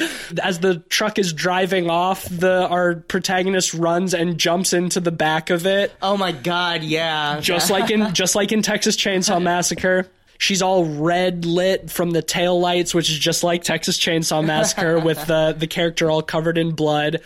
as 0.43 0.61
the 0.61 0.77
truck 0.89 1.19
is 1.19 1.33
driving 1.33 1.91
off 1.91 2.25
the 2.25 2.67
our 2.69 2.95
protagonist 2.97 3.75
runs 3.75 4.15
and 4.15 4.39
jumps 4.39 4.73
into 4.73 4.99
the 5.01 5.13
back 5.13 5.51
of 5.51 5.67
it 5.67 5.93
oh 6.01 6.17
my 6.17 6.33
god, 6.33 6.83
yeah, 6.83 7.39
just 7.41 7.71
like 7.71 7.91
in 7.91 8.15
just 8.15 8.35
like 8.35 8.51
in 8.53 8.63
Texas 8.63 8.97
Chainsaw 8.97 9.43
Massacre. 9.43 10.07
She's 10.39 10.63
all 10.63 10.85
red 10.85 11.45
lit 11.45 11.91
from 11.91 12.13
the 12.13 12.23
tail 12.23 12.61
lights, 12.61 12.95
which 12.95 13.11
is 13.11 13.19
just 13.19 13.43
like 13.43 13.65
Texas 13.65 13.99
Chainsaw 13.99 14.45
Massacre 14.45 14.99
with 15.01 15.27
the 15.27 15.55
the 15.59 15.67
character 15.67 16.11
all 16.11 16.23
covered 16.23 16.57
in 16.59 16.73
blood. 16.73 17.21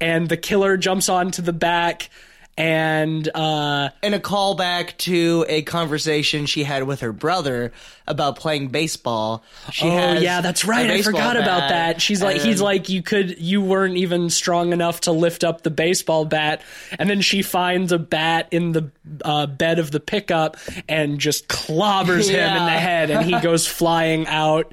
and 0.00 0.28
the 0.28 0.36
killer 0.36 0.76
jumps 0.76 1.08
onto 1.08 1.40
the 1.42 1.52
back 1.54 2.10
and 2.58 3.28
uh 3.34 3.90
and 4.02 4.14
a 4.14 4.18
callback 4.18 4.96
to 4.96 5.44
a 5.48 5.62
conversation 5.62 6.46
she 6.46 6.64
had 6.64 6.84
with 6.84 7.00
her 7.00 7.12
brother 7.12 7.72
about 8.06 8.36
playing 8.36 8.68
baseball. 8.68 9.42
She 9.72 9.86
oh 9.86 10.14
yeah 10.14 10.40
that's 10.40 10.64
right. 10.64 10.90
I 10.90 11.02
forgot 11.02 11.36
about 11.36 11.68
that. 11.68 12.00
She's 12.00 12.22
like 12.22 12.40
he's 12.40 12.60
like 12.60 12.88
you 12.88 13.02
could 13.02 13.38
you 13.38 13.60
weren't 13.60 13.96
even 13.96 14.30
strong 14.30 14.72
enough 14.72 15.02
to 15.02 15.12
lift 15.12 15.44
up 15.44 15.62
the 15.62 15.70
baseball 15.70 16.24
bat. 16.24 16.62
And 16.98 17.10
then 17.10 17.20
she 17.20 17.42
finds 17.42 17.92
a 17.92 17.98
bat 17.98 18.48
in 18.50 18.72
the 18.72 18.90
uh, 19.22 19.46
bed 19.46 19.78
of 19.78 19.90
the 19.90 20.00
pickup 20.00 20.56
and 20.88 21.18
just 21.18 21.48
clobbers 21.48 22.28
him 22.30 22.56
in 22.56 22.64
the 22.64 22.70
head 22.70 23.10
and 23.10 23.24
he 23.24 23.38
goes 23.42 23.66
flying 23.66 24.26
out 24.28 24.72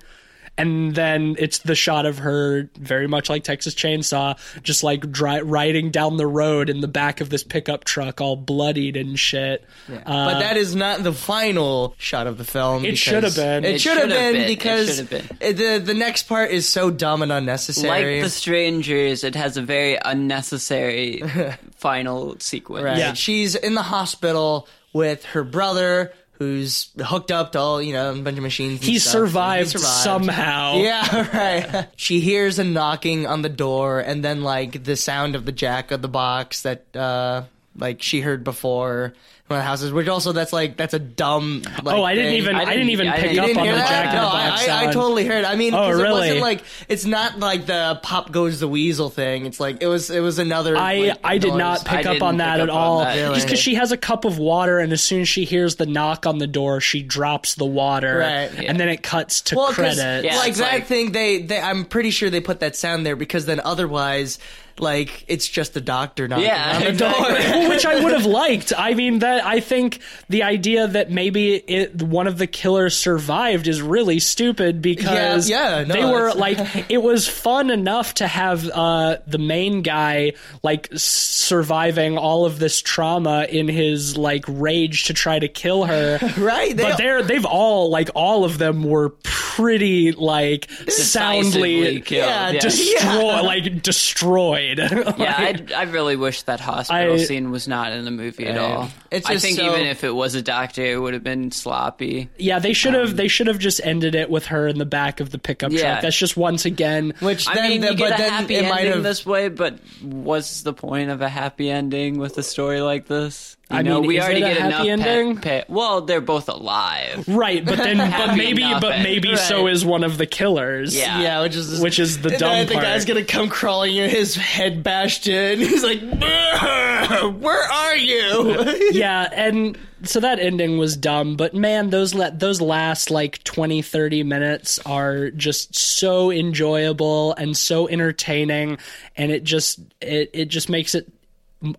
and 0.57 0.93
then 0.93 1.35
it's 1.39 1.59
the 1.59 1.73
shot 1.75 2.05
of 2.05 2.19
her 2.19 2.69
very 2.77 3.07
much 3.07 3.30
like 3.30 3.43
Texas 3.43 3.73
Chainsaw 3.73 4.38
just 4.61 4.84
like 4.84 5.11
dri- 5.11 5.41
riding 5.41 5.89
down 5.89 6.17
the 6.17 6.27
road 6.27 6.69
in 6.69 6.81
the 6.81 6.88
back 6.88 7.21
of 7.21 7.30
this 7.30 7.43
pickup 7.43 7.84
truck 7.85 8.21
all 8.21 8.35
bloodied 8.35 8.95
and 8.95 9.17
shit 9.17 9.63
Uh, 9.89 9.99
but 10.05 10.39
that 10.39 10.55
is 10.57 10.75
not 10.75 11.01
the 11.03 11.11
final 11.13 11.95
shot 11.97 12.27
of 12.27 12.38
the 12.38 12.43
film. 12.43 12.85
It 12.85 12.97
should 12.97 13.23
have 13.23 13.35
been. 13.35 13.65
It, 13.65 13.75
It 13.75 13.81
should 13.81 13.97
have 13.97 14.09
been, 14.09 14.34
been. 14.34 14.47
Because 14.47 14.95
should 14.95 15.09
have 15.09 15.27
been. 15.30 15.38
it- 15.41 15.53
the 15.57 15.80
the 15.84 15.93
next 15.93 16.23
part 16.23 16.51
is 16.51 16.67
so 16.69 16.89
dumb 16.91 17.21
and 17.21 17.31
unnecessary. 17.31 18.15
Like 18.17 18.23
the 18.23 18.30
strangers, 18.30 19.23
it 19.23 19.35
has 19.35 19.57
a 19.57 19.61
very 19.61 19.97
unnecessary 20.05 21.23
final 21.75 22.35
sequence. 22.39 22.84
Right. 22.84 22.97
Yeah. 22.97 23.13
She's 23.13 23.55
in 23.55 23.73
the 23.75 23.81
hospital 23.81 24.67
with 24.93 25.25
her 25.25 25.43
brother, 25.43 26.13
who's 26.44 26.90
hooked 26.99 27.32
up 27.32 27.53
to 27.53 27.60
all 27.60 27.82
you 27.82 27.94
know 27.94 28.11
a 28.11 28.15
bunch 28.22 28.38
of 28.38 28.44
machines. 28.44 28.82
he 28.82 28.99
survived, 28.99 29.72
He 29.72 29.78
survived. 29.80 30.03
somehow 30.03 30.76
Yeah, 30.78 31.28
right. 31.34 31.88
she 31.95 32.20
hears 32.20 32.60
a 32.60 32.64
knocking 32.64 33.26
on 33.28 33.41
the 33.41 33.49
door, 33.49 33.99
and 33.99 34.24
then 34.24 34.44
like 34.44 34.84
the 34.84 34.95
sound 34.95 35.36
of 35.36 35.45
the 35.45 35.52
jack 35.52 35.91
of 35.91 36.02
the 36.02 36.07
box 36.10 36.61
that 36.64 36.84
uh 36.95 37.44
like 37.78 38.02
she 38.02 38.22
heard 38.22 38.44
before 38.44 39.14
one 39.48 39.60
of 39.60 39.64
the 39.64 39.68
houses. 39.68 39.91
Which 39.91 40.07
also 40.07 40.32
that's 40.32 40.53
like 40.53 40.78
that's 40.78 40.94
a 40.94 40.99
dumb. 40.99 41.64
Like, 41.84 41.95
oh 41.98 42.03
I 42.03 42.15
didn't 42.15 42.32
thing. 42.32 42.38
even 42.41 42.56
I 42.56 42.60
I 42.61 42.65
didn't, 42.65 42.78
didn't- 42.88 42.90
even 42.91 43.07
I 43.10 43.20
pick 43.20 43.32
didn't- 43.32 43.40
up 43.52 43.57
on 43.57 43.68
the 43.68 43.74
that? 43.74 43.90
Jack 43.90 44.06
in 44.06 44.15
no, 44.15 44.22
the 44.26 44.30
Box 44.32 44.68
I, 44.70 44.88
I 44.90 44.94
totally 44.94 45.26
heard. 45.26 45.44
I 45.45 45.56
mean, 45.56 45.74
Oh, 45.74 45.78
'cause 45.78 45.99
it 45.99 46.02
really? 46.03 46.20
wasn't 46.22 46.40
like 46.41 46.64
it's 46.88 47.06
not 47.06 47.40
like 47.40 47.65
the 47.65 47.99
pop 48.02 48.32
goes 48.32 48.60
the 48.61 48.68
weasel 48.70 49.10
thing. 49.10 49.45
It's 49.45 49.60
like 49.60 49.82
it 49.84 49.88
was 49.88 50.10
it 50.10 50.22
was 50.22 50.40
another. 50.40 50.78
I, 50.78 50.95
like, 51.10 51.20
I 51.26 51.38
did 51.40 51.49
noise. 51.49 51.57
not 51.60 51.86
pick 51.86 52.06
I 52.06 52.15
up 52.15 52.24
on 52.24 52.38
that 52.38 52.53
pick 52.56 52.64
at 52.64 52.70
on 52.70 52.78
all. 52.78 52.99
that. 53.02 53.15
Really? 53.15 53.36
Just 53.36 53.48
because 53.48 53.60
she 53.60 53.76
has 53.76 53.91
a 53.91 53.98
cup 53.98 54.24
of 54.26 54.38
water, 54.38 54.80
and 54.80 54.94
as 54.94 55.03
soon 55.03 55.22
as 55.22 55.30
she 55.30 55.44
hears 55.44 55.76
the 55.76 55.86
knock 55.86 56.26
on 56.26 56.38
the 56.38 56.48
door, 56.48 56.80
she 56.80 57.03
drops 57.03 57.56
the 57.56 57.65
water, 57.65 58.20
Right. 58.20 58.65
and 58.65 58.80
then 58.80 58.88
it 58.88 59.03
cuts 59.03 59.41
to 59.41 59.56
Well, 59.56 59.68
'cause, 59.68 59.76
credits. 59.76 60.26
Yeah, 60.26 60.38
like 60.38 60.49
it's 60.52 60.60
that 60.60 60.72
like- 60.74 60.88
thing, 60.88 61.11
they, 61.11 61.41
they 61.41 61.60
I'm 61.60 61.84
pretty 61.86 62.11
sure 62.11 62.30
they 62.30 62.40
put 62.40 62.61
that 62.61 62.76
sound 62.78 63.06
there 63.06 63.15
because 63.18 63.45
then 63.45 63.60
otherwise, 63.64 64.40
like 64.79 65.25
it's 65.27 65.47
just 65.47 65.73
the 65.73 65.81
doctor 65.81 66.27
knocking 66.27 66.45
Yeah, 66.45 66.75
on 66.75 66.81
the 66.81 66.89
exactly. 66.89 67.51
door. 67.61 67.69
Which 67.69 67.85
I 67.85 68.03
would 68.03 68.13
have 68.13 68.25
liked. 68.43 68.73
I 68.77 68.93
mean, 68.93 69.19
that 69.19 69.45
I 69.45 69.59
think 69.59 69.99
the 70.29 70.43
idea 70.43 70.87
that 70.87 71.11
maybe 71.11 71.53
it, 71.55 72.01
one 72.01 72.27
of 72.27 72.37
the 72.37 72.47
killers 72.47 72.95
survived 72.97 73.67
is 73.67 73.81
really 73.81 74.19
stupid 74.19 74.81
because 74.81 75.49
Yeah, 75.49 75.79
yeah, 75.79 75.83
no, 75.85 75.93
they 75.93 76.05
were 76.05 76.29
it's- 76.29 76.35
like 76.37 76.85
it 76.89 77.01
was 77.03 77.27
fun 77.27 77.69
enough 77.69 78.15
to 78.15 78.27
have 78.27 78.67
uh, 78.69 79.17
the 79.27 79.37
main 79.37 79.81
guy 79.81 80.33
like 80.63 80.89
surviving 80.93 82.17
all 82.17 82.45
of 82.45 82.59
this 82.59 82.81
trauma 82.81 83.45
in 83.49 83.67
his 83.67 84.17
like 84.17 84.45
rage 84.47 85.05
to 85.05 85.13
try 85.13 85.37
to 85.39 85.47
kill 85.47 85.83
her. 85.85 86.19
right? 86.37 86.75
They, 86.75 86.83
But 86.83 86.97
they're 86.97 87.21
they've 87.23 87.45
all 87.45 87.89
like 87.89 88.09
all 88.15 88.43
of 88.45 88.57
them 88.57 88.83
were 88.83 89.09
pretty 89.23 90.11
like 90.13 90.69
soundly 90.89 92.01
killed. 92.01 92.27
Yeah, 92.27 92.49
Yeah, 92.51 92.59
just- 92.59 93.83
destroy 93.83 94.62
like. 94.76 95.18
Yeah, 95.18 95.35
I, 95.38 95.65
I 95.76 95.84
really 95.84 96.15
wish 96.15 96.44
that 96.44 96.60
hospital 96.60 97.14
I- 97.14 97.18
scene 97.18 97.52
was 97.52 97.68
not 97.68 97.91
in 97.94 98.06
the 98.06 98.11
movie 98.11 98.45
at 98.45 98.57
all. 98.57 98.90
It's 99.11 99.27
I 99.30 99.38
think 99.38 99.57
so- 99.57 99.65
even 99.72 99.85
if 99.85 100.03
it 100.03 100.11
was 100.15 100.35
a 100.35 100.41
doctor, 100.41 100.84
it 100.84 100.98
would 100.99 101.14
have 101.14 101.23
been 101.23 101.52
sloppy. 101.52 102.30
Yeah, 102.38 102.60
they 102.60 102.73
should 102.73 102.94
have. 102.94 103.10
Um, 103.11 103.15
they 103.15 103.27
should 103.27 103.48
have 103.48 103.60
just 103.60 103.81
ended 103.84 104.15
it 104.15 104.30
with 104.30 104.48
her 104.48 104.68
in 104.68 104.77
the 104.80 104.85
back 104.85 105.19
of 105.19 105.30
the 105.31 105.38
pickup 105.38 105.72
Yeah. 105.72 105.81
truck. 105.94 106.02
That's 106.02 106.18
just 106.18 106.35
once 106.38 106.65
again. 106.65 107.14
which 107.19 107.48
I 107.48 107.56
then, 107.56 107.69
mean, 107.69 107.81
the, 107.81 107.88
you 107.91 107.98
but 107.98 108.10
get 108.10 108.14
a 108.19 108.22
then 108.23 108.30
happy 108.31 108.61
might 108.61 108.80
ending 108.80 108.94
have. 108.94 109.03
this 109.03 109.26
way, 109.26 109.49
but 109.49 109.80
what's 110.02 110.61
the 110.64 110.73
point 110.73 111.10
of 111.10 111.22
a 111.22 111.30
happy 111.30 111.69
ending 111.69 112.18
with 112.18 112.38
a 112.38 112.44
story 112.44 112.81
like 112.81 113.07
this? 113.07 113.57
You 113.72 113.77
I 113.77 113.81
know, 113.81 114.02
mean, 114.02 114.07
we 114.07 114.18
is 114.18 114.23
already 114.26 114.41
it 114.41 114.44
a 114.44 114.48
get 114.53 114.57
happy 114.72 114.90
enough 114.90 115.06
pet- 115.06 115.18
ending? 115.18 115.38
pet- 115.41 115.69
well, 115.69 116.02
they're 116.02 116.22
both 116.22 116.48
alive. 116.49 117.26
Right, 117.27 117.64
but 117.65 117.77
then, 117.77 117.98
but 118.11 118.35
maybe, 118.35 118.61
but 118.61 118.91
end. 118.94 119.03
maybe 119.03 119.35
so 119.35 119.68
is 119.68 119.84
one 119.85 120.03
of 120.03 120.18
the 120.18 120.26
killers. 120.27 120.95
Yeah. 120.95 121.22
yeah, 121.22 121.41
which 121.41 121.56
is 121.56 121.80
Which 121.80 121.98
is 121.98 122.22
the 122.22 122.30
and 122.31 122.40
dumb 122.40 122.49
then 122.52 122.68
the 122.68 122.73
guy's 122.76 123.06
gonna 123.06 123.23
come 123.23 123.49
crawling 123.49 123.95
in, 123.95 124.10
his 124.10 124.35
head 124.35 124.84
bashed 124.84 125.27
in. 125.27 125.60
He's 125.60 125.84
like, 125.84 126.02
"Where 126.02 127.64
are 127.72 127.95
you?" 127.95 128.90
yeah, 128.91 129.30
and 129.31 129.77
so 130.03 130.19
that 130.19 130.40
ending 130.40 130.77
was 130.77 130.98
dumb, 130.98 131.35
but 131.38 131.53
man, 131.53 131.90
those 131.90 132.14
let 132.14 132.40
those 132.40 132.60
last 132.61 133.10
like 133.11 133.44
20 133.44 133.81
30 133.81 134.23
minutes 134.23 134.77
are 134.85 135.31
just 135.31 135.76
so 135.76 136.31
enjoyable 136.31 137.34
and 137.35 137.56
so 137.56 137.88
entertaining 137.88 138.77
and 139.15 139.31
it 139.31 139.44
just 139.44 139.80
it 140.02 140.30
it 140.34 140.45
just 140.49 140.69
makes 140.69 140.94
it 140.95 141.10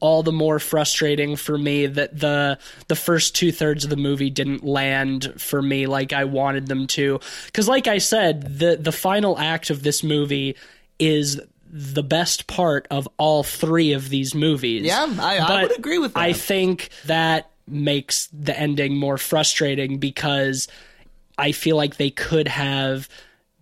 all 0.00 0.22
the 0.22 0.32
more 0.32 0.58
frustrating 0.58 1.36
for 1.36 1.58
me 1.58 1.86
that 1.86 2.18
the 2.18 2.58
the 2.88 2.96
first 2.96 3.34
two 3.34 3.52
thirds 3.52 3.84
of 3.84 3.90
the 3.90 3.96
movie 3.96 4.30
didn't 4.30 4.64
land 4.64 5.32
for 5.38 5.60
me 5.62 5.86
like 5.86 6.12
I 6.12 6.24
wanted 6.24 6.66
them 6.68 6.86
to. 6.88 7.20
Because, 7.46 7.68
like 7.68 7.86
I 7.86 7.98
said, 7.98 8.58
the 8.58 8.76
the 8.76 8.92
final 8.92 9.38
act 9.38 9.70
of 9.70 9.82
this 9.82 10.02
movie 10.02 10.56
is 10.98 11.40
the 11.70 12.02
best 12.04 12.46
part 12.46 12.86
of 12.90 13.08
all 13.18 13.42
three 13.42 13.92
of 13.92 14.08
these 14.08 14.34
movies. 14.34 14.84
Yeah, 14.84 15.06
I- 15.20 15.38
I 15.38 15.62
would 15.62 15.76
agree 15.78 15.98
with 15.98 16.14
that. 16.14 16.20
I 16.20 16.32
think 16.32 16.90
that 17.06 17.50
makes 17.66 18.28
the 18.32 18.58
ending 18.58 18.96
more 18.96 19.18
frustrating 19.18 19.98
because 19.98 20.68
I 21.36 21.50
feel 21.52 21.76
like 21.76 21.96
they 21.96 22.10
could 22.10 22.46
have 22.46 23.08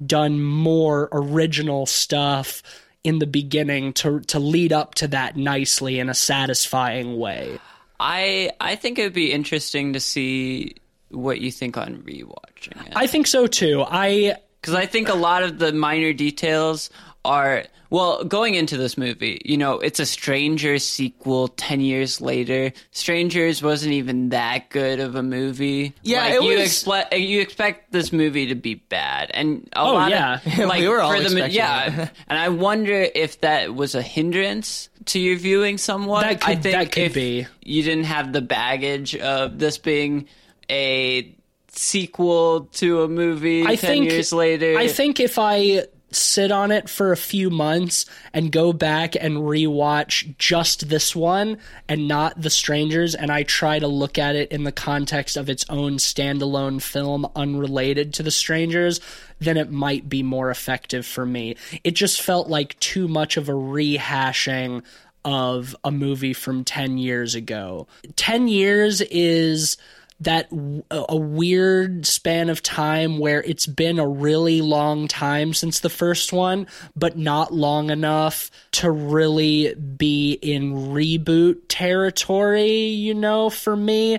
done 0.04 0.42
more 0.42 1.08
original 1.12 1.86
stuff 1.86 2.62
in 3.04 3.18
the 3.18 3.26
beginning 3.26 3.92
to 3.94 4.20
to 4.20 4.38
lead 4.38 4.72
up 4.72 4.94
to 4.96 5.08
that 5.08 5.36
nicely 5.36 5.98
in 5.98 6.08
a 6.08 6.14
satisfying 6.14 7.16
way. 7.16 7.58
I 7.98 8.50
I 8.60 8.76
think 8.76 8.98
it 8.98 9.04
would 9.04 9.12
be 9.12 9.32
interesting 9.32 9.92
to 9.94 10.00
see 10.00 10.76
what 11.10 11.40
you 11.40 11.50
think 11.50 11.76
on 11.76 12.02
rewatching 12.02 12.86
it. 12.86 12.92
I 12.94 13.06
think 13.06 13.26
so 13.26 13.46
too. 13.46 13.84
I 13.86 14.36
because 14.60 14.74
I 14.74 14.86
think 14.86 15.08
a 15.08 15.14
lot 15.14 15.42
of 15.42 15.58
the 15.58 15.72
minor 15.72 16.12
details 16.12 16.90
are 17.24 17.64
well 17.90 18.24
going 18.24 18.54
into 18.54 18.76
this 18.76 18.96
movie. 18.98 19.40
You 19.44 19.56
know, 19.56 19.78
it's 19.78 20.00
a 20.00 20.06
Strangers 20.06 20.84
sequel 20.84 21.48
ten 21.48 21.80
years 21.80 22.20
later. 22.20 22.72
Strangers 22.90 23.62
wasn't 23.62 23.92
even 23.92 24.30
that 24.30 24.70
good 24.70 24.98
of 24.98 25.14
a 25.14 25.22
movie. 25.22 25.94
Yeah, 26.02 26.22
like, 26.24 26.34
it 26.34 26.42
you 26.42 26.54
was- 26.58 26.66
expect 26.66 27.14
you 27.16 27.40
expect 27.40 27.92
this 27.92 28.12
movie 28.12 28.46
to 28.46 28.54
be 28.54 28.74
bad, 28.74 29.30
and 29.34 29.68
a 29.74 29.80
Oh, 29.80 29.92
lot 29.94 30.10
yeah. 30.10 30.40
of 30.46 30.58
like 30.68 30.80
We 30.80 30.88
were 30.88 31.00
all 31.00 31.14
for 31.14 31.28
the 31.28 31.50
yeah. 31.50 32.08
and 32.28 32.38
I 32.38 32.48
wonder 32.48 33.06
if 33.14 33.40
that 33.42 33.74
was 33.74 33.94
a 33.94 34.02
hindrance 34.02 34.88
to 35.06 35.20
your 35.20 35.36
viewing 35.36 35.78
somewhat. 35.78 36.22
That 36.22 36.40
could- 36.40 36.50
I 36.58 36.60
think 36.60 36.74
that 36.76 36.92
could 36.92 37.12
be. 37.12 37.46
You 37.62 37.82
didn't 37.82 38.04
have 38.04 38.32
the 38.32 38.42
baggage 38.42 39.14
of 39.16 39.58
this 39.58 39.78
being 39.78 40.26
a 40.70 41.36
sequel 41.68 42.68
to 42.72 43.02
a 43.02 43.08
movie 43.08 43.62
I 43.62 43.76
10 43.76 43.78
think 43.78 44.10
years 44.10 44.32
later. 44.32 44.76
I 44.76 44.88
think 44.88 45.20
if 45.20 45.38
I 45.38 45.84
sit 46.14 46.50
on 46.50 46.70
it 46.70 46.88
for 46.88 47.12
a 47.12 47.16
few 47.16 47.50
months 47.50 48.06
and 48.32 48.52
go 48.52 48.72
back 48.72 49.14
and 49.14 49.38
rewatch 49.38 50.36
just 50.38 50.88
this 50.88 51.14
one 51.14 51.58
and 51.88 52.08
not 52.08 52.40
The 52.40 52.50
Strangers 52.50 53.14
and 53.14 53.30
I 53.30 53.42
try 53.42 53.78
to 53.78 53.86
look 53.86 54.18
at 54.18 54.36
it 54.36 54.52
in 54.52 54.64
the 54.64 54.72
context 54.72 55.36
of 55.36 55.48
its 55.48 55.64
own 55.68 55.96
standalone 55.96 56.80
film 56.82 57.26
unrelated 57.34 58.14
to 58.14 58.22
The 58.22 58.30
Strangers, 58.30 59.00
then 59.38 59.56
it 59.56 59.70
might 59.70 60.08
be 60.08 60.22
more 60.22 60.50
effective 60.50 61.06
for 61.06 61.26
me. 61.26 61.56
It 61.84 61.92
just 61.92 62.22
felt 62.22 62.48
like 62.48 62.78
too 62.80 63.08
much 63.08 63.36
of 63.36 63.48
a 63.48 63.52
rehashing 63.52 64.82
of 65.24 65.76
a 65.84 65.90
movie 65.90 66.32
from 66.32 66.64
10 66.64 66.98
years 66.98 67.34
ago. 67.34 67.86
10 68.16 68.48
years 68.48 69.00
is 69.02 69.76
that 70.24 70.50
w- 70.50 70.82
a 70.90 71.16
weird 71.16 72.06
span 72.06 72.50
of 72.50 72.62
time 72.62 73.18
where 73.18 73.42
it's 73.42 73.66
been 73.66 73.98
a 73.98 74.06
really 74.06 74.60
long 74.60 75.08
time 75.08 75.54
since 75.54 75.80
the 75.80 75.90
first 75.90 76.32
one, 76.32 76.66
but 76.96 77.16
not 77.16 77.52
long 77.52 77.90
enough 77.90 78.50
to 78.72 78.90
really 78.90 79.74
be 79.74 80.32
in 80.32 80.72
reboot 80.72 81.60
territory, 81.68 82.86
you 82.86 83.14
know, 83.14 83.50
for 83.50 83.76
me. 83.76 84.18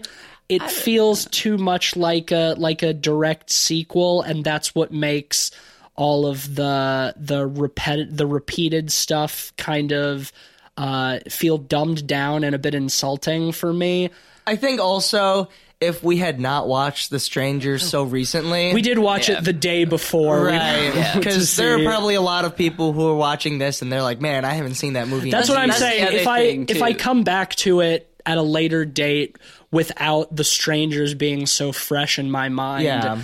It 0.50 0.64
feels 0.70 1.26
too 1.26 1.58
much 1.58 1.96
like 1.96 2.32
a 2.32 2.56
like 2.58 2.84
a 2.84 2.94
direct 2.94 3.50
sequel 3.50 4.22
and 4.22 4.44
that's 4.44 4.76
what 4.76 4.92
makes 4.92 5.52
all 5.96 6.26
of 6.26 6.56
the 6.56 7.14
the 7.18 7.48
repet- 7.48 8.16
the 8.16 8.28
repeated 8.28 8.92
stuff 8.92 9.54
kind 9.58 9.94
of 9.94 10.32
uh, 10.78 11.20
feel 11.30 11.58
dumbed 11.58 12.08
down 12.08 12.44
and 12.44 12.56
a 12.56 12.60
bit 12.60 12.76
insulting 12.76 13.52
for 13.52 13.72
me. 13.72 14.10
I 14.46 14.56
think 14.56 14.80
also 14.80 15.50
if 15.84 16.04
we 16.04 16.18
had 16.18 16.40
not 16.40 16.68
watched 16.68 17.10
The 17.10 17.20
Strangers 17.20 17.88
so 17.88 18.04
recently. 18.04 18.74
We 18.74 18.82
did 18.82 18.98
watch 19.00 19.30
Yeah. 19.30 19.38
it 19.40 19.44
the 19.44 19.54
day 19.54 19.86
before. 19.86 20.46
Right, 20.46 21.12
because 21.16 21.50
to 21.56 21.62
there 21.62 21.80
are 21.80 21.84
probably 21.84 22.16
a 22.16 22.22
lot 22.22 22.46
of 22.46 22.56
people 22.56 22.94
who 22.94 23.08
are 23.10 23.16
watching 23.16 23.58
this 23.58 23.82
and 23.82 23.92
they're 23.92 24.02
like, 24.02 24.22
"Man, 24.22 24.46
I 24.46 24.54
haven't 24.54 24.76
seen 24.76 24.94
that 24.94 25.08
movie." 25.08 25.28
in 25.28 25.32
That's 25.32 25.50
what 25.50 25.58
I'm 25.58 25.70
That's 25.70 25.80
saying. 25.80 26.14
If 26.14 26.28
I 26.28 26.40
if 26.68 26.82
I 26.82 26.94
come 26.94 27.24
back 27.24 27.56
to 27.56 27.82
it 27.82 28.10
at 28.26 28.38
a 28.38 28.42
later 28.42 28.86
date 28.86 29.38
without 29.72 30.34
the 30.36 30.44
strangers 30.44 31.14
being 31.14 31.46
so 31.46 31.72
fresh 31.72 32.18
in 32.20 32.32
my 32.32 32.48
mind, 32.50 32.84
Yeah, 32.86 33.20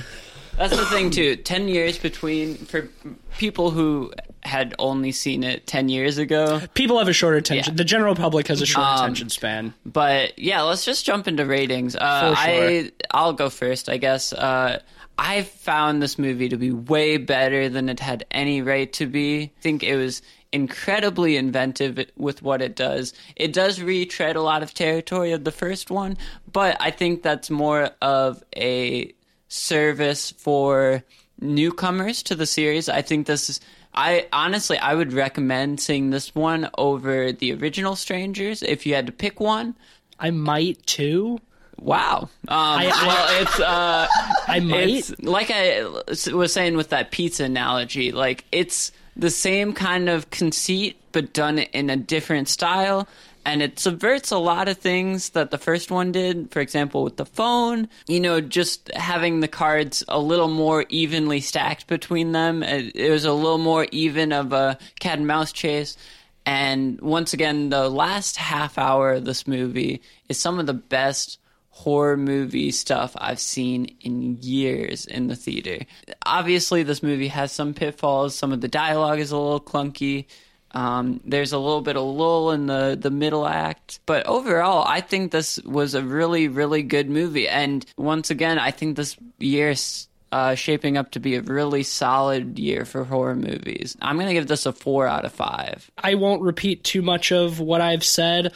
That's 0.57 0.75
the 0.75 0.85
thing 0.87 1.09
too. 1.11 1.35
Ten 1.37 1.67
years 1.67 1.97
between 1.97 2.55
for 2.55 2.89
people 3.39 3.71
who 3.71 4.11
had 4.43 4.75
only 4.77 5.11
seen 5.11 5.43
it 5.43 5.65
ten 5.65 5.89
years 5.89 6.17
ago. 6.19 6.61
people 6.75 6.99
have 6.99 7.07
a 7.07 7.13
short 7.13 7.35
attention. 7.35 7.73
Yeah. 7.73 7.77
The 7.77 7.83
general 7.85 8.13
public 8.13 8.47
has 8.49 8.61
a 8.61 8.65
short 8.67 8.85
Um, 8.85 8.95
attention 8.99 9.29
span. 9.29 9.73
But 9.85 10.37
yeah, 10.37 10.61
let's 10.61 10.85
just 10.85 11.05
jump 11.05 11.27
into 11.27 11.45
ratings. 11.45 11.95
Uh, 11.95 12.35
sure. 12.35 12.37
I 12.37 12.91
I'll 13.11 13.33
go 13.33 13.49
first, 13.49 13.89
I 13.89 13.97
guess. 13.97 14.31
Uh, 14.33 14.79
I 15.17 15.41
found 15.43 16.01
this 16.01 16.17
movie 16.19 16.49
to 16.49 16.57
be 16.57 16.71
way 16.71 17.17
better 17.17 17.67
than 17.69 17.89
it 17.89 17.99
had 17.99 18.25
any 18.31 18.61
right 18.61 18.91
to 18.93 19.05
be. 19.05 19.41
I 19.43 19.51
think 19.61 19.83
it 19.83 19.95
was 19.97 20.21
incredibly 20.51 21.35
inventive 21.37 21.99
with 22.15 22.41
what 22.41 22.61
it 22.61 22.75
does. 22.75 23.13
It 23.35 23.53
does 23.53 23.81
retread 23.81 24.35
a 24.35 24.41
lot 24.41 24.63
of 24.63 24.73
territory 24.73 25.31
of 25.33 25.43
the 25.43 25.51
first 25.51 25.91
one, 25.91 26.17
but 26.51 26.77
I 26.79 26.91
think 26.91 27.21
that's 27.23 27.49
more 27.49 27.91
of 28.01 28.43
a 28.55 29.13
service 29.47 30.31
for 30.31 31.03
newcomers 31.41 32.23
to 32.23 32.35
the 32.35 32.45
series. 32.45 32.89
I 32.89 33.01
think 33.01 33.27
this 33.27 33.49
is. 33.49 33.59
I 33.93 34.27
honestly, 34.31 34.77
I 34.77 34.93
would 34.93 35.13
recommend 35.13 35.79
seeing 35.79 36.11
this 36.11 36.35
one 36.35 36.69
over 36.77 37.31
the 37.31 37.53
original 37.53 37.95
Strangers 37.95 38.61
if 38.61 38.85
you 38.85 38.93
had 38.93 39.07
to 39.07 39.11
pick 39.11 39.39
one. 39.39 39.75
I 40.19 40.29
might 40.31 40.85
too. 40.85 41.39
Wow. 41.79 42.29
Um, 42.47 42.83
well, 42.83 43.41
it's 43.41 43.59
uh, 43.59 44.07
I 44.47 44.59
might. 44.59 44.89
it's 44.89 45.19
like 45.21 45.49
I 45.51 45.85
was 46.33 46.53
saying 46.53 46.75
with 46.77 46.89
that 46.89 47.11
pizza 47.11 47.45
analogy. 47.45 48.11
Like 48.11 48.45
it's 48.51 48.91
the 49.15 49.29
same 49.29 49.73
kind 49.73 50.09
of 50.09 50.29
conceit, 50.29 50.97
but 51.11 51.33
done 51.33 51.59
in 51.59 51.89
a 51.89 51.97
different 51.97 52.47
style. 52.47 53.07
And 53.45 53.61
it 53.61 53.79
subverts 53.79 54.31
a 54.31 54.37
lot 54.37 54.67
of 54.67 54.77
things 54.77 55.29
that 55.29 55.51
the 55.51 55.57
first 55.57 55.91
one 55.91 56.11
did. 56.11 56.51
For 56.51 56.59
example, 56.59 57.03
with 57.03 57.17
the 57.17 57.25
phone, 57.25 57.89
you 58.07 58.19
know, 58.19 58.41
just 58.41 58.91
having 58.93 59.39
the 59.39 59.47
cards 59.47 60.03
a 60.07 60.19
little 60.19 60.47
more 60.47 60.85
evenly 60.89 61.39
stacked 61.39 61.87
between 61.87 62.31
them. 62.31 62.63
It, 62.63 63.09
was 63.09 63.25
a 63.25 63.33
little 63.33 63.57
more 63.57 63.87
even 63.91 64.33
of 64.33 64.53
a 64.53 64.77
cat 64.99 65.17
and 65.17 65.27
mouse 65.27 65.51
chase. 65.51 65.97
And 66.45 66.99
once 67.01 67.33
again, 67.33 67.69
the 67.69 67.89
last 67.89 68.37
half 68.37 68.77
hour 68.77 69.13
of 69.13 69.25
this 69.25 69.47
movie 69.47 70.01
is 70.27 70.39
some 70.39 70.59
of 70.59 70.65
the 70.65 70.73
best 70.73 71.39
horror 71.69 72.17
movie 72.17 72.71
stuff 72.71 73.15
I've 73.17 73.39
seen 73.39 73.95
in 74.01 74.37
years 74.41 75.05
in 75.05 75.27
the 75.27 75.35
theater. 75.35 75.85
Obviously, 76.25 76.83
this 76.83 77.01
movie 77.01 77.29
has 77.29 77.51
some 77.51 77.73
pitfalls. 77.73 78.35
Some 78.35 78.51
of 78.51 78.61
the 78.61 78.67
dialogue 78.67 79.19
is 79.19 79.31
a 79.31 79.37
little 79.37 79.61
clunky. 79.61 80.25
Um, 80.71 81.21
there's 81.25 81.51
a 81.51 81.57
little 81.57 81.81
bit 81.81 81.95
of 81.95 82.03
lull 82.03 82.51
in 82.51 82.67
the, 82.67 82.97
the 82.99 83.09
middle 83.09 83.47
act. 83.47 83.99
But 84.05 84.25
overall, 84.27 84.85
I 84.87 85.01
think 85.01 85.31
this 85.31 85.57
was 85.63 85.95
a 85.95 86.03
really, 86.03 86.47
really 86.47 86.83
good 86.83 87.09
movie. 87.09 87.47
And 87.47 87.85
once 87.97 88.29
again, 88.29 88.59
I 88.59 88.71
think 88.71 88.95
this 88.95 89.17
year's 89.39 90.07
uh, 90.31 90.55
shaping 90.55 90.97
up 90.97 91.11
to 91.11 91.19
be 91.19 91.35
a 91.35 91.41
really 91.41 91.83
solid 91.83 92.59
year 92.59 92.85
for 92.85 93.03
horror 93.03 93.35
movies. 93.35 93.97
I'm 94.01 94.17
going 94.17 94.27
to 94.27 94.33
give 94.33 94.47
this 94.47 94.65
a 94.65 94.73
four 94.73 95.07
out 95.07 95.25
of 95.25 95.31
five. 95.31 95.89
I 95.97 96.15
won't 96.15 96.41
repeat 96.41 96.83
too 96.83 97.01
much 97.01 97.31
of 97.31 97.59
what 97.59 97.81
I've 97.81 98.03
said. 98.03 98.53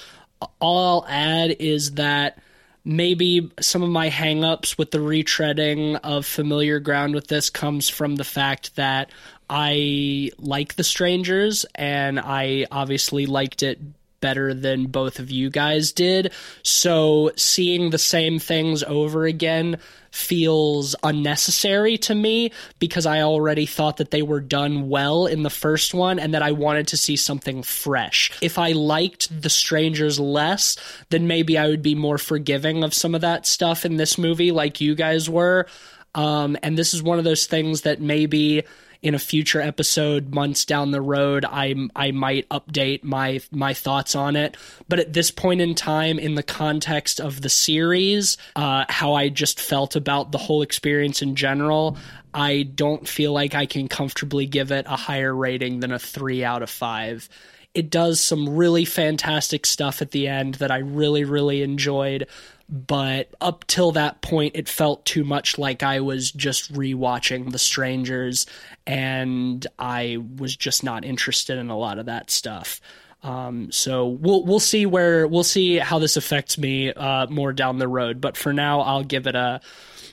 All 0.59 1.01
I'll 1.01 1.07
add 1.09 1.55
is 1.59 1.93
that 1.93 2.37
maybe 2.85 3.49
some 3.61 3.81
of 3.81 3.89
my 3.89 4.09
hangups 4.09 4.77
with 4.77 4.91
the 4.91 4.97
retreading 4.97 5.99
of 6.03 6.25
familiar 6.25 6.79
ground 6.79 7.15
with 7.15 7.27
this 7.27 7.49
comes 7.49 7.89
from 7.89 8.15
the 8.15 8.23
fact 8.23 8.75
that 8.75 9.09
I 9.55 10.31
like 10.39 10.73
The 10.73 10.83
Strangers 10.83 11.63
and 11.75 12.19
I 12.19 12.65
obviously 12.71 13.27
liked 13.27 13.61
it 13.61 13.79
better 14.19 14.55
than 14.55 14.87
both 14.87 15.19
of 15.19 15.29
you 15.29 15.51
guys 15.51 15.91
did. 15.91 16.33
So 16.63 17.31
seeing 17.35 17.91
the 17.91 17.99
same 17.99 18.39
things 18.39 18.81
over 18.81 19.25
again 19.25 19.77
feels 20.09 20.95
unnecessary 21.03 21.99
to 21.99 22.15
me 22.15 22.51
because 22.79 23.05
I 23.05 23.21
already 23.21 23.67
thought 23.67 23.97
that 23.97 24.09
they 24.09 24.23
were 24.23 24.39
done 24.39 24.89
well 24.89 25.27
in 25.27 25.43
the 25.43 25.51
first 25.51 25.93
one 25.93 26.17
and 26.17 26.33
that 26.33 26.41
I 26.41 26.53
wanted 26.53 26.87
to 26.87 26.97
see 26.97 27.15
something 27.15 27.61
fresh. 27.61 28.31
If 28.41 28.57
I 28.57 28.71
liked 28.71 29.39
The 29.39 29.51
Strangers 29.51 30.19
less, 30.19 30.77
then 31.09 31.27
maybe 31.27 31.59
I 31.59 31.67
would 31.67 31.83
be 31.83 31.93
more 31.93 32.17
forgiving 32.17 32.83
of 32.83 32.95
some 32.95 33.13
of 33.13 33.21
that 33.21 33.45
stuff 33.45 33.85
in 33.85 33.97
this 33.97 34.17
movie 34.17 34.51
like 34.51 34.81
you 34.81 34.95
guys 34.95 35.29
were. 35.29 35.67
Um, 36.15 36.57
and 36.63 36.75
this 36.75 36.95
is 36.95 37.03
one 37.03 37.19
of 37.19 37.23
those 37.23 37.45
things 37.45 37.81
that 37.81 38.01
maybe 38.01 38.63
in 39.03 39.13
a 39.13 39.19
future 39.19 39.61
episode 39.61 40.33
months 40.33 40.63
down 40.63 40.91
the 40.91 41.01
road 41.01 41.45
I 41.45 41.75
I 41.95 42.11
might 42.11 42.47
update 42.49 43.03
my 43.03 43.41
my 43.51 43.73
thoughts 43.73 44.15
on 44.15 44.37
it. 44.37 44.55
But 44.87 44.99
at 44.99 45.13
this 45.13 45.29
point 45.29 45.59
in 45.59 45.75
time 45.75 46.17
in 46.17 46.35
the 46.35 46.43
context 46.43 47.19
of 47.19 47.41
the 47.41 47.49
series 47.49 48.37
uh, 48.55 48.85
how 48.87 49.13
I 49.13 49.27
just 49.29 49.59
felt 49.59 49.97
about 49.97 50.31
the 50.31 50.37
whole 50.37 50.61
experience 50.61 51.21
in 51.21 51.35
general 51.35 51.97
I 52.33 52.63
don't 52.63 53.07
feel 53.07 53.33
like 53.33 53.53
I 53.53 53.65
can 53.65 53.87
comfortably 53.89 54.47
give 54.47 54.71
it 54.71 54.85
a 54.87 54.95
higher 54.95 55.35
rating 55.35 55.81
than 55.81 55.91
a 55.91 55.99
3 55.99 56.43
out 56.45 56.63
of 56.63 56.69
5 56.69 57.29
it 57.73 57.89
does 57.89 58.21
some 58.21 58.55
really 58.55 58.85
fantastic 58.85 59.65
stuff 59.65 60.01
at 60.01 60.11
the 60.11 60.27
end 60.27 60.55
that 60.55 60.71
I 60.71 60.77
really 60.77 61.25
really 61.25 61.61
enjoyed 61.61 62.27
but 62.69 63.29
up 63.41 63.65
till 63.67 63.91
that 63.91 64.21
point 64.21 64.55
it 64.55 64.69
felt 64.69 65.05
too 65.05 65.23
much 65.23 65.57
like 65.57 65.83
I 65.83 65.99
was 65.99 66.31
just 66.31 66.73
rewatching 66.73 67.51
The 67.51 67.59
Strangers 67.59 68.45
and 68.87 69.65
I 69.77 70.17
was 70.37 70.55
just 70.55 70.83
not 70.83 71.05
interested 71.05 71.57
in 71.57 71.69
a 71.69 71.77
lot 71.77 71.99
of 71.99 72.07
that 72.07 72.31
stuff. 72.31 72.81
Um, 73.21 73.71
so 73.71 74.07
we'll 74.07 74.43
we'll 74.43 74.59
see 74.59 74.85
where 74.85 75.25
we'll 75.27 75.45
see 75.45 75.77
how 75.77 75.99
this 75.99 76.17
affects 76.17 76.57
me 76.57 76.91
uh, 76.91 77.27
more 77.27 77.53
down 77.53 77.77
the 77.77 77.87
road. 77.87 78.19
But 78.19 78.35
for 78.35 78.51
now, 78.51 78.81
I'll 78.81 79.03
give 79.03 79.27
it 79.27 79.35
a 79.35 79.61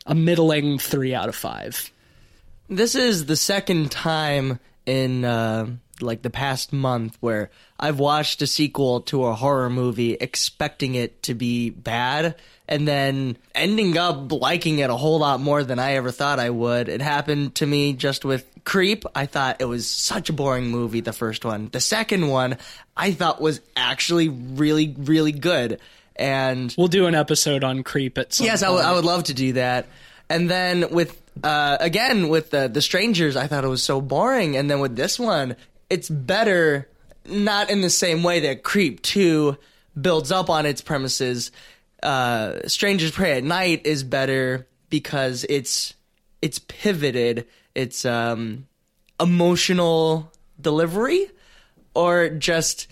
a 0.06 0.14
middling 0.14 0.78
three 0.78 1.14
out 1.14 1.28
of 1.28 1.34
five. 1.34 1.90
this 2.68 2.94
is 2.94 3.26
the 3.26 3.36
second 3.36 3.90
time 3.90 4.60
in 4.86 5.24
uh, 5.24 5.66
like 6.00 6.22
the 6.22 6.30
past 6.30 6.72
month 6.72 7.16
where 7.20 7.50
I've 7.80 7.98
watched 7.98 8.42
a 8.42 8.46
sequel 8.46 9.00
to 9.02 9.24
a 9.24 9.34
horror 9.34 9.70
movie 9.70 10.12
expecting 10.14 10.94
it 10.94 11.22
to 11.24 11.34
be 11.34 11.70
bad 11.70 12.36
and 12.68 12.86
then 12.86 13.38
ending 13.54 13.96
up 13.96 14.30
liking 14.30 14.78
it 14.80 14.90
a 14.90 14.96
whole 14.96 15.18
lot 15.18 15.40
more 15.40 15.64
than 15.64 15.78
I 15.78 15.94
ever 15.94 16.10
thought 16.10 16.38
I 16.38 16.50
would. 16.50 16.88
It 16.90 17.00
happened 17.00 17.54
to 17.56 17.66
me 17.66 17.94
just 17.94 18.24
with 18.24 18.46
Creep. 18.64 19.04
I 19.14 19.24
thought 19.26 19.56
it 19.60 19.64
was 19.64 19.88
such 19.88 20.28
a 20.28 20.32
boring 20.34 20.66
movie, 20.70 21.00
the 21.00 21.14
first 21.14 21.44
one. 21.44 21.70
The 21.72 21.80
second 21.80 22.28
one 22.28 22.58
I 22.96 23.12
thought 23.12 23.40
was 23.40 23.60
actually 23.74 24.28
really, 24.28 24.94
really 24.98 25.32
good. 25.32 25.80
And 26.14 26.72
We'll 26.76 26.88
do 26.88 27.06
an 27.06 27.14
episode 27.14 27.64
on 27.64 27.82
Creep 27.82 28.18
at 28.18 28.34
some 28.34 28.44
Yes, 28.46 28.62
I 28.62 28.68
would- 28.68 28.84
I 28.84 28.92
would 28.92 29.06
love 29.06 29.24
to 29.24 29.34
do 29.34 29.54
that. 29.54 29.86
And 30.28 30.48
then 30.50 30.90
with 30.90 31.16
uh, 31.42 31.78
again 31.80 32.28
with 32.28 32.50
the 32.50 32.68
the 32.68 32.82
strangers, 32.82 33.34
I 33.36 33.46
thought 33.46 33.64
it 33.64 33.68
was 33.68 33.82
so 33.82 34.00
boring. 34.02 34.56
And 34.56 34.70
then 34.70 34.78
with 34.80 34.94
this 34.94 35.18
one, 35.18 35.56
it's 35.88 36.08
better, 36.08 36.86
not 37.26 37.70
in 37.70 37.80
the 37.80 37.90
same 37.90 38.22
way 38.22 38.40
that 38.40 38.62
Creep 38.62 39.02
Two 39.02 39.56
builds 40.00 40.32
up 40.32 40.50
on 40.50 40.66
its 40.66 40.80
premises. 40.80 41.50
Uh, 42.02 42.66
Strangers 42.66 43.10
Prey 43.10 43.32
at 43.32 43.44
Night 43.44 43.82
is 43.84 44.02
better 44.02 44.66
because 44.88 45.44
it's 45.48 45.94
it's 46.42 46.58
pivoted. 46.58 47.46
It's 47.74 48.04
um, 48.04 48.66
emotional 49.20 50.32
delivery, 50.60 51.30
or 51.94 52.30
just 52.30 52.88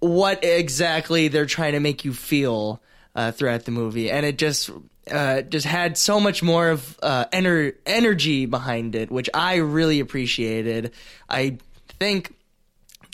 what 0.00 0.44
exactly 0.44 1.28
they're 1.28 1.46
trying 1.46 1.72
to 1.72 1.80
make 1.80 2.04
you 2.04 2.12
feel 2.12 2.82
uh, 3.14 3.32
throughout 3.32 3.64
the 3.64 3.70
movie, 3.70 4.10
and 4.10 4.26
it 4.26 4.38
just 4.38 4.70
uh, 5.10 5.42
just 5.42 5.66
had 5.66 5.96
so 5.96 6.20
much 6.20 6.42
more 6.42 6.68
of 6.68 6.98
uh, 7.02 7.24
ener- 7.32 7.74
energy 7.86 8.46
behind 8.46 8.94
it, 8.94 9.10
which 9.10 9.30
I 9.32 9.56
really 9.56 10.00
appreciated. 10.00 10.92
I 11.28 11.58
think 11.98 12.34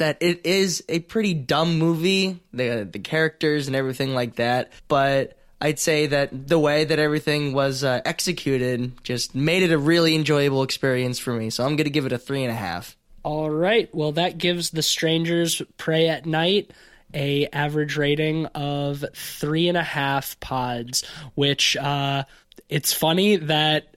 that 0.01 0.19
it 0.21 0.45
is 0.45 0.83
a 0.89 0.99
pretty 0.99 1.33
dumb 1.33 1.79
movie, 1.79 2.41
the 2.53 2.89
the 2.91 2.99
characters 2.99 3.69
and 3.69 3.77
everything 3.77 4.15
like 4.15 4.37
that, 4.37 4.73
but. 4.89 5.37
I'd 5.63 5.79
say 5.79 6.07
that 6.07 6.49
the 6.49 6.59
way 6.59 6.85
that 6.85 6.99
everything 6.99 7.53
was 7.53 7.85
uh, 7.85 8.01
executed 8.07 8.93
just 9.05 9.35
made 9.35 9.63
it 9.63 9.71
a 9.71 9.77
really 9.77 10.15
enjoyable 10.15 10.63
experience 10.63 11.19
for 11.19 11.35
me. 11.35 11.51
So 11.51 11.67
I'm 11.67 11.77
going 11.77 11.85
to 11.85 11.91
give 11.91 12.07
it 12.07 12.13
a 12.13 12.19
three 12.19 12.43
and 12.43 12.51
a 12.51 12.55
half. 12.55 12.97
All 13.25 13.51
right. 13.51 13.95
Well, 13.95 14.13
that 14.13 14.39
gives 14.39 14.71
The 14.71 14.81
Strangers 14.81 15.61
Prey 15.77 16.09
at 16.09 16.25
Night 16.25 16.71
a 17.13 17.47
average 17.49 17.99
rating 17.99 18.47
of 18.47 19.05
three 19.15 19.69
and 19.69 19.77
a 19.77 19.83
half 19.83 20.41
pods, 20.41 21.05
which 21.35 21.77
uh, 21.77 22.25
it's 22.71 22.95
funny 22.95 23.37
that 23.37 23.97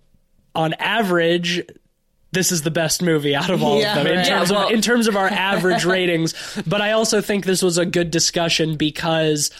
on 0.54 0.74
average. 0.74 1.64
This 2.34 2.52
is 2.52 2.64
the 2.64 2.72
best 2.72 3.02
movie 3.02 3.36
out 3.36 3.50
of 3.50 3.62
all 3.64 3.80
Yeah, 3.80 3.92
of 3.98 4.04
them 4.04 4.08
in 4.08 4.18
right. 4.18 4.26
terms 4.28 4.50
Yeah, 4.52 4.58
well- 4.58 4.68
of 4.68 4.74
in 4.74 4.82
terms 4.82 5.08
of 5.08 5.16
our 5.16 5.28
average 5.30 5.86
ratings. 5.86 6.34
But 6.68 6.82
I 6.82 6.92
also 6.92 7.22
think 7.22 7.46
this 7.46 7.62
was 7.62 7.78
a 7.78 7.86
good 7.86 8.12
discussion 8.12 8.76
because 8.76 9.52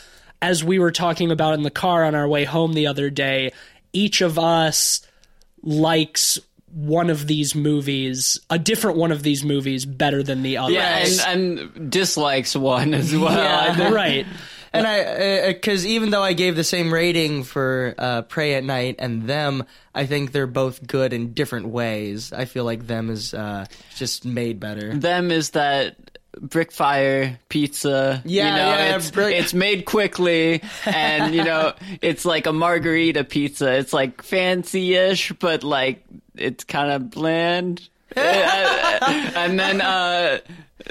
as 0.42 0.64
we 0.64 0.80
were 0.80 0.92
talking 0.92 1.32
about 1.32 1.54
in 1.54 1.62
the 1.64 1.72
car 1.72 2.04
on 2.04 2.16
our 2.16 2.28
way 2.28 2.44
home 2.46 2.74
the 2.74 2.88
other 2.88 3.10
day, 3.10 3.54
each 3.94 4.22
of 4.22 4.38
us 4.40 5.06
likes 5.62 6.40
one 6.74 7.10
of 7.12 7.28
these 7.28 7.54
movies, 7.54 8.40
a 8.50 8.58
different 8.58 8.98
one 8.98 9.12
of 9.12 9.22
these 9.22 9.44
movies, 9.44 9.86
better 9.86 10.24
than 10.24 10.42
the 10.42 10.58
other. 10.58 10.74
Yeah, 10.74 11.06
and, 11.28 11.70
and 11.72 11.92
dislikes 11.92 12.56
one 12.56 12.94
as 12.96 13.16
well. 13.16 13.32
Yeah. 13.78 13.90
right. 13.92 14.26
And 14.74 14.88
I, 14.88 15.54
because 15.54 15.86
even 15.86 16.10
though 16.10 16.24
I 16.24 16.34
gave 16.34 16.56
the 16.56 16.64
same 16.64 16.92
rating 16.92 17.44
for 17.44 17.94
uh, 17.98 18.24
Prey 18.24 18.56
at 18.56 18.64
Night 18.64 18.96
and 18.98 19.28
them, 19.28 19.66
I 19.94 20.08
think 20.08 20.32
they're 20.32 20.48
both 20.48 20.86
good 20.88 21.14
in 21.14 21.34
different 21.34 21.68
ways. 21.68 22.34
I 22.34 22.46
feel 22.46 22.66
like 22.66 22.88
them 22.88 23.12
is 23.12 23.36
uh, 23.36 23.66
just 23.96 24.26
made 24.26 24.60
better. 24.60 24.96
Them 24.96 25.30
is 25.30 25.52
that 25.52 25.98
brick 26.40 26.72
fire 26.72 27.40
pizza. 27.50 28.22
Yeah, 28.26 28.46
you 28.46 28.52
know, 28.52 28.70
yeah, 28.70 28.96
it's, 28.96 29.12
brick- 29.12 29.36
it's 29.36 29.54
made 29.54 29.86
quickly, 29.86 30.62
and 30.86 31.34
you 31.36 31.44
know, 31.44 31.74
it's 32.02 32.26
like 32.26 32.48
a 32.48 32.54
margarita 32.54 33.24
pizza. 33.24 33.74
It's 33.74 33.94
like 33.94 34.22
fancy-ish, 34.24 35.34
but 35.34 35.64
like 35.64 36.04
it's 36.36 36.64
kind 36.64 36.92
of 36.92 37.12
bland. 37.12 37.88
and 38.16 39.60
then 39.60 39.82
uh, 39.82 40.40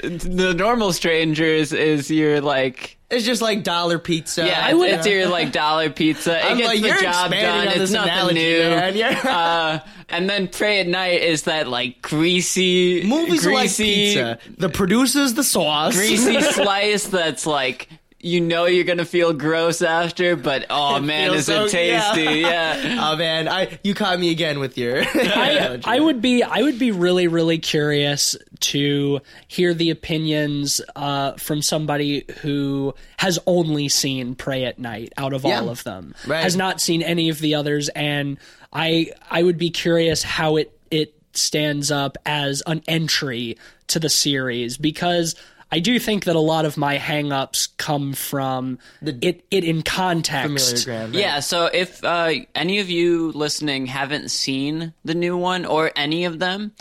the 0.01 0.53
normal 0.53 0.91
strangers 0.91 1.71
is 1.71 2.11
your 2.11 2.41
like 2.41 2.97
It's 3.13 3.25
just 3.25 3.41
like 3.41 3.63
dollar 3.63 3.99
pizza. 3.99 4.45
yeah, 4.45 4.61
I 4.65 4.69
it's, 4.69 4.77
would- 4.77 4.89
it's 4.89 5.07
your 5.07 5.27
like 5.29 5.51
dollar 5.51 5.89
pizza. 5.89 6.37
It 6.39 6.45
I'm 6.45 6.57
gets 6.57 6.67
like, 6.69 6.81
the 6.81 7.01
job 7.01 7.31
done. 7.31 7.67
It's 7.69 7.91
nothing 7.91 8.35
new. 8.35 9.03
Uh, 9.33 9.79
and 10.09 10.29
then 10.29 10.47
prey 10.47 10.79
at 10.79 10.87
night 10.87 11.21
is 11.21 11.43
that 11.43 11.67
like 11.67 12.01
greasy 12.01 13.03
Movies 13.05 13.45
are 13.47 13.51
like 13.53 13.61
greasy, 13.63 13.83
pizza. 13.85 14.39
The 14.57 14.69
producer's 14.69 15.33
the 15.33 15.43
sauce. 15.43 15.95
greasy 15.95 16.41
slice 16.53 17.07
that's 17.07 17.45
like 17.45 17.87
you 18.23 18.39
know 18.41 18.65
you're 18.65 18.85
gonna 18.85 19.05
feel 19.05 19.33
gross 19.33 19.81
after, 19.81 20.35
but 20.35 20.65
oh 20.69 20.99
man, 20.99 21.29
feels 21.31 21.39
is 21.41 21.45
so- 21.47 21.65
it 21.65 21.71
tasty? 21.71 22.39
Yeah. 22.39 22.97
oh 23.11 23.15
man, 23.17 23.47
I 23.47 23.77
you 23.83 23.93
caught 23.93 24.19
me 24.19 24.31
again 24.31 24.59
with 24.59 24.77
your. 24.77 25.03
I. 25.13 25.79
I 25.83 25.99
would 25.99 26.21
be 26.21 26.41
I 26.41 26.61
would 26.61 26.79
be 26.79 26.91
really 26.91 27.27
really 27.27 27.57
curious 27.59 28.35
to 28.61 29.19
hear 29.47 29.73
the 29.73 29.89
opinions 29.89 30.79
uh, 30.95 31.33
from 31.33 31.61
somebody 31.61 32.25
who 32.41 32.95
has 33.17 33.37
only 33.45 33.89
seen 33.89 34.35
Prey 34.35 34.63
at 34.65 34.79
Night 34.79 35.11
out 35.17 35.33
of 35.33 35.43
Yeah. 35.43 35.59
all 35.59 35.69
of 35.69 35.83
them, 35.83 36.15
Right. 36.25 36.41
has 36.43 36.55
not 36.55 36.79
seen 36.79 37.01
any 37.01 37.29
of 37.29 37.39
the 37.39 37.55
others, 37.55 37.89
and 37.89 38.37
I 38.71 39.11
I 39.29 39.43
would 39.43 39.57
be 39.57 39.69
curious 39.69 40.23
how 40.23 40.55
it 40.55 40.71
it 40.89 41.13
stands 41.33 41.91
up 41.91 42.17
as 42.25 42.63
an 42.67 42.83
entry 42.87 43.57
to 43.87 43.99
the 43.99 44.09
series 44.09 44.77
because. 44.77 45.35
I 45.73 45.79
do 45.79 45.97
think 45.97 46.25
that 46.25 46.35
a 46.35 46.39
lot 46.39 46.65
of 46.65 46.77
my 46.77 46.99
hangups 46.99 47.67
come 47.77 48.13
from 48.13 48.77
it, 49.01 49.43
it 49.49 49.63
in 49.63 49.81
context. 49.81 50.85
Familiar 50.85 50.85
Graham, 50.85 51.11
right? 51.11 51.19
Yeah, 51.19 51.39
so 51.39 51.65
if 51.65 52.03
uh, 52.03 52.31
any 52.53 52.77
of 52.77 52.91
you 52.91 53.31
listening 53.31 53.87
haven't 53.87 54.29
seen 54.29 54.93
the 55.03 55.15
new 55.15 55.35
one 55.35 55.65
or 55.65 55.89
any 55.95 56.25
of 56.25 56.37
them, 56.37 56.73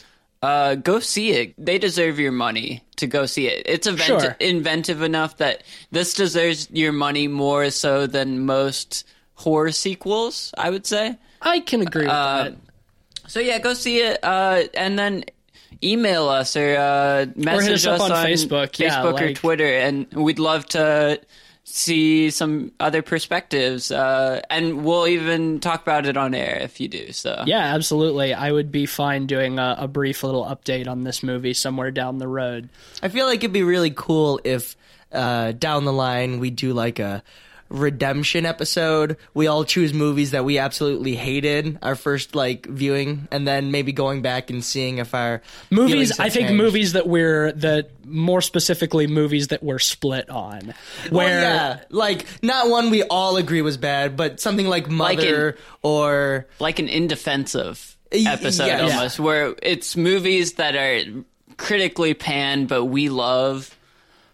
uh, 0.42 0.74
go 0.74 1.00
see 1.00 1.30
it. 1.30 1.54
They 1.56 1.78
deserve 1.78 2.18
your 2.18 2.32
money 2.32 2.84
to 2.96 3.06
go 3.06 3.24
see 3.24 3.46
it. 3.46 3.62
It's 3.64 3.86
event- 3.86 4.06
Sure. 4.20 4.36
inventive 4.40 5.00
enough 5.00 5.38
that 5.38 5.62
this 5.90 6.12
deserves 6.12 6.68
your 6.70 6.92
money 6.92 7.28
more 7.28 7.70
so 7.70 8.06
than 8.06 8.44
most 8.44 9.04
horror 9.36 9.72
sequels, 9.72 10.52
I 10.58 10.68
would 10.68 10.84
say. 10.86 11.16
I 11.40 11.60
can 11.60 11.80
agree 11.80 12.02
with 12.02 12.10
that. 12.10 12.56
So 13.26 13.40
yeah, 13.40 13.58
go 13.58 13.72
see 13.72 14.00
it, 14.02 14.18
uh, 14.22 14.64
and 14.74 14.98
then 14.98 15.24
email 15.82 16.28
us 16.28 16.56
or 16.56 16.76
uh, 16.76 17.26
message 17.36 17.86
us 17.86 18.00
us 18.00 18.10
on 18.10 18.26
Facebook, 18.26 18.78
yeah, 18.78 19.04
or 19.04 19.12
like- 19.12 19.36
Twitter, 19.36 19.66
and 19.66 20.06
we'd 20.12 20.38
love 20.38 20.66
to 20.68 21.20
see 21.64 22.30
some 22.30 22.72
other 22.80 23.02
perspectives, 23.02 23.92
uh, 23.92 24.40
and 24.50 24.84
we'll 24.84 25.06
even 25.06 25.60
talk 25.60 25.82
about 25.82 26.06
it 26.06 26.16
on 26.16 26.34
air 26.34 26.58
if 26.60 26.80
you 26.80 26.88
do. 26.88 27.12
So 27.12 27.44
Yeah, 27.46 27.74
absolutely. 27.74 28.34
I 28.34 28.50
would 28.50 28.72
be 28.72 28.84
fine 28.86 29.26
doing 29.26 29.58
a, 29.58 29.76
a 29.80 29.88
brief 29.88 30.24
little 30.24 30.44
update 30.44 30.88
on 30.88 31.04
this 31.04 31.22
movie 31.22 31.54
somewhere 31.54 31.92
down 31.92 32.18
the 32.18 32.26
road. 32.28 32.68
I 33.00 33.08
feel 33.08 33.26
like 33.26 33.38
it'd 33.38 33.52
be 33.52 33.62
really 33.62 33.92
cool 33.94 34.40
if 34.42 34.76
uh, 35.12 35.52
down 35.52 35.84
the 35.84 35.92
line 35.92 36.40
we 36.40 36.50
do 36.50 36.72
like 36.72 36.98
a 36.98 37.22
redemption 37.72 38.44
episode. 38.46 39.16
We 39.34 39.46
all 39.46 39.64
choose 39.64 39.92
movies 39.94 40.30
that 40.32 40.44
we 40.44 40.58
absolutely 40.58 41.16
hated 41.16 41.78
our 41.82 41.96
first 41.96 42.34
like 42.34 42.66
viewing, 42.66 43.26
and 43.32 43.48
then 43.48 43.70
maybe 43.70 43.92
going 43.92 44.22
back 44.22 44.50
and 44.50 44.62
seeing 44.64 44.98
if 44.98 45.14
our 45.14 45.40
Movies, 45.70 46.20
I 46.20 46.28
think 46.28 46.48
changed. 46.48 46.62
movies 46.62 46.92
that 46.92 47.08
we're 47.08 47.50
that 47.52 47.90
more 48.04 48.40
specifically 48.42 49.06
movies 49.06 49.48
that 49.48 49.62
we're 49.62 49.78
split 49.78 50.28
on, 50.28 50.74
Well, 51.10 51.26
where 51.26 51.40
yeah, 51.40 51.80
like 51.90 52.26
not 52.42 52.68
one 52.68 52.90
we 52.90 53.02
all 53.04 53.36
agree 53.36 53.62
was 53.62 53.76
bad, 53.76 54.16
but 54.16 54.38
something 54.40 54.66
like 54.66 54.88
Mother 54.90 55.56
or 55.82 56.46
like 56.60 56.78
an 56.78 56.88
indefensive 56.88 57.96
Y- 58.12 58.24
episode 58.28 58.66
yeah. 58.66 58.82
almost, 58.82 59.18
where 59.18 59.54
it's 59.62 59.96
movies 59.96 60.54
that 60.54 60.76
are 60.76 61.00
critically 61.56 62.12
panned, 62.14 62.68
but 62.68 62.84
we 62.84 63.08
love. 63.08 63.74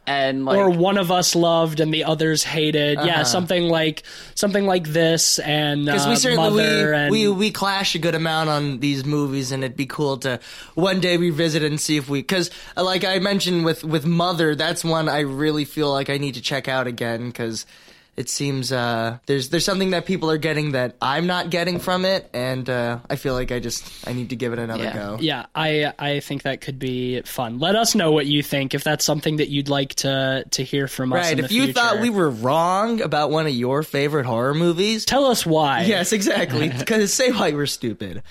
And 0.08 0.44
like, 0.44 0.58
or 0.58 0.70
one 0.70 0.98
of 0.98 1.10
us 1.10 1.34
loved 1.34 1.80
and 1.80 1.92
the 1.92 2.04
others 2.04 2.42
hated. 2.42 2.98
Yeah, 3.04 3.22
something 3.22 3.68
like 3.68 4.04
something 4.34 4.66
like 4.66 4.88
this 4.88 5.38
and 5.38 5.84
because 5.84 6.06
uh, 6.06 6.10
we 6.10 6.16
certainly 6.16 6.50
Mother 6.50 6.90
we, 6.90 6.96
and 6.96 7.12
we 7.12 7.28
we 7.28 7.50
clash 7.50 7.94
a 7.94 7.98
good 7.98 8.14
amount 8.14 8.48
on 8.48 8.80
these 8.80 9.04
movies, 9.04 9.52
and 9.52 9.62
it'd 9.62 9.76
be 9.76 9.86
cool 9.86 10.16
to 10.18 10.40
one 10.74 11.00
day 11.00 11.16
revisit 11.16 11.62
and 11.62 11.80
see 11.80 11.96
if 11.96 12.08
we 12.08 12.20
because 12.20 12.50
like 12.76 13.04
I 13.04 13.18
mentioned 13.18 13.64
with 13.64 13.84
with 13.84 14.06
Mother, 14.06 14.54
that's 14.54 14.84
one 14.84 15.08
I 15.08 15.20
really 15.20 15.64
feel 15.64 15.92
like 15.92 16.10
I 16.10 16.18
need 16.18 16.34
to 16.34 16.40
check 16.40 16.68
out 16.68 16.86
again 16.86 17.26
because. 17.26 17.66
It 18.18 18.28
seems 18.28 18.72
uh, 18.72 19.18
there's 19.26 19.50
there's 19.50 19.64
something 19.64 19.90
that 19.90 20.04
people 20.04 20.28
are 20.28 20.38
getting 20.38 20.72
that 20.72 20.96
I'm 21.00 21.28
not 21.28 21.50
getting 21.50 21.78
from 21.78 22.04
it, 22.04 22.28
and 22.34 22.68
uh, 22.68 22.98
I 23.08 23.14
feel 23.14 23.32
like 23.32 23.52
I 23.52 23.60
just 23.60 23.84
I 24.08 24.12
need 24.12 24.30
to 24.30 24.36
give 24.36 24.52
it 24.52 24.58
another 24.58 24.82
Yeah. 24.82 24.92
go. 24.92 25.16
Yeah, 25.20 25.46
I 25.54 25.92
I 25.96 26.18
think 26.18 26.42
that 26.42 26.60
could 26.60 26.80
be 26.80 27.22
fun. 27.22 27.60
Let 27.60 27.76
us 27.76 27.94
know 27.94 28.10
what 28.10 28.26
you 28.26 28.42
think 28.42 28.74
if 28.74 28.82
that's 28.82 29.04
something 29.04 29.36
that 29.36 29.50
you'd 29.50 29.68
like 29.68 29.94
to 30.02 30.44
to 30.50 30.64
hear 30.64 30.88
from 30.88 31.12
us. 31.12 31.26
Right. 31.26 31.38
If 31.38 31.52
you 31.52 31.66
future. 31.66 31.74
thought 31.80 32.00
we 32.00 32.10
were 32.10 32.30
wrong 32.30 33.00
about 33.02 33.30
one 33.30 33.46
of 33.46 33.52
your 33.52 33.84
favorite 33.84 34.26
horror 34.26 34.52
movies, 34.54 35.04
tell 35.04 35.26
us 35.26 35.46
why. 35.46 35.82
yes, 35.84 36.12
exactly. 36.12 36.70
Because 36.78 37.12
say 37.14 37.30
why 37.30 37.52
we're 37.52 37.66
stupid. 37.66 38.24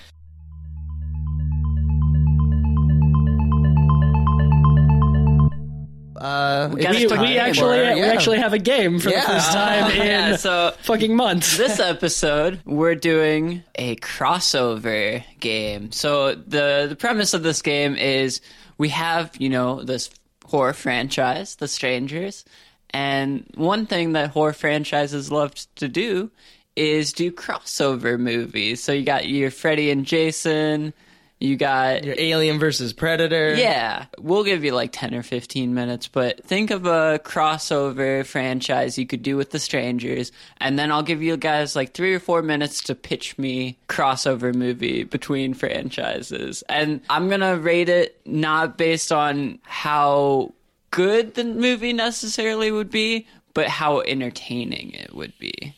Uh, 6.18 6.68
we, 6.70 6.76
we 6.76 6.82
game 6.82 7.10
actually 7.38 7.78
for- 7.78 7.94
we 7.94 8.02
actually 8.02 8.38
have 8.38 8.52
a 8.52 8.58
game 8.58 8.98
for 8.98 9.08
Yeah. 9.10 9.20
the 9.20 9.26
first 9.34 9.52
time 9.52 9.90
in 10.00 10.06
yeah, 10.06 10.36
so 10.36 10.74
fucking 10.82 11.14
months. 11.14 11.56
this 11.56 11.78
episode 11.94 12.60
we're 12.64 12.96
doing 12.96 13.62
a 13.76 13.94
crossover 13.96 15.22
game. 15.40 15.92
So 15.92 16.34
the 16.34 16.86
the 16.88 16.96
premise 16.96 17.34
of 17.34 17.42
this 17.42 17.62
game 17.62 17.94
is 17.96 18.40
we 18.78 18.88
have, 18.90 19.30
you 19.38 19.48
know, 19.48 19.82
this 19.82 20.10
horror 20.44 20.72
franchise, 20.72 21.56
The 21.56 21.68
Strangers, 21.68 22.44
and 22.90 23.44
one 23.54 23.86
thing 23.86 24.12
that 24.12 24.30
horror 24.30 24.52
franchises 24.52 25.30
love 25.30 25.52
to 25.76 25.88
do 25.88 26.30
is 26.74 27.12
do 27.12 27.30
crossover 27.32 28.18
movies. 28.18 28.82
So 28.82 28.92
you 28.92 29.04
got 29.04 29.28
your 29.28 29.50
Freddy 29.50 29.90
and 29.90 30.06
Jason, 30.06 30.94
you 31.40 31.56
got 31.56 32.02
your 32.04 32.14
Alien 32.18 32.58
versus 32.58 32.92
Predator. 32.92 33.54
yeah, 33.54 34.06
we'll 34.18 34.42
give 34.44 34.64
you 34.64 34.72
like 34.72 34.90
10 34.92 35.14
or 35.14 35.22
15 35.22 35.72
minutes, 35.72 36.08
but 36.08 36.42
think 36.44 36.70
of 36.70 36.84
a 36.86 37.20
crossover 37.24 38.26
franchise 38.26 38.98
you 38.98 39.06
could 39.06 39.22
do 39.22 39.36
with 39.36 39.50
the 39.50 39.58
strangers, 39.58 40.32
and 40.60 40.78
then 40.78 40.90
I'll 40.90 41.02
give 41.02 41.22
you 41.22 41.36
guys 41.36 41.76
like 41.76 41.92
three 41.92 42.14
or 42.14 42.18
four 42.20 42.42
minutes 42.42 42.82
to 42.84 42.94
pitch 42.94 43.38
me 43.38 43.78
crossover 43.88 44.54
movie 44.54 45.04
between 45.04 45.54
franchises. 45.54 46.62
And 46.68 47.00
I'm 47.08 47.28
gonna 47.28 47.56
rate 47.56 47.88
it 47.88 48.20
not 48.26 48.76
based 48.76 49.12
on 49.12 49.58
how 49.62 50.52
good 50.90 51.34
the 51.34 51.44
movie 51.44 51.92
necessarily 51.92 52.72
would 52.72 52.90
be, 52.90 53.26
but 53.54 53.68
how 53.68 54.00
entertaining 54.00 54.90
it 54.92 55.14
would 55.14 55.38
be. 55.38 55.74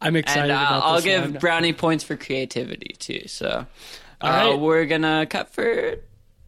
I'm 0.00 0.14
excited 0.16 0.42
And 0.44 0.52
uh, 0.52 0.54
about 0.54 0.82
I'll 0.84 1.00
give 1.00 1.22
one. 1.22 1.32
brownie 1.40 1.72
points 1.72 2.04
for 2.04 2.16
creativity 2.16 2.94
too. 2.98 3.26
So 3.26 3.66
All 4.20 4.52
uh, 4.52 4.56
we're 4.56 4.86
gonna 4.86 5.26
cut 5.26 5.50
for 5.50 5.96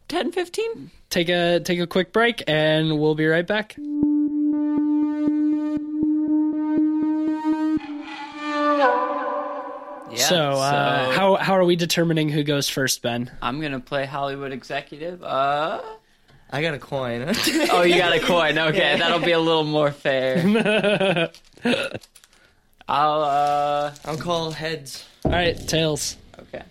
10, 0.09 0.31
15? 0.31 0.91
take 1.09 1.29
a 1.29 1.59
take 1.59 1.79
a 1.79 1.87
quick 1.87 2.11
break 2.13 2.43
and 2.47 2.99
we'll 2.99 3.15
be 3.15 3.27
right 3.27 3.45
back. 3.47 3.75
Yeah, 10.09 10.17
so, 10.17 10.35
uh, 10.51 11.05
so 11.05 11.11
how 11.17 11.35
how 11.35 11.53
are 11.53 11.63
we 11.63 11.77
determining 11.77 12.27
who 12.29 12.43
goes 12.43 12.67
first, 12.67 13.01
Ben? 13.01 13.31
I'm 13.41 13.61
gonna 13.61 13.79
play 13.79 14.05
Hollywood 14.05 14.51
executive. 14.51 15.23
Uh, 15.23 15.81
I 16.49 16.61
got 16.61 16.73
a 16.73 16.79
coin. 16.79 17.23
oh, 17.71 17.83
you 17.83 17.97
got 17.97 18.13
a 18.13 18.19
coin. 18.19 18.57
Okay, 18.57 18.97
that'll 18.97 19.19
be 19.19 19.31
a 19.31 19.39
little 19.39 19.63
more 19.63 19.91
fair. 19.91 20.37
I'll. 22.89 23.21
uh 23.23 23.93
I'll 24.03 24.17
call 24.17 24.51
heads. 24.51 25.05
All 25.23 25.31
right, 25.31 25.55
tails. 25.67 26.17
Okay. 26.39 26.63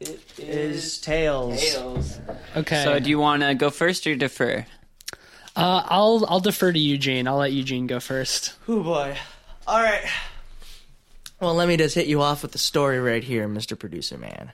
It 0.00 0.20
Is 0.38 0.98
tails. 0.98 1.60
tails. 1.60 2.20
Okay. 2.56 2.84
So, 2.84 2.98
do 2.98 3.10
you 3.10 3.18
want 3.18 3.42
to 3.42 3.54
go 3.54 3.68
first 3.70 4.06
or 4.06 4.16
defer? 4.16 4.64
Uh, 5.54 5.82
I'll 5.86 6.24
I'll 6.28 6.40
defer 6.40 6.72
to 6.72 6.78
Eugene. 6.78 7.28
I'll 7.28 7.36
let 7.36 7.52
Eugene 7.52 7.86
go 7.86 8.00
first. 8.00 8.54
Oh 8.66 8.82
boy. 8.82 9.16
All 9.66 9.82
right. 9.82 10.04
Well, 11.40 11.54
let 11.54 11.68
me 11.68 11.76
just 11.76 11.94
hit 11.94 12.06
you 12.06 12.22
off 12.22 12.42
with 12.42 12.52
the 12.52 12.58
story 12.58 12.98
right 13.00 13.22
here, 13.22 13.48
Mr. 13.48 13.78
Producer 13.78 14.16
Man. 14.18 14.52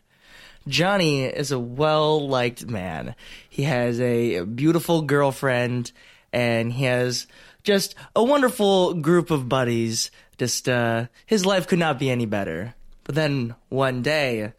Johnny 0.68 1.25
is 1.25 1.52
a 1.52 1.58
well 1.58 2.26
liked 2.26 2.66
man. 2.66 3.15
He 3.49 3.62
has 3.65 4.00
a 4.00 4.41
beautiful 4.44 5.02
girlfriend 5.02 5.92
and 6.33 6.73
he 6.73 6.84
has 6.84 7.26
just 7.62 7.94
a 8.15 8.23
wonderful 8.25 8.94
group 8.94 9.31
of 9.31 9.49
buddies. 9.49 10.10
Just, 10.39 10.68
uh, 10.68 11.07
his 11.25 11.47
life 11.47 11.66
could 11.66 11.78
not 11.78 11.99
be 11.99 12.10
any 12.10 12.26
better. 12.26 12.75
But 13.05 13.15
then 13.15 13.55
one 13.68 14.02
day, 14.02 14.52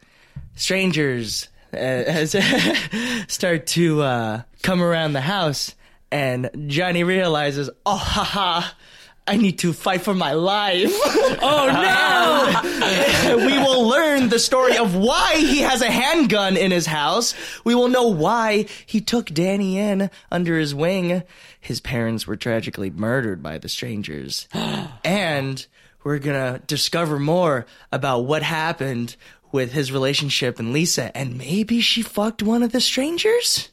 strangers 0.58 1.48
uh, 1.72 2.26
start 3.28 3.66
to 3.68 4.02
uh, 4.02 4.42
come 4.62 4.82
around 4.82 5.14
the 5.14 5.20
house 5.20 5.74
and 6.10 6.50
Johnny 6.66 7.04
realizes, 7.04 7.68
oh, 7.84 7.96
haha, 7.96 8.68
I 9.26 9.36
need 9.36 9.58
to 9.58 9.74
fight 9.74 10.00
for 10.00 10.14
my 10.14 10.32
life. 10.32 10.90
oh 11.42 12.62
no! 13.30 13.36
we 13.46 13.58
will 13.58 13.86
learn 13.86 14.30
the 14.30 14.38
story 14.38 14.78
of 14.78 14.96
why 14.96 15.34
he 15.34 15.58
has 15.58 15.82
a 15.82 15.90
handgun 15.90 16.56
in 16.56 16.70
his 16.70 16.86
house. 16.86 17.34
We 17.62 17.74
will 17.74 17.88
know 17.88 18.08
why 18.08 18.66
he 18.86 19.02
took 19.02 19.26
Danny 19.26 19.78
in 19.78 20.10
under 20.30 20.58
his 20.58 20.74
wing. 20.74 21.22
His 21.60 21.80
parents 21.80 22.26
were 22.26 22.36
tragically 22.36 22.88
murdered 22.88 23.42
by 23.42 23.58
the 23.58 23.68
strangers. 23.68 24.48
and 25.04 25.66
we're 26.04 26.18
gonna 26.20 26.62
discover 26.66 27.18
more 27.18 27.66
about 27.92 28.20
what 28.20 28.42
happened 28.42 29.14
with 29.52 29.72
his 29.72 29.92
relationship 29.92 30.58
and 30.58 30.72
Lisa, 30.72 31.16
and 31.16 31.38
maybe 31.38 31.80
she 31.80 32.02
fucked 32.02 32.42
one 32.42 32.62
of 32.62 32.72
the 32.72 32.80
strangers? 32.80 33.70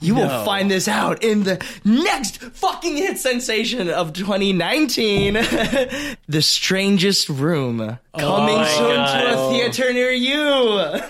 You 0.00 0.14
will 0.14 0.44
find 0.44 0.70
this 0.70 0.86
out 0.86 1.24
in 1.24 1.42
the 1.42 1.60
next 1.84 2.40
fucking 2.40 2.96
hit 2.96 3.18
sensation 3.18 3.90
of 3.90 4.12
2019, 4.12 5.34
The 6.28 6.40
Strangest 6.40 7.28
Room, 7.28 7.80
oh 7.80 7.98
coming 8.16 8.56
my 8.56 8.68
soon 8.68 8.94
God. 8.94 9.20
to 9.22 9.34
a 9.34 9.50
theater 9.50 9.92
near 9.92 10.12
you. 10.12 11.00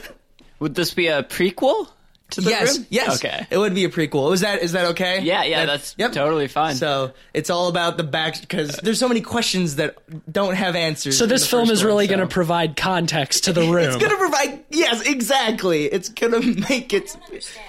Would 0.60 0.74
this 0.74 0.94
be 0.94 1.08
a 1.08 1.22
prequel 1.22 1.88
to 2.30 2.40
the 2.42 2.50
yes, 2.50 2.76
room? 2.76 2.86
yes, 2.90 3.16
Okay. 3.24 3.46
it 3.50 3.56
would 3.58 3.74
be 3.74 3.84
a 3.84 3.88
prequel. 3.88 4.32
Is 4.34 4.40
that 4.42 4.62
is 4.62 4.72
that 4.72 4.86
okay? 4.86 5.20
Yeah, 5.22 5.44
yeah, 5.44 5.64
That- 5.66 5.94
that's 5.96 6.14
totally 6.14 6.46
fine. 6.48 6.74
So 6.76 7.12
it's 7.32 7.48
all 7.50 7.68
about 7.68 7.96
the 7.96 8.04
back 8.04 8.40
because 8.40 8.76
there's 8.82 8.98
so 8.98 9.08
many 9.08 9.20
questions 9.22 9.76
that 9.76 9.96
don't 10.30 10.54
have 10.54 10.76
answers. 10.76 11.16
So 11.16 11.26
this 11.26 11.48
film 11.48 11.70
is 11.70 11.80
one, 11.80 11.86
really 11.88 12.06
so. 12.06 12.16
going 12.16 12.28
to 12.28 12.32
provide 12.32 12.76
context 12.76 13.44
to 13.44 13.52
the 13.52 13.62
room. 13.72 13.86
It's 13.88 13.96
gonna 13.96 14.16
provide 14.16 14.64
yes, 14.70 15.00
exactly. 15.06 15.84
It's 15.86 16.08
gonna 16.10 16.40
make 16.40 16.92
it. 16.92 17.16
understand. 17.26 17.64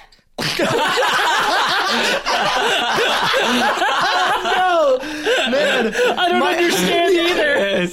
no, 4.43 4.97
man. 5.51 5.93
I 6.17 6.27
don't 6.29 6.43
understand 6.43 7.13
either. 7.29 7.87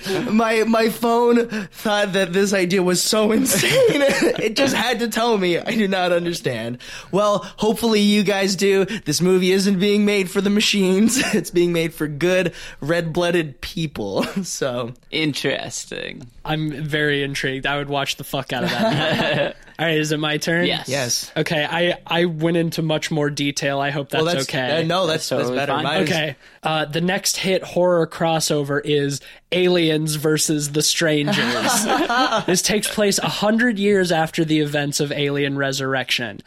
Same. 0.00 0.36
my 0.36 0.64
my 0.64 0.88
phone 0.88 1.48
thought 1.68 2.12
that 2.14 2.32
this 2.32 2.52
idea 2.52 2.82
was 2.82 3.02
so 3.02 3.32
insane. 3.38 3.70
it 3.72 4.56
just 4.56 4.74
had 4.74 5.00
to 5.00 5.08
tell 5.08 5.36
me 5.38 5.58
I 5.58 5.72
do 5.72 5.88
not 5.88 6.12
understand. 6.12 6.78
Well, 7.10 7.38
hopefully 7.56 8.00
you 8.00 8.22
guys 8.22 8.56
do. 8.56 8.84
This 8.84 9.20
movie 9.20 9.52
isn't 9.52 9.78
being 9.78 10.04
made 10.04 10.30
for 10.30 10.40
the 10.40 10.50
machines. 10.50 11.20
It's 11.42 11.50
being 11.50 11.72
made 11.72 11.94
for 11.94 12.06
good 12.06 12.52
red-blooded 12.80 13.60
people. 13.60 14.24
So, 14.44 14.92
Interesting. 15.10 16.26
I'm 16.44 16.70
very 16.84 17.22
intrigued. 17.22 17.66
I 17.66 17.76
would 17.78 17.88
watch 17.88 18.16
the 18.16 18.24
fuck 18.24 18.52
out 18.52 18.64
of 18.64 18.70
that. 18.70 19.56
All 19.78 19.86
right, 19.86 19.96
is 19.96 20.12
it 20.12 20.18
my 20.18 20.36
turn? 20.36 20.66
Yes. 20.66 20.88
yes. 20.88 21.32
Okay, 21.36 21.64
I 21.68 21.96
I 22.06 22.26
went 22.26 22.56
into 22.56 22.82
much 22.82 23.10
more 23.10 23.30
detail. 23.30 23.80
I 23.80 23.90
hope 23.90 24.10
that's, 24.10 24.24
well, 24.24 24.34
that's 24.34 24.48
okay. 24.48 24.82
uh, 24.82 24.84
no, 24.84 25.06
that's 25.06 25.28
That's 25.28 25.44
that's, 25.44 25.50
better. 25.56 25.72
fine. 25.72 25.84
Mine 25.84 26.02
Okay. 26.02 26.36
Uh, 26.62 26.84
the 26.84 27.00
next 27.00 27.36
hit 27.38 27.62
horror 27.62 28.06
crossover 28.06 28.80
is 28.84 29.20
Aliens 29.52 30.16
versus 30.16 30.72
the 30.72 30.82
Strangers. 30.82 31.84
this 32.46 32.62
takes 32.62 32.92
place 32.92 33.18
a 33.18 33.28
hundred 33.28 33.78
years 33.78 34.10
after 34.12 34.44
the 34.44 34.60
events 34.60 35.00
of 35.00 35.12
Alien 35.12 35.56
Resurrection. 35.56 36.40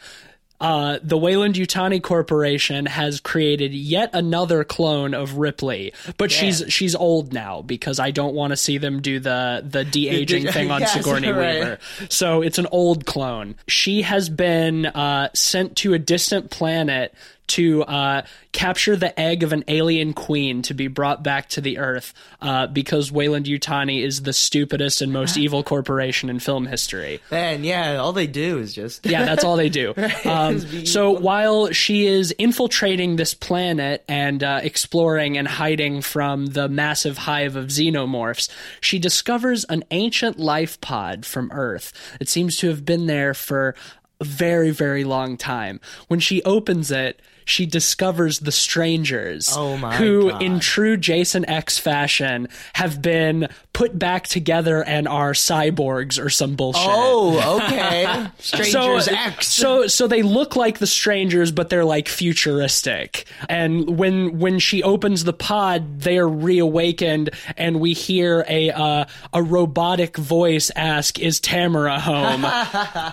Uh, 0.58 0.98
the 1.02 1.18
Weyland 1.18 1.54
Yutani 1.56 2.02
Corporation 2.02 2.86
has 2.86 3.20
created 3.20 3.74
yet 3.74 4.08
another 4.14 4.64
clone 4.64 5.12
of 5.12 5.34
Ripley, 5.34 5.92
but 6.16 6.32
she's 6.32 6.64
she's 6.68 6.94
old 6.94 7.34
now 7.34 7.60
because 7.60 7.98
I 7.98 8.10
don't 8.10 8.34
want 8.34 8.52
to 8.52 8.56
see 8.56 8.78
them 8.78 9.02
do 9.02 9.20
the 9.20 9.62
the 9.68 9.84
de 9.84 10.08
aging 10.08 10.46
thing 10.52 10.70
on 10.70 10.80
Yes, 10.80 10.94
Sigourney 10.94 11.28
right. 11.28 11.54
Weaver. 11.56 11.78
So 12.08 12.40
it's 12.40 12.56
an 12.56 12.68
old 12.72 13.04
clone. 13.04 13.56
She 13.68 14.00
has 14.00 14.30
been 14.30 14.86
uh, 14.86 15.28
sent 15.34 15.76
to 15.78 15.92
a 15.92 15.98
distant 15.98 16.50
planet 16.50 17.14
to 17.48 17.82
uh, 17.84 18.22
capture 18.52 18.96
the 18.96 19.18
egg 19.18 19.42
of 19.42 19.52
an 19.52 19.64
alien 19.68 20.12
queen 20.12 20.62
to 20.62 20.74
be 20.74 20.88
brought 20.88 21.22
back 21.22 21.48
to 21.50 21.60
the 21.60 21.78
Earth 21.78 22.12
uh, 22.40 22.66
because 22.66 23.12
Weyland 23.12 23.46
Yutani 23.46 24.02
is 24.02 24.22
the 24.22 24.32
stupidest 24.32 25.02
and 25.02 25.12
most 25.12 25.36
evil 25.36 25.62
corporation 25.62 26.28
in 26.28 26.38
film 26.38 26.66
history. 26.66 27.20
Man, 27.30 27.64
yeah, 27.64 27.96
all 27.96 28.12
they 28.12 28.26
do 28.26 28.58
is 28.58 28.74
just 28.74 29.06
Yeah, 29.06 29.24
that's 29.24 29.44
all 29.44 29.56
they 29.56 29.68
do. 29.68 29.94
Um, 30.24 30.58
so 30.86 31.10
while 31.10 31.70
she 31.72 32.06
is 32.06 32.32
infiltrating 32.32 33.16
this 33.16 33.32
planet 33.32 34.04
and 34.08 34.42
uh, 34.42 34.60
exploring 34.62 35.38
and 35.38 35.46
hiding 35.46 36.00
from 36.00 36.46
the 36.46 36.68
massive 36.68 37.18
hive 37.18 37.54
of 37.54 37.66
xenomorphs, 37.66 38.48
she 38.80 38.98
discovers 38.98 39.64
an 39.64 39.84
ancient 39.90 40.38
life 40.38 40.80
pod 40.80 41.24
from 41.24 41.50
Earth. 41.52 41.92
It 42.20 42.28
seems 42.28 42.56
to 42.58 42.68
have 42.68 42.84
been 42.84 43.06
there 43.06 43.34
for 43.34 43.74
a 44.20 44.24
very, 44.24 44.70
very 44.70 45.04
long 45.04 45.36
time. 45.36 45.80
When 46.08 46.20
she 46.20 46.42
opens 46.42 46.90
it, 46.90 47.20
she 47.46 47.64
discovers 47.64 48.40
the 48.40 48.52
strangers 48.52 49.48
Oh 49.56 49.76
my 49.78 49.96
who 49.96 50.30
God. 50.30 50.42
in 50.42 50.60
true 50.60 50.96
Jason 50.98 51.48
X 51.48 51.78
fashion 51.78 52.48
have 52.74 53.00
been 53.00 53.48
put 53.72 53.98
back 53.98 54.26
together 54.26 54.82
and 54.82 55.06
are 55.06 55.32
cyborgs 55.32 56.22
or 56.22 56.28
some 56.28 56.56
bullshit. 56.56 56.82
Oh, 56.84 57.60
okay. 57.62 58.26
Strangers 58.38 59.04
so, 59.04 59.14
X. 59.14 59.46
So 59.48 59.86
so 59.86 60.06
they 60.06 60.22
look 60.22 60.56
like 60.56 60.78
the 60.78 60.86
strangers, 60.86 61.52
but 61.52 61.68
they're 61.70 61.84
like 61.84 62.08
futuristic. 62.08 63.26
And 63.48 63.98
when 63.98 64.38
when 64.38 64.58
she 64.58 64.82
opens 64.82 65.24
the 65.24 65.32
pod, 65.32 66.00
they 66.00 66.18
are 66.18 66.28
reawakened, 66.28 67.30
and 67.56 67.78
we 67.80 67.92
hear 67.92 68.44
a 68.48 68.70
uh, 68.70 69.04
a 69.32 69.42
robotic 69.42 70.16
voice 70.16 70.70
ask, 70.74 71.18
"Is 71.20 71.38
Tamara 71.38 72.00
home?" 72.00 72.44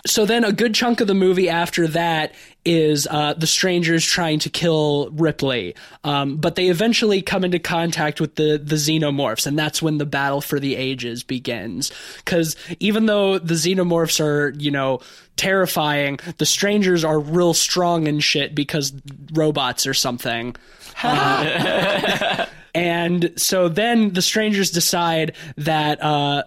so 0.08 0.26
then 0.26 0.44
a 0.44 0.52
good 0.52 0.74
chunk 0.74 1.02
of 1.02 1.08
the 1.08 1.14
movie 1.14 1.50
after 1.50 1.88
that 1.90 2.34
is 2.66 3.08
uh, 3.10 3.34
the 3.34 3.48
strangers 3.48 4.06
trying 4.06 4.40
to 4.40 4.50
kill 4.50 5.10
Ripley, 5.12 5.76
um, 6.04 6.38
but 6.38 6.56
they 6.56 6.70
eventually 6.70 7.22
come 7.22 7.44
into 7.44 7.60
contact 7.60 8.22
with 8.22 8.36
the 8.36 8.62
the 8.64 8.76
xenomorphs, 8.76 9.46
and 9.46 9.58
that's 9.58 9.82
when 9.82 9.98
the 9.98 10.06
battle 10.06 10.42
for 10.42 10.60
the 10.60 10.76
ages 10.76 11.24
begins. 11.24 11.92
Because 12.18 12.56
even 12.80 13.06
though 13.06 13.38
the 13.40 13.56
xenomorphs 13.56 14.24
are, 14.24 14.50
you 14.58 14.72
know, 14.72 15.00
terrifying, 15.36 16.20
the 16.38 16.46
strangers 16.46 17.04
are 17.04 17.20
real 17.20 17.54
strong 17.54 18.08
and 18.08 18.24
shit 18.24 18.56
because 18.56 18.94
robots 19.34 19.86
or 19.88 19.94
something. 19.94 20.56
And 22.76 23.34
so 23.38 23.70
then 23.70 24.14
the 24.14 24.22
strangers 24.22 24.72
decide 24.72 25.36
that 25.58 26.02
uh, 26.02 26.44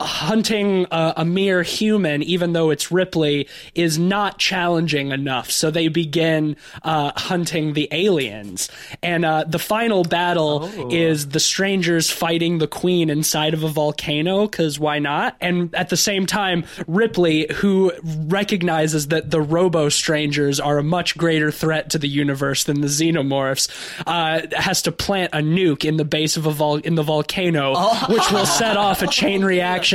hunting 0.00 0.86
a, 0.90 1.14
a 1.18 1.24
mere 1.24 1.62
human, 1.62 2.22
even 2.22 2.52
though 2.52 2.70
it's 2.70 2.90
Ripley, 2.90 3.48
is 3.74 3.98
not 3.98 4.38
challenging 4.38 5.12
enough. 5.12 5.50
So 5.50 5.70
they 5.70 5.88
begin 5.88 6.56
uh, 6.82 7.12
hunting 7.16 7.74
the 7.74 7.88
aliens. 7.92 8.70
And 9.02 9.24
uh, 9.24 9.44
the 9.46 9.58
final 9.58 10.04
battle 10.04 10.70
is 10.90 11.28
the 11.28 11.40
strangers 11.40 12.10
fighting 12.10 12.58
the 12.58 12.66
queen 12.66 13.10
inside 13.10 13.54
of 13.54 13.62
a 13.62 13.68
volcano, 13.68 14.46
because 14.46 14.78
why 14.78 14.98
not? 14.98 15.36
And 15.40 15.74
at 15.74 15.90
the 15.90 15.96
same 15.96 16.26
time, 16.26 16.64
Ripley, 16.86 17.46
who 17.56 17.92
recognizes 18.02 19.08
that 19.08 19.30
the 19.30 19.40
robo 19.40 19.88
strangers 19.88 20.60
are 20.60 20.78
a 20.78 20.82
much 20.82 21.16
greater 21.16 21.50
threat 21.50 21.90
to 21.90 21.98
the 21.98 22.08
universe 22.08 22.64
than 22.64 22.80
the 22.80 22.86
xenomorphs, 22.86 23.68
uh, 24.06 24.46
has 24.56 24.82
to 24.82 24.92
plant 24.92 25.34
a 25.34 25.38
nuke 25.38 25.84
in 25.84 25.96
the 25.96 26.04
base 26.04 26.36
of 26.36 26.46
a 26.46 26.50
vol- 26.50 26.76
in 26.76 26.94
the 26.94 27.02
volcano, 27.02 27.74
which 28.08 28.30
will 28.30 28.46
set 28.46 28.76
off 28.76 29.02
a 29.02 29.06
chain 29.06 29.44
reaction 29.50 29.89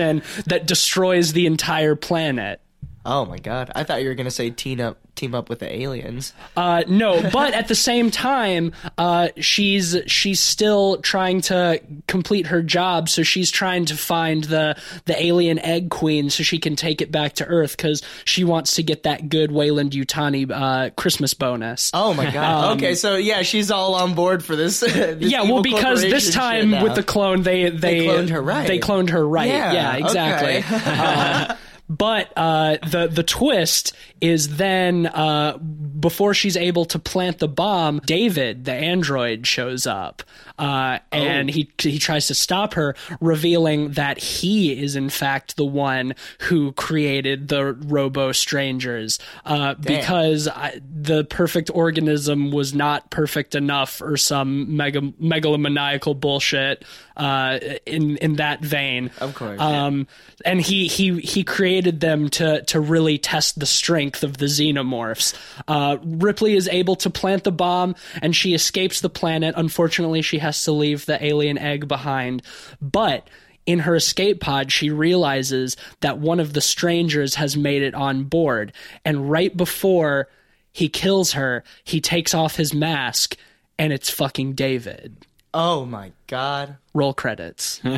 that 0.45 0.67
destroys 0.67 1.33
the 1.33 1.45
entire 1.45 1.95
planet. 1.95 2.61
Oh 3.05 3.25
my 3.25 3.37
god! 3.37 3.71
I 3.75 3.83
thought 3.83 4.01
you 4.01 4.07
were 4.09 4.15
gonna 4.15 4.31
say 4.31 4.49
up, 4.81 4.97
team 5.15 5.35
up 5.35 5.49
with 5.49 5.59
the 5.59 5.73
aliens. 5.73 6.33
Uh, 6.55 6.83
no, 6.87 7.21
but 7.31 7.53
at 7.53 7.67
the 7.67 7.75
same 7.75 8.11
time, 8.11 8.73
uh, 8.97 9.29
she's 9.37 9.97
she's 10.07 10.39
still 10.39 10.97
trying 10.97 11.41
to 11.41 11.81
complete 12.07 12.47
her 12.47 12.61
job. 12.61 13.09
So 13.09 13.23
she's 13.23 13.51
trying 13.51 13.85
to 13.85 13.97
find 13.97 14.43
the 14.45 14.79
the 15.05 15.23
alien 15.23 15.59
egg 15.59 15.89
queen 15.89 16.29
so 16.29 16.43
she 16.43 16.59
can 16.59 16.75
take 16.75 17.01
it 17.01 17.11
back 17.11 17.33
to 17.33 17.45
Earth 17.45 17.75
because 17.77 18.01
she 18.25 18.43
wants 18.43 18.75
to 18.75 18.83
get 18.83 19.03
that 19.03 19.29
good 19.29 19.51
Weyland 19.51 19.91
Yutani 19.91 20.49
uh, 20.51 20.89
Christmas 20.91 21.33
bonus. 21.33 21.91
Oh 21.93 22.13
my 22.13 22.31
god! 22.31 22.77
okay, 22.77 22.95
so 22.95 23.15
yeah, 23.15 23.41
she's 23.41 23.71
all 23.71 23.95
on 23.95 24.13
board 24.13 24.43
for 24.43 24.55
this. 24.55 24.79
this 24.79 24.95
Um, 24.95 25.17
yeah, 25.21 25.43
well, 25.43 25.61
because 25.61 26.01
this 26.01 26.33
time 26.33 26.71
with 26.81 26.95
the 26.95 27.03
clone, 27.03 27.43
they 27.43 27.69
they, 27.69 28.05
cloned 28.05 28.29
her 28.29 28.41
right. 28.41 28.67
They 28.67 28.79
cloned 28.79 29.09
her 29.09 29.27
right. 29.27 29.47
Yeah, 29.47 29.73
Yeah, 29.73 29.95
exactly. 29.97 30.57
okay. 30.57 31.55
But 31.87 32.33
uh, 32.35 32.77
the 32.77 33.07
the 33.07 33.23
twist 33.23 33.93
is 34.19 34.57
then 34.57 35.05
uh, 35.07 35.57
before 35.57 36.33
she's 36.33 36.57
able 36.57 36.85
to 36.85 36.97
plant 36.97 37.39
the 37.39 37.47
bomb, 37.47 38.01
David, 38.05 38.65
the 38.65 38.73
android, 38.73 39.45
shows 39.45 39.85
up. 39.85 40.23
Uh, 40.57 40.99
and 41.11 41.49
he 41.49 41.69
he 41.77 41.99
tries 41.99 42.27
to 42.27 42.35
stop 42.35 42.73
her, 42.75 42.95
revealing 43.19 43.91
that 43.91 44.17
he 44.17 44.71
is 44.81 44.95
in 44.95 45.09
fact 45.09 45.57
the 45.57 45.65
one 45.65 46.15
who 46.41 46.71
created 46.73 47.47
the 47.47 47.73
robo 47.73 48.31
strangers. 48.31 49.19
Uh, 49.45 49.73
because 49.75 50.47
I, 50.47 50.79
the 50.83 51.25
perfect 51.25 51.69
organism 51.73 52.51
was 52.51 52.73
not 52.73 53.09
perfect 53.09 53.55
enough, 53.55 54.01
or 54.01 54.17
some 54.17 54.75
mega, 54.77 55.01
megalomaniacal 55.01 56.19
bullshit. 56.19 56.83
Uh, 57.17 57.59
in 57.85 58.17
in 58.17 58.35
that 58.35 58.59
vein, 58.59 59.09
Of 59.21 59.35
course, 59.35 59.57
yeah. 59.57 59.85
Um, 59.85 60.05
and 60.43 60.59
he 60.59 60.87
he 60.87 61.19
he 61.21 61.45
created 61.45 62.01
them 62.01 62.27
to 62.31 62.61
to 62.63 62.79
really 62.81 63.17
test 63.17 63.57
the 63.57 63.65
strength 63.65 64.21
of 64.23 64.37
the 64.37 64.47
xenomorphs. 64.47 65.33
Uh, 65.65 65.97
Ripley 66.03 66.55
is 66.55 66.67
able 66.67 66.97
to 66.97 67.09
plant 67.09 67.45
the 67.45 67.53
bomb, 67.53 67.95
and 68.21 68.35
she 68.35 68.53
escapes 68.53 68.99
the 68.99 69.09
planet. 69.09 69.55
Unfortunately, 69.57 70.21
she 70.21 70.39
has 70.45 70.63
to 70.63 70.71
leave 70.71 71.05
the 71.05 71.23
alien 71.23 71.57
egg 71.57 71.87
behind, 71.87 72.41
but. 72.81 73.27
In 73.67 73.79
her 73.79 73.95
escape 73.95 74.41
pod, 74.41 74.71
she 74.71 74.91
realizes 74.91 75.75
that 76.01 76.19
one 76.19 76.39
of 76.39 76.53
the 76.53 76.61
strangers 76.61 77.33
has 77.33 77.57
made 77.57 77.81
it 77.81 77.95
on 77.95 78.25
board. 78.25 78.71
And 79.03 79.31
right 79.31 79.57
before 79.57 80.27
he 80.71 80.87
kills 80.87 81.31
her, 81.31 81.63
he 81.83 81.99
takes 81.99 82.35
off 82.35 82.57
his 82.57 82.75
mask, 82.75 83.35
and 83.79 83.91
it's 83.91 84.07
fucking 84.11 84.53
David. 84.53 85.25
Oh 85.51 85.83
my 85.83 86.11
god. 86.27 86.77
Roll 86.93 87.15
credits. 87.15 87.81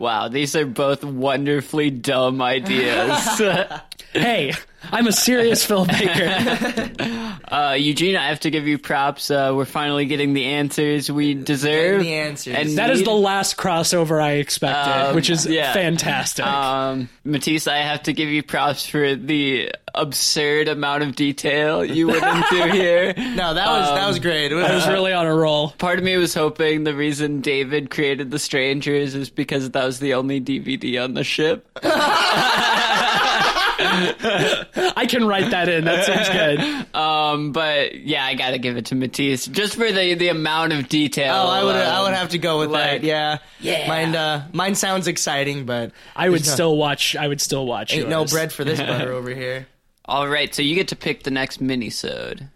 Wow, 0.00 0.28
these 0.28 0.56
are 0.56 0.64
both 0.64 1.04
wonderfully 1.04 1.90
dumb 1.90 2.40
ideas. 2.40 3.38
hey, 4.12 4.52
I'm 4.90 5.06
a 5.06 5.12
serious 5.12 5.66
filmmaker. 5.66 7.38
uh, 7.48 7.74
Eugene, 7.74 8.16
I 8.16 8.28
have 8.28 8.40
to 8.40 8.50
give 8.50 8.66
you 8.66 8.78
props. 8.78 9.30
Uh, 9.30 9.52
we're 9.54 9.64
finally 9.66 10.06
getting 10.06 10.32
the 10.32 10.46
answers 10.46 11.10
we 11.10 11.34
deserve. 11.34 12.00
the 12.02 12.14
answers. 12.14 12.54
And 12.54 12.78
That 12.78 12.90
is 12.90 13.00
need. 13.00 13.06
the 13.06 13.12
last 13.12 13.56
crossover 13.56 14.22
I 14.22 14.32
expected, 14.34 14.90
Um, 15.08 15.14
which 15.14 15.28
is 15.30 15.46
yeah. 15.46 15.72
fantastic. 15.72 16.46
Um, 16.46 17.08
Matisse, 17.24 17.66
I 17.68 17.78
have 17.78 18.02
to 18.04 18.12
give 18.12 18.28
you 18.30 18.42
props 18.42 18.86
for 18.86 19.14
the 19.14 19.70
absurd 19.92 20.68
amount 20.68 21.02
of 21.02 21.16
detail 21.16 21.84
you 21.84 22.06
went 22.06 22.22
into 22.52 22.72
here. 22.72 23.12
no, 23.16 23.54
that 23.54 23.66
was 23.66 23.88
that 23.90 24.06
was 24.06 24.18
great. 24.20 24.52
It 24.52 24.54
was, 24.54 24.64
I 24.64 24.74
was 24.76 24.86
really 24.88 25.12
on 25.12 25.26
a 25.26 25.34
roll. 25.34 25.70
Part 25.70 25.98
of 25.98 26.04
me 26.04 26.16
was 26.16 26.32
hoping 26.32 26.84
the 26.84 26.94
reason 26.94 27.40
David 27.40 27.90
created 27.90 28.30
The 28.30 28.38
Strangers 28.38 29.14
is 29.16 29.30
because 29.30 29.70
that 29.72 29.84
was 29.84 29.98
the 29.98 30.14
only 30.14 30.40
DVD 30.40 31.02
on 31.04 31.14
the 31.14 31.24
ship. 31.24 31.66
I 34.00 35.06
can 35.08 35.26
write 35.26 35.50
that 35.50 35.68
in. 35.68 35.84
That 35.84 36.04
sounds 36.04 36.28
good. 36.28 36.94
Um, 36.94 37.52
but 37.52 37.94
yeah, 38.00 38.24
I 38.24 38.34
gotta 38.34 38.58
give 38.58 38.76
it 38.76 38.86
to 38.86 38.94
Matisse 38.94 39.46
just 39.46 39.74
for 39.76 39.90
the 39.90 40.14
the 40.14 40.28
amount 40.28 40.72
of 40.72 40.88
detail. 40.88 41.34
Oh, 41.34 41.48
I 41.48 41.64
would 41.64 41.76
I 41.76 41.96
um, 41.98 42.04
would 42.04 42.14
have 42.14 42.30
to 42.30 42.38
go 42.38 42.58
with 42.60 42.70
like- 42.70 43.02
that. 43.02 43.04
Yeah. 43.04 43.38
Yeah. 43.60 43.88
Mine 43.88 44.16
uh 44.16 44.48
mine 44.52 44.74
sounds 44.74 45.06
exciting, 45.06 45.66
but 45.66 45.92
I 46.16 46.28
would 46.28 46.44
no- 46.44 46.52
still 46.52 46.76
watch. 46.76 47.16
I 47.16 47.28
would 47.28 47.40
still 47.40 47.66
watch. 47.66 47.94
ain't 47.94 48.08
no 48.08 48.24
bread 48.24 48.52
for 48.52 48.64
this 48.64 48.80
butter 48.80 49.12
over 49.12 49.30
here. 49.34 49.66
All 50.06 50.28
right, 50.28 50.52
so 50.52 50.62
you 50.62 50.74
get 50.74 50.88
to 50.88 50.96
pick 50.96 51.22
the 51.22 51.30
next 51.30 51.62
minisode. 51.62 52.48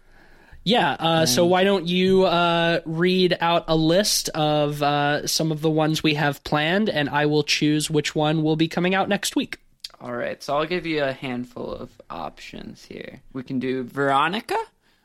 Yeah. 0.65 0.91
Uh, 0.99 1.25
so 1.27 1.45
why 1.45 1.63
don't 1.63 1.87
you 1.87 2.25
uh, 2.25 2.79
read 2.85 3.37
out 3.39 3.65
a 3.67 3.75
list 3.75 4.29
of 4.29 4.81
uh, 4.81 5.25
some 5.27 5.51
of 5.51 5.61
the 5.61 5.69
ones 5.69 6.01
we 6.01 6.15
have 6.15 6.43
planned, 6.43 6.89
and 6.89 7.07
I 7.07 7.27
will 7.27 7.43
choose 7.43 7.89
which 7.89 8.15
one 8.15 8.41
will 8.43 8.55
be 8.55 8.67
coming 8.67 8.95
out 8.95 9.07
next 9.07 9.35
week. 9.35 9.59
All 10.05 10.13
right, 10.13 10.41
so 10.43 10.55
I'll 10.55 10.67
give 10.67 10.85
you 10.85 11.03
a 11.03 11.13
handful 11.13 11.73
of 11.73 11.89
options 12.11 12.85
here. 12.85 13.21
We 13.33 13.41
can 13.41 13.57
do 13.57 13.83
Veronica, 13.83 14.59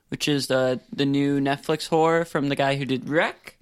which 0.09 0.29
is 0.29 0.49
the 0.49 0.83
the 0.93 1.07
new 1.07 1.41
Netflix 1.41 1.89
horror 1.89 2.27
from 2.27 2.51
the 2.51 2.55
guy 2.55 2.77
who 2.77 2.85
did 2.85 3.09
REC. 3.09 3.57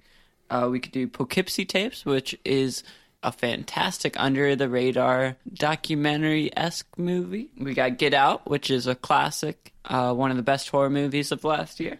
Uh, 0.49 0.67
we 0.69 0.81
could 0.81 0.91
do 0.91 1.07
Poughkeepsie 1.07 1.63
Tapes, 1.63 2.03
which 2.03 2.37
is 2.43 2.83
a 3.23 3.31
fantastic 3.31 4.19
under 4.19 4.53
the 4.57 4.67
radar 4.67 5.37
documentary 5.53 6.51
esque 6.57 6.97
movie. 6.97 7.51
We 7.57 7.73
got 7.73 7.97
Get 7.97 8.13
Out, 8.13 8.49
which 8.49 8.69
is 8.69 8.85
a 8.85 8.95
classic, 8.95 9.71
uh, 9.85 10.13
one 10.13 10.31
of 10.31 10.37
the 10.37 10.43
best 10.43 10.67
horror 10.67 10.89
movies 10.89 11.31
of 11.31 11.45
last 11.45 11.79
year. 11.79 11.99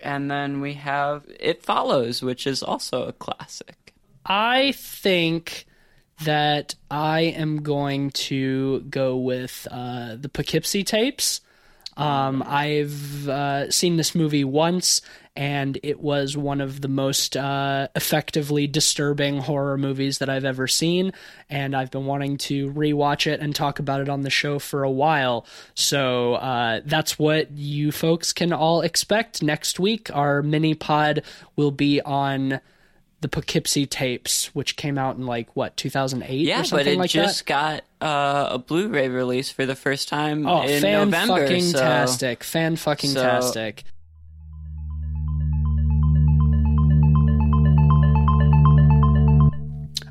And 0.00 0.28
then 0.28 0.60
we 0.60 0.74
have 0.74 1.24
It 1.38 1.62
Follows, 1.62 2.20
which 2.20 2.48
is 2.48 2.64
also 2.64 3.04
a 3.04 3.12
classic. 3.12 3.94
I 4.26 4.72
think 4.72 5.66
that 6.24 6.74
I 6.90 7.20
am 7.20 7.62
going 7.62 8.10
to 8.10 8.80
go 8.82 9.16
with 9.16 9.66
uh, 9.70 10.16
the 10.16 10.28
Poughkeepsie 10.28 10.84
tapes. 10.84 11.40
Um, 11.96 12.42
I've 12.46 13.28
uh, 13.28 13.70
seen 13.70 13.96
this 13.96 14.14
movie 14.14 14.44
once, 14.44 15.02
and 15.36 15.78
it 15.82 16.00
was 16.00 16.36
one 16.36 16.60
of 16.60 16.80
the 16.80 16.88
most 16.88 17.36
uh, 17.36 17.88
effectively 17.94 18.66
disturbing 18.66 19.38
horror 19.38 19.76
movies 19.76 20.18
that 20.18 20.28
I've 20.30 20.44
ever 20.44 20.66
seen. 20.66 21.12
And 21.50 21.76
I've 21.76 21.90
been 21.90 22.06
wanting 22.06 22.38
to 22.38 22.70
rewatch 22.72 23.26
it 23.30 23.40
and 23.40 23.54
talk 23.54 23.78
about 23.78 24.00
it 24.00 24.08
on 24.08 24.22
the 24.22 24.30
show 24.30 24.58
for 24.58 24.84
a 24.84 24.90
while. 24.90 25.46
So 25.74 26.34
uh, 26.34 26.80
that's 26.84 27.18
what 27.18 27.50
you 27.52 27.92
folks 27.92 28.32
can 28.32 28.52
all 28.52 28.80
expect 28.80 29.42
next 29.42 29.78
week. 29.78 30.10
Our 30.14 30.42
mini 30.42 30.74
pod 30.74 31.22
will 31.56 31.72
be 31.72 32.00
on 32.00 32.60
the 33.22 33.28
Poughkeepsie 33.28 33.86
tapes, 33.86 34.54
which 34.54 34.76
came 34.76 34.98
out 34.98 35.16
in 35.16 35.24
like 35.26 35.48
what 35.56 35.76
2008 35.76 36.28
Yeah, 36.40 36.56
or 36.56 36.58
but 36.58 36.66
something 36.68 36.86
it 36.94 36.98
like 36.98 37.10
just 37.10 37.46
got 37.46 37.82
uh, 38.00 38.48
a 38.50 38.58
Blu-ray 38.58 39.08
release 39.08 39.48
for 39.50 39.64
the 39.64 39.76
first 39.76 40.08
time. 40.08 40.46
Oh, 40.46 40.62
in 40.62 40.82
fan 40.82 41.08
November. 41.08 41.38
fucking 41.46 41.62
so- 41.62 41.78
Fan 42.42 42.76
fucking 42.76 43.14
tastic! 43.14 43.84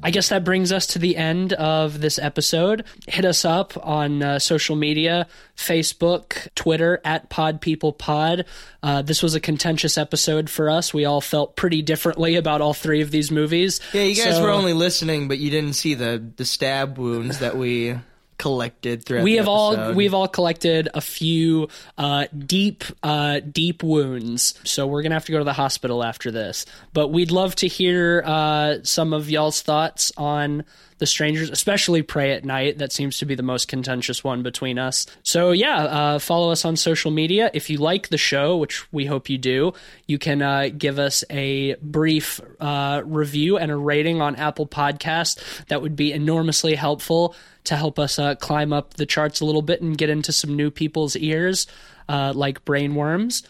I 0.04 0.12
guess 0.12 0.30
that 0.30 0.44
brings 0.44 0.72
us 0.72 0.88
to 0.88 1.00
the 1.00 1.16
end 1.16 1.54
of 1.54 2.02
this 2.02 2.18
episode. 2.18 2.86
Hit 3.08 3.24
us 3.26 3.46
up 3.46 3.74
on 3.86 4.24
uh, 4.24 4.40
social 4.40 4.76
media 4.76 5.28
Facebook, 5.56 6.48
Twitter, 6.56 7.00
at 7.06 7.30
Pod 7.30 7.62
People 7.62 7.94
Pod. 7.94 8.46
Uh, 8.82 9.02
this 9.02 9.22
was 9.22 9.36
a 9.36 9.40
contentious 9.40 9.98
episode 9.98 10.50
for 10.50 10.70
us. 10.70 10.94
We 10.94 11.06
all 11.06 11.22
felt 11.22 11.56
pretty 11.56 11.82
differently 11.82 12.36
about 12.36 12.62
all 12.62 12.74
three 12.74 13.02
of 13.02 13.12
these 13.12 13.32
movies. 13.32 13.80
Yeah, 13.94 14.04
you 14.04 14.16
guys 14.16 14.36
So- 14.36 14.42
were 14.44 14.50
only 14.50 14.74
listening, 14.74 15.28
but 15.28 15.38
you 15.38 15.50
didn't 15.52 15.74
see 15.74 15.94
the 15.94 16.24
the 16.36 16.46
stab 16.46 16.98
wounds 16.98 17.40
that 17.40 17.56
we 17.58 17.96
collected 18.42 19.06
throughout. 19.06 19.24
we 19.24 19.36
have 19.36 19.48
all 19.48 19.94
we've 19.94 20.16
all 20.16 20.28
collected 20.28 20.90
a 20.96 21.00
few 21.00 21.70
uh, 22.00 22.26
deep 22.36 22.84
uh, 23.04 23.40
deep 23.40 23.84
wounds 23.84 24.56
so 24.64 24.88
we're 24.88 25.04
gonna 25.04 25.14
have 25.14 25.26
to 25.26 25.32
go 25.32 25.38
to 25.38 25.44
the 25.44 25.54
hospital 25.54 26.04
after 26.04 26.32
this 26.32 26.66
but 26.92 27.10
we'd 27.10 27.30
love 27.30 27.54
to 27.54 27.68
hear 27.68 28.24
uh, 28.26 28.78
some 28.82 29.14
of 29.14 29.30
y'all's 29.30 29.62
thoughts 29.62 30.12
on 30.18 30.64
the 31.02 31.08
strangers 31.08 31.50
especially 31.50 32.04
prey 32.04 32.32
at 32.32 32.46
night 32.46 32.78
that 32.78 32.92
seems 32.92 33.18
to 33.18 33.26
be 33.26 33.34
the 33.34 33.42
most 33.42 33.68
contentious 33.68 34.24
one 34.24 34.44
between 34.44 34.78
us. 34.78 35.08
So 35.24 35.52
yeah 35.52 35.78
uh, 35.84 36.20
follow 36.20 36.52
us 36.52 36.64
on 36.64 36.76
social 36.76 37.10
media. 37.10 37.50
If 37.56 37.72
you 37.72 37.80
like 37.80 38.10
the 38.10 38.20
show 38.20 38.56
which 38.56 38.86
we 38.94 39.06
hope 39.06 39.28
you 39.28 39.40
do 39.40 39.74
you 40.06 40.20
can 40.20 40.44
uh, 40.44 40.70
give 40.78 41.00
us 41.00 41.24
a 41.32 41.74
brief 41.82 42.40
uh, 42.60 43.02
review 43.04 43.58
and 43.58 43.72
a 43.72 43.76
rating 43.76 44.22
on 44.22 44.36
apple 44.36 44.68
podcast. 44.68 45.40
That 45.70 45.82
would 45.82 45.96
be 45.96 46.14
enormously 46.14 46.76
helpful 46.76 47.36
to 47.64 47.76
help 47.76 47.98
us 47.98 48.20
uh, 48.20 48.36
climb 48.36 48.72
up 48.72 48.94
the 48.94 49.08
charts 49.08 49.42
a 49.42 49.46
little 49.46 49.64
bit 49.64 49.82
and 49.82 49.98
get 49.98 50.10
into 50.10 50.32
some 50.32 50.56
new 50.56 50.70
people's 50.70 51.16
ears, 51.16 51.66
uh, 52.08 52.34
like 52.36 52.64
brainworms. 52.64 53.44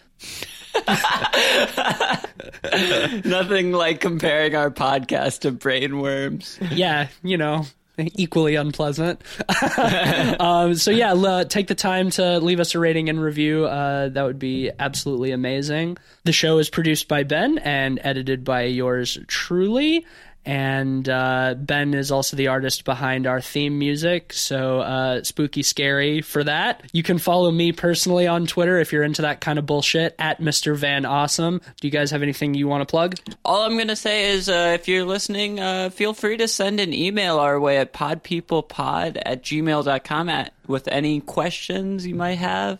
Nothing 3.26 3.72
like 3.72 4.00
comparing 4.00 4.56
our 4.56 4.72
podcast 4.72 5.42
to 5.42 5.52
brainworms. 5.52 6.58
Yeah, 6.76 7.08
you 7.24 7.38
know, 7.38 7.66
equally 7.98 8.56
unpleasant. 8.56 9.22
um, 10.40 10.76
so 10.76 10.92
yeah, 10.92 11.12
l- 11.12 11.46
take 11.46 11.68
the 11.68 11.76
time 11.76 12.10
to 12.12 12.40
leave 12.40 12.60
us 12.60 12.76
a 12.76 12.80
rating 12.80 13.10
and 13.10 13.22
review. 13.22 13.66
Uh, 13.66 14.10
that 14.10 14.24
would 14.24 14.40
be 14.40 14.72
absolutely 14.80 15.32
amazing. 15.32 15.98
The 16.24 16.32
show 16.32 16.58
is 16.58 16.70
produced 16.70 17.08
by 17.08 17.24
Ben 17.24 17.58
and 17.60 18.00
edited 18.04 18.44
by 18.44 18.64
yours 18.64 19.18
truly. 19.28 20.06
And 20.46 21.08
uh, 21.08 21.54
Ben 21.58 21.94
is 21.94 22.12
also 22.12 22.36
the 22.36 22.48
artist 22.48 22.84
behind 22.84 23.28
our 23.28 23.42
theme 23.42 23.78
music, 23.78 24.34
so 24.34 24.80
uh, 24.80 25.24
spooky 25.24 25.62
scary 25.62 26.22
for 26.22 26.44
that. 26.44 26.84
You 26.94 27.04
can 27.04 27.20
follow 27.20 27.52
me 27.52 27.72
personally 27.72 28.26
on 28.26 28.48
Twitter 28.48 28.80
if 28.80 28.92
you're 28.92 29.04
into 29.04 29.22
that 29.22 29.40
kind 29.40 29.60
of 29.60 29.68
bullshit 29.68 30.16
at 30.18 30.42
Mr. 30.42 30.76
Van 30.76 31.06
Awesome. 31.06 31.62
Do 31.80 31.88
you 31.88 31.92
guys 31.92 32.10
have 32.10 32.24
anything 32.24 32.56
you 32.56 32.68
want 32.68 32.82
to 32.82 32.90
plug? 32.90 33.18
All 33.46 33.62
I'm 33.62 33.78
gonna 33.78 33.96
say 33.96 34.32
is, 34.32 34.50
uh, 34.50 34.72
if 34.74 34.88
you're 34.88 35.06
listening, 35.06 35.60
uh, 35.60 35.92
feel 35.92 36.14
free 36.14 36.38
to 36.38 36.48
send 36.48 36.80
an 36.80 36.94
email 36.94 37.38
our 37.38 37.60
way 37.60 37.78
at 37.78 37.94
podpeoplepod 37.94 39.22
at 39.24 39.44
gmail.com 39.44 40.30
at, 40.30 40.54
with 40.66 40.88
any 40.88 41.22
questions 41.22 42.08
you 42.08 42.16
might 42.16 42.40
have 42.40 42.80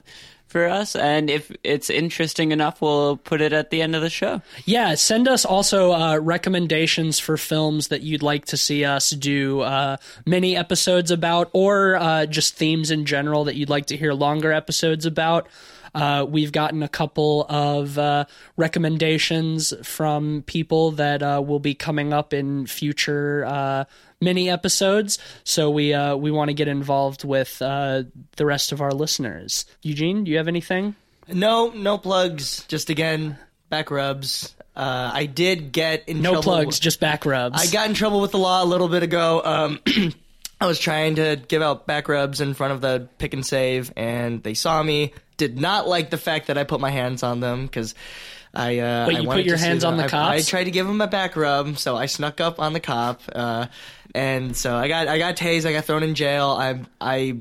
for 0.52 0.68
us. 0.68 0.96
And 0.96 1.30
if 1.30 1.52
it's 1.64 1.90
interesting 1.90 2.52
enough, 2.52 2.82
we'll 2.82 3.18
put 3.18 3.42
it 3.42 3.54
at 3.54 3.70
the 3.72 3.82
end 3.82 3.96
of 3.96 4.02
the 4.02 4.10
show. 4.10 4.42
Yeah, 4.66 4.94
send 4.96 5.28
us 5.28 5.46
also 5.46 5.94
uh, 5.94 6.18
recommendations 6.18 7.18
for 7.18 7.38
films 7.38 7.88
that 7.88 8.02
you'd 8.02 8.22
like 8.22 8.46
to 8.46 8.58
see 8.58 8.86
us 8.86 9.10
do 9.12 9.62
uh, 9.62 9.98
mini 10.26 10.56
episodes 10.56 11.10
about, 11.10 11.50
or 11.54 11.96
uh, 11.96 12.26
just 12.26 12.56
themes 12.56 12.92
in 12.92 13.06
general 13.06 13.46
that 13.46 13.56
you'd 13.56 13.70
like 13.70 13.88
to 13.88 13.98
hear 13.98 14.14
longer 14.14 14.52
episodes 14.52 15.06
about. 15.06 15.48
Uh, 15.94 16.26
we've 16.28 16.52
gotten 16.52 16.84
a 16.84 16.88
couple 16.88 17.46
of 17.50 17.98
uh, 17.98 18.26
recommendations 18.56 19.74
from 19.84 20.44
people 20.48 20.92
that 20.92 21.22
uh, 21.22 21.42
will 21.46 21.60
be 21.60 21.74
coming 21.74 22.14
up 22.14 22.34
in 22.34 22.66
future 22.66 23.44
uh, 23.46 23.84
mini 24.22 24.50
episodes. 24.50 25.18
So 25.44 25.70
we 25.70 25.94
uh, 25.94 26.16
we 26.16 26.32
want 26.32 26.50
to 26.50 26.54
get 26.54 26.68
involved 26.68 27.24
with 27.24 27.62
uh, 27.62 28.04
the 28.38 28.46
rest 28.46 28.72
of 28.72 28.82
our 28.82 28.92
listeners. 28.92 29.66
Eugene, 29.82 30.24
do 30.24 30.32
you 30.32 30.38
have 30.38 30.48
anything? 30.48 30.96
No, 31.28 31.70
no 31.70 31.98
plugs. 31.98 32.66
Just 32.68 32.90
again, 32.90 33.38
back 33.70 33.92
rubs. 33.92 34.56
Uh, 34.76 35.12
I 35.14 35.26
did 35.26 35.72
get 35.72 36.08
in 36.08 36.22
trouble. 36.22 36.38
No 36.38 36.42
plugs, 36.42 36.80
just 36.80 37.00
back 37.00 37.26
rubs. 37.26 37.62
I 37.62 37.72
got 37.72 37.90
in 37.90 37.94
trouble 37.96 38.22
with 38.22 38.32
the 38.32 38.40
law 38.40 38.64
a 38.64 38.66
little 38.66 38.88
bit 38.88 39.04
ago. 39.04 39.42
Um, 39.44 39.80
I 40.62 40.68
was 40.68 40.80
trying 40.80 41.16
to 41.16 41.42
give 41.48 41.62
out 41.62 41.88
back 41.88 42.08
rubs 42.08 42.40
in 42.40 42.54
front 42.54 42.74
of 42.74 42.82
the 42.82 43.08
Pick 43.18 43.34
'n 43.34 43.44
Save, 43.44 43.92
and 43.98 44.44
they 44.44 44.54
saw 44.54 44.82
me. 44.82 45.14
Did 45.38 45.60
not 45.60 45.88
like 45.88 46.12
the 46.12 46.20
fact 46.20 46.48
that 46.48 46.58
I 46.58 46.64
put 46.66 46.80
my 46.80 46.92
hands 46.92 47.24
on 47.24 47.40
them 47.40 47.66
because 47.66 47.96
I. 48.54 48.80
Uh, 48.80 49.06
Wait, 49.08 49.18
I 49.18 49.20
you 49.22 49.28
wanted 49.28 49.42
put 49.44 49.46
your 49.48 49.58
hands 49.58 49.84
on 49.84 49.98
the 49.98 50.04
I- 50.06 50.08
cops? 50.10 50.30
I 50.32 50.42
tried 50.50 50.64
to 50.66 50.72
give 50.72 50.88
him 50.88 51.00
a 51.02 51.08
back 51.08 51.36
rub, 51.36 51.78
so 51.78 51.96
I 51.96 52.06
snuck 52.08 52.42
up 52.42 52.60
on 52.60 52.74
the 52.74 52.80
cop, 52.82 53.22
uh, 53.34 53.68
and 54.14 54.58
so 54.58 54.76
I 54.76 54.90
got 54.90 55.08
I 55.08 55.18
got 55.20 55.38
tased. 55.38 55.66
I 55.66 55.72
got 55.72 55.86
thrown 55.86 56.04
in 56.04 56.16
jail. 56.16 56.48
I 56.60 56.82
I 57.00 57.38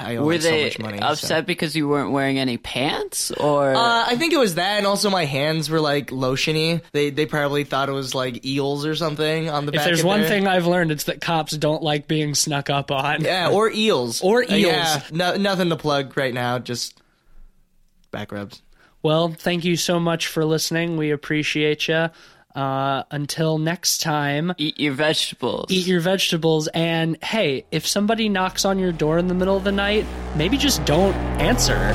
I 0.00 0.16
owe 0.16 0.24
Were 0.24 0.32
like 0.32 0.40
so 0.42 0.50
they 0.50 0.64
much 0.64 0.78
money. 0.78 0.98
so. 1.00 1.04
upset 1.04 1.44
because 1.46 1.76
you 1.76 1.86
weren't 1.86 2.12
wearing 2.12 2.38
any 2.38 2.56
pants, 2.56 3.30
or 3.30 3.74
Uh, 3.74 4.04
I 4.06 4.16
think 4.16 4.32
it 4.32 4.38
was 4.38 4.54
that, 4.54 4.78
and 4.78 4.86
also 4.86 5.10
my 5.10 5.26
hands 5.26 5.68
were 5.68 5.80
like 5.80 6.06
lotiony. 6.10 6.80
They 6.92 7.10
they 7.10 7.26
probably 7.26 7.64
thought 7.64 7.90
it 7.90 7.92
was 7.92 8.14
like 8.14 8.46
eels 8.46 8.86
or 8.86 8.94
something 8.94 9.50
on 9.50 9.66
the 9.66 9.72
back. 9.72 9.80
if 9.82 9.84
there's 9.84 10.00
of 10.00 10.06
one 10.06 10.20
their- 10.20 10.28
thing 10.30 10.46
I've 10.48 10.66
learned, 10.66 10.92
it's 10.92 11.04
that 11.04 11.20
cops 11.20 11.54
don't 11.54 11.82
like 11.82 12.08
being 12.08 12.34
snuck 12.34 12.70
up 12.70 12.90
on. 12.90 13.20
yeah, 13.22 13.50
or 13.50 13.70
eels, 13.70 14.22
Or 14.22 14.42
Uh, 14.44 14.54
yeah, 14.54 14.94
eels. 15.00 15.12
no, 15.12 15.36
nothing 15.36 15.68
to 15.68 15.76
plug 15.76 16.16
right 16.16 16.32
now. 16.32 16.58
Just 16.58 16.98
back 18.10 18.32
rubs. 18.32 18.62
Well, 19.04 19.28
thank 19.28 19.66
you 19.66 19.76
so 19.76 20.00
much 20.00 20.28
for 20.28 20.46
listening. 20.46 20.96
We 20.96 21.10
appreciate 21.10 21.88
you. 21.88 22.08
Uh, 22.54 23.02
until 23.10 23.58
next 23.58 24.00
time, 24.00 24.54
eat 24.56 24.80
your 24.80 24.94
vegetables. 24.94 25.70
eat 25.70 25.86
your 25.86 26.00
vegetables. 26.00 26.68
And 26.68 27.22
hey, 27.22 27.66
if 27.70 27.86
somebody 27.86 28.30
knocks 28.30 28.64
on 28.64 28.78
your 28.78 28.92
door 28.92 29.18
in 29.18 29.28
the 29.28 29.34
middle 29.34 29.58
of 29.58 29.64
the 29.64 29.72
night, 29.72 30.06
maybe 30.36 30.56
just 30.56 30.82
don't 30.86 31.14
answer. 31.38 31.92